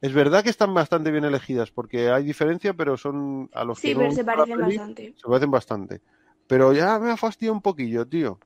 Es 0.00 0.12
verdad 0.12 0.44
que 0.44 0.50
están 0.50 0.74
bastante 0.74 1.10
bien 1.10 1.24
elegidas, 1.24 1.70
porque 1.70 2.10
hay 2.10 2.24
diferencia, 2.24 2.74
pero 2.74 2.96
son 2.96 3.48
a 3.54 3.64
los 3.64 3.78
Sí, 3.78 3.88
que 3.88 3.94
no 3.94 4.00
pero 4.00 4.12
se 4.12 4.24
parecen 4.24 4.56
peli, 4.58 4.76
bastante. 4.76 5.14
se 5.16 5.28
parecen 5.28 5.50
bastante. 5.50 6.00
Pero 6.46 6.72
ya 6.74 6.98
me 6.98 7.10
ha 7.10 7.16
fastidiado 7.16 7.54
un 7.54 7.62
poquillo, 7.62 8.06
tío. 8.06 8.38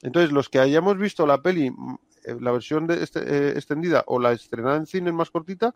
Entonces, 0.00 0.32
los 0.32 0.48
que 0.48 0.58
hayamos 0.58 0.96
visto 0.96 1.26
la 1.26 1.42
peli, 1.42 1.70
mm, 1.70 1.94
eh, 2.24 2.36
la 2.40 2.52
versión 2.52 2.86
de 2.86 3.02
este- 3.02 3.20
eh, 3.20 3.50
extendida 3.50 4.04
o 4.06 4.18
la 4.18 4.32
estrenada 4.32 4.76
en 4.76 4.86
cine 4.86 5.12
más 5.12 5.30
cortita, 5.30 5.74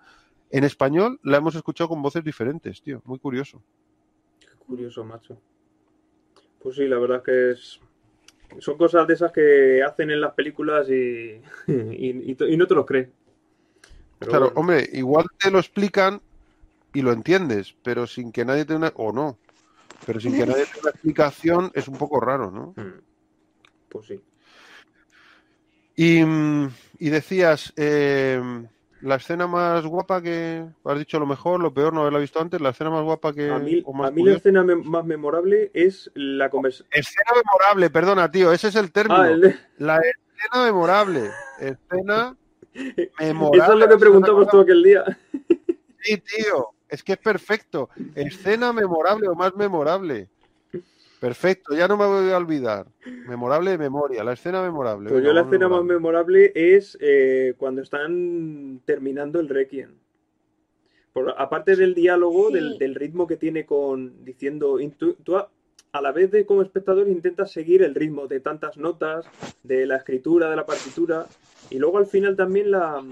en 0.51 0.65
español 0.65 1.21
la 1.23 1.37
hemos 1.39 1.55
escuchado 1.55 1.89
con 1.89 2.01
voces 2.01 2.25
diferentes, 2.25 2.81
tío. 2.81 3.03
Muy 3.05 3.19
curioso. 3.19 3.63
Curioso, 4.67 5.05
macho. 5.05 5.39
Pues 6.61 6.77
sí, 6.77 6.87
la 6.89 6.99
verdad 6.99 7.19
es 7.19 7.23
que 7.23 7.51
es... 7.53 7.81
son 8.61 8.77
cosas 8.77 9.07
de 9.07 9.15
esas 9.15 9.33
que 9.33 9.83
hacen 9.83 10.11
en 10.11 10.21
las 10.21 10.35
películas 10.35 10.89
y, 10.91 11.41
y, 11.69 12.31
y 12.31 12.35
to- 12.35 12.49
y 12.49 12.57
no 12.57 12.67
te 12.67 12.75
los 12.75 12.87
crees. 12.87 13.09
Pero 14.19 14.31
claro, 14.31 14.47
bueno. 14.47 14.61
hombre, 14.61 14.89
igual 14.93 15.27
te 15.39 15.51
lo 15.51 15.59
explican 15.59 16.21
y 16.93 17.03
lo 17.03 17.13
entiendes, 17.13 17.77
pero 17.83 18.07
sin 18.07 18.33
que 18.33 18.45
nadie 18.45 18.65
te 18.65 18.75
una... 18.75 18.93
o 18.97 19.13
no, 19.13 19.39
pero 20.07 20.19
sin 20.19 20.33
que 20.33 20.47
nadie 20.47 20.65
te 20.65 20.73
dé 20.75 20.81
una 20.81 20.91
explicación 20.91 21.71
es 21.75 21.87
un 21.89 21.99
poco 21.99 22.19
raro, 22.21 22.51
¿no? 22.51 22.75
Mm. 22.77 23.01
Pues 23.91 24.07
sí. 24.07 24.21
Y, 25.97 26.21
y 26.21 27.11
decías, 27.11 27.73
eh, 27.77 28.41
la 29.07 29.17
escena 29.17 29.47
más 29.47 29.85
guapa 29.87 30.21
que 30.21 30.65
has 30.85 30.99
dicho 30.99 31.19
lo 31.19 31.27
mejor, 31.27 31.61
lo 31.61 31.73
peor, 31.73 31.93
no 31.93 32.01
haberla 32.01 32.19
visto 32.19 32.41
antes, 32.41 32.61
la 32.61 32.71
escena 32.71 32.91
más 32.91 33.03
guapa 33.05 33.33
que 33.33 33.51
A 33.51 33.59
mí, 33.59 33.83
o 33.85 33.93
más 33.93 34.09
a 34.09 34.11
mí 34.11 34.23
la 34.25 34.33
escena 34.35 34.65
me- 34.65 34.75
más 34.77 35.05
memorable 35.05 35.71
es 35.75 36.11
la 36.15 36.51
conversación. 36.51 36.89
Escena 36.91 37.31
memorable, 37.35 37.91
perdona, 37.91 38.31
tío, 38.31 38.53
ese 38.53 38.69
es 38.69 38.75
el 38.77 38.91
término. 38.93 39.23
Ah, 39.23 39.31
el 39.31 39.41
de- 39.41 39.57
La 39.79 39.99
escena 39.99 40.65
memorable, 40.65 41.31
escena 41.61 42.37
memorable. 43.21 43.63
Eso 43.63 43.73
es 43.73 43.79
lo 43.79 43.89
que 43.89 43.97
preguntamos 43.97 44.49
tú 44.49 44.61
aquel 44.61 44.83
día. 44.83 45.05
Sí, 46.03 46.19
tío, 46.19 46.69
es 46.89 47.03
que 47.03 47.13
es 47.13 47.19
perfecto. 47.19 47.89
Escena 48.15 48.73
memorable 48.73 49.29
o 49.29 49.35
más 49.35 49.55
memorable. 49.57 50.29
Perfecto, 51.21 51.75
ya 51.75 51.89
no 51.89 51.97
me 51.97 52.07
voy 52.07 52.31
a 52.31 52.37
olvidar. 52.37 52.87
Memorable 53.27 53.71
de 53.73 53.79
memoria, 53.79 54.23
la 54.23 54.35
escena 54.35 54.63
memorable. 54.63 55.11
Pues 55.11 55.25
yo 55.25 55.33
la 55.33 55.43
escena 55.43 55.69
más 55.69 55.83
memorable. 55.83 56.53
es 56.55 56.97
eh, 57.01 57.55
cuando 57.57 57.83
están 57.83 58.81
terminando 58.85 59.41
el 59.41 59.49
Requiem. 59.49 59.95
Por, 61.13 61.35
aparte 61.39 61.77
del 61.77 61.95
diálogo, 61.95 62.49
Sí. 62.49 62.55
del, 62.55 62.79
del 62.79 62.95
ritmo 62.95 63.27
que 63.27 63.37
tiene 63.37 63.65
con 63.65 64.23
diciendo, 64.25 64.79
tú 65.25 65.37
a, 65.37 65.51
a 65.93 66.01
la 66.03 66.13
vez 66.13 66.31
de 66.31 66.45
como 66.45 66.61
espectador 66.61 67.09
intentas 67.09 67.51
seguir 67.51 67.83
el 67.83 67.95
ritmo 67.95 68.27
de 68.27 68.41
tantas 68.41 68.77
notas, 68.77 69.25
de 69.63 69.87
la 69.87 69.97
escritura, 69.97 70.51
de 70.51 70.57
la 70.57 70.67
partitura, 70.67 71.27
y 71.71 71.79
luego 71.79 71.97
al 71.97 72.07
final 72.07 72.37
también 72.37 72.71
la, 72.71 73.03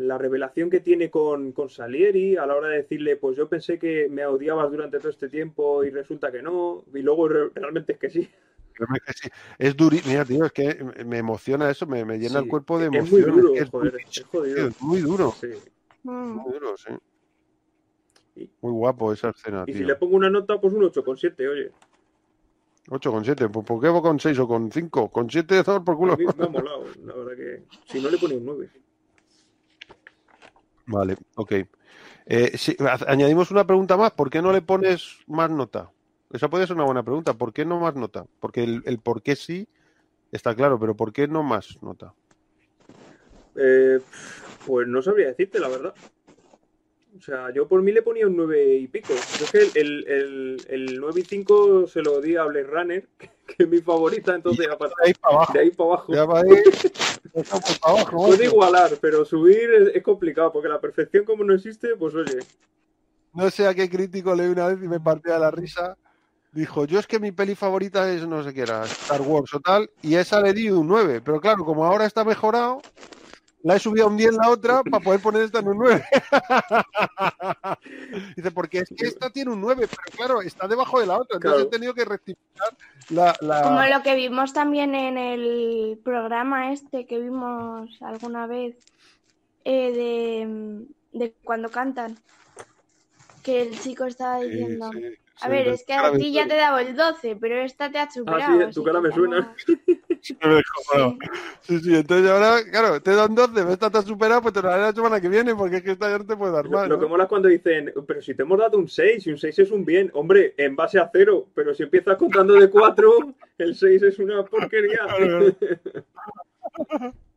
la 0.00 0.18
revelación 0.18 0.70
que 0.70 0.80
tiene 0.80 1.10
con, 1.10 1.52
con 1.52 1.68
Salieri 1.68 2.36
a 2.36 2.46
la 2.46 2.56
hora 2.56 2.68
de 2.68 2.78
decirle, 2.78 3.16
pues 3.16 3.36
yo 3.36 3.48
pensé 3.48 3.78
que 3.78 4.08
me 4.10 4.24
odiabas 4.26 4.70
durante 4.70 4.98
todo 4.98 5.10
este 5.10 5.28
tiempo 5.28 5.84
y 5.84 5.90
resulta 5.90 6.32
que 6.32 6.42
no, 6.42 6.84
y 6.94 7.00
luego 7.02 7.28
re- 7.28 7.50
realmente 7.54 7.92
es 7.92 7.98
que 7.98 8.10
sí. 8.10 8.28
Créeme 8.72 8.98
que 9.04 9.12
sí. 9.12 9.28
Es 9.58 9.76
duri, 9.76 10.00
mira, 10.06 10.24
tío, 10.24 10.44
es 10.44 10.52
que 10.52 10.82
me 11.04 11.18
emociona 11.18 11.70
eso, 11.70 11.86
me, 11.86 12.04
me 12.04 12.18
llena 12.18 12.38
Sí, 12.40 12.44
el 12.44 12.48
cuerpo 12.50 12.78
de 12.78 12.86
es 12.86 12.94
emoción. 12.94 13.20
muy 13.20 13.30
duro, 13.42 13.52
que 13.52 13.58
es 13.60 13.68
joder, 13.70 13.96
es 13.96 14.24
jodido. 14.24 14.68
es 14.68 14.80
muy 14.82 15.00
duro, 15.00 15.32
Sí. 15.38 15.48
Muy 16.02 16.52
duro, 16.54 16.76
sí. 16.78 16.92
Y- 18.36 18.50
Muy 18.62 18.72
guapo 18.72 19.12
esa 19.12 19.30
escena, 19.30 19.64
Y 19.66 19.72
si 19.72 19.78
tío. 19.80 19.88
le 19.88 19.96
pongo 19.96 20.16
una 20.16 20.30
nota, 20.30 20.58
pues 20.60 20.72
un 20.72 20.82
8,7, 20.82 21.46
oye. 21.48 21.72
8 22.88 23.12
con 23.12 23.24
7, 23.24 23.48
pues 23.50 23.66
¿por 23.66 23.80
qué 23.80 23.88
con 24.00 24.18
6 24.18 24.38
o 24.38 24.48
con 24.48 24.72
5? 24.72 25.10
Con 25.10 25.28
7 25.28 25.62
por 25.84 25.94
A 25.94 25.96
culo. 25.96 26.16
mí 26.16 26.24
me 26.38 26.44
ha 26.44 26.48
molado, 26.48 26.84
la 27.04 27.14
verdad 27.14 27.36
que. 27.36 27.62
Si 27.86 28.00
no 28.00 28.08
le 28.08 28.16
ponía 28.16 28.38
un 28.38 28.46
9. 28.46 28.70
Vale, 30.90 31.16
ok. 31.36 31.52
Eh, 32.26 32.56
a- 32.80 33.10
añadimos 33.12 33.50
una 33.50 33.66
pregunta 33.66 33.96
más. 33.96 34.10
¿Por 34.12 34.28
qué 34.30 34.42
no 34.42 34.52
le 34.52 34.62
pones 34.62 35.18
más 35.26 35.50
nota? 35.50 35.90
Esa 36.32 36.48
puede 36.48 36.66
ser 36.66 36.76
una 36.76 36.84
buena 36.84 37.02
pregunta. 37.02 37.34
¿Por 37.34 37.52
qué 37.52 37.64
no 37.64 37.80
más 37.80 37.94
nota? 37.94 38.26
Porque 38.40 38.62
el, 38.64 38.82
el 38.86 38.98
por 38.98 39.22
qué 39.22 39.36
sí 39.36 39.66
está 40.32 40.54
claro, 40.54 40.78
pero 40.78 40.94
¿por 40.96 41.12
qué 41.12 41.26
no 41.28 41.42
más 41.42 41.78
nota? 41.82 42.14
Eh, 43.56 44.00
pues 44.66 44.86
no 44.86 45.02
sabría 45.02 45.28
decirte, 45.28 45.58
la 45.58 45.68
verdad. 45.68 45.94
O 47.18 47.20
sea, 47.20 47.52
yo 47.52 47.66
por 47.66 47.82
mí 47.82 47.90
le 47.90 48.02
ponía 48.02 48.26
un 48.28 48.36
9 48.36 48.76
y 48.76 48.86
pico. 48.86 49.12
Yo 49.38 49.44
es 49.44 49.50
que 49.72 49.80
el, 49.80 50.06
el, 50.06 50.56
el 50.68 51.00
9 51.00 51.20
y 51.20 51.24
5 51.24 51.86
se 51.88 52.02
lo 52.02 52.20
di 52.20 52.36
a 52.36 52.44
Blade 52.44 52.66
Runner, 52.66 53.08
que 53.18 53.64
es 53.64 53.68
mi 53.68 53.78
favorita, 53.80 54.34
entonces 54.34 54.66
De 54.66 54.72
ahí 55.04 55.12
para 55.14 55.34
abajo. 55.34 55.52
de 55.52 55.58
ahí 55.60 55.70
para 55.70 55.88
abajo. 55.90 56.12
Ya 56.14 56.24
va 56.24 56.40
ahí. 56.40 56.50
Abajo. 57.82 58.26
Puede 58.26 58.44
igualar, 58.46 58.92
pero 59.00 59.24
subir 59.24 59.70
es, 59.72 59.94
es 59.94 60.02
complicado, 60.02 60.52
porque 60.52 60.68
la 60.68 60.80
perfección 60.80 61.24
como 61.24 61.44
no 61.44 61.54
existe, 61.54 61.96
pues 61.96 62.14
oye, 62.14 62.38
No 63.34 63.50
sé 63.50 63.66
a 63.66 63.74
qué 63.74 63.88
crítico 63.88 64.34
leí 64.34 64.48
una 64.48 64.66
vez 64.66 64.78
y 64.82 64.88
me 64.88 65.00
partía 65.00 65.38
la 65.38 65.50
risa. 65.50 65.96
Dijo, 66.52 66.84
yo 66.84 66.98
es 66.98 67.06
que 67.06 67.20
mi 67.20 67.30
peli 67.30 67.54
favorita 67.54 68.12
es 68.12 68.26
no 68.26 68.42
sé 68.42 68.52
qué 68.52 68.62
era, 68.62 68.82
Star 68.82 69.20
Wars 69.20 69.54
o 69.54 69.60
tal, 69.60 69.88
y 70.02 70.16
a 70.16 70.22
esa 70.22 70.40
le 70.40 70.52
di 70.52 70.68
un 70.68 70.88
9. 70.88 71.20
Pero 71.24 71.40
claro, 71.40 71.64
como 71.64 71.84
ahora 71.84 72.06
está 72.06 72.24
mejorado, 72.24 72.82
la 73.62 73.76
he 73.76 73.78
subido 73.78 74.06
a 74.06 74.08
un 74.08 74.16
10 74.16 74.32
la 74.34 74.50
otra 74.50 74.82
para 74.82 75.04
poder 75.04 75.20
poner 75.22 75.42
esta 75.42 75.60
en 75.60 75.68
un 75.68 75.78
9. 75.78 76.04
Dice, 78.36 78.50
porque 78.50 78.78
es 78.78 78.88
que 78.96 79.06
esta 79.06 79.30
tiene 79.30 79.52
un 79.52 79.60
9, 79.60 79.86
pero 79.88 80.16
claro, 80.16 80.42
está 80.42 80.66
debajo 80.68 81.00
de 81.00 81.06
la 81.06 81.18
otra. 81.18 81.36
Entonces 81.36 81.54
Claro. 81.56 81.68
he 81.68 81.70
tenido 81.70 81.94
que 81.94 82.04
rectificar 82.04 82.76
la... 83.10 83.36
la- 83.40 83.62
Como 83.62 83.82
lo 83.82 84.02
que 84.02 84.14
vimos 84.14 84.52
también 84.52 84.94
en 84.94 85.18
el 85.18 85.98
programa 86.04 86.72
este 86.72 87.06
que 87.06 87.18
vimos 87.18 87.90
alguna 88.02 88.46
vez 88.46 88.76
eh, 89.64 90.46
de, 91.12 91.18
de 91.18 91.34
cuando 91.44 91.70
cantan. 91.70 92.16
Que 93.42 93.62
el 93.62 93.78
chico 93.80 94.04
estaba 94.04 94.40
Sí, 94.40 94.48
diciendo, 94.50 94.90
sí, 94.92 95.02
a 95.42 95.46
sí, 95.46 95.50
ver, 95.50 95.68
es 95.68 95.84
que 95.84 95.94
cara 95.94 96.08
a 96.08 96.12
me 96.12 96.18
ti 96.18 96.32
ya 96.32 96.46
te 96.46 96.54
he 96.54 96.58
dado 96.58 96.78
el 96.78 96.96
12, 96.96 97.36
pero 97.36 97.60
esta 97.60 97.90
te 97.90 97.98
ha 97.98 98.10
superado. 98.10 98.58
tu 98.58 98.64
así 98.66 98.84
cara 98.84 99.00
que 99.00 99.08
me 99.08 99.14
suena. 99.14 99.54
Sí. 100.22 100.36
Sí, 101.62 101.80
sí, 101.80 101.96
entonces 101.96 102.30
ahora, 102.30 102.58
claro, 102.70 103.00
te 103.00 103.14
dan 103.14 103.34
12, 103.34 103.72
esta 103.72 103.90
te 103.90 103.98
has 103.98 104.04
superado, 104.04 104.42
pues 104.42 104.52
te 104.52 104.60
la 104.60 104.70
daré 104.70 104.82
la 104.82 104.92
semana 104.92 105.18
que 105.18 105.30
viene, 105.30 105.54
porque 105.54 105.76
es 105.76 105.82
que 105.82 105.92
esta 105.92 106.10
ya 106.10 106.18
no 106.18 106.26
te 106.26 106.36
puede 106.36 106.52
dar 106.52 106.66
lo, 106.66 106.72
más. 106.72 106.88
lo 106.88 106.96
¿no? 106.96 107.00
que 107.00 107.08
mola 107.08 107.24
es 107.24 107.28
cuando 107.30 107.48
dicen, 107.48 107.90
pero 108.06 108.20
si 108.20 108.34
te 108.34 108.42
hemos 108.42 108.58
dado 108.58 108.76
un 108.76 108.86
6, 108.86 109.26
y 109.26 109.30
un 109.30 109.38
6 109.38 109.58
es 109.60 109.70
un 109.70 109.86
bien, 109.86 110.10
hombre, 110.12 110.52
en 110.58 110.76
base 110.76 110.98
a 110.98 111.08
cero, 111.10 111.48
pero 111.54 111.74
si 111.74 111.84
empiezas 111.84 112.18
contando 112.18 112.52
de 112.52 112.68
4, 112.68 113.34
el 113.58 113.74
6 113.74 114.02
es 114.02 114.18
una 114.18 114.44
porquería. 114.44 115.00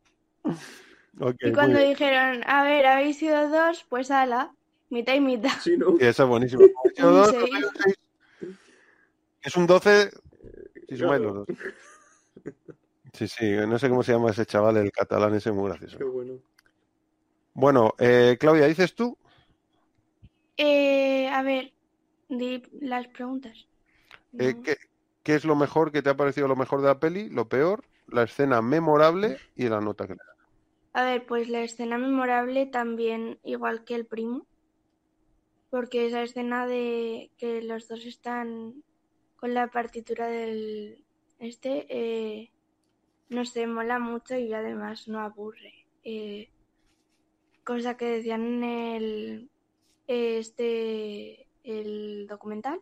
Y 1.40 1.52
cuando 1.52 1.78
dijeron, 1.78 2.42
a 2.46 2.64
ver, 2.64 2.86
habéis 2.86 3.18
sido 3.18 3.48
dos, 3.48 3.84
pues 3.88 4.10
ala, 4.10 4.52
mitad 4.94 5.14
y 5.14 5.20
mitad. 5.20 5.50
Sí, 5.62 5.76
¿no? 5.76 5.90
Sí, 5.98 6.04
eso 6.06 6.22
es 6.22 6.28
buenísimo. 6.28 6.64
Dos. 6.98 7.34
Es 9.42 9.56
un 9.56 9.66
12 9.66 10.10
si 10.88 10.96
sumáis 10.96 11.20
los 11.22 11.32
Claro. 11.32 11.46
dos. 11.46 11.48
Sí, 13.12 13.28
sí, 13.28 13.50
no 13.68 13.78
sé 13.78 13.88
cómo 13.88 14.02
se 14.02 14.12
llama 14.12 14.30
ese 14.30 14.46
chaval, 14.46 14.76
el 14.76 14.90
catalán 14.90 15.34
ese, 15.34 15.52
muy 15.52 15.68
gracioso. 15.68 15.98
Qué 15.98 16.04
bueno. 16.04 16.34
Bueno, 17.52 17.94
eh, 17.98 18.36
Claudia, 18.40 18.66
¿dices 18.66 18.94
tú? 18.94 19.16
Eh, 20.56 21.28
a 21.28 21.42
ver, 21.42 21.72
di 22.28 22.62
las 22.80 23.06
preguntas. 23.08 23.68
Eh, 24.38 24.54
No. 24.54 24.62
¿qué, 24.62 24.76
qué 25.22 25.34
es 25.34 25.44
lo 25.44 25.54
mejor 25.54 25.92
que 25.92 26.02
te 26.02 26.10
ha 26.10 26.16
parecido 26.16 26.48
lo 26.48 26.56
mejor 26.56 26.80
de 26.80 26.88
la 26.88 26.98
peli, 26.98 27.28
lo 27.28 27.48
peor, 27.48 27.84
la 28.08 28.24
escena 28.24 28.62
memorable 28.62 29.38
y 29.54 29.68
la 29.68 29.80
nota 29.80 30.06
que 30.06 30.14
le 30.14 30.18
das? 30.18 30.36
A 30.94 31.04
ver, 31.04 31.26
pues 31.26 31.48
la 31.48 31.62
escena 31.62 31.98
memorable 31.98 32.66
también, 32.66 33.38
igual 33.44 33.84
que 33.84 33.94
el 33.94 34.06
primo, 34.06 34.46
porque 35.74 36.06
esa 36.06 36.22
escena 36.22 36.68
de 36.68 37.32
que 37.36 37.60
los 37.60 37.88
dos 37.88 38.06
están 38.06 38.84
con 39.34 39.54
la 39.54 39.66
partitura 39.72 40.28
del 40.28 41.04
este, 41.40 41.86
eh, 41.88 42.52
no 43.28 43.44
sé, 43.44 43.66
mola 43.66 43.98
mucho 43.98 44.36
y 44.36 44.54
además 44.54 45.08
no 45.08 45.18
aburre. 45.18 45.84
Eh, 46.04 46.48
cosa 47.64 47.96
que 47.96 48.04
decían 48.04 48.42
en 48.42 48.62
el 48.62 49.50
este 50.06 51.48
el 51.64 52.28
documental 52.28 52.80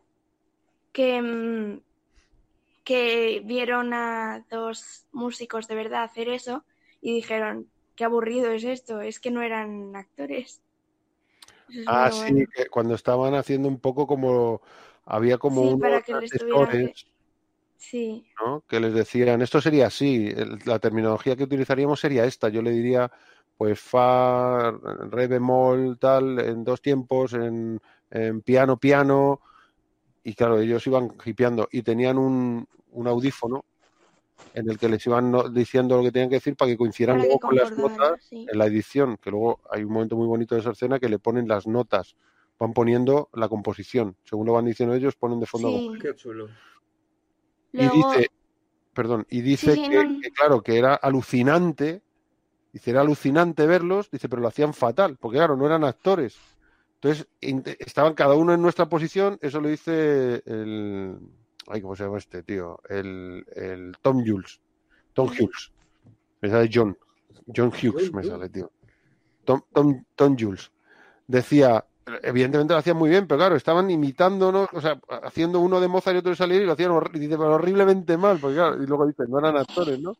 que 0.92 1.22
mm, 1.22 1.80
que 2.84 3.40
vieron 3.42 3.94
a 3.94 4.44
dos 4.50 5.06
músicos 5.12 5.66
de 5.66 5.76
verdad 5.76 6.02
hacer 6.02 6.28
eso 6.28 6.62
y 7.00 7.14
dijeron 7.14 7.70
qué 7.96 8.04
aburrido 8.04 8.50
es 8.50 8.64
esto, 8.64 9.00
es 9.00 9.18
que 9.18 9.30
no 9.30 9.40
eran 9.40 9.96
actores. 9.96 10.60
Ah, 11.86 12.10
sí, 12.10 12.32
bueno. 12.32 12.46
que 12.54 12.66
cuando 12.66 12.94
estaban 12.94 13.34
haciendo 13.34 13.68
un 13.68 13.80
poco 13.80 14.06
como, 14.06 14.62
había 15.04 15.38
como 15.38 15.62
Sí, 15.62 15.66
unos 15.68 15.80
para 15.80 16.02
que 16.02 16.12
asesores, 16.12 17.06
Sí, 17.76 18.26
¿no? 18.40 18.64
que 18.68 18.80
les 18.80 18.94
decían, 18.94 19.42
esto 19.42 19.60
sería 19.60 19.86
así, 19.88 20.32
la 20.64 20.78
terminología 20.78 21.36
que 21.36 21.44
utilizaríamos 21.44 22.00
sería 22.00 22.24
esta, 22.24 22.48
yo 22.48 22.62
le 22.62 22.70
diría, 22.70 23.10
pues 23.56 23.80
fa, 23.80 24.70
re 24.70 25.26
bemol, 25.26 25.98
tal, 25.98 26.38
en 26.38 26.64
dos 26.64 26.80
tiempos, 26.80 27.34
en, 27.34 27.80
en 28.10 28.40
piano, 28.42 28.78
piano, 28.78 29.40
y 30.24 30.34
claro, 30.34 30.58
ellos 30.60 30.86
iban 30.86 31.10
hipeando 31.24 31.68
y 31.72 31.82
tenían 31.82 32.18
un, 32.18 32.66
un 32.90 33.08
audífono 33.08 33.64
en 34.54 34.68
el 34.70 34.78
que 34.78 34.88
les 34.88 35.06
iban 35.06 35.30
no- 35.30 35.48
diciendo 35.48 35.96
lo 35.96 36.02
que 36.02 36.12
tenían 36.12 36.28
que 36.28 36.36
decir 36.36 36.56
para 36.56 36.70
que 36.70 36.76
coincidieran 36.76 37.16
para 37.16 37.22
que 37.24 37.28
luego 37.28 37.40
con 37.40 37.56
las 37.56 37.76
notas 37.76 38.22
sí. 38.28 38.46
en 38.50 38.58
la 38.58 38.66
edición, 38.66 39.16
que 39.16 39.30
luego 39.30 39.60
hay 39.70 39.82
un 39.84 39.92
momento 39.92 40.16
muy 40.16 40.26
bonito 40.26 40.54
de 40.54 40.60
esa 40.60 40.72
escena 40.72 40.98
que 40.98 41.08
le 41.08 41.18
ponen 41.18 41.48
las 41.48 41.66
notas, 41.66 42.16
van 42.58 42.72
poniendo 42.74 43.28
la 43.32 43.48
composición, 43.48 44.16
según 44.24 44.46
lo 44.46 44.52
van 44.52 44.66
diciendo 44.66 44.94
ellos, 44.94 45.16
ponen 45.16 45.40
de 45.40 45.46
fondo 45.46 45.68
Sí. 45.70 45.90
Qué 46.00 46.14
chulo. 46.14 46.48
y 47.72 47.88
dice, 47.88 48.28
perdón, 48.92 49.26
y 49.30 49.40
dice 49.40 49.74
Sí, 49.74 49.82
sí, 49.84 49.90
que, 49.90 50.04
no. 50.04 50.20
que, 50.20 50.30
claro, 50.30 50.60
que 50.62 50.78
era 50.78 50.94
alucinante, 50.94 52.02
dice, 52.72 52.90
era 52.90 53.00
alucinante 53.00 53.66
verlos, 53.66 54.10
dice, 54.10 54.28
pero 54.28 54.42
lo 54.42 54.48
hacían 54.48 54.74
fatal, 54.74 55.16
porque 55.18 55.38
claro, 55.38 55.56
no 55.56 55.64
eran 55.66 55.82
actores. 55.84 56.36
Entonces, 57.00 57.26
estaban 57.80 58.14
cada 58.14 58.34
uno 58.36 58.52
en 58.54 58.62
nuestra 58.62 58.88
posición, 58.88 59.38
eso 59.40 59.60
lo 59.60 59.68
dice 59.68 60.42
el, 60.46 61.18
ay, 61.72 61.80
¿cómo 61.80 61.96
se 61.96 62.04
llama 62.04 62.18
este 62.18 62.42
tío? 62.42 62.78
El, 62.88 63.44
el 63.56 63.94
Tom 64.02 64.22
Jules, 64.24 64.60
Tom 65.14 65.28
Hughes, 65.28 65.72
me 66.40 66.50
sale 66.50 66.70
John, 66.72 66.96
John 67.54 67.68
Hughes 67.70 68.12
me 68.12 68.22
sale, 68.22 68.48
tío. 68.48 68.70
Tom, 69.44 69.62
Tom, 69.72 70.04
Tom 70.14 70.36
Jules. 70.38 70.70
Decía, 71.26 71.84
evidentemente 72.22 72.74
lo 72.74 72.78
hacían 72.78 72.96
muy 72.96 73.08
bien, 73.10 73.26
pero 73.26 73.38
claro, 73.38 73.56
estaban 73.56 73.90
imitándonos, 73.90 74.68
o 74.72 74.80
sea, 74.80 75.00
haciendo 75.22 75.60
uno 75.60 75.80
de 75.80 75.88
Mozart 75.88 76.14
y 76.16 76.18
otro 76.18 76.30
de 76.30 76.36
Salieri 76.36 76.64
y 76.64 76.66
lo 76.66 76.74
hacían 76.74 76.90
horri- 76.92 77.18
dice, 77.18 77.38
pero 77.38 77.54
horriblemente 77.54 78.16
mal, 78.16 78.38
porque 78.38 78.56
claro, 78.56 78.82
y 78.82 78.86
luego 78.86 79.06
dice, 79.06 79.24
no 79.28 79.38
eran 79.38 79.56
actores, 79.56 79.98
¿no? 80.00 80.14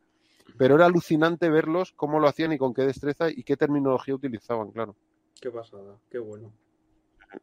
Pero 0.56 0.74
era 0.76 0.86
alucinante 0.86 1.50
verlos 1.50 1.92
cómo 1.97 2.18
lo 2.18 2.28
hacían 2.28 2.52
y 2.52 2.58
con 2.58 2.72
qué 2.74 2.82
destreza 2.82 3.28
y 3.31 3.42
qué 3.42 3.56
terminología 3.56 4.14
utilizaban, 4.14 4.70
claro. 4.70 4.97
Qué 5.40 5.50
pasada. 5.50 5.98
Qué 6.10 6.18
bueno. 6.18 6.52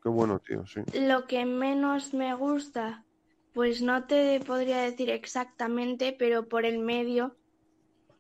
Qué 0.04 0.10
bueno, 0.10 0.40
tío, 0.40 0.66
sí. 0.68 0.82
lo 0.94 1.26
que 1.26 1.46
menos 1.46 2.14
me 2.14 2.34
gusta, 2.36 3.04
pues 3.60 3.82
no 3.82 4.06
te 4.06 4.40
podría 4.40 4.80
decir 4.80 5.10
exactamente, 5.10 6.16
pero 6.18 6.48
por 6.48 6.64
el 6.64 6.80
medio, 6.80 7.36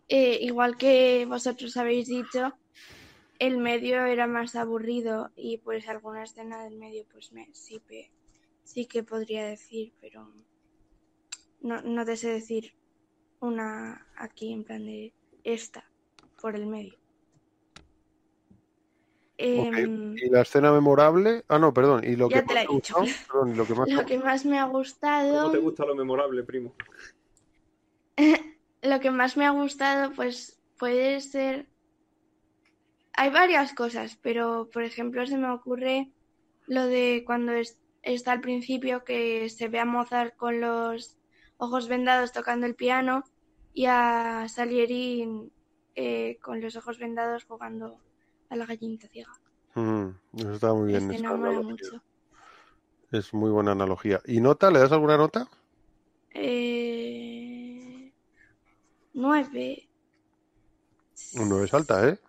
eh, 0.09 0.37
igual 0.41 0.75
que 0.75 1.25
vosotros 1.29 1.77
habéis 1.77 2.09
dicho, 2.09 2.57
el 3.39 3.57
medio 3.57 4.05
era 4.05 4.27
más 4.27 4.57
aburrido 4.57 5.31
y 5.37 5.59
pues 5.59 5.87
alguna 5.87 6.23
escena 6.23 6.61
del 6.65 6.75
medio 6.75 7.05
pues 7.09 7.31
me, 7.31 7.47
sí, 7.53 7.81
sí 8.65 8.85
que 8.85 9.01
podría 9.01 9.45
decir, 9.45 9.93
pero 10.01 10.29
no, 11.61 11.81
no 11.83 12.03
te 12.03 12.17
sé 12.17 12.33
decir 12.33 12.73
una 13.39 14.09
aquí 14.17 14.51
en 14.51 14.65
plan 14.65 14.85
de 14.85 15.13
esta 15.45 15.89
por 16.41 16.57
el 16.57 16.67
medio. 16.67 16.98
Em, 19.41 20.15
Y 20.17 20.29
la 20.29 20.41
escena 20.41 20.71
memorable, 20.71 21.45
ah, 21.47 21.57
no, 21.59 21.73
perdón, 21.73 22.03
y 22.03 22.15
lo 22.17 22.29
Ya 22.29 22.41
que 22.41 22.47
te 22.47 22.53
la 22.55 22.61
más 22.61 22.69
he 22.69 22.75
dicho. 22.75 22.95
perdón, 23.27 23.57
lo 23.57 23.65
que 23.65 23.73
más 23.73 23.85
te 23.89 23.95
lo 23.95 24.05
que 24.05 24.17
más 24.19 24.45
me 24.45 24.59
ha 24.59 24.65
gustado... 24.65 25.41
¿Cómo 25.41 25.51
te 25.53 25.57
gusta 25.59 25.85
lo 25.85 25.95
memorable, 25.95 26.43
primo? 26.43 26.73
Lo 28.81 28.99
que 29.01 29.11
más 29.11 29.35
me 29.37 29.45
ha 29.45 29.49
gustado, 29.51 30.11
pues 30.13 30.61
puede 30.77 31.19
ser. 31.21 31.67
Hay 33.13 33.29
varias 33.29 33.73
cosas, 33.73 34.17
pero 34.21 34.69
por 34.71 34.83
ejemplo 34.83 35.25
se 35.27 35.37
me 35.37 35.49
ocurre 35.51 36.11
lo 36.67 36.85
de 36.85 37.23
cuando 37.25 37.51
es- 37.53 37.77
está 38.01 38.31
al 38.33 38.41
principio 38.41 39.03
que 39.03 39.49
se 39.49 39.67
ve 39.67 39.79
a 39.79 39.85
Mozart 39.85 40.35
con 40.37 40.61
los 40.61 41.17
ojos 41.57 41.87
vendados 41.89 42.31
tocando 42.31 42.65
el 42.65 42.75
piano 42.75 43.23
y 43.73 43.85
a 43.87 44.47
Salieri 44.47 45.27
eh, 45.95 46.37
con 46.41 46.61
los 46.61 46.75
ojos 46.77 46.97
vendados 46.99 47.43
jugando 47.45 47.99
a 48.49 48.55
la 48.55 48.65
gallinita 48.65 49.07
ciega. 49.07 49.31
Mm, 49.75 50.09
eso 50.37 50.53
está 50.53 50.73
muy 50.73 50.87
bien. 50.91 51.07
Me 51.07 51.15
esa 51.15 51.27
enamora 51.27 51.61
mucho. 51.61 52.03
Es 53.11 53.33
muy 53.33 53.49
buena 53.49 53.71
analogía. 53.71 54.21
¿Y 54.25 54.39
nota? 54.41 54.69
¿Le 54.71 54.79
das 54.79 54.91
alguna 54.91 55.17
nota? 55.17 55.47
Eh, 56.33 58.11
nueve, 59.13 59.89
Un 61.35 61.49
9 61.49 61.65
es 61.65 61.73
alta, 61.73 62.07
¿eh? 62.07 62.19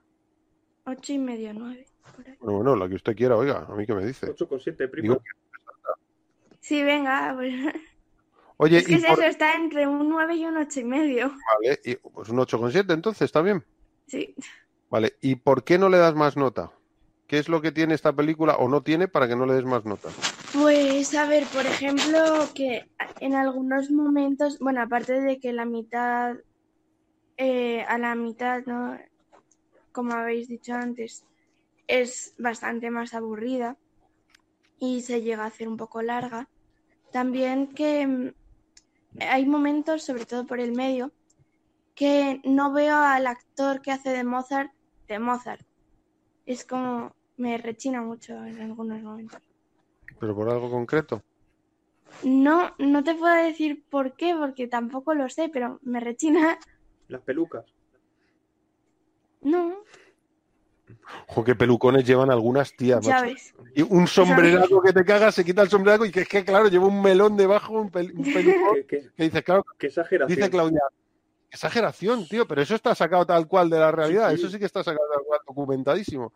ocho 0.84 1.12
y 1.12 1.18
medio, 1.18 1.52
nueve. 1.54 1.86
por 2.16 2.26
ahí. 2.26 2.36
Bueno, 2.40 2.56
bueno, 2.56 2.76
la 2.76 2.88
que 2.88 2.94
usted 2.94 3.14
quiera, 3.14 3.36
oiga, 3.36 3.66
a 3.68 3.74
mí 3.74 3.86
que 3.86 3.94
me 3.94 4.04
dice. 4.06 4.26
8,7, 4.26 4.88
primo. 4.88 5.14
Digo, 5.14 5.22
Sí, 6.60 6.82
venga, 6.82 7.34
pues, 7.36 7.54
Oye, 8.56 8.78
es 8.78 8.86
que 8.86 8.92
y 8.92 8.96
es 8.96 9.04
por- 9.04 9.12
eso, 9.12 9.22
está 9.24 9.54
entre 9.54 9.86
un 9.86 10.08
nueve 10.08 10.34
y 10.36 10.44
un 10.46 10.56
ocho 10.56 10.80
y 10.80 10.84
medio. 10.84 11.28
Vale, 11.28 11.78
y, 11.84 11.96
pues 11.96 12.28
un 12.28 12.38
8,7 12.38 12.92
entonces, 12.92 13.22
¿está 13.22 13.42
bien? 13.42 13.64
Sí. 14.06 14.34
Vale, 14.90 15.14
¿y 15.20 15.36
por 15.36 15.62
qué 15.62 15.78
no 15.78 15.88
le 15.88 15.98
das 15.98 16.14
más 16.14 16.36
nota? 16.36 16.72
¿Qué 17.28 17.38
es 17.38 17.48
lo 17.48 17.62
que 17.62 17.70
tiene 17.70 17.94
esta 17.94 18.12
película 18.12 18.56
o 18.56 18.68
no 18.68 18.82
tiene 18.82 19.06
para 19.06 19.28
que 19.28 19.36
no 19.36 19.46
le 19.46 19.54
des 19.54 19.64
más 19.64 19.84
nota? 19.84 20.08
Pues 20.52 21.14
a 21.14 21.26
ver, 21.26 21.46
por 21.46 21.64
ejemplo, 21.64 22.48
que 22.56 22.90
en 23.20 23.34
algunos 23.34 23.92
momentos, 23.92 24.58
bueno, 24.58 24.82
aparte 24.82 25.20
de 25.20 25.38
que 25.38 25.52
la 25.52 25.64
mitad, 25.64 26.34
eh, 27.36 27.82
a 27.82 27.98
la 27.98 28.16
mitad, 28.16 28.64
¿no? 28.66 28.98
Como 29.92 30.12
habéis 30.12 30.48
dicho 30.48 30.74
antes, 30.74 31.24
es 31.86 32.34
bastante 32.36 32.90
más 32.90 33.14
aburrida 33.14 33.76
y 34.80 35.02
se 35.02 35.22
llega 35.22 35.44
a 35.44 35.48
hacer 35.48 35.68
un 35.68 35.76
poco 35.76 36.02
larga. 36.02 36.48
También 37.12 37.68
que 37.68 38.08
mm, 38.08 38.32
hay 39.20 39.46
momentos, 39.46 40.02
sobre 40.02 40.26
todo 40.26 40.48
por 40.48 40.58
el 40.58 40.72
medio, 40.72 41.12
que 41.94 42.40
no 42.42 42.72
veo 42.72 42.96
al 42.96 43.28
actor 43.28 43.82
que 43.82 43.92
hace 43.92 44.10
de 44.10 44.24
Mozart 44.24 44.72
de 45.14 45.18
Mozart. 45.18 45.60
Es 46.46 46.64
como 46.64 47.12
me 47.36 47.58
rechina 47.58 48.02
mucho 48.02 48.32
en 48.44 48.60
algunos 48.60 49.02
momentos. 49.02 49.40
¿Pero 50.18 50.34
por 50.34 50.48
algo 50.50 50.70
concreto? 50.70 51.22
No, 52.24 52.74
no 52.78 53.02
te 53.02 53.14
puedo 53.14 53.34
decir 53.34 53.84
por 53.88 54.14
qué, 54.14 54.34
porque 54.38 54.66
tampoco 54.68 55.14
lo 55.14 55.28
sé, 55.28 55.48
pero 55.52 55.78
me 55.82 56.00
rechina. 56.00 56.58
Las 57.08 57.22
pelucas. 57.22 57.64
No, 59.42 59.74
Ojo, 61.28 61.44
qué 61.44 61.54
pelucones 61.54 62.04
llevan 62.04 62.30
algunas 62.30 62.74
tías, 62.74 63.04
ya 63.04 63.20
macho. 63.20 63.26
ves. 63.26 63.54
Y 63.74 63.82
un 63.82 64.06
sombreraco 64.06 64.82
que 64.82 64.92
te 64.92 65.04
cagas, 65.04 65.34
se 65.34 65.44
quita 65.44 65.62
el 65.62 65.68
sombreraco 65.70 66.04
y 66.04 66.10
que 66.10 66.20
es 66.22 66.28
que, 66.28 66.44
claro, 66.44 66.68
lleva 66.68 66.86
un 66.86 67.00
melón 67.00 67.36
debajo, 67.36 67.74
un, 67.80 67.90
pel- 67.90 68.12
un 68.16 68.24
pelucón, 68.32 68.74
Qué, 68.74 68.86
qué- 68.86 69.10
que 69.16 69.22
dices, 69.24 69.42
claro, 69.44 69.64
qué 69.78 69.86
exageración. 69.86 70.36
dice 70.36 70.50
Claudia, 70.50 70.80
exageración, 71.50 72.26
tío, 72.28 72.46
pero 72.46 72.62
eso 72.62 72.74
está 72.74 72.94
sacado 72.94 73.26
tal 73.26 73.48
cual 73.48 73.68
de 73.68 73.78
la 73.78 73.90
realidad, 73.90 74.30
Sí, 74.30 74.36
sí. 74.36 74.42
eso 74.42 74.50
sí 74.52 74.58
que 74.58 74.66
está 74.66 74.84
sacado 74.84 75.06
tal 75.12 75.24
cual, 75.24 75.40
documentadísimo. 75.46 76.32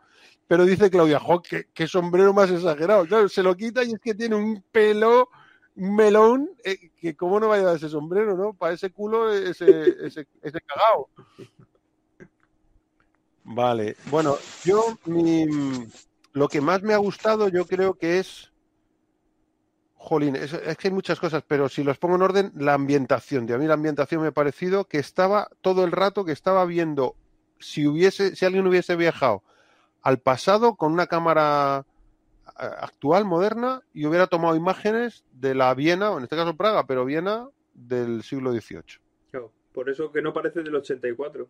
Pero 0.47 0.65
dice 0.65 0.89
Claudia, 0.89 1.19
jo, 1.19 1.41
qué, 1.41 1.67
qué 1.73 1.87
sombrero 1.87 2.33
más 2.33 2.51
exagerado. 2.51 3.05
Claro, 3.05 3.29
se 3.29 3.41
lo 3.41 3.55
quita 3.55 3.83
y 3.83 3.93
es 3.93 3.99
que 3.99 4.13
tiene 4.13 4.35
un 4.35 4.63
pelo, 4.71 5.29
un 5.75 5.95
melón, 5.95 6.49
eh, 6.63 6.91
que 6.99 7.15
cómo 7.15 7.39
no 7.39 7.47
va 7.47 7.55
a 7.55 7.57
llevar 7.59 7.75
ese 7.77 7.89
sombrero, 7.89 8.35
¿no? 8.35 8.53
Para 8.53 8.73
ese 8.73 8.91
culo, 8.91 9.31
ese, 9.33 10.05
ese, 10.05 10.27
ese 10.41 10.61
cagao. 10.61 11.09
Vale, 13.43 13.95
bueno, 14.09 14.37
yo 14.63 14.97
mi, 15.05 15.45
lo 16.33 16.47
que 16.47 16.61
más 16.61 16.81
me 16.81 16.93
ha 16.93 16.97
gustado 16.97 17.47
yo 17.47 17.65
creo 17.65 17.93
que 17.93 18.19
es, 18.19 18.51
jolín, 19.95 20.35
es, 20.35 20.53
es 20.53 20.77
que 20.77 20.89
hay 20.89 20.93
muchas 20.93 21.19
cosas, 21.19 21.43
pero 21.47 21.69
si 21.69 21.83
los 21.83 21.97
pongo 21.97 22.15
en 22.15 22.21
orden, 22.21 22.51
la 22.55 22.73
ambientación, 22.73 23.47
tío. 23.47 23.55
A 23.55 23.59
mí 23.59 23.65
la 23.65 23.73
ambientación 23.73 24.21
me 24.21 24.27
ha 24.27 24.31
parecido 24.31 24.85
que 24.85 24.99
estaba 24.99 25.49
todo 25.61 25.83
el 25.83 25.91
rato 25.91 26.25
que 26.25 26.31
estaba 26.31 26.65
viendo 26.65 27.15
si 27.59 27.87
hubiese, 27.87 28.35
si 28.35 28.45
alguien 28.45 28.67
hubiese 28.67 28.95
viajado 28.95 29.43
al 30.01 30.19
pasado 30.19 30.75
con 30.75 30.93
una 30.93 31.07
cámara 31.07 31.85
eh, 32.59 32.69
actual, 32.79 33.25
moderna, 33.25 33.81
y 33.91 34.05
hubiera 34.05 34.27
tomado 34.27 34.55
imágenes 34.55 35.25
de 35.33 35.55
la 35.55 35.73
Viena, 35.73 36.11
o 36.11 36.17
en 36.17 36.23
este 36.23 36.35
caso 36.35 36.55
Praga, 36.55 36.85
pero 36.85 37.05
Viena 37.05 37.47
del 37.73 38.21
siglo 38.21 38.51
XVIII. 38.51 38.83
Claro, 39.31 39.51
por 39.73 39.89
eso 39.89 40.11
que 40.11 40.21
no 40.21 40.31
parece 40.31 40.61
del 40.61 40.75
84. 40.75 41.47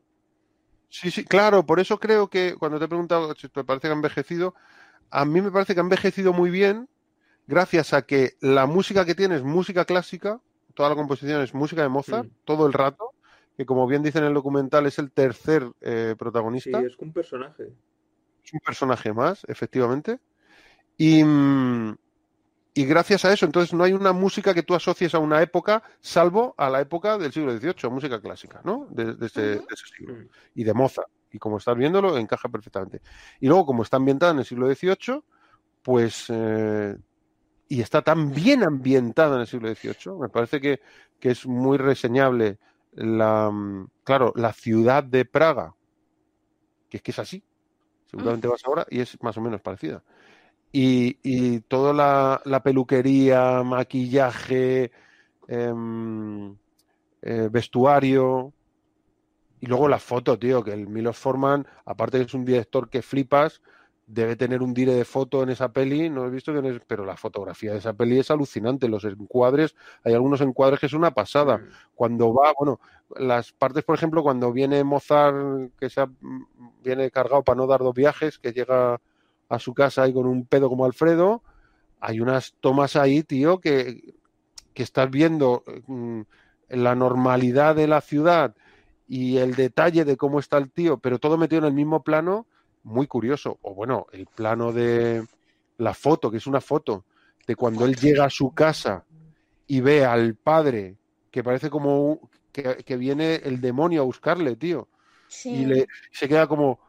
Sí, 0.87 1.11
sí, 1.11 1.25
claro, 1.25 1.65
por 1.65 1.81
eso 1.81 1.99
creo 1.99 2.29
que 2.29 2.55
cuando 2.57 2.79
te 2.79 2.85
he 2.85 2.87
preguntado 2.87 3.35
si 3.35 3.49
te 3.49 3.65
parece 3.65 3.87
que 3.87 3.91
ha 3.91 3.95
envejecido, 3.97 4.55
a 5.09 5.25
mí 5.25 5.41
me 5.41 5.51
parece 5.51 5.73
que 5.73 5.81
ha 5.81 5.83
envejecido 5.83 6.31
muy 6.31 6.49
bien 6.49 6.87
gracias 7.47 7.93
a 7.93 8.03
que 8.03 8.33
la 8.41 8.65
música 8.65 9.05
que 9.05 9.15
tiene 9.15 9.35
es 9.35 9.43
música 9.43 9.85
clásica, 9.85 10.39
toda 10.73 10.89
la 10.89 10.95
composición 10.95 11.41
es 11.41 11.53
música 11.53 11.81
de 11.81 11.89
Mozart, 11.89 12.29
todo 12.43 12.67
el 12.67 12.73
rato, 12.73 13.11
que 13.57 13.65
como 13.65 13.87
bien 13.87 14.03
dice 14.03 14.19
en 14.19 14.25
el 14.25 14.33
documental 14.33 14.85
es 14.85 14.99
el 14.99 15.11
tercer 15.11 15.63
eh, 15.81 16.09
Sí, 16.11 16.15
protagonista, 16.17 16.79
es 16.81 16.97
un 16.99 17.13
personaje. 17.13 17.63
es 18.43 18.53
un 18.53 18.59
personaje 18.59 19.13
más, 19.13 19.43
efectivamente, 19.47 20.19
y, 20.97 21.23
mm, 21.23 21.95
y 22.73 22.85
gracias 22.85 23.23
a 23.25 23.31
eso, 23.33 23.45
entonces 23.45 23.73
no 23.73 23.83
hay 23.85 23.93
una 23.93 24.11
música 24.13 24.53
que 24.53 24.63
tú 24.63 24.75
asocies 24.75 25.15
a 25.15 25.19
una 25.19 25.41
época, 25.41 25.83
salvo 26.01 26.53
a 26.57 26.69
la 26.69 26.81
época 26.81 27.17
del 27.17 27.31
siglo 27.31 27.57
XVIII, 27.57 27.89
música 27.89 28.19
clásica, 28.21 28.61
¿no? 28.65 28.87
De, 28.91 29.15
de 29.15 29.25
ese, 29.27 29.41
de 29.41 29.55
ese 29.55 29.87
siglo 29.97 30.13
Mm. 30.15 30.27
y 30.55 30.63
de 30.63 30.73
Mozart. 30.73 31.07
Y 31.31 31.39
como 31.39 31.57
estás 31.57 31.75
viéndolo, 31.77 32.17
encaja 32.17 32.47
perfectamente. 32.49 33.01
Y 33.41 33.47
luego, 33.47 33.65
como 33.65 33.83
está 33.83 33.97
ambientada 33.97 34.31
en 34.33 34.39
el 34.39 34.45
siglo 34.45 34.67
XVIII, 34.73 35.21
pues. 35.81 36.25
eh, 36.29 36.95
y 37.67 37.81
está 37.81 38.01
tan 38.03 38.31
bien 38.33 38.63
ambientada 38.63 39.35
en 39.35 39.41
el 39.41 39.47
siglo 39.47 39.67
XVIII, 39.69 40.19
me 40.19 40.29
parece 40.29 40.61
que, 40.61 40.81
que 41.19 41.31
es 41.31 41.45
muy 41.47 41.77
reseñable 41.77 42.59
la. 42.93 43.49
mm, 43.51 43.87
Claro, 44.03 44.33
la 44.35 44.53
ciudad 44.53 45.03
de 45.03 45.25
Praga, 45.25 45.75
que 46.89 46.97
es 46.97 47.03
que 47.03 47.11
es 47.11 47.19
así. 47.19 47.43
Seguramente 48.07 48.47
vas 48.47 48.63
ahora 48.65 48.85
y 48.89 49.01
es 49.01 49.21
más 49.23 49.37
o 49.37 49.41
menos 49.41 49.61
parecida. 49.61 50.03
Y, 50.71 51.19
y 51.23 51.61
toda 51.61 51.93
la, 51.93 52.41
la 52.45 52.63
peluquería, 52.63 53.63
maquillaje, 53.63 54.91
em, 55.47 56.53
eh, 57.21 57.49
vestuario, 57.51 58.53
y 59.59 59.67
luego 59.67 59.87
la 59.87 59.99
foto, 59.99 60.37
tío, 60.37 60.63
que 60.63 60.73
el 60.73 60.87
Milos 60.87 61.17
Forman, 61.17 61.65
aparte 61.85 62.17
que 62.19 62.25
es 62.25 62.33
un 62.33 62.45
director 62.45 62.89
que 62.89 63.01
flipas, 63.01 63.61
debe 64.07 64.35
tener 64.35 64.61
un 64.61 64.73
dire 64.73 64.93
de 64.93 65.05
foto 65.05 65.41
en 65.41 65.49
esa 65.49 65.71
peli, 65.71 66.09
no 66.09 66.25
he 66.25 66.29
visto 66.29 66.53
que 66.53 66.61
no 66.61 66.69
es- 66.69 66.81
pero 66.85 67.05
la 67.05 67.17
fotografía 67.17 67.71
de 67.71 67.79
esa 67.79 67.93
peli 67.93 68.19
es 68.19 68.29
alucinante, 68.29 68.87
los 68.87 69.03
encuadres, 69.03 69.75
hay 70.03 70.13
algunos 70.13 70.41
encuadres 70.41 70.79
que 70.79 70.85
es 70.85 70.93
una 70.93 71.11
pasada. 71.11 71.57
Mm. 71.57 71.69
Cuando 71.95 72.33
va, 72.33 72.53
bueno, 72.57 72.79
las 73.17 73.51
partes, 73.51 73.83
por 73.83 73.95
ejemplo, 73.95 74.21
cuando 74.21 74.51
viene 74.51 74.83
Mozart, 74.83 75.71
que 75.79 75.89
se 75.89 76.01
ha- 76.01 76.09
viene 76.83 77.09
cargado 77.09 77.43
para 77.43 77.57
no 77.57 77.67
dar 77.67 77.79
dos 77.79 77.95
viajes, 77.95 78.37
que 78.37 78.53
llega 78.53 79.01
a 79.49 79.59
su 79.59 79.73
casa 79.73 80.03
ahí 80.03 80.13
con 80.13 80.27
un 80.27 80.45
pedo 80.45 80.69
como 80.69 80.85
Alfredo, 80.85 81.41
hay 81.99 82.19
unas 82.19 82.53
tomas 82.59 82.95
ahí, 82.95 83.23
tío, 83.23 83.59
que, 83.59 84.13
que 84.73 84.83
estás 84.83 85.09
viendo 85.09 85.63
mm, 85.87 86.21
la 86.69 86.95
normalidad 86.95 87.75
de 87.75 87.87
la 87.87 88.01
ciudad 88.01 88.55
y 89.07 89.37
el 89.37 89.55
detalle 89.55 90.05
de 90.05 90.17
cómo 90.17 90.39
está 90.39 90.57
el 90.57 90.71
tío, 90.71 90.97
pero 90.97 91.19
todo 91.19 91.37
metido 91.37 91.59
en 91.59 91.65
el 91.65 91.73
mismo 91.73 92.03
plano, 92.03 92.47
muy 92.85 93.07
curioso. 93.07 93.57
O 93.61 93.73
bueno, 93.73 94.05
el 94.11 94.25
plano 94.27 94.71
de 94.71 95.25
la 95.77 95.93
foto, 95.93 96.31
que 96.31 96.37
es 96.37 96.47
una 96.47 96.61
foto 96.61 97.03
de 97.45 97.55
cuando 97.55 97.85
él 97.85 97.95
llega 97.95 98.25
a 98.25 98.29
su 98.29 98.51
casa 98.51 99.03
y 99.67 99.81
ve 99.81 100.05
al 100.05 100.35
padre, 100.35 100.95
que 101.29 101.43
parece 101.43 101.69
como 101.69 102.11
un- 102.11 102.19
que, 102.51 102.77
que 102.85 102.95
viene 102.95 103.35
el 103.35 103.59
demonio 103.59 104.01
a 104.01 104.05
buscarle, 104.05 104.55
tío. 104.55 104.87
Sí. 105.27 105.49
Y 105.49 105.65
le, 105.65 105.87
se 106.11 106.27
queda 106.27 106.47
como, 106.47 106.79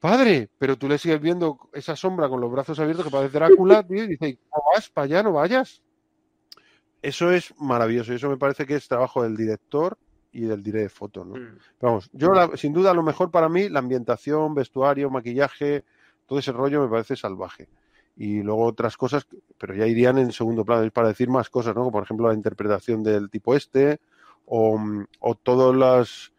padre, 0.00 0.48
pero 0.58 0.76
tú 0.76 0.88
le 0.88 0.98
sigues 0.98 1.20
viendo 1.20 1.58
esa 1.72 1.96
sombra 1.96 2.28
con 2.28 2.40
los 2.40 2.50
brazos 2.50 2.78
abiertos 2.78 3.06
que 3.06 3.10
parece 3.10 3.34
Drácula, 3.34 3.82
tío, 3.82 4.04
y 4.04 4.08
dice, 4.08 4.38
no 4.54 4.62
vas 4.74 4.88
para 4.90 5.04
allá, 5.06 5.22
no 5.22 5.32
vayas. 5.32 5.82
Eso 7.02 7.30
es 7.30 7.54
maravilloso, 7.58 8.12
y 8.12 8.16
eso 8.16 8.30
me 8.30 8.38
parece 8.38 8.64
que 8.66 8.76
es 8.76 8.88
trabajo 8.88 9.22
del 9.22 9.36
director 9.36 9.98
y 10.34 10.42
del 10.42 10.62
diré 10.62 10.80
de 10.82 10.88
foto, 10.88 11.24
¿no? 11.24 11.36
Mm. 11.36 11.58
Vamos, 11.80 12.10
yo 12.12 12.32
la- 12.32 12.56
sin 12.56 12.72
duda 12.72 12.92
lo 12.92 13.02
mejor 13.02 13.30
para 13.30 13.48
mí, 13.48 13.68
la 13.68 13.78
ambientación, 13.78 14.54
vestuario, 14.54 15.08
maquillaje, 15.10 15.84
todo 16.26 16.38
ese 16.38 16.52
rollo 16.52 16.82
me 16.82 16.88
parece 16.88 17.16
salvaje. 17.16 17.68
Y 18.16 18.42
luego 18.42 18.64
otras 18.64 18.96
cosas, 18.96 19.26
pero 19.58 19.74
ya 19.74 19.86
irían 19.86 20.18
en 20.18 20.32
segundo 20.32 20.64
plano, 20.64 20.82
es 20.82 20.92
para 20.92 21.08
decir 21.08 21.28
más 21.28 21.48
cosas, 21.48 21.74
¿no? 21.74 21.82
Como 21.82 21.92
por 21.92 22.02
ejemplo 22.02 22.28
la 22.28 22.34
interpretación 22.34 23.02
del 23.02 23.30
tipo 23.30 23.54
este, 23.54 23.98
o, 24.46 24.76
mm, 24.76 25.06
o 25.20 25.34
todos 25.36 25.74
los, 25.74 26.32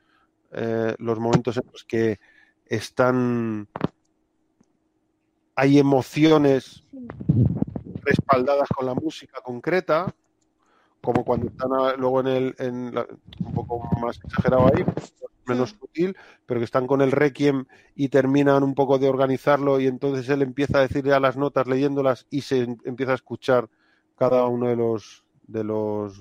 eh, 0.51 0.95
los 0.99 1.19
momentos 1.19 1.57
en 1.57 1.63
los 1.71 1.83
que 1.83 2.19
están 2.65 3.67
hay 5.55 5.79
emociones 5.79 6.83
respaldadas 8.03 8.67
con 8.69 8.85
la 8.85 8.93
música 8.93 9.39
concreta, 9.41 10.13
como 11.05 11.23
cuando 11.23 11.47
están 11.47 11.71
a- 11.73 11.93
luego 11.95 12.19
en 12.21 12.27
el 12.27 12.55
en 12.59 12.93
la- 12.95 13.07
un 13.39 13.53
poco 13.53 13.87
más 14.01 14.17
exagerado 14.23 14.67
ahí, 14.67 14.83
menos 15.45 15.69
sutil, 15.79 16.17
pero 16.45 16.59
que 16.59 16.63
están 16.65 16.87
con 16.87 17.01
el 17.01 17.11
requiem 17.11 17.65
y 17.93 18.09
terminan 18.09 18.63
un 18.63 18.73
poco 18.73 18.97
de 18.97 19.07
organizarlo 19.07 19.79
y 19.79 19.87
entonces 19.87 20.27
él 20.29 20.41
empieza 20.41 20.79
a 20.79 20.81
decir 20.81 21.05
ya 21.05 21.19
las 21.19 21.37
notas 21.37 21.67
leyéndolas 21.67 22.25
y 22.31 22.41
se 22.41 22.63
em- 22.63 22.77
empieza 22.83 23.11
a 23.11 23.15
escuchar 23.15 23.69
cada 24.17 24.45
uno 24.47 24.67
de 24.67 24.75
los 24.75 25.23
de 25.47 25.63
los 25.63 26.19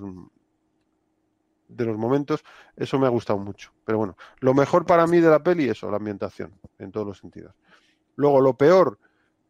de 1.69 1.85
los 1.87 1.97
momentos, 1.97 2.45
eso 2.77 2.99
me 2.99 3.07
ha 3.07 3.11
gustado 3.11 3.39
mucho. 3.39 3.73
Pero 3.85 3.99
bueno, 3.99 4.17
lo 4.41 4.55
mejor 4.55 4.85
para 4.85 5.07
mí 5.07 5.19
de 5.21 5.31
la 5.31 5.43
peli, 5.43 5.69
eso, 5.69 5.91
la 5.91 5.97
ambientación, 5.97 6.53
en 6.79 6.93
todos 6.93 7.07
los 7.07 7.19
sentidos. 7.19 7.55
Luego, 8.17 8.41
lo 8.41 8.55
peor, 8.57 8.99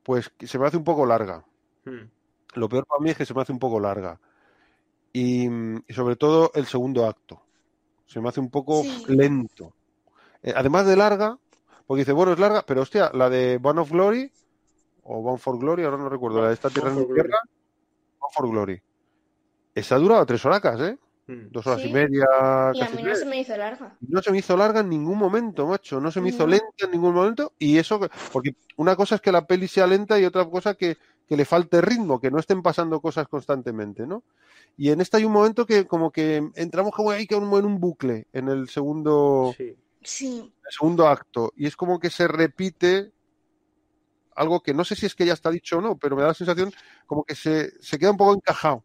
pues 0.04 0.30
que 0.30 0.46
se 0.46 0.58
me 0.58 0.66
hace 0.66 0.76
un 0.76 0.84
poco 0.84 1.04
larga. 1.04 1.44
Hmm. 1.84 2.08
Lo 2.54 2.68
peor 2.68 2.86
para 2.86 3.02
mí 3.02 3.10
es 3.10 3.16
que 3.16 3.26
se 3.26 3.34
me 3.34 3.42
hace 3.42 3.52
un 3.52 3.58
poco 3.58 3.80
larga. 3.80 4.20
Y, 5.14 5.46
y 5.46 5.92
sobre 5.94 6.16
todo 6.16 6.50
el 6.54 6.66
segundo 6.66 7.06
acto. 7.06 7.40
Se 8.04 8.20
me 8.20 8.28
hace 8.28 8.40
un 8.40 8.50
poco 8.50 8.82
Sí. 8.82 9.04
lento. 9.08 9.72
Eh, 10.42 10.52
además 10.54 10.86
de 10.86 10.96
larga, 10.96 11.38
porque 11.86 12.00
dice, 12.00 12.12
bueno, 12.12 12.32
es 12.32 12.38
larga, 12.40 12.64
pero 12.66 12.82
hostia, 12.82 13.10
la 13.14 13.30
de 13.30 13.58
Bound 13.58 13.78
of 13.78 13.90
Glory, 13.92 14.30
o 15.04 15.22
Bound 15.22 15.38
for 15.38 15.56
Glory, 15.58 15.84
ahora 15.84 15.98
no 15.98 16.08
recuerdo, 16.08 16.42
la 16.42 16.48
de 16.48 16.54
esta 16.54 16.68
tierra 16.68 16.88
en 16.90 16.96
mi 16.96 17.00
for 17.02 17.14
Glory. 17.14 17.22
tierra, 17.28 17.38
Bound 18.20 18.34
for 18.34 18.48
Glory. 18.50 18.82
Esa 19.74 19.94
ha 19.94 19.98
durado 19.98 20.26
tres 20.26 20.44
horacas, 20.44 20.80
¿eh? 20.80 20.98
Hmm. 21.26 21.46
Dos 21.50 21.66
horas 21.66 21.80
Sí. 21.80 21.88
y 21.88 21.92
media, 21.92 22.26
Y 22.74 22.80
a 22.82 22.88
mí 22.90 22.96
no 22.96 23.02
tres. 23.02 23.20
se 23.20 23.24
me 23.24 23.40
hizo 23.40 23.56
larga. 23.56 23.96
No 24.00 24.20
se 24.20 24.30
me 24.32 24.38
hizo 24.38 24.56
larga 24.56 24.80
en 24.80 24.88
ningún 24.90 25.16
momento, 25.16 25.66
macho. 25.66 26.00
No 26.00 26.10
se 26.10 26.20
me 26.20 26.28
hizo 26.30 26.46
lenta 26.46 26.66
en 26.84 26.90
ningún 26.90 27.14
momento. 27.14 27.52
Y 27.58 27.78
eso, 27.78 27.98
que- 28.00 28.10
porque 28.32 28.56
una 28.76 28.94
cosa 28.96 29.14
es 29.14 29.20
que 29.20 29.32
la 29.32 29.46
peli 29.46 29.66
sea 29.68 29.86
lenta 29.86 30.18
y 30.18 30.24
otra 30.26 30.44
cosa 30.44 30.74
que, 30.74 30.98
que 31.26 31.36
le 31.36 31.44
falte 31.44 31.80
ritmo, 31.80 32.20
que 32.20 32.30
no 32.30 32.38
estén 32.38 32.62
pasando 32.62 33.00
cosas 33.00 33.28
constantemente, 33.28 34.06
¿no? 34.06 34.24
Y 34.76 34.90
en 34.90 35.00
esta 35.00 35.18
hay 35.18 35.24
un 35.24 35.32
momento 35.32 35.66
que 35.66 35.86
como 35.86 36.10
que 36.10 36.50
entramos 36.54 36.92
como 36.92 37.10
ahí 37.10 37.26
como 37.26 37.58
en 37.58 37.64
un 37.64 37.80
bucle, 37.80 38.26
en 38.32 38.48
el 38.48 38.68
segundo, 38.68 39.54
Sí. 39.56 39.76
Sí, 40.04 40.52
el 40.66 40.72
segundo 40.72 41.08
acto. 41.08 41.52
Y 41.56 41.66
es 41.66 41.76
como 41.76 41.98
que 41.98 42.10
se 42.10 42.28
repite 42.28 43.12
algo 44.36 44.62
que 44.62 44.74
no 44.74 44.84
sé 44.84 44.94
si 44.96 45.06
es 45.06 45.14
que 45.14 45.26
ya 45.26 45.32
está 45.32 45.50
dicho 45.50 45.78
o 45.78 45.80
no, 45.80 45.96
pero 45.96 46.14
me 46.14 46.22
da 46.22 46.28
la 46.28 46.34
sensación 46.34 46.72
como 47.06 47.24
que 47.24 47.34
se, 47.34 47.70
se 47.80 47.98
queda 47.98 48.10
un 48.10 48.16
poco 48.16 48.34
encajado. 48.34 48.84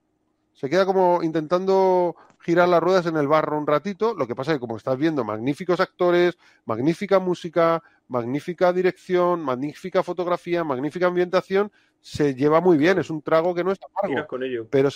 Se 0.53 0.69
queda 0.69 0.85
como 0.85 1.21
intentando 1.23 2.15
girar 2.39 2.69
las 2.69 2.81
ruedas 2.81 3.05
en 3.05 3.17
el 3.17 3.27
barro 3.27 3.57
un 3.57 3.67
ratito. 3.67 4.13
Lo 4.13 4.27
que 4.27 4.35
pasa 4.35 4.51
es 4.51 4.57
que 4.57 4.61
como 4.61 4.77
estás 4.77 4.97
viendo 4.97 5.23
magníficos 5.23 5.79
actores, 5.79 6.37
magnífica 6.65 7.19
música, 7.19 7.83
magnífica 8.09 8.73
dirección, 8.73 9.41
magnífica 9.41 10.03
fotografía, 10.03 10.63
magnífica 10.63 11.07
ambientación, 11.07 11.71
se 12.01 12.35
lleva 12.35 12.59
muy 12.59 12.77
bien. 12.77 12.99
Es 12.99 13.09
un 13.09 13.21
trago 13.21 13.55
que 13.55 13.63
no 13.63 13.71
es 13.71 13.79
Tiras 13.79 13.93
amargo. 14.03 14.27
con 14.27 14.43
ello. 14.43 14.67
Pero 14.69 14.89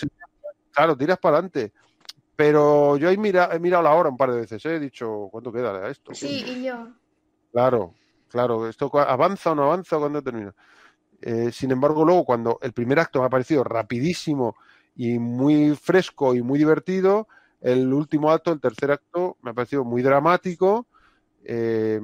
claro, 0.72 0.98
tiras 0.98 1.20
para 1.20 1.38
adelante. 1.38 1.72
Pero 2.36 2.98
yo 2.98 3.10
he, 3.10 3.18
mira, 3.18 3.50
he 3.54 3.60
mirado 3.60 3.84
la 3.84 3.94
hora 3.94 4.10
un 4.10 4.18
par 4.18 4.32
de 4.32 4.42
veces, 4.42 4.66
¿eh? 4.66 4.76
he 4.76 4.80
dicho, 4.80 5.30
¿cuánto 5.32 5.52
queda 5.52 5.88
esto? 5.90 6.14
sí, 6.14 6.44
y 6.46 6.64
yo. 6.66 6.88
Claro, 7.52 7.94
claro, 8.28 8.68
esto 8.68 8.92
avanza 9.00 9.52
o 9.52 9.56
no 9.56 9.64
avanza 9.66 10.00
cuando 10.00 10.22
termina. 10.24 10.54
Eh, 11.22 11.52
sin 11.52 11.72
embargo, 11.72 12.04
luego 12.04 12.26
cuando 12.26 12.58
el 12.64 12.74
primer 12.74 13.00
acto 13.00 13.20
me 13.20 13.28
ha 13.28 13.30
parecido 13.30 13.64
rapidísimo 13.64 14.56
y 14.96 15.20
muy 15.20 15.76
fresco 15.76 16.34
y 16.34 16.42
muy 16.42 16.58
divertido, 16.58 17.28
el 17.62 17.94
último 17.94 18.32
acto, 18.32 18.52
el 18.52 18.60
tercer 18.60 18.92
acto, 18.92 19.38
me 19.44 19.52
ha 19.52 19.54
parecido 19.54 19.86
muy 19.86 20.02
dramático, 20.02 20.88
eh, 21.44 22.02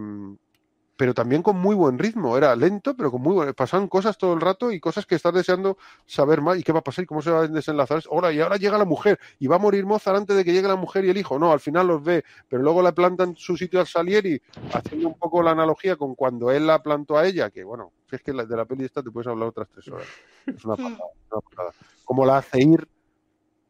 pero 0.99 1.13
también 1.13 1.41
con 1.41 1.55
muy 1.55 1.77
buen 1.77 1.97
ritmo. 1.97 2.35
Era 2.35 2.53
lento, 2.57 2.93
pero 2.93 3.09
con 3.09 3.21
muy 3.21 3.33
buen... 3.33 3.53
Pasaban 3.53 3.87
cosas 3.87 4.17
todo 4.17 4.33
el 4.33 4.41
rato 4.41 4.69
y 4.69 4.81
cosas 4.81 5.05
que 5.05 5.15
estás 5.15 5.33
deseando 5.33 5.77
saber 6.05 6.41
más 6.41 6.59
y 6.59 6.63
qué 6.63 6.73
va 6.73 6.79
a 6.79 6.83
pasar 6.83 7.03
y 7.03 7.07
cómo 7.07 7.21
se 7.21 7.31
va 7.31 7.39
a 7.39 7.47
desenlazar. 7.47 8.03
Ahora, 8.11 8.33
y 8.33 8.41
ahora 8.41 8.57
llega 8.57 8.77
la 8.77 8.83
mujer 8.83 9.17
y 9.39 9.47
va 9.47 9.55
a 9.55 9.59
morir 9.59 9.85
Mozart 9.85 10.17
antes 10.17 10.35
de 10.35 10.43
que 10.43 10.51
llegue 10.51 10.67
la 10.67 10.75
mujer 10.75 11.05
y 11.05 11.09
el 11.09 11.15
hijo. 11.15 11.39
No, 11.39 11.53
al 11.53 11.61
final 11.61 11.87
los 11.87 12.03
ve, 12.03 12.25
pero 12.49 12.61
luego 12.63 12.81
la 12.81 12.91
plantan 12.91 13.33
su 13.37 13.55
sitio 13.55 13.79
al 13.79 13.87
Salieri, 13.87 14.41
haciendo 14.73 15.07
un 15.07 15.17
poco 15.17 15.41
la 15.41 15.51
analogía 15.51 15.95
con 15.95 16.15
cuando 16.15 16.51
él 16.51 16.67
la 16.67 16.83
plantó 16.83 17.17
a 17.17 17.25
ella, 17.25 17.49
que 17.49 17.63
bueno, 17.63 17.93
si 18.09 18.17
es 18.17 18.21
que 18.21 18.33
de 18.33 18.57
la 18.57 18.65
peli 18.65 18.83
esta 18.83 19.01
te 19.01 19.09
puedes 19.09 19.27
hablar 19.27 19.47
otras 19.47 19.69
tres 19.69 19.87
horas. 19.87 20.07
Es 20.47 20.65
una 20.65 20.75
pasada, 20.75 20.97
una 21.31 21.41
pasada. 21.49 21.71
Cómo 22.03 22.25
la 22.25 22.39
hace 22.39 22.61
ir 22.61 22.85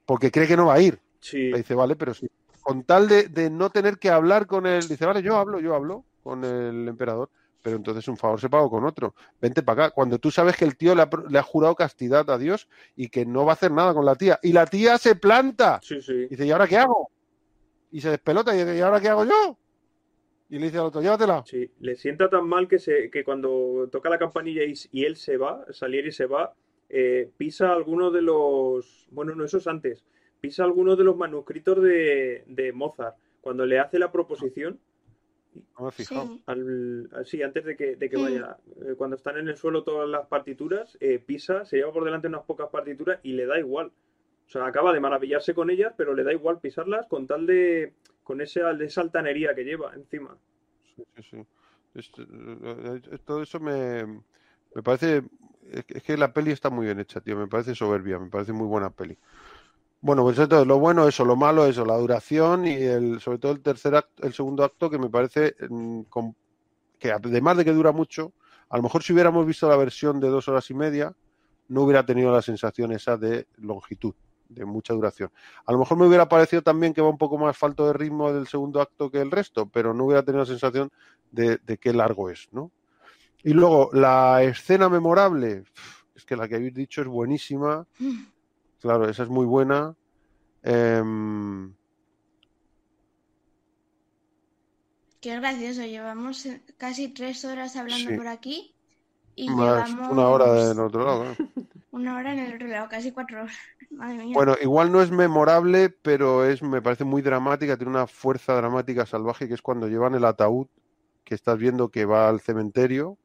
porque 0.03 0.31
cree 0.31 0.47
que 0.47 0.57
no 0.57 0.65
va 0.65 0.73
a 0.73 0.81
ir. 0.81 0.99
Sí. 1.19 1.51
Le 1.51 1.59
dice, 1.59 1.75
vale, 1.75 1.95
pero 1.95 2.15
sí. 2.15 2.27
Con 2.63 2.85
tal 2.85 3.07
de, 3.07 3.27
de 3.27 3.51
no 3.51 3.69
tener 3.69 3.99
que 3.99 4.09
hablar 4.09 4.47
con 4.47 4.65
él, 4.65 4.87
dice, 4.87 5.05
vale, 5.05 5.21
yo 5.21 5.37
hablo, 5.37 5.59
yo 5.59 5.75
hablo 5.75 6.05
con 6.23 6.43
el 6.43 6.87
emperador, 6.87 7.29
pero 7.61 7.75
entonces 7.75 8.07
un 8.07 8.17
favor 8.17 8.39
se 8.39 8.49
paga 8.49 8.69
con 8.69 8.85
otro. 8.85 9.15
Vente 9.41 9.63
para 9.63 9.85
acá. 9.85 9.93
Cuando 9.93 10.19
tú 10.19 10.31
sabes 10.31 10.55
que 10.55 10.65
el 10.65 10.77
tío 10.77 10.95
le 10.95 11.01
ha, 11.01 11.09
le 11.29 11.39
ha 11.39 11.43
jurado 11.43 11.75
castidad 11.75 12.29
a 12.29 12.37
Dios 12.37 12.69
y 12.95 13.09
que 13.09 13.25
no 13.25 13.45
va 13.45 13.51
a 13.51 13.55
hacer 13.55 13.71
nada 13.71 13.93
con 13.93 14.05
la 14.05 14.15
tía. 14.15 14.39
Y 14.41 14.53
la 14.53 14.65
tía 14.65 14.97
se 14.97 15.15
planta. 15.15 15.79
Sí, 15.83 16.01
sí. 16.01 16.27
Dice, 16.27 16.45
¿y 16.45 16.51
ahora 16.51 16.67
qué 16.67 16.77
hago? 16.77 17.09
Y 17.91 18.01
se 18.01 18.09
despelota 18.11 18.55
y 18.55 18.59
dice, 18.59 18.77
¿y 18.77 18.81
ahora 18.81 19.01
qué 19.01 19.09
hago 19.09 19.25
yo? 19.25 19.57
Y 20.49 20.57
le 20.57 20.65
dice 20.65 20.77
al 20.79 20.85
otro, 20.85 21.01
llévatela. 21.01 21.43
Sí, 21.45 21.69
le 21.79 21.95
sienta 21.95 22.29
tan 22.29 22.47
mal 22.47 22.67
que, 22.67 22.79
se, 22.79 23.11
que 23.11 23.23
cuando 23.23 23.87
toca 23.91 24.09
la 24.09 24.17
campanilla 24.17 24.63
y, 24.63 24.73
y 24.91 25.05
él 25.05 25.15
se 25.15 25.37
va, 25.37 25.63
Salieri 25.69 26.11
se 26.11 26.25
va, 26.25 26.55
eh, 26.89 27.29
pisa 27.37 27.71
alguno 27.71 28.09
de 28.09 28.23
los. 28.23 29.07
Bueno, 29.11 29.35
no, 29.35 29.45
eso 29.45 29.57
es 29.57 29.67
antes. 29.67 30.05
Pisa 30.41 30.63
alguno 30.63 30.95
de 30.95 31.03
los 31.03 31.15
manuscritos 31.17 31.81
de, 31.83 32.43
de 32.47 32.71
Mozart. 32.73 33.15
Cuando 33.41 33.65
le 33.65 33.79
hace 33.79 33.99
la 33.99 34.11
proposición, 34.11 34.79
No 35.77 35.83
me 35.85 35.89
he 35.89 35.91
fijado. 35.91 36.27
Sí. 36.27 36.43
al, 36.47 37.09
al- 37.11 37.25
sí, 37.25 37.41
antes 37.43 37.65
de 37.65 37.75
que, 37.75 37.95
de 37.95 38.09
que 38.09 38.17
Mm. 38.17 38.21
vaya, 38.21 38.57
eh, 38.81 38.95
cuando 38.97 39.15
están 39.15 39.37
en 39.37 39.47
el 39.47 39.57
suelo 39.57 39.83
todas 39.83 40.07
las 40.09 40.27
partituras, 40.27 40.97
eh, 40.99 41.19
pisa, 41.19 41.65
se 41.65 41.77
lleva 41.77 41.91
por 41.93 42.03
delante 42.05 42.27
unas 42.27 42.43
pocas 42.45 42.69
partituras 42.69 43.19
y 43.23 43.33
le 43.33 43.45
da 43.45 43.59
igual. 43.59 43.87
O 44.47 44.49
sea, 44.51 44.65
acaba 44.65 44.93
de 44.93 44.99
maravillarse 44.99 45.53
con 45.53 45.69
ellas, 45.69 45.93
pero 45.95 46.13
le 46.15 46.23
da 46.23 46.33
igual 46.33 46.59
pisarlas 46.59 47.05
con 47.07 47.27
tal 47.27 47.45
de. 47.45 47.93
con 48.23 48.41
esa, 48.41 48.73
de 48.73 48.85
esa 48.85 49.01
altanería 49.01 49.55
que 49.55 49.63
lleva 49.63 49.93
encima. 49.95 50.37
Sí, 50.95 51.03
sí, 51.15 51.21
sí. 51.31 51.45
Esto- 51.95 52.21
eh, 52.23 53.17
todo 53.25 53.41
eso 53.41 53.59
me, 53.59 54.05
me 54.05 54.83
parece. 54.83 55.23
Es 55.71 55.85
que- 55.85 55.97
es 55.97 56.03
que 56.03 56.17
la 56.17 56.31
peli 56.33 56.51
está 56.51 56.69
muy 56.69 56.85
bien 56.85 56.99
hecha, 56.99 57.21
tío. 57.21 57.35
Me 57.37 57.47
parece 57.47 57.73
soberbia, 57.75 58.17
me 58.19 58.29
parece 58.29 58.53
muy 58.53 58.67
buena 58.67 58.89
peli. 58.91 59.17
Bueno, 60.01 60.23
pues 60.23 60.39
entonces 60.39 60.65
lo 60.65 60.79
bueno 60.79 61.07
eso, 61.07 61.25
lo 61.25 61.35
malo 61.35 61.65
eso, 61.65 61.85
la 61.85 61.97
duración 61.97 62.65
y 62.65 62.73
el, 62.75 63.19
sobre 63.19 63.37
todo 63.37 63.51
el 63.51 63.61
tercer 63.61 63.95
acto, 63.95 64.25
el 64.25 64.33
segundo 64.33 64.63
acto 64.63 64.89
que 64.89 64.97
me 64.97 65.09
parece 65.09 65.55
mm, 65.69 66.01
que 66.97 67.11
además 67.11 67.57
de 67.57 67.65
que 67.65 67.73
dura 67.73 67.91
mucho, 67.91 68.33
a 68.69 68.77
lo 68.77 68.83
mejor 68.83 69.03
si 69.03 69.11
hubiéramos 69.11 69.45
visto 69.45 69.67
la 69.67 69.75
versión 69.75 70.19
de 70.21 70.29
dos 70.29 70.47
horas 70.47 70.69
y 70.69 70.73
media, 70.73 71.13
no 71.67 71.83
hubiera 71.83 72.05
tenido 72.05 72.31
la 72.31 72.41
sensación 72.41 72.93
esa 72.93 73.17
de 73.17 73.47
longitud, 73.57 74.13
de 74.47 74.63
mucha 74.63 74.93
duración. 74.93 75.31
A 75.65 75.71
lo 75.73 75.79
mejor 75.79 75.97
me 75.97 76.07
hubiera 76.07 76.29
parecido 76.29 76.61
también 76.61 76.93
que 76.93 77.01
va 77.01 77.09
un 77.09 77.17
poco 77.17 77.37
más 77.37 77.57
falto 77.57 77.85
de 77.85 77.93
ritmo 77.93 78.31
del 78.31 78.47
segundo 78.47 78.81
acto 78.81 79.11
que 79.11 79.19
el 79.19 79.31
resto, 79.31 79.67
pero 79.67 79.93
no 79.93 80.05
hubiera 80.05 80.23
tenido 80.23 80.39
la 80.39 80.47
sensación 80.47 80.89
de, 81.31 81.57
de 81.57 81.77
qué 81.77 81.91
largo 81.91 82.29
es, 82.29 82.47
¿no? 82.51 82.71
Y 83.43 83.53
luego, 83.53 83.89
la 83.93 84.43
escena 84.43 84.89
memorable, 84.89 85.63
es 86.15 86.25
que 86.25 86.35
la 86.35 86.47
que 86.47 86.55
habéis 86.55 86.73
dicho 86.73 87.01
es 87.01 87.07
buenísima, 87.07 87.85
claro, 88.79 89.09
esa 89.09 89.23
es 89.23 89.29
muy 89.29 89.45
buena. 89.45 89.95
Em, 90.63 91.73
Qué 95.21 95.35
gracioso, 95.37 95.81
llevamos 95.81 96.47
casi 96.77 97.09
tres 97.09 97.43
horas 97.43 97.75
hablando 97.75 98.11
Sí. 98.11 98.15
por 98.15 98.27
aquí 98.27 98.73
y 99.35 99.49
más 99.49 99.89
llevamos 99.89 100.11
una 100.13 100.27
hora 100.29 100.53
del 100.53 100.79
otro 100.79 101.05
lado. 101.05 101.25
¿eh? 101.31 101.35
una 101.91 102.17
hora 102.17 102.33
en 102.33 102.39
el 102.39 102.55
otro 102.55 102.67
lado, 102.67 102.87
casi 102.89 103.11
cuatro 103.11 103.41
horas. 103.41 103.55
Madre 103.91 104.23
mía. 104.23 104.33
Bueno, 104.33 104.55
igual 104.61 104.91
no 104.91 105.01
es 105.01 105.11
memorable, 105.11 105.89
pero 105.89 106.45
es, 106.45 106.61
me 106.63 106.81
parece 106.81 107.03
muy 107.03 107.21
dramática, 107.21 107.75
tiene 107.75 107.91
una 107.91 108.07
fuerza 108.07 108.53
dramática 108.53 109.05
salvaje, 109.05 109.47
que 109.47 109.55
es 109.55 109.61
cuando 109.61 109.87
llevan 109.89 110.15
el 110.15 110.23
ataúd, 110.23 110.67
que 111.25 111.35
estás 111.35 111.57
viendo 111.57 111.89
que 111.89 112.05
va 112.05 112.29
al 112.29 112.39
cementerio, 112.39 113.17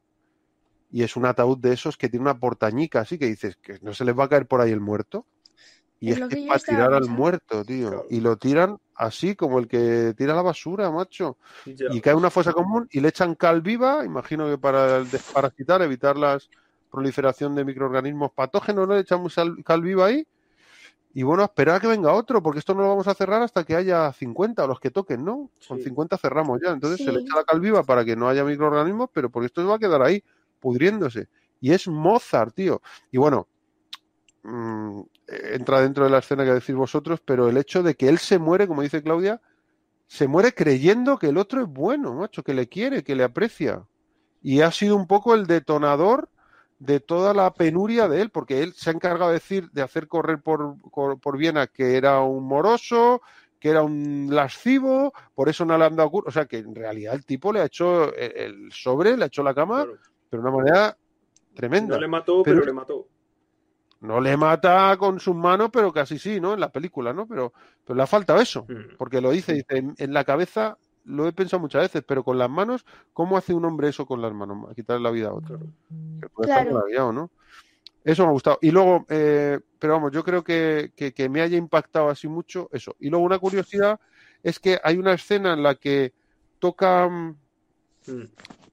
y 0.91 1.03
es 1.03 1.15
un 1.15 1.25
ataúd 1.25 1.57
de 1.59 1.73
esos 1.73 1.97
que 1.97 2.09
tiene 2.09 2.23
una 2.23 2.39
portañica, 2.39 2.99
así 3.01 3.17
que 3.17 3.27
dices 3.27 3.55
que 3.57 3.79
no 3.81 3.93
se 3.93 4.03
les 4.05 4.17
va 4.17 4.25
a 4.25 4.29
caer 4.29 4.47
por 4.47 4.59
ahí 4.59 4.71
el 4.71 4.81
muerto. 4.81 5.25
Y 5.99 6.11
Es 6.11 6.19
que 6.27 6.45
para 6.47 6.59
tirar 6.59 6.93
al 6.93 7.07
muerto, 7.07 7.63
tío. 7.63 7.89
Claro. 7.89 8.05
Y 8.09 8.19
lo 8.19 8.37
tiran 8.37 8.77
así, 8.95 9.35
como 9.35 9.59
el 9.59 9.67
que 9.67 10.13
tira 10.17 10.35
la 10.35 10.41
basura, 10.41 10.91
macho. 10.91 11.37
Ya. 11.65 11.87
Y 11.91 12.01
cae 12.01 12.13
una 12.13 12.29
fosa 12.29 12.53
común 12.53 12.87
y 12.91 12.99
le 12.99 13.09
echan 13.09 13.35
cal 13.35 13.61
viva, 13.61 14.05
imagino 14.05 14.47
que 14.49 14.57
para 14.57 14.97
el 14.97 15.09
desparasitar, 15.09 15.81
evitar 15.81 16.17
la 16.17 16.37
proliferación 16.91 17.55
de 17.55 17.65
microorganismos 17.65 18.31
patógenos, 18.31 18.87
¿no? 18.87 18.93
Le 18.93 19.01
echamos 19.01 19.35
cal 19.63 19.81
viva 19.81 20.05
ahí. 20.05 20.25
Y 21.13 21.23
bueno, 21.23 21.43
a 21.43 21.45
esperar 21.45 21.77
a 21.77 21.79
que 21.79 21.87
venga 21.87 22.11
otro, 22.11 22.43
porque 22.43 22.59
esto 22.59 22.73
no 22.73 22.81
lo 22.81 22.89
vamos 22.89 23.07
a 23.07 23.13
cerrar 23.13 23.41
hasta 23.41 23.63
que 23.63 23.73
haya 23.73 24.11
50 24.11 24.65
o 24.65 24.67
los 24.67 24.81
que 24.81 24.91
toquen, 24.91 25.23
¿no? 25.23 25.49
Con 25.65 25.77
Sí. 25.77 25.85
50 25.85 26.17
cerramos 26.17 26.59
ya. 26.61 26.71
Entonces 26.71 27.05
se 27.05 27.11
le 27.13 27.21
echa 27.21 27.37
la 27.37 27.45
cal 27.45 27.61
viva 27.61 27.83
para 27.83 28.03
que 28.03 28.17
no 28.17 28.27
haya 28.27 28.43
microorganismos, 28.43 29.09
pero 29.13 29.29
porque 29.29 29.45
esto 29.45 29.65
va 29.65 29.75
a 29.75 29.79
quedar 29.79 30.01
ahí, 30.01 30.21
pudriéndose. 30.59 31.29
Y 31.61 31.71
es 31.71 31.87
Mozart, 31.87 32.53
tío. 32.53 32.81
Y 33.11 33.17
bueno, 33.17 33.47
mm, 34.45 35.01
entra 35.53 35.81
dentro 35.81 36.03
de 36.05 36.09
la 36.11 36.19
escena 36.19 36.43
que 36.45 36.53
decís 36.53 36.75
vosotros, 36.75 37.19
pero 37.23 37.49
el 37.49 37.57
hecho 37.57 37.83
de 37.83 37.95
que 37.95 38.07
él 38.09 38.17
se 38.19 38.37
muere, 38.39 38.67
como 38.67 38.81
dice 38.81 39.01
Claudia, 39.03 39.41
se 40.07 40.27
muere 40.27 40.53
creyendo 40.53 41.17
que 41.17 41.27
el 41.29 41.37
otro 41.37 41.61
es 41.61 41.67
bueno, 41.67 42.13
macho, 42.13 42.43
que 42.43 42.53
le 42.53 42.67
quiere, 42.69 43.03
que 43.03 43.15
le 43.15 43.23
aprecia. 43.23 43.83
Y 44.41 44.61
ha 44.61 44.71
sido 44.71 44.95
un 44.95 45.07
poco 45.07 45.33
el 45.33 45.47
detonador 45.47 46.29
de 46.77 46.99
toda 46.99 47.33
la 47.33 47.51
penuria 47.53 48.07
de 48.07 48.21
él, 48.21 48.29
porque 48.29 48.61
él 48.61 48.73
se 48.73 48.89
ha 48.89 48.93
encargado 48.93 49.29
de 49.31 49.35
decir, 49.35 49.71
de 49.71 49.81
hacer 49.81 50.07
correr 50.07 50.41
por, 50.41 50.75
por, 51.19 51.37
Viena 51.37 51.65
que 51.67 51.97
era 51.97 52.19
un 52.21 52.43
moroso, 52.45 53.21
que 53.59 53.69
era 53.69 53.81
un 53.81 54.27
lascivo, 54.29 55.11
por 55.33 55.49
eso 55.49 55.65
no 55.65 55.75
le 55.77 55.85
han 55.85 55.95
dado 55.95 56.11
cur- 56.11 56.25
O 56.27 56.31
sea 56.31 56.45
que 56.45 56.57
en 56.59 56.75
realidad 56.75 57.15
el 57.15 57.25
tipo 57.25 57.51
le 57.51 57.61
ha 57.61 57.65
hecho 57.65 58.13
el, 58.13 58.31
el 58.37 58.71
sobre, 58.71 59.17
le 59.17 59.23
ha 59.23 59.27
hecho 59.27 59.41
la 59.41 59.55
cama, 59.55 59.85
Claro. 59.85 59.99
pero 60.29 60.43
de 60.43 60.49
una 60.49 60.57
manera 60.57 60.97
tremenda. 61.55 61.95
No 61.95 62.01
le 62.01 62.07
mató, 62.07 62.43
Pero- 62.43 62.57
pero, 62.57 62.65
le 62.67 62.73
mató. 62.73 63.07
No 64.05 64.21
le 64.21 64.37
mata 64.37 64.95
con 64.97 65.19
sus 65.19 65.35
manos, 65.35 65.69
pero 65.71 65.91
casi 65.91 66.17
sí, 66.19 66.39
¿no? 66.39 66.53
En 66.53 66.59
la 66.59 66.69
película, 66.71 67.11
¿no? 67.13 67.27
Pero, 67.27 67.53
pero 67.83 67.97
le 67.97 68.03
ha 68.03 68.07
faltado 68.07 68.39
eso, 68.39 68.65
Mm. 68.69 68.95
porque 68.97 69.19
lo 69.21 69.31
dice, 69.31 69.53
dice, 69.53 69.77
en, 69.77 69.95
en 69.97 70.13
la 70.13 70.23
cabeza 70.23 70.77
lo 71.05 71.27
he 71.27 71.33
pensado 71.33 71.59
muchas 71.59 71.83
veces, 71.83 72.03
pero 72.07 72.23
con 72.23 72.37
las 72.37 72.49
manos, 72.49 72.85
¿cómo 73.13 73.37
hace 73.37 73.53
un 73.53 73.65
hombre 73.65 73.89
eso 73.89 74.05
con 74.05 74.21
las 74.21 74.33
manos? 74.33 74.69
A 74.69 74.73
quitarle 74.73 75.03
la 75.03 75.11
vida 75.11 75.27
a 75.29 75.33
otro. 75.33 75.59
Que 76.21 76.29
puede 76.29 76.49
estar 76.49 76.63
Claro. 76.63 76.73
maravillado, 76.77 77.13
¿no? 77.13 77.29
Eso 78.03 78.23
me 78.23 78.29
ha 78.29 78.31
gustado. 78.33 78.57
Y 78.61 78.71
luego, 78.71 79.05
eh, 79.09 79.59
pero 79.79 79.93
vamos, 79.93 80.11
yo 80.11 80.23
creo 80.23 80.43
que, 80.43 80.91
que, 80.95 81.13
que 81.13 81.27
me 81.29 81.41
haya 81.41 81.57
impactado 81.57 82.09
así 82.09 82.27
mucho 82.27 82.69
eso. 82.71 82.95
Y 82.99 83.09
luego 83.09 83.25
una 83.25 83.39
curiosidad 83.39 83.99
es 84.43 84.59
que 84.59 84.79
hay 84.83 84.97
una 84.97 85.13
escena 85.13 85.53
en 85.53 85.63
la 85.63 85.75
que 85.75 86.13
toca 86.59 87.07
mm, 87.07 87.35
Mm. 88.07 88.21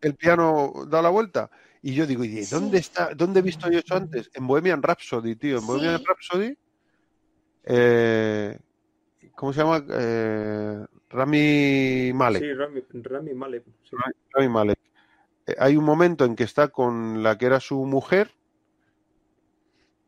el 0.03 0.15
piano 0.17 0.73
da 0.89 1.01
la 1.01 1.09
vuelta. 1.09 1.51
Y 1.83 1.95
yo 1.95 2.07
digo, 2.07 2.25
¿y 2.25 2.45
Sí. 2.45 2.55
dónde 2.55 2.79
está? 2.79 3.13
¿Dónde 3.15 3.41
he 3.41 3.43
visto 3.43 3.69
yo 3.71 3.81
eso 3.81 3.97
antes? 3.97 4.31
En 4.35 4.47
Bohemian 4.47 4.83
Rhapsody, 4.83 5.35
tío. 5.37 5.57
En 5.57 5.63
Sí. 5.63 5.67
Bohemian 5.67 6.03
Rhapsody. 6.05 6.57
eh, 7.65 8.59
¿Cómo 9.35 9.53
se 9.53 9.61
llama? 9.61 9.85
Eh, 9.91 10.85
Rami 11.11 12.13
Malek. 12.15 12.43
Sí, 12.43 12.53
Rami, 12.55 12.83
Rami 13.03 13.35
Malek. 13.35 13.65
sí. 13.89 13.97
Rami 14.33 14.49
Malek. 14.49 14.79
Eh, 15.47 15.57
hay 15.59 15.77
un 15.77 15.85
momento 15.85 16.25
en 16.25 16.37
que 16.37 16.45
está 16.45 16.69
con 16.69 17.23
la 17.23 17.37
que 17.39 17.47
era 17.47 17.61
su 17.61 17.85
mujer, 17.85 18.31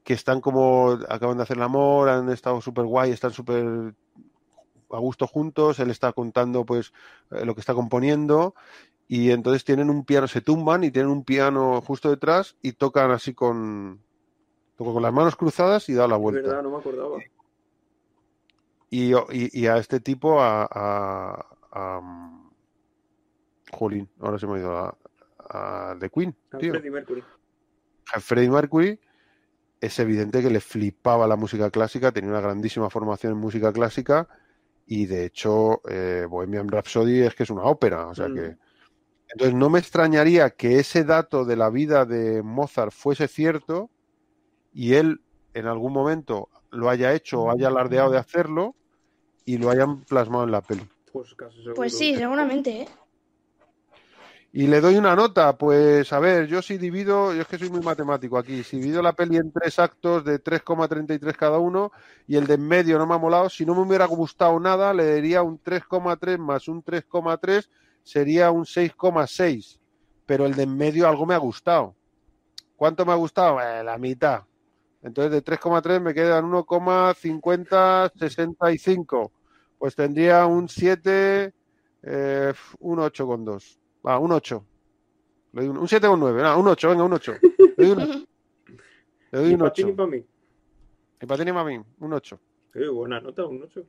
que 0.05 0.15
están 0.15 0.41
como, 0.41 0.99
acaban 1.09 1.37
de 1.37 1.43
hacer 1.45 1.57
el 1.57 1.63
amor, 1.63 2.09
han 2.09 2.29
estado 2.31 2.61
súper 2.61 2.85
guay, 2.85 3.11
están 3.13 3.33
súper 3.33 3.95
a 4.91 4.99
gusto 4.99 5.27
juntos, 5.27 5.79
él 5.81 5.91
está 5.91 6.13
contando 6.13 6.65
pues 6.65 6.93
eh, 7.31 7.45
lo 7.45 7.55
que 7.55 7.61
está 7.61 7.75
componiendo 7.75 8.55
y 9.09 9.31
entonces 9.31 9.65
tienen 9.65 9.91
un 9.91 10.05
piano, 10.05 10.27
se 10.29 10.41
tumban 10.41 10.83
y 10.85 10.91
tienen 10.91 11.11
un 11.11 11.25
piano 11.25 11.81
justo 11.83 12.11
detrás 12.11 12.57
y 12.63 12.73
tocan 12.73 13.11
así 13.11 13.35
con, 13.35 14.03
con 14.77 15.03
las 15.03 15.13
manos 15.13 15.37
cruzadas 15.37 15.89
y 15.89 15.95
da 15.95 16.09
la 16.09 16.17
Es 16.17 16.21
vuelta. 16.23 16.43
verdad, 16.49 16.63
no 16.63 16.71
me 16.71 16.77
acordaba. 16.79 17.19
Y, 18.91 19.13
y- 19.15 19.51
y 19.61 19.67
a 19.67 19.77
este 19.79 20.01
tipo, 20.01 20.41
a, 20.41 20.69
a, 20.71 21.47
a, 21.73 21.99
um, 21.99 22.51
Jolín, 23.73 24.09
ahora 24.21 24.39
se 24.39 24.47
me 24.47 24.55
ha 24.55 24.59
ido 24.59 24.79
a, 24.79 24.97
a 25.51 25.97
The 25.99 26.11
Queen, 26.11 26.37
A 26.53 26.59
tío. 26.59 26.73
Freddie 26.73 26.91
Mercury. 26.91 27.25
A 28.15 28.21
Freddie 28.21 28.51
Mercury 28.51 29.01
es 29.81 29.99
evidente 29.99 30.43
que 30.43 30.51
le 30.51 30.61
flipaba 30.61 31.27
la 31.27 31.37
música 31.37 31.71
clásica, 31.71 32.13
tenía 32.13 32.31
una 32.31 32.41
grandísima 32.41 32.89
formación 32.89 33.33
en 33.33 33.39
música 33.39 33.73
clásica 33.73 34.29
y 34.87 35.07
de 35.07 35.25
hecho 35.27 35.81
eh, 35.89 36.27
Bohemian 36.29 36.69
Rhapsody 36.69 37.23
es 37.23 37.35
que 37.35 37.45
es 37.45 37.51
una 37.51 37.63
ópera, 37.65 38.07
o 38.09 38.15
sea 38.15 38.29
Mm. 38.29 38.35
que 38.35 38.57
entonces 39.31 39.55
no 39.57 39.71
me 39.71 39.79
extrañaría 39.79 40.51
que 40.51 40.79
ese 40.79 41.03
dato 41.03 41.45
de 41.45 41.57
la 41.57 41.71
vida 41.71 42.05
de 42.05 42.43
Mozart 42.43 42.93
fuese 42.93 43.27
cierto 43.27 43.91
y 44.73 44.95
él 44.95 45.21
en 45.55 45.67
algún 45.67 45.93
momento 45.93 46.49
lo 46.71 46.89
haya 46.91 47.15
hecho 47.15 47.43
o 47.43 47.51
haya 47.51 47.69
alardeado 47.69 48.11
de 48.11 48.19
hacerlo 48.19 48.75
y 49.45 49.59
lo 49.59 49.71
hayan 49.71 50.03
plasmado 50.03 50.45
en 50.45 50.51
la 50.51 50.61
peli. 50.61 50.87
Pues 51.13 51.35
casi 51.35 51.57
seguro. 51.59 51.75
Pues 51.75 51.97
sí, 51.97 52.15
seguramente, 52.17 52.83
¿eh? 52.83 52.89
Y 54.57 54.69
le 54.69 54.81
doy 54.81 54.95
una 54.95 55.17
nota, 55.17 55.59
pues 55.59 56.13
a 56.13 56.21
ver, 56.21 56.47
yo 56.47 56.63
si 56.63 56.79
divido, 56.79 57.35
yo 57.35 57.43
es 57.43 57.49
que 57.49 57.59
soy 57.59 57.71
muy 57.71 57.81
matemático 57.81 58.39
aquí, 58.39 58.63
si 58.63 58.77
divido 58.77 59.03
la 59.03 59.13
peli 59.13 59.37
en 59.37 59.51
tres 59.51 59.81
actos 59.81 60.25
de 60.25 60.41
3,33 60.41 61.35
cada 61.35 61.59
uno 61.59 61.91
y 62.29 62.37
el 62.37 62.47
de 62.47 62.55
en 62.55 62.69
medio 62.69 62.97
no 62.97 63.05
me 63.05 63.17
ha 63.17 63.19
molado, 63.19 63.51
si 63.51 63.67
no 63.67 63.75
me 63.75 63.81
hubiera 63.81 64.07
gustado 64.07 64.61
nada, 64.61 64.95
le 64.95 65.17
daría 65.17 65.43
un 65.43 65.61
3,3 65.61 66.39
más 66.39 66.69
un 66.69 66.85
3,3 66.85 67.69
sería 68.05 68.53
un 68.53 68.65
6,6, 68.65 69.81
pero 70.25 70.47
el 70.47 70.55
de 70.55 70.63
en 70.63 70.77
medio 70.77 71.09
algo 71.09 71.27
me 71.27 71.35
ha 71.35 71.39
gustado. 71.39 71.97
¿Cuánto 72.77 73.05
me 73.05 73.11
ha 73.11 73.17
gustado? 73.17 73.61
Eh, 73.61 73.83
la 73.83 73.99
mitad. 73.99 74.45
Entonces 75.03 75.33
de 75.33 75.43
3,3 75.43 76.01
me 76.01 76.15
quedan 76.15 76.45
1,5065. 76.45 79.33
Pues 79.79 79.97
tendría 79.97 80.47
un 80.47 80.69
7, 80.69 81.53
eh, 82.05 82.53
un 82.79 82.99
8,2. 83.01 83.81
Va, 84.07 84.19
un 84.19 84.33
8. 84.33 84.65
Le 85.53 85.61
doy 85.63 85.71
un, 85.71 85.79
un 85.79 85.89
7 85.89 86.07
o 86.07 86.13
un 86.15 86.21
9. 86.21 86.43
No, 86.43 86.59
un 86.61 86.69
8, 86.69 86.89
venga, 86.91 87.05
un 87.05 87.13
8. 87.13 87.35
Le 87.77 87.87
doy 87.87 87.91
un, 87.91 88.27
le 89.31 89.39
doy 89.41 89.53
un 89.55 89.59
para 89.61 89.73
ti 89.73 89.83
8. 89.83 89.87
ni 89.91 89.93
para 89.97 90.09
mí. 90.09 90.25
Y 91.23 91.27
para 91.27 91.39
ti 91.39 91.45
ni 91.45 91.53
para 91.53 91.65
mí, 91.65 91.81
un 92.01 92.13
8. 92.13 92.41
Eh, 92.75 92.89
buena 92.89 93.21
nota, 93.21 93.45
un 93.47 93.63
8. 93.63 93.85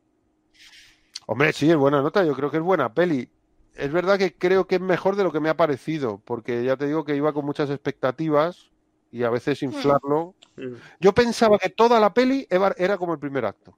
Hombre, 1.28 1.52
sí, 1.54 1.70
es 1.70 1.76
buena 1.76 2.02
nota. 2.02 2.24
Yo 2.24 2.36
creo 2.36 2.52
que 2.52 2.58
es 2.58 2.64
buena 2.64 2.94
peli. 2.94 3.28
Es 3.74 3.92
verdad 3.92 4.18
que 4.18 4.34
creo 4.34 4.68
que 4.68 4.76
es 4.76 4.82
mejor 4.82 5.16
de 5.16 5.24
lo 5.24 5.32
que 5.32 5.40
me 5.40 5.50
ha 5.50 5.58
parecido, 5.58 6.22
porque 6.24 6.64
ya 6.64 6.78
te 6.78 6.86
digo 6.88 7.04
que 7.04 7.16
iba 7.16 7.34
con 7.34 7.46
muchas 7.46 7.70
expectativas 7.70 8.70
y 9.12 9.24
a 9.24 9.30
veces 9.30 9.62
inflarlo. 9.64 10.36
Mm. 10.56 10.76
Yo 11.02 11.14
pensaba 11.14 11.58
que 11.58 11.70
toda 11.70 12.00
la 12.00 12.14
peli 12.14 12.48
era 12.50 12.98
como 12.98 13.14
el 13.14 13.20
primer 13.20 13.46
acto. 13.46 13.76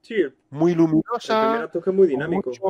Sí, 0.00 0.14
el, 0.14 0.34
Muy 0.50 0.72
el 0.72 0.78
luminosa. 0.78 1.42
primer 1.50 1.64
acto 1.66 1.78
es 1.78 1.84
que 1.84 1.90
es 1.90 1.96
muy 1.96 2.06
dinámico. 2.08 2.50
mucho- 2.50 2.62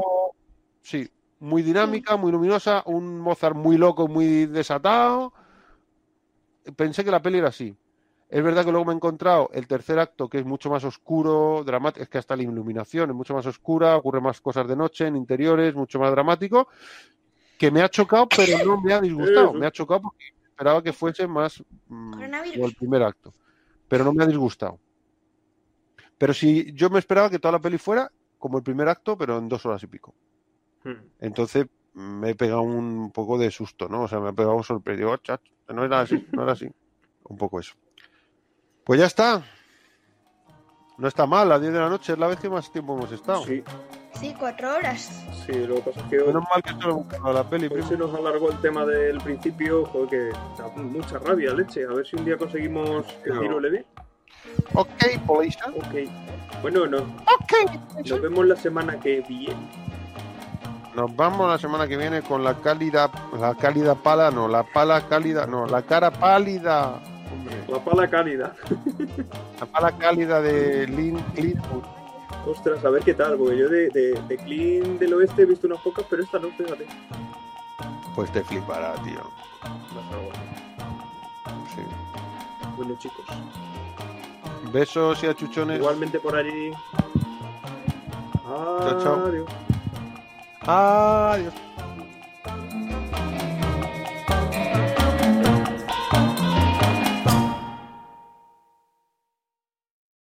sí, 0.83 1.09
muy 1.41 1.63
dinámica, 1.63 2.17
muy 2.17 2.33
luminosa, 2.33 2.83
un 2.87 3.21
Mozart 3.21 3.57
muy 3.57 3.77
loco, 3.77 4.09
muy 4.09 4.47
desatado. 4.47 5.33
Pensé 6.77 7.05
que 7.05 7.11
la 7.11 7.23
peli 7.23 7.39
era 7.39 7.49
así. 7.49 7.77
Es 8.29 8.43
verdad 8.43 8.65
que 8.65 8.71
luego 8.71 8.85
me 8.85 8.93
he 8.93 8.97
encontrado 8.97 9.49
el 9.55 9.67
tercer 9.67 9.99
acto, 9.99 10.29
que 10.29 10.39
es 10.39 10.45
mucho 10.45 10.69
más 10.69 10.85
oscuro, 10.85 11.65
dramático, 11.65 12.03
es 12.03 12.11
que 12.11 12.19
hasta 12.19 12.37
la 12.37 12.43
iluminación 12.43 13.09
es 13.09 13.17
mucho 13.17 13.33
más 13.33 13.47
oscura, 13.47 13.97
ocurre 13.97 14.21
más 14.21 14.41
cosas 14.41 14.69
de 14.69 14.77
noche, 14.77 15.07
en 15.07 15.17
interiores, 15.17 15.75
mucho 15.75 15.99
más 15.99 16.11
dramático, 16.11 16.69
que 17.57 17.71
me 17.71 17.81
ha 17.81 17.89
chocado, 17.89 18.29
pero 18.29 18.65
no 18.67 18.81
me 18.81 18.93
ha 18.93 19.01
disgustado. 19.01 19.53
Me 19.55 19.67
ha 19.67 19.71
chocado 19.71 20.03
porque 20.03 20.25
esperaba 20.45 20.83
que 20.83 20.93
fuese 20.93 21.27
más 21.27 21.63
mm, 21.87 22.13
como 22.13 22.67
el 22.67 22.75
primer 22.75 23.03
acto, 23.03 23.33
pero 23.89 24.05
no 24.05 24.13
me 24.13 24.25
ha 24.25 24.27
disgustado. 24.27 24.79
Pero 26.19 26.35
si 26.35 26.73
yo 26.75 26.91
me 26.91 26.99
esperaba 26.99 27.31
que 27.31 27.39
toda 27.39 27.53
la 27.53 27.61
peli 27.61 27.79
fuera 27.79 28.11
como 28.39 28.59
el 28.59 28.65
primer 28.65 28.89
acto, 28.89 29.17
pero 29.17 29.39
en 29.39 29.49
dos 29.49 29.65
horas 29.65 29.83
y 29.85 29.87
pico. 29.87 30.15
Mm. 30.85 30.93
Entonces 31.21 31.67
me 31.95 32.31
he 32.31 32.35
pegado 32.35 32.63
un 32.63 33.11
poco 33.13 33.39
de 33.39 33.51
susto, 33.51 33.89
¿no? 33.89 34.03
O 34.03 34.09
sea, 34.09 34.21
me 34.21 34.31
he 34.31 34.33
pegado 34.33 34.55
un 34.55 34.65
sorpresa. 34.65 34.99
Digo, 34.99 35.11
"Oh, 35.13 35.17
chach, 35.17 35.41
no 35.69 35.85
era 35.85 36.01
así, 36.01 36.27
no 36.33 36.43
era 36.45 36.53
así. 36.53 36.69
Un 37.25 37.37
poco 37.37 37.61
eso. 37.61 37.75
Pues 38.85 39.01
ya 39.01 39.07
está. 39.07 39.43
No 40.97 41.07
está 41.07 41.27
mal, 41.27 41.43
a 41.43 41.51
las 41.51 41.61
10 41.61 41.73
de 41.73 41.79
la 41.79 41.89
noche 41.89 42.13
es 42.13 42.19
la 42.19 42.27
vez 42.27 42.41
que 42.41 42.49
más 42.49 42.73
tiempo 42.73 42.97
hemos 42.97 43.13
estado. 43.13 43.45
Sí, 43.45 43.63
Sí, 44.15 44.35
cuatro 44.37 44.75
horas. 44.75 45.25
sí, 45.47 45.53
lo 45.53 45.77
que 45.77 45.83
pasa 45.83 46.01
es 46.01 46.07
que 46.07 46.19
hoy, 46.19 46.27
Menos 46.29 46.43
mal 46.53 46.61
que 46.61 46.71
solo 46.71 46.91
hemos 46.91 47.05
buscado 47.07 47.33
la 47.33 47.49
peli. 47.49 47.69
hoy 47.73 47.83
se 47.85 47.97
nos 47.97 48.13
alargó 48.13 48.51
el 48.51 48.61
tema 48.61 48.85
del 48.85 49.19
principio, 49.19 49.85
joder, 49.87 50.09
que 50.09 50.61
da 50.61 50.69
mucha 50.77 51.19
rabia, 51.21 51.55
leche. 51.55 51.85
A 51.85 51.93
ver 51.95 52.05
si 52.05 52.17
un 52.17 52.25
día 52.25 52.37
conseguimos 52.37 53.07
que 53.23 53.31
No. 53.31 53.41
Ciro 53.43 53.61
le 53.61 53.71
dé. 53.71 53.87
Ok, 54.75 54.89
Polisa. 55.25 55.67
Ok. 55.71 56.11
Bueno, 56.63 56.87
no, 56.89 56.99
Ok. 56.99 57.53
nos 58.05 58.21
vemos 58.21 58.47
la 58.47 58.57
semana 58.57 58.99
que 58.99 59.21
viene. 59.21 59.55
Nos 60.99 61.15
vamos 61.15 61.49
la 61.49 61.59
semana 61.59 61.87
que 61.87 61.97
viene 61.97 62.23
con 62.23 62.43
la 62.43 62.55
cálida, 62.55 63.09
la 63.39 63.55
cálida 63.55 63.95
pala, 63.95 64.33
no, 64.33 64.49
la 64.49 64.65
pala 64.65 65.07
cálida, 65.07 65.47
no, 65.47 65.65
la 65.65 65.83
cara 65.83 66.11
pálida. 66.11 66.95
Hombre, 67.33 67.57
La 67.69 67.79
pala 67.79 68.09
cálida. 68.09 68.57
la 69.61 69.67
pala 69.67 69.93
cálida 69.97 70.41
de 70.43 70.89
Lynn 70.89 71.19
Clintwood. 71.37 71.85
Ostras, 72.49 72.85
a 72.85 72.91
ver 72.91 73.05
qué 73.05 73.15
tal, 73.15 73.37
porque 73.39 73.57
yo 73.57 73.69
de, 73.69 73.91
de, 73.91 74.21
de 74.27 74.37
Clean 74.39 74.99
del 74.99 75.15
Oeste 75.15 75.43
he 75.43 75.45
visto 75.45 75.69
unas 75.69 75.79
pocas, 75.83 76.05
pero 76.11 76.21
esta 76.21 76.41
no, 76.41 76.49
fíjate. 76.49 76.85
Pues 78.17 78.33
te 78.33 78.43
flipará, 78.43 78.95
tío. 79.05 79.21
Sí. 81.77 81.83
Bueno, 82.77 82.97
chicos. 82.99 83.25
Besos 84.73 85.23
y 85.23 85.29
achuchones. 85.29 85.79
Igualmente 85.79 86.19
por 86.19 86.35
allí. 86.35 86.73
Chao, 88.49 89.01
chao. 89.01 89.47
Adiós. 90.71 91.68